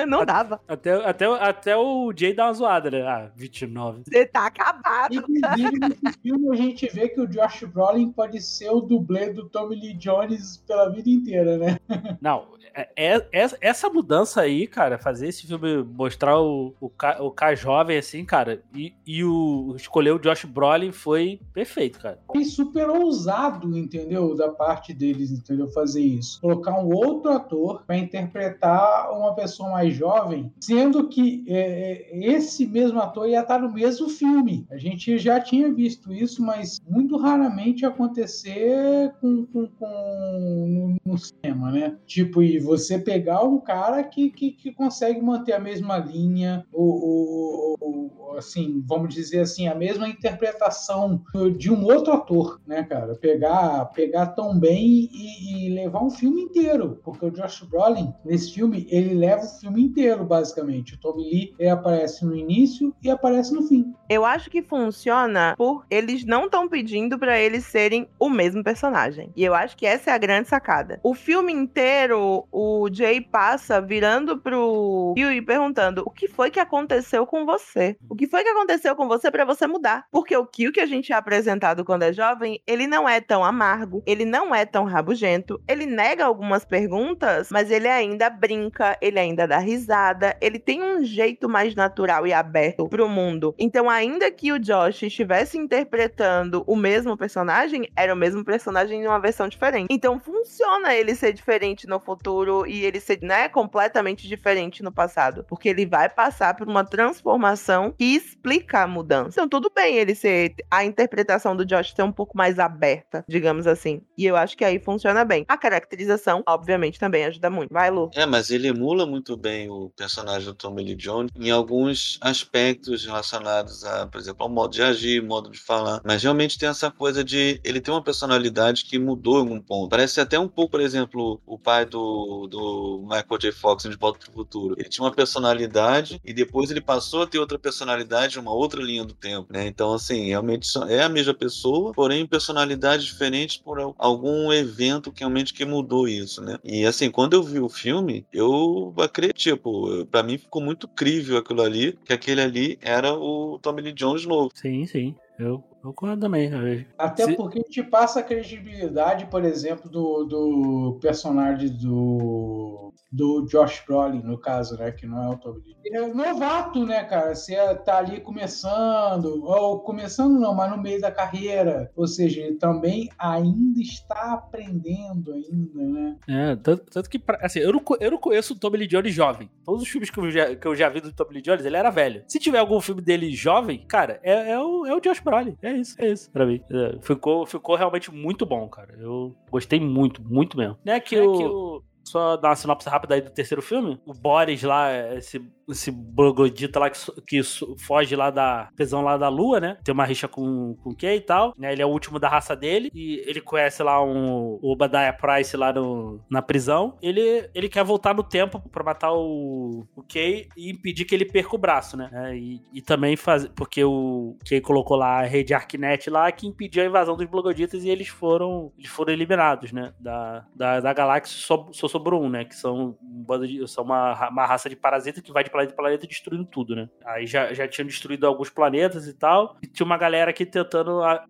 Não 0.06 0.24
dava. 0.24 0.60
Até, 0.68 0.92
até, 1.04 1.26
até 1.26 1.76
o 1.76 2.12
Jay 2.14 2.34
dá 2.34 2.46
uma 2.46 2.52
zoada, 2.52 2.90
né? 2.90 3.02
Ah, 3.02 3.30
29. 3.34 4.02
Você 4.06 4.26
tá 4.26 4.46
acabado. 4.46 5.14
Inclusive, 5.14 5.78
nesse 5.80 6.18
filme 6.22 6.50
a 6.50 6.56
gente 6.56 6.86
vê 6.92 7.08
que 7.08 7.20
o 7.20 7.26
Josh 7.26 7.64
Brolin 7.64 8.10
pode 8.12 8.40
ser 8.40 8.70
o 8.70 8.80
dublê 8.80 9.32
do 9.32 9.48
Tommy 9.48 9.76
Lee 9.76 9.94
Jones 9.94 10.58
pela 10.66 10.88
vida 10.90 11.08
inteira, 11.10 11.56
né? 11.58 11.78
Não, 12.20 12.46
é- 12.74 12.88
é- 12.96 13.26
essa, 13.32 13.58
essa 13.60 13.88
mudança 13.90 14.40
aí, 14.40 14.66
cara, 14.66 14.98
fazer 14.98 15.28
esse 15.28 15.46
filme 15.46 15.82
mostrar 15.82 16.27
o, 16.36 16.74
o, 16.80 16.88
K, 16.88 17.22
o 17.22 17.30
K 17.30 17.54
jovem, 17.54 17.98
assim, 17.98 18.24
cara, 18.24 18.62
e, 18.74 18.92
e 19.06 19.24
o 19.24 19.74
escolher 19.76 20.12
o 20.12 20.18
Josh 20.18 20.44
Brolin 20.44 20.92
foi 20.92 21.40
perfeito, 21.52 22.00
cara. 22.00 22.18
Foi 22.26 22.44
super 22.44 22.88
ousado, 22.90 23.76
entendeu? 23.76 24.34
Da 24.34 24.48
parte 24.50 24.92
deles, 24.92 25.30
entendeu? 25.30 25.68
Fazer 25.68 26.02
isso. 26.02 26.40
Colocar 26.40 26.78
um 26.78 26.92
outro 26.92 27.30
ator 27.30 27.82
para 27.86 27.96
interpretar 27.98 29.10
uma 29.12 29.34
pessoa 29.34 29.70
mais 29.70 29.94
jovem, 29.94 30.52
sendo 30.60 31.08
que 31.08 31.44
é, 31.48 32.08
é, 32.12 32.32
esse 32.34 32.66
mesmo 32.66 33.00
ator 33.00 33.28
ia 33.28 33.40
estar 33.40 33.58
no 33.58 33.72
mesmo 33.72 34.08
filme. 34.08 34.66
A 34.70 34.76
gente 34.76 35.18
já 35.18 35.40
tinha 35.40 35.72
visto 35.72 36.12
isso, 36.12 36.42
mas 36.42 36.80
muito 36.88 37.16
raramente 37.16 37.84
acontecer 37.86 39.12
com, 39.20 39.46
com, 39.46 39.66
com- 39.68 40.96
no, 41.04 41.12
no 41.12 41.18
cinema, 41.18 41.70
né? 41.70 41.96
Tipo, 42.06 42.42
e 42.42 42.58
você 42.58 42.98
pegar 42.98 43.42
um 43.44 43.58
cara 43.58 44.02
que, 44.04 44.30
que, 44.30 44.52
que 44.52 44.72
consegue 44.72 45.20
manter 45.20 45.52
a 45.52 45.60
mesma 45.60 45.98
linha 45.98 46.17
linha, 46.18 46.66
o, 46.72 46.82
o, 46.82 47.76
o, 47.80 48.27
assim, 48.36 48.82
vamos 48.86 49.14
dizer 49.14 49.40
assim, 49.40 49.68
a 49.68 49.74
mesma 49.74 50.08
interpretação 50.08 51.22
de 51.56 51.72
um 51.72 51.84
outro 51.84 52.12
ator, 52.12 52.60
né, 52.66 52.82
cara? 52.82 53.14
Pegar, 53.14 53.86
pegar 53.86 54.26
tão 54.28 54.58
bem 54.58 55.08
e, 55.12 55.66
e 55.66 55.74
levar 55.74 56.02
um 56.02 56.10
filme 56.10 56.42
inteiro, 56.42 57.00
porque 57.04 57.26
o 57.26 57.30
Josh 57.30 57.62
Brolin 57.62 58.12
nesse 58.24 58.52
filme 58.52 58.86
ele 58.90 59.14
leva 59.14 59.44
o 59.44 59.60
filme 59.60 59.82
inteiro 59.82 60.24
basicamente. 60.24 60.94
O 60.94 61.00
Tommy 61.00 61.24
Lee 61.24 61.54
ele 61.58 61.68
aparece 61.68 62.24
no 62.24 62.34
início 62.34 62.94
e 63.02 63.10
aparece 63.10 63.52
no 63.54 63.62
fim. 63.62 63.92
Eu 64.08 64.24
acho 64.24 64.50
que 64.50 64.62
funciona 64.62 65.54
por 65.56 65.84
eles 65.90 66.24
não 66.24 66.46
estão 66.46 66.68
pedindo 66.68 67.18
para 67.18 67.38
eles 67.38 67.64
serem 67.64 68.08
o 68.18 68.28
mesmo 68.28 68.64
personagem. 68.64 69.30
E 69.36 69.44
eu 69.44 69.54
acho 69.54 69.76
que 69.76 69.86
essa 69.86 70.10
é 70.10 70.14
a 70.14 70.18
grande 70.18 70.48
sacada. 70.48 70.98
O 71.02 71.14
filme 71.14 71.52
inteiro, 71.52 72.46
o 72.50 72.88
Jay 72.90 73.20
passa 73.20 73.80
virando 73.80 74.38
pro 74.38 75.14
Hugh 75.16 75.32
e 75.32 75.42
perguntando: 75.42 76.02
o 76.06 76.10
que 76.10 76.28
foi 76.28 76.50
que 76.50 76.60
aconteceu 76.60 77.26
com 77.26 77.44
você? 77.44 77.96
O 78.08 78.14
que 78.18 78.26
foi 78.26 78.42
que 78.42 78.48
aconteceu 78.48 78.96
com 78.96 79.06
você 79.06 79.30
para 79.30 79.44
você 79.44 79.66
mudar? 79.66 80.04
Porque 80.10 80.36
o 80.36 80.44
Kill 80.44 80.72
que 80.72 80.80
a 80.80 80.86
gente 80.86 81.12
é 81.12 81.16
apresentado 81.16 81.84
quando 81.84 82.02
é 82.02 82.12
jovem, 82.12 82.60
ele 82.66 82.88
não 82.88 83.08
é 83.08 83.20
tão 83.20 83.44
amargo, 83.44 84.02
ele 84.04 84.24
não 84.24 84.52
é 84.52 84.66
tão 84.66 84.84
rabugento, 84.84 85.62
ele 85.68 85.86
nega 85.86 86.24
algumas 86.24 86.64
perguntas, 86.64 87.48
mas 87.50 87.70
ele 87.70 87.86
ainda 87.86 88.28
brinca, 88.28 88.98
ele 89.00 89.20
ainda 89.20 89.46
dá 89.46 89.58
risada, 89.58 90.36
ele 90.40 90.58
tem 90.58 90.82
um 90.82 91.04
jeito 91.04 91.48
mais 91.48 91.76
natural 91.76 92.26
e 92.26 92.32
aberto 92.32 92.88
pro 92.88 93.08
mundo. 93.08 93.54
Então, 93.56 93.88
ainda 93.88 94.30
que 94.32 94.50
o 94.50 94.58
Josh 94.58 95.04
estivesse 95.04 95.56
interpretando 95.56 96.64
o 96.66 96.74
mesmo 96.74 97.16
personagem, 97.16 97.88
era 97.94 98.12
o 98.12 98.16
mesmo 98.16 98.44
personagem 98.44 99.00
em 99.00 99.06
uma 99.06 99.20
versão 99.20 99.48
diferente. 99.48 99.86
Então, 99.90 100.18
funciona 100.18 100.92
ele 100.92 101.14
ser 101.14 101.32
diferente 101.32 101.86
no 101.86 102.00
futuro 102.00 102.66
e 102.66 102.84
ele 102.84 102.98
ser, 102.98 103.20
né, 103.22 103.48
completamente 103.48 104.26
diferente 104.26 104.82
no 104.82 104.90
passado, 104.90 105.44
porque 105.48 105.68
ele 105.68 105.86
vai 105.86 106.08
passar 106.08 106.56
por 106.56 106.66
uma 106.66 106.84
transformação 106.84 107.94
que 107.96 108.07
explica 108.14 108.82
a 108.82 108.86
mudança. 108.86 109.30
Então, 109.30 109.48
tudo 109.48 109.72
bem 109.74 109.96
ele 109.96 110.14
ser 110.14 110.54
a 110.70 110.84
interpretação 110.84 111.56
do 111.56 111.64
Josh 111.64 111.92
ser 111.94 112.02
um 112.02 112.12
pouco 112.12 112.36
mais 112.36 112.58
aberta, 112.58 113.24
digamos 113.28 113.66
assim. 113.66 114.02
E 114.16 114.24
eu 114.26 114.36
acho 114.36 114.56
que 114.56 114.64
aí 114.64 114.78
funciona 114.78 115.24
bem. 115.24 115.44
A 115.48 115.56
caracterização, 115.56 116.42
obviamente, 116.46 116.98
também 116.98 117.24
ajuda 117.24 117.50
muito. 117.50 117.72
Vai, 117.72 117.90
Lu. 117.90 118.10
É, 118.14 118.26
mas 118.26 118.50
ele 118.50 118.68
emula 118.68 119.06
muito 119.06 119.36
bem 119.36 119.68
o 119.68 119.90
personagem 119.96 120.46
do 120.46 120.54
Tommy 120.54 120.82
Lee 120.82 120.94
Jones 120.94 121.30
em 121.36 121.50
alguns 121.50 122.18
aspectos 122.20 123.04
relacionados 123.04 123.84
a, 123.84 124.06
por 124.06 124.20
exemplo, 124.20 124.42
ao 124.42 124.48
modo 124.48 124.72
de 124.72 124.82
agir, 124.82 125.22
modo 125.22 125.50
de 125.50 125.58
falar. 125.58 126.00
Mas 126.04 126.22
realmente 126.22 126.58
tem 126.58 126.68
essa 126.68 126.90
coisa 126.90 127.24
de 127.24 127.60
ele 127.64 127.80
tem 127.80 127.92
uma 127.92 128.02
personalidade 128.02 128.84
que 128.84 128.98
mudou 128.98 129.36
em 129.36 129.40
algum 129.40 129.60
ponto. 129.60 129.88
Parece 129.88 130.20
até 130.20 130.38
um 130.38 130.48
pouco, 130.48 130.72
por 130.72 130.80
exemplo, 130.80 131.40
o 131.46 131.58
pai 131.58 131.84
do, 131.84 132.46
do 132.46 133.00
Michael 133.02 133.38
J. 133.38 133.52
Fox 133.52 133.84
em 133.84 133.90
De 133.90 133.96
Volta 133.96 134.28
o 134.28 134.32
Futuro. 134.32 134.74
Ele 134.78 134.88
tinha 134.88 135.04
uma 135.04 135.14
personalidade 135.14 136.20
e 136.24 136.32
depois 136.32 136.70
ele 136.70 136.80
passou 136.80 137.22
a 137.22 137.26
ter 137.26 137.38
outra 137.38 137.58
personalidade, 137.58 137.97
uma 138.38 138.52
outra 138.52 138.82
linha 138.82 139.04
do 139.04 139.14
tempo, 139.14 139.52
né? 139.52 139.66
Então, 139.66 139.92
assim, 139.94 140.26
realmente 140.26 140.68
é 140.88 141.02
a 141.02 141.08
mesma 141.08 141.34
pessoa, 141.34 141.92
porém 141.92 142.26
personalidades 142.26 143.06
diferentes 143.06 143.56
por 143.56 143.94
algum 143.98 144.52
evento 144.52 145.12
que 145.12 145.20
realmente 145.20 145.52
que 145.52 145.64
mudou 145.64 146.08
isso, 146.08 146.42
né? 146.42 146.58
E 146.64 146.84
assim, 146.84 147.10
quando 147.10 147.34
eu 147.34 147.42
vi 147.42 147.60
o 147.60 147.68
filme, 147.68 148.26
eu 148.32 148.94
acredito, 148.98 149.36
tipo, 149.36 150.04
para 150.06 150.22
mim 150.22 150.38
ficou 150.38 150.62
muito 150.62 150.88
crível 150.88 151.36
aquilo 151.36 151.62
ali, 151.62 151.98
que 152.04 152.12
aquele 152.12 152.40
ali 152.40 152.78
era 152.80 153.14
o 153.14 153.58
Tommy 153.60 153.82
Lee 153.82 153.92
Jones 153.92 154.24
novo. 154.24 154.50
Sim, 154.54 154.86
sim. 154.86 155.14
Eu 155.38 155.62
eu 155.82 155.92
concordo 155.92 156.20
também. 156.20 156.50
Até 156.96 157.24
Se... 157.24 157.36
porque 157.36 157.62
te 157.62 157.82
passa 157.82 158.20
a 158.20 158.22
credibilidade, 158.22 159.26
por 159.26 159.44
exemplo, 159.44 159.90
do, 159.90 160.24
do 160.24 160.98
personagem 161.00 161.68
do, 161.68 162.92
do 163.10 163.46
Josh 163.46 163.82
Brolin, 163.86 164.22
no 164.22 164.38
caso, 164.38 164.76
né? 164.76 164.90
Que 164.90 165.06
não 165.06 165.22
é 165.22 165.28
o 165.28 165.38
Tommy 165.38 165.60
Lee. 165.64 165.76
É 165.90 166.06
novato, 166.06 166.84
né, 166.84 167.04
cara? 167.04 167.34
Você 167.34 167.56
tá 167.76 167.98
ali 167.98 168.20
começando, 168.20 169.42
ou 169.44 169.80
começando 169.80 170.38
não, 170.38 170.54
mas 170.54 170.70
no 170.70 170.82
meio 170.82 171.00
da 171.00 171.10
carreira. 171.10 171.90
Ou 171.96 172.06
seja, 172.06 172.40
ele 172.40 172.56
também 172.56 173.08
ainda 173.18 173.80
está 173.80 174.34
aprendendo 174.34 175.32
ainda, 175.32 175.82
né? 175.82 176.16
É, 176.28 176.56
tanto, 176.56 176.84
tanto 176.90 177.08
que, 177.08 177.22
assim, 177.40 177.60
eu 177.60 177.72
não, 177.72 177.82
eu 178.00 178.10
não 178.10 178.18
conheço 178.18 178.54
o 178.54 178.58
Tommy 178.58 178.78
Lee 178.78 178.88
Jones 178.88 179.14
jovem. 179.14 179.50
Todos 179.64 179.82
os 179.82 179.88
filmes 179.88 180.10
que 180.10 180.18
eu 180.18 180.30
já, 180.30 180.54
que 180.54 180.66
eu 180.66 180.74
já 180.74 180.88
vi 180.88 181.00
do 181.00 181.12
Tommy 181.12 181.34
Lee 181.34 181.42
Jones, 181.42 181.64
ele 181.64 181.76
era 181.76 181.90
velho. 181.90 182.24
Se 182.26 182.38
tiver 182.38 182.58
algum 182.58 182.80
filme 182.80 183.00
dele 183.00 183.30
jovem, 183.30 183.86
cara, 183.86 184.20
é, 184.22 184.52
é, 184.52 184.58
o, 184.58 184.86
é 184.86 184.94
o 184.94 185.00
Josh 185.00 185.20
Brolin. 185.20 185.56
É 185.62 185.67
isso, 185.72 186.00
é 186.00 186.08
isso 186.08 186.30
pra 186.30 186.46
mim. 186.46 186.60
É, 186.70 186.98
ficou, 187.02 187.46
ficou 187.46 187.76
realmente 187.76 188.12
muito 188.12 188.46
bom, 188.46 188.68
cara. 188.68 188.94
Eu 188.98 189.34
gostei 189.50 189.80
muito, 189.80 190.22
muito 190.22 190.56
mesmo. 190.56 190.78
Não 190.84 190.92
é 190.92 191.00
que, 191.00 191.16
é 191.16 191.22
o... 191.22 191.32
que 191.32 191.44
o 191.44 191.82
só 192.04 192.36
dar 192.36 192.48
uma 192.48 192.56
sinopse 192.56 192.88
rápida 192.88 193.14
aí 193.14 193.20
do 193.20 193.30
terceiro 193.30 193.62
filme. 193.62 194.00
O 194.06 194.14
Boris 194.14 194.62
lá, 194.62 194.90
esse 195.14 195.40
esse 195.68 195.90
Brogodita 195.90 196.78
lá 196.78 196.90
que, 196.90 196.98
que 197.26 197.42
foge 197.78 198.16
lá 198.16 198.30
da 198.30 198.68
prisão 198.76 199.02
lá 199.02 199.16
da 199.16 199.28
lua, 199.28 199.60
né? 199.60 199.78
Tem 199.84 199.92
uma 199.92 200.04
rixa 200.04 200.28
com, 200.28 200.74
com 200.82 200.90
o 200.90 200.96
Kay 200.96 201.16
e 201.16 201.20
tal, 201.20 201.54
né? 201.56 201.72
Ele 201.72 201.82
é 201.82 201.86
o 201.86 201.90
último 201.90 202.18
da 202.18 202.28
raça 202.28 202.56
dele 202.56 202.90
e 202.94 203.22
ele 203.26 203.40
conhece 203.40 203.82
lá 203.82 204.02
um, 204.02 204.58
o 204.62 204.72
Obadiah 204.72 205.12
Price 205.12 205.56
lá 205.56 205.72
no, 205.72 206.20
na 206.30 206.42
prisão. 206.42 206.96
Ele, 207.02 207.48
ele 207.54 207.68
quer 207.68 207.84
voltar 207.84 208.14
no 208.14 208.22
tempo 208.22 208.60
pra 208.70 208.82
matar 208.82 209.12
o, 209.12 209.86
o 209.94 210.02
Kay 210.02 210.48
e 210.56 210.70
impedir 210.70 211.04
que 211.04 211.14
ele 211.14 211.24
perca 211.24 211.54
o 211.54 211.58
braço, 211.58 211.96
né? 211.96 212.10
É, 212.12 212.36
e, 212.36 212.60
e 212.72 212.82
também 212.82 213.16
fazer, 213.16 213.50
porque 213.50 213.84
o 213.84 214.36
Kay 214.48 214.60
colocou 214.60 214.96
lá 214.96 215.20
a 215.20 215.22
rede 215.22 215.54
Arquinet 215.54 216.08
lá 216.10 216.30
que 216.32 216.46
impediu 216.46 216.82
a 216.82 216.86
invasão 216.86 217.16
dos 217.16 217.26
Blogoditas 217.26 217.84
e 217.84 217.88
eles 217.88 218.08
foram, 218.08 218.72
eles 218.78 218.90
foram 218.90 219.12
eliminados, 219.12 219.72
né? 219.72 219.92
Da, 220.00 220.44
da, 220.54 220.80
da 220.80 220.92
galáxia 220.92 221.38
só, 221.38 221.68
só 221.72 221.88
sobrou 221.88 222.22
um, 222.22 222.28
né? 222.28 222.44
Que 222.44 222.54
são, 222.54 222.96
um 223.02 223.66
são 223.66 223.84
uma, 223.84 224.28
uma 224.28 224.46
raça 224.46 224.68
de 224.68 224.76
parasita 224.76 225.20
que 225.20 225.32
vai 225.32 225.44
de 225.44 225.50
planeta 225.58 225.72
em 225.72 225.76
planeta 225.76 226.06
destruindo 226.06 226.44
tudo, 226.44 226.76
né? 226.76 226.88
Aí 227.04 227.26
já, 227.26 227.52
já 227.52 227.66
tinham 227.66 227.86
destruído 227.86 228.26
alguns 228.26 228.50
planetas 228.50 229.06
e 229.06 229.14
tal. 229.14 229.56
E 229.62 229.66
tinha 229.66 229.84
uma 229.84 229.96
galera 229.96 230.30
aqui 230.30 230.46
tentando 230.46 231.02
a, 231.02 231.24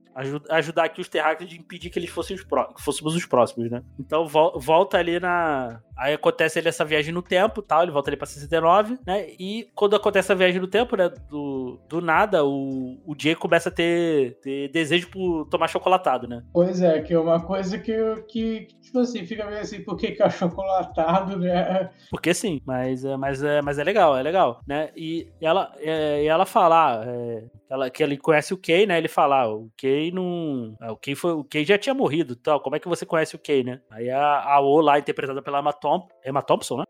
ajudar 0.50 0.84
aqui 0.84 1.00
os 1.00 1.08
terráqueos 1.08 1.48
de 1.48 1.58
impedir 1.58 1.90
que 1.90 1.98
eles 1.98 2.10
fossem 2.10 2.34
os 2.34 2.44
pró 2.44 2.64
que 2.64 2.82
fôssemos 2.82 3.14
os 3.14 3.24
próximos, 3.24 3.70
né? 3.70 3.82
Então 3.98 4.26
vol 4.26 4.58
volta 4.58 4.98
ali 4.98 5.20
na. 5.20 5.80
Aí 5.96 6.14
acontece 6.14 6.58
ali 6.58 6.68
essa 6.68 6.84
viagem 6.84 7.12
no 7.12 7.22
tempo 7.22 7.62
tal. 7.62 7.82
Ele 7.82 7.90
volta 7.90 8.10
ali 8.10 8.16
pra 8.16 8.26
69, 8.26 8.98
né? 9.06 9.28
E 9.38 9.68
quando 9.74 9.96
acontece 9.96 10.26
essa 10.26 10.34
viagem 10.34 10.60
no 10.60 10.66
tempo, 10.66 10.96
né? 10.96 11.08
Do, 11.28 11.80
do 11.88 12.00
nada, 12.00 12.44
o, 12.44 12.98
o 13.06 13.14
Jay 13.18 13.34
começa 13.34 13.68
a 13.68 13.72
ter, 13.72 14.38
ter 14.40 14.68
desejo 14.68 15.08
por 15.08 15.46
tomar 15.46 15.68
chocolatado, 15.68 16.26
né? 16.26 16.42
Pois 16.52 16.80
é, 16.80 17.00
que 17.00 17.14
é 17.14 17.18
uma 17.18 17.40
coisa 17.40 17.78
que, 17.78 17.96
que 18.28 18.68
tipo 18.80 18.98
assim, 19.00 19.24
fica 19.26 19.46
meio 19.46 19.60
assim, 19.60 19.82
por 19.82 19.96
que, 19.96 20.12
que 20.12 20.22
é 20.22 20.30
chocolatado, 20.30 21.38
né? 21.38 21.90
Porque 22.10 22.34
sim, 22.34 22.60
mas, 22.64 23.04
é, 23.04 23.16
mas, 23.16 23.42
é, 23.42 23.62
mas 23.62 23.78
é 23.78 23.84
legal, 23.84 24.17
é 24.18 24.22
legal, 24.22 24.60
né? 24.66 24.90
E 24.96 25.28
ela, 25.40 25.72
é, 25.78 26.24
ela 26.24 26.44
fala 26.44 27.04
é, 27.06 27.44
ela, 27.70 27.90
que 27.90 28.02
ele 28.02 28.16
conhece 28.16 28.54
o 28.54 28.58
Kay, 28.58 28.86
né? 28.86 28.98
Ele 28.98 29.08
fala, 29.08 29.42
ah, 29.42 29.48
o 29.48 29.70
Kay 29.76 30.10
não. 30.10 30.76
É, 30.80 30.90
o 30.90 30.96
Kay 30.96 31.14
foi. 31.14 31.32
O 31.32 31.44
Kay 31.44 31.64
já 31.64 31.78
tinha 31.78 31.94
morrido 31.94 32.34
tal. 32.34 32.60
Como 32.60 32.76
é 32.76 32.78
que 32.78 32.88
você 32.88 33.04
conhece 33.04 33.36
o 33.36 33.38
Kay, 33.38 33.62
né? 33.62 33.80
Aí 33.90 34.10
a, 34.10 34.42
a 34.42 34.60
O 34.60 34.80
lá, 34.80 34.98
interpretada 34.98 35.42
pela 35.42 35.60
Emma, 35.60 35.74
Emma 36.24 36.42
Thompson, 36.42 36.78
né? 36.78 36.84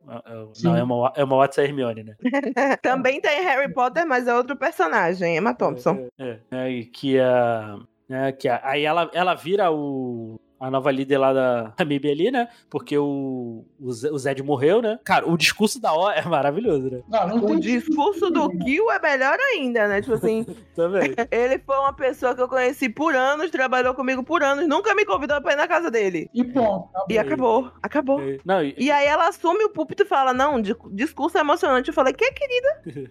Não, 0.63 0.77
é 0.77 0.83
uma, 0.83 1.13
é 1.17 1.25
uma 1.25 1.37
Watson 1.37 1.63
Hermione, 1.63 2.05
né? 2.05 2.17
Também 2.83 3.21
tem 3.21 3.43
Harry 3.45 3.73
Potter, 3.73 4.07
mas 4.07 4.27
é 4.27 4.35
outro 4.35 4.57
personagem, 4.57 5.37
Emma 5.37 5.55
Thompson. 5.55 6.09
É, 6.19 6.39
é, 6.51 6.81
é 6.81 6.83
que 6.85 7.19
a. 7.19 7.79
É, 8.11 8.33
que 8.33 8.49
a, 8.49 8.61
aí 8.65 8.85
ela, 8.85 9.11
ela 9.13 9.35
vira 9.35 9.71
o, 9.71 10.41
a 10.61 10.71
nova 10.71 10.91
líder 10.91 11.19
lá 11.19 11.33
da 11.33 11.73
Namíbia 11.79 12.13
ali, 12.13 12.31
né? 12.31 12.49
Porque 12.69 12.99
o, 12.99 13.65
o 13.81 14.19
Zed 14.19 14.43
morreu, 14.43 14.83
né? 14.83 14.99
Cara, 15.05 15.29
o 15.29 15.37
discurso 15.37 15.81
da 15.81 15.93
O 15.93 16.11
é 16.11 16.23
maravilhoso, 16.25 16.91
né? 16.91 17.01
Não, 17.09 17.29
não 17.29 17.45
o 17.45 17.61
discurso 17.61 18.31
do 18.31 18.51
Kill 18.51 18.91
é 18.91 18.99
melhor 18.99 19.39
ainda, 19.39 19.89
né? 19.89 20.01
Tipo 20.01 20.15
assim. 20.15 20.45
Também. 20.75 21.15
Ele 21.31 21.59
foi 21.59 21.77
uma 21.77 21.93
pessoa 21.93 22.35
que 22.35 22.43
eu 22.43 22.49
conheci 22.49 22.89
por 22.89 23.15
anos, 23.15 23.51
trabalhou 23.51 23.95
comigo 23.95 24.23
por 24.23 24.43
anos, 24.43 24.69
nunca 24.69 24.95
me 24.95 25.05
convidou 25.05 25.41
pra 25.41 25.53
ir 25.53 25.57
na 25.57 25.69
casa 25.69 25.91
dele. 25.91 26.29
E 26.35 26.43
bom. 26.45 26.91
E 27.09 27.19
acabou. 27.19 27.71
Acabou. 27.83 28.21
É. 28.21 28.39
Não, 28.45 28.63
e... 28.63 28.75
e... 28.77 28.91
aí 28.91 29.07
ela 29.07 29.29
assume 29.29 29.65
o 29.65 29.71
púlpito 29.71 30.03
e 30.03 30.07
fala: 30.07 30.33
Não, 30.33 30.61
discurso 30.61 31.39
emocionante. 31.39 31.89
Eu 31.89 31.95
falei, 31.95 32.13
que 32.13 32.31
querida? 32.33 33.09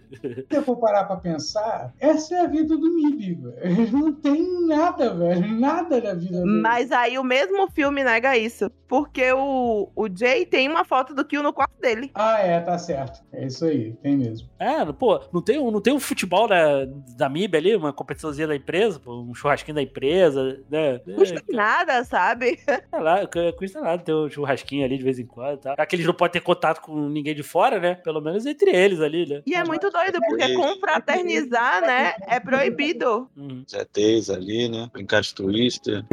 Se 0.50 0.56
eu 0.56 0.62
for 0.62 0.76
parar 0.76 1.04
pra 1.04 1.16
pensar, 1.16 1.92
essa 1.98 2.34
é 2.34 2.40
a 2.40 2.46
vida 2.46 2.76
do 2.76 2.94
Mib, 2.94 3.34
velho. 3.34 3.92
Não 3.92 4.12
tem 4.12 4.66
nada, 4.66 5.14
velho. 5.14 5.58
Nada 5.58 6.00
da 6.00 6.14
vida 6.14 6.38
dele. 6.38 6.60
Mas 6.60 6.92
aí 6.92 7.18
o 7.18 7.24
mesmo 7.24 7.37
mesmo 7.38 7.70
filme 7.70 8.02
nega 8.02 8.36
isso. 8.36 8.70
Porque 8.88 9.30
o, 9.32 9.90
o 9.94 10.08
Jay 10.08 10.46
tem 10.46 10.66
uma 10.66 10.82
foto 10.82 11.14
do 11.14 11.24
Kill 11.24 11.42
no 11.42 11.52
quarto 11.52 11.78
dele. 11.78 12.10
Ah, 12.14 12.38
é, 12.40 12.58
tá 12.58 12.78
certo. 12.78 13.22
É 13.32 13.46
isso 13.46 13.66
aí, 13.66 13.92
tem 14.02 14.16
mesmo. 14.16 14.48
É, 14.58 14.84
pô, 14.86 15.20
não 15.30 15.42
tem, 15.42 15.58
não 15.70 15.80
tem 15.80 15.92
um 15.92 16.00
futebol 16.00 16.48
da, 16.48 16.86
da 17.14 17.28
MIB 17.28 17.56
ali, 17.56 17.76
uma 17.76 17.92
competiçãozinha 17.92 18.48
da 18.48 18.56
empresa, 18.56 18.98
pô, 18.98 19.20
um 19.20 19.34
churrasquinho 19.34 19.74
da 19.74 19.82
empresa, 19.82 20.58
né? 20.70 20.98
Custa 21.00 21.42
é, 21.46 21.54
nada, 21.54 22.02
sabe? 22.04 22.58
É 22.90 22.98
lá, 22.98 23.20
custa 23.58 23.80
nada 23.80 24.02
ter 24.02 24.14
um 24.14 24.30
churrasquinho 24.30 24.84
ali 24.84 24.96
de 24.96 25.04
vez 25.04 25.18
em 25.18 25.26
quando, 25.26 25.58
tá? 25.58 25.74
Aqueles 25.76 26.06
não 26.06 26.14
podem 26.14 26.32
ter 26.32 26.40
contato 26.40 26.80
com 26.80 27.08
ninguém 27.08 27.34
de 27.34 27.42
fora, 27.42 27.78
né? 27.78 27.94
Pelo 27.96 28.20
menos 28.20 28.46
entre 28.46 28.70
eles 28.74 29.00
ali, 29.00 29.26
né? 29.28 29.42
E 29.46 29.54
é 29.54 29.64
muito 29.64 29.90
doido, 29.90 30.18
porque 30.26 30.54
confraternizar, 30.54 31.82
né, 31.82 32.14
é 32.26 32.40
proibido. 32.40 33.28
Uhum. 33.36 33.64
ZTs 33.68 34.30
ali, 34.30 34.68
né? 34.68 34.88
Brincar 34.92 35.20
de 35.20 35.34
turista. 35.34 36.06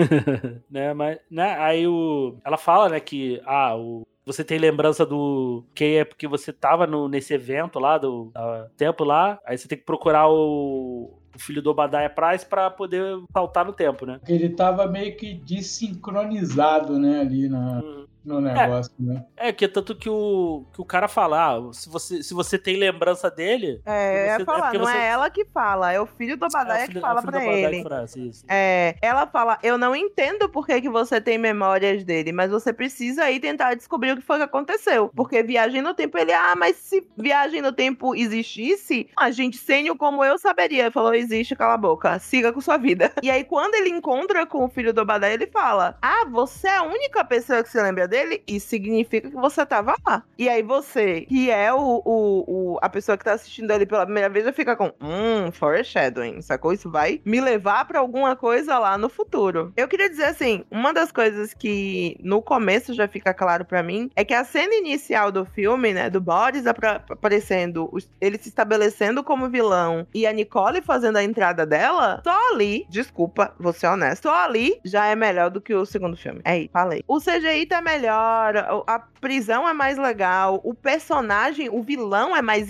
né, 0.69 0.93
mas, 0.93 1.14
né, 1.29 1.55
aí 1.59 1.87
o... 1.87 2.37
Ela 2.43 2.57
fala, 2.57 2.89
né, 2.89 2.99
que, 2.99 3.41
ah, 3.45 3.75
o 3.75 4.05
você 4.25 4.43
tem 4.43 4.57
lembrança 4.57 5.05
do 5.05 5.63
que 5.75 5.97
é 5.97 6.03
porque 6.03 6.27
você 6.27 6.51
tava 6.51 6.87
no, 6.87 7.07
nesse 7.07 7.33
evento 7.33 7.77
lá, 7.77 7.97
do 7.97 8.31
da 8.33 8.67
tempo 8.75 9.03
lá, 9.03 9.39
aí 9.45 9.55
você 9.55 9.67
tem 9.67 9.77
que 9.77 9.85
procurar 9.85 10.27
o, 10.27 11.13
o 11.35 11.39
filho 11.39 11.61
do 11.61 11.69
Obadiah 11.69 12.09
Price 12.09 12.43
pra 12.43 12.71
poder 12.71 13.19
saltar 13.31 13.63
no 13.63 13.71
tempo, 13.71 14.05
né? 14.05 14.19
Ele 14.27 14.49
tava 14.49 14.87
meio 14.87 15.15
que 15.15 15.35
desincronizado, 15.35 16.97
né, 16.97 17.19
ali 17.19 17.47
na, 17.47 17.81
Uhum. 17.83 18.05
No 18.26 18.41
negócio, 18.41 18.91
né? 18.99 19.23
É, 19.38 19.52
que 19.52 19.65
é 19.65 19.68
tanto 19.68 19.95
que 19.95 20.10
o, 20.10 20.65
que 20.73 20.81
o 20.81 20.85
cara 20.85 21.07
fala, 21.07 21.56
ah, 21.56 21.73
se 21.73 21.88
você, 21.89 22.23
se 22.23 22.34
você 22.34 22.57
tem 22.57 22.76
lembrança 22.77 23.30
dele. 23.30 23.81
É, 23.85 24.11
eu 24.11 24.15
Você- 24.15 24.26
ia 24.27 24.35
é 24.41 24.45
falar, 24.45 24.61
porque 24.64 24.77
não 24.77 24.85
você- 24.85 24.97
é 24.97 25.07
ela 25.07 25.30
que 25.30 25.45
fala, 25.45 25.91
é 25.93 25.99
o 26.02 26.06
filho 26.06 26.38
do 26.38 26.45
é 26.45 26.47
Obadiah 26.47 26.76
o 26.76 26.88
filho- 26.88 26.91
que 26.91 26.97
é 26.97 26.99
o 26.99 27.02
fala 27.02 27.22
filho 27.22 27.31
pra 27.31 27.43
ele. 27.45 27.85
Isso. 28.30 28.45
É, 28.47 28.95
ela 29.02 29.27
fala, 29.27 29.57
eu 29.64 29.77
não 29.77 29.95
entendo 29.95 30.49
por 30.49 30.65
que, 30.65 30.81
que 30.81 30.89
você 30.89 31.19
tem 31.22 31.38
memórias 31.38 32.03
dele, 32.03 32.31
mas 32.31 32.49
você 32.52 32.72
precisa 32.73 33.30
ir 33.31 33.39
tentar 33.39 33.73
descobrir 33.76 34.11
o 34.14 34.15
que 34.18 34.22
foi 34.23 34.38
que 34.38 34.43
aconteceu. 34.43 35.10
Porque 35.15 35.43
viagem 35.43 35.81
no 35.81 35.93
tempo, 35.93 36.18
ele, 36.18 36.34
ah, 36.34 36.56
mas 36.57 36.76
se 36.77 37.07
viagem 37.18 37.61
no 37.61 37.72
tempo 37.72 38.15
existisse, 38.15 39.10
a 39.18 39.31
gente 39.31 39.57
sênior 39.57 39.95
como 39.97 40.23
eu 40.23 40.38
saberia. 40.38 40.84
Ele 40.84 40.91
falou, 40.91 41.14
existe, 41.14 41.56
cala 41.56 41.73
a 41.73 41.77
boca, 41.77 42.18
siga 42.19 42.52
com 42.53 42.61
sua 42.61 42.77
vida. 42.77 43.11
E 43.26 43.30
aí, 43.31 43.43
quando 43.43 43.73
ele 43.76 43.89
encontra 43.89 44.45
com 44.45 44.64
o 44.65 44.69
filho 44.69 44.93
do 44.93 45.02
Obadiah, 45.02 45.34
ele 45.34 45.47
fala, 45.47 45.97
ah, 46.02 46.26
você 46.30 46.68
é 46.68 46.77
a 46.77 46.84
única 46.84 47.23
pessoa 47.26 47.64
que 47.64 47.69
se 47.69 47.81
lembra 47.81 48.07
dele? 48.07 48.14
Isso 48.47 48.67
significa 48.67 49.29
que 49.29 49.35
você 49.35 49.65
tava 49.65 49.95
lá. 50.07 50.23
E 50.37 50.47
aí 50.49 50.61
você, 50.63 51.21
que 51.21 51.49
é 51.49 51.73
o, 51.73 52.01
o, 52.05 52.73
o- 52.75 52.79
a 52.81 52.89
pessoa 52.89 53.17
que 53.17 53.23
tá 53.23 53.33
assistindo 53.33 53.71
ele 53.71 53.85
pela 53.85 54.05
primeira 54.05 54.29
vez, 54.29 54.45
já 54.45 54.53
fica 54.53 54.75
com, 54.75 54.91
hum, 55.01 55.51
foreshadowing, 55.51 56.41
sacou? 56.41 56.73
Isso 56.73 56.89
vai 56.89 57.21
me 57.25 57.39
levar 57.41 57.85
pra 57.85 57.99
alguma 57.99 58.35
coisa 58.35 58.77
lá 58.79 58.97
no 58.97 59.09
futuro. 59.09 59.73
Eu 59.75 59.87
queria 59.87 60.09
dizer 60.09 60.25
assim, 60.25 60.63
uma 60.69 60.93
das 60.93 61.11
coisas 61.11 61.53
que 61.53 62.17
no 62.21 62.41
começo 62.41 62.93
já 62.93 63.07
fica 63.07 63.33
claro 63.33 63.65
pra 63.65 63.81
mim 63.83 64.09
é 64.15 64.23
que 64.23 64.33
a 64.33 64.43
cena 64.43 64.75
inicial 64.75 65.31
do 65.31 65.45
filme, 65.45 65.93
né, 65.93 66.09
do 66.09 66.21
Boris 66.21 66.65
aparecendo, 67.09 67.91
ele 68.21 68.37
se 68.37 68.49
estabelecendo 68.49 69.23
como 69.23 69.49
vilão 69.49 70.05
e 70.13 70.25
a 70.27 70.31
Nicole 70.33 70.81
fazendo 70.81 71.17
a 71.17 71.23
entrada 71.23 71.65
dela, 71.65 72.21
só 72.23 72.51
ali, 72.53 72.85
desculpa, 72.89 73.53
vou 73.59 73.73
ser 73.73 73.87
honesto, 73.87 74.23
só 74.23 74.35
ali 74.45 74.79
já 74.83 75.07
é 75.07 75.15
melhor 75.15 75.49
do 75.49 75.61
que 75.61 75.73
o 75.73 75.85
segundo 75.85 76.15
filme. 76.17 76.41
É 76.43 76.59
isso, 76.59 76.69
falei. 76.71 77.03
O 77.07 77.19
CGI 77.19 77.65
tá 77.65 77.81
melhor, 77.81 78.05
a 78.07 78.99
prisão 79.19 79.68
é 79.68 79.73
mais 79.73 79.98
legal, 79.98 80.61
o 80.64 80.73
personagem, 80.73 81.69
o 81.69 81.82
vilão 81.82 82.36
é 82.36 82.41
mais 82.41 82.69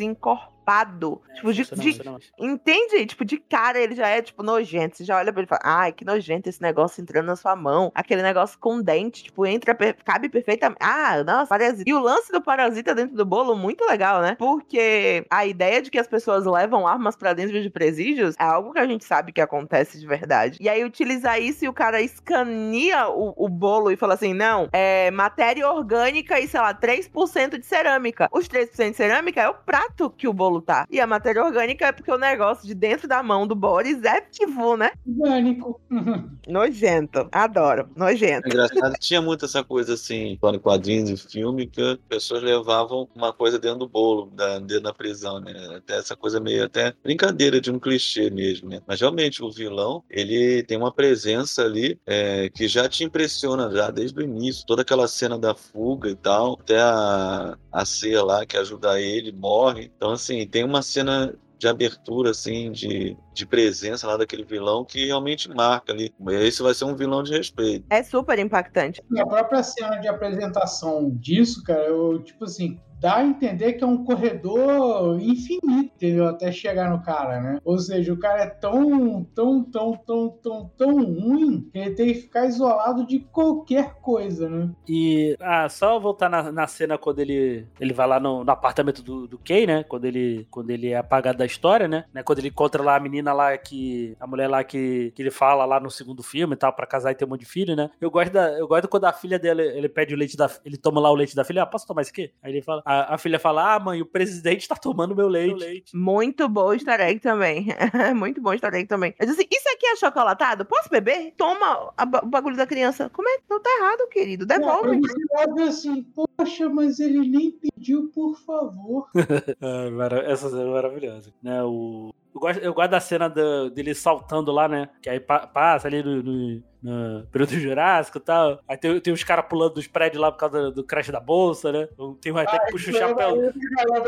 encorpado. 0.66 1.22
tipo, 1.36 1.54
de, 1.54 1.64
Funciona, 1.64 2.20
de-. 2.20 2.32
Entende? 2.40 3.06
Tipo, 3.06 3.24
de 3.24 3.38
cara 3.38 3.80
ele 3.80 3.96
já 3.96 4.08
é, 4.08 4.22
tipo, 4.22 4.42
nojento. 4.42 4.98
Você 4.98 5.06
já 5.06 5.18
olha 5.18 5.32
pra 5.32 5.42
ele 5.42 5.48
e 5.48 5.50
fala, 5.50 5.62
ai, 5.64 5.92
que 5.92 6.04
nojento 6.04 6.50
esse 6.50 6.62
negócio 6.62 7.02
entrando 7.02 7.28
na 7.28 7.36
sua 7.36 7.56
mão. 7.56 7.92
Aquele 7.94 8.22
negócio 8.22 8.58
com 8.60 8.82
dente, 8.82 9.24
tipo, 9.24 9.46
entra, 9.46 9.76
cabe 9.76 10.30
perfeitamente. 10.30 10.80
Ah, 10.82 11.24
nossa, 11.24 11.48
parasita. 11.48 11.90
E 11.90 11.94
o 11.94 12.00
lance 12.00 12.32
do 12.32 12.42
parasita 12.42 12.96
dentro 12.96 13.16
do 13.16 13.26
bolo, 13.26 13.56
muito 13.56 13.86
legal, 13.86 14.22
né? 14.22 14.36
Porque 14.38 15.26
a 15.30 15.46
ideia 15.46 15.82
de 15.82 15.92
que 15.92 16.00
as 16.00 16.08
pessoas 16.08 16.46
levam 16.46 16.88
armas 16.88 17.16
pra 17.16 17.34
dentro 17.34 17.62
de 17.62 17.70
presídios 17.70 18.36
é 18.40 18.44
algo 18.44 18.74
que 18.74 18.80
a 18.80 18.88
gente 18.88 19.06
sabe 19.06 19.32
que 19.32 19.42
acontece 19.42 20.00
de 20.00 20.08
verdade. 20.08 20.58
E 20.60 20.68
aí 20.68 20.84
utilizar 20.84 21.40
isso 21.40 21.66
e 21.66 21.68
o 21.68 21.74
cara 21.74 22.02
escaneia 22.02 23.08
o, 23.10 23.34
o 23.38 23.50
bolo 23.50 23.92
e 23.92 23.96
fala 23.96 24.16
assim, 24.16 24.34
não, 24.34 24.68
é 24.72 25.12
matéria 25.12 25.70
orgânica 25.70 26.40
e, 26.40 26.48
sei 26.48 26.60
lá, 26.60 26.74
3% 26.74 27.58
de 27.58 27.66
cerâmica. 27.66 28.30
Os 28.32 28.48
3% 28.48 28.92
de 28.92 28.98
cerâmica 28.98 29.42
é 29.42 29.50
o 29.50 29.54
prato 29.54 30.10
que 30.10 30.28
o 30.28 30.34
bolo 30.34 30.55
tá. 30.62 30.86
E 30.90 31.00
a 31.00 31.08
matéria 31.08 31.44
orgânica 31.44 31.88
é 31.88 31.92
porque 31.92 32.12
o 32.12 32.18
negócio 32.18 32.66
de 32.66 32.74
dentro 32.74 33.08
da 33.08 33.22
mão 33.22 33.48
do 33.48 33.56
Boris 33.56 34.04
é 34.04 34.22
tipo, 34.22 34.78
né? 34.78 34.92
Orgânico. 35.08 35.82
Nojento. 36.48 37.28
Adoro. 37.32 37.90
Nojento. 37.96 38.48
É 38.48 38.50
engraçado, 38.50 38.96
tinha 39.00 39.22
muito 39.22 39.46
essa 39.46 39.64
coisa 39.64 39.94
assim, 39.94 40.38
em 40.42 40.60
quadrinhos 40.60 41.10
e 41.10 41.18
filme, 41.18 41.68
que 41.68 41.82
as 41.82 41.98
pessoas 42.08 42.44
levavam 42.44 43.08
uma 43.16 43.34
coisa 43.34 43.58
dentro 43.60 43.80
do 43.80 43.90
bolo, 43.90 44.32
da, 44.34 44.60
dentro 44.60 44.84
da 44.84 44.94
prisão, 44.94 45.40
né? 45.40 45.54
Até 45.78 45.98
essa 45.98 46.16
coisa 46.16 46.40
meio 46.40 46.66
até 46.66 46.94
brincadeira 47.04 47.60
de 47.60 47.72
um 47.72 47.80
clichê 47.80 48.30
mesmo, 48.30 48.70
né? 48.70 48.82
Mas 48.86 49.00
realmente 49.00 49.44
o 49.44 49.52
vilão, 49.52 50.04
ele 50.10 50.64
tem 50.64 50.78
uma 50.78 50.92
presença 50.92 51.64
ali 51.64 52.00
é, 52.06 52.50
que 52.50 52.68
já 52.68 52.88
te 52.88 53.04
impressiona 53.04 53.72
já 53.72 53.90
desde 53.90 54.20
o 54.20 54.24
início. 54.24 54.66
Toda 54.66 54.82
aquela 54.82 55.08
cena 55.08 55.38
da 55.38 55.56
fuga 55.56 56.10
e 56.10 56.16
tal, 56.16 56.58
até 56.60 56.80
a, 56.80 57.58
a 57.72 57.86
Cia 57.86 58.24
lá 58.24 58.46
que 58.46 58.58
ajuda 58.58 59.00
ele, 59.00 59.32
morre. 59.32 59.92
Então, 59.96 60.12
assim, 60.12 60.45
tem 60.46 60.64
uma 60.64 60.82
cena 60.82 61.34
de 61.58 61.68
abertura, 61.68 62.32
assim, 62.32 62.72
de, 62.72 63.18
de 63.34 63.46
presença 63.46 64.06
lá 64.08 64.18
daquele 64.18 64.44
vilão 64.44 64.84
que 64.84 65.06
realmente 65.06 65.50
marca 65.50 65.94
ali. 65.94 66.14
Esse 66.42 66.62
vai 66.62 66.74
ser 66.74 66.86
um 66.86 66.96
vilão 66.96 67.24
de 67.24 67.32
respeito. 67.32 67.86
É 67.90 68.04
super 68.04 68.38
impactante. 68.40 69.02
A 69.18 69.26
própria 69.26 69.64
cena 69.64 69.98
de 69.98 70.08
apresentação 70.08 71.10
disso, 71.12 71.64
cara, 71.64 71.86
eu, 71.88 72.22
tipo 72.22 72.44
assim, 72.44 72.80
dá 73.06 73.18
a 73.18 73.24
entender 73.24 73.74
que 73.74 73.84
é 73.84 73.88
um 73.88 74.04
corredor 74.04 75.22
infinito, 75.22 75.94
entendeu? 75.96 76.28
Até 76.28 76.52
chegar 76.52 76.90
no 76.90 77.04
cara, 77.04 77.40
né? 77.40 77.60
Ou 77.64 77.78
seja, 77.78 78.12
o 78.12 78.18
cara 78.18 78.42
é 78.42 78.48
tão, 78.48 79.24
tão, 79.26 79.64
tão, 79.64 79.96
tão, 79.96 80.28
tão, 80.30 80.72
tão 80.76 81.04
ruim 81.04 81.70
que 81.72 81.78
ele 81.78 81.92
tem 81.92 82.08
que 82.08 82.22
ficar 82.22 82.48
isolado 82.48 83.06
de 83.06 83.20
qualquer 83.20 83.94
coisa, 84.02 84.50
né? 84.50 84.72
E, 84.90 85.38
ah, 85.40 85.70
só 85.70 86.00
voltar 86.00 86.30
na, 86.30 86.52
na 86.52 86.66
cena 86.66 86.98
quando 86.98 87.20
ele, 87.20 87.68
ele 87.80 87.94
vai 87.94 88.08
lá 88.08 88.20
no, 88.20 88.44
no 88.44 88.52
apartamento 88.52 89.04
do, 89.04 89.28
do 89.28 89.38
Kay, 89.38 89.68
né? 89.68 89.84
Quando 89.84 90.06
ele, 90.06 90.48
quando 90.50 90.72
ele 90.72 90.90
é 90.90 90.98
apagado 90.98 91.38
da 91.38 91.46
história, 91.46 91.88
né? 91.88 92.06
né? 92.12 92.24
Quando 92.24 92.40
ele 92.40 92.48
encontra 92.48 92.82
lá 92.82 92.96
a 92.96 93.00
menina 93.00 93.34
lá 93.34 93.56
que. 93.56 94.18
A 94.20 94.26
mulher 94.26 94.50
lá 94.50 94.64
que, 94.64 95.12
que 95.12 95.22
ele 95.22 95.30
fala 95.30 95.64
lá 95.64 95.80
no 95.80 95.92
segundo 95.92 96.24
filme 96.24 96.56
e 96.56 96.58
tal, 96.58 96.74
pra 96.74 96.88
casar 96.88 97.12
e 97.12 97.16
ter 97.16 97.26
um 97.26 97.30
monte 97.30 97.42
de 97.42 97.46
filho, 97.46 97.76
né? 97.76 97.92
Eu 98.02 98.10
gosto, 98.10 98.34
da, 98.34 98.58
eu 98.58 98.68
gosto 98.68 98.88
quando 98.88 99.06
a 99.06 99.14
filha 99.14 99.38
dele, 99.38 99.62
ele 99.62 99.90
pede 99.90 100.16
o 100.16 100.18
leite 100.18 100.36
da. 100.36 100.50
Ele 100.66 100.76
toma 100.76 101.00
lá 101.00 101.12
o 101.12 101.16
leite 101.16 101.36
da 101.36 101.44
filha. 101.44 101.62
Ah, 101.62 101.68
posso 101.68 101.86
tomar 101.86 102.02
isso 102.02 102.10
aqui? 102.10 102.32
Aí 102.42 102.52
ele 102.52 102.64
fala. 102.64 102.82
A, 103.04 103.16
a 103.16 103.18
filha 103.18 103.40
fala: 103.40 103.76
Ah, 103.76 103.80
mãe, 103.80 104.02
o 104.02 104.06
presidente 104.06 104.68
tá 104.68 104.76
tomando 104.76 105.16
meu 105.16 105.28
leite. 105.28 105.96
Muito 105.96 106.48
bom 106.48 106.68
o 106.68 106.74
easter 106.74 107.00
egg 107.02 107.20
também. 107.20 107.68
Muito 108.16 108.42
bom 108.42 108.50
o 108.50 108.54
easter 108.54 108.74
egg 108.74 108.88
também. 108.88 109.14
Eu 109.20 109.26
disse 109.26 109.40
assim, 109.40 109.50
isso 109.52 109.70
aqui 109.74 109.86
é 109.88 109.96
chocolatado? 109.96 110.66
Posso 110.66 110.90
beber? 110.90 111.34
Toma 111.38 111.94
o 112.24 112.26
bagulho 112.28 112.56
da 112.58 112.68
criança. 112.68 113.10
Como 113.10 113.28
é? 113.28 113.38
Não 113.50 113.62
tá 113.62 113.70
errado, 113.80 114.08
querido. 114.10 114.46
Devolve. 114.46 115.00
Você 115.00 115.14
olha 115.36 115.70
assim, 115.70 116.04
poxa, 116.04 116.70
mas 116.70 117.00
ele 117.00 117.28
nem 117.28 117.52
pediu, 117.52 118.10
por 118.14 118.36
favor. 118.40 119.10
Mara- 119.94 120.24
essa 120.32 120.50
cena 120.50 120.64
é 120.64 120.66
maravilhosa. 120.66 121.34
Né, 121.42 121.64
o... 121.64 122.14
eu, 122.36 122.40
gosto, 122.42 122.60
eu 122.60 122.74
gosto 122.74 122.92
da 122.92 123.00
cena 123.00 123.30
da- 123.30 123.70
dele 123.70 123.96
saltando 123.96 124.52
lá, 124.52 124.68
né? 124.68 124.90
Que 125.02 125.10
aí 125.10 125.20
pa- 125.20 125.48
passa 125.48 125.88
ali 125.88 126.04
no, 126.04 126.22
no, 126.22 126.64
no 126.84 127.26
período 127.28 127.52
jurássico 127.60 128.18
e 128.18 128.22
tal. 128.22 128.60
Aí 128.68 128.78
tem, 128.78 129.00
tem 129.00 129.14
os 129.14 129.24
caras 129.24 129.46
pulando 129.48 129.76
dos 129.76 129.88
prédios 129.88 130.22
lá 130.22 130.32
por 130.32 130.38
causa 130.40 130.62
do, 130.64 130.72
do 130.72 130.84
crash 130.84 131.10
da 131.10 131.20
bolsa, 131.20 131.72
né? 131.72 131.88
Tem 132.22 132.32
um 132.32 132.38
até 132.38 132.60
que 132.60 132.72
puxa 132.72 132.92
o 132.92 132.94
chapéu. 132.94 133.52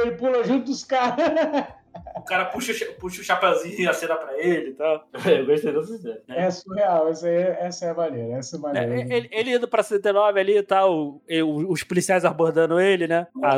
Ele 0.01 0.11
pula 0.11 0.43
junto 0.43 0.65
dos 0.65 0.83
caras. 0.83 1.15
O 2.15 2.21
cara 2.21 2.45
puxa, 2.45 2.73
puxa 2.99 3.21
o 3.21 3.23
chapéuzinho 3.23 3.79
e 3.79 3.87
acena 3.87 4.15
pra 4.15 4.37
ele 4.37 4.69
e 4.71 4.73
tal. 4.73 5.07
Eu 5.25 5.45
gostei 5.45 5.71
dessa 5.73 5.97
cena. 5.97 6.17
Né? 6.27 6.45
É 6.45 6.51
surreal, 6.51 7.07
essa, 7.09 7.29
é, 7.29 7.57
essa 7.61 7.85
é 7.85 7.93
maneira, 7.93 8.33
essa 8.37 8.55
é 8.55 8.59
maneira. 8.59 8.95
É, 9.13 9.17
ele, 9.17 9.29
ele 9.31 9.55
indo 9.55 9.67
pra 9.67 9.83
79 9.83 10.39
ali 10.39 10.57
e 10.57 10.63
tal, 10.63 11.21
os 11.67 11.83
policiais 11.83 12.25
abordando 12.25 12.79
ele, 12.79 13.07
né? 13.07 13.27
Ah, 13.43 13.57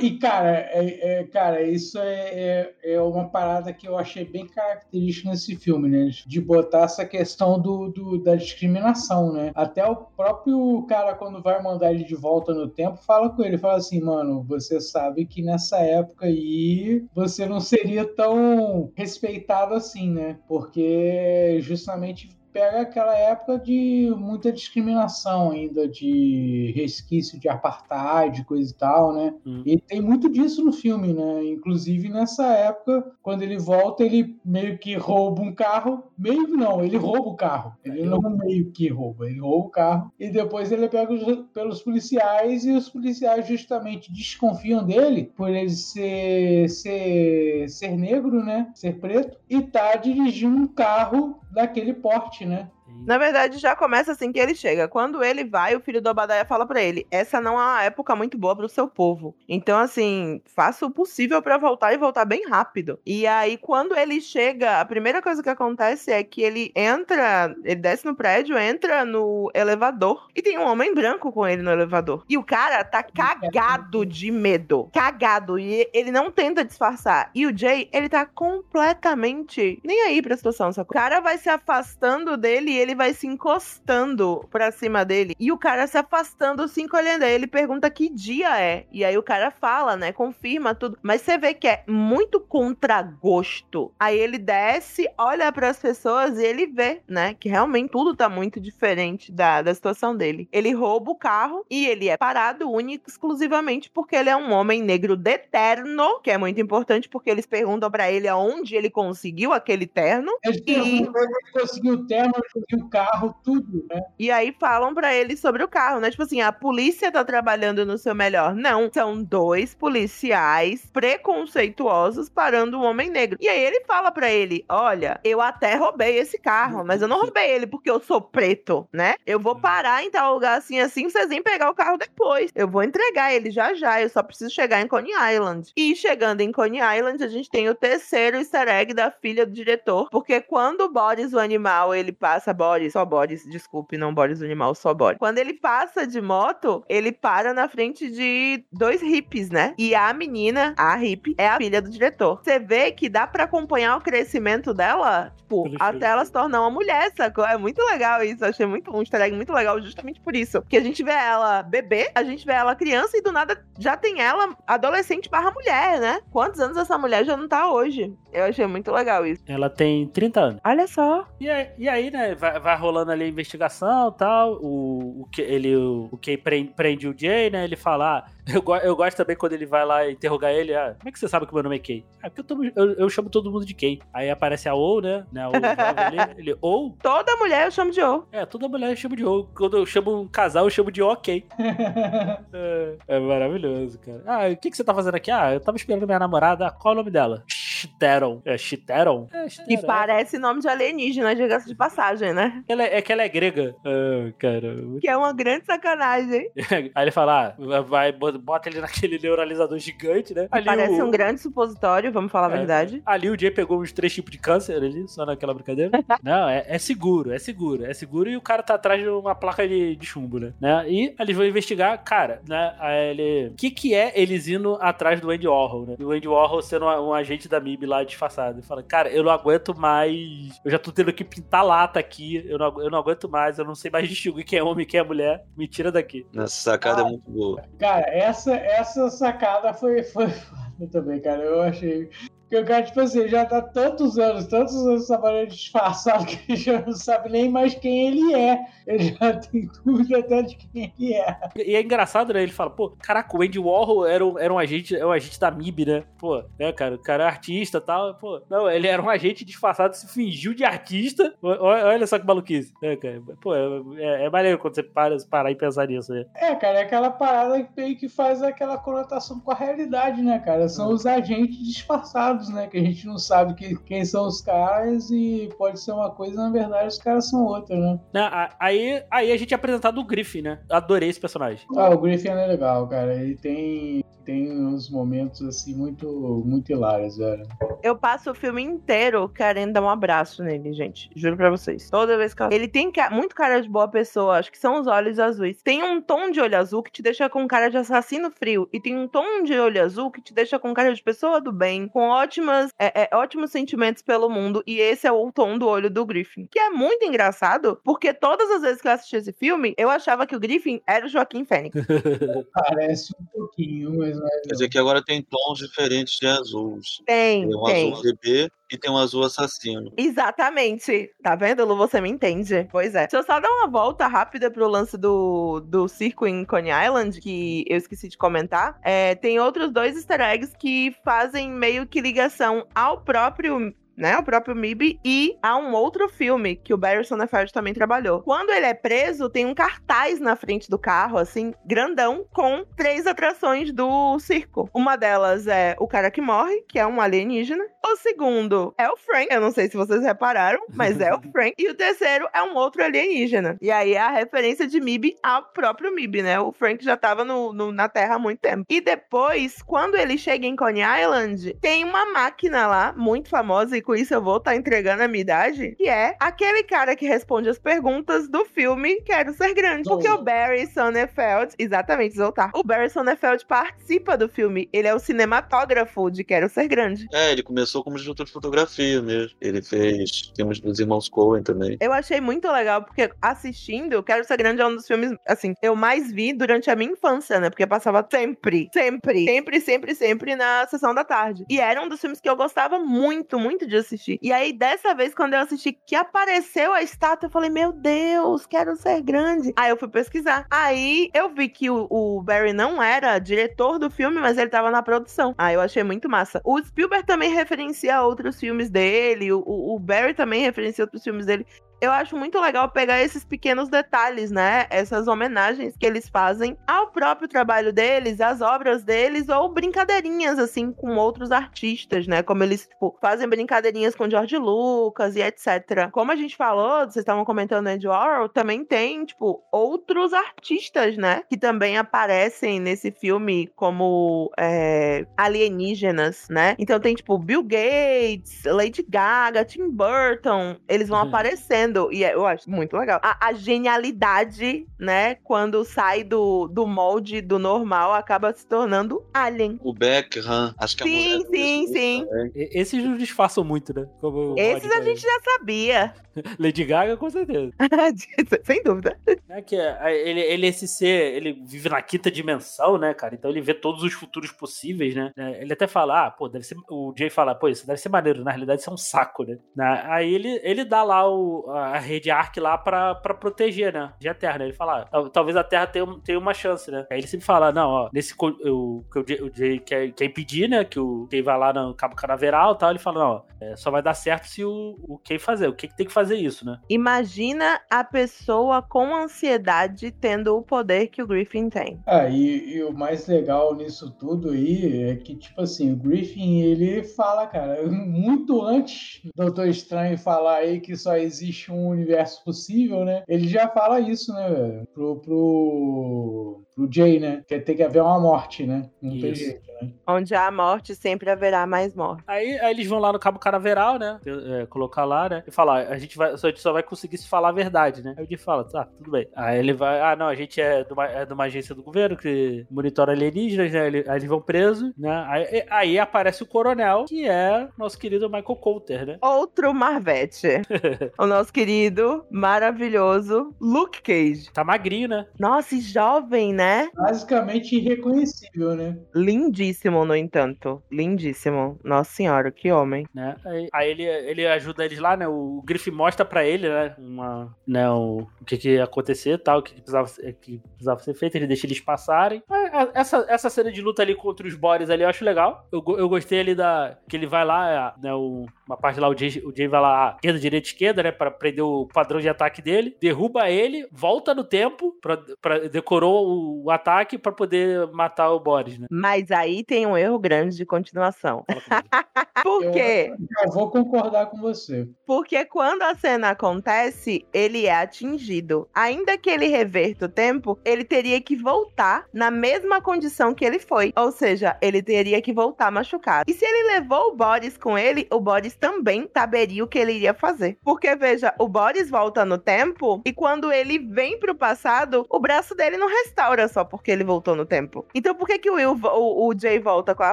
E, 0.00 0.18
cara, 0.18 0.50
é, 0.50 1.20
é- 1.20 1.24
cara 1.24 1.62
isso 1.62 1.98
é, 1.98 2.72
é, 2.82 2.94
é 2.94 3.00
uma 3.00 3.28
parada 3.28 3.72
que 3.72 3.86
eu 3.88 3.96
achei 3.98 4.24
bem 4.24 4.46
característica 4.46 5.28
nesse 5.30 5.56
filme, 5.56 5.88
né? 5.88 6.10
De 6.26 6.40
botar 6.40 6.82
essa 6.84 7.04
questão 7.04 7.58
do, 7.60 7.88
do- 7.88 8.18
da 8.22 8.36
discriminação, 8.36 9.32
né? 9.32 9.50
Até 9.54 9.84
o 9.86 9.96
próprio 9.96 10.84
cara, 10.88 11.14
quando 11.14 11.42
vai 11.42 11.62
mandar 11.62 11.92
ele 11.92 12.04
de 12.04 12.14
volta 12.14 12.52
no 12.52 12.68
tempo, 12.68 12.96
fala 12.98 13.30
com 13.30 13.42
ele, 13.42 13.58
fala 13.58 13.76
assim, 13.76 14.00
mano, 14.00 14.42
você 14.42 14.80
sabe 14.80 15.24
que 15.26 15.42
nessa 15.42 15.78
época 15.78 16.26
aí 16.26 17.04
você 17.14 17.46
não 17.46 17.60
seria 17.74 18.04
tão 18.04 18.92
respeitado 18.94 19.74
assim, 19.74 20.10
né? 20.10 20.38
Porque 20.48 21.58
justamente 21.60 22.28
pega 22.54 22.82
aquela 22.82 23.18
época 23.18 23.58
de 23.58 24.14
muita 24.16 24.52
discriminação 24.52 25.50
ainda, 25.50 25.88
de 25.88 26.72
resquício 26.76 27.36
de 27.36 27.48
apartheid, 27.48 28.44
coisa 28.44 28.70
e 28.70 28.74
tal, 28.74 29.12
né? 29.12 29.34
Hum. 29.44 29.64
E 29.66 29.76
tem 29.76 30.00
muito 30.00 30.30
disso 30.30 30.64
no 30.64 30.72
filme, 30.72 31.12
né? 31.12 31.44
Inclusive 31.44 32.08
nessa 32.08 32.46
época, 32.46 33.10
quando 33.20 33.42
ele 33.42 33.58
volta, 33.58 34.04
ele 34.04 34.38
meio 34.44 34.78
que 34.78 34.94
rouba 34.94 35.42
um 35.42 35.52
carro. 35.52 36.04
Meio 36.16 36.46
não, 36.46 36.84
ele 36.84 36.96
rouba 36.96 37.30
o 37.30 37.34
carro. 37.34 37.72
Ele 37.84 38.04
não 38.04 38.20
meio 38.20 38.70
que 38.70 38.88
rouba, 38.88 39.28
ele 39.28 39.40
rouba 39.40 39.66
o 39.66 39.70
carro. 39.70 40.12
E 40.18 40.30
depois 40.30 40.70
ele 40.70 40.84
é 40.84 40.88
pego 40.88 41.44
pelos 41.46 41.82
policiais 41.82 42.64
e 42.64 42.70
os 42.70 42.88
policiais 42.88 43.48
justamente 43.48 44.12
desconfiam 44.12 44.84
dele 44.84 45.32
por 45.36 45.50
ele 45.50 45.70
ser, 45.70 46.68
ser, 46.68 47.68
ser 47.68 47.96
negro, 47.96 48.44
né? 48.44 48.70
Ser 48.76 49.00
preto. 49.00 49.36
E 49.50 49.60
tá 49.60 49.96
dirigindo 49.96 50.56
um 50.56 50.68
carro 50.68 51.40
daquele 51.54 51.94
porte, 51.94 52.44
né? 52.44 52.70
Na 53.06 53.18
verdade, 53.18 53.58
já 53.58 53.76
começa 53.76 54.12
assim 54.12 54.32
que 54.32 54.38
ele 54.38 54.54
chega. 54.54 54.88
Quando 54.88 55.22
ele 55.22 55.44
vai, 55.44 55.76
o 55.76 55.80
filho 55.80 56.00
do 56.00 56.08
Obadiah 56.08 56.44
fala 56.44 56.66
pra 56.66 56.82
ele: 56.82 57.06
essa 57.10 57.40
não 57.40 57.60
é 57.60 57.64
uma 57.64 57.82
época 57.82 58.16
muito 58.16 58.38
boa 58.38 58.56
pro 58.56 58.68
seu 58.68 58.88
povo. 58.88 59.34
Então, 59.48 59.78
assim, 59.78 60.40
faça 60.46 60.86
o 60.86 60.90
possível 60.90 61.42
pra 61.42 61.58
voltar 61.58 61.92
e 61.92 61.98
voltar 61.98 62.24
bem 62.24 62.46
rápido. 62.48 62.98
E 63.04 63.26
aí, 63.26 63.56
quando 63.58 63.96
ele 63.96 64.20
chega, 64.20 64.80
a 64.80 64.84
primeira 64.84 65.20
coisa 65.20 65.42
que 65.42 65.48
acontece 65.48 66.10
é 66.10 66.22
que 66.22 66.42
ele 66.42 66.72
entra, 66.74 67.54
ele 67.64 67.80
desce 67.80 68.06
no 68.06 68.14
prédio, 68.14 68.58
entra 68.58 69.04
no 69.04 69.50
elevador 69.54 70.28
e 70.34 70.40
tem 70.40 70.58
um 70.58 70.66
homem 70.66 70.94
branco 70.94 71.32
com 71.32 71.46
ele 71.46 71.62
no 71.62 71.70
elevador. 71.70 72.24
E 72.28 72.38
o 72.38 72.44
cara 72.44 72.82
tá 72.84 73.02
cagado 73.02 74.06
de 74.06 74.30
medo. 74.30 74.88
Cagado. 74.92 75.58
E 75.58 75.88
ele 75.92 76.10
não 76.10 76.30
tenta 76.30 76.64
disfarçar. 76.64 77.30
E 77.34 77.46
o 77.46 77.56
Jay, 77.56 77.88
ele 77.92 78.08
tá 78.08 78.24
completamente 78.24 79.80
nem 79.84 80.02
aí 80.02 80.22
pra 80.22 80.36
situação. 80.36 80.72
Sacou? 80.72 80.96
O 80.96 81.00
cara 81.00 81.20
vai 81.20 81.38
se 81.38 81.48
afastando 81.48 82.36
dele 82.36 82.70
e 82.70 82.78
ele 82.78 82.93
vai 82.94 83.12
se 83.14 83.26
encostando 83.26 84.46
pra 84.50 84.70
cima 84.70 85.04
dele. 85.04 85.34
E 85.38 85.50
o 85.52 85.58
cara 85.58 85.86
se 85.86 85.96
afastando, 85.98 86.66
se 86.68 86.80
encolhendo. 86.82 87.24
Aí 87.24 87.32
ele 87.32 87.46
pergunta 87.46 87.90
que 87.90 88.08
dia 88.08 88.60
é. 88.60 88.86
E 88.92 89.04
aí 89.04 89.16
o 89.18 89.22
cara 89.22 89.50
fala, 89.50 89.96
né? 89.96 90.12
Confirma 90.12 90.74
tudo. 90.74 90.98
Mas 91.02 91.22
você 91.22 91.36
vê 91.38 91.54
que 91.54 91.66
é 91.68 91.82
muito 91.86 92.40
contragosto. 92.40 93.92
Aí 93.98 94.18
ele 94.18 94.38
desce, 94.38 95.08
olha 95.18 95.50
pras 95.52 95.78
pessoas 95.78 96.38
e 96.38 96.44
ele 96.44 96.66
vê, 96.66 97.00
né? 97.08 97.34
Que 97.34 97.48
realmente 97.48 97.90
tudo 97.90 98.14
tá 98.14 98.28
muito 98.28 98.60
diferente 98.60 99.32
da, 99.32 99.62
da 99.62 99.74
situação 99.74 100.16
dele. 100.16 100.48
Ele 100.52 100.72
rouba 100.72 101.10
o 101.10 101.16
carro 101.16 101.64
e 101.70 101.86
ele 101.86 102.08
é 102.08 102.16
parado 102.16 102.70
único 102.70 103.08
exclusivamente 103.08 103.90
porque 103.90 104.16
ele 104.16 104.30
é 104.30 104.36
um 104.36 104.52
homem 104.52 104.82
negro 104.82 105.16
de 105.16 105.38
terno, 105.38 106.20
que 106.20 106.30
é 106.30 106.38
muito 106.38 106.60
importante 106.60 107.08
porque 107.08 107.30
eles 107.30 107.46
perguntam 107.46 107.90
pra 107.90 108.10
ele 108.10 108.28
aonde 108.28 108.74
ele 108.76 108.90
conseguiu 108.90 109.52
aquele 109.52 109.86
terno. 109.86 110.32
Ele 110.44 110.62
E- 110.66 111.06
conseguiu 111.52 111.94
o 111.94 112.06
terno, 112.06 112.32
o 112.76 112.88
carro, 112.88 113.34
tudo, 113.44 113.84
né? 113.90 114.00
E 114.18 114.30
aí 114.30 114.54
falam 114.58 114.94
pra 114.94 115.14
ele 115.14 115.36
sobre 115.36 115.62
o 115.62 115.68
carro, 115.68 116.00
né? 116.00 116.10
Tipo 116.10 116.22
assim, 116.22 116.40
a 116.40 116.52
polícia 116.52 117.10
tá 117.10 117.24
trabalhando 117.24 117.84
no 117.84 117.98
seu 117.98 118.14
melhor. 118.14 118.54
Não, 118.54 118.90
são 118.92 119.22
dois 119.22 119.74
policiais 119.74 120.88
preconceituosos 120.92 122.28
parando 122.28 122.78
um 122.78 122.84
homem 122.84 123.10
negro. 123.10 123.38
E 123.40 123.48
aí 123.48 123.60
ele 123.62 123.84
fala 123.86 124.10
pra 124.12 124.30
ele: 124.30 124.64
"Olha, 124.68 125.20
eu 125.24 125.40
até 125.40 125.74
roubei 125.74 126.18
esse 126.18 126.38
carro, 126.38 126.84
mas 126.84 127.02
eu 127.02 127.08
não 127.08 127.20
roubei 127.20 127.50
ele 127.50 127.66
porque 127.66 127.90
eu 127.90 128.00
sou 128.00 128.20
preto, 128.20 128.88
né? 128.92 129.14
Eu 129.26 129.40
vou 129.40 129.56
parar 129.60 130.02
em 130.04 130.10
tal 130.10 130.34
lugar 130.34 130.58
assim 130.58 130.78
assim, 130.80 131.08
vocês 131.08 131.28
vêm 131.28 131.42
pegar 131.42 131.70
o 131.70 131.74
carro 131.74 131.96
depois. 131.98 132.50
Eu 132.54 132.68
vou 132.68 132.82
entregar 132.82 133.32
ele 133.34 133.50
já 133.50 133.74
já, 133.74 134.00
eu 134.00 134.08
só 134.08 134.22
preciso 134.22 134.50
chegar 134.54 134.80
em 134.80 134.88
Coney 134.88 135.12
Island". 135.34 135.70
E 135.76 135.94
chegando 135.96 136.40
em 136.40 136.52
Coney 136.52 136.80
Island, 136.98 137.22
a 137.22 137.28
gente 137.28 137.50
tem 137.50 137.68
o 137.68 137.74
terceiro 137.74 138.36
easter 138.36 138.68
egg 138.68 138.94
da 138.94 139.10
filha 139.10 139.46
do 139.46 139.52
diretor, 139.52 140.08
porque 140.10 140.40
quando 140.40 140.82
o 140.82 140.88
Boris 140.92 141.32
o 141.32 141.38
animal, 141.38 141.94
ele 141.94 142.12
passa 142.12 142.52
Boris, 142.64 142.92
só 142.94 143.04
Boris, 143.04 143.44
desculpe, 143.44 143.98
não 143.98 144.14
Boris 144.14 144.40
o 144.40 144.44
animal, 144.44 144.74
só 144.74 144.94
Boris. 144.94 145.18
Quando 145.18 145.36
ele 145.36 145.52
passa 145.52 146.06
de 146.06 146.20
moto, 146.20 146.82
ele 146.88 147.12
para 147.12 147.52
na 147.52 147.68
frente 147.68 148.10
de 148.10 148.64
dois 148.72 149.02
hippies, 149.02 149.50
né? 149.50 149.74
E 149.76 149.94
a 149.94 150.12
menina, 150.14 150.74
a 150.78 150.96
hippie, 150.96 151.34
é 151.36 151.46
a 151.46 151.58
filha 151.58 151.82
do 151.82 151.90
diretor. 151.90 152.40
Você 152.42 152.58
vê 152.58 152.90
que 152.90 153.08
dá 153.08 153.26
pra 153.26 153.44
acompanhar 153.44 153.98
o 153.98 154.00
crescimento 154.00 154.72
dela, 154.72 155.30
tipo, 155.36 155.70
até 155.78 156.06
ela 156.06 156.24
se 156.24 156.32
tornar 156.32 156.62
uma 156.62 156.70
mulher, 156.70 157.12
sacou? 157.14 157.44
É 157.44 157.58
muito 157.58 157.82
legal 157.82 158.22
isso, 158.22 158.44
achei 158.44 158.64
muito 158.64 158.90
um 158.90 159.00
easter 159.00 159.20
egg 159.20 159.36
muito 159.36 159.52
legal 159.52 159.80
justamente 159.80 160.20
por 160.20 160.34
isso. 160.34 160.62
Porque 160.62 160.78
a 160.78 160.82
gente 160.82 161.02
vê 161.02 161.12
ela 161.12 161.62
bebê, 161.62 162.10
a 162.14 162.22
gente 162.22 162.46
vê 162.46 162.52
ela 162.52 162.74
criança 162.74 163.16
e 163.16 163.22
do 163.22 163.30
nada 163.30 163.62
já 163.78 163.96
tem 163.96 164.22
ela 164.22 164.56
adolescente 164.66 165.28
barra 165.28 165.50
mulher, 165.50 166.00
né? 166.00 166.20
Quantos 166.32 166.60
anos 166.60 166.78
essa 166.78 166.96
mulher 166.96 167.24
já 167.24 167.36
não 167.36 167.46
tá 167.46 167.70
hoje? 167.70 168.14
Eu 168.32 168.44
achei 168.44 168.66
muito 168.66 168.90
legal 168.90 169.26
isso. 169.26 169.44
Ela 169.46 169.68
tem 169.68 170.08
30 170.08 170.40
anos. 170.40 170.60
Olha 170.64 170.86
só. 170.86 171.28
E 171.38 171.48
aí, 171.48 171.68
e 171.78 171.88
aí, 171.88 172.10
né, 172.10 172.34
vai, 172.54 172.60
vai 172.60 172.76
rolando 172.76 173.10
ali 173.12 173.24
a 173.24 173.28
investigação 173.28 174.08
e 174.08 174.18
tal. 174.18 174.54
O, 174.62 175.22
o 175.22 175.28
que 175.30 175.40
ele, 175.42 175.74
o, 175.76 176.08
o 176.10 176.16
Kay 176.16 176.36
prende, 176.36 176.70
prende 176.74 177.08
o 177.08 177.14
Jay, 177.16 177.50
né? 177.50 177.64
Ele 177.64 177.76
fala. 177.76 178.18
ah, 178.18 178.30
eu, 178.52 178.60
go- 178.62 178.76
eu 178.76 178.94
gosto 178.96 179.16
também 179.16 179.36
quando 179.36 179.52
ele 179.54 179.66
vai 179.66 179.84
lá 179.84 180.10
interrogar 180.10 180.52
ele. 180.52 180.74
Ah, 180.74 180.94
como 180.98 181.08
é 181.08 181.12
que 181.12 181.18
você 181.18 181.28
sabe 181.28 181.46
que 181.46 181.54
meu 181.54 181.62
nome 181.62 181.76
é 181.76 181.78
Kay? 181.78 182.04
Ah, 182.22 182.28
porque 182.30 182.40
eu, 182.40 182.44
tomo- 182.44 182.64
eu, 182.76 182.92
eu 182.94 183.08
chamo 183.10 183.30
todo 183.30 183.50
mundo 183.50 183.64
de 183.64 183.74
Kay. 183.74 184.00
Aí 184.12 184.30
aparece 184.30 184.68
a 184.68 184.74
O, 184.74 185.00
né? 185.00 185.24
né 185.32 185.42
ali, 185.44 186.16
ele, 186.38 186.56
ou. 186.60 186.96
Toda 187.02 187.36
mulher 187.36 187.66
eu 187.66 187.70
chamo 187.70 187.90
de 187.90 188.00
O. 188.02 188.24
É, 188.32 188.44
toda 188.46 188.68
mulher 188.68 188.90
eu 188.90 188.96
chamo 188.96 189.16
de 189.16 189.24
O. 189.24 189.44
Quando 189.54 189.76
eu 189.76 189.86
chamo 189.86 190.20
um 190.20 190.28
casal, 190.28 190.64
eu 190.64 190.70
chamo 190.70 190.90
de 190.90 191.02
OK. 191.02 191.44
É, 192.52 192.96
é 193.08 193.18
maravilhoso, 193.20 193.98
cara. 193.98 194.22
Ah, 194.26 194.48
o 194.50 194.56
que, 194.56 194.70
que 194.70 194.76
você 194.76 194.84
tá 194.84 194.94
fazendo 194.94 195.14
aqui? 195.16 195.30
Ah, 195.30 195.54
eu 195.54 195.60
tava 195.60 195.76
esperando 195.76 196.06
minha 196.06 196.18
namorada. 196.18 196.70
Qual 196.70 196.92
é 196.92 196.94
o 196.94 196.98
nome 196.98 197.10
dela? 197.10 197.42
Shiteron. 197.74 198.40
É 198.44 198.56
Shiteron? 198.56 199.26
É, 199.32 199.48
Shiteron. 199.48 199.82
parece 199.86 200.38
nome 200.38 200.60
de 200.60 200.68
alienígena, 200.68 201.34
diga-se 201.34 201.66
de 201.68 201.74
passagem, 201.74 202.32
né? 202.32 202.62
Ela 202.68 202.84
é, 202.84 202.98
é 202.98 203.02
que 203.02 203.12
ela 203.12 203.22
é 203.22 203.28
grega. 203.28 203.74
Ah, 203.84 204.32
cara. 204.38 204.76
Que 205.00 205.08
é 205.08 205.16
uma 205.16 205.32
grande 205.32 205.66
sacanagem. 205.66 206.50
Aí 206.94 207.04
ele 207.04 207.10
fala, 207.10 207.56
ah, 207.58 207.80
vai, 207.82 208.12
bota 208.12 208.68
ele 208.68 208.80
naquele 208.80 209.18
neuralizador 209.18 209.78
gigante, 209.78 210.32
né? 210.34 210.46
Ali 210.50 210.64
parece 210.64 211.00
o, 211.00 211.06
um 211.06 211.10
grande 211.10 211.40
supositório, 211.40 212.12
vamos 212.12 212.30
falar 212.30 212.48
a 212.50 212.54
É. 212.54 212.56
verdade. 212.58 213.02
Ali 213.04 213.28
o 213.28 213.38
Jay 213.38 213.50
pegou 213.50 213.80
uns 213.80 213.92
três 213.92 214.14
tipos 214.14 214.30
de 214.30 214.38
câncer 214.38 214.76
ali, 214.76 215.08
só 215.08 215.26
naquela 215.26 215.52
brincadeira. 215.52 215.90
Não, 216.22 216.48
é, 216.48 216.64
é 216.68 216.78
seguro, 216.78 217.32
é 217.32 217.38
seguro, 217.38 217.84
é 217.84 217.92
seguro 217.92 218.30
e 218.30 218.36
o 218.36 218.40
cara 218.40 218.62
tá 218.62 218.74
atrás 218.74 219.02
de 219.02 219.08
uma 219.08 219.34
placa 219.34 219.66
de, 219.66 219.96
de 219.96 220.06
chumbo, 220.06 220.38
né? 220.38 220.52
né? 220.60 220.84
E 220.88 221.14
eles 221.18 221.36
vão 221.36 221.44
investigar, 221.44 222.02
cara, 222.04 222.40
né? 222.48 222.74
Aí 222.78 223.10
ele. 223.10 223.48
O 223.48 223.54
que 223.54 223.70
que 223.70 223.94
é 223.94 224.12
eles 224.14 224.46
indo 224.46 224.76
atrás 224.80 225.20
do 225.20 225.30
Andy 225.30 225.48
Warhol, 225.48 225.86
né? 225.86 225.96
E 225.98 226.04
o 226.04 226.12
Andy 226.12 226.28
Warhol 226.28 226.62
sendo 226.62 226.86
um, 226.86 227.08
um 227.08 227.14
agente 227.14 227.48
da 227.48 227.60
MIB 227.74 227.86
lá 227.86 228.04
disfarçado. 228.04 228.58
Ele 228.58 228.66
fala, 228.66 228.82
cara, 228.82 229.10
eu 229.10 229.22
não 229.22 229.30
aguento 229.30 229.76
mais. 229.76 230.60
Eu 230.64 230.70
já 230.70 230.78
tô 230.78 230.92
tendo 230.92 231.12
que 231.12 231.24
pintar 231.24 231.64
lata 231.64 231.98
aqui. 231.98 232.44
Eu 232.46 232.58
não, 232.58 232.82
eu 232.82 232.90
não 232.90 232.98
aguento 232.98 233.28
mais, 233.28 233.58
eu 233.58 233.64
não 233.64 233.74
sei 233.74 233.90
mais 233.90 234.08
distinguir 234.08 234.44
quem 234.44 234.58
é 234.58 234.62
homem 234.62 234.84
e 234.84 234.86
quem 234.86 235.00
é 235.00 235.04
mulher. 235.04 235.44
Me 235.56 235.68
tira 235.68 235.90
daqui. 235.90 236.26
Essa 236.34 236.72
sacada 236.72 237.02
é 237.02 237.04
muito 237.04 237.30
boa. 237.30 237.62
Cara, 237.78 238.06
essa, 238.08 238.54
essa 238.54 239.10
sacada 239.10 239.72
foi, 239.74 240.02
foi 240.02 240.28
foda 240.30 240.90
também, 240.90 241.20
cara. 241.20 241.42
Eu 241.42 241.62
achei. 241.62 242.08
Porque 242.54 242.56
o 242.62 242.64
cara, 242.64 242.82
tipo 242.82 243.00
assim, 243.00 243.26
já 243.26 243.44
tá 243.46 243.60
tantos 243.60 244.18
anos, 244.18 244.46
tantos 244.46 244.76
anos 244.86 245.06
trabalhando 245.06 245.48
disfarçado 245.48 246.24
que 246.26 246.52
ele 246.52 246.56
já 246.56 246.80
não 246.80 246.92
sabe 246.92 247.30
nem 247.30 247.48
mais 247.48 247.74
quem 247.74 248.08
ele 248.08 248.34
é. 248.34 248.58
Ele 248.86 249.14
já 249.18 249.32
tem 249.40 249.68
dúvida 249.84 250.18
até 250.18 250.42
de 250.42 250.56
quem 250.56 250.92
ele 250.98 251.14
é. 251.14 251.36
E 251.56 251.74
é 251.74 251.80
engraçado, 251.82 252.32
né? 252.32 252.42
Ele 252.42 252.52
fala, 252.52 252.70
pô, 252.70 252.90
caraca, 253.00 253.36
o 253.36 253.42
Andy 253.42 253.58
Warhol 253.58 254.06
era 254.06 254.24
um, 254.24 254.38
era 254.38 254.52
um 254.52 254.58
agente, 254.58 254.94
é 254.96 255.04
um 255.06 255.10
agente 255.12 255.38
da 255.40 255.50
MIB, 255.50 255.84
né? 255.86 256.04
Pô, 256.18 256.42
né, 256.58 256.72
cara, 256.72 256.94
o 256.94 256.98
cara 256.98 257.24
é 257.24 257.26
artista 257.26 257.78
e 257.78 257.80
tal. 257.80 258.14
Pô, 258.14 258.42
não, 258.48 258.70
ele 258.70 258.86
era 258.86 259.00
um 259.02 259.08
agente 259.08 259.44
disfarçado, 259.44 259.94
se 259.96 260.06
fingiu 260.12 260.54
de 260.54 260.64
artista. 260.64 261.34
Olha 261.42 262.06
só 262.06 262.18
que 262.18 262.26
maluquice, 262.26 262.72
né, 262.82 262.96
cara? 262.96 263.22
Pô, 263.40 263.54
é, 263.54 263.60
é, 263.98 264.24
é 264.26 264.30
maneiro 264.30 264.58
quando 264.58 264.74
você 264.74 264.82
para, 264.82 265.16
parar 265.30 265.50
e 265.50 265.54
pensar 265.54 265.86
nisso, 265.88 266.12
né? 266.12 266.24
É, 266.34 266.54
cara, 266.54 266.78
é 266.78 266.82
aquela 266.82 267.10
parada 267.10 267.62
que 267.62 267.94
que 267.94 268.08
faz 268.08 268.42
aquela 268.42 268.76
conotação 268.78 269.40
com 269.40 269.50
a 269.50 269.54
realidade, 269.54 270.20
né, 270.22 270.38
cara? 270.38 270.68
São 270.68 270.90
os 270.92 271.06
agentes 271.06 271.56
disfarçados, 271.58 272.48
né? 272.48 272.66
Que 272.66 272.78
a 272.78 272.82
gente 272.82 273.06
não 273.06 273.18
sabe 273.18 273.54
que, 273.54 273.76
quem 273.84 274.04
são 274.04 274.26
os 274.26 274.40
caras 274.40 275.10
e 275.10 275.48
pode 275.56 275.80
ser 275.80 275.92
uma 275.92 276.10
coisa, 276.10 276.36
na 276.36 276.50
verdade, 276.50 276.88
os 276.88 276.98
caras 276.98 277.28
são 277.30 277.44
outra, 277.44 277.76
né? 277.76 278.00
Né, 278.12 278.20
a- 278.20 278.50
Aí, 278.74 279.02
aí 279.10 279.32
a 279.32 279.36
gente 279.36 279.52
é 279.52 279.56
apresentado 279.56 280.00
o 280.00 280.04
Griffin, 280.04 280.42
né? 280.42 280.58
Adorei 280.68 281.08
esse 281.08 281.20
personagem. 281.20 281.64
Ah, 281.76 281.90
o 281.90 281.98
Griffin 281.98 282.28
é 282.28 282.46
legal, 282.46 282.88
cara. 282.88 283.14
Ele 283.14 283.36
tem, 283.36 284.04
tem 284.24 284.50
uns 284.50 284.90
momentos, 284.90 285.42
assim, 285.42 285.74
muito, 285.74 286.42
muito 286.44 286.72
hilários, 286.72 287.16
velho. 287.16 287.46
Eu 287.82 287.96
passo 287.96 288.30
o 288.30 288.34
filme 288.34 288.62
inteiro 288.62 289.28
querendo 289.28 289.74
dar 289.74 289.82
um 289.82 289.88
abraço 289.88 290.42
nele, 290.42 290.72
gente. 290.72 291.08
Juro 291.14 291.36
pra 291.36 291.50
vocês. 291.50 291.88
Toda 291.88 292.16
vez 292.16 292.34
que 292.34 292.42
eu... 292.42 292.48
Ele 292.50 292.66
tem 292.66 292.90
ca- 292.90 293.10
muito 293.10 293.34
cara 293.34 293.60
de 293.60 293.68
boa 293.68 293.86
pessoa, 293.86 294.38
acho 294.38 294.50
que 294.50 294.58
são 294.58 294.80
os 294.80 294.86
olhos 294.86 295.18
azuis. 295.20 295.62
Tem 295.62 295.82
um 295.82 296.00
tom 296.00 296.30
de 296.30 296.40
olho 296.40 296.58
azul 296.58 296.82
que 296.82 296.90
te 296.90 297.02
deixa 297.02 297.28
com 297.28 297.46
cara 297.46 297.68
de 297.68 297.76
assassino 297.76 298.30
frio. 298.30 298.68
E 298.72 298.80
tem 298.80 298.96
um 298.96 299.06
tom 299.06 299.42
de 299.44 299.52
olho 299.58 299.80
azul 299.82 300.10
que 300.10 300.20
te 300.22 300.34
deixa 300.34 300.58
com 300.58 300.74
cara 300.74 300.92
de 300.92 301.02
pessoa 301.02 301.40
do 301.40 301.52
bem, 301.52 301.86
com 301.86 302.08
ótimas, 302.08 302.70
é, 302.78 303.02
é, 303.02 303.16
ótimos 303.16 303.50
sentimentos 303.52 304.02
pelo 304.02 304.28
mundo. 304.28 304.62
E 304.66 304.78
esse 304.80 305.06
é 305.06 305.12
o 305.12 305.30
tom 305.30 305.58
do 305.58 305.68
olho 305.68 305.90
do 305.90 306.04
Griffin. 306.04 306.48
Que 306.50 306.58
é 306.58 306.70
muito 306.70 307.04
engraçado, 307.04 307.78
porque 307.84 308.12
todas 308.14 308.50
as 308.50 308.63
vezes 308.64 308.82
que 308.82 308.88
eu 308.88 308.92
assisti 308.92 309.16
esse 309.16 309.32
filme, 309.32 309.74
eu 309.78 309.88
achava 309.88 310.26
que 310.26 310.34
o 310.34 310.40
Griffin 310.40 310.80
era 310.86 311.06
o 311.06 311.08
Joaquim 311.08 311.44
Fênix. 311.44 311.76
Parece 312.52 313.14
um 313.20 313.24
pouquinho, 313.26 313.96
mas 313.98 314.16
não 314.16 314.26
é. 314.26 314.40
Quer 314.42 314.52
dizer 314.52 314.68
que 314.68 314.78
agora 314.78 315.02
tem 315.04 315.22
tons 315.22 315.58
diferentes 315.58 316.18
de 316.18 316.26
azuis. 316.26 317.02
Tem, 317.06 317.48
Tem 317.48 317.56
um 317.56 317.64
tem. 317.64 317.92
azul 317.92 318.02
bebê 318.02 318.50
e 318.70 318.78
tem 318.78 318.90
um 318.90 318.96
azul 318.96 319.24
assassino. 319.24 319.92
Exatamente. 319.96 321.10
Tá 321.22 321.36
vendo, 321.36 321.64
Lu? 321.64 321.76
Você 321.76 322.00
me 322.00 322.10
entende. 322.10 322.66
Pois 322.70 322.94
é. 322.94 323.02
Deixa 323.02 323.18
eu 323.18 323.22
só 323.22 323.38
dar 323.38 323.48
uma 323.48 323.68
volta 323.68 324.06
rápida 324.06 324.50
pro 324.50 324.68
lance 324.68 324.96
do, 324.96 325.60
do 325.60 325.86
circo 325.88 326.26
em 326.26 326.44
Coney 326.44 326.72
Island, 326.86 327.20
que 327.20 327.64
eu 327.68 327.76
esqueci 327.76 328.08
de 328.08 328.18
comentar. 328.18 328.78
É, 328.82 329.14
tem 329.14 329.38
outros 329.38 329.70
dois 329.70 329.96
easter 329.96 330.20
eggs 330.20 330.54
que 330.58 330.94
fazem 331.04 331.50
meio 331.50 331.86
que 331.86 332.00
ligação 332.00 332.66
ao 332.74 333.02
próprio 333.02 333.74
né? 333.96 334.16
O 334.18 334.22
próprio 334.22 334.54
MIB. 334.54 334.98
E 335.04 335.36
há 335.42 335.56
um 335.56 335.72
outro 335.72 336.08
filme 336.08 336.56
que 336.56 336.72
o 336.74 336.76
Barry 336.78 337.04
Sonnenfeld 337.04 337.52
também 337.52 337.72
trabalhou. 337.74 338.22
Quando 338.22 338.50
ele 338.50 338.66
é 338.66 338.74
preso, 338.74 339.28
tem 339.28 339.46
um 339.46 339.54
cartaz 339.54 340.20
na 340.20 340.36
frente 340.36 340.68
do 340.70 340.78
carro, 340.78 341.18
assim, 341.18 341.52
grandão, 341.64 342.26
com 342.32 342.64
três 342.76 343.06
atrações 343.06 343.72
do 343.72 344.18
circo. 344.18 344.68
Uma 344.74 344.96
delas 344.96 345.46
é 345.46 345.76
O 345.78 345.86
Cara 345.88 346.10
que 346.10 346.20
Morre, 346.20 346.62
que 346.68 346.78
é 346.78 346.86
um 346.86 347.00
alienígena. 347.00 347.64
O 347.84 347.96
segundo 347.96 348.74
é 348.78 348.88
o 348.88 348.96
Frank. 348.96 349.28
Eu 349.30 349.40
não 349.40 349.50
sei 349.50 349.68
se 349.68 349.76
vocês 349.76 350.02
repararam, 350.02 350.60
mas 350.74 351.00
é 351.00 351.14
o 351.14 351.20
Frank. 351.32 351.54
E 351.58 351.68
o 351.70 351.74
terceiro 351.74 352.28
é 352.32 352.42
um 352.42 352.54
outro 352.54 352.82
alienígena. 352.82 353.56
E 353.60 353.70
aí 353.70 353.94
é 353.94 354.00
a 354.00 354.10
referência 354.10 354.66
de 354.66 354.80
MIB 354.80 355.16
ao 355.22 355.44
próprio 355.52 355.94
MIB, 355.94 356.22
né? 356.22 356.40
O 356.40 356.52
Frank 356.52 356.84
já 356.84 356.96
tava 356.96 357.24
no, 357.24 357.52
no- 357.52 357.72
na 357.72 357.88
Terra 357.88 358.16
há 358.16 358.18
muito 358.18 358.40
tempo. 358.40 358.64
E 358.68 358.80
depois, 358.80 359.62
quando 359.62 359.96
ele 359.96 360.16
chega 360.16 360.46
em 360.46 360.56
Coney 360.56 360.82
Island, 361.02 361.54
tem 361.60 361.84
uma 361.84 362.06
máquina 362.12 362.66
lá, 362.66 362.92
muito 362.96 363.28
famosa, 363.28 363.76
e 363.76 363.82
com 363.84 363.94
isso 363.94 364.14
eu 364.14 364.22
vou 364.22 364.38
estar 364.38 364.56
entregando 364.56 365.02
a 365.02 365.08
minha 365.08 365.20
idade, 365.20 365.74
que 365.76 365.88
é 365.88 366.16
aquele 366.18 366.62
cara 366.64 366.96
que 366.96 367.06
responde 367.06 367.48
as 367.48 367.58
perguntas 367.58 368.28
do 368.28 368.44
filme 368.44 369.00
Quero 369.02 369.32
Ser 369.34 369.54
Grande. 369.54 369.84
Porque 369.84 370.08
o 370.08 370.22
Barry 370.22 370.66
Sonnenfeld, 370.66 371.54
exatamente, 371.58 372.16
Zoltar. 372.16 372.50
O 372.54 372.64
Barry 372.64 372.90
Sonnenfeld 372.90 373.44
participa 373.46 374.16
do 374.16 374.28
filme. 374.28 374.68
Ele 374.72 374.88
é 374.88 374.94
o 374.94 374.98
cinematógrafo 374.98 376.10
de 376.10 376.24
Quero 376.24 376.48
Ser 376.48 376.68
Grande. 376.68 377.06
É, 377.12 377.32
ele 377.32 377.42
começou 377.42 377.84
como 377.84 377.96
diretor 377.96 378.24
de 378.24 378.32
fotografia 378.32 379.02
mesmo. 379.02 379.36
Ele 379.40 379.62
fez 379.62 380.32
filmes 380.34 380.60
dos 380.60 380.78
irmãos 380.80 381.08
Coen 381.08 381.42
também. 381.42 381.76
Eu 381.80 381.92
achei 381.92 382.20
muito 382.20 382.50
legal, 382.50 382.82
porque 382.82 383.10
assistindo, 383.20 384.02
Quero 384.02 384.24
Ser 384.24 384.36
Grande 384.36 384.62
é 384.62 384.66
um 384.66 384.74
dos 384.74 384.86
filmes, 384.86 385.14
assim, 385.26 385.54
eu 385.62 385.76
mais 385.76 386.10
vi 386.10 386.32
durante 386.32 386.70
a 386.70 386.76
minha 386.76 386.92
infância, 386.92 387.38
né? 387.38 387.50
Porque 387.50 387.66
passava 387.66 388.06
sempre, 388.10 388.68
sempre, 388.72 389.24
sempre, 389.24 389.60
sempre, 389.60 389.94
sempre 389.94 390.36
na 390.36 390.66
sessão 390.66 390.94
da 390.94 391.04
tarde. 391.04 391.44
E 391.48 391.60
era 391.60 391.82
um 391.82 391.88
dos 391.88 392.00
filmes 392.00 392.20
que 392.20 392.28
eu 392.28 392.36
gostava 392.36 392.78
muito, 392.78 393.38
muito 393.38 393.66
de 393.66 393.73
assistir. 393.78 394.18
E 394.22 394.32
aí, 394.32 394.52
dessa 394.52 394.94
vez, 394.94 395.14
quando 395.14 395.34
eu 395.34 395.40
assisti 395.40 395.72
que 395.72 395.94
apareceu 395.94 396.72
a 396.72 396.82
estátua, 396.82 397.26
eu 397.26 397.30
falei, 397.30 397.50
meu 397.50 397.72
Deus, 397.72 398.46
quero 398.46 398.76
ser 398.76 399.02
grande. 399.02 399.52
Aí 399.56 399.70
eu 399.70 399.76
fui 399.76 399.88
pesquisar. 399.88 400.46
Aí 400.50 401.10
eu 401.14 401.28
vi 401.28 401.48
que 401.48 401.70
o, 401.70 401.86
o 401.90 402.22
Barry 402.22 402.52
não 402.52 402.82
era 402.82 403.18
diretor 403.18 403.78
do 403.78 403.90
filme, 403.90 404.20
mas 404.20 404.38
ele 404.38 404.50
tava 404.50 404.70
na 404.70 404.82
produção. 404.82 405.34
Aí 405.38 405.54
eu 405.54 405.60
achei 405.60 405.82
muito 405.82 406.08
massa. 406.08 406.40
O 406.44 406.62
Spielberg 406.62 407.06
também 407.06 407.32
referencia 407.32 408.02
outros 408.02 408.38
filmes 408.38 408.70
dele, 408.70 409.32
o 409.32 409.42
o 409.74 409.78
Barry 409.78 410.14
também 410.14 410.42
referencia 410.42 410.84
outros 410.84 411.02
filmes 411.02 411.26
dele. 411.26 411.46
Eu 411.84 411.92
acho 411.92 412.16
muito 412.16 412.40
legal 412.40 412.68
pegar 412.70 413.00
esses 413.02 413.24
pequenos 413.24 413.68
detalhes, 413.68 414.30
né? 414.30 414.66
Essas 414.70 415.06
homenagens 415.06 415.76
que 415.76 415.84
eles 415.86 416.08
fazem 416.08 416.56
ao 416.66 416.88
próprio 416.88 417.28
trabalho 417.28 417.72
deles, 417.72 418.20
às 418.20 418.40
obras 418.40 418.82
deles, 418.84 419.28
ou 419.28 419.48
brincadeirinhas, 419.52 420.38
assim, 420.38 420.72
com 420.72 420.96
outros 420.96 421.30
artistas, 421.30 422.06
né? 422.06 422.22
Como 422.22 422.42
eles, 422.42 422.66
tipo, 422.66 422.96
fazem 423.00 423.28
brincadeirinhas 423.28 423.94
com 423.94 424.08
George 424.08 424.36
Lucas 424.38 425.16
e 425.16 425.20
etc. 425.22 425.90
Como 425.92 426.10
a 426.10 426.16
gente 426.16 426.36
falou, 426.36 426.80
vocês 426.80 426.96
estavam 426.96 427.24
comentando 427.24 427.66
Andy 427.66 427.86
Warhol, 427.86 428.28
também 428.28 428.64
tem, 428.64 429.04
tipo, 429.04 429.42
outros 429.52 430.12
artistas, 430.12 430.96
né? 430.96 431.22
Que 431.28 431.36
também 431.36 431.76
aparecem 431.76 432.58
nesse 432.60 432.90
filme 432.90 433.48
como 433.54 434.30
é, 434.38 435.06
alienígenas, 435.16 436.26
né? 436.30 436.54
Então 436.58 436.78
tem, 436.80 436.94
tipo, 436.94 437.18
Bill 437.18 437.42
Gates, 437.42 438.42
Lady 438.46 438.82
Gaga, 438.88 439.44
Tim 439.44 439.68
Burton, 439.70 440.56
eles 440.68 440.88
vão 440.88 441.02
Uhum. 441.02 441.08
aparecendo. 441.08 441.73
E 441.92 442.04
é- 442.04 442.14
eu 442.14 442.26
acho 442.26 442.48
muito 442.50 442.76
legal. 442.76 443.00
A, 443.02 443.28
a 443.28 443.32
genialidade, 443.32 444.66
né? 444.78 445.16
Quando 445.16 445.64
sai 445.64 446.02
do, 446.04 446.48
do 446.48 446.66
molde 446.66 447.20
do 447.20 447.38
normal, 447.38 447.92
acaba 447.92 448.32
se 448.32 448.46
tornando 448.46 449.04
alien. 449.12 449.58
O 449.62 449.72
Beckham, 449.72 450.54
acho 450.58 450.76
que 450.76 450.82
a 450.82 450.86
Sim, 450.86 450.92
mulher 451.18 451.26
sim, 451.30 451.66
sim. 451.68 452.06
E- 452.34 452.60
Esses 452.60 452.82
não 452.84 452.96
disfarçam 452.96 453.44
muito, 453.44 453.74
né? 453.74 453.86
Como 454.00 454.34
Esses 454.38 454.70
a 454.70 454.80
gente 454.82 455.00
já 455.00 455.20
sabia. 455.32 455.94
Lady 456.38 456.64
Gaga, 456.64 456.96
com 456.96 457.10
certeza. 457.10 457.52
Sem 458.44 458.62
dúvida. 458.62 458.96
É 459.28 459.42
que 459.42 459.56
é, 459.56 460.08
ele, 460.08 460.20
ele, 460.20 460.46
esse 460.46 460.68
ser, 460.68 461.14
ele 461.14 461.32
vive 461.44 461.68
na 461.68 461.82
quinta 461.82 462.10
dimensão, 462.10 462.78
né, 462.78 462.94
cara? 462.94 463.14
Então 463.14 463.30
ele 463.30 463.40
vê 463.40 463.52
todos 463.52 463.82
os 463.82 463.92
futuros 463.92 464.30
possíveis, 464.30 464.94
né? 464.94 465.10
É, 465.16 465.42
Ele 465.42 465.52
até 465.52 465.66
fala, 465.66 466.06
ah, 466.06 466.10
pô, 466.10 466.28
deve 466.28 466.44
ser. 466.44 466.56
O 466.70 466.94
Jay 466.96 467.10
fala, 467.10 467.34
pô, 467.34 467.48
isso 467.48 467.66
deve 467.66 467.80
ser 467.80 467.88
maneiro. 467.88 468.22
Na 468.22 468.30
realidade, 468.30 468.60
isso 468.60 468.70
é 468.70 468.72
um 468.72 468.76
saco, 468.76 469.24
né? 469.24 469.38
Aí 469.86 470.12
ele, 470.14 470.40
ele 470.42 470.64
dá 470.64 470.82
lá 470.84 471.08
o, 471.08 471.50
a 471.50 471.63
rede 471.78 472.10
Ark 472.10 472.38
lá 472.38 472.56
pra, 472.58 472.94
pra 472.94 473.14
proteger, 473.14 473.72
né? 473.72 473.92
De 473.98 474.08
a 474.08 474.14
Terra, 474.14 474.38
né? 474.38 474.44
Ele 474.44 474.52
fala, 474.52 474.82
ah, 474.82 474.84
tal- 474.90 475.10
talvez 475.10 475.36
a 475.36 475.44
Terra 475.44 475.66
tenha, 475.66 475.86
tenha 476.04 476.18
uma 476.18 476.34
chance, 476.34 476.70
né? 476.70 476.86
Aí 476.90 476.98
ele 476.98 477.06
sempre 477.06 477.26
fala, 477.26 477.52
não, 477.52 477.68
ó, 477.68 477.90
nesse. 477.92 478.14
O, 478.20 478.84
que 478.92 478.98
o 478.98 479.04
Jay, 479.06 479.20
o 479.22 479.30
Jay 479.34 479.58
quer, 479.58 479.92
quer 479.92 480.04
impedir, 480.04 480.48
né? 480.48 480.64
Que 480.64 480.78
o 480.78 481.08
Jay 481.10 481.22
vai 481.22 481.38
lá 481.38 481.52
no 481.52 481.74
Cabo 481.74 481.94
Canaveral 481.96 482.54
e 482.54 482.58
tal. 482.58 482.70
Ele 482.70 482.78
fala, 482.78 483.00
não, 483.00 483.10
ó, 483.10 483.22
é, 483.40 483.56
só 483.56 483.70
vai 483.70 483.82
dar 483.82 483.94
certo 483.94 484.24
se 484.26 484.44
o, 484.44 484.76
o 484.82 484.98
Kay 484.98 485.18
fazer. 485.18 485.48
O 485.48 485.54
que 485.54 485.68
tem 485.68 485.86
que 485.86 485.92
fazer 485.92 486.16
isso, 486.16 486.44
né? 486.46 486.58
Imagina 486.68 487.60
a 487.70 487.82
pessoa 487.84 488.62
com 488.62 488.94
ansiedade 488.94 489.90
tendo 489.90 490.36
o 490.36 490.42
poder 490.42 490.88
que 490.88 491.02
o 491.02 491.06
Griffin 491.06 491.48
tem. 491.48 491.80
Ah, 491.86 492.08
e, 492.08 492.54
e 492.56 492.62
o 492.62 492.72
mais 492.72 493.06
legal 493.06 493.54
nisso 493.54 493.90
tudo 493.98 494.30
aí 494.30 494.90
é 494.90 494.96
que, 494.96 495.16
tipo 495.16 495.40
assim, 495.40 495.72
o 495.72 495.76
Griffin, 495.76 496.40
ele 496.40 496.84
fala, 496.84 497.26
cara, 497.26 497.62
muito 497.66 498.42
antes 498.42 499.00
do 499.04 499.12
Doutor 499.24 499.48
Estranho 499.48 499.98
falar 499.98 500.36
aí 500.38 500.60
que 500.60 500.76
só 500.76 500.96
existe 500.96 501.43
um 501.52 501.68
universo 501.68 502.22
possível, 502.24 502.84
né? 502.84 503.02
Ele 503.08 503.28
já 503.28 503.48
fala 503.48 503.80
isso, 503.80 504.12
né, 504.12 504.30
velho? 504.30 504.66
Pro, 504.72 505.00
pro, 505.00 506.43
pro 506.54 506.68
Jay, 506.70 506.98
né? 506.98 507.22
Que 507.26 507.38
tem 507.40 507.56
que 507.56 507.62
haver 507.62 507.82
uma 507.82 507.98
morte, 507.98 508.46
né? 508.46 508.70
Não 508.80 508.90
tem 509.00 509.12
Isso. 509.12 509.24
jeito, 509.24 509.42
né? 509.60 509.70
Onde 509.86 510.14
há 510.14 510.30
morte, 510.30 510.74
sempre 510.74 511.10
haverá 511.10 511.46
mais 511.46 511.74
morte. 511.74 512.02
Aí, 512.06 512.38
aí 512.38 512.50
eles 512.52 512.66
vão 512.66 512.78
lá 512.78 512.92
no 512.92 512.98
Cabo 512.98 513.18
Canaveral, 513.18 513.78
né? 513.78 513.98
é, 514.06 514.46
colocar 514.46 514.84
lá, 514.84 515.08
né? 515.08 515.22
E 515.26 515.30
falar, 515.30 515.68
a 515.68 515.78
gente, 515.78 515.96
vai, 515.96 516.16
só- 516.16 516.26
a 516.28 516.30
gente 516.30 516.40
só 516.40 516.52
vai 516.52 516.62
conseguir 516.62 516.98
se 516.98 517.08
falar 517.08 517.30
a 517.30 517.32
verdade, 517.32 517.82
né? 517.82 517.94
Aí 517.98 518.04
o 518.04 518.08
Jay 518.08 518.16
fala, 518.16 518.44
tá, 518.44 518.66
tudo 518.78 518.90
bem. 518.90 519.08
Aí 519.14 519.38
ele 519.38 519.52
vai, 519.52 519.80
ah, 519.80 519.96
não, 519.96 520.06
a 520.06 520.14
gente 520.14 520.40
é 520.40 520.62
de 520.64 520.72
uma, 520.72 520.86
é 520.86 521.04
de 521.04 521.12
uma 521.12 521.24
agência 521.24 521.54
do 521.54 521.62
governo 521.62 521.96
que 521.96 522.46
monitora 522.50 522.92
alienígenas, 522.92 523.52
né? 523.52 523.62
Aí 523.62 523.96
eles 523.96 524.08
vão 524.08 524.20
presos, 524.20 524.72
né? 524.76 525.04
Aí, 525.08 525.46
aí 525.50 525.78
aparece 525.78 526.22
o 526.22 526.26
coronel, 526.26 526.84
que 526.86 527.08
é 527.08 527.48
nosso 527.58 527.78
querido 527.78 528.08
Michael 528.08 528.36
Coulter, 528.36 528.86
né? 528.86 528.98
Outro 529.00 529.52
Marvete. 529.54 530.42
o 530.98 531.06
nosso 531.06 531.32
querido, 531.32 532.04
maravilhoso 532.10 533.34
Luke 533.40 533.82
Cage. 533.82 534.30
Tá 534.32 534.44
magrinho, 534.44 534.88
né? 534.88 535.06
Nossa, 535.18 535.54
e 535.54 535.60
jovem, 535.60 536.32
né? 536.32 536.43
Basicamente 536.74 537.56
irreconhecível, 537.56 538.54
né? 538.54 538.76
Lindíssimo, 538.94 539.84
no 539.84 539.94
entanto. 539.96 540.62
Lindíssimo. 540.70 541.58
Nossa 541.64 541.90
senhora, 541.90 542.30
que 542.30 542.50
homem. 542.50 542.86
né? 542.94 543.16
Aí, 543.24 543.48
aí 543.52 543.70
ele, 543.70 543.82
ele 543.84 544.26
ajuda 544.26 544.64
eles 544.64 544.78
lá, 544.78 544.96
né? 544.96 545.06
O 545.08 545.42
Griff 545.44 545.70
mostra 545.70 546.04
pra 546.04 546.24
ele, 546.24 546.48
né? 546.48 546.74
Uma, 546.78 547.34
né 547.46 547.70
o, 547.70 548.06
o 548.20 548.24
que, 548.24 548.36
que 548.36 548.50
ia 548.54 548.64
acontecer 548.64 549.12
e 549.14 549.18
tal, 549.18 549.38
o 549.38 549.42
que, 549.42 549.54
que 549.54 549.60
precisava, 549.60 549.86
ser- 549.86 550.12
que 550.20 550.38
precisava 550.38 550.80
ser 550.80 550.94
feito. 550.94 551.14
Ele 551.16 551.26
deixa 551.26 551.46
eles 551.46 551.60
passarem. 551.60 552.22
Ah, 552.30 552.50
ah, 552.52 552.68
Essa, 552.74 553.04
essa 553.08 553.30
cena 553.30 553.50
de 553.52 553.60
luta 553.60 553.82
ali 553.82 553.94
contra 553.94 554.26
os 554.26 554.34
Boris 554.34 554.70
ali 554.70 554.82
eu 554.82 554.88
acho 554.88 555.04
legal. 555.04 555.46
Eu, 555.52 555.62
eu 555.78 555.88
gostei 555.88 556.20
ali 556.20 556.34
da. 556.34 556.76
Que 556.88 556.96
ele 556.96 557.06
vai 557.06 557.24
lá, 557.24 557.74
né? 557.82 557.92
O, 557.94 558.26
uma 558.46 558.56
parte 558.56 558.78
lá, 558.80 558.88
o 558.88 558.96
Jay, 558.96 559.22
o 559.24 559.32
Jay 559.34 559.48
vai 559.48 559.60
lá, 559.60 559.94
esquerda, 559.96 560.18
direita, 560.18 560.46
esquerda, 560.48 560.82
né? 560.82 560.92
Pra 560.92 561.10
prender 561.10 561.44
o 561.44 561.66
padrão 561.66 562.00
de 562.00 562.08
ataque 562.08 562.42
dele. 562.42 562.76
Derruba 562.80 563.28
ele, 563.30 563.66
volta 563.72 564.14
no 564.14 564.24
tempo, 564.24 564.74
pra, 564.80 564.98
pra, 565.20 565.38
decorou 565.48 566.06
o, 566.06 566.33
o 566.42 566.50
ataque 566.50 566.98
pra 566.98 567.12
poder 567.12 567.66
matar 567.72 568.10
o 568.10 568.20
Boris, 568.20 568.58
né? 568.58 568.66
Mas 568.70 569.10
aí 569.10 569.44
tem 569.44 569.66
um 569.66 569.76
erro 569.76 569.98
grande 569.98 570.36
de 570.36 570.44
continuação. 570.46 571.24
Por 572.22 572.44
Eu- 572.44 572.52
quê? 572.52 572.94
Já 573.22 573.30
vou 573.30 573.50
concordar 573.50 574.06
com 574.06 574.16
você. 574.18 574.66
Porque 574.86 575.24
quando 575.24 575.62
a 575.62 575.74
cena 575.74 576.10
acontece, 576.10 577.04
ele 577.12 577.46
é 577.46 577.54
atingido. 577.54 578.48
Ainda 578.54 578.96
que 578.96 579.10
ele 579.10 579.26
reverta 579.26 579.86
o 579.86 579.88
tempo, 579.88 580.38
ele 580.44 580.64
teria 580.64 581.00
que 581.00 581.16
voltar 581.16 581.86
na 581.92 582.10
mesma 582.10 582.60
condição 582.60 583.14
que 583.14 583.24
ele 583.24 583.38
foi. 583.38 583.72
Ou 583.76 583.90
seja, 583.92 584.36
ele 584.40 584.62
teria 584.62 585.00
que 585.02 585.12
voltar 585.12 585.50
machucado. 585.50 586.04
E 586.10 586.14
se 586.14 586.24
ele 586.24 586.52
levou 586.54 586.92
o 586.92 586.96
Boris 586.96 587.36
com 587.36 587.58
ele, 587.58 587.86
o 587.92 588.00
Boris 588.00 588.34
também 588.36 588.88
saberia 588.96 589.44
o 589.44 589.48
que 589.48 589.58
ele 589.58 589.72
iria 589.72 589.92
fazer. 589.94 590.38
Porque, 590.42 590.74
veja, 590.76 591.14
o 591.18 591.28
Boris 591.28 591.68
volta 591.70 592.04
no 592.04 592.16
tempo 592.18 592.80
e 592.86 592.92
quando 592.92 593.32
ele 593.32 593.58
vem 593.58 593.98
pro 593.98 594.14
passado, 594.14 594.86
o 594.88 594.98
braço 594.98 595.34
dele 595.34 595.56
não 595.56 595.68
restaura 595.68 596.23
só 596.28 596.44
porque 596.44 596.70
ele 596.70 596.84
voltou 596.84 597.14
no 597.16 597.24
tempo. 597.26 597.64
Então 597.74 597.94
por 597.94 598.06
que, 598.06 598.18
que 598.18 598.30
o, 598.30 598.34
Will, 598.34 598.52
o, 598.62 599.08
o 599.08 599.18
Jay 599.18 599.38
volta 599.38 599.74
com 599.74 599.82
a 599.82 599.92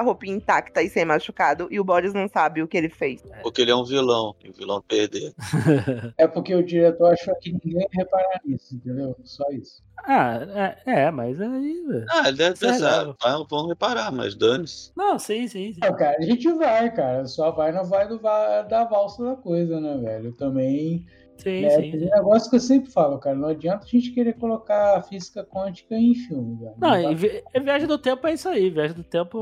roupinha 0.00 0.34
intacta 0.36 0.82
e 0.82 0.88
sem 0.88 1.04
machucado 1.04 1.68
e 1.70 1.78
o 1.78 1.84
Boris 1.84 2.12
não 2.14 2.28
sabe 2.28 2.62
o 2.62 2.68
que 2.68 2.76
ele 2.76 2.88
fez? 2.88 3.22
Porque 3.42 3.62
ele 3.62 3.70
é 3.70 3.76
um 3.76 3.84
vilão, 3.84 4.34
e 4.44 4.50
o 4.50 4.52
vilão 4.52 4.82
perder. 4.82 5.32
É 6.18 6.26
porque 6.26 6.54
o 6.54 6.64
diretor 6.64 7.12
achou 7.12 7.34
que 7.36 7.52
ninguém 7.52 7.80
ia 7.80 7.88
reparar 7.92 8.40
nisso, 8.44 8.74
entendeu? 8.74 9.16
Só 9.24 9.44
isso. 9.50 9.82
Ah, 10.04 10.76
é, 10.86 11.04
é, 11.04 11.10
mas 11.10 11.40
aí. 11.40 12.04
Ah, 12.10 12.28
ele 12.28 12.36
deve 12.36 12.66
é 12.66 12.70
legal. 12.70 13.16
vai- 13.22 13.44
vão 13.48 13.68
reparar, 13.68 14.10
mas 14.10 14.34
dane-se. 14.34 14.90
Não, 14.96 15.18
sim, 15.18 15.46
sim, 15.46 15.72
sim. 15.72 15.80
Não, 15.80 15.94
cara, 15.94 16.16
a 16.18 16.22
gente 16.22 16.50
vai, 16.52 16.92
cara. 16.92 17.26
Só 17.26 17.52
vai, 17.52 17.72
não 17.72 17.84
vai 17.84 18.08
do 18.08 18.18
da 18.18 18.84
valsa 18.84 19.24
da 19.24 19.36
coisa, 19.36 19.80
né, 19.80 19.96
velho? 19.98 20.32
Também. 20.32 21.06
Sim, 21.38 21.64
É 21.64 21.70
sim. 21.70 21.88
aquele 21.88 22.10
negócio 22.10 22.48
que 22.50 22.56
eu 22.56 22.60
sempre 22.60 22.90
falo, 22.90 23.18
cara. 23.18 23.34
Não 23.36 23.48
adianta 23.48 23.84
a 23.84 23.88
gente 23.88 24.12
querer 24.12 24.34
colocar 24.34 24.96
a 24.98 25.02
física 25.02 25.42
quântica 25.44 25.94
em 25.96 26.14
filme, 26.14 26.56
velho. 26.56 26.74
Não, 26.78 27.16
vi- 27.16 27.42
e 27.54 27.60
viagem 27.60 27.88
do 27.88 27.98
tempo 27.98 28.26
é 28.26 28.34
isso 28.34 28.48
aí. 28.48 28.70
Viagem 28.70 28.94
do 28.96 29.02
tempo. 29.04 29.38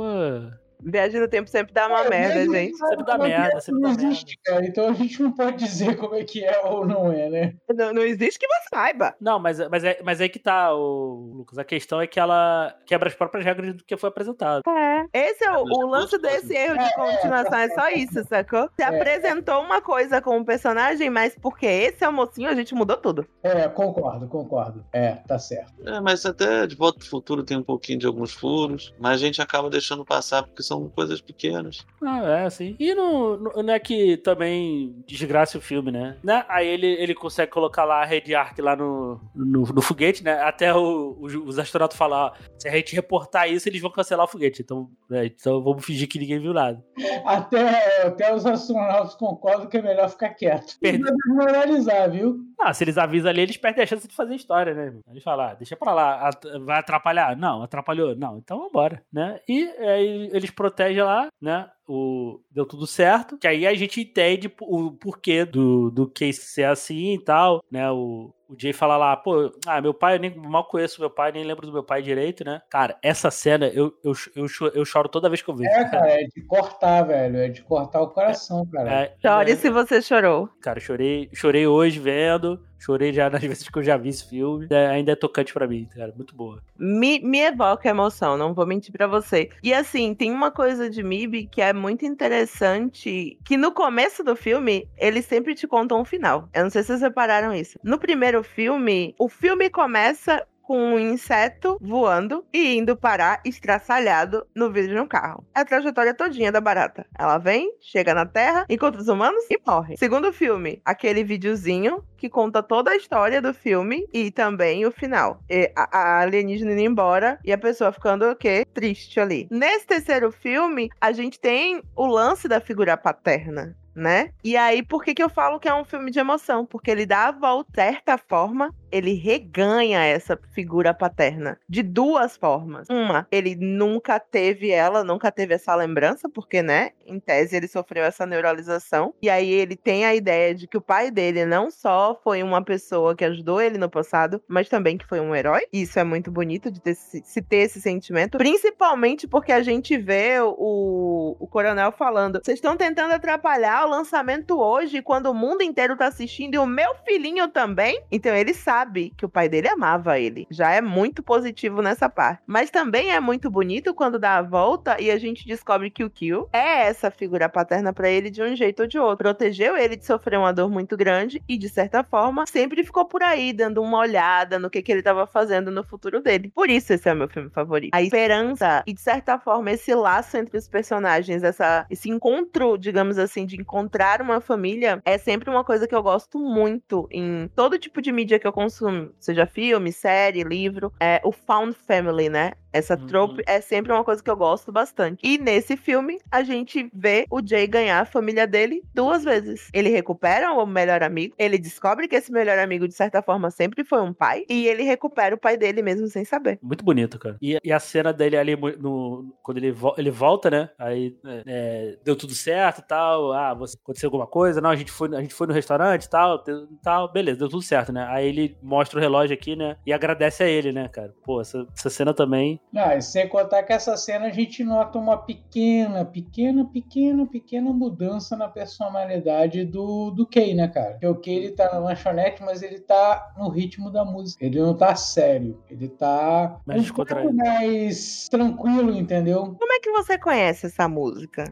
É- 0.87 0.91
Viagem 0.91 1.21
no 1.21 1.29
tempo 1.29 1.49
sempre 1.49 1.73
dá 1.73 1.87
uma 1.87 2.05
É, 2.05 2.09
merda, 2.09 2.45
gente. 2.47 2.77
Sempre 2.77 3.05
dá 3.05 3.19
merda, 3.19 3.61
sempre 3.61 3.81
não 3.81 3.91
dá 3.91 3.97
merda. 3.97 4.07
existe, 4.13 4.39
cara. 4.45 4.67
Então 4.67 4.89
a 4.89 4.93
gente 4.93 5.23
não 5.23 5.33
pode 5.33 5.57
dizer 5.57 5.97
como 5.97 6.15
é 6.15 6.25
que 6.25 6.45
é 6.45 6.61
ou 6.65 6.87
não 6.87 7.13
é, 7.13 7.29
né? 7.29 7.55
Não, 7.75 7.93
não 7.93 8.03
existe 8.03 8.39
que 8.39 8.47
você 8.47 8.69
saiba. 8.75 9.15
Não, 9.21 9.39
mas, 9.39 9.59
mas, 9.69 9.85
é, 9.85 10.01
mas 10.03 10.21
é 10.21 10.29
que 10.29 10.39
tá, 10.39 10.75
o 10.75 11.33
Lucas. 11.37 11.59
A 11.59 11.65
questão 11.65 12.01
é 12.01 12.07
que 12.07 12.19
ela 12.19 12.75
quebra 12.87 13.09
as 13.09 13.15
próprias 13.15 13.45
regras 13.45 13.75
do 13.77 13.85
que 13.85 13.97
foi 13.97 14.09
apresentado. 14.09 14.63
É. 14.69 15.07
Esse 15.13 15.45
é 15.45 15.53
o, 15.53 15.63
o 15.63 15.87
lance 15.87 16.17
desse 16.19 16.55
erro 16.55 16.79
de 16.79 16.95
continuação, 16.95 17.59
é 17.59 17.69
só 17.71 17.89
isso, 17.91 18.25
sacou? 18.29 18.69
Você 18.77 18.83
apresentou 18.83 19.61
uma 19.63 19.81
coisa 19.81 20.21
com 20.21 20.39
o 20.39 20.45
personagem, 20.45 21.11
mas 21.11 21.35
porque 21.41 21.67
esse 21.67 22.05
é 22.05 22.09
o 22.09 22.13
mocinho, 22.13 22.49
a 22.49 22.55
gente 22.55 22.75
mudou 22.75 22.97
tudo. 22.97 23.27
É, 23.43 23.69
concordo, 23.69 24.27
concordo. 24.29 24.85
É, 24.93 25.13
tá 25.27 25.39
certo. 25.39 25.73
É, 25.87 26.01
mas 26.01 26.25
até 26.25 26.67
de 26.67 26.75
volta 26.77 26.99
pro 26.99 27.09
futuro 27.09 27.43
tem 27.43 27.57
um 27.57 27.63
pouquinho 27.63 27.99
de 27.99 28.07
alguns 28.07 28.33
furos, 28.33 28.95
mas 28.99 29.15
a 29.15 29.17
gente 29.19 29.41
acaba 29.43 29.69
deixando 29.71 30.05
passar 30.05 30.43
porque 30.43 30.63
são 30.71 30.89
coisas 30.89 31.21
pequenas. 31.21 31.85
Ah, 32.03 32.23
é, 32.23 32.45
assim. 32.47 32.77
E 32.79 32.95
não, 32.95 33.37
não 33.37 33.63
não 33.63 33.75
é 33.75 33.79
que 33.79 34.17
também 34.19 34.95
desgraça 35.07 35.59
o 35.59 35.61
filme, 35.61 35.91
né? 35.91 36.17
né? 36.23 36.45
Aí 36.49 36.67
ele, 36.67 36.87
ele 36.87 37.15
consegue 37.15 37.51
colocar 37.51 37.85
lá 37.85 38.03
a 38.03 38.05
Red 38.05 38.33
Arc 38.35 38.59
lá 38.61 38.77
no, 38.77 39.21
no, 39.35 39.63
no 39.63 39.83
foguete, 39.83 40.23
né? 40.25 40.35
Até 40.43 40.73
o- 40.75 41.17
os, 41.21 41.35
os 41.35 41.59
astronautas 41.59 41.97
falar, 41.99 42.27
ó, 42.27 42.33
se 42.59 42.69
a 42.69 42.73
gente 42.73 42.95
reportar 42.95 43.51
isso, 43.51 43.69
eles 43.69 43.81
vão 43.81 43.91
cancelar 43.91 44.25
o 44.27 44.29
foguete. 44.29 44.63
Então, 44.63 44.89
é, 45.11 45.27
então 45.27 45.63
vamos 45.63 45.85
fingir 45.85 46.09
que 46.09 46.19
ninguém 46.19 46.39
viu 46.41 46.53
nada. 46.55 46.83
Até, 47.25 48.07
até 48.07 48.35
os 48.35 48.47
astronautas 48.47 49.15
concordam 49.15 49.67
que 49.69 49.77
é 49.77 49.83
melhor 49.83 50.09
ficar 50.09 50.31
quieto. 50.31 50.77
Perdeu. 50.81 51.07
Não 51.07 51.17
desmoralizar, 51.17 52.11
viu? 52.11 52.39
Ah, 52.63 52.73
se 52.75 52.85
eles 52.85 52.99
avisam 52.99 53.31
ali, 53.31 53.41
eles 53.41 53.57
perdem 53.57 53.83
a 53.83 53.87
chance 53.87 54.07
de 54.07 54.15
fazer 54.15 54.35
história, 54.35 54.75
né? 54.75 55.01
Eles 55.09 55.23
falam, 55.23 55.47
ah, 55.47 55.55
deixa 55.55 55.77
pra 55.77 55.93
lá, 55.95 56.31
vai 56.65 56.79
atrapalhar? 56.79 57.37
Não, 57.37 57.63
atrapalhou? 57.63 58.15
Não, 58.15 58.37
então 58.39 58.59
vambora, 58.59 59.03
né? 59.13 59.41
E 59.49 59.65
aí 59.79 60.31
eles 60.33 60.51
protegem 60.51 61.03
lá, 61.03 61.29
né? 61.41 61.71
O, 61.93 62.41
deu 62.53 62.65
tudo 62.65 62.87
certo, 62.87 63.37
que 63.37 63.49
aí 63.49 63.67
a 63.67 63.75
gente 63.75 64.01
entende 64.01 64.49
o 64.61 64.93
porquê 64.93 65.45
do, 65.45 65.91
do 65.91 66.07
Case 66.07 66.39
ser 66.41 66.63
assim 66.63 67.15
e 67.15 67.19
tal, 67.19 67.65
né? 67.69 67.91
O, 67.91 68.33
o 68.49 68.55
Jay 68.57 68.73
fala 68.73 68.97
lá, 68.97 69.17
pô, 69.17 69.53
ah, 69.67 69.81
meu 69.81 69.93
pai, 69.93 70.15
eu 70.15 70.21
nem 70.21 70.33
mal 70.37 70.69
conheço 70.69 71.01
meu 71.01 71.11
pai, 71.11 71.33
nem 71.33 71.43
lembro 71.43 71.67
do 71.67 71.73
meu 71.73 71.83
pai 71.83 72.01
direito, 72.01 72.45
né? 72.45 72.63
Cara, 72.71 72.97
essa 73.03 73.29
cena 73.29 73.67
eu, 73.67 73.93
eu, 74.05 74.13
eu, 74.37 74.47
eu 74.73 74.85
choro 74.85 75.09
toda 75.09 75.29
vez 75.29 75.43
que 75.43 75.51
eu 75.51 75.57
vejo. 75.57 75.69
É, 75.69 75.91
cara, 75.91 76.11
é 76.11 76.25
de 76.25 76.43
cortar, 76.43 77.03
velho. 77.03 77.39
É 77.39 77.49
de 77.49 77.63
cortar 77.63 78.01
o 78.01 78.09
coração, 78.09 78.65
cara. 78.67 78.93
É, 78.93 79.15
Chore 79.21 79.51
é, 79.51 79.57
se 79.57 79.69
você 79.69 80.01
chorou. 80.01 80.49
Cara, 80.61 80.79
eu 80.79 80.83
chorei, 80.83 81.29
chorei 81.33 81.67
hoje 81.67 81.99
vendo, 81.99 82.61
chorei 82.81 83.13
já 83.13 83.29
nas 83.31 83.43
vezes 83.43 83.69
que 83.69 83.79
eu 83.79 83.83
já 83.83 83.97
vi 83.97 84.09
esse 84.09 84.29
filme. 84.29 84.67
É, 84.71 84.89
ainda 84.89 85.13
é 85.13 85.17
tocante 85.17 85.53
pra 85.53 85.69
mim, 85.69 85.87
cara, 85.95 86.13
muito 86.17 86.35
boa. 86.35 86.63
Me, 86.77 87.21
me 87.21 87.41
evoca 87.41 87.89
emoção, 87.89 88.37
não 88.37 88.55
vou 88.55 88.67
mentir 88.67 88.93
pra 88.93 89.07
você. 89.07 89.51
E 89.63 89.73
assim, 89.73 90.15
tem 90.15 90.31
uma 90.33 90.51
coisa 90.51 90.89
de 90.89 91.03
MIB 91.03 91.47
que 91.47 91.61
é 91.61 91.73
muito 91.73 92.05
interessante, 92.05 93.39
que 93.45 93.57
no 93.57 93.73
começo 93.73 94.25
do 94.25 94.35
filme, 94.35 94.89
eles 94.97 95.27
sempre 95.27 95.55
te 95.55 95.67
contam 95.67 96.01
um 96.01 96.05
final. 96.05 96.49
Eu 96.55 96.65
não 96.65 96.71
sei 96.71 96.83
se 96.83 96.89
vocês 96.89 97.03
repararam 97.03 97.55
isso. 97.55 97.79
No 97.85 97.99
primeiro 97.99 98.43
filme, 98.43 99.15
o 99.19 99.29
filme 99.29 99.69
começa 99.69 100.45
com 100.71 100.79
um 100.79 101.01
inseto 101.01 101.77
voando 101.81 102.45
e 102.53 102.77
indo 102.77 102.97
parar 102.97 103.41
estraçalhado 103.45 104.47
no 104.55 104.71
vidro 104.71 104.95
de 104.95 105.01
um 105.01 105.07
carro. 105.09 105.45
É 105.53 105.63
a 105.63 105.65
trajetória 105.65 106.15
todinha 106.15 106.53
da 106.53 106.61
barata. 106.61 107.05
Ela 107.19 107.39
vem, 107.39 107.75
chega 107.81 108.15
na 108.15 108.25
Terra, 108.25 108.67
encontra 108.71 109.01
os 109.01 109.09
humanos 109.09 109.43
e 109.51 109.59
morre. 109.67 109.97
Segundo 109.97 110.33
filme, 110.33 110.81
aquele 110.85 111.25
videozinho 111.25 112.05
que 112.17 112.29
conta 112.29 112.63
toda 112.63 112.93
a 112.93 112.97
história 112.97 113.43
do 113.43 113.53
filme 113.53 114.07
e 114.13 114.31
também 114.31 114.87
o 114.87 114.93
final. 114.93 115.43
E 115.51 115.73
a, 115.75 115.89
a 115.91 116.21
alienígena 116.21 116.71
indo 116.71 116.83
embora 116.83 117.41
e 117.45 117.53
a 117.53 117.59
pessoa 117.59 117.91
ficando 117.91 118.31
o 118.31 118.37
quê? 118.37 118.65
Triste 118.73 119.19
ali. 119.19 119.49
Nesse 119.51 119.89
terceiro 119.89 120.31
filme, 120.31 120.89
a 121.01 121.11
gente 121.11 121.41
tem 121.41 121.83
o 121.97 122.07
lance 122.07 122.47
da 122.47 122.61
figura 122.61 122.97
paterna. 122.97 123.77
Né? 123.93 124.31
E 124.45 124.57
aí, 124.57 124.85
por 124.85 125.03
que, 125.03 125.13
que 125.13 125.23
eu 125.23 125.29
falo 125.29 125.59
que 125.59 125.69
é 125.69 125.75
um 125.75 125.85
filme 125.85 126.13
de 126.13 126.21
emoção? 126.21 126.65
Porque 126.65 126.93
ele 126.93 127.05
dá 127.05 127.27
a 127.27 127.33
volta, 127.33 127.73
certa 127.75 128.17
forma, 128.17 128.73
ele 128.91 129.15
reganha 129.15 130.05
essa 130.05 130.39
figura 130.53 130.93
paterna 130.93 131.59
de 131.69 131.83
duas 131.83 132.37
formas. 132.37 132.89
Uma, 132.91 133.27
ele 133.31 133.57
nunca 133.57 134.19
teve 134.19 134.71
ela, 134.71 135.05
nunca 135.05 135.31
teve 135.31 135.55
essa 135.55 135.75
lembrança, 135.75 136.29
porque, 136.29 136.63
né, 136.63 136.91
em 137.07 137.19
tese 137.19 137.57
ele 137.57 137.69
sofreu 137.69 138.05
essa 138.05 138.27
neuralização. 138.27 139.15
E 139.23 139.29
aí 139.29 139.51
ele 139.51 139.77
tem 139.77 140.05
a 140.05 140.15
ideia 140.15 140.55
de 140.55 140.67
que 140.67 140.77
o 140.77 140.81
pai 140.81 141.11
dele 141.11 141.45
não 141.45 141.71
só 141.71 142.19
foi 142.23 142.43
uma 142.43 142.63
pessoa 142.63 143.15
que 143.15 143.25
ajudou 143.25 143.61
ele 143.61 143.79
no 143.79 143.91
passado, 143.91 144.43
mas 144.49 144.69
também 144.69 144.99
que 144.99 145.07
foi 145.07 145.21
um 145.21 145.35
herói. 145.35 145.63
Isso 145.73 145.99
é 145.99 146.05
muito 146.05 146.31
bonito 146.31 146.71
de 146.71 146.81
ter, 146.81 146.95
se 146.95 147.43
ter 147.43 147.59
esse 147.59 147.81
sentimento, 147.81 148.39
principalmente 148.39 149.27
porque 149.27 149.53
a 149.53 149.63
gente 149.63 149.97
vê 149.97 150.41
o, 150.41 151.37
o 151.39 151.47
coronel 151.47 151.93
falando: 151.93 152.41
vocês 152.43 152.59
estão 152.59 152.77
tentando 152.77 153.13
atrapalhar 153.13 153.87
o 153.87 153.91
lançamento 153.91 154.61
hoje, 154.61 155.03
quando 155.03 155.27
o 155.27 155.35
mundo 155.35 155.63
inteiro 155.63 155.97
tá 155.97 156.07
assistindo 156.07 156.55
e 156.55 156.59
o 156.59 156.67
meu 156.67 156.95
filhinho 157.05 157.49
também. 157.49 158.03
Então 158.11 158.35
ele 158.35 158.55
sabe 158.55 158.80
que 159.17 159.25
o 159.25 159.29
pai 159.29 159.49
dele 159.49 159.69
amava 159.69 160.19
ele. 160.19 160.47
Já 160.51 160.71
é 160.71 160.81
muito 160.81 161.23
positivo 161.23 161.83
nessa 161.83 162.09
parte. 162.09 162.43
Mas 162.47 162.71
também 162.71 163.13
é 163.13 163.21
muito 163.21 163.51
bonito 163.51 163.95
quando 163.95 164.19
dá 164.19 164.39
a 164.39 164.43
volta 164.43 165.01
e 165.01 165.11
a 165.11 165.19
gente 165.19 165.47
descobre 165.47 165.91
que 165.91 166.05
o 166.05 166.11
Kill 166.11 166.49
é 166.53 166.87
essa 166.87 167.11
figura 167.11 167.49
paterna 167.49 167.93
pra 167.93 168.09
ele 168.09 168.31
de 168.31 168.43
um 168.43 168.55
jeito 168.55 168.83
ou 168.83 168.89
de 168.89 168.99
outro. 168.99 169.19
Protegeu 169.19 169.77
ele 169.77 169.97
de 169.97 170.05
sofrer 170.05 170.39
uma 170.39 170.53
dor 170.53 170.71
muito 170.71 170.97
grande 170.97 171.43
e, 171.49 171.57
de 171.57 171.69
certa 171.69 172.03
forma, 172.03 172.47
sempre 172.47 172.83
ficou 172.85 173.05
por 173.05 173.23
aí, 173.23 173.53
dando 173.53 173.83
uma 173.83 173.99
olhada 173.99 174.59
no 174.59 174.71
que, 174.71 174.83
que 174.83 174.93
ele 174.93 175.03
tava 175.03 175.27
fazendo 175.27 175.71
no 175.71 175.85
futuro 175.85 176.21
dele. 176.21 176.51
Por 176.55 176.69
isso 176.71 176.93
esse 176.93 177.09
é 177.09 177.13
o 177.13 177.17
meu 177.17 177.29
filme 177.29 177.51
favorito. 177.51 177.95
A 177.95 178.03
esperança 178.03 178.83
e, 178.87 178.93
de 178.93 179.01
certa 179.01 179.39
forma, 179.39 179.71
esse 179.71 179.95
laço 179.95 180.37
entre 180.37 180.57
os 180.57 180.69
personagens, 180.69 181.43
essa, 181.43 181.87
esse 181.91 182.11
encontro, 182.11 182.77
digamos 182.77 183.19
assim, 183.19 183.47
de 183.47 183.57
encontrar 183.57 184.23
uma 184.23 184.41
família, 184.41 185.01
é 185.05 185.19
sempre 185.19 185.51
uma 185.51 185.65
coisa 185.65 185.87
que 185.87 185.95
eu 185.95 186.03
gosto 186.03 186.39
muito 186.39 187.07
em 187.11 187.49
todo 187.55 187.79
tipo 187.79 188.01
de 188.01 188.13
mídia 188.13 188.39
que 188.39 188.47
eu 188.47 188.53
consumo, 188.53 188.70
seja 189.19 189.47
filme, 189.47 189.93
série, 189.93 190.43
livro. 190.45 190.93
É 191.01 191.21
o 191.25 191.33
found 191.33 191.75
family, 191.87 192.29
né? 192.29 192.53
Essa 192.73 192.95
Uhum. 192.97 193.07
trope 193.09 193.43
é 193.49 193.61
sempre 193.61 193.91
uma 193.93 194.05
coisa 194.05 194.23
que 194.23 194.31
eu 194.31 194.37
gosto 194.37 194.71
bastante. 194.71 195.19
E 195.25 195.37
nesse 195.39 195.77
filme, 195.77 196.19
a 196.31 196.45
gente 196.45 196.89
vê 196.95 197.27
o 197.29 197.45
Jay 197.45 197.67
ganhar 197.67 197.99
a 198.01 198.05
família 198.05 198.47
dele 198.47 198.85
duas 198.95 199.25
vezes. 199.25 199.69
Ele 199.75 199.89
recupera 199.89 200.53
o 200.53 200.65
melhor 200.65 201.03
amigo, 201.03 201.35
ele 201.37 201.59
descobre 201.59 202.07
que 202.07 202.15
esse 202.15 202.31
melhor 202.31 202.59
amigo, 202.61 202.87
de 202.87 202.95
certa 202.95 203.21
forma, 203.23 203.51
sempre 203.51 203.83
foi 203.83 204.01
um 204.01 204.13
pai, 204.15 204.45
e 204.49 204.69
ele 204.69 204.85
recupera 204.85 205.35
o 205.35 205.39
pai 205.39 205.57
dele 205.57 205.83
mesmo 205.83 206.07
sem 206.07 206.25
saber. 206.25 206.61
Muito 206.63 206.85
bonito, 206.85 207.19
cara. 207.19 207.37
E, 207.43 207.59
e 207.65 207.73
a 207.73 207.81
cena 207.81 208.13
dele 208.13 208.37
ali, 208.37 208.55
no, 208.57 209.35
quando 209.43 209.57
ele, 209.59 209.73
vo- 209.73 209.95
ele 209.99 210.11
volta, 210.13 210.49
né? 210.49 210.71
Aí 210.79 211.17
é, 211.27 211.43
é, 211.47 211.99
deu 212.05 212.15
tudo 212.15 212.35
certo 212.37 212.79
e 212.83 212.87
tal. 212.87 213.33
Ah, 213.33 213.51
aconteceu 213.51 214.07
alguma 214.07 214.29
coisa? 214.29 214.61
Não, 214.61 214.71
a 214.71 214.77
gente 214.77 214.93
foi, 214.93 215.09
a 215.17 215.21
gente 215.21 215.35
foi 215.35 215.49
no 215.49 215.53
restaurante 215.53 216.05
e 216.05 216.09
tal, 216.11 216.45
tal. 216.85 217.11
Beleza, 217.13 217.39
deu 217.41 217.49
tudo 217.49 217.63
certo, 217.63 217.93
né? 217.93 218.07
Aí 218.09 218.29
ele 218.29 218.57
mostra 218.63 218.99
o 218.99 219.03
relógio 219.03 219.35
aqui, 219.35 219.57
né? 219.57 219.77
E 219.87 219.93
agradece 219.93 220.43
a 220.43 220.49
ele, 220.49 220.73
né, 220.73 220.89
cara? 220.89 221.15
Pô, 221.25 221.41
essa, 221.41 221.67
essa 221.77 221.91
cena 221.91 222.15
também. 222.15 222.61
Ah, 222.75 222.97
e 222.97 223.03
sem 223.03 223.29
contar 223.29 223.63
que 223.63 223.73
essa 223.73 223.97
cena 223.97 224.27
a 224.27 224.31
gente 224.31 224.63
nota 224.65 224.99
uma 224.99 225.17
pequena, 225.17 226.05
pequena, 226.05 226.65
pequena, 226.65 227.27
pequena 227.27 227.73
mudança 227.73 228.37
na 228.37 228.49
personalidade 228.49 229.65
do, 229.65 230.11
do 230.11 230.27
Kay, 230.27 230.55
né, 230.55 230.69
cara? 230.69 230.93
Porque 230.93 231.07
o 231.07 231.15
Kay 231.15 231.35
ele 231.37 231.51
tá 231.53 231.73
na 231.73 231.79
lanchonete, 231.79 232.43
mas 232.43 232.63
ele 232.63 232.81
tá 232.81 233.33
no 233.39 233.49
ritmo 233.49 233.91
da 233.91 234.05
música. 234.05 234.45
Ele 234.45 234.61
não 234.61 234.77
tá 234.77 234.95
sério. 234.95 235.61
Ele 235.71 235.89
tá 235.89 236.59
Mais 236.67 236.91
um 236.91 237.33
mais 237.33 238.29
tranquilo, 238.31 238.93
entendeu? 238.95 239.55
Como 239.59 239.73
é 239.73 239.81
que 239.81 239.91
você 239.91 240.19
conhece 240.19 240.67
essa 240.67 240.89
música? 240.89 241.45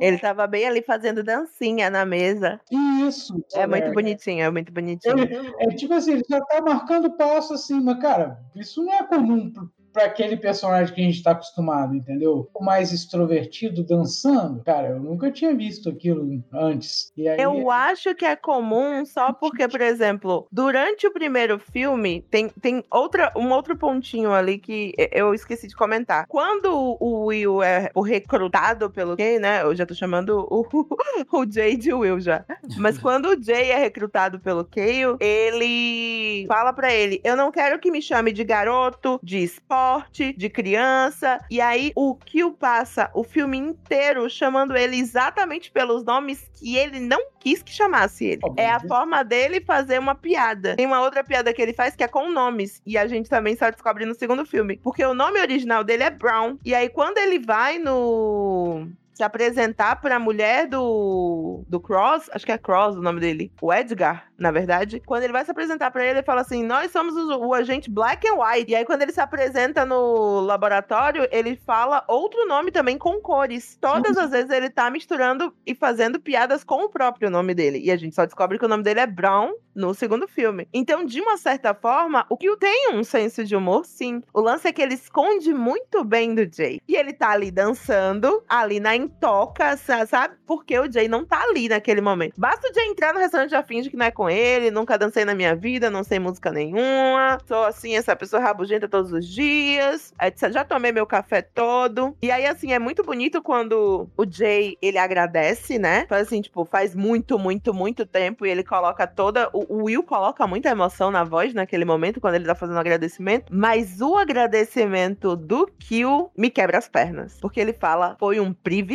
Ele 0.00 0.18
tava 0.18 0.46
bem 0.46 0.66
ali 0.66 0.82
fazendo 0.82 1.22
dancinha 1.22 1.88
na 1.88 2.04
mesa. 2.04 2.60
Isso. 2.70 3.42
É 3.54 3.66
muito 3.66 3.84
é, 3.84 3.92
bonitinho, 3.92 4.44
é 4.44 4.50
muito 4.50 4.72
bonitinho. 4.72 5.18
Ele- 5.18 5.54
É 5.58 5.68
tipo 5.68 5.94
assim, 5.94 6.12
ele 6.12 6.24
já 6.28 6.40
tá 6.50 6.60
marcando 6.60 7.12
passo 7.12 7.54
assim, 7.54 7.80
mas, 7.80 7.98
cara, 8.00 8.42
isso 8.54 8.84
não 8.84 8.92
é 8.92 9.02
comum 9.04 9.52
pra 9.92 10.04
aquele 10.04 10.36
personagem 10.36 10.94
que 10.94 11.00
a 11.00 11.04
gente 11.04 11.22
tá 11.22 11.32
acostumado, 11.32 11.94
entendeu? 11.94 12.48
O 12.54 12.64
mais 12.64 12.92
extrovertido 12.92 13.84
dançando, 13.84 14.62
cara, 14.62 14.88
eu 14.88 15.00
nunca 15.00 15.30
tinha 15.30 15.54
visto 15.54 15.88
aquilo 15.88 16.42
antes. 16.52 17.12
E 17.16 17.28
aí, 17.28 17.40
Eu 17.40 17.70
acho 17.70 18.14
que 18.14 18.24
é 18.24 18.36
comum 18.36 19.04
só 19.04 19.32
porque, 19.32 19.66
por 19.68 19.80
exemplo, 19.80 20.46
durante 20.50 21.06
o 21.06 21.12
primeiro 21.12 21.58
filme, 21.58 22.24
tem, 22.30 22.48
tem 22.48 22.84
outra, 22.90 23.32
um 23.36 23.50
outro 23.50 23.76
pontinho 23.76 24.32
ali 24.32 24.58
que 24.58 24.94
eu 25.12 25.34
esqueci 25.34 25.66
de 25.66 25.76
comentar. 25.76 26.26
Quando 26.28 26.96
o 27.00 27.26
Will 27.26 27.62
é 27.62 27.90
o 27.94 28.02
recrutado 28.02 28.90
pelo 28.90 29.16
Kay, 29.16 29.38
né? 29.38 29.62
Eu 29.62 29.74
já 29.74 29.86
tô 29.86 29.94
chamando 29.94 30.46
o, 30.50 30.66
o 31.32 31.50
Jay 31.50 31.76
de 31.76 31.92
Will 31.92 32.20
já. 32.20 32.44
Mas 32.76 32.98
quando 32.98 33.26
o 33.30 33.42
Jay 33.42 33.70
é 33.70 33.78
recrutado 33.78 34.38
pelo 34.38 34.64
Kale, 34.64 35.16
ele 35.18 36.46
fala 36.46 36.72
pra 36.72 36.92
ele: 36.92 37.20
Eu 37.24 37.36
não 37.36 37.50
quero 37.50 37.78
que 37.78 37.90
me 37.90 38.02
chame 38.02 38.32
de 38.32 38.44
garoto, 38.44 39.18
de 39.22 39.38
spoiler 39.38 39.79
forte, 39.80 40.32
de 40.36 40.48
criança. 40.48 41.38
E 41.50 41.60
aí 41.60 41.92
o 41.94 42.14
Kill 42.14 42.52
passa 42.52 43.10
o 43.14 43.24
filme 43.24 43.56
inteiro 43.56 44.28
chamando 44.28 44.76
ele 44.76 44.96
exatamente 44.96 45.70
pelos 45.70 46.04
nomes 46.04 46.50
que 46.54 46.76
ele 46.76 47.00
não 47.00 47.30
quis 47.38 47.62
que 47.62 47.72
chamasse 47.72 48.24
ele. 48.26 48.40
Óbvio. 48.44 48.62
É 48.62 48.70
a 48.70 48.80
forma 48.80 49.24
dele 49.24 49.60
fazer 49.60 49.98
uma 49.98 50.14
piada. 50.14 50.76
Tem 50.76 50.86
uma 50.86 51.00
outra 51.00 51.24
piada 51.24 51.52
que 51.52 51.62
ele 51.62 51.72
faz 51.72 51.96
que 51.96 52.04
é 52.04 52.08
com 52.08 52.30
nomes. 52.30 52.82
E 52.86 52.98
a 52.98 53.06
gente 53.06 53.28
também 53.28 53.56
só 53.56 53.70
descobre 53.70 54.04
no 54.04 54.14
segundo 54.14 54.44
filme. 54.44 54.78
Porque 54.82 55.04
o 55.04 55.14
nome 55.14 55.40
original 55.40 55.82
dele 55.82 56.02
é 56.02 56.10
Brown. 56.10 56.58
E 56.64 56.74
aí, 56.74 56.88
quando 56.88 57.18
ele 57.18 57.38
vai 57.38 57.78
no. 57.78 58.86
Se 59.20 59.24
apresentar 59.24 60.00
pra 60.00 60.18
mulher 60.18 60.66
do, 60.66 61.62
do 61.68 61.78
Cross, 61.78 62.30
acho 62.32 62.46
que 62.46 62.52
é 62.52 62.56
Cross 62.56 62.96
o 62.96 63.02
nome 63.02 63.20
dele, 63.20 63.52
o 63.60 63.70
Edgar, 63.70 64.30
na 64.38 64.50
verdade. 64.50 65.02
Quando 65.04 65.24
ele 65.24 65.32
vai 65.34 65.44
se 65.44 65.50
apresentar 65.50 65.90
pra 65.90 66.02
ele, 66.02 66.20
ele 66.20 66.22
fala 66.22 66.40
assim: 66.40 66.64
Nós 66.64 66.90
somos 66.90 67.14
o, 67.14 67.48
o 67.48 67.52
agente 67.52 67.90
Black 67.90 68.26
and 68.26 68.36
White. 68.36 68.72
E 68.72 68.74
aí, 68.74 68.82
quando 68.86 69.02
ele 69.02 69.12
se 69.12 69.20
apresenta 69.20 69.84
no 69.84 70.40
laboratório, 70.40 71.28
ele 71.30 71.54
fala 71.66 72.02
outro 72.08 72.46
nome 72.46 72.72
também 72.72 72.96
com 72.96 73.20
cores. 73.20 73.76
Todas 73.78 74.16
as 74.16 74.30
vezes 74.30 74.50
ele 74.50 74.70
tá 74.70 74.88
misturando 74.90 75.54
e 75.66 75.74
fazendo 75.74 76.18
piadas 76.18 76.64
com 76.64 76.84
o 76.84 76.88
próprio 76.88 77.28
nome 77.28 77.52
dele. 77.52 77.78
E 77.78 77.90
a 77.90 77.98
gente 77.98 78.14
só 78.14 78.24
descobre 78.24 78.58
que 78.58 78.64
o 78.64 78.68
nome 78.68 78.82
dele 78.82 79.00
é 79.00 79.06
Brown 79.06 79.52
no 79.74 79.94
segundo 79.94 80.26
filme. 80.26 80.66
Então, 80.72 81.04
de 81.04 81.20
uma 81.20 81.36
certa 81.36 81.74
forma, 81.74 82.24
o 82.28 82.36
Kill 82.36 82.56
tem 82.56 82.92
um 82.94 83.04
senso 83.04 83.44
de 83.44 83.54
humor, 83.54 83.84
sim. 83.84 84.22
O 84.32 84.40
lance 84.40 84.66
é 84.66 84.72
que 84.72 84.82
ele 84.82 84.94
esconde 84.94 85.52
muito 85.52 86.02
bem 86.04 86.34
do 86.34 86.48
Jay. 86.50 86.80
E 86.88 86.96
ele 86.96 87.12
tá 87.12 87.30
ali 87.30 87.50
dançando, 87.50 88.42
ali 88.48 88.80
na 88.80 88.96
intoca, 89.10 89.76
sa- 89.76 90.06
sabe? 90.06 90.34
Porque 90.46 90.78
o 90.78 90.90
Jay 90.90 91.08
não 91.08 91.24
tá 91.24 91.42
ali 91.42 91.68
naquele 91.68 92.00
momento. 92.00 92.34
Basta 92.38 92.68
o 92.70 92.74
Jay 92.74 92.86
entrar 92.88 93.12
no 93.12 93.20
restaurante 93.20 93.50
já 93.50 93.62
finge 93.62 93.90
que 93.90 93.96
não 93.96 94.06
é 94.06 94.10
com 94.10 94.28
ele, 94.30 94.70
nunca 94.70 94.96
dancei 94.98 95.24
na 95.24 95.34
minha 95.34 95.54
vida, 95.54 95.90
não 95.90 96.02
sei 96.02 96.18
música 96.18 96.50
nenhuma, 96.50 97.38
sou 97.46 97.64
assim, 97.64 97.96
essa 97.96 98.14
pessoa 98.16 98.42
rabugenta 98.42 98.88
todos 98.88 99.12
os 99.12 99.26
dias. 99.26 100.12
Já 100.52 100.64
tomei 100.64 100.92
meu 100.92 101.06
café 101.06 101.42
todo. 101.42 102.16
E 102.22 102.30
aí, 102.30 102.46
assim, 102.46 102.72
é 102.72 102.78
muito 102.78 103.02
bonito 103.02 103.42
quando 103.42 104.08
o 104.16 104.24
Jay, 104.28 104.76
ele 104.80 104.98
agradece, 104.98 105.78
né? 105.78 106.06
Faz 106.08 106.26
assim, 106.26 106.40
tipo, 106.40 106.64
faz 106.64 106.94
muito, 106.94 107.38
muito, 107.38 107.74
muito 107.74 108.06
tempo 108.06 108.46
e 108.46 108.50
ele 108.50 108.62
coloca 108.64 109.06
toda. 109.06 109.50
O 109.52 109.84
Will 109.84 110.02
coloca 110.02 110.46
muita 110.46 110.68
emoção 110.70 111.10
na 111.10 111.24
voz 111.24 111.52
naquele 111.54 111.84
momento, 111.84 112.20
quando 112.20 112.34
ele 112.34 112.44
tá 112.46 112.54
fazendo 112.54 112.76
o 112.76 112.80
agradecimento. 112.80 113.46
Mas 113.50 114.00
o 114.00 114.16
agradecimento 114.16 115.36
do 115.36 115.66
Kill 115.78 116.30
me 116.36 116.50
quebra 116.50 116.78
as 116.78 116.88
pernas. 116.88 117.38
Porque 117.40 117.60
ele 117.60 117.72
fala, 117.72 118.16
foi 118.18 118.40
um 118.40 118.52
privilégio. 118.52 118.89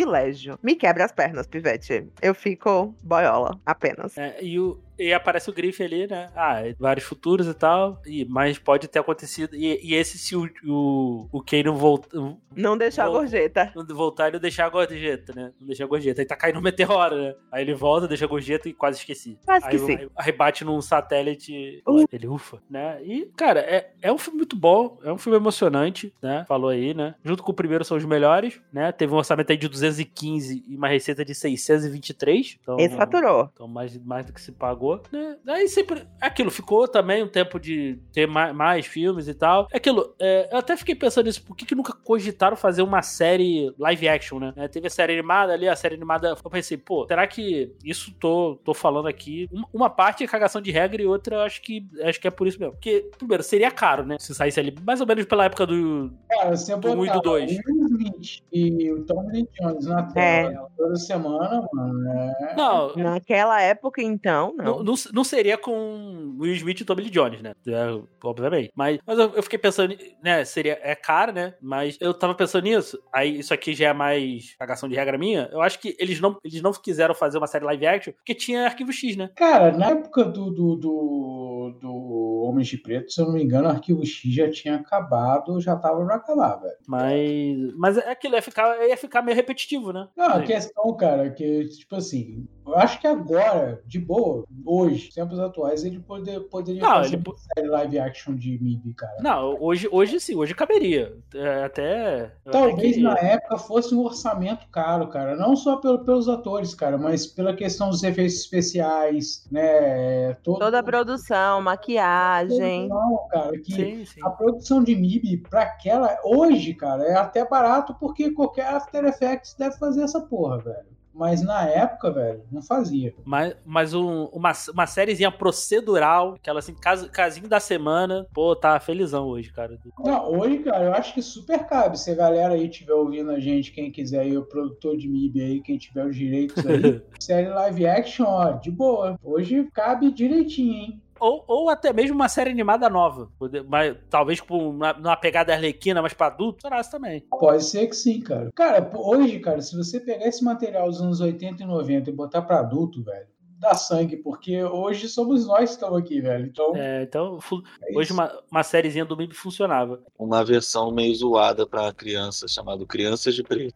Me 0.61 0.75
quebra 0.75 1.05
as 1.05 1.11
pernas, 1.11 1.47
Pivete. 1.47 2.07
Eu 2.21 2.35
fico 2.35 2.93
boiola, 3.03 3.59
apenas. 3.65 4.17
É, 4.17 4.43
e, 4.43 4.59
o, 4.59 4.79
e 4.97 5.13
aparece 5.13 5.49
o 5.49 5.53
Griff 5.53 5.81
ali, 5.83 6.07
né? 6.07 6.29
Ah, 6.35 6.61
vários 6.79 7.05
futuros 7.05 7.47
e 7.47 7.53
tal. 7.53 8.01
E, 8.05 8.25
mas 8.25 8.57
pode 8.57 8.87
ter 8.87 8.99
acontecido. 8.99 9.55
E, 9.55 9.79
e 9.83 9.93
esse 9.95 10.17
se 10.17 10.35
o, 10.35 10.49
o, 10.65 11.27
o 11.31 11.41
Kane 11.41 11.63
não 11.63 11.75
volta, 11.75 12.07
Não 12.55 12.77
deixar 12.77 13.05
a 13.05 13.09
gorjeta. 13.09 13.71
voltar 13.89 14.29
e 14.29 14.33
não 14.33 14.39
deixar 14.39 14.65
a 14.65 14.69
gorjeta, 14.69 15.33
né? 15.35 15.51
Não 15.59 15.67
deixar 15.67 15.83
a 15.85 15.87
gorjeta. 15.87 16.21
Aí 16.21 16.25
tá 16.25 16.35
caindo 16.35 16.59
um 16.59 16.61
meteoro, 16.61 17.15
né? 17.15 17.35
Aí 17.51 17.63
ele 17.63 17.73
volta, 17.73 18.07
deixa 18.07 18.25
a 18.25 18.27
gorjeta 18.27 18.69
e 18.69 18.73
quase 18.73 18.97
esqueci. 18.99 19.37
Quase 19.45 19.65
Aí, 19.65 19.75
esqueci. 19.75 20.01
aí, 20.01 20.09
aí 20.17 20.31
bate 20.31 20.63
num 20.65 20.81
satélite, 20.81 21.81
Uh. 21.87 22.05
ele 22.11 22.27
ufa, 22.27 22.61
né? 22.69 22.99
E, 23.03 23.25
cara, 23.37 23.59
é, 23.61 23.91
é 24.01 24.11
um 24.11 24.17
filme 24.17 24.37
muito 24.37 24.55
bom, 24.55 24.97
é 25.03 25.11
um 25.11 25.17
filme 25.17 25.37
emocionante, 25.37 26.13
né? 26.21 26.45
Falou 26.47 26.69
aí, 26.69 26.93
né? 26.93 27.15
Junto 27.23 27.43
com 27.43 27.51
o 27.51 27.55
primeiro 27.55 27.83
são 27.85 27.97
os 27.97 28.05
melhores, 28.05 28.61
né? 28.71 28.91
Teve 28.91 29.13
um 29.13 29.17
orçamento 29.17 29.51
aí 29.51 29.57
de 29.57 29.67
215 29.67 30.63
e 30.67 30.75
uma 30.75 30.87
receita 30.87 31.23
de 31.23 31.33
623. 31.35 32.57
Então, 32.61 32.77
Esse 32.79 32.95
faturou. 32.95 33.49
então 33.53 33.67
mais, 33.67 33.97
mais 33.97 34.25
do 34.25 34.33
que 34.33 34.41
se 34.41 34.51
pagou, 34.51 34.84
né? 35.11 35.37
Aí 35.47 35.67
sempre. 35.67 36.07
Aquilo 36.19 36.51
ficou 36.51 36.87
também 36.87 37.23
um 37.23 37.27
tempo 37.27 37.59
de 37.59 37.99
ter 38.11 38.27
mais, 38.27 38.55
mais 38.55 38.85
filmes 38.85 39.27
e 39.27 39.33
tal. 39.33 39.67
É 39.71 39.77
Aquilo, 39.77 40.15
é, 40.19 40.49
eu 40.51 40.57
até 40.57 40.75
fiquei 40.75 40.95
pensando 40.95 41.25
nisso, 41.27 41.43
por 41.43 41.55
que, 41.55 41.65
que 41.65 41.75
nunca 41.75 41.93
cogitaram 41.93 42.57
fazer 42.57 42.81
uma 42.81 43.01
série 43.01 43.73
live 43.77 44.07
action, 44.09 44.39
né? 44.39 44.53
É, 44.55 44.67
teve 44.67 44.87
a 44.87 44.89
série 44.89 45.13
animada 45.13 45.53
ali, 45.53 45.67
a 45.67 45.75
série 45.75 45.95
animada. 45.95 46.35
Eu 46.43 46.49
pensei, 46.49 46.77
pô, 46.77 47.05
será 47.07 47.27
que 47.27 47.73
isso 47.83 48.13
tô, 48.19 48.59
tô 48.63 48.73
falando 48.73 49.07
aqui? 49.07 49.47
Uma, 49.51 49.67
uma 49.73 49.89
parte 49.89 50.23
é 50.23 50.27
cagação 50.27 50.61
de 50.61 50.71
regra 50.71 51.01
e 51.01 51.05
outra 51.05 51.35
eu 51.35 51.41
acho 51.41 51.61
que 51.61 51.87
acho 52.01 52.19
que 52.19 52.27
é 52.27 52.31
por 52.31 52.47
isso 52.47 52.59
mesmo. 52.59 52.73
Porque, 52.73 53.09
primeiro, 53.17 53.43
seria 53.43 53.69
caro, 53.71 54.05
né? 54.05 54.17
Se 54.19 54.33
saísse 54.33 54.59
ali, 54.59 54.75
mais 54.85 55.01
ou 55.01 55.07
menos 55.07 55.25
pela 55.25 55.45
época 55.45 55.65
do. 55.65 56.11
Cara, 56.29 56.55
você 56.55 56.75
Do 56.75 56.89
um 56.89 57.05
e 57.05 57.07
do 57.07 57.13
botar 57.13 57.19
dois. 57.19 57.51
o 57.51 57.71
Will 57.71 57.87
Smith 57.87 58.43
e 58.51 58.91
o 58.91 59.03
Tommy 59.05 59.31
Lee 59.31 59.49
Jones 59.59 59.85
na 59.85 60.03
tela 60.03 60.49
né, 60.49 60.67
toda 60.77 60.95
semana, 60.95 61.67
mano, 61.73 62.09
é... 62.09 62.55
Não, 62.55 62.95
Naquela 62.95 63.61
época, 63.61 64.01
então, 64.01 64.53
não. 64.57 64.65
Não, 64.65 64.74
não, 64.83 64.93
não 65.13 65.23
seria 65.23 65.57
com 65.57 66.35
Will 66.39 66.53
Smith 66.53 66.81
e 66.81 66.85
Tommy 66.85 67.03
Lee 67.03 67.11
Jones, 67.11 67.41
né? 67.41 67.53
É, 67.67 68.01
obviamente. 68.23 68.71
Mas, 68.75 68.99
mas 69.05 69.19
eu, 69.19 69.33
eu 69.35 69.43
fiquei 69.43 69.59
pensando, 69.59 69.95
né? 70.23 70.43
Seria, 70.45 70.79
é 70.81 70.95
caro, 70.95 71.31
né? 71.31 71.53
Mas 71.61 71.97
eu 71.99 72.13
tava 72.13 72.35
pensando 72.35 72.63
nisso. 72.63 72.99
Aí 73.13 73.39
isso 73.39 73.53
aqui 73.53 73.73
já 73.73 73.89
é 73.89 73.93
mais 73.93 74.55
cagação 74.57 74.89
de 74.89 74.95
regra 74.95 75.17
minha. 75.17 75.49
Eu 75.51 75.61
acho 75.61 75.79
que 75.79 75.95
eles 75.99 76.19
não, 76.19 76.37
eles 76.43 76.61
não 76.61 76.71
quiseram 76.71 77.15
fazer 77.15 77.37
uma 77.37 77.47
série 77.47 77.65
live 77.65 77.87
action 77.87 78.13
porque 78.13 78.33
tinha 78.33 78.65
arquivo 78.65 78.91
X, 78.91 79.15
né? 79.15 79.29
Cara, 79.35 79.71
na 79.71 79.89
época 79.89 80.23
do, 80.25 80.51
do, 80.51 80.75
do, 80.75 81.54
do 81.71 82.43
Homens 82.43 82.67
de 82.67 82.77
Preto, 82.77 83.11
se 83.11 83.21
eu 83.21 83.25
não 83.25 83.33
me 83.33 83.43
engano, 83.43 83.67
o 83.67 83.71
Arquivo 83.71 84.05
X 84.05 84.33
já 84.33 84.49
tinha 84.49 84.75
acabado, 84.75 85.59
já 85.61 85.75
tava 85.75 86.03
pra 86.05 86.15
acabar, 86.15 86.57
velho. 86.57 86.75
Mas. 86.87 87.73
Mas 87.75 87.97
é 87.97 88.11
aquilo, 88.11 88.35
ia 88.35 88.41
ficar, 88.41 88.87
ia 88.87 88.97
ficar 88.97 89.21
meio 89.21 89.35
repetitivo, 89.35 89.91
né? 89.91 90.07
Não, 90.15 90.27
a 90.27 90.41
questão, 90.41 90.95
cara, 90.95 91.27
é 91.27 91.29
que, 91.29 91.65
tipo 91.69 91.95
assim, 91.95 92.47
eu 92.65 92.75
acho 92.75 92.99
que 92.99 93.05
agora, 93.05 93.81
de 93.85 93.99
boa, 93.99 94.43
hoje, 94.65 95.13
tempos 95.13 95.39
atuais, 95.39 95.83
ele 95.83 95.99
poder, 95.99 96.39
poderia 96.49 96.81
Não, 96.81 96.95
fazer 96.95 97.15
ele 97.15 97.23
uma 97.25 97.37
série 97.37 97.67
live 97.67 97.99
action 97.99 98.35
de 98.35 98.57
MIB, 98.59 98.93
cara. 98.95 99.17
Não, 99.19 99.55
hoje, 99.61 99.87
hoje 99.91 100.19
sim, 100.19 100.35
hoje 100.35 100.55
caberia. 100.55 101.15
É, 101.33 101.63
até. 101.63 102.31
até 102.45 102.51
Talvez 102.51 102.95
queria. 102.95 103.09
na 103.09 103.19
época 103.19 103.57
fosse 103.59 103.93
um 103.93 104.03
orçamento 104.03 104.67
caro, 104.69 105.07
cara. 105.09 105.35
Não 105.35 105.55
só 105.55 105.77
pelo, 105.77 106.03
pelos 106.03 106.27
atores, 106.27 106.73
cara, 106.73 106.97
mas 106.97 107.27
pela 107.27 107.55
questão 107.55 107.89
dos 107.89 108.03
efeitos 108.03 108.35
especiais, 108.35 109.47
né? 109.51 110.33
Todo, 110.43 110.59
Toda 110.59 110.79
a 110.79 110.83
produção, 110.83 111.54
maquiagem. 111.61 112.87
Não, 112.89 113.27
cara, 113.29 113.57
que 113.59 113.73
Sim, 113.73 114.05
sim. 114.05 114.19
a 114.23 114.29
produção 114.29 114.83
de 114.83 114.95
MIB 114.95 115.37
para 115.49 115.61
aquela 115.63 116.17
hoje, 116.23 116.73
cara, 116.73 117.03
é 117.03 117.13
até 117.15 117.47
barato 117.47 117.95
porque 117.99 118.31
qualquer 118.31 118.67
After 118.67 119.03
Effects 119.05 119.55
deve 119.57 119.77
fazer 119.77 120.03
essa 120.03 120.21
porra, 120.21 120.59
velho. 120.59 120.95
Mas 121.17 121.41
na 121.41 121.65
época, 121.65 122.11
velho, 122.11 122.43
não 122.51 122.61
fazia. 122.61 123.13
Mas, 123.23 123.55
mas 123.65 123.93
um- 123.93 124.25
uma, 124.33 124.51
uma 124.73 124.85
sériezinha 124.85 125.31
procedural, 125.31 126.33
aquela 126.33 126.59
assim, 126.59 126.73
cas- 126.75 127.07
casinho 127.07 127.47
da 127.47 127.57
semana. 127.61 128.27
Pô, 128.33 128.53
tá 128.53 128.77
felizão 128.81 129.25
hoje, 129.25 129.49
cara. 129.53 129.79
Não, 129.97 130.29
hoje, 130.37 130.59
cara, 130.59 130.83
eu 130.83 130.93
acho 130.93 131.13
que 131.13 131.21
super 131.21 131.65
cabe. 131.67 131.97
Se 131.97 132.11
a 132.11 132.15
galera 132.15 132.53
aí 132.55 132.67
estiver 132.67 132.91
ouvindo 132.93 133.31
a 133.31 133.39
gente, 133.39 133.71
quem 133.71 133.89
quiser 133.93 134.19
aí, 134.19 134.37
o 134.37 134.43
produtor 134.45 134.97
de 134.97 135.07
MIB 135.07 135.41
aí, 135.41 135.61
quem 135.61 135.77
tiver 135.77 136.05
os 136.05 136.17
direitos 136.17 136.65
aí, 136.65 137.01
série 137.17 137.47
live 137.47 137.87
action, 137.87 138.25
ó, 138.27 138.51
de 138.51 138.69
boa. 138.69 139.17
Hoje 139.23 139.69
cabe 139.73 140.11
direitinho, 140.11 140.73
hein? 140.73 141.01
Ou, 141.19 141.43
ou 141.47 141.69
até 141.69 141.93
mesmo 141.93 142.15
uma 142.15 142.27
série 142.27 142.49
animada 142.49 142.89
nova. 142.89 143.29
Mas, 143.67 143.95
talvez 144.09 144.41
com 144.41 144.69
uma, 144.69 144.93
numa 144.93 145.15
pegada 145.15 145.53
arlequina, 145.53 146.01
mas 146.01 146.13
pra 146.13 146.27
adulto, 146.27 146.61
será 146.61 146.83
também. 146.83 147.21
Pode 147.29 147.63
ser 147.63 147.87
que 147.87 147.95
sim, 147.95 148.19
cara. 148.19 148.49
Cara, 148.53 148.91
hoje, 148.95 149.39
cara, 149.39 149.61
se 149.61 149.75
você 149.75 149.99
pegar 149.99 150.27
esse 150.27 150.43
material 150.43 150.87
dos 150.87 151.01
anos 151.01 151.21
80 151.21 151.63
e 151.63 151.65
90 151.65 152.09
e 152.09 152.13
botar 152.13 152.41
pra 152.41 152.59
adulto, 152.59 153.03
velho, 153.03 153.27
dá 153.65 153.75
sangue, 153.75 154.17
porque 154.17 154.63
hoje 154.63 155.09
somos 155.09 155.45
nós 155.47 155.69
que 155.69 155.75
estamos 155.75 155.99
aqui, 155.99 156.21
velho. 156.21 156.45
Então, 156.45 156.75
É, 156.75 157.03
então, 157.03 157.39
é 157.81 157.97
hoje 157.97 158.13
uma, 158.13 158.31
uma 158.51 158.63
sériezinha 158.63 159.05
do 159.05 159.17
MIB 159.17 159.33
funcionava. 159.33 160.01
Uma 160.17 160.43
versão 160.43 160.91
meio 160.91 161.13
zoada 161.13 161.67
pra 161.67 161.93
criança, 161.93 162.47
chamado 162.47 162.85
Crianças 162.85 163.35
de 163.35 163.43
Preto. 163.43 163.75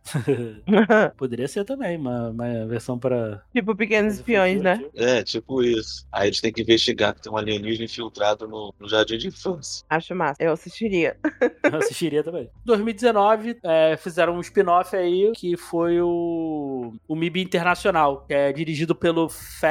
Poderia 1.18 1.48
ser 1.48 1.64
também, 1.64 1.98
uma, 1.98 2.30
uma 2.30 2.66
versão 2.66 2.98
para. 2.98 3.44
tipo 3.54 3.76
Pequenos 3.76 4.16
Espiões, 4.16 4.62
né? 4.62 4.84
É, 4.96 5.24
tipo 5.24 5.62
isso. 5.62 6.08
Aí 6.12 6.28
eles 6.30 6.42
têm 6.42 6.52
que 6.52 6.62
investigar 6.62 7.14
que 7.14 7.22
tem 7.22 7.32
um 7.32 7.38
alienígena 7.38 7.86
infiltrado 7.86 8.48
no, 8.48 8.74
no 8.80 8.90
jardim 8.90 9.18
de 9.18 9.28
infância. 9.28 9.86
Acho 9.90 10.16
massa. 10.16 10.42
Eu 10.42 10.54
assistiria. 10.54 11.18
Eu 11.64 11.78
assistiria 11.78 12.24
também. 12.24 12.50
2019, 12.66 13.60
é, 13.64 13.98
fizeram 13.98 14.36
um 14.36 14.42
spin-off 14.42 14.96
aí 14.96 15.32
que 15.36 15.56
foi 15.56 16.02
o, 16.02 16.94
o 17.08 17.16
MIB 17.16 17.42
Internacional, 17.42 18.26
que 18.26 18.34
é 18.34 18.52
dirigido 18.52 18.96
pelo 18.96 19.30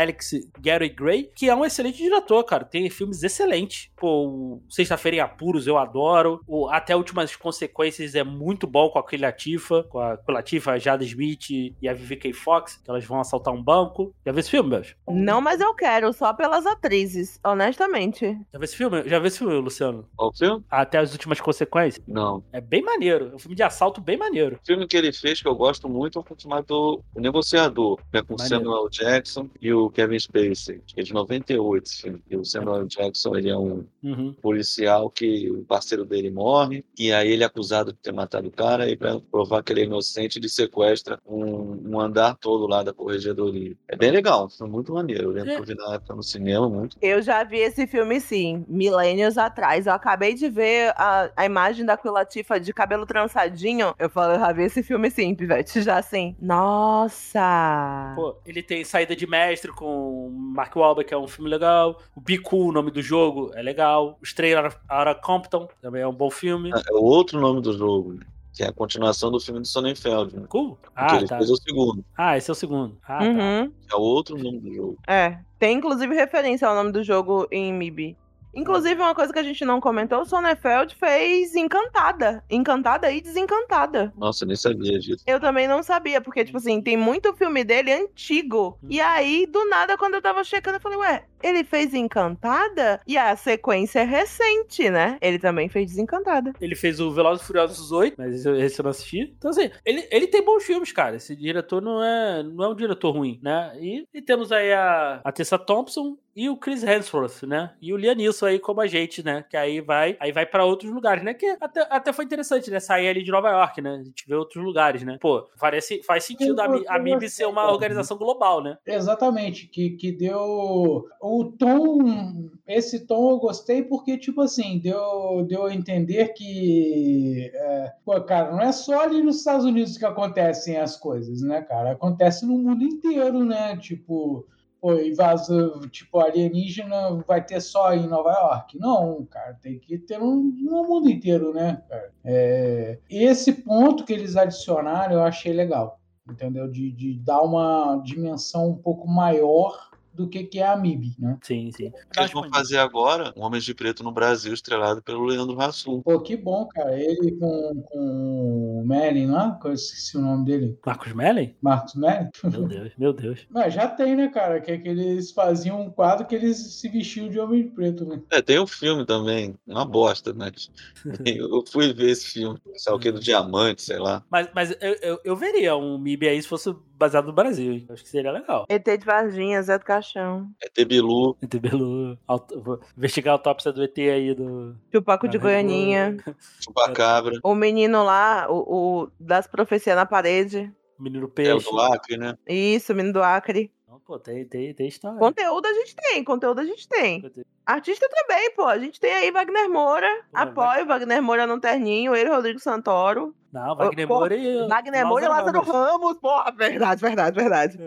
Felix 0.09 0.31
Gary 0.61 0.89
Gray, 0.89 1.31
que 1.35 1.49
é 1.49 1.55
um 1.55 1.65
excelente 1.65 1.99
diretor, 1.99 2.43
cara. 2.45 2.65
Tem 2.65 2.89
filmes 2.89 3.23
excelentes. 3.23 3.91
Pô, 3.97 4.27
o 4.27 4.63
Sexta-feira 4.69 5.19
em 5.19 5.21
Apuros 5.21 5.67
eu 5.67 5.77
adoro. 5.77 6.41
O 6.47 6.69
Até 6.69 6.97
Últimas 6.97 7.35
Consequências 7.37 8.15
é 8.15 8.25
muito 8.25 8.67
bom 8.67 8.89
com 8.89 8.99
a 8.99 9.07
Queen 9.07 9.21
Latifah, 9.21 9.85
com 9.85 9.99
a 10.01 10.17
Queen 10.17 10.35
Latifah, 10.35 10.73
a 10.73 10.79
Jada 10.79 11.05
Smith 11.05 11.51
e 11.51 11.89
a 11.89 11.93
Vivica 11.93 12.33
Fox, 12.33 12.81
que 12.83 12.91
elas 12.91 13.05
vão 13.05 13.21
assaltar 13.21 13.53
um 13.53 13.63
banco. 13.63 14.15
Já 14.25 14.33
viu 14.33 14.41
esse 14.41 14.51
filme, 14.51 14.71
Belch? 14.71 14.97
Não, 15.09 15.41
mas 15.41 15.61
eu 15.61 15.75
quero, 15.75 16.13
só 16.13 16.33
pelas 16.33 16.67
atrizes, 16.67 17.39
honestamente. 17.45 18.27
Já 18.53 18.59
viu 18.59 18.65
esse 18.65 18.77
filme? 18.77 19.09
Já 19.09 19.19
viu 19.19 19.29
esse 19.29 19.39
filme, 19.39 19.55
Luciano? 19.55 20.09
Qual 20.17 20.31
o 20.31 20.37
filme? 20.37 20.65
Até 20.71 20.99
as 20.99 21.13
Últimas 21.13 21.41
Consequências? 21.41 22.03
Não. 22.07 22.43
É 22.53 22.61
bem 22.61 22.83
maneiro. 22.83 23.31
É 23.33 23.35
um 23.35 23.39
filme 23.39 23.57
de 23.57 23.63
assalto 23.63 24.01
bem 24.01 24.17
maneiro. 24.17 24.59
O 24.63 24.67
filme 24.67 24.87
que 24.87 24.97
ele 24.97 25.13
fez, 25.13 25.43
que 25.43 25.49
eu 25.49 25.55
gosto 25.55 25.89
muito, 25.89 26.19
é 26.19 26.23
um 26.23 26.25
filme 26.25 26.43
chamado 26.43 27.03
O 27.15 27.21
Negociador, 27.21 27.99
que 28.11 28.19
é 28.19 28.23
com 28.23 28.35
o. 28.35 28.39
Samuel 28.39 28.89
Jackson 28.89 29.49
e 29.61 29.73
o 29.73 29.91
Kevin 29.99 30.19
Spacey, 30.19 30.81
que 30.87 31.01
é 31.01 31.03
de 31.03 31.13
98 31.13 31.85
esse 31.85 32.03
filme. 32.03 32.23
E 32.31 32.37
o 32.37 32.45
Samuel 32.45 32.87
Jackson, 32.87 33.35
ele 33.37 33.51
é 33.51 33.57
um 33.57 33.85
Uhum. 34.01 34.33
policial 34.41 35.11
que 35.11 35.51
o 35.51 35.65
parceiro 35.65 36.05
dele 36.05 36.31
morre, 36.31 36.85
e 36.97 37.13
aí 37.13 37.33
ele 37.33 37.43
é 37.43 37.47
acusado 37.47 37.93
de 37.93 37.99
ter 37.99 38.13
matado 38.13 38.47
o 38.49 38.51
cara, 38.51 38.89
e 38.89 38.97
para 38.97 39.19
provar 39.21 39.63
que 39.63 39.73
ele 39.73 39.81
é 39.81 39.85
inocente, 39.85 40.39
ele 40.39 40.49
sequestra 40.49 41.19
um, 41.27 41.95
um 41.95 42.01
andar 42.01 42.37
todo 42.37 42.67
lá 42.69 42.83
da 42.85 42.93
corregedoria. 42.93 43.75
É 43.89 43.97
bem 43.97 44.13
legal, 44.13 44.49
foi 44.49 44.69
muito 44.69 44.93
maneiro. 44.93 45.25
Eu 45.25 45.31
lembro 45.31 45.51
que 45.51 45.61
eu 45.61 45.65
vi 45.65 45.75
na 45.75 45.95
época 45.95 46.15
no 46.15 46.23
cinema, 46.23 46.69
muito. 46.69 46.97
Eu 47.03 47.21
já 47.21 47.43
vi 47.43 47.59
esse 47.59 47.87
filme, 47.89 48.21
sim, 48.21 48.65
milênios 48.69 49.37
atrás. 49.37 49.87
Eu 49.89 49.93
acabei 49.95 50.35
de 50.35 50.49
ver 50.49 50.93
a, 50.97 51.31
a 51.37 51.45
imagem 51.45 51.85
da 51.85 51.97
Queen 51.97 52.13
Latifah 52.13 52.59
de 52.59 52.73
cabelo 52.73 53.05
trançadinho. 53.05 53.95
Eu 53.99 54.09
falei, 54.09 54.37
eu 54.37 54.41
já 54.41 54.53
vi 54.53 54.63
esse 54.63 54.83
filme, 54.83 55.11
sim, 55.11 55.35
Pivete. 55.35 55.83
Já 55.83 55.99
assim. 55.99 56.37
Nossa! 56.41 58.13
Pô, 58.15 58.37
ele 58.47 58.63
tem 58.63 58.85
Saída 58.85 59.17
de 59.17 59.27
Mestre 59.27 59.73
com 59.79 60.29
Mark 60.31 60.75
Wahlberg, 60.75 61.09
que 61.09 61.15
é 61.15 61.19
um 61.19 61.29
filme 61.29 61.49
legal. 61.49 62.01
O 62.17 62.21
Bicu, 62.21 62.57
o 62.57 62.73
nome 62.73 62.91
do 62.91 63.01
jogo, 63.01 63.53
é 63.55 63.63
legal. 63.63 64.19
O 64.21 64.25
Stray 64.25 64.55
Outta 64.57 65.15
Compton, 65.15 65.69
também 65.81 66.03
é 66.03 66.09
um 66.09 66.13
bom 66.13 66.31
filme. 66.31 66.71
É 66.71 66.93
o 66.93 67.03
outro 67.03 67.41
nome 67.41 67.63
do 67.63 67.73
jogo, 67.77 68.19
que 68.53 68.65
é 68.65 68.67
a 68.67 68.73
continuação 68.73 69.31
do 69.31 69.39
filme 69.39 69.61
do 69.61 69.69
Sonnenfeld, 69.69 70.37
né? 70.37 70.47
Cool. 70.49 70.77
Ah, 70.97 71.17
ele 71.17 71.29
tá. 71.29 71.37
fez 71.37 71.49
o 71.49 71.57
segundo, 71.57 72.05
Ah, 72.17 72.37
esse 72.37 72.51
é 72.51 72.53
o 72.53 72.57
segundo. 72.57 72.99
Ah, 73.05 73.19
tá. 73.19 73.25
Uhum. 73.25 73.71
que 73.71 73.95
é 73.95 73.97
o 73.97 74.01
outro 74.01 74.37
nome 74.37 74.59
do 74.59 74.75
jogo. 74.75 74.99
É. 75.07 75.39
Tem 75.61 75.77
inclusive 75.77 76.13
referência 76.15 76.67
ao 76.67 76.75
nome 76.75 76.91
do 76.91 77.05
jogo 77.05 77.47
em 77.53 77.73
MIB. 77.73 78.17
Inclusive, 78.55 79.01
uma 79.01 79.15
coisa 79.15 79.33
que 79.33 79.39
a 79.39 79.43
gente 79.43 79.65
não 79.65 79.81
comentou, 79.81 80.21
o 80.23 80.25
Sonnenfeld 80.25 80.95
fez 80.95 81.55
Encantada. 81.55 82.43
Encantada 82.51 83.11
e 83.11 83.21
Desencantada. 83.21 84.13
Nossa, 84.17 84.45
eu 84.45 84.49
nem 84.49 84.57
sabia 84.57 84.99
disso. 84.99 85.23
Eu 85.27 85.39
também 85.41 85.69
não 85.69 85.83
sabia, 85.83 86.21
porque, 86.21 86.45
tipo 86.45 86.59
assim, 86.59 86.81
tem 86.83 86.97
muito 86.97 87.33
filme 87.35 87.63
dele 87.65 87.93
antigo. 87.93 88.79
E 88.89 89.01
aí, 89.01 89.47
do 89.47 89.65
nada, 89.69 89.97
quando 89.97 90.15
eu 90.15 90.23
tava 90.23 90.43
checando, 90.45 90.77
eu 90.77 90.81
falei, 90.81 90.99
ué, 90.99 91.25
ele 91.43 91.63
fez 91.65 91.95
Encantada? 91.95 93.01
E 93.07 93.17
a 93.17 93.35
sequência 93.37 94.01
é 94.01 94.05
recente, 94.05 94.91
né? 94.91 95.19
Ele 95.21 95.39
também 95.39 95.69
fez 95.69 95.87
Desencantada. 95.87 96.53
Ele 96.61 96.75
fez 96.75 97.01
o 97.01 97.11
Velozes 97.13 97.43
e 97.43 97.47
Furiosos 97.47 97.93
8, 97.93 98.15
mas 98.19 98.35
esse 98.35 98.49
eu- 98.49 98.57
esse 98.61 98.81
eu 98.81 98.83
não 98.85 98.91
assisti. 98.91 99.35
Então, 99.39 99.51
assim, 99.51 99.71
ele, 99.85 100.07
ele 100.11 100.27
tem 100.27 100.45
bons 100.45 100.65
filmes, 100.65 100.93
cara. 100.93 101.17
Esse 101.17 101.35
diretor 101.37 101.81
não 101.81 102.03
é, 102.03 102.43
não 102.43 102.65
é 102.65 102.69
um 102.69 102.75
diretor 102.75 103.11
ruim, 103.13 103.39
né? 103.43 103.73
E, 103.81 104.05
e 104.13 104.21
temos 104.21 104.51
aí 104.53 104.73
a, 104.73 105.21
a 105.25 105.33
Tessa 105.33 105.59
Thompson 105.59 106.17
e 106.39 106.49
o 106.49 106.57
Chris 106.57 106.85
Hemsworth, 106.85 107.43
né? 107.43 107.73
E 107.83 107.93
o 107.93 107.97
Liam 107.97 108.15
Neeson 108.15 108.47
aí 108.47 108.61
como 108.61 108.81
a 108.81 108.87
gente, 108.87 109.25
né? 109.25 109.45
Que 109.51 109.57
aí 109.57 109.81
vai, 109.81 110.17
aí 110.21 110.31
vai 110.31 110.47
para 110.47 110.65
outros 110.65 110.89
lugares, 110.93 111.25
né? 111.25 111.35
Que 111.35 111.57
até, 111.61 111.85
até 111.91 112.13
foi 112.13 112.25
interessante, 112.25 112.71
né? 112.71 112.79
Sair 112.79 113.09
ali 113.09 113.25
de 113.25 113.33
Nova 113.33 113.51
York, 113.51 113.83
né? 113.83 113.99
A 114.01 114.05
gente 114.05 114.25
vê 114.25 114.37
outros 114.37 114.63
lugares, 114.63 115.03
né? 115.03 115.19
Pô, 115.21 115.49
parece, 115.59 116.01
faz 116.05 116.23
sentido 116.23 116.61
a, 116.61 116.67
a 116.95 116.99
MIB 117.01 117.29
ser 117.29 117.47
uma 117.47 117.69
organização 117.69 118.17
global, 118.17 118.63
né? 118.63 118.79
Exatamente, 118.87 119.67
que, 119.67 119.91
que 119.91 120.13
deu 120.13 121.09
o 121.21 121.45
tom, 121.59 122.49
esse 122.69 123.05
tom 123.05 123.33
eu 123.33 123.39
gostei 123.39 123.83
porque, 123.83 124.17
tipo 124.17 124.41
assim, 124.43 124.79
deu, 124.79 125.45
deu 125.45 125.67
a 125.67 125.75
entender 125.75 126.35
que, 126.35 127.51
é, 127.53 127.93
pô, 128.05 128.21
cara, 128.21 128.53
não 128.53 128.61
é 128.61 128.71
só 128.71 129.01
ali 129.01 129.25
nos 129.25 129.39
Estados 129.39 129.67
Unidos 129.67 129.99
que 129.99 130.07
acontecem 130.07 130.77
as 130.77 130.97
coisas, 130.97 131.43
né, 131.43 131.63
cara? 131.63 131.91
Acontece 131.91 132.47
no 132.47 132.57
mundo 132.57 132.85
inteiro, 132.85 133.45
né? 133.45 133.77
Tipo, 133.77 134.47
pô, 134.81 134.95
invasão, 134.95 135.81
tipo, 135.89 136.19
alienígena 136.19 137.23
vai 137.27 137.45
ter 137.45 137.61
só 137.61 137.93
em 137.95 138.07
Nova 138.07 138.31
York? 138.31 138.79
Não, 138.79 139.25
cara, 139.27 139.55
tem 139.55 139.79
que 139.79 139.99
ter 139.99 140.19
no, 140.19 140.37
no 140.37 140.85
mundo 140.85 141.11
inteiro, 141.11 141.53
né, 141.53 141.83
cara? 141.89 142.13
É, 142.25 142.99
esse 143.09 143.53
ponto 143.53 144.05
que 144.05 144.13
eles 144.13 144.37
adicionaram 144.37 145.15
eu 145.15 145.23
achei 145.23 145.53
legal 145.53 145.99
entendeu? 146.31 146.71
De, 146.71 146.93
de 146.93 147.15
dar 147.15 147.41
uma 147.43 148.03
dimensão 148.05 148.69
um 148.69 148.77
pouco 148.77 149.09
maior 149.09 149.88
do 150.19 150.29
que, 150.29 150.43
que 150.43 150.59
é 150.59 150.67
a 150.67 150.77
MIB, 150.77 151.15
né? 151.17 151.39
Sim, 151.43 151.71
sim. 151.71 151.93
Eles 152.17 152.33
vão 152.33 152.51
fazer 152.51 152.79
agora 152.79 153.33
um 153.37 153.43
Homens 153.43 153.65
de 153.65 153.73
Preto 153.73 154.03
no 154.03 154.11
Brasil, 154.11 154.53
estrelado 154.53 155.01
pelo 155.01 155.25
Leandro 155.25 155.61
Hassum. 155.61 156.03
Pô, 156.03 156.19
que 156.21 156.37
bom, 156.37 156.67
cara. 156.67 157.01
Ele 157.01 157.33
com, 157.37 157.83
com 157.89 158.81
o 158.81 158.85
Merlin 158.85 159.27
lá, 159.27 159.57
que 159.63 159.69
eu 159.69 159.73
esqueci 159.73 160.17
o 160.17 160.21
nome 160.21 160.45
dele, 160.45 160.77
Marcos 160.85 161.13
Mellen? 161.13 161.57
Marcos 161.63 161.95
Merlin. 161.95 162.31
Meu 162.43 162.67
Deus, 162.67 162.93
meu 162.99 163.13
Deus. 163.13 163.47
Mas 163.49 163.73
já 163.73 163.87
tem, 163.87 164.17
né, 164.17 164.27
cara? 164.27 164.61
Que 164.61 164.73
é 164.73 164.79
que 164.79 164.89
eles 164.89 165.31
faziam 165.31 165.83
um 165.83 165.91
quadro 165.91 166.27
que 166.27 166.35
eles 166.35 166.57
se 166.59 166.89
vestiam 166.89 167.29
de 167.29 167.39
homem 167.39 167.63
de 167.63 167.69
preto, 167.71 168.05
né? 168.05 168.21
É, 168.31 168.43
tem 168.43 168.59
um 168.59 168.67
filme 168.67 169.07
também, 169.07 169.55
uma 169.65 169.85
bosta, 169.85 170.35
mas 170.35 170.69
eu 171.25 171.65
fui 171.71 171.93
ver 171.93 172.11
esse 172.11 172.27
filme, 172.27 172.59
sei 172.75 172.91
lá 172.91 172.97
o 172.97 173.01
que, 173.01 173.13
do 173.13 173.21
Diamante, 173.21 173.83
sei 173.83 173.99
lá. 173.99 174.25
Mas, 174.29 174.49
mas 174.53 174.71
eu, 174.81 174.95
eu, 175.01 175.21
eu 175.25 175.37
veria 175.37 175.77
um 175.77 175.97
MIB 175.97 176.29
aí 176.29 176.43
se 176.43 176.49
fosse 176.49 176.75
baseado 176.99 177.27
no 177.27 177.33
Brasil. 177.33 177.73
hein? 177.73 177.87
Acho 177.91 178.03
que 178.03 178.09
seria 178.09 178.33
legal. 178.33 178.67
ET 178.69 178.85
de 178.85 179.05
Varginha, 179.05 179.63
Zé 179.63 179.79
do 179.79 179.85
Caixão. 179.85 180.51
É 180.63 180.69
Tebilu, 180.69 181.37
ET 181.43 181.55
Belu, 181.59 182.19
auto- 182.27 182.61
vou 182.61 182.81
investigar 182.97 183.33
a 183.33 183.37
autópsia 183.37 183.73
do 183.73 183.83
ET 183.83 183.97
aí 183.99 184.35
do. 184.35 184.77
Chupaco 184.93 185.29
de 185.29 185.37
Ah, 185.37 185.41
Goianinha. 185.41 186.17
Chupacabra, 186.63 187.39
O 187.43 187.55
menino 187.55 188.03
lá, 188.05 188.47
o, 188.51 189.05
o 189.05 189.11
das 189.19 189.47
profecias 189.47 189.97
na 189.97 190.05
parede. 190.07 190.73
O 190.99 191.03
Menino 191.03 191.25
é 191.25 191.27
o 191.27 191.31
Peixe. 191.31 191.71
do 191.71 191.79
Acre, 191.81 192.17
né? 192.17 192.35
Isso, 192.47 192.93
o 192.93 192.97
menino 192.97 193.13
do 193.15 193.23
Acre. 193.23 193.73
Não, 193.87 194.01
pô, 194.01 194.19
tem, 194.19 194.45
tem, 194.45 194.75
tem 194.75 194.89
história. 194.89 195.19
Conteúdo 195.19 195.65
a 195.67 195.73
gente 195.73 195.95
tem, 195.95 196.25
conteúdo 196.25 196.61
a 196.61 196.65
gente 196.65 196.89
tem. 196.89 197.23
Artista 197.69 198.09
também, 198.09 198.51
pô. 198.55 198.65
A 198.65 198.79
gente 198.79 198.99
tem 198.99 199.13
aí 199.13 199.31
Wagner 199.31 199.69
Moura. 199.69 200.09
Pô, 200.33 200.39
Apoio 200.39 200.87
Wagner 200.87 201.23
Moura 201.23 201.47
no 201.47 201.61
terninho. 201.61 202.17
Ele, 202.17 202.31
Rodrigo 202.31 202.59
Santoro. 202.59 203.35
Não, 203.53 203.77
Wagner 203.77 204.09
Pô, 204.09 204.15
Moura 204.15 204.35
e. 204.35 204.69
Wagner 204.69 205.07
Moura 205.07 205.25
e 205.25 205.29
Lázaro 205.29 205.61
Ramos. 205.61 206.19
Porra, 206.19 206.51
verdade, 206.51 207.01
verdade, 207.01 207.37
verdade. 207.37 207.79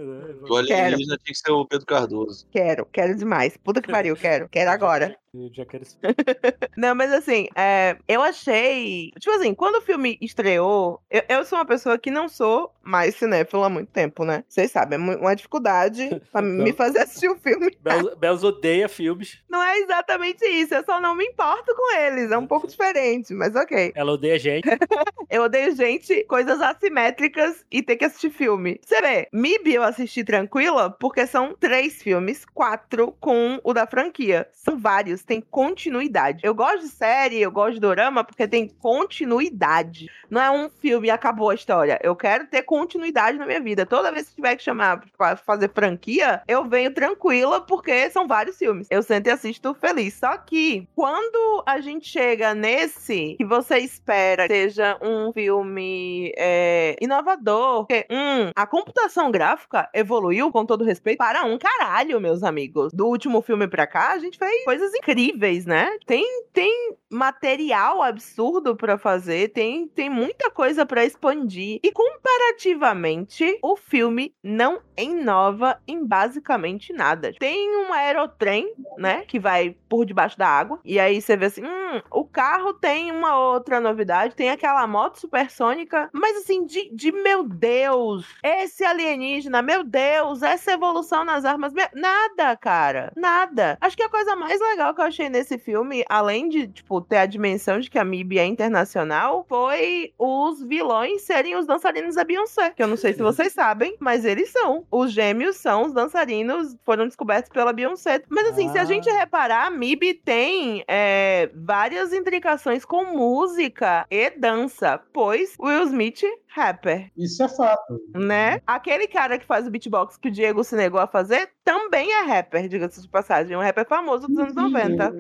O 0.48 0.56
alienígena 0.56 1.18
tinha 1.18 1.34
que 1.34 1.36
ser 1.36 1.52
o 1.52 1.66
Pedro 1.66 1.86
Cardoso. 1.86 2.48
Quero, 2.52 2.86
quero 2.86 3.16
demais. 3.16 3.58
Puta 3.58 3.82
que 3.82 3.92
pariu, 3.92 4.16
quero. 4.16 4.48
Quero 4.50 4.70
agora. 4.72 5.18
Eu 5.34 5.50
já 5.54 5.66
quero. 5.66 5.84
Não, 6.76 6.94
mas 6.94 7.12
assim, 7.14 7.48
é, 7.56 7.96
eu 8.08 8.22
achei. 8.22 9.12
Tipo 9.18 9.36
assim, 9.36 9.54
quando 9.54 9.76
o 9.76 9.82
filme 9.82 10.18
estreou, 10.20 11.02
eu, 11.10 11.24
eu 11.30 11.46
sou 11.46 11.58
uma 11.58 11.66
pessoa 11.66 11.98
que 11.98 12.12
não 12.12 12.28
sou 12.28 12.74
mais 12.84 13.16
cinéfila 13.16 13.68
há 13.68 13.70
muito 13.70 13.90
tempo, 13.90 14.26
né? 14.26 14.44
Vocês 14.50 14.72
sabem, 14.72 15.00
é 15.00 15.16
uma 15.16 15.36
dificuldade 15.36 16.22
pra 16.32 16.42
me 16.42 16.74
fazer 16.74 17.00
assistir 17.00 17.30
o 17.30 17.38
filme. 17.38 17.78
Bel- 17.80 18.44
odeia 18.44 18.90
filmes. 18.90 19.42
Não 19.50 19.62
é 19.72 19.80
exatamente 19.80 20.46
isso, 20.46 20.74
eu 20.74 20.84
só 20.84 21.00
não 21.00 21.16
me 21.16 21.26
importo 21.26 21.74
com 21.76 21.96
eles. 21.98 22.32
É 22.32 22.38
um 22.38 22.48
pouco 22.48 22.68
diferente, 22.68 23.34
mas 23.34 23.56
ok. 23.56 23.92
Ela 23.96 24.12
odeia 24.12 24.38
gente. 24.38 24.68
Eu 25.30 25.44
odeio 25.44 25.74
gente, 25.74 26.26
coisas 26.26 26.60
assimétricas 26.60 27.66
e 27.72 27.82
ter 27.82 27.96
que 27.96 28.04
assistir 28.04 28.30
filme. 28.30 28.82
Você 28.84 29.00
vê, 29.00 29.30
MIB 29.32 29.76
eu 29.76 29.84
assisti 29.84 30.26
tranquila 30.26 30.90
porque 30.92 31.26
são 31.26 31.56
três 31.58 32.04
filmes, 32.04 32.44
quatro 32.44 33.16
com 33.18 33.58
o 33.64 33.74
da 33.74 33.88
franquia. 33.88 34.46
São 34.52 34.78
vários, 34.78 35.24
tem 35.24 35.40
continuidade. 35.40 36.42
Eu 36.44 36.54
gosto 36.54 36.82
de 36.82 36.90
série, 36.90 37.40
eu 37.40 37.50
gosto 37.50 37.76
de 37.76 37.80
dorama 37.80 38.26
porque 38.26 38.46
tem 38.46 38.68
continuidade. 38.68 40.10
Não 40.30 40.42
é 40.42 40.52
um 40.52 40.70
filme 40.70 41.08
e 41.08 41.12
acabou 41.12 41.50
a 41.50 41.56
história. 41.56 41.98
Eu 42.04 42.14
quero 42.14 42.48
ter 42.48 42.64
continuidade 42.64 43.38
na 43.38 43.46
minha 43.46 43.62
vida. 43.62 43.86
Toda 43.86 44.12
vez 44.12 44.28
que 44.28 44.36
tiver 44.36 44.58
que 44.58 44.64
chamar 44.64 45.02
pra 45.18 45.38
fazer 45.38 45.72
franquia, 45.74 46.42
eu 46.46 46.66
venho 46.66 46.94
tranquila 46.94 47.62
porque 47.62 48.10
são 48.10 48.28
vários 48.28 48.58
filmes. 48.58 48.88
Eu 48.90 49.02
sento 49.02 49.28
e 49.28 49.30
assisto 49.30 49.61
feliz. 49.74 50.16
Só 50.16 50.38
que 50.38 50.88
quando 50.96 51.64
a 51.66 51.80
gente 51.80 52.08
chega 52.08 52.54
nesse 52.54 53.36
que 53.38 53.46
você 53.46 53.78
espera 53.78 54.48
seja 54.48 54.98
um 55.02 55.32
filme 55.32 56.32
é, 56.38 56.96
inovador, 57.02 57.86
porque, 57.86 58.06
hum, 58.10 58.52
a 58.56 58.66
computação 58.66 59.32
gráfica 59.32 59.90
evoluiu, 59.94 60.52
com 60.52 60.66
todo 60.66 60.84
respeito, 60.84 61.18
para 61.18 61.44
um 61.46 61.58
caralho, 61.58 62.20
meus 62.20 62.44
amigos. 62.44 62.92
Do 62.94 63.08
último 63.08 63.42
filme 63.42 63.68
pra 63.68 63.88
cá, 63.88 64.14
a 64.14 64.20
gente 64.20 64.38
fez 64.38 64.64
coisas 64.64 64.94
incríveis, 64.94 65.66
né? 65.66 65.90
Tem, 66.06 66.26
tem 66.54 66.96
material 67.10 68.02
absurdo 68.02 68.76
pra 68.76 68.98
fazer, 68.98 69.50
tem, 69.50 69.88
tem 69.88 70.10
muita 70.10 70.50
coisa 70.50 70.86
pra 70.86 71.06
expandir. 71.06 71.80
E 71.84 71.92
comparativamente, 71.92 73.60
o 73.62 73.76
filme 73.76 74.34
não 74.44 74.80
inova 74.98 75.80
em 75.88 76.06
basicamente 76.06 76.94
nada. 76.94 77.34
Tem 77.38 77.76
um 77.76 77.94
aerotrem, 77.94 78.74
né, 78.98 79.24
que 79.28 79.40
vai 79.40 79.51
por 79.90 80.06
debaixo 80.06 80.38
da 80.38 80.48
água, 80.48 80.80
e 80.84 81.00
aí 81.00 81.22
você 81.22 81.36
vê 81.38 81.46
assim, 81.46 81.64
hum, 81.64 82.02
o 82.10 82.26
carro 82.32 82.74
tem 82.74 83.12
uma 83.12 83.38
outra 83.38 83.80
novidade, 83.80 84.36
tem 84.36 84.50
aquela 84.50 84.86
moto 84.88 85.20
supersônica, 85.20 86.10
mas 86.14 86.38
assim, 86.38 86.66
de, 86.66 86.90
de 86.94 87.12
meu 87.12 87.44
Deus, 87.44 88.26
esse 88.44 88.84
alienígena, 88.84 89.62
meu 89.62 89.84
Deus, 89.84 90.42
essa 90.42 90.72
evolução 90.72 91.24
nas 91.24 91.46
armas, 91.46 91.74
meu- 91.74 91.88
nada, 91.94 92.56
cara, 92.58 93.12
nada. 93.16 93.78
Acho 93.82 93.96
que 93.98 94.04
a 94.04 94.10
coisa 94.10 94.36
mais 94.36 94.60
legal 94.60 94.94
que 94.94 95.02
eu 95.02 95.06
achei 95.06 95.30
nesse 95.30 95.58
filme, 95.58 96.04
além 96.10 96.48
de, 96.50 96.68
tipo, 96.68 97.02
ter 97.02 97.18
a 97.18 97.26
dimensão 97.26 97.80
de 97.80 97.90
que 97.90 98.00
a 98.00 98.04
MIB 98.06 98.40
é 98.40 98.46
internacional, 98.46 99.46
foi 99.48 100.14
os 100.18 100.62
vilões 100.64 101.22
serem 101.24 101.56
os 101.56 101.66
dançarinos 101.66 102.16
da 102.16 102.24
Beyoncé, 102.24 102.72
que 102.72 102.82
eu 102.84 102.88
não 102.88 102.98
sei 102.98 103.14
se 103.14 103.22
vocês 103.22 103.54
sabem, 103.54 103.96
mas 104.00 104.26
eles 104.26 104.50
são. 104.52 104.86
Os 104.92 105.12
gêmeos 105.12 105.58
são 105.58 105.86
os 105.86 105.94
dançarinos, 105.94 106.76
foram 106.86 107.06
descobertos 107.06 107.50
pela 107.52 107.74
Beyoncé. 107.74 108.24
Mas 108.30 108.48
assim, 108.48 108.70
se 108.70 108.78
a 108.78 108.82
Ah. 108.82 108.86
gente 108.86 109.10
reparar, 109.10 109.68
a 109.68 109.72
MIB 109.72 110.14
tem 110.16 110.84
é, 110.88 111.50
várias 111.54 112.12
intricações 112.22 112.86
com 112.86 113.04
música 113.06 114.06
e 114.10 114.30
dança, 114.32 115.00
pois 115.12 115.56
Will 115.60 115.84
Smith 115.84 116.22
rapper, 116.48 117.10
Isso 117.18 117.42
é 117.44 117.48
fato. 117.48 118.00
né? 118.14 118.62
Aquele 118.68 119.08
cara 119.08 119.38
que 119.40 119.46
faz 119.46 119.66
o 119.66 119.72
beatbox 119.72 120.18
que 120.18 120.28
o 120.28 120.32
Diego 120.32 120.64
se 120.64 120.76
negou 120.76 121.00
a 121.00 121.08
fazer 121.08 121.50
também 121.64 122.12
é 122.12 122.22
rapper, 122.24 122.68
diga-se 122.68 123.02
de 123.02 123.08
passagem, 123.10 123.56
um 123.56 123.62
rapper 123.62 123.88
famoso 123.88 124.28
dos 124.28 124.38
anos 124.38 124.56
90. 124.56 125.14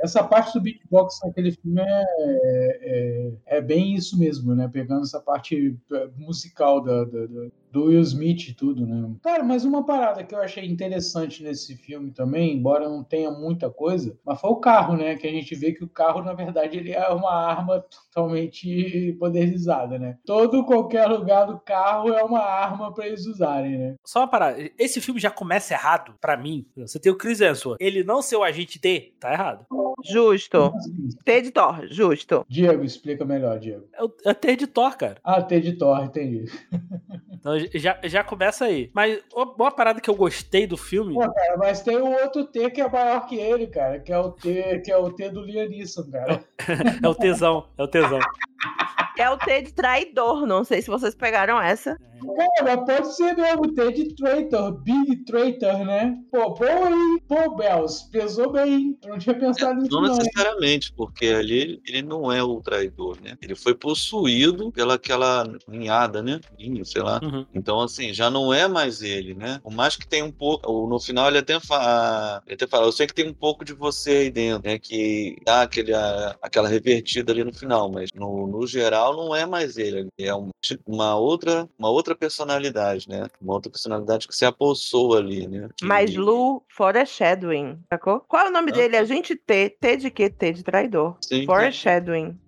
Essa 0.00 0.22
parte 0.24 0.52
do 0.54 0.60
beatbox 0.60 1.18
naquele 1.24 1.52
filme 1.52 1.80
é, 1.80 2.04
é, 2.80 3.32
é 3.46 3.60
bem 3.60 3.94
isso 3.94 4.18
mesmo, 4.18 4.54
né? 4.54 4.68
Pegando 4.72 5.02
essa 5.02 5.20
parte 5.20 5.76
eh, 5.92 6.08
musical 6.16 6.80
da, 6.82 7.04
da- 7.04 7.26
da- 7.26 7.48
do 7.70 7.84
Will 7.84 8.00
Smith 8.00 8.48
e 8.48 8.54
tudo, 8.54 8.86
né? 8.86 9.10
Cara, 9.22 9.44
mas 9.44 9.62
uma 9.62 9.84
parada 9.84 10.24
que 10.24 10.34
eu 10.34 10.38
achei 10.40 10.64
interessante 10.64 11.42
nesse 11.42 11.76
filme 11.76 12.10
também, 12.10 12.56
embora 12.56 12.88
não 12.88 13.04
tenha 13.04 13.30
muita 13.30 13.68
coisa, 13.68 14.16
mas 14.24 14.40
foi 14.40 14.48
o 14.50 14.56
carro, 14.56 14.96
né? 14.96 15.16
Que 15.16 15.26
a 15.26 15.30
gente 15.30 15.54
vê 15.54 15.72
que 15.72 15.84
o 15.84 15.88
carro, 15.88 16.22
na 16.22 16.32
verdade, 16.32 16.78
ele 16.78 16.92
é 16.92 17.06
uma 17.10 17.30
arma 17.30 17.84
totalmente 18.32 19.14
poderizada, 19.18 19.98
né? 19.98 20.16
Todo 20.24 20.64
qualquer 20.64 21.06
lugar 21.06 21.44
do 21.46 21.58
carro 21.60 22.08
é 22.14 22.22
uma 22.24 22.40
arma 22.40 22.92
para 22.92 23.06
eles 23.06 23.26
usarem, 23.26 23.76
né? 23.76 23.94
Só 24.04 24.20
uma 24.20 24.28
parada. 24.28 24.58
Esse 24.78 25.00
filme 25.00 25.20
já 25.20 25.30
começa 25.30 25.74
errado, 25.74 26.14
pra 26.20 26.36
mim. 26.38 26.66
Você 26.76 26.98
tem 26.98 27.12
o 27.12 27.18
Chris 27.18 27.40
Hemsworth. 27.40 27.76
Ele 27.80 28.02
não 28.02 28.22
ser 28.22 28.36
o 28.36 28.42
agente 28.44 28.80
T, 28.80 29.12
tá 29.20 29.32
errado. 29.32 29.66
Justo. 30.04 30.72
T 31.24 31.42
de 31.42 31.50
Thor, 31.50 31.86
justo. 31.90 32.44
Diego, 32.48 32.84
explica 32.84 33.24
melhor, 33.24 33.58
Diego. 33.58 33.86
É 33.92 34.04
o, 34.04 34.12
é 34.24 34.34
T 34.34 34.56
de 34.56 34.66
Thor, 34.66 34.96
cara. 34.96 35.16
Ah, 35.22 35.42
T 35.42 35.60
de 35.60 35.72
Thor, 35.72 36.02
entendi. 36.04 36.44
Então 37.38 37.56
já, 37.74 37.96
já 38.02 38.24
começa 38.24 38.64
aí. 38.64 38.90
Mas 38.92 39.20
uma 39.32 39.70
parada 39.70 40.00
que 40.00 40.10
eu 40.10 40.14
gostei 40.16 40.66
do 40.66 40.76
filme. 40.76 41.14
Pô, 41.14 41.20
cara, 41.20 41.56
mas 41.56 41.80
tem 41.80 41.96
o 41.96 42.10
outro 42.20 42.44
T 42.44 42.68
que 42.70 42.80
é 42.80 42.88
maior 42.90 43.26
que 43.26 43.36
ele, 43.36 43.68
cara, 43.68 44.00
que 44.00 44.12
é 44.12 44.18
o 44.18 44.32
T, 44.32 44.80
que 44.84 44.90
é 44.90 44.96
o 44.96 45.10
T 45.12 45.30
do 45.30 45.40
Liam 45.42 45.68
Neeson, 45.68 46.10
cara. 46.10 46.42
É 47.02 47.08
o 47.08 47.14
tesão. 47.14 47.68
É 47.78 47.82
o 47.84 47.88
tesão. 47.88 48.18
É 49.16 49.28
o 49.30 49.36
T 49.36 49.62
de 49.62 49.72
traidor, 49.72 50.46
não 50.46 50.62
sei 50.64 50.80
se 50.80 50.88
vocês 50.88 51.14
pegaram 51.14 51.60
essa. 51.60 51.96
Cara, 52.58 52.78
pode 52.78 53.14
ser 53.16 53.36
mesmo, 53.36 53.72
T 53.74 53.92
de 53.92 54.14
traitor, 54.16 54.72
Big 54.82 55.24
Traitor, 55.24 55.84
né? 55.84 56.16
Pô, 56.32 56.50
bom 56.50 56.64
aí, 56.84 57.20
pô, 57.28 57.54
Bells, 57.56 58.08
pesou 58.10 58.50
bem, 58.52 58.98
eu 59.04 59.10
não 59.10 59.18
tinha 59.18 59.38
pensado 59.38 59.80
nisso 59.80 59.92
Não 59.92 60.02
não, 60.02 60.16
necessariamente, 60.16 60.92
porque 60.92 61.26
ali 61.26 61.80
ele 61.86 62.02
não 62.02 62.30
é 62.30 62.42
o 62.42 62.60
traidor, 62.60 63.16
né? 63.22 63.36
Ele 63.40 63.54
foi 63.54 63.72
possuído 63.74 64.72
pela 64.72 64.94
aquela 64.94 65.48
ninhada, 65.68 66.20
né? 66.20 66.40
Ninho, 66.58 66.84
sei 66.84 67.02
lá. 67.02 67.20
Uhum. 67.22 67.46
Então, 67.54 67.80
assim, 67.80 68.12
já 68.12 68.28
não 68.28 68.52
é 68.52 68.66
mais 68.66 69.00
ele, 69.00 69.34
né? 69.34 69.60
Por 69.62 69.72
mais 69.72 69.96
que 69.96 70.06
tenha 70.06 70.24
um 70.24 70.32
pouco. 70.32 70.70
ou 70.70 70.88
No 70.88 70.98
final 70.98 71.28
ele 71.28 71.38
até 71.38 71.58
fala. 71.60 72.42
Ele 72.46 72.54
até 72.54 72.66
fala, 72.66 72.86
eu 72.86 72.92
sei 72.92 73.06
que 73.06 73.14
tem 73.14 73.28
um 73.28 73.34
pouco 73.34 73.64
de 73.64 73.72
você 73.72 74.10
aí 74.10 74.30
dentro, 74.30 74.68
né? 74.68 74.78
Que 74.78 75.36
dá 75.44 75.62
aquele, 75.62 75.94
a- 75.94 76.36
aquela 76.42 76.68
revertida 76.68 77.30
ali 77.32 77.44
no 77.44 77.52
final, 77.54 77.88
mas 77.90 78.08
no, 78.12 78.46
no 78.48 78.66
geral 78.66 79.16
não 79.16 79.34
é 79.34 79.46
mais 79.46 79.76
ele. 79.76 80.08
É 80.18 80.32
uma, 80.86 81.16
outra, 81.16 81.68
uma 81.78 81.90
outra 81.90 82.14
personalidade, 82.16 83.08
né? 83.08 83.26
Uma 83.40 83.54
outra 83.54 83.70
personalidade 83.70 84.26
que 84.26 84.34
se 84.34 84.44
apossou 84.44 85.14
ali, 85.16 85.46
né? 85.46 85.68
Que- 85.76 85.84
Mas 85.84 86.14
Lu 86.14 86.62
Foreshadowing, 86.74 87.78
sacou? 87.92 88.20
Qual 88.28 88.46
é 88.46 88.48
o 88.48 88.52
nome 88.52 88.70
Ah. 88.72 88.74
dele? 88.74 88.96
A 88.96 89.04
gente 89.04 89.36
T. 89.36 89.70
T 89.80 89.96
de 89.96 90.10
quê? 90.10 90.28
T 90.30 90.52
de 90.52 90.62
traidor. 90.62 91.16
Sim, 91.20 91.44
Foreshadowing. 91.46 92.38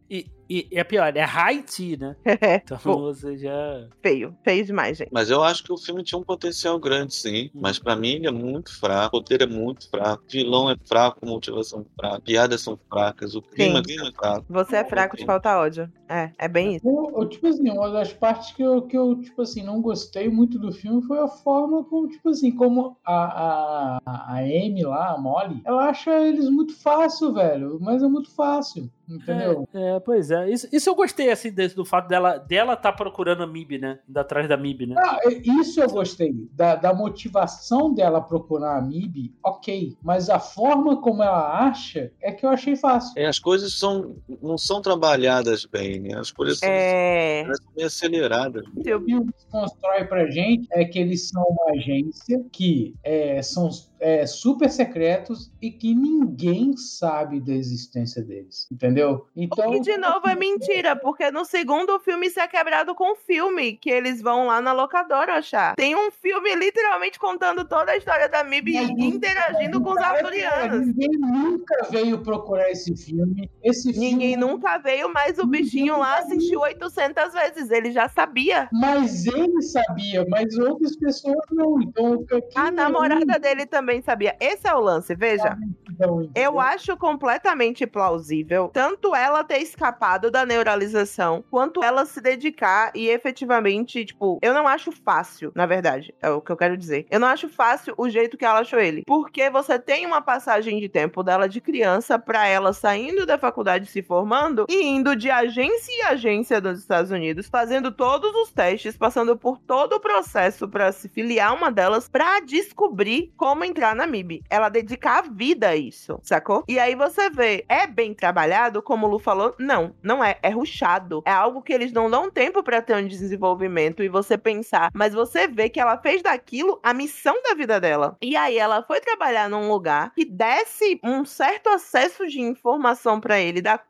E, 0.50 0.66
e, 0.68 0.78
é 0.80 0.82
pior, 0.82 1.16
é 1.16 1.22
Haiti, 1.22 1.96
né? 1.96 2.16
Então 2.64 2.76
Pô, 2.78 2.98
você 2.98 3.38
já. 3.38 3.86
feio. 4.02 4.36
Feio 4.42 4.64
demais, 4.64 4.98
gente. 4.98 5.10
Mas 5.12 5.30
eu 5.30 5.44
acho 5.44 5.62
que 5.62 5.72
o 5.72 5.78
filme 5.78 6.02
tinha 6.02 6.18
um 6.18 6.24
potencial 6.24 6.76
grande, 6.80 7.14
sim. 7.14 7.50
Mas 7.54 7.78
pra 7.78 7.94
mim 7.94 8.14
ele 8.14 8.26
é 8.26 8.32
muito 8.32 8.76
fraco. 8.76 9.16
O 9.16 9.20
roteiro 9.20 9.44
é 9.44 9.46
muito 9.46 9.88
fraco. 9.88 10.24
O 10.24 10.30
vilão 10.30 10.68
é 10.68 10.74
fraco, 10.84 11.20
a 11.22 11.26
motivação 11.26 11.82
é 11.82 12.00
fraca. 12.00 12.20
Piadas 12.22 12.60
são 12.62 12.76
fracas. 12.88 13.36
O 13.36 13.42
clima, 13.42 13.80
é 13.80 14.12
fraco. 14.12 14.44
Você 14.48 14.76
é 14.76 14.84
fraco 14.84 15.16
de 15.16 15.24
falta 15.24 15.56
ódio. 15.56 15.90
É, 16.10 16.32
é 16.38 16.48
bem 16.48 16.74
isso. 16.74 16.88
Eu, 16.88 17.12
eu, 17.22 17.28
tipo 17.28 17.46
assim, 17.46 17.70
uma 17.70 17.88
das 17.90 18.12
partes 18.12 18.50
que 18.50 18.60
eu, 18.62 18.82
que 18.82 18.98
eu, 18.98 19.20
tipo 19.20 19.40
assim, 19.42 19.62
não 19.62 19.80
gostei 19.80 20.28
muito 20.28 20.58
do 20.58 20.72
filme 20.72 21.00
foi 21.02 21.20
a 21.20 21.28
forma 21.28 21.84
como, 21.84 22.08
tipo 22.08 22.28
assim, 22.30 22.50
como 22.50 22.96
a, 23.06 23.98
a, 24.04 24.34
a 24.34 24.38
Amy 24.38 24.82
lá, 24.82 25.12
a 25.12 25.18
Molly, 25.18 25.62
ela 25.64 25.88
acha 25.88 26.10
eles 26.20 26.50
muito 26.50 26.74
fácil, 26.76 27.32
velho. 27.32 27.78
Mas 27.80 28.02
é 28.02 28.08
muito 28.08 28.28
fácil, 28.34 28.90
entendeu? 29.08 29.68
É, 29.72 29.96
é, 29.96 30.00
pois 30.00 30.32
é. 30.32 30.50
Isso, 30.50 30.66
isso 30.72 30.90
eu 30.90 30.94
gostei, 30.96 31.30
assim, 31.30 31.52
desse- 31.52 31.76
do 31.76 31.84
fato 31.84 32.08
dela 32.08 32.38
dela 32.38 32.76
tá 32.76 32.92
procurando 32.92 33.44
a 33.44 33.46
MIB, 33.46 33.78
né? 33.78 34.00
Indo 34.08 34.18
atrás 34.18 34.48
da 34.48 34.56
MIB, 34.56 34.86
né? 34.86 34.96
Ah, 34.98 35.18
isso 35.60 35.80
eu 35.80 35.88
gostei. 35.88 36.34
Da, 36.52 36.74
da 36.74 36.92
motivação 36.92 37.94
dela 37.94 38.20
procurar 38.20 38.78
a 38.78 38.82
MIB, 38.82 39.32
ok. 39.44 39.96
Mas 40.02 40.28
a 40.28 40.40
forma 40.40 41.00
como 41.00 41.22
ela 41.22 41.66
acha 41.68 42.10
é 42.20 42.32
que 42.32 42.44
eu 42.44 42.50
achei 42.50 42.74
fácil. 42.74 43.12
É, 43.16 43.26
as 43.26 43.38
coisas 43.38 43.78
são, 43.78 44.16
não 44.42 44.58
são 44.58 44.82
trabalhadas 44.82 45.64
bem? 45.64 45.99
As 46.14 46.30
coisas 46.30 46.62
É. 46.62 47.42
parecem 47.44 47.66
meio 47.74 47.86
aceleradas. 47.86 48.64
O 48.76 48.82
que 48.82 48.94
o 48.94 49.04
filme 49.04 49.30
constrói 49.50 50.04
pra 50.04 50.26
gente 50.30 50.66
é 50.72 50.84
que 50.84 50.98
eles 50.98 51.28
são 51.28 51.42
uma 51.42 51.72
agência 51.72 52.44
que 52.52 52.94
é, 53.02 53.42
são 53.42 53.68
é, 54.00 54.26
super 54.26 54.70
secretos 54.70 55.52
e 55.60 55.70
que 55.70 55.94
ninguém 55.94 56.76
sabe 56.76 57.38
da 57.40 57.52
existência 57.52 58.22
deles, 58.22 58.66
entendeu? 58.72 59.26
Então, 59.36 59.74
E 59.74 59.80
de 59.80 59.96
novo 59.98 60.26
é 60.28 60.34
mentira, 60.34 60.96
porque 60.96 61.30
no 61.30 61.44
segundo 61.44 61.96
o 61.96 62.00
filme 62.00 62.26
isso 62.26 62.40
é 62.40 62.48
quebrado 62.48 62.94
com 62.94 63.12
o 63.12 63.16
filme, 63.16 63.74
que 63.74 63.90
eles 63.90 64.22
vão 64.22 64.46
lá 64.46 64.60
na 64.60 64.72
locadora 64.72 65.34
achar. 65.34 65.74
Tem 65.76 65.94
um 65.94 66.10
filme 66.10 66.54
literalmente 66.54 67.18
contando 67.18 67.64
toda 67.64 67.92
a 67.92 67.96
história 67.96 68.28
da 68.28 68.42
MIB 68.42 68.72
e 68.72 69.04
interagindo 69.04 69.80
com 69.82 69.90
os 69.90 69.98
arturianos. 69.98 70.86
Ninguém 70.86 71.18
nunca 71.18 71.86
veio 71.90 72.22
procurar 72.22 72.70
esse 72.70 72.96
filme. 72.96 73.50
Esse 73.62 73.88
Ninguém 73.92 74.30
filme, 74.30 74.36
nunca 74.36 74.78
veio, 74.78 75.12
mas 75.12 75.38
o 75.38 75.46
bichinho 75.46 75.98
lá 75.98 76.18
assistiu 76.18 76.60
800 76.60 77.32
vezes. 77.34 77.59
Ele 77.68 77.90
já 77.90 78.08
sabia. 78.08 78.68
Mas 78.72 79.26
ele 79.26 79.60
sabia, 79.60 80.24
mas 80.28 80.56
outras 80.56 80.96
pessoas 80.96 81.44
não. 81.50 81.82
Então, 81.82 82.24
A 82.54 82.70
namorada 82.70 83.38
dele 83.40 83.66
também 83.66 84.00
sabia. 84.00 84.36
Esse 84.40 84.68
é 84.68 84.74
o 84.74 84.80
lance, 84.80 85.14
veja. 85.16 85.58
Então? 85.90 86.30
Eu 86.34 86.60
acho 86.60 86.96
completamente 86.96 87.86
plausível 87.86 88.70
tanto 88.72 89.14
ela 89.14 89.42
ter 89.42 89.58
escapado 89.58 90.30
da 90.30 90.46
neuralização, 90.46 91.44
quanto 91.50 91.82
ela 91.82 92.04
se 92.04 92.20
dedicar 92.20 92.92
e 92.94 93.08
efetivamente, 93.08 94.04
tipo, 94.04 94.38
eu 94.40 94.54
não 94.54 94.66
acho 94.68 94.92
fácil, 94.92 95.50
na 95.54 95.66
verdade, 95.66 96.14
é 96.22 96.30
o 96.30 96.40
que 96.40 96.50
eu 96.52 96.56
quero 96.56 96.76
dizer. 96.76 97.06
Eu 97.10 97.18
não 97.18 97.28
acho 97.28 97.48
fácil 97.48 97.94
o 97.96 98.08
jeito 98.08 98.36
que 98.36 98.44
ela 98.44 98.60
achou 98.60 98.78
ele, 98.78 99.02
porque 99.06 99.50
você 99.50 99.78
tem 99.78 100.06
uma 100.06 100.20
passagem 100.20 100.78
de 100.78 100.88
tempo 100.88 101.22
dela 101.22 101.48
de 101.48 101.60
criança 101.60 102.18
pra 102.18 102.46
ela 102.46 102.72
saindo 102.72 103.26
da 103.26 103.38
faculdade 103.38 103.86
se 103.86 104.02
formando 104.02 104.66
e 104.68 104.86
indo 104.86 105.16
de 105.16 105.30
agência 105.30 105.92
em 105.92 106.02
agência 106.04 106.60
dos 106.60 106.78
Estados 106.78 107.10
Unidos, 107.10 107.48
fazendo 107.50 107.90
todos 107.90 108.34
os 108.34 108.52
testes, 108.52 108.96
passando 108.96 109.36
por 109.36 109.58
todo 109.58 109.94
o 109.94 110.00
processo 110.00 110.68
pra 110.68 110.92
se 110.92 111.08
filiar 111.08 111.54
uma 111.54 111.70
delas 111.70 112.08
pra 112.08 112.40
descobrir 112.40 113.32
como 113.36 113.64
entrar 113.64 113.94
na 113.94 114.06
MIB. 114.06 114.42
Ela 114.48 114.68
dedica 114.68 115.18
a 115.18 115.22
vida 115.22 115.68
a 115.68 115.76
isso, 115.76 116.18
sacou? 116.22 116.64
E 116.68 116.78
aí 116.78 116.94
você 116.94 117.28
vê, 117.30 117.64
é 117.68 117.86
bem 117.86 118.14
trabalhado, 118.14 118.82
como 118.82 119.06
o 119.06 119.10
Lu 119.10 119.18
falou? 119.18 119.54
Não, 119.58 119.94
não 120.02 120.22
é. 120.22 120.38
É 120.42 120.50
ruchado. 120.50 121.22
É 121.26 121.32
algo 121.32 121.62
que 121.62 121.72
eles 121.72 121.92
não 121.92 122.10
dão 122.10 122.30
tempo 122.30 122.62
pra 122.62 122.80
ter 122.80 122.96
um 122.96 123.06
desenvolvimento 123.06 124.02
e 124.02 124.08
você 124.08 124.38
pensar. 124.38 124.90
Mas 124.94 125.12
você 125.12 125.48
vê 125.48 125.68
que 125.68 125.80
ela 125.80 125.98
fez 125.98 126.22
daquilo 126.22 126.78
a 126.82 126.94
missão 126.94 127.34
da 127.42 127.54
vida 127.54 127.80
dela. 127.80 128.16
E 128.22 128.36
aí 128.36 128.58
ela 128.58 128.82
foi 128.82 129.00
trabalhar 129.00 129.48
num 129.48 129.68
lugar 129.68 130.12
que 130.14 130.24
desse 130.24 131.00
um 131.02 131.24
certo 131.24 131.68
acesso 131.68 132.26
de 132.26 132.40
informação 132.40 133.20
pra 133.20 133.40
ele, 133.40 133.60
dar 133.60 133.84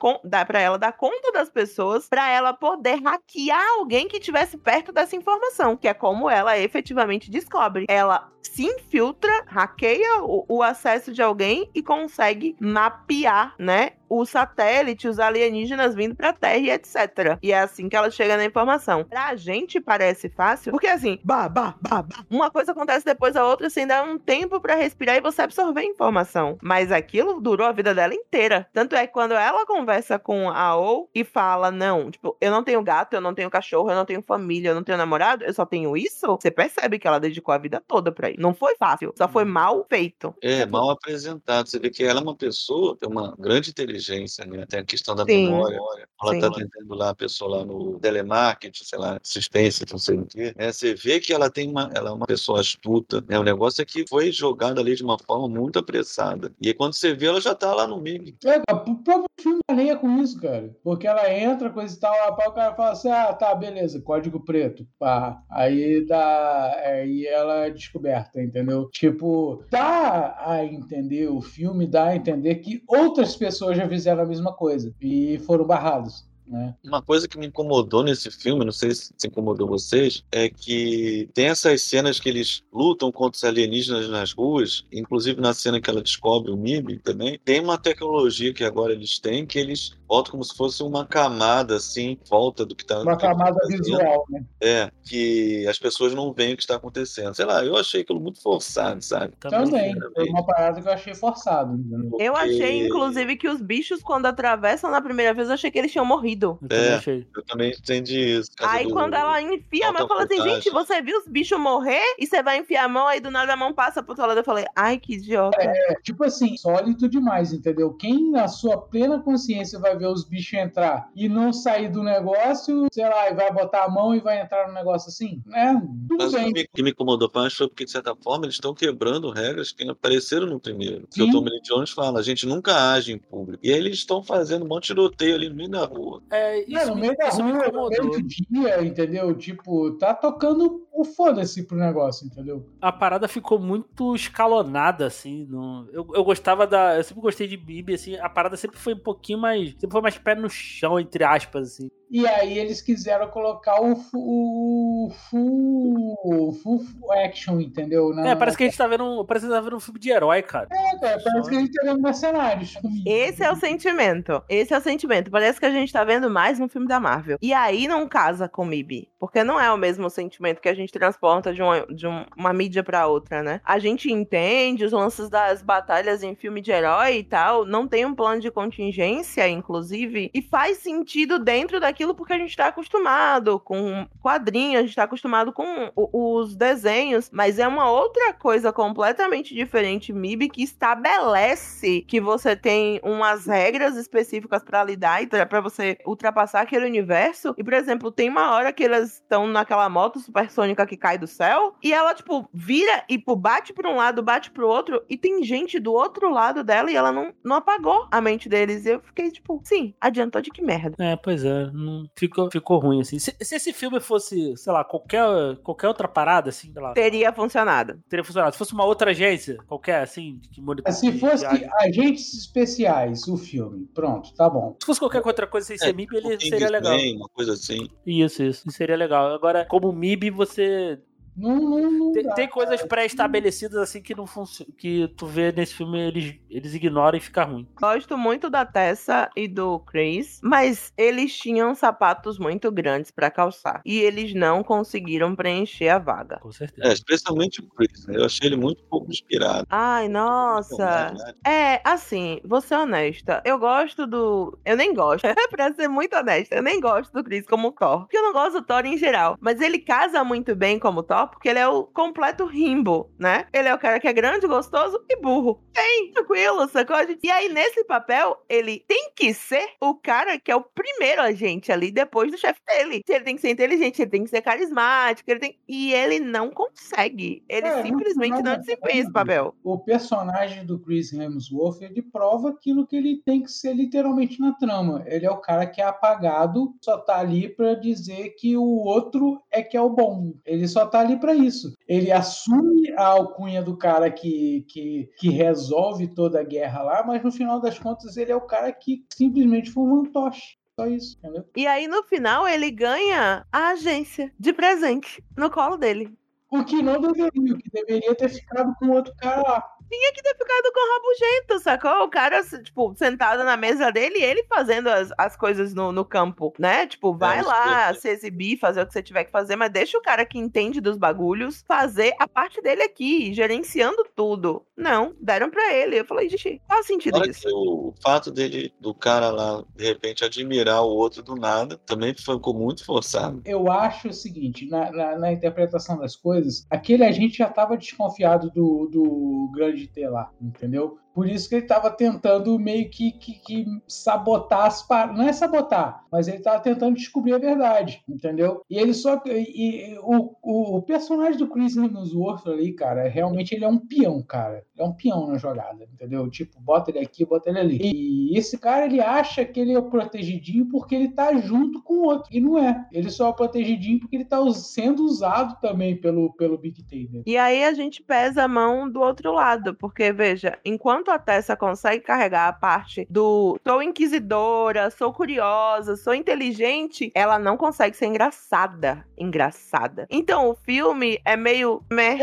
para 0.47 0.61
ela 0.61 0.79
dar 0.79 0.93
conta 0.93 1.33
das 1.33 1.51
pessoas, 1.51 2.09
pra 2.09 2.29
ela 2.31 2.53
poder 2.53 3.03
hackear 3.03 3.50
alguém 3.51 4.09
que 4.09 4.19
estivesse 4.19 4.57
perto 4.57 4.93
dessa 4.93 5.17
informação, 5.17 5.77
que 5.77 5.89
é 5.89 5.95
como 5.95 6.29
ela 6.29 6.59
efetivamente 6.59 7.31
descobre. 7.31 7.85
Ela 7.89 8.31
se 8.43 8.65
infiltra, 8.65 9.33
hackeia 9.47 10.23
o, 10.23 10.45
o 10.49 10.63
acesso 10.63 11.13
de 11.13 11.23
alguém 11.23 11.71
e 11.75 11.83
consegue 11.83 12.57
mapear, 12.61 13.55
né? 13.59 13.93
O 14.11 14.27
satélite, 14.27 15.07
os 15.07 15.21
alienígenas 15.21 15.95
vindo 15.95 16.17
pra 16.17 16.33
Terra 16.33 16.57
e 16.57 16.71
etc. 16.71 17.39
E 17.41 17.53
é 17.53 17.61
assim 17.61 17.89
que 17.89 17.95
ela 17.95 18.11
chega 18.11 18.37
na 18.37 18.45
informação. 18.45 19.05
Pra 19.05 19.37
gente 19.37 19.81
parece 19.81 20.29
fácil, 20.29 20.73
porque 20.73 20.89
assim, 20.89 21.21
bah, 21.23 21.49
bah, 21.49 21.77
bah, 21.81 22.03
bah, 22.03 22.25
uma 22.29 22.51
coisa 22.51 22.73
acontece 22.73 23.05
depois 23.05 23.35
da 23.35 23.47
outra, 23.47 23.71
sem 23.71 23.87
dar 23.87 24.03
um 24.03 24.19
tempo 24.19 24.61
pra 24.61 24.75
respirar 24.75 25.17
e 25.17 25.21
você 25.21 25.43
absorver 25.43 25.83
a 25.83 25.85
informação. 25.85 26.59
Mas 26.61 26.91
aquilo 26.91 27.41
durou 27.41 27.65
a 27.65 27.71
vida 27.71 27.95
dela 27.95 28.13
inteira. 28.13 28.67
Tanto 28.73 28.97
é 28.97 29.07
que 29.07 29.13
quando 29.13 29.33
ela 29.33 29.65
conversa 29.65 30.19
com 30.19 30.51
a 30.51 30.77
O 30.77 31.09
e 31.15 31.23
fala: 31.23 31.71
Não, 31.71 32.11
tipo, 32.11 32.37
eu 32.41 32.51
não 32.51 32.65
tenho 32.65 32.83
gato, 32.83 33.15
eu 33.15 33.21
não 33.21 33.33
tenho 33.33 33.49
cachorro, 33.49 33.91
eu 33.91 33.95
não 33.95 34.05
tenho 34.05 34.25
família, 34.27 34.71
eu 34.71 34.75
não 34.75 34.83
tenho 34.83 34.99
namorado, 34.99 35.45
eu 35.45 35.55
só 35.55 35.65
tenho 35.65 35.97
isso. 35.97 36.27
Você 36.27 36.51
percebe 36.51 36.99
que 36.99 37.07
ela 37.07 37.21
dedicou 37.21 37.55
a 37.55 37.59
vida 37.59 37.81
toda 37.87 38.11
pra 38.11 38.29
isso. 38.29 38.41
Não 38.41 38.53
foi 38.53 38.75
fácil, 38.77 39.13
só 39.17 39.29
foi 39.29 39.45
mal 39.45 39.87
feito. 39.89 40.35
É, 40.43 40.67
mal 40.67 40.91
apresentado. 40.91 41.69
Você 41.69 41.79
vê 41.79 41.91
que 41.91 42.03
ela 42.03 42.19
é 42.19 42.23
uma 42.25 42.37
pessoa, 42.37 42.97
tem 42.97 43.09
uma 43.09 43.37
grande 43.39 43.71
inteligência 43.71 44.00
inteligência, 44.01 44.45
né? 44.47 44.65
Tem 44.67 44.81
a 44.81 44.85
questão 44.85 45.15
da 45.15 45.25
Sim. 45.25 45.45
memória. 45.45 45.79
Ela 46.23 46.35
Sim. 46.35 46.41
tá 46.41 46.47
atendendo 46.49 46.95
lá 46.95 47.11
a 47.11 47.15
pessoa 47.15 47.59
lá 47.59 47.65
no 47.65 47.99
telemarketing, 48.01 48.85
sei 48.85 48.99
lá, 48.99 49.19
assistência, 49.23 49.87
não 49.91 49.99
sei 49.99 50.19
o 50.19 50.27
quê. 50.27 50.55
Né? 50.57 50.73
Você 50.73 50.95
vê 50.95 51.21
que 51.21 51.33
ela 51.33 51.51
tem 51.51 51.69
uma, 51.69 51.91
ela 51.95 52.11
é 52.11 52.13
uma 52.13 52.27
pessoa 52.27 52.61
astuta, 52.61 53.23
né? 53.29 53.39
O 53.39 53.43
negócio 53.43 53.83
é 53.83 53.85
que 53.85 54.07
foi 54.09 54.33
jogada 54.33 54.81
ali 54.81 54.95
de 54.95 55.05
uma 55.05 55.19
forma 55.19 55.49
muito 55.49 55.79
apressada. 55.79 56.53
E 56.61 56.69
aí, 56.69 56.75
quando 56.75 56.95
você 56.95 57.15
vê, 57.15 57.27
ela 57.27 57.41
já 57.41 57.55
tá 57.55 57.75
lá 57.75 57.87
no 57.87 58.01
MIB. 58.01 58.37
É, 58.45 58.61
cara, 58.61 58.91
o 58.91 58.97
próprio 58.97 59.29
filme 59.41 59.61
alinha 59.69 59.97
com 59.97 60.19
isso, 60.19 60.41
cara. 60.41 60.75
Porque 60.83 61.07
ela 61.07 61.33
entra, 61.33 61.71
coisa 61.71 61.95
e 61.95 62.01
tal, 62.01 62.13
lá, 62.13 62.31
o 62.49 62.53
cara 62.53 62.75
fala 62.75 62.91
assim: 62.91 63.11
ah, 63.11 63.33
tá, 63.33 63.55
beleza, 63.55 64.01
código 64.01 64.45
preto. 64.45 64.87
Pá. 64.99 65.43
Aí 65.51 66.05
dá. 66.07 66.81
Aí 66.85 67.27
ela 67.27 67.67
é 67.67 67.71
descoberta, 67.71 68.43
entendeu? 68.43 68.89
Tipo, 68.91 69.65
dá 69.71 70.37
a 70.39 70.65
entender, 70.65 71.29
o 71.29 71.41
filme 71.41 71.87
dá 71.87 72.09
a 72.09 72.17
entender 72.17 72.57
que 72.57 72.83
outras 72.87 73.37
pessoas 73.37 73.77
já 73.77 73.87
fizeram 73.91 74.23
a 74.23 74.27
mesma 74.27 74.53
coisa 74.53 74.95
e 75.01 75.39
foram 75.41 75.67
barrados. 75.67 76.30
Né? 76.51 76.75
Uma 76.85 77.01
coisa 77.01 77.29
que 77.29 77.39
me 77.39 77.47
incomodou 77.47 78.03
nesse 78.03 78.31
filme, 78.31 78.65
não 78.65 78.73
sei 78.73 78.93
se 78.93 79.13
incomodou 79.25 79.69
vocês, 79.69 80.25
é 80.33 80.49
que 80.49 81.29
tem 81.33 81.47
essas 81.47 81.83
cenas 81.83 82.19
que 82.19 82.29
eles 82.29 82.63
lutam 82.73 83.13
contra 83.13 83.37
os 83.37 83.45
alienígenas 83.45 84.09
nas 84.09 84.33
ruas, 84.33 84.85
inclusive 84.93 85.41
na 85.41 85.55
cena 85.55 85.81
que 85.81 85.89
ela 85.89 86.03
descobre 86.03 86.51
o 86.51 86.57
MIB 86.57 86.99
também, 86.99 87.39
tem 87.45 87.61
uma 87.61 87.79
tecnologia 87.79 88.53
que 88.53 88.65
agora 88.65 88.93
eles 88.93 89.19
têm 89.21 89.47
que 89.47 89.59
eles 89.59 89.93
voltam 90.09 90.33
como 90.33 90.45
se 90.45 90.57
fosse 90.57 90.83
uma 90.83 91.07
camada 91.07 91.77
assim, 91.77 92.19
volta 92.29 92.67
do 92.67 92.75
que 92.75 92.83
está 92.83 93.01
Uma 93.01 93.17
camada 93.17 93.61
visual, 93.69 94.25
né? 94.29 94.45
É, 94.61 94.91
que 95.05 95.65
as 95.69 95.79
pessoas 95.79 96.13
não 96.13 96.33
veem 96.33 96.55
o 96.55 96.57
que 96.57 96.63
está 96.63 96.75
acontecendo. 96.75 97.33
Sei 97.35 97.45
lá, 97.45 97.65
eu 97.65 97.77
achei 97.77 98.01
aquilo 98.01 98.19
muito 98.19 98.43
forçado, 98.43 99.01
sabe? 99.03 99.35
Também. 99.39 99.95
Foi 100.15 100.29
uma 100.29 100.45
parada 100.45 100.83
que 100.83 100.89
eu 100.89 100.93
achei 100.93 101.15
forçado. 101.15 101.75
entendeu? 101.75 102.19
Eu 102.19 102.35
achei, 102.35 102.59
Porque- 102.59 102.87
inclusive, 102.87 103.37
que 103.37 103.49
os 103.49 103.61
bichos, 103.61 104.03
quando 104.03 104.27
atravessam 104.27 104.91
na 104.91 105.01
primeira 105.01 105.33
vez, 105.33 105.47
eu 105.47 105.55
achei 105.55 105.71
que 105.71 105.79
eles 105.79 105.93
tinham 105.93 106.05
morrido. 106.05 106.40
Eu 106.47 106.69
também 106.69 106.79
É. 106.87 106.95
achei. 106.95 107.27
Eu 107.37 107.43
também 107.45 107.71
entendi 107.73 108.19
isso. 108.19 108.51
Aí 108.61 108.87
do- 108.87 108.93
quando 108.95 109.15
ela 109.15 109.41
enfia 109.43 109.89
a 109.89 109.93
mão, 109.93 110.03
eu 110.03 110.09
falo 110.09 110.21
assim, 110.21 110.41
gente, 110.43 110.71
você 110.71 111.01
viu 111.03 111.19
os 111.19 111.27
bichos 111.27 111.59
morrer? 111.59 112.01
E 112.19 112.27
você 112.27 112.43
vai 112.43 112.59
enfiar 112.59 112.85
a 112.85 112.89
mão, 112.89 113.07
aí 113.07 113.21
do 113.21 113.31
nada 113.31 113.53
a 113.53 113.57
mão 113.57 113.73
passa 113.73 114.03
pro 114.03 114.13
outro 114.13 114.27
lado. 114.27 114.39
Eu 114.39 114.45
falei, 114.45 114.65
ai, 114.77 114.99
que 114.99 115.15
idiota. 115.15 115.57
É, 115.61 115.95
tipo 116.03 116.25
assim, 116.25 116.57
sólido 116.57 117.09
demais, 117.09 117.53
entendeu? 117.53 117.93
Quem 117.95 118.31
na 118.31 118.49
sua 118.49 118.79
plena 118.79 119.19
consciência 119.21 119.79
vai 119.79 119.97
ver 119.97 120.07
os 120.07 120.25
bichos 120.25 120.55
entrar 120.55 121.09
e 121.15 121.29
não 121.29 121.53
sair 121.53 121.89
do 121.91 122.03
negócio, 122.03 122.87
sei 122.93 123.05
lá, 123.09 123.31
e 123.31 123.35
vai 123.35 123.53
botar 123.53 123.85
a 123.85 123.89
mão 123.91 124.15
e 124.15 124.21
vai 124.21 124.41
entrar 124.41 124.69
no 124.69 124.75
negócio 124.75 125.09
assim, 125.09 125.43
né? 125.47 125.81
Tudo 126.09 126.23
Mas 126.25 126.33
o 126.33 126.37
bem. 126.37 126.47
que 126.47 126.53
me, 126.61 126.69
que 126.69 126.83
me 126.83 126.91
incomodou 126.91 127.31
mais 127.35 127.55
foi 127.55 127.69
porque, 127.69 127.85
de 127.85 127.91
certa 127.91 128.15
forma, 128.17 128.45
eles 128.47 128.55
estão 128.57 128.75
quebrando 128.75 129.31
regras 129.31 129.73
que 129.73 129.85
não 129.85 129.93
apareceram 129.93 130.47
no 130.47 130.61
primeiro. 130.61 131.07
Que 131.13 131.23
o 131.23 131.27
Sim. 131.27 131.33
Tommy 131.33 131.51
Lee 131.51 131.61
Jones 131.63 131.91
fala, 131.91 132.19
a 132.19 132.23
gente 132.23 132.47
nunca 132.47 132.93
age 132.93 133.13
em 133.13 133.19
público. 133.19 133.61
E 133.63 133.73
aí 133.73 133.79
eles 133.79 133.97
estão 133.99 134.23
fazendo 134.23 134.65
um 134.65 134.69
monte 134.69 134.83
de 134.83 134.87
tiroteio 134.91 135.35
ali 135.37 135.49
no 135.49 135.55
meio 135.55 135.69
da 135.71 135.85
rua. 135.85 136.23
É, 136.31 136.61
isso, 136.61 136.87
Não, 136.87 136.95
no 136.95 136.95
me, 136.95 137.01
meio 137.03 137.17
da 137.17 137.43
me 137.43 137.53
rua, 137.53 137.53
no 137.53 137.59
incomodou. 137.67 137.91
meio 137.91 138.11
do 138.11 138.23
dia, 138.23 138.85
entendeu? 138.85 139.37
Tipo, 139.37 139.93
tá 139.99 140.15
tocando 140.15 140.87
o 140.93 141.05
foda-se 141.05 141.65
pro 141.67 141.77
negócio, 141.77 142.27
entendeu? 142.27 142.65
A 142.81 142.93
parada 142.93 143.27
ficou 143.27 143.59
muito 143.59 144.15
escalonada, 144.15 145.07
assim. 145.07 145.45
No... 145.47 145.89
Eu, 145.93 146.07
eu 146.15 146.23
gostava 146.25 146.67
da. 146.67 146.97
Eu 146.97 147.03
sempre 147.05 147.23
gostei 147.23 147.49
de 147.49 147.57
Bibi, 147.57 147.95
assim. 147.95 148.17
A 148.17 148.29
parada 148.29 148.57
sempre 148.57 148.79
foi 148.79 148.95
um 148.95 148.99
pouquinho 148.99 149.39
mais. 149.41 149.73
Sempre 149.73 149.91
foi 149.91 150.01
mais 150.03 150.19
pé 150.19 150.35
no 150.37 150.49
chão, 150.49 151.01
entre 151.01 151.25
aspas, 151.25 151.73
assim. 151.73 151.91
E 152.11 152.27
aí 152.27 152.59
eles 152.59 152.83
quiseram 152.83 153.29
colocar 153.29 153.81
o, 153.81 153.95
fu- 153.95 154.19
o 154.19 155.11
full, 155.31 156.55
full 156.83 157.13
action, 157.25 157.61
entendeu? 157.61 158.13
Na- 158.15 158.31
É, 158.31 158.35
parece 158.35 158.57
que 158.57 158.65
a 158.65 158.67
gente 158.67 158.77
tá 158.77 158.87
vendo. 158.87 159.05
um- 159.05 159.25
Parece 159.25 159.47
que 159.47 159.53
tá 159.53 159.61
vendo 159.61 159.77
um 159.77 159.81
filme 159.81 160.01
de 160.01 160.11
herói, 160.11 160.43
cara. 160.43 160.67
É, 160.73 160.99
cara, 160.99 161.21
parece 161.23 161.49
que 161.49 161.57
a 161.57 161.61
gente 161.61 161.73
tá 161.73 161.83
vendo 161.85 162.03
mercenários. 162.03 162.75
Esse 163.07 163.45
é 163.45 163.51
o 163.53 163.57
sentimento. 163.57 164.43
Esse 164.49 164.75
é 164.75 164.79
o 164.79 164.81
sentimento. 164.81 165.31
Parece 165.31 165.61
que 165.61 165.67
a 165.67 165.71
gente 165.71 165.93
tá 165.93 166.03
vendo 166.03 166.29
mais 166.29 166.59
um 166.59 166.69
filme 166.69 166.89
da 166.89 166.99
Marvel. 166.99 167.39
E 167.41 167.53
aí 167.53 167.87
não 167.87 168.09
casa 168.09 168.49
com 168.49 168.65
MIB. 168.65 169.09
Porque 169.19 169.45
não 169.45 169.61
é 169.61 169.71
o 169.71 169.77
mesmo 169.77 170.09
sentimento 170.11 170.61
que 170.61 170.69
a 170.69 170.75
gente 170.75 170.93
transporta 170.93 171.53
de 171.55 171.63
uma, 171.63 171.87
de 171.87 172.07
um- 172.09 172.25
uma 172.37 172.53
mídia 172.53 172.83
pra 172.83 173.07
outra, 173.07 173.43
né? 173.43 173.61
A 173.65 173.79
gente 173.79 174.11
entende 174.13 174.85
os 174.85 174.93
lances 174.93 175.29
das 175.29 175.63
batalhas 175.63 176.23
em 176.23 176.35
filme 176.35 176.61
de 176.61 176.71
herói 176.73 177.19
e 177.19 177.23
tal. 177.25 177.65
Não 177.65 177.87
tem 177.87 178.05
um 178.05 178.15
plano 178.15 178.41
de 178.41 178.51
contingência, 178.51 179.49
inclusive. 179.49 180.31
E 180.35 180.43
faz 180.43 180.79
sentido 180.79 181.39
dentro 181.39 181.79
daquilo 181.79 182.00
porque 182.15 182.33
a 182.33 182.39
gente 182.39 182.57
tá 182.57 182.67
acostumado 182.69 183.59
com 183.61 184.07
quadrinhos, 184.23 184.81
a 184.81 184.83
gente 184.87 184.97
tá 184.97 185.05
acostumado 185.05 185.53
com 185.53 185.91
o- 185.95 186.39
os 186.41 186.57
desenhos. 186.57 187.31
Mas 187.33 187.59
é 187.59 187.67
uma 187.69 187.91
outra 187.91 188.33
coisa 188.33 188.73
completamente 188.73 189.55
diferente, 189.55 190.13
MIB, 190.13 190.49
que 190.49 190.63
estabelece 190.63 192.03
que 192.03 192.21
você 192.21 192.55
tem 192.57 193.01
umas 193.03 193.47
regras 193.47 193.97
específicas 193.97 194.63
pra 194.63 194.85
lidar 194.85 195.23
e 195.23 195.27
pra 195.27 195.61
você 195.61 195.99
ultrapassar 196.07 196.61
aquele 196.63 196.87
universo. 196.87 197.55
E, 197.59 197.65
por 197.65 197.73
exemplo, 197.73 198.11
tem 198.11 198.29
uma 198.29 198.53
hora 198.55 198.73
que 198.73 198.85
elas 198.85 199.15
estão 199.15 199.47
naquela 199.47 199.89
moto 199.89 200.19
supersônica 200.19 200.87
que 200.87 200.97
cai 200.97 201.19
do 201.19 201.27
céu 201.27 201.75
e 201.83 201.93
ela, 201.93 202.15
tipo, 202.15 202.49
vira 202.53 203.05
e 203.09 203.19
pô, 203.19 203.37
bate 203.37 203.73
pra 203.73 203.89
um 203.91 203.97
lado, 203.97 204.23
bate 204.23 204.51
pro 204.51 204.69
outro 204.69 205.03
e 205.09 205.17
tem 205.17 205.43
gente 205.43 205.79
do 205.79 205.93
outro 205.93 206.31
lado 206.31 206.63
dela 206.65 206.91
e 206.91 206.97
ela 206.97 207.13
não, 207.13 207.33
não 207.45 207.57
apagou 207.57 208.07
a 208.11 208.21
mente 208.21 208.49
deles. 208.49 208.87
E 208.87 208.91
eu 208.91 209.01
fiquei, 209.01 209.31
tipo, 209.31 209.61
sim, 209.65 209.95
adiantou 210.01 210.41
de 210.41 210.51
que 210.51 210.63
merda. 210.63 210.97
É, 210.99 211.17
pois 211.17 211.45
é. 211.45 211.67
Não... 211.91 212.05
Ficou, 212.17 212.51
ficou 212.51 212.79
ruim, 212.79 213.01
assim. 213.01 213.19
Se, 213.19 213.35
se 213.41 213.55
esse 213.55 213.73
filme 213.73 214.01
fosse, 214.01 214.57
sei 214.57 214.73
lá, 214.73 214.85
qualquer, 214.85 215.25
qualquer 215.63 215.89
outra 215.89 216.07
parada, 216.09 216.51
assim, 216.51 216.73
sei 216.73 216.83
lá, 216.83 216.93
Teria 216.93 217.33
funcionado. 217.33 218.01
teria 218.09 218.25
funcionado. 218.25 218.53
Se 218.53 218.59
fosse 218.59 218.73
uma 218.73 218.85
outra 218.85 219.11
agência, 219.11 219.57
qualquer, 219.67 220.03
assim, 220.03 220.41
que 220.53 220.61
monitor. 220.61 220.93
Se 220.93 221.13
fosse 221.19 221.49
de- 221.49 221.65
agentes 221.81 222.35
especiais, 222.35 223.27
o 223.29 223.37
filme, 223.37 223.87
pronto, 223.95 224.33
tá 224.35 224.49
bom. 224.49 224.77
Se 224.81 224.87
fosse 224.87 225.01
qualquer 225.01 225.23
outra 225.27 225.47
coisa 225.47 225.67
sem 225.67 225.79
ser 225.79 225.95
MIB, 225.95 226.17
ele 226.17 226.37
Um 226.37 226.41
seria 226.41 226.69
legal. 226.71 226.93
Kingsman, 226.97 227.17
Uma 227.17 227.29
coisa 227.29 227.53
assim. 227.55 227.89
Isso. 228.07 228.43
Isso 228.43 228.71
seria 228.71 228.97
legal. 228.97 229.33
Agora, 229.35 229.65
como 229.67 229.93
MIB, 229.93 230.31
você. 230.31 230.99
Não, 231.37 231.57
não, 231.57 231.91
não 231.91 232.13
Tem, 232.13 232.23
dá, 232.23 232.35
tem 232.35 232.49
coisas 232.49 232.83
pré-estabelecidas 232.83 233.77
assim 233.79 234.03
que 234.03 234.15
não 234.15 234.27
funcionam. 234.27 234.73
Que 234.77 235.09
tu 235.17 235.27
vê 235.27 235.53
nesse 235.53 235.75
filme, 235.75 235.99
eles, 235.99 236.35
eles 236.49 236.75
ignoram 236.75 237.17
e 237.17 237.21
fica 237.21 237.45
ruim. 237.45 237.67
Gosto 237.77 238.17
muito 238.17 238.51
da 238.51 238.65
Tessa 238.65 239.31
e 239.37 239.49
do 239.49 239.79
Chris, 239.81 240.41
mas 240.43 240.93
eles 240.97 241.37
tinham 241.37 241.75
sapatos 241.75 242.39
muito 242.39 242.71
grandes 242.71 243.11
pra 243.11 243.31
calçar. 243.31 243.81
E 243.85 243.99
eles 243.99 244.35
não 244.35 244.63
conseguiram 244.63 245.35
preencher 245.35 245.89
a 245.89 245.99
vaga. 245.99 246.39
Com 246.41 246.53
certeza. 246.53 246.89
É, 246.89 246.93
especialmente 246.93 247.61
o 247.61 247.69
Chris, 247.69 248.07
né? 248.07 248.17
Eu 248.17 248.25
achei 248.27 248.49
ele 248.49 248.57
muito 248.57 248.83
pouco 248.85 249.11
inspirado. 249.11 249.67
Ai, 249.71 250.09
nossa. 250.09 251.15
É, 251.47 251.81
assim, 251.85 252.41
vou 252.45 252.61
ser 252.61 252.77
honesta. 252.77 253.43
Eu 253.45 253.59
gosto 253.59 254.07
do. 254.07 254.59
Eu 254.65 254.77
nem 254.77 254.95
gosto. 254.95 255.25
pra 255.51 255.73
ser 255.73 255.89
muito 255.89 256.17
honesta, 256.17 256.57
eu 256.57 256.63
nem 256.63 256.81
gosto 256.81 257.13
do 257.13 257.25
Chris 257.25 257.47
como 257.47 257.73
Thor. 257.73 258.01
Porque 258.01 258.17
eu 258.17 258.23
não 258.23 258.33
gosto 258.33 258.61
do 258.61 258.67
Thor 258.67 258.85
em 258.85 258.97
geral. 258.97 259.37
Mas 259.41 259.61
ele 259.61 259.79
casa 259.79 260.23
muito 260.23 260.55
bem 260.55 260.79
como 260.79 261.03
Thor, 261.03 261.20
porque 261.27 261.49
ele 261.49 261.59
é 261.59 261.69
o 261.69 261.85
completo 261.85 262.45
rimbo, 262.45 263.11
né? 263.19 263.47
Ele 263.53 263.69
é 263.69 263.75
o 263.75 263.79
cara 263.79 264.01
que 264.01 264.09
é 264.09 264.13
grande, 264.13 264.47
gostoso 264.47 265.03
e 265.09 265.17
burro. 265.21 265.63
Bem, 265.75 266.13
tranquilo, 266.13 266.69
sacou? 266.69 266.97
E 267.23 267.31
aí, 267.31 267.49
nesse 267.49 267.85
papel, 267.85 268.37
ele 268.49 268.85
tem 268.87 269.11
que 269.15 269.33
ser 269.33 269.67
o 269.81 269.95
cara 269.95 270.39
que 270.39 270.51
é 270.51 270.57
o 270.57 270.63
primeiro 270.63 271.23
agente 271.23 271.73
ali, 271.73 271.91
depois 271.91 272.31
do 272.31 272.39
chefe 272.39 272.61
dele. 272.67 273.03
Ele 273.09 273.25
tem 273.25 273.35
que 273.35 273.41
ser 273.41 273.51
inteligente, 273.51 274.03
ele 274.03 274.11
tem 274.11 274.25
que 274.25 274.31
ser 274.31 274.43
carismático, 274.43 275.31
ele 275.31 275.41
tem. 275.41 275.59
E 275.69 275.93
ele 275.93 276.21
não 276.21 276.51
consegue. 276.51 277.43
Ele 277.49 277.67
É, 277.67 277.83
simplesmente 277.83 278.37
final 278.37 278.43
não 278.43 278.57
das 278.57 278.67
desempenha 278.67 279.01
esse 279.01 279.13
papel. 279.13 279.55
O 279.63 279.79
personagem 279.79 280.65
do 280.65 280.79
Chris 280.79 281.13
Hemsworth, 281.13 281.83
ele 281.83 282.03
prova 282.03 282.51
aquilo 282.51 282.87
que 282.87 282.97
ele 282.97 283.23
tem 283.25 283.43
que 283.43 283.51
ser 283.51 283.75
literalmente 283.75 284.41
na 284.41 284.53
trama. 284.53 285.03
Ele 285.07 285.27
é 285.27 285.31
o 285.31 285.41
cara 285.41 285.67
que 285.67 285.81
é 285.81 285.85
apagado, 285.85 286.75
só 286.81 286.99
tá 286.99 287.19
ali 287.19 287.49
pra 287.49 287.75
dizer 287.75 288.31
que 288.31 288.57
o 288.57 288.63
outro 288.65 289.41
é 289.51 289.63
que 289.63 289.77
é 289.77 289.81
o 289.81 289.91
bom. 289.91 290.33
Ele 290.45 290.67
só 290.69 290.87
tá 290.87 291.01
ali 291.01 291.10
pra 291.19 291.35
isso. 291.35 291.75
Ele 291.89 292.13
assume 292.13 292.93
a 292.97 293.07
alcunha 293.07 293.63
do 293.63 293.77
cara 293.77 294.11
que, 294.11 294.65
que, 294.69 295.11
que 295.19 295.31
resolve 295.31 296.09
toda 296.15 296.41
a 296.41 296.45
guerra 296.45 296.83
lá, 296.83 297.05
mas 297.05 297.23
no 297.23 297.33
final 297.33 297.61
das 297.61 297.79
contas 297.79 298.17
ele 298.17 298.33
é 298.33 298.37
o 298.37 298.47
cara 298.47 298.73
que 298.73 299.05
simplesmente 299.13 299.71
foi 299.71 299.85
um 299.85 300.05
fantoche. 300.05 300.59
Só 300.79 300.87
isso, 300.87 301.19
entendeu? 301.19 301.45
E 301.57 301.67
aí, 301.67 301.87
no 301.87 302.03
final, 302.05 302.49
ele 302.49 302.71
ganha 302.71 303.45
a 303.53 303.69
agência 303.71 304.33
de 304.39 304.53
presente 304.53 305.23
no 305.37 305.51
colo 305.51 305.77
dele. 305.77 306.17
O 306.51 306.65
que 306.65 306.83
não 306.83 307.01
deveria, 307.01 307.55
o 307.55 307.59
que 307.59 307.71
deveria 307.71 308.15
ter 308.15 308.29
ficado 308.29 308.75
com 308.79 308.87
o 308.87 308.93
outro 308.93 309.15
cara 309.17 309.43
lá. 309.43 309.65
Tinha 309.91 310.13
que 310.13 310.23
ter 310.23 310.35
ficado 310.37 310.73
com 310.73 310.81
o 310.81 310.95
rabugento, 310.95 311.59
sacou? 311.61 312.05
O 312.05 312.09
cara, 312.09 312.43
tipo, 312.63 312.95
sentado 312.97 313.43
na 313.45 313.57
mesa 313.57 313.91
dele 313.91 314.19
e 314.19 314.23
ele 314.23 314.45
fazendo 314.45 314.89
as, 314.89 315.11
as 315.19 315.37
coisas 315.37 315.75
no, 315.75 315.91
no 315.91 316.05
campo, 316.05 316.55
né? 316.59 316.87
Tipo, 316.87 317.13
vai 317.15 317.41
isso 317.41 317.49
lá 317.49 317.93
se 317.95 318.09
exibir, 318.09 318.59
fazer 318.59 318.83
o 318.83 318.87
que 318.87 318.93
você 318.93 319.03
tiver 319.03 319.25
que 319.25 319.31
fazer, 319.33 319.57
mas 319.57 319.71
deixa 319.73 319.99
o 319.99 320.03
cara 320.03 320.25
que 320.25 320.39
entende 320.39 320.81
dos 320.81 320.97
bagulhos 320.97 321.65
fazer 321.67 322.15
a 322.21 322.29
parte 322.29 322.63
dele 322.63 322.83
aqui, 322.83 323.35
gerenciando 323.35 324.07
tudo. 324.15 324.65
Não, 324.77 325.15
deram 325.21 325.51
pra 325.51 325.75
ele. 325.75 325.99
Eu 326.01 326.05
falei, 326.05 326.29
gente, 326.29 326.63
qual 326.67 326.81
o 326.81 326.85
sentido 326.85 327.15
Fora 327.19 327.29
disso? 327.29 327.49
o 327.53 327.93
fato 328.03 328.31
dele, 328.31 328.73
do 328.81 328.95
cara 328.95 329.31
lá, 329.31 329.65
de 329.75 329.85
repente, 329.85 330.25
admirar 330.25 330.83
o 330.83 330.89
outro 330.89 331.23
do 331.23 331.35
nada, 331.35 331.77
também 331.79 332.15
ficou 332.15 332.55
muito 332.55 332.85
forçado. 332.85 333.43
eu 333.45 333.71
acho 333.71 334.09
o 334.09 334.13
seguinte, 334.13 334.69
na, 334.69 334.91
na- 334.93 335.19
na 335.19 335.33
interpretação 335.33 335.99
das 335.99 336.15
coisas, 336.15 336.65
aquele 336.71 337.05
agente 337.05 337.39
já 337.39 337.49
estava 337.49 337.77
desconfiado 337.77 338.51
do, 338.51 338.87
do 338.91 339.51
grande 339.55 339.80
T 339.87 340.09
lá, 340.09 340.31
entendeu? 340.41 340.99
Por 341.15 341.29
isso 341.29 341.49
que 341.49 341.57
ele 341.57 341.65
estava 341.65 341.91
tentando 341.91 342.59
meio 342.59 342.89
que, 342.89 343.13
que, 343.13 343.35
que 343.35 343.67
sabotar 343.87 344.67
as 344.67 344.83
paradas. 344.87 345.19
Não 345.19 345.29
é 345.29 345.33
sabotar, 345.33 346.05
mas 346.11 346.29
ele 346.29 346.39
estava 346.39 346.61
tentando 346.61 346.97
descobrir 346.97 347.35
a 347.35 347.39
verdade, 347.39 348.03
entendeu? 348.09 348.63
E 348.71 348.79
ele 348.79 348.95
só. 348.95 349.21
E, 349.27 349.93
e 349.93 349.99
o, 349.99 350.37
o, 350.43 350.77
o, 350.77 350.83
personagem 350.83 351.39
do 351.39 351.49
Chris 351.49 351.77
Hemsworth 351.77 352.47
ali, 352.47 352.73
cara, 352.73 353.09
realmente 353.09 353.55
ele 353.55 353.65
é 353.65 353.69
um 353.69 353.79
peão, 353.79 354.23
cara. 354.23 354.65
É 354.79 354.85
um 354.85 354.93
peão 354.93 355.27
na 355.27 355.37
jogada, 355.37 355.89
entendeu? 355.93 356.29
Tipo, 356.31 356.61
bota 356.61 356.91
ele 356.91 357.01
aqui, 357.01 357.25
bota 357.25 357.51
ele 357.51 357.59
ali. 357.59 357.79
E 357.83 358.39
esse 358.39 358.57
cara, 358.57 358.87
ele 358.87 359.01
acha 359.01 359.45
que 359.45 359.61
ele 359.61 359.75
é 359.75 359.81
protegidinho 359.81 360.67
porque 360.67 360.95
ele 360.95 361.09
tá 361.09 361.37
junto 361.37 361.83
com 361.83 361.95
o 361.95 362.05
outro. 362.05 362.31
E 362.33 362.41
não 362.41 362.59
é. 362.59 362.87
Ele 362.93 363.11
só 363.11 363.31
é 363.31 363.33
protegidinho 363.33 364.01
porque 364.01 364.17
ele 364.17 364.25
tá 364.25 364.39
sendo 364.53 365.05
usado 365.05 365.61
também 365.61 365.97
pelo, 365.97 366.33
pelo 366.35 366.57
Big 366.57 366.83
Ten. 366.85 367.23
E 367.27 367.37
aí 367.37 367.65
a 367.65 367.73
gente 367.73 368.03
pesa 368.03 368.45
a 368.45 368.49
mão 368.49 368.91
do 368.91 369.01
outro 369.01 369.33
lado, 369.33 369.75
porque, 369.75 370.13
veja, 370.13 370.59
enquanto 370.65 371.00
a 371.09 371.19
Tessa 371.19 371.57
consegue 371.57 372.03
carregar 372.03 372.49
a 372.49 372.53
parte 372.53 373.07
do 373.09 373.57
sou 373.65 373.81
inquisidora, 373.81 374.91
sou 374.91 375.13
curiosa, 375.13 375.95
sou 375.95 376.13
inteligente, 376.13 377.13
ela 377.15 377.39
não 377.39 377.57
consegue 377.57 377.97
ser 377.97 378.07
engraçada. 378.07 379.05
Engraçada. 379.17 380.07
Então 380.11 380.51
o 380.51 380.55
filme 380.55 381.21
é 381.25 381.37
meio 381.37 381.83
meh, 381.91 382.19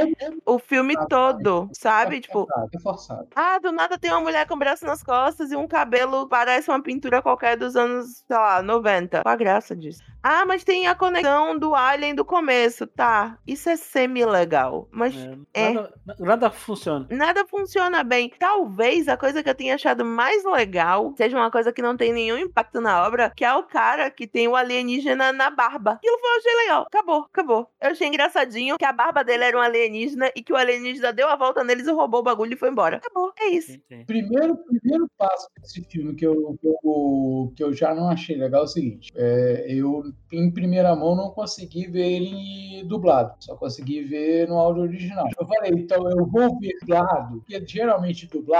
o 0.46 0.60
filme 0.60 0.96
todo, 1.08 1.70
sabe? 1.72 2.18
É 2.18 2.22
tipo, 2.22 2.46
forçado, 2.46 2.70
é 2.74 2.80
forçado. 2.80 3.28
ah, 3.36 3.60
do 3.60 3.72
nada 3.72 3.98
tem 3.98 4.12
uma 4.12 4.20
mulher 4.22 4.46
com 4.48 4.58
braço 4.58 4.86
nas 4.86 5.02
costas 5.02 5.52
e 5.52 5.56
um 5.56 5.68
cabelo 5.68 6.28
parece 6.28 6.70
uma 6.70 6.82
pintura 6.82 7.22
qualquer 7.22 7.56
dos 7.56 7.76
anos, 7.76 8.24
sei 8.28 8.36
lá, 8.36 8.62
90. 8.62 9.22
Qual 9.22 9.34
a 9.34 9.38
graça 9.38 9.76
disso? 9.76 10.02
Ah, 10.24 10.46
mas 10.46 10.64
tem 10.64 10.88
a 10.88 10.96
conexão 10.96 11.58
do 11.58 11.74
Alien 11.74 12.14
do 12.14 12.26
começo, 12.26 12.86
tá? 12.86 13.38
Isso 13.48 13.70
é 13.70 13.78
semi-legal. 13.78 14.88
Mas 14.92 15.14
É, 15.54 15.72
nada, 15.72 15.94
nada 16.20 16.50
funciona. 16.52 17.08
nada 17.10 17.46
funciona 17.48 18.04
bem. 18.04 18.32
Talvez 18.38 18.67
a 19.08 19.18
coisa 19.18 19.44
que 19.44 19.50
eu 19.50 19.56
tenha 19.56 19.76
achado 19.76 20.04
mais 20.04 20.44
legal 20.44 21.14
seja 21.18 21.38
uma 21.38 21.52
coisa 21.52 21.72
que 21.72 21.82
não 21.82 21.96
tem 21.96 22.14
nenhum 22.14 22.38
impacto 22.38 22.82
na 22.82 23.06
obra, 23.06 23.32
que 23.36 23.46
é 23.46 23.54
o 23.54 23.64
cara 23.64 24.10
que 24.10 24.28
tem 24.28 24.48
o 24.48 24.56
alienígena 24.56 25.32
na 25.32 25.50
barba. 25.50 25.92
Aquilo 25.94 26.20
foi, 26.20 26.30
eu 26.30 26.38
achei 26.38 26.56
legal. 26.56 26.86
Acabou, 26.88 27.26
acabou. 27.32 27.68
Eu 27.82 27.92
achei 27.92 28.08
engraçadinho 28.08 28.78
que 28.78 28.86
a 28.86 28.94
barba 28.94 29.24
dele 29.24 29.44
era 29.44 29.58
um 29.58 29.62
alienígena 29.62 30.32
e 30.36 30.42
que 30.42 30.54
o 30.54 30.56
alienígena 30.56 31.14
deu 31.14 31.28
a 31.28 31.36
volta 31.36 31.64
neles 31.64 31.88
e 31.88 31.92
roubou 31.92 32.20
o 32.20 32.24
bagulho 32.24 32.54
e 32.54 32.58
foi 32.58 32.70
embora. 32.70 32.98
Acabou, 32.98 33.32
é 33.40 33.50
isso. 33.50 33.72
Sim, 33.72 33.82
sim. 33.88 34.06
Primeiro, 34.06 34.58
primeiro 34.58 35.10
passo 35.18 35.48
desse 35.60 35.84
filme 35.84 36.16
que 36.16 36.26
eu, 36.26 36.58
que, 36.60 36.68
eu, 36.68 37.54
que 37.56 37.64
eu 37.64 37.74
já 37.74 37.94
não 37.94 38.10
achei 38.10 38.36
legal 38.36 38.62
é 38.62 38.66
o 38.66 38.68
seguinte: 38.68 39.12
é, 39.16 39.66
eu, 39.70 40.04
em 40.32 40.52
primeira 40.52 40.96
mão, 40.96 41.16
não 41.16 41.32
consegui 41.32 41.88
ver 41.88 42.08
ele 42.12 42.84
dublado, 42.86 43.36
só 43.40 43.56
consegui 43.56 44.04
ver 44.04 44.48
no 44.48 44.58
áudio 44.58 44.84
original. 44.84 45.28
Eu 45.40 45.48
falei, 45.48 45.72
então 45.72 46.10
eu 46.10 46.26
vou 46.26 46.60
ver 46.60 46.74
dublado, 46.82 47.40
porque 47.40 47.66
geralmente 47.68 48.28
dublado, 48.28 48.57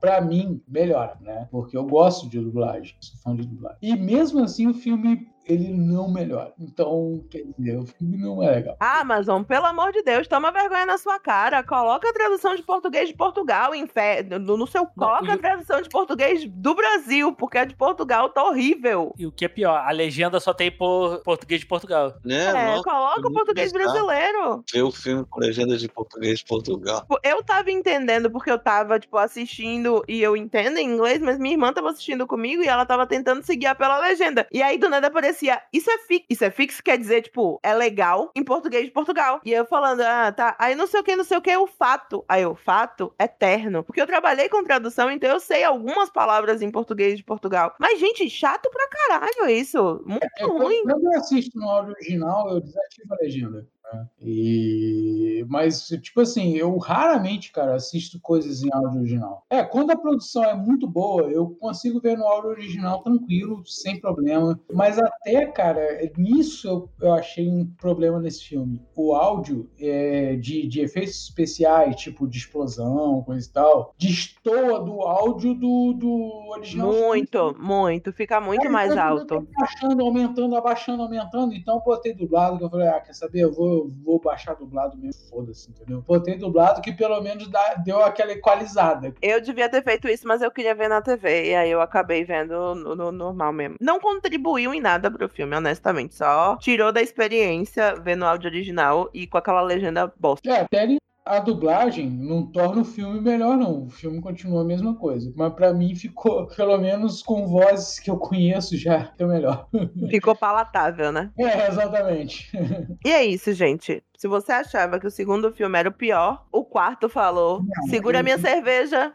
pra 0.00 0.20
mim, 0.20 0.62
melhora, 0.66 1.16
né? 1.20 1.48
Porque 1.50 1.76
eu 1.76 1.84
gosto 1.84 2.28
de 2.28 2.40
dublagem, 2.40 2.94
sou 3.00 3.18
fã 3.20 3.36
de 3.36 3.46
dublagem. 3.46 3.78
E 3.82 3.96
mesmo 3.96 4.42
assim, 4.42 4.66
o 4.66 4.74
filme. 4.74 5.28
Ele 5.46 5.70
não 5.72 6.10
melhora. 6.10 6.52
Então, 6.58 7.24
quer 7.30 7.44
dizer, 7.58 7.78
o 7.78 7.86
filme 7.86 8.16
não 8.16 8.42
é 8.42 8.50
legal. 8.50 8.76
Amazon, 8.80 9.42
pelo 9.42 9.66
amor 9.66 9.92
de 9.92 10.02
Deus, 10.02 10.26
toma 10.26 10.50
vergonha 10.50 10.86
na 10.86 10.98
sua 10.98 11.18
cara. 11.18 11.62
Coloca 11.62 12.08
a 12.08 12.12
tradução 12.12 12.54
de 12.54 12.62
português 12.62 13.08
de 13.08 13.14
Portugal 13.14 13.74
em 13.74 13.86
fé, 13.86 14.22
no, 14.22 14.66
seu. 14.66 14.86
Coloca 14.86 15.32
a 15.32 15.38
tradução 15.38 15.82
de 15.82 15.88
português 15.88 16.46
do 16.46 16.74
Brasil, 16.74 17.34
porque 17.34 17.58
a 17.58 17.64
de 17.64 17.76
Portugal 17.76 18.30
tá 18.30 18.42
horrível. 18.42 19.14
E 19.18 19.26
o 19.26 19.32
que 19.32 19.44
é 19.44 19.48
pior, 19.48 19.76
a 19.76 19.90
legenda 19.90 20.40
só 20.40 20.54
tem 20.54 20.70
por 20.70 21.20
português 21.22 21.60
de 21.60 21.66
Portugal. 21.66 22.14
Né? 22.24 22.44
É, 22.44 22.52
Nossa, 22.52 22.82
coloca 22.82 23.28
o 23.28 23.32
português 23.32 23.72
brasileiro. 23.72 24.64
Ver 24.72 24.82
o 24.82 24.90
filme 24.90 25.24
com 25.28 25.40
legenda 25.40 25.76
de 25.76 25.88
português 25.88 26.38
de 26.38 26.44
Portugal. 26.46 27.00
Tipo, 27.00 27.18
Eu 27.22 27.42
tava 27.42 27.70
entendendo 27.70 28.30
porque 28.30 28.50
eu 28.50 28.58
tava, 28.58 28.98
tipo, 28.98 29.18
assistindo 29.18 30.02
e 30.08 30.22
eu 30.22 30.36
entendo 30.36 30.78
em 30.78 30.88
inglês, 30.88 31.20
mas 31.20 31.38
minha 31.38 31.54
irmã 31.54 31.72
tava 31.72 31.90
assistindo 31.90 32.26
comigo 32.26 32.62
e 32.62 32.68
ela 32.68 32.86
tava 32.86 33.06
tentando 33.06 33.42
se 33.42 33.54
guiar 33.56 33.76
pela 33.76 33.98
legenda. 33.98 34.46
E 34.50 34.62
aí 34.62 34.78
do 34.78 34.88
nada 34.88 35.10
aparecia, 35.34 35.60
isso 35.72 35.90
é 35.90 35.98
fixo. 35.98 36.26
Isso 36.30 36.44
é 36.44 36.52
quer 36.84 36.98
dizer, 36.98 37.22
tipo, 37.22 37.60
é 37.62 37.74
legal 37.74 38.30
em 38.34 38.44
português 38.44 38.84
de 38.84 38.90
Portugal. 38.90 39.40
E 39.44 39.52
eu 39.52 39.66
falando, 39.66 40.00
ah, 40.00 40.32
tá. 40.32 40.56
Aí 40.58 40.74
não 40.74 40.86
sei 40.86 41.00
o 41.00 41.04
que, 41.04 41.16
não 41.16 41.24
sei 41.24 41.36
o 41.36 41.42
que, 41.42 41.54
o 41.56 41.66
fato. 41.66 42.24
Aí 42.28 42.46
o 42.46 42.54
fato 42.54 43.12
eterno. 43.20 43.82
Porque 43.82 44.00
eu 44.00 44.06
trabalhei 44.06 44.48
com 44.48 44.62
tradução, 44.64 45.10
então 45.10 45.30
eu 45.30 45.40
sei 45.40 45.64
algumas 45.64 46.10
palavras 46.10 46.62
em 46.62 46.70
português 46.70 47.16
de 47.16 47.24
Portugal. 47.24 47.74
Mas, 47.78 47.98
gente, 47.98 48.28
chato 48.30 48.70
pra 48.70 48.88
caralho 48.88 49.50
isso. 49.50 50.02
Muito 50.06 50.24
É, 50.24 50.28
quando, 50.40 50.62
ruim. 50.62 50.82
quando 50.84 51.04
eu 51.12 51.18
assisto 51.18 51.58
no 51.58 51.68
áudio 51.68 51.92
original, 51.92 52.50
eu 52.50 52.60
desativo 52.60 53.14
a 53.14 53.16
legenda. 53.20 53.66
Né? 53.94 54.06
E... 54.20 55.44
Mas, 55.48 55.86
tipo 56.02 56.20
assim, 56.20 56.54
eu 56.54 56.76
raramente, 56.78 57.52
cara, 57.52 57.74
assisto 57.74 58.18
coisas 58.20 58.62
em 58.62 58.72
áudio 58.72 59.00
original. 59.00 59.44
É, 59.50 59.62
quando 59.62 59.90
a 59.90 59.96
produção 59.96 60.44
é 60.44 60.54
muito 60.54 60.86
boa, 60.86 61.22
eu 61.30 61.50
consigo 61.60 62.00
ver 62.00 62.16
no 62.16 62.24
áudio 62.24 62.50
original 62.50 63.02
tranquilo, 63.02 63.62
sem 63.66 64.00
problema. 64.00 64.58
Mas 64.72 64.98
até, 64.98 65.46
cara, 65.46 65.80
nisso 66.16 66.68
eu, 66.68 66.90
eu 67.00 67.12
achei 67.14 67.48
um 67.48 67.66
problema 67.78 68.18
nesse 68.18 68.44
filme. 68.44 68.82
O 68.96 69.14
áudio 69.14 69.70
é, 69.78 70.36
de, 70.36 70.66
de 70.66 70.80
efeitos 70.80 71.22
especiais, 71.24 71.96
tipo 71.96 72.26
de 72.26 72.38
explosão, 72.38 73.22
coisa 73.22 73.46
e 73.46 73.52
tal, 73.52 73.94
destoa 73.98 74.80
do 74.80 75.02
áudio 75.02 75.54
do, 75.54 75.92
do 75.92 76.52
original. 76.52 76.92
Muito, 76.92 77.56
muito. 77.58 78.12
Fica 78.12 78.40
muito 78.40 78.66
Aí, 78.66 78.72
mais 78.72 78.88
quando 78.88 78.98
eu 78.98 79.04
alto. 79.04 79.26
tô 79.26 79.44
Baixando, 79.58 80.04
aumentando, 80.04 80.56
abaixando, 80.56 81.02
aumentando. 81.02 81.54
Então, 81.54 81.80
botei 81.80 82.14
dublado, 82.14 82.58
que 82.58 82.64
eu 82.64 82.70
falei, 82.70 82.88
ah, 82.88 83.00
quer 83.00 83.14
saber? 83.14 83.40
Eu 83.40 83.52
vou, 83.52 83.83
eu 83.84 83.92
vou 84.04 84.20
baixar 84.20 84.54
dublado 84.54 84.96
mesmo, 84.96 85.28
foda-se, 85.28 85.70
entendeu? 85.70 86.02
Botei 86.06 86.36
dublado 86.36 86.80
que 86.80 86.92
pelo 86.92 87.20
menos 87.20 87.48
dá- 87.50 87.74
deu 87.84 88.02
aquela 88.02 88.32
equalizada. 88.32 89.14
Eu 89.20 89.40
devia 89.40 89.68
ter 89.68 89.82
feito 89.82 90.08
isso, 90.08 90.26
mas 90.26 90.42
eu 90.42 90.50
queria 90.50 90.74
ver 90.74 90.88
na 90.88 91.00
TV. 91.02 91.50
E 91.50 91.54
aí 91.54 91.70
eu 91.70 91.80
acabei 91.80 92.24
vendo 92.24 92.74
no, 92.74 92.94
no 92.94 93.12
normal 93.12 93.52
mesmo. 93.52 93.76
Não 93.80 94.00
contribuiu 94.00 94.72
em 94.74 94.80
nada 94.80 95.10
pro 95.10 95.28
filme, 95.28 95.54
honestamente. 95.56 96.14
Só 96.14 96.56
tirou 96.56 96.92
da 96.92 97.02
experiência 97.02 97.94
vendo 97.96 98.22
o 98.22 98.26
áudio 98.26 98.48
original 98.50 99.08
e 99.12 99.26
com 99.26 99.38
aquela 99.38 99.60
legenda 99.62 100.12
bosta. 100.18 100.48
É, 100.50 100.60
até 100.60 100.82
ele- 100.84 100.98
a 101.24 101.38
dublagem 101.38 102.10
não 102.10 102.46
torna 102.46 102.82
o 102.82 102.84
filme 102.84 103.20
melhor, 103.20 103.56
não. 103.56 103.84
O 103.84 103.90
filme 103.90 104.20
continua 104.20 104.60
a 104.60 104.64
mesma 104.64 104.94
coisa. 104.94 105.32
Mas 105.34 105.54
pra 105.54 105.72
mim 105.72 105.94
ficou, 105.94 106.46
pelo 106.54 106.76
menos 106.76 107.22
com 107.22 107.46
vozes 107.46 107.98
que 107.98 108.10
eu 108.10 108.18
conheço, 108.18 108.76
já 108.76 109.06
ficou 109.06 109.28
melhor. 109.28 109.68
Ficou 110.10 110.36
palatável, 110.36 111.10
né? 111.10 111.30
É, 111.38 111.68
exatamente. 111.68 112.50
E 113.04 113.10
é 113.10 113.24
isso, 113.24 113.52
gente. 113.52 114.02
Se 114.16 114.28
você 114.28 114.52
achava 114.52 114.98
que 114.98 115.06
o 115.06 115.10
segundo 115.10 115.52
filme 115.52 115.78
era 115.78 115.88
o 115.88 115.92
pior, 115.92 116.44
o 116.52 116.64
quarto 116.64 117.08
falou: 117.08 117.62
segura 117.90 118.22
minha 118.22 118.38
cerveja. 118.38 119.12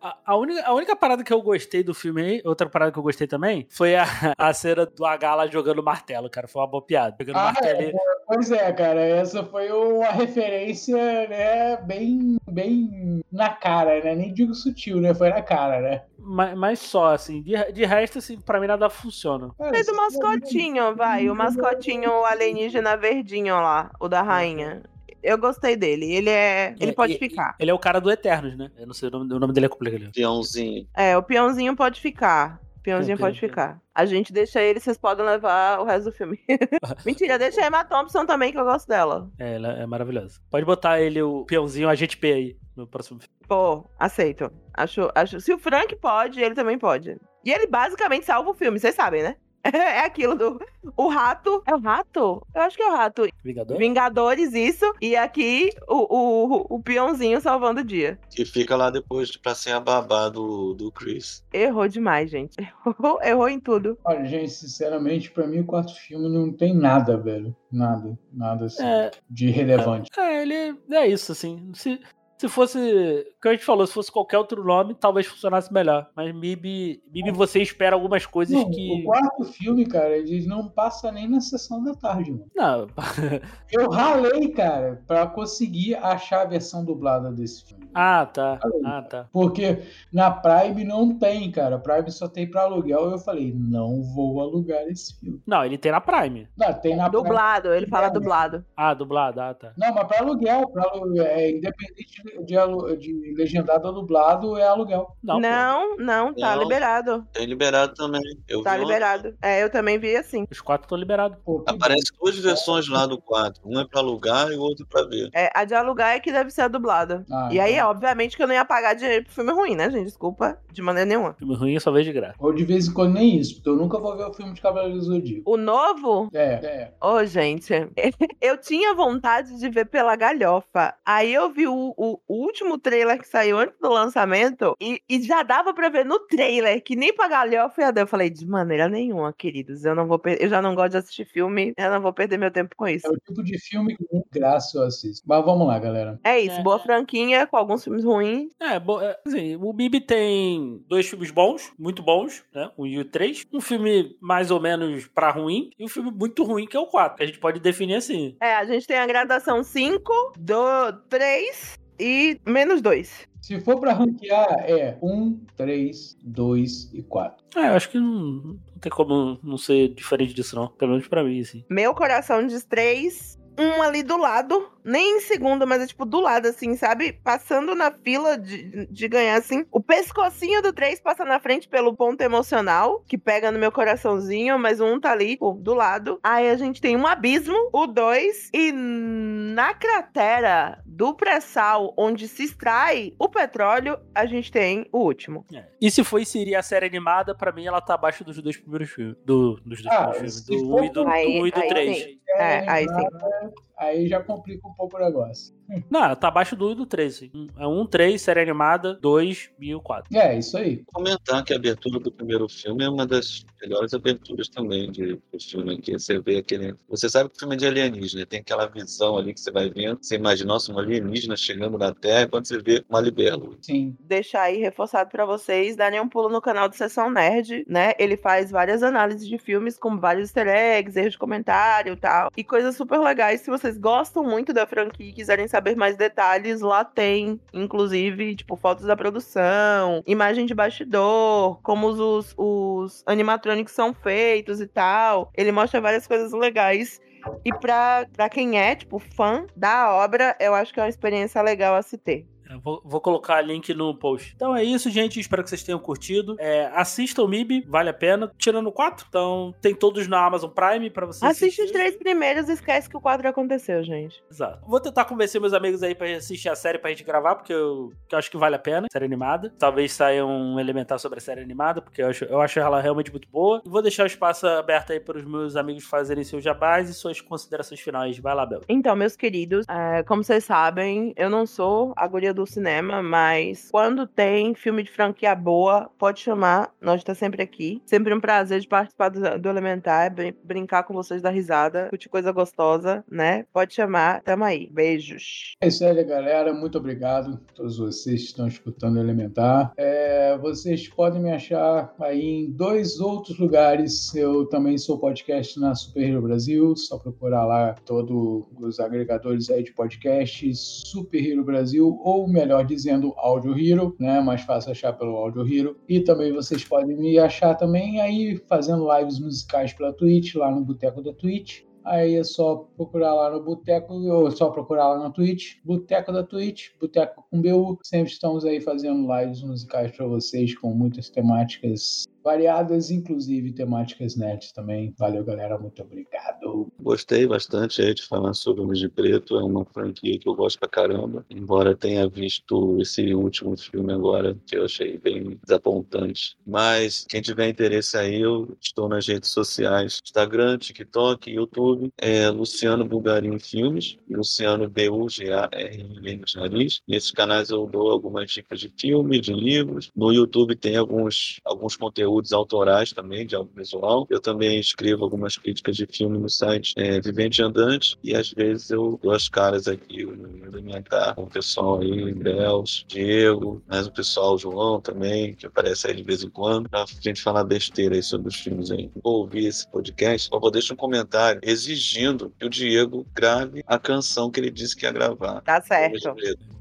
A, 0.00 0.16
a 0.26 0.36
única, 0.36 0.66
a 0.66 0.74
única 0.74 0.94
parada 0.96 1.24
que 1.24 1.32
eu 1.32 1.40
gostei 1.42 1.82
do 1.82 1.94
filme 1.94 2.22
aí, 2.22 2.42
outra 2.44 2.68
parada 2.68 2.92
que 2.92 2.98
eu 2.98 3.02
gostei 3.02 3.26
também, 3.26 3.66
foi 3.70 3.96
a, 3.96 4.04
a 4.36 4.52
cena 4.52 4.86
do 4.86 5.02
lá 5.02 5.46
jogando 5.46 5.82
martelo, 5.82 6.28
cara. 6.28 6.46
Foi 6.46 6.60
uma 6.62 6.68
boa 6.68 6.82
piada. 6.84 7.16
Jogando 7.18 7.36
Ah, 7.36 7.44
martelo 7.44 7.80
é, 7.80 7.84
e- 7.90 7.94
Pois 8.26 8.50
é, 8.50 8.72
cara, 8.72 9.00
essa 9.00 9.44
foi 9.44 9.70
uma 9.70 10.08
referência, 10.10 10.96
né, 11.28 11.76
bem, 11.78 12.36
bem 12.50 13.20
na 13.30 13.50
cara, 13.50 14.02
né? 14.02 14.14
Nem 14.14 14.32
digo 14.32 14.54
sutil, 14.54 15.00
né? 15.00 15.14
Foi 15.14 15.28
na 15.30 15.42
cara, 15.42 15.80
né? 15.80 16.02
mas, 16.24 16.56
mas 16.56 16.78
só, 16.78 17.12
assim. 17.12 17.42
De, 17.42 17.72
de 17.72 17.84
resto, 17.84 18.18
assim, 18.18 18.40
pra 18.40 18.58
mim 18.58 18.66
nada 18.66 18.88
funciona. 18.88 19.50
Fez 19.70 19.88
o 19.88 19.90
esse 19.90 19.92
mascotinho, 19.92 20.96
vai. 20.96 21.28
O 21.28 21.34
mascotinho 21.34 22.24
alienígena 22.24 22.96
verdinho 22.96 23.54
lá, 23.56 23.90
o 24.00 24.08
da 24.08 24.22
rainha. 24.34 24.82
Eu 25.22 25.38
gostei 25.38 25.74
dele. 25.76 26.12
Ele 26.12 26.28
é. 26.30 26.74
Ele 26.78 26.90
É, 26.90 26.94
pode 26.94 27.14
e- 27.14 27.18
ficar. 27.18 27.54
Ele 27.58 27.70
é 27.70 27.74
o 27.74 27.78
cara 27.78 27.98
do 28.00 28.10
Eternos, 28.10 28.56
né? 28.58 28.70
Eu 28.76 28.86
não 28.86 28.92
sei, 28.94 29.08
o 29.08 29.12
nome, 29.12 29.32
o 29.32 29.38
nome 29.38 29.52
dele 29.54 29.66
é 29.66 29.68
complicado. 29.70 30.10
Peãozinho. 30.14 30.86
É, 30.94 31.16
o 31.16 31.22
peãozinho 31.22 31.74
pode 31.74 31.98
ficar. 32.00 32.60
O 32.76 32.80
peãozinho 32.84 33.16
pode 33.16 33.40
ficar. 33.40 33.80
A 33.94 34.04
gente 34.04 34.30
deixa 34.30 34.60
ele, 34.60 34.78
vocês 34.78 34.98
podem 34.98 35.24
levar 35.24 35.80
o 35.80 35.84
resto 35.84 36.10
do 36.10 36.12
filme. 36.12 36.38
Mentira, 37.06 37.38
deixa 37.38 37.62
a 37.62 37.66
Emma 37.66 37.82
Thompson 37.84 38.26
também, 38.26 38.52
que 38.52 38.58
eu 38.58 38.64
gosto 38.64 38.86
dela. 38.86 39.30
É, 39.38 39.54
ela 39.54 39.68
é 39.72 39.86
maravilhosa. 39.86 40.38
Pode 40.50 40.66
botar 40.66 41.00
ele, 41.00 41.22
o 41.22 41.44
peãozinho, 41.46 41.88
agente 41.88 42.18
P 42.18 42.30
aí, 42.32 42.56
no 42.76 42.86
próximo 42.86 43.18
filme. 43.20 43.34
Pô, 43.48 43.86
aceito. 43.98 44.52
Acho, 44.74 45.10
acho. 45.14 45.40
Se 45.40 45.54
o 45.54 45.58
Frank 45.58 45.96
pode, 45.96 46.42
ele 46.42 46.54
também 46.54 46.78
pode. 46.78 47.16
E 47.42 47.50
ele 47.50 47.66
basicamente 47.66 48.26
salva 48.26 48.50
o 48.50 48.54
filme, 48.54 48.78
vocês 48.78 48.94
sabem, 48.94 49.22
né? 49.22 49.36
É 49.72 50.00
aquilo 50.00 50.34
do. 50.34 50.60
O 50.96 51.08
rato. 51.08 51.62
É 51.66 51.74
o 51.74 51.78
rato? 51.80 52.46
Eu 52.54 52.62
acho 52.62 52.76
que 52.76 52.82
é 52.82 52.86
o 52.88 52.94
rato. 52.96 53.26
Vingador? 53.42 53.78
Vingadores, 53.78 54.52
isso. 54.52 54.84
E 55.00 55.16
aqui 55.16 55.70
o, 55.88 56.16
o, 56.16 56.76
o 56.76 56.82
peãozinho 56.82 57.40
salvando 57.40 57.80
o 57.80 57.84
dia. 57.84 58.18
Que 58.30 58.44
fica 58.44 58.76
lá 58.76 58.90
depois 58.90 59.36
pra 59.36 59.54
ser 59.54 59.70
a 59.72 59.80
babá 59.80 60.28
do, 60.28 60.74
do 60.74 60.92
Chris. 60.92 61.42
Errou 61.52 61.88
demais, 61.88 62.30
gente. 62.30 62.56
Errou, 62.60 63.18
errou 63.22 63.48
em 63.48 63.58
tudo. 63.58 63.98
Olha, 64.04 64.24
gente, 64.26 64.50
sinceramente, 64.50 65.30
pra 65.30 65.46
mim 65.46 65.60
o 65.60 65.66
quarto 65.66 65.94
filme 65.94 66.28
não 66.28 66.52
tem 66.52 66.74
nada, 66.74 67.16
velho. 67.16 67.56
Nada, 67.72 68.18
nada 68.32 68.66
assim, 68.66 68.84
É, 68.84 69.10
de 69.28 69.50
relevante. 69.50 70.10
é, 70.16 70.42
ele 70.42 70.78
é 70.90 71.06
isso, 71.08 71.32
assim. 71.32 71.72
Se, 71.74 71.98
se 72.38 72.48
fosse 72.48 73.26
que 73.44 73.48
a 73.48 73.52
gente 73.52 73.64
falou, 73.64 73.86
se 73.86 73.92
fosse 73.92 74.10
qualquer 74.10 74.38
outro 74.38 74.64
nome, 74.64 74.94
talvez 74.94 75.26
funcionasse 75.26 75.72
melhor. 75.72 76.08
Mas 76.16 76.34
MIB, 76.34 77.02
MIB 77.12 77.30
você 77.32 77.60
espera 77.60 77.94
algumas 77.94 78.24
coisas 78.24 78.56
Não, 78.56 78.70
que. 78.70 79.02
O 79.02 79.04
quarto 79.04 79.44
filme, 79.44 79.86
cara, 79.86 80.16
ele 80.16 80.46
não 80.46 80.68
passa 80.68 81.12
nem 81.12 81.28
na 81.28 81.40
sessão 81.40 81.82
da 81.84 81.94
tarde, 81.94 82.30
mano. 82.30 82.46
Não, 82.54 82.86
Eu 83.70 83.90
ralei, 83.90 84.48
cara, 84.48 85.02
pra 85.06 85.26
conseguir 85.26 85.94
achar 85.96 86.42
a 86.42 86.46
versão 86.46 86.84
dublada 86.84 87.30
desse 87.30 87.64
filme. 87.66 87.88
ah, 87.94 88.26
tá. 88.26 88.58
Ah, 88.84 89.02
tá. 89.02 89.28
Porque 89.32 89.78
na 90.12 90.30
Prime 90.30 90.84
não 90.84 91.18
tem, 91.18 91.50
cara. 91.50 91.78
Prime 91.78 92.10
só 92.10 92.26
tem 92.28 92.50
pra 92.50 92.62
aluguel. 92.62 93.10
Eu 93.10 93.18
falei, 93.18 93.52
não 93.54 94.02
vou 94.02 94.40
alugar 94.40 94.82
esse 94.88 95.18
filme. 95.20 95.42
Não, 95.46 95.64
ele 95.64 95.76
tem 95.76 95.92
na 95.92 96.00
Prime. 96.00 96.48
Não, 96.56 96.72
tem 96.72 96.96
na 96.96 97.10
Prime. 97.10 97.22
Dublado, 97.24 97.72
ele 97.72 97.86
fala 97.86 98.08
dublado. 98.08 98.64
Ah, 98.76 98.94
dublado, 98.94 99.40
ah, 99.40 99.54
tá. 99.54 99.72
Não, 99.76 99.92
mas 99.94 100.06
pra 100.06 100.18
aluguel, 100.20 100.68
pra 100.70 100.84
aluguel 100.84 101.24
é, 101.26 101.50
independente 101.50 102.22
de, 102.44 102.96
de 102.98 103.33
legendado 103.34 103.86
ou 103.88 103.94
dublado, 103.94 104.56
é 104.58 104.66
aluguel. 104.66 105.14
Não. 105.22 105.38
Não, 105.40 105.96
não, 105.96 106.34
tá 106.34 106.54
Não. 106.56 106.62
liberado. 106.62 107.26
Tem 107.32 107.46
liberado 107.46 107.94
também. 107.94 108.22
Eu 108.48 108.62
Tá 108.62 108.72
vi 108.72 108.78
uma- 108.78 108.84
liberado. 108.84 109.34
É, 109.42 109.62
eu 109.62 109.70
também 109.70 109.98
vi 109.98 110.16
assim. 110.16 110.46
Os 110.50 110.60
quatro 110.60 110.84
estão 110.86 110.96
liberados. 110.98 111.36
Aparece 111.66 112.12
duas 112.20 112.38
versões 112.38 112.88
lá 112.88 113.06
do 113.06 113.20
quadro. 113.20 113.60
Uma 113.64 113.82
é 113.82 113.84
pra 113.86 114.00
alugar 114.00 114.50
e 114.50 114.56
outra 114.56 114.84
pra 114.88 115.02
ver. 115.04 115.28
É, 115.34 115.50
a 115.54 115.64
de 115.64 115.74
alugar 115.74 116.10
é 116.14 116.20
que 116.20 116.32
deve 116.32 116.50
ser 116.50 116.62
a 116.62 116.68
dublada. 116.68 117.24
Ah, 117.30 117.48
e 117.52 117.58
aí, 117.60 117.74
então. 117.74 117.90
obviamente, 117.90 118.36
que 118.36 118.42
eu 118.42 118.46
não 118.46 118.54
ia 118.54 118.64
pagar 118.64 118.94
dinheiro 118.94 119.24
pro 119.24 119.34
filme 119.34 119.52
ruim, 119.52 119.74
né, 119.74 119.90
gente? 119.90 120.04
Desculpa, 120.06 120.58
de 120.72 120.82
maneira 120.82 121.06
nenhuma. 121.08 121.34
Filme 121.34 121.54
ruim 121.56 121.72
eu 121.74 121.80
só 121.80 121.90
vejo 121.90 122.10
de 122.10 122.12
graça. 122.18 122.34
Ou 122.38 122.52
de 122.52 122.64
vez 122.64 122.86
em 122.88 122.92
quando 122.92 123.14
nem 123.14 123.36
isso, 123.36 123.54
porque 123.56 123.68
eu 123.68 123.76
nunca 123.76 123.98
vou 123.98 124.16
ver 124.16 124.24
o 124.24 124.32
filme 124.32 124.52
de 124.54 124.60
Cavaleiro 124.60 124.96
do 124.98 125.02
Zodíaco. 125.04 125.42
O 125.50 125.56
novo, 125.56 126.28
É, 126.32 126.44
é. 126.54 126.92
Ô, 127.00 127.24
gente, 127.24 127.72
eu 128.40 128.56
tinha 128.58 128.94
vontade 128.94 129.58
de 129.58 129.68
ver 129.68 129.86
pela 129.86 130.14
galhofa. 130.16 130.94
Aí 131.04 131.32
eu 131.32 131.50
vi 131.50 131.66
o, 131.66 131.94
o- 131.96 132.20
o 132.28 132.34
último 132.44 132.78
trailer 132.78 133.23
que 133.24 133.30
saiu 133.30 133.58
antes 133.58 133.78
do 133.80 133.88
lançamento 133.88 134.76
e, 134.80 135.00
e 135.08 135.22
já 135.22 135.42
dava 135.42 135.72
pra 135.72 135.88
ver 135.88 136.04
no 136.04 136.18
trailer 136.20 136.82
que 136.82 136.94
nem 136.94 137.12
pra 137.14 137.26
galhofa 137.26 137.80
ia 137.80 137.90
dar. 137.90 138.02
Eu 138.02 138.06
falei, 138.06 138.28
de 138.28 138.46
maneira 138.46 138.86
nenhuma, 138.88 139.32
queridos. 139.32 139.84
Eu 139.84 139.94
não 139.94 140.06
vou 140.06 140.20
eu 140.38 140.48
já 140.48 140.60
não 140.60 140.74
gosto 140.74 140.90
de 140.92 140.96
assistir 140.98 141.24
filme, 141.26 141.72
eu 141.76 141.90
não 141.90 142.00
vou 142.02 142.12
perder 142.12 142.36
meu 142.38 142.50
tempo 142.50 142.74
com 142.76 142.86
isso. 142.86 143.06
É 143.06 143.10
o 143.10 143.16
tipo 143.16 143.42
de 143.42 143.58
filme 143.58 143.96
que 143.96 144.04
com 144.06 144.22
graça 144.30 144.76
eu 144.78 144.82
assisto. 144.84 145.24
Mas 145.26 145.44
vamos 145.44 145.66
lá, 145.66 145.78
galera. 145.78 146.20
É 146.22 146.38
isso, 146.38 146.58
É. 146.60 146.62
boa 146.62 146.78
franquinha, 146.78 147.46
com 147.46 147.56
alguns 147.56 147.82
filmes 147.82 148.04
ruins. 148.04 148.52
É, 148.60 148.78
bo- 148.78 149.00
é, 149.00 149.18
assim, 149.26 149.56
o 149.56 149.72
MIB 149.72 150.00
tem 150.02 150.84
dois 150.86 151.08
filmes 151.08 151.30
bons, 151.30 151.72
muito 151.78 152.02
bons, 152.02 152.44
né? 152.54 152.70
O 152.76 152.86
e 152.86 152.98
o 152.98 153.04
3. 153.04 153.44
Um 153.52 153.60
filme 153.60 154.16
mais 154.20 154.50
ou 154.50 154.60
menos 154.60 155.06
pra 155.08 155.30
ruim 155.30 155.70
e 155.78 155.84
um 155.84 155.88
filme 155.88 156.10
muito 156.10 156.44
ruim, 156.44 156.66
que 156.66 156.76
é 156.76 156.80
o 156.80 156.86
4. 156.86 157.16
Que 157.16 157.22
a 157.22 157.26
gente 157.26 157.38
pode 157.38 157.60
definir 157.60 157.94
assim. 157.96 158.36
É, 158.40 158.54
a 158.54 158.64
gente 158.64 158.86
tem 158.86 158.98
a 158.98 159.06
gradação 159.06 159.62
5, 159.64 160.12
do 160.38 160.92
3 161.08 161.78
e 161.98 162.40
menos 162.46 162.80
2. 162.80 163.28
Se 163.40 163.60
for 163.60 163.78
pra 163.78 163.92
ranquear, 163.92 164.48
é 164.60 164.96
1, 165.02 165.40
3, 165.56 166.16
2 166.22 166.90
e 166.94 167.02
4. 167.02 167.44
É, 167.56 167.68
eu 167.68 167.74
acho 167.74 167.90
que 167.90 167.98
não, 167.98 168.22
não 168.32 168.78
tem 168.80 168.90
como 168.90 169.38
não 169.42 169.58
ser 169.58 169.88
diferente 169.88 170.32
disso, 170.32 170.56
não. 170.56 170.68
Pelo 170.68 170.92
menos 170.92 171.06
pra 171.08 171.22
mim, 171.22 171.40
assim. 171.40 171.64
Meu 171.68 171.94
coração 171.94 172.46
diz 172.46 172.64
3, 172.64 173.38
um 173.58 173.82
ali 173.82 174.02
do 174.02 174.16
lado, 174.16 174.70
nem 174.84 175.16
em 175.16 175.20
segundo, 175.20 175.66
mas 175.66 175.82
é 175.82 175.86
tipo 175.86 176.04
do 176.04 176.20
lado, 176.20 176.46
assim, 176.48 176.76
sabe? 176.76 177.12
Passando 177.12 177.74
na 177.74 177.90
fila 177.90 178.36
de, 178.38 178.86
de 178.86 179.08
ganhar, 179.08 179.36
assim. 179.36 179.64
O 179.72 179.80
pescocinho 179.80 180.60
do 180.62 180.72
3 180.72 181.00
passa 181.00 181.24
na 181.24 181.40
frente 181.40 181.68
pelo 181.68 181.94
ponto 181.96 182.20
emocional, 182.20 183.02
que 183.06 183.16
pega 183.16 183.50
no 183.50 183.58
meu 183.58 183.72
coraçãozinho, 183.72 184.58
mas 184.58 184.80
um 184.80 185.00
tá 185.00 185.12
ali, 185.12 185.36
pô, 185.36 185.52
do 185.52 185.74
lado. 185.74 186.18
Aí 186.22 186.48
a 186.50 186.56
gente 186.56 186.80
tem 186.80 186.96
um 186.96 187.06
abismo, 187.06 187.56
o 187.72 187.86
2, 187.86 188.50
e 188.52 188.72
na 188.72 189.72
cratera 189.74 190.82
do 190.84 191.14
pré-sal, 191.14 191.94
onde 191.96 192.28
se 192.28 192.44
extrai 192.44 193.14
o 193.18 193.28
petróleo, 193.28 193.98
a 194.14 194.26
gente 194.26 194.50
tem 194.52 194.86
o 194.92 194.98
último. 194.98 195.44
É. 195.52 195.64
E 195.80 195.90
se 195.90 196.04
for 196.04 196.18
inserir 196.20 196.54
a 196.54 196.62
série 196.62 196.86
animada, 196.86 197.34
pra 197.34 197.52
mim 197.52 197.66
ela 197.66 197.80
tá 197.80 197.94
abaixo 197.94 198.22
dos 198.24 198.40
dois 198.42 198.56
primeiros 198.56 198.90
filmes. 198.90 199.16
Do, 199.24 199.60
dos 199.64 199.82
dois 199.82 199.94
Ah, 199.96 200.08
primeiros 200.08 200.44
filmes. 200.46 200.64
Do 200.64 200.68
for 200.70 200.80
1 200.80 200.84
e 200.84 200.88
do, 200.90 201.04
do, 201.04 201.10
Aí- 201.10 201.40
um 201.40 201.46
e 201.46 201.50
do 201.50 201.60
aí 201.60 201.68
3. 201.68 201.96
sim. 201.98 202.18
É, 202.36 202.68
aí 202.68 202.84
sim. 202.88 203.50
Aí 203.78 204.08
já 204.08 204.22
complica 204.22 204.66
um 204.68 204.74
pouco 204.74 204.96
o 204.96 205.00
negócio. 205.00 205.54
Não, 205.90 206.04
ela 206.04 206.16
tá 206.16 206.28
abaixo 206.28 206.56
do 206.56 206.68
1 206.68 206.72
e 206.72 206.74
do 206.74 206.86
3. 206.86 207.14
assim. 207.14 207.48
É 207.58 207.66
1, 207.66 207.86
3, 207.86 208.20
série 208.20 208.40
animada, 208.40 208.94
2 209.00 209.50
e 209.60 209.74
o 209.74 209.80
4. 209.80 210.16
É, 210.16 210.38
isso 210.38 210.56
aí. 210.56 210.82
Comentar 210.92 211.42
que 211.44 211.52
a 211.52 211.56
abertura 211.56 211.98
do 211.98 212.12
primeiro 212.12 212.48
filme 212.48 212.84
é 212.84 212.88
uma 212.88 213.06
das 213.06 213.44
melhores 213.60 213.94
aberturas 213.94 214.48
também 214.48 214.90
de, 214.90 215.14
do 215.14 215.40
filme. 215.40 215.80
Que 215.80 215.92
você 215.92 216.18
vê 216.18 216.38
aquele. 216.38 216.74
Você 216.88 217.08
sabe 217.08 217.30
que 217.30 217.36
o 217.36 217.38
filme 217.38 217.54
é 217.54 217.58
de 217.58 217.66
alienígena, 217.66 218.26
tem 218.26 218.40
aquela 218.40 218.66
visão 218.66 219.16
ali 219.16 219.32
que 219.34 219.40
você 219.40 219.50
vai 219.50 219.70
vendo. 219.70 219.98
Você 220.00 220.16
imagina, 220.16 220.48
nossa, 220.48 220.72
um 220.72 220.78
alienígena 220.78 221.36
chegando 221.36 221.78
na 221.78 221.94
Terra, 221.94 222.28
quando 222.28 222.46
você 222.46 222.58
vê 222.58 222.84
uma 222.88 223.00
libélula. 223.00 223.56
Sim. 223.62 223.96
deixar 224.00 224.42
aí 224.42 224.58
reforçado 224.58 225.10
pra 225.10 225.24
vocês, 225.24 225.76
darem 225.76 226.00
um 226.00 226.08
pulo 226.08 226.28
no 226.28 226.40
canal 226.40 226.68
do 226.68 226.74
Sessão 226.74 227.10
Nerd, 227.10 227.64
né? 227.68 227.92
Ele 227.98 228.16
faz 228.16 228.50
várias 228.50 228.82
análises 228.82 229.26
de 229.26 229.38
filmes 229.38 229.78
com 229.78 229.98
vários 229.98 230.24
easter 230.24 230.48
eggs, 230.48 230.98
erros 230.98 231.12
de 231.12 231.18
comentário 231.18 231.92
e 231.92 231.96
tal, 231.96 232.30
e 232.36 232.42
coisas 232.42 232.76
super 232.76 232.98
legais. 232.98 233.40
Se 233.40 233.50
vocês 233.50 233.78
gostam 233.78 234.24
muito 234.24 234.52
da 234.52 234.66
franquia 234.66 235.08
e 235.08 235.12
quiserem 235.12 235.46
saber 235.54 235.76
mais 235.76 235.96
detalhes, 235.96 236.60
lá 236.60 236.84
tem, 236.84 237.40
inclusive, 237.52 238.34
tipo, 238.34 238.56
fotos 238.56 238.86
da 238.86 238.96
produção, 238.96 240.02
imagem 240.04 240.46
de 240.46 240.54
bastidor, 240.54 241.60
como 241.62 241.86
os, 241.86 242.00
os, 242.00 242.34
os 242.36 243.04
animatrônicos 243.06 243.72
são 243.72 243.94
feitos 243.94 244.60
e 244.60 244.66
tal. 244.66 245.30
Ele 245.36 245.52
mostra 245.52 245.80
várias 245.80 246.08
coisas 246.08 246.32
legais. 246.32 247.00
E 247.44 247.52
pra, 247.54 248.04
pra 248.12 248.28
quem 248.28 248.58
é, 248.58 248.74
tipo, 248.74 248.98
fã 248.98 249.46
da 249.56 249.94
obra, 249.94 250.36
eu 250.40 250.54
acho 250.54 250.74
que 250.74 250.80
é 250.80 250.82
uma 250.82 250.88
experiência 250.88 251.40
legal 251.40 251.76
a 251.76 251.82
se 251.82 251.96
ter. 251.96 252.26
Eu 252.54 252.60
Vou, 252.60 252.80
vou 252.84 253.00
colocar 253.00 253.40
link 253.42 253.74
no 253.74 253.94
post. 253.94 254.32
Então 254.34 254.56
é 254.56 254.64
isso, 254.64 254.90
gente. 254.90 255.20
Espero 255.20 255.42
que 255.42 255.50
vocês 255.50 255.62
tenham 255.62 255.78
curtido. 255.78 256.36
É, 256.38 256.70
assistam 256.74 257.22
o 257.22 257.28
MIB, 257.28 257.64
vale 257.68 257.90
a 257.90 257.94
pena. 257.94 258.30
Tirando 258.38 258.68
o 258.68 258.72
4. 258.72 259.06
Então 259.08 259.54
tem 259.60 259.74
todos 259.74 260.06
na 260.08 260.24
Amazon 260.24 260.50
Prime 260.50 260.90
pra 260.90 261.06
vocês. 261.06 261.22
Assiste 261.22 261.60
os 261.60 261.64
assistirem. 261.64 261.72
três 261.72 261.96
primeiros 261.96 262.48
e 262.48 262.52
esquece 262.52 262.88
que 262.88 262.96
o 262.96 263.00
quadro 263.00 263.28
aconteceu, 263.28 263.82
gente. 263.82 264.22
Exato. 264.30 264.66
Vou 264.66 264.80
tentar 264.80 265.04
convencer 265.04 265.40
meus 265.40 265.52
amigos 265.52 265.82
aí 265.82 265.94
pra 265.94 266.10
assistir 266.16 266.48
a 266.48 266.56
série 266.56 266.78
pra 266.78 266.90
gente 266.90 267.04
gravar, 267.04 267.34
porque 267.34 267.52
eu, 267.52 267.92
eu 268.10 268.18
acho 268.18 268.30
que 268.30 268.36
vale 268.36 268.56
a 268.56 268.58
pena. 268.58 268.86
Série 268.90 269.04
animada. 269.04 269.52
Talvez 269.58 269.92
saia 269.92 270.24
um 270.24 270.58
elementar 270.58 270.98
sobre 270.98 271.18
a 271.18 271.22
série 271.22 271.40
animada, 271.40 271.82
porque 271.82 272.02
eu 272.02 272.08
acho, 272.08 272.24
eu 272.24 272.40
acho 272.40 272.58
ela 272.58 272.80
realmente 272.80 273.10
muito 273.10 273.28
boa. 273.28 273.62
Vou 273.66 273.82
deixar 273.82 274.04
o 274.04 274.06
espaço 274.06 274.46
aberto 274.46 274.92
aí 274.92 275.00
para 275.00 275.18
os 275.18 275.24
meus 275.24 275.56
amigos 275.56 275.84
fazerem 275.84 276.24
seus 276.24 276.42
jabás 276.42 276.88
e 276.88 276.94
suas 276.94 277.20
considerações 277.20 277.80
finais. 277.80 278.18
Vai 278.18 278.34
lá, 278.34 278.46
Bel. 278.46 278.60
Então, 278.68 278.94
meus 278.94 279.16
queridos, 279.16 279.66
é, 279.68 280.02
como 280.04 280.22
vocês 280.22 280.44
sabem, 280.44 281.12
eu 281.16 281.28
não 281.28 281.46
sou 281.46 281.92
a 281.96 282.06
guria 282.06 282.32
do 282.32 282.43
cinema, 282.46 283.02
mas 283.02 283.68
quando 283.70 284.06
tem 284.06 284.54
filme 284.54 284.82
de 284.82 284.90
franquia 284.90 285.34
boa, 285.34 285.90
pode 285.98 286.20
chamar. 286.20 286.72
Nós 286.80 287.02
tá 287.04 287.14
sempre 287.14 287.42
aqui. 287.42 287.80
Sempre 287.84 288.14
um 288.14 288.20
prazer 288.20 288.60
de 288.60 288.68
participar 288.68 289.08
do, 289.08 289.38
do 289.38 289.48
Elementar, 289.48 290.12
brin- 290.14 290.34
brincar 290.44 290.82
com 290.84 290.94
vocês 290.94 291.20
da 291.22 291.30
risada, 291.30 291.88
curtir 291.88 292.08
coisa 292.08 292.32
gostosa, 292.32 293.04
né? 293.10 293.44
Pode 293.52 293.74
chamar. 293.74 294.22
Tamo 294.22 294.44
aí. 294.44 294.68
Beijos. 294.72 295.54
É 295.60 295.68
isso 295.68 295.84
aí, 295.84 296.04
galera. 296.04 296.52
Muito 296.52 296.78
obrigado 296.78 297.34
a 297.50 297.54
todos 297.54 297.78
vocês 297.78 298.20
que 298.22 298.26
estão 298.28 298.46
escutando 298.48 298.96
o 298.96 299.00
Elementar. 299.00 299.72
É, 299.76 300.36
vocês 300.38 300.88
podem 300.88 301.22
me 301.22 301.32
achar 301.32 301.94
aí 302.00 302.20
em 302.20 302.50
dois 302.50 303.00
outros 303.00 303.38
lugares. 303.38 304.14
Eu 304.14 304.46
também 304.46 304.78
sou 304.78 304.98
podcast 304.98 305.58
na 305.58 305.74
Super 305.74 306.08
Hero 306.08 306.22
Brasil. 306.22 306.76
Só 306.76 306.98
procurar 306.98 307.44
lá 307.44 307.74
todos 307.84 308.46
os 308.58 308.80
agregadores 308.80 309.50
aí 309.50 309.62
de 309.62 309.72
podcasts 309.72 310.82
Super 310.86 311.24
Hero 311.24 311.44
Brasil, 311.44 311.98
ou 312.02 312.26
melhor 312.34 312.64
dizendo, 312.64 313.14
Audio 313.16 313.56
Hero, 313.56 313.96
né? 313.98 314.20
Mais 314.20 314.42
fácil 314.42 314.72
achar 314.72 314.92
pelo 314.92 315.16
Audio 315.16 315.46
Hero. 315.46 315.76
E 315.88 316.00
também 316.00 316.32
vocês 316.32 316.64
podem 316.64 316.96
me 316.96 317.18
achar 317.18 317.54
também 317.54 318.00
aí 318.00 318.36
fazendo 318.48 318.86
lives 318.92 319.20
musicais 319.20 319.72
pela 319.72 319.92
Twitch, 319.92 320.34
lá 320.34 320.50
no 320.50 320.64
Boteco 320.64 321.00
da 321.00 321.12
Twitch. 321.12 321.62
Aí 321.84 322.16
é 322.16 322.24
só 322.24 322.66
procurar 322.76 323.14
lá 323.14 323.30
no 323.30 323.42
Boteco, 323.42 323.92
ou 323.92 324.30
só 324.30 324.50
procurar 324.50 324.88
lá 324.88 324.98
na 324.98 325.10
Twitch, 325.10 325.56
Boteco 325.62 326.12
da 326.12 326.24
Twitch, 326.24 326.70
Boteco 326.80 327.24
com 327.30 327.40
BU. 327.40 327.78
Sempre 327.84 328.10
estamos 328.12 328.44
aí 328.44 328.60
fazendo 328.60 329.06
lives 329.14 329.42
musicais 329.42 329.94
para 329.94 330.06
vocês 330.06 330.58
com 330.58 330.72
muitas 330.72 331.10
temáticas 331.10 332.04
variadas, 332.24 332.90
inclusive 332.90 333.52
temáticas 333.52 334.16
nerds 334.16 334.50
também. 334.52 334.94
Valeu, 334.98 335.22
galera. 335.22 335.58
Muito 335.58 335.82
obrigado. 335.82 336.72
Gostei 336.80 337.26
bastante 337.26 337.82
aí 337.82 337.94
de 337.94 338.02
falar 338.02 338.34
sobre 338.34 338.62
Homens 338.62 338.78
de 338.78 338.88
Preto. 338.88 339.38
É 339.38 339.44
uma 339.44 339.64
franquia 339.64 340.18
que 340.18 340.28
eu 340.28 340.34
gosto 340.34 340.58
pra 340.58 340.68
caramba. 340.68 341.24
Embora 341.30 341.76
tenha 341.76 342.08
visto 342.08 342.80
esse 342.80 343.14
último 343.14 343.56
filme 343.56 343.92
agora, 343.92 344.36
que 344.46 344.56
eu 344.56 344.64
achei 344.64 344.98
bem 344.98 345.38
desapontante. 345.44 346.36
Mas 346.46 347.04
quem 347.08 347.20
tiver 347.20 347.48
interesse 347.48 347.96
aí, 347.96 348.20
eu 348.20 348.56
estou 348.60 348.88
nas 348.88 349.06
redes 349.06 349.30
sociais: 349.30 350.00
Instagram, 350.04 350.58
TikTok, 350.58 351.30
YouTube. 351.30 351.92
É 351.98 352.28
Luciano 352.30 352.84
Bulgarim 352.84 353.38
Filmes, 353.38 353.96
Luciano 354.08 354.68
B-U-G-A-R-I-N 354.68 356.24
nariz. 356.34 356.80
Nesses 356.88 357.10
canais 357.10 357.50
eu 357.50 357.66
dou 357.66 357.90
algumas 357.90 358.30
dicas 358.30 358.60
de 358.60 358.72
filme, 358.78 359.20
de 359.20 359.32
livros. 359.32 359.90
No 359.94 360.12
YouTube 360.12 360.56
tem 360.56 360.76
alguns, 360.76 361.40
alguns 361.44 361.76
conteúdos 361.76 362.13
autorais 362.32 362.92
também, 362.92 363.26
de 363.26 363.34
audiovisual. 363.34 364.06
Eu 364.10 364.20
também 364.20 364.58
escrevo 364.58 365.04
algumas 365.04 365.36
críticas 365.36 365.76
de 365.76 365.86
filme 365.86 366.18
no 366.18 366.28
site 366.28 366.74
é, 366.76 367.00
Vivente 367.00 367.42
Andante 367.42 367.96
e 368.02 368.14
às 368.14 368.30
vezes 368.30 368.70
eu 368.70 368.98
dou 369.02 369.12
as 369.12 369.28
caras 369.28 369.68
aqui 369.68 370.04
no 370.04 370.44
complementar 370.54 371.14
com 371.14 371.22
o 371.22 371.26
pessoal 371.26 371.80
aí, 371.80 372.12
Bels, 372.14 372.84
Diego, 372.86 373.62
mais 373.68 373.86
o 373.86 373.92
pessoal, 373.92 374.38
João 374.38 374.80
também, 374.80 375.34
que 375.34 375.46
aparece 375.46 375.86
aí 375.86 375.94
de 375.94 376.02
vez 376.02 376.22
em 376.22 376.30
quando, 376.30 376.68
pra 376.68 376.84
gente 377.00 377.20
falar 377.20 377.44
besteira 377.44 377.94
aí 377.94 378.02
sobre 378.02 378.28
os 378.28 378.36
filmes 378.36 378.70
aí. 378.70 378.90
Vou 379.02 379.20
ouvir 379.20 379.46
esse 379.46 379.68
podcast, 379.68 380.28
por 380.30 380.36
favor, 380.36 380.50
deixa 380.50 380.72
um 380.72 380.76
comentário 380.76 381.40
exigindo 381.42 382.32
que 382.38 382.46
o 382.46 382.50
Diego 382.50 383.06
grave 383.14 383.62
a 383.66 383.78
canção 383.78 384.30
que 384.30 384.40
ele 384.40 384.50
disse 384.50 384.76
que 384.76 384.86
ia 384.86 384.92
gravar. 384.92 385.40
Tá 385.42 385.60
certo. 385.60 386.14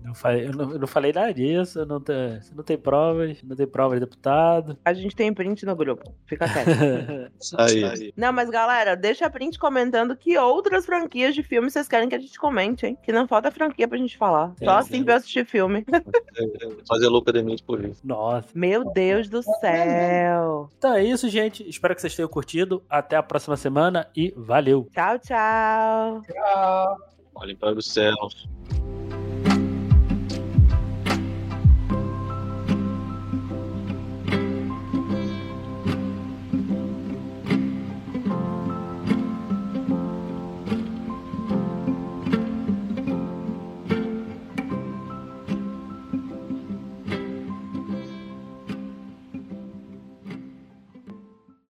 Não 0.03 0.13
falei, 0.13 0.47
eu, 0.47 0.51
não, 0.51 0.71
eu 0.71 0.79
não 0.79 0.87
falei 0.87 1.13
nada 1.13 1.33
disso, 1.33 1.85
não 1.85 2.01
tem, 2.01 2.41
você 2.41 2.53
não 2.53 2.63
tem 2.63 2.77
provas, 2.77 3.41
não 3.41 3.55
tem 3.55 3.65
provas, 3.65 3.99
deputado. 3.99 4.77
A 4.83 4.93
gente 4.93 5.15
tem 5.15 5.33
print 5.33 5.65
no 5.65 5.75
grupo. 5.75 6.13
Fica 6.25 6.47
quieto. 6.47 6.69
Aí. 7.57 8.13
Não, 8.17 8.33
mas 8.33 8.49
galera, 8.49 8.95
deixa 8.95 9.29
print 9.29 9.57
comentando 9.57 10.15
que 10.15 10.37
outras 10.37 10.85
franquias 10.85 11.33
de 11.33 11.41
filme 11.41 11.71
vocês 11.71 11.87
querem 11.87 12.09
que 12.09 12.15
a 12.15 12.19
gente 12.19 12.37
comente, 12.37 12.85
hein? 12.85 12.97
Que 13.01 13.13
não 13.13 13.27
falta 13.27 13.49
franquia 13.49 13.87
pra 13.87 13.97
gente 13.97 14.17
falar. 14.17 14.53
Sim, 14.57 14.65
Só 14.65 14.81
sim. 14.81 14.87
assim 14.87 15.03
pra 15.03 15.13
eu 15.13 15.17
assistir 15.17 15.45
filme. 15.45 15.85
Fazer 16.87 17.07
louca 17.07 17.31
de 17.31 17.41
mente 17.41 17.63
por 17.63 17.83
isso. 17.83 18.05
Nossa. 18.05 18.47
Meu 18.53 18.91
Deus 18.93 19.29
do 19.29 19.41
céu. 19.41 20.69
Então 20.77 20.93
é 20.93 21.03
isso, 21.03 21.29
gente. 21.29 21.67
Espero 21.67 21.95
que 21.95 22.01
vocês 22.01 22.15
tenham 22.15 22.29
curtido. 22.29 22.83
Até 22.89 23.15
a 23.15 23.23
próxima 23.23 23.55
semana 23.55 24.07
e 24.15 24.33
valeu! 24.35 24.87
Tchau, 24.93 25.19
tchau. 25.19 26.21
Tchau. 26.21 26.97
Olhem 27.35 27.55
para 27.55 27.77
os 27.77 27.85
céus. 27.87 28.47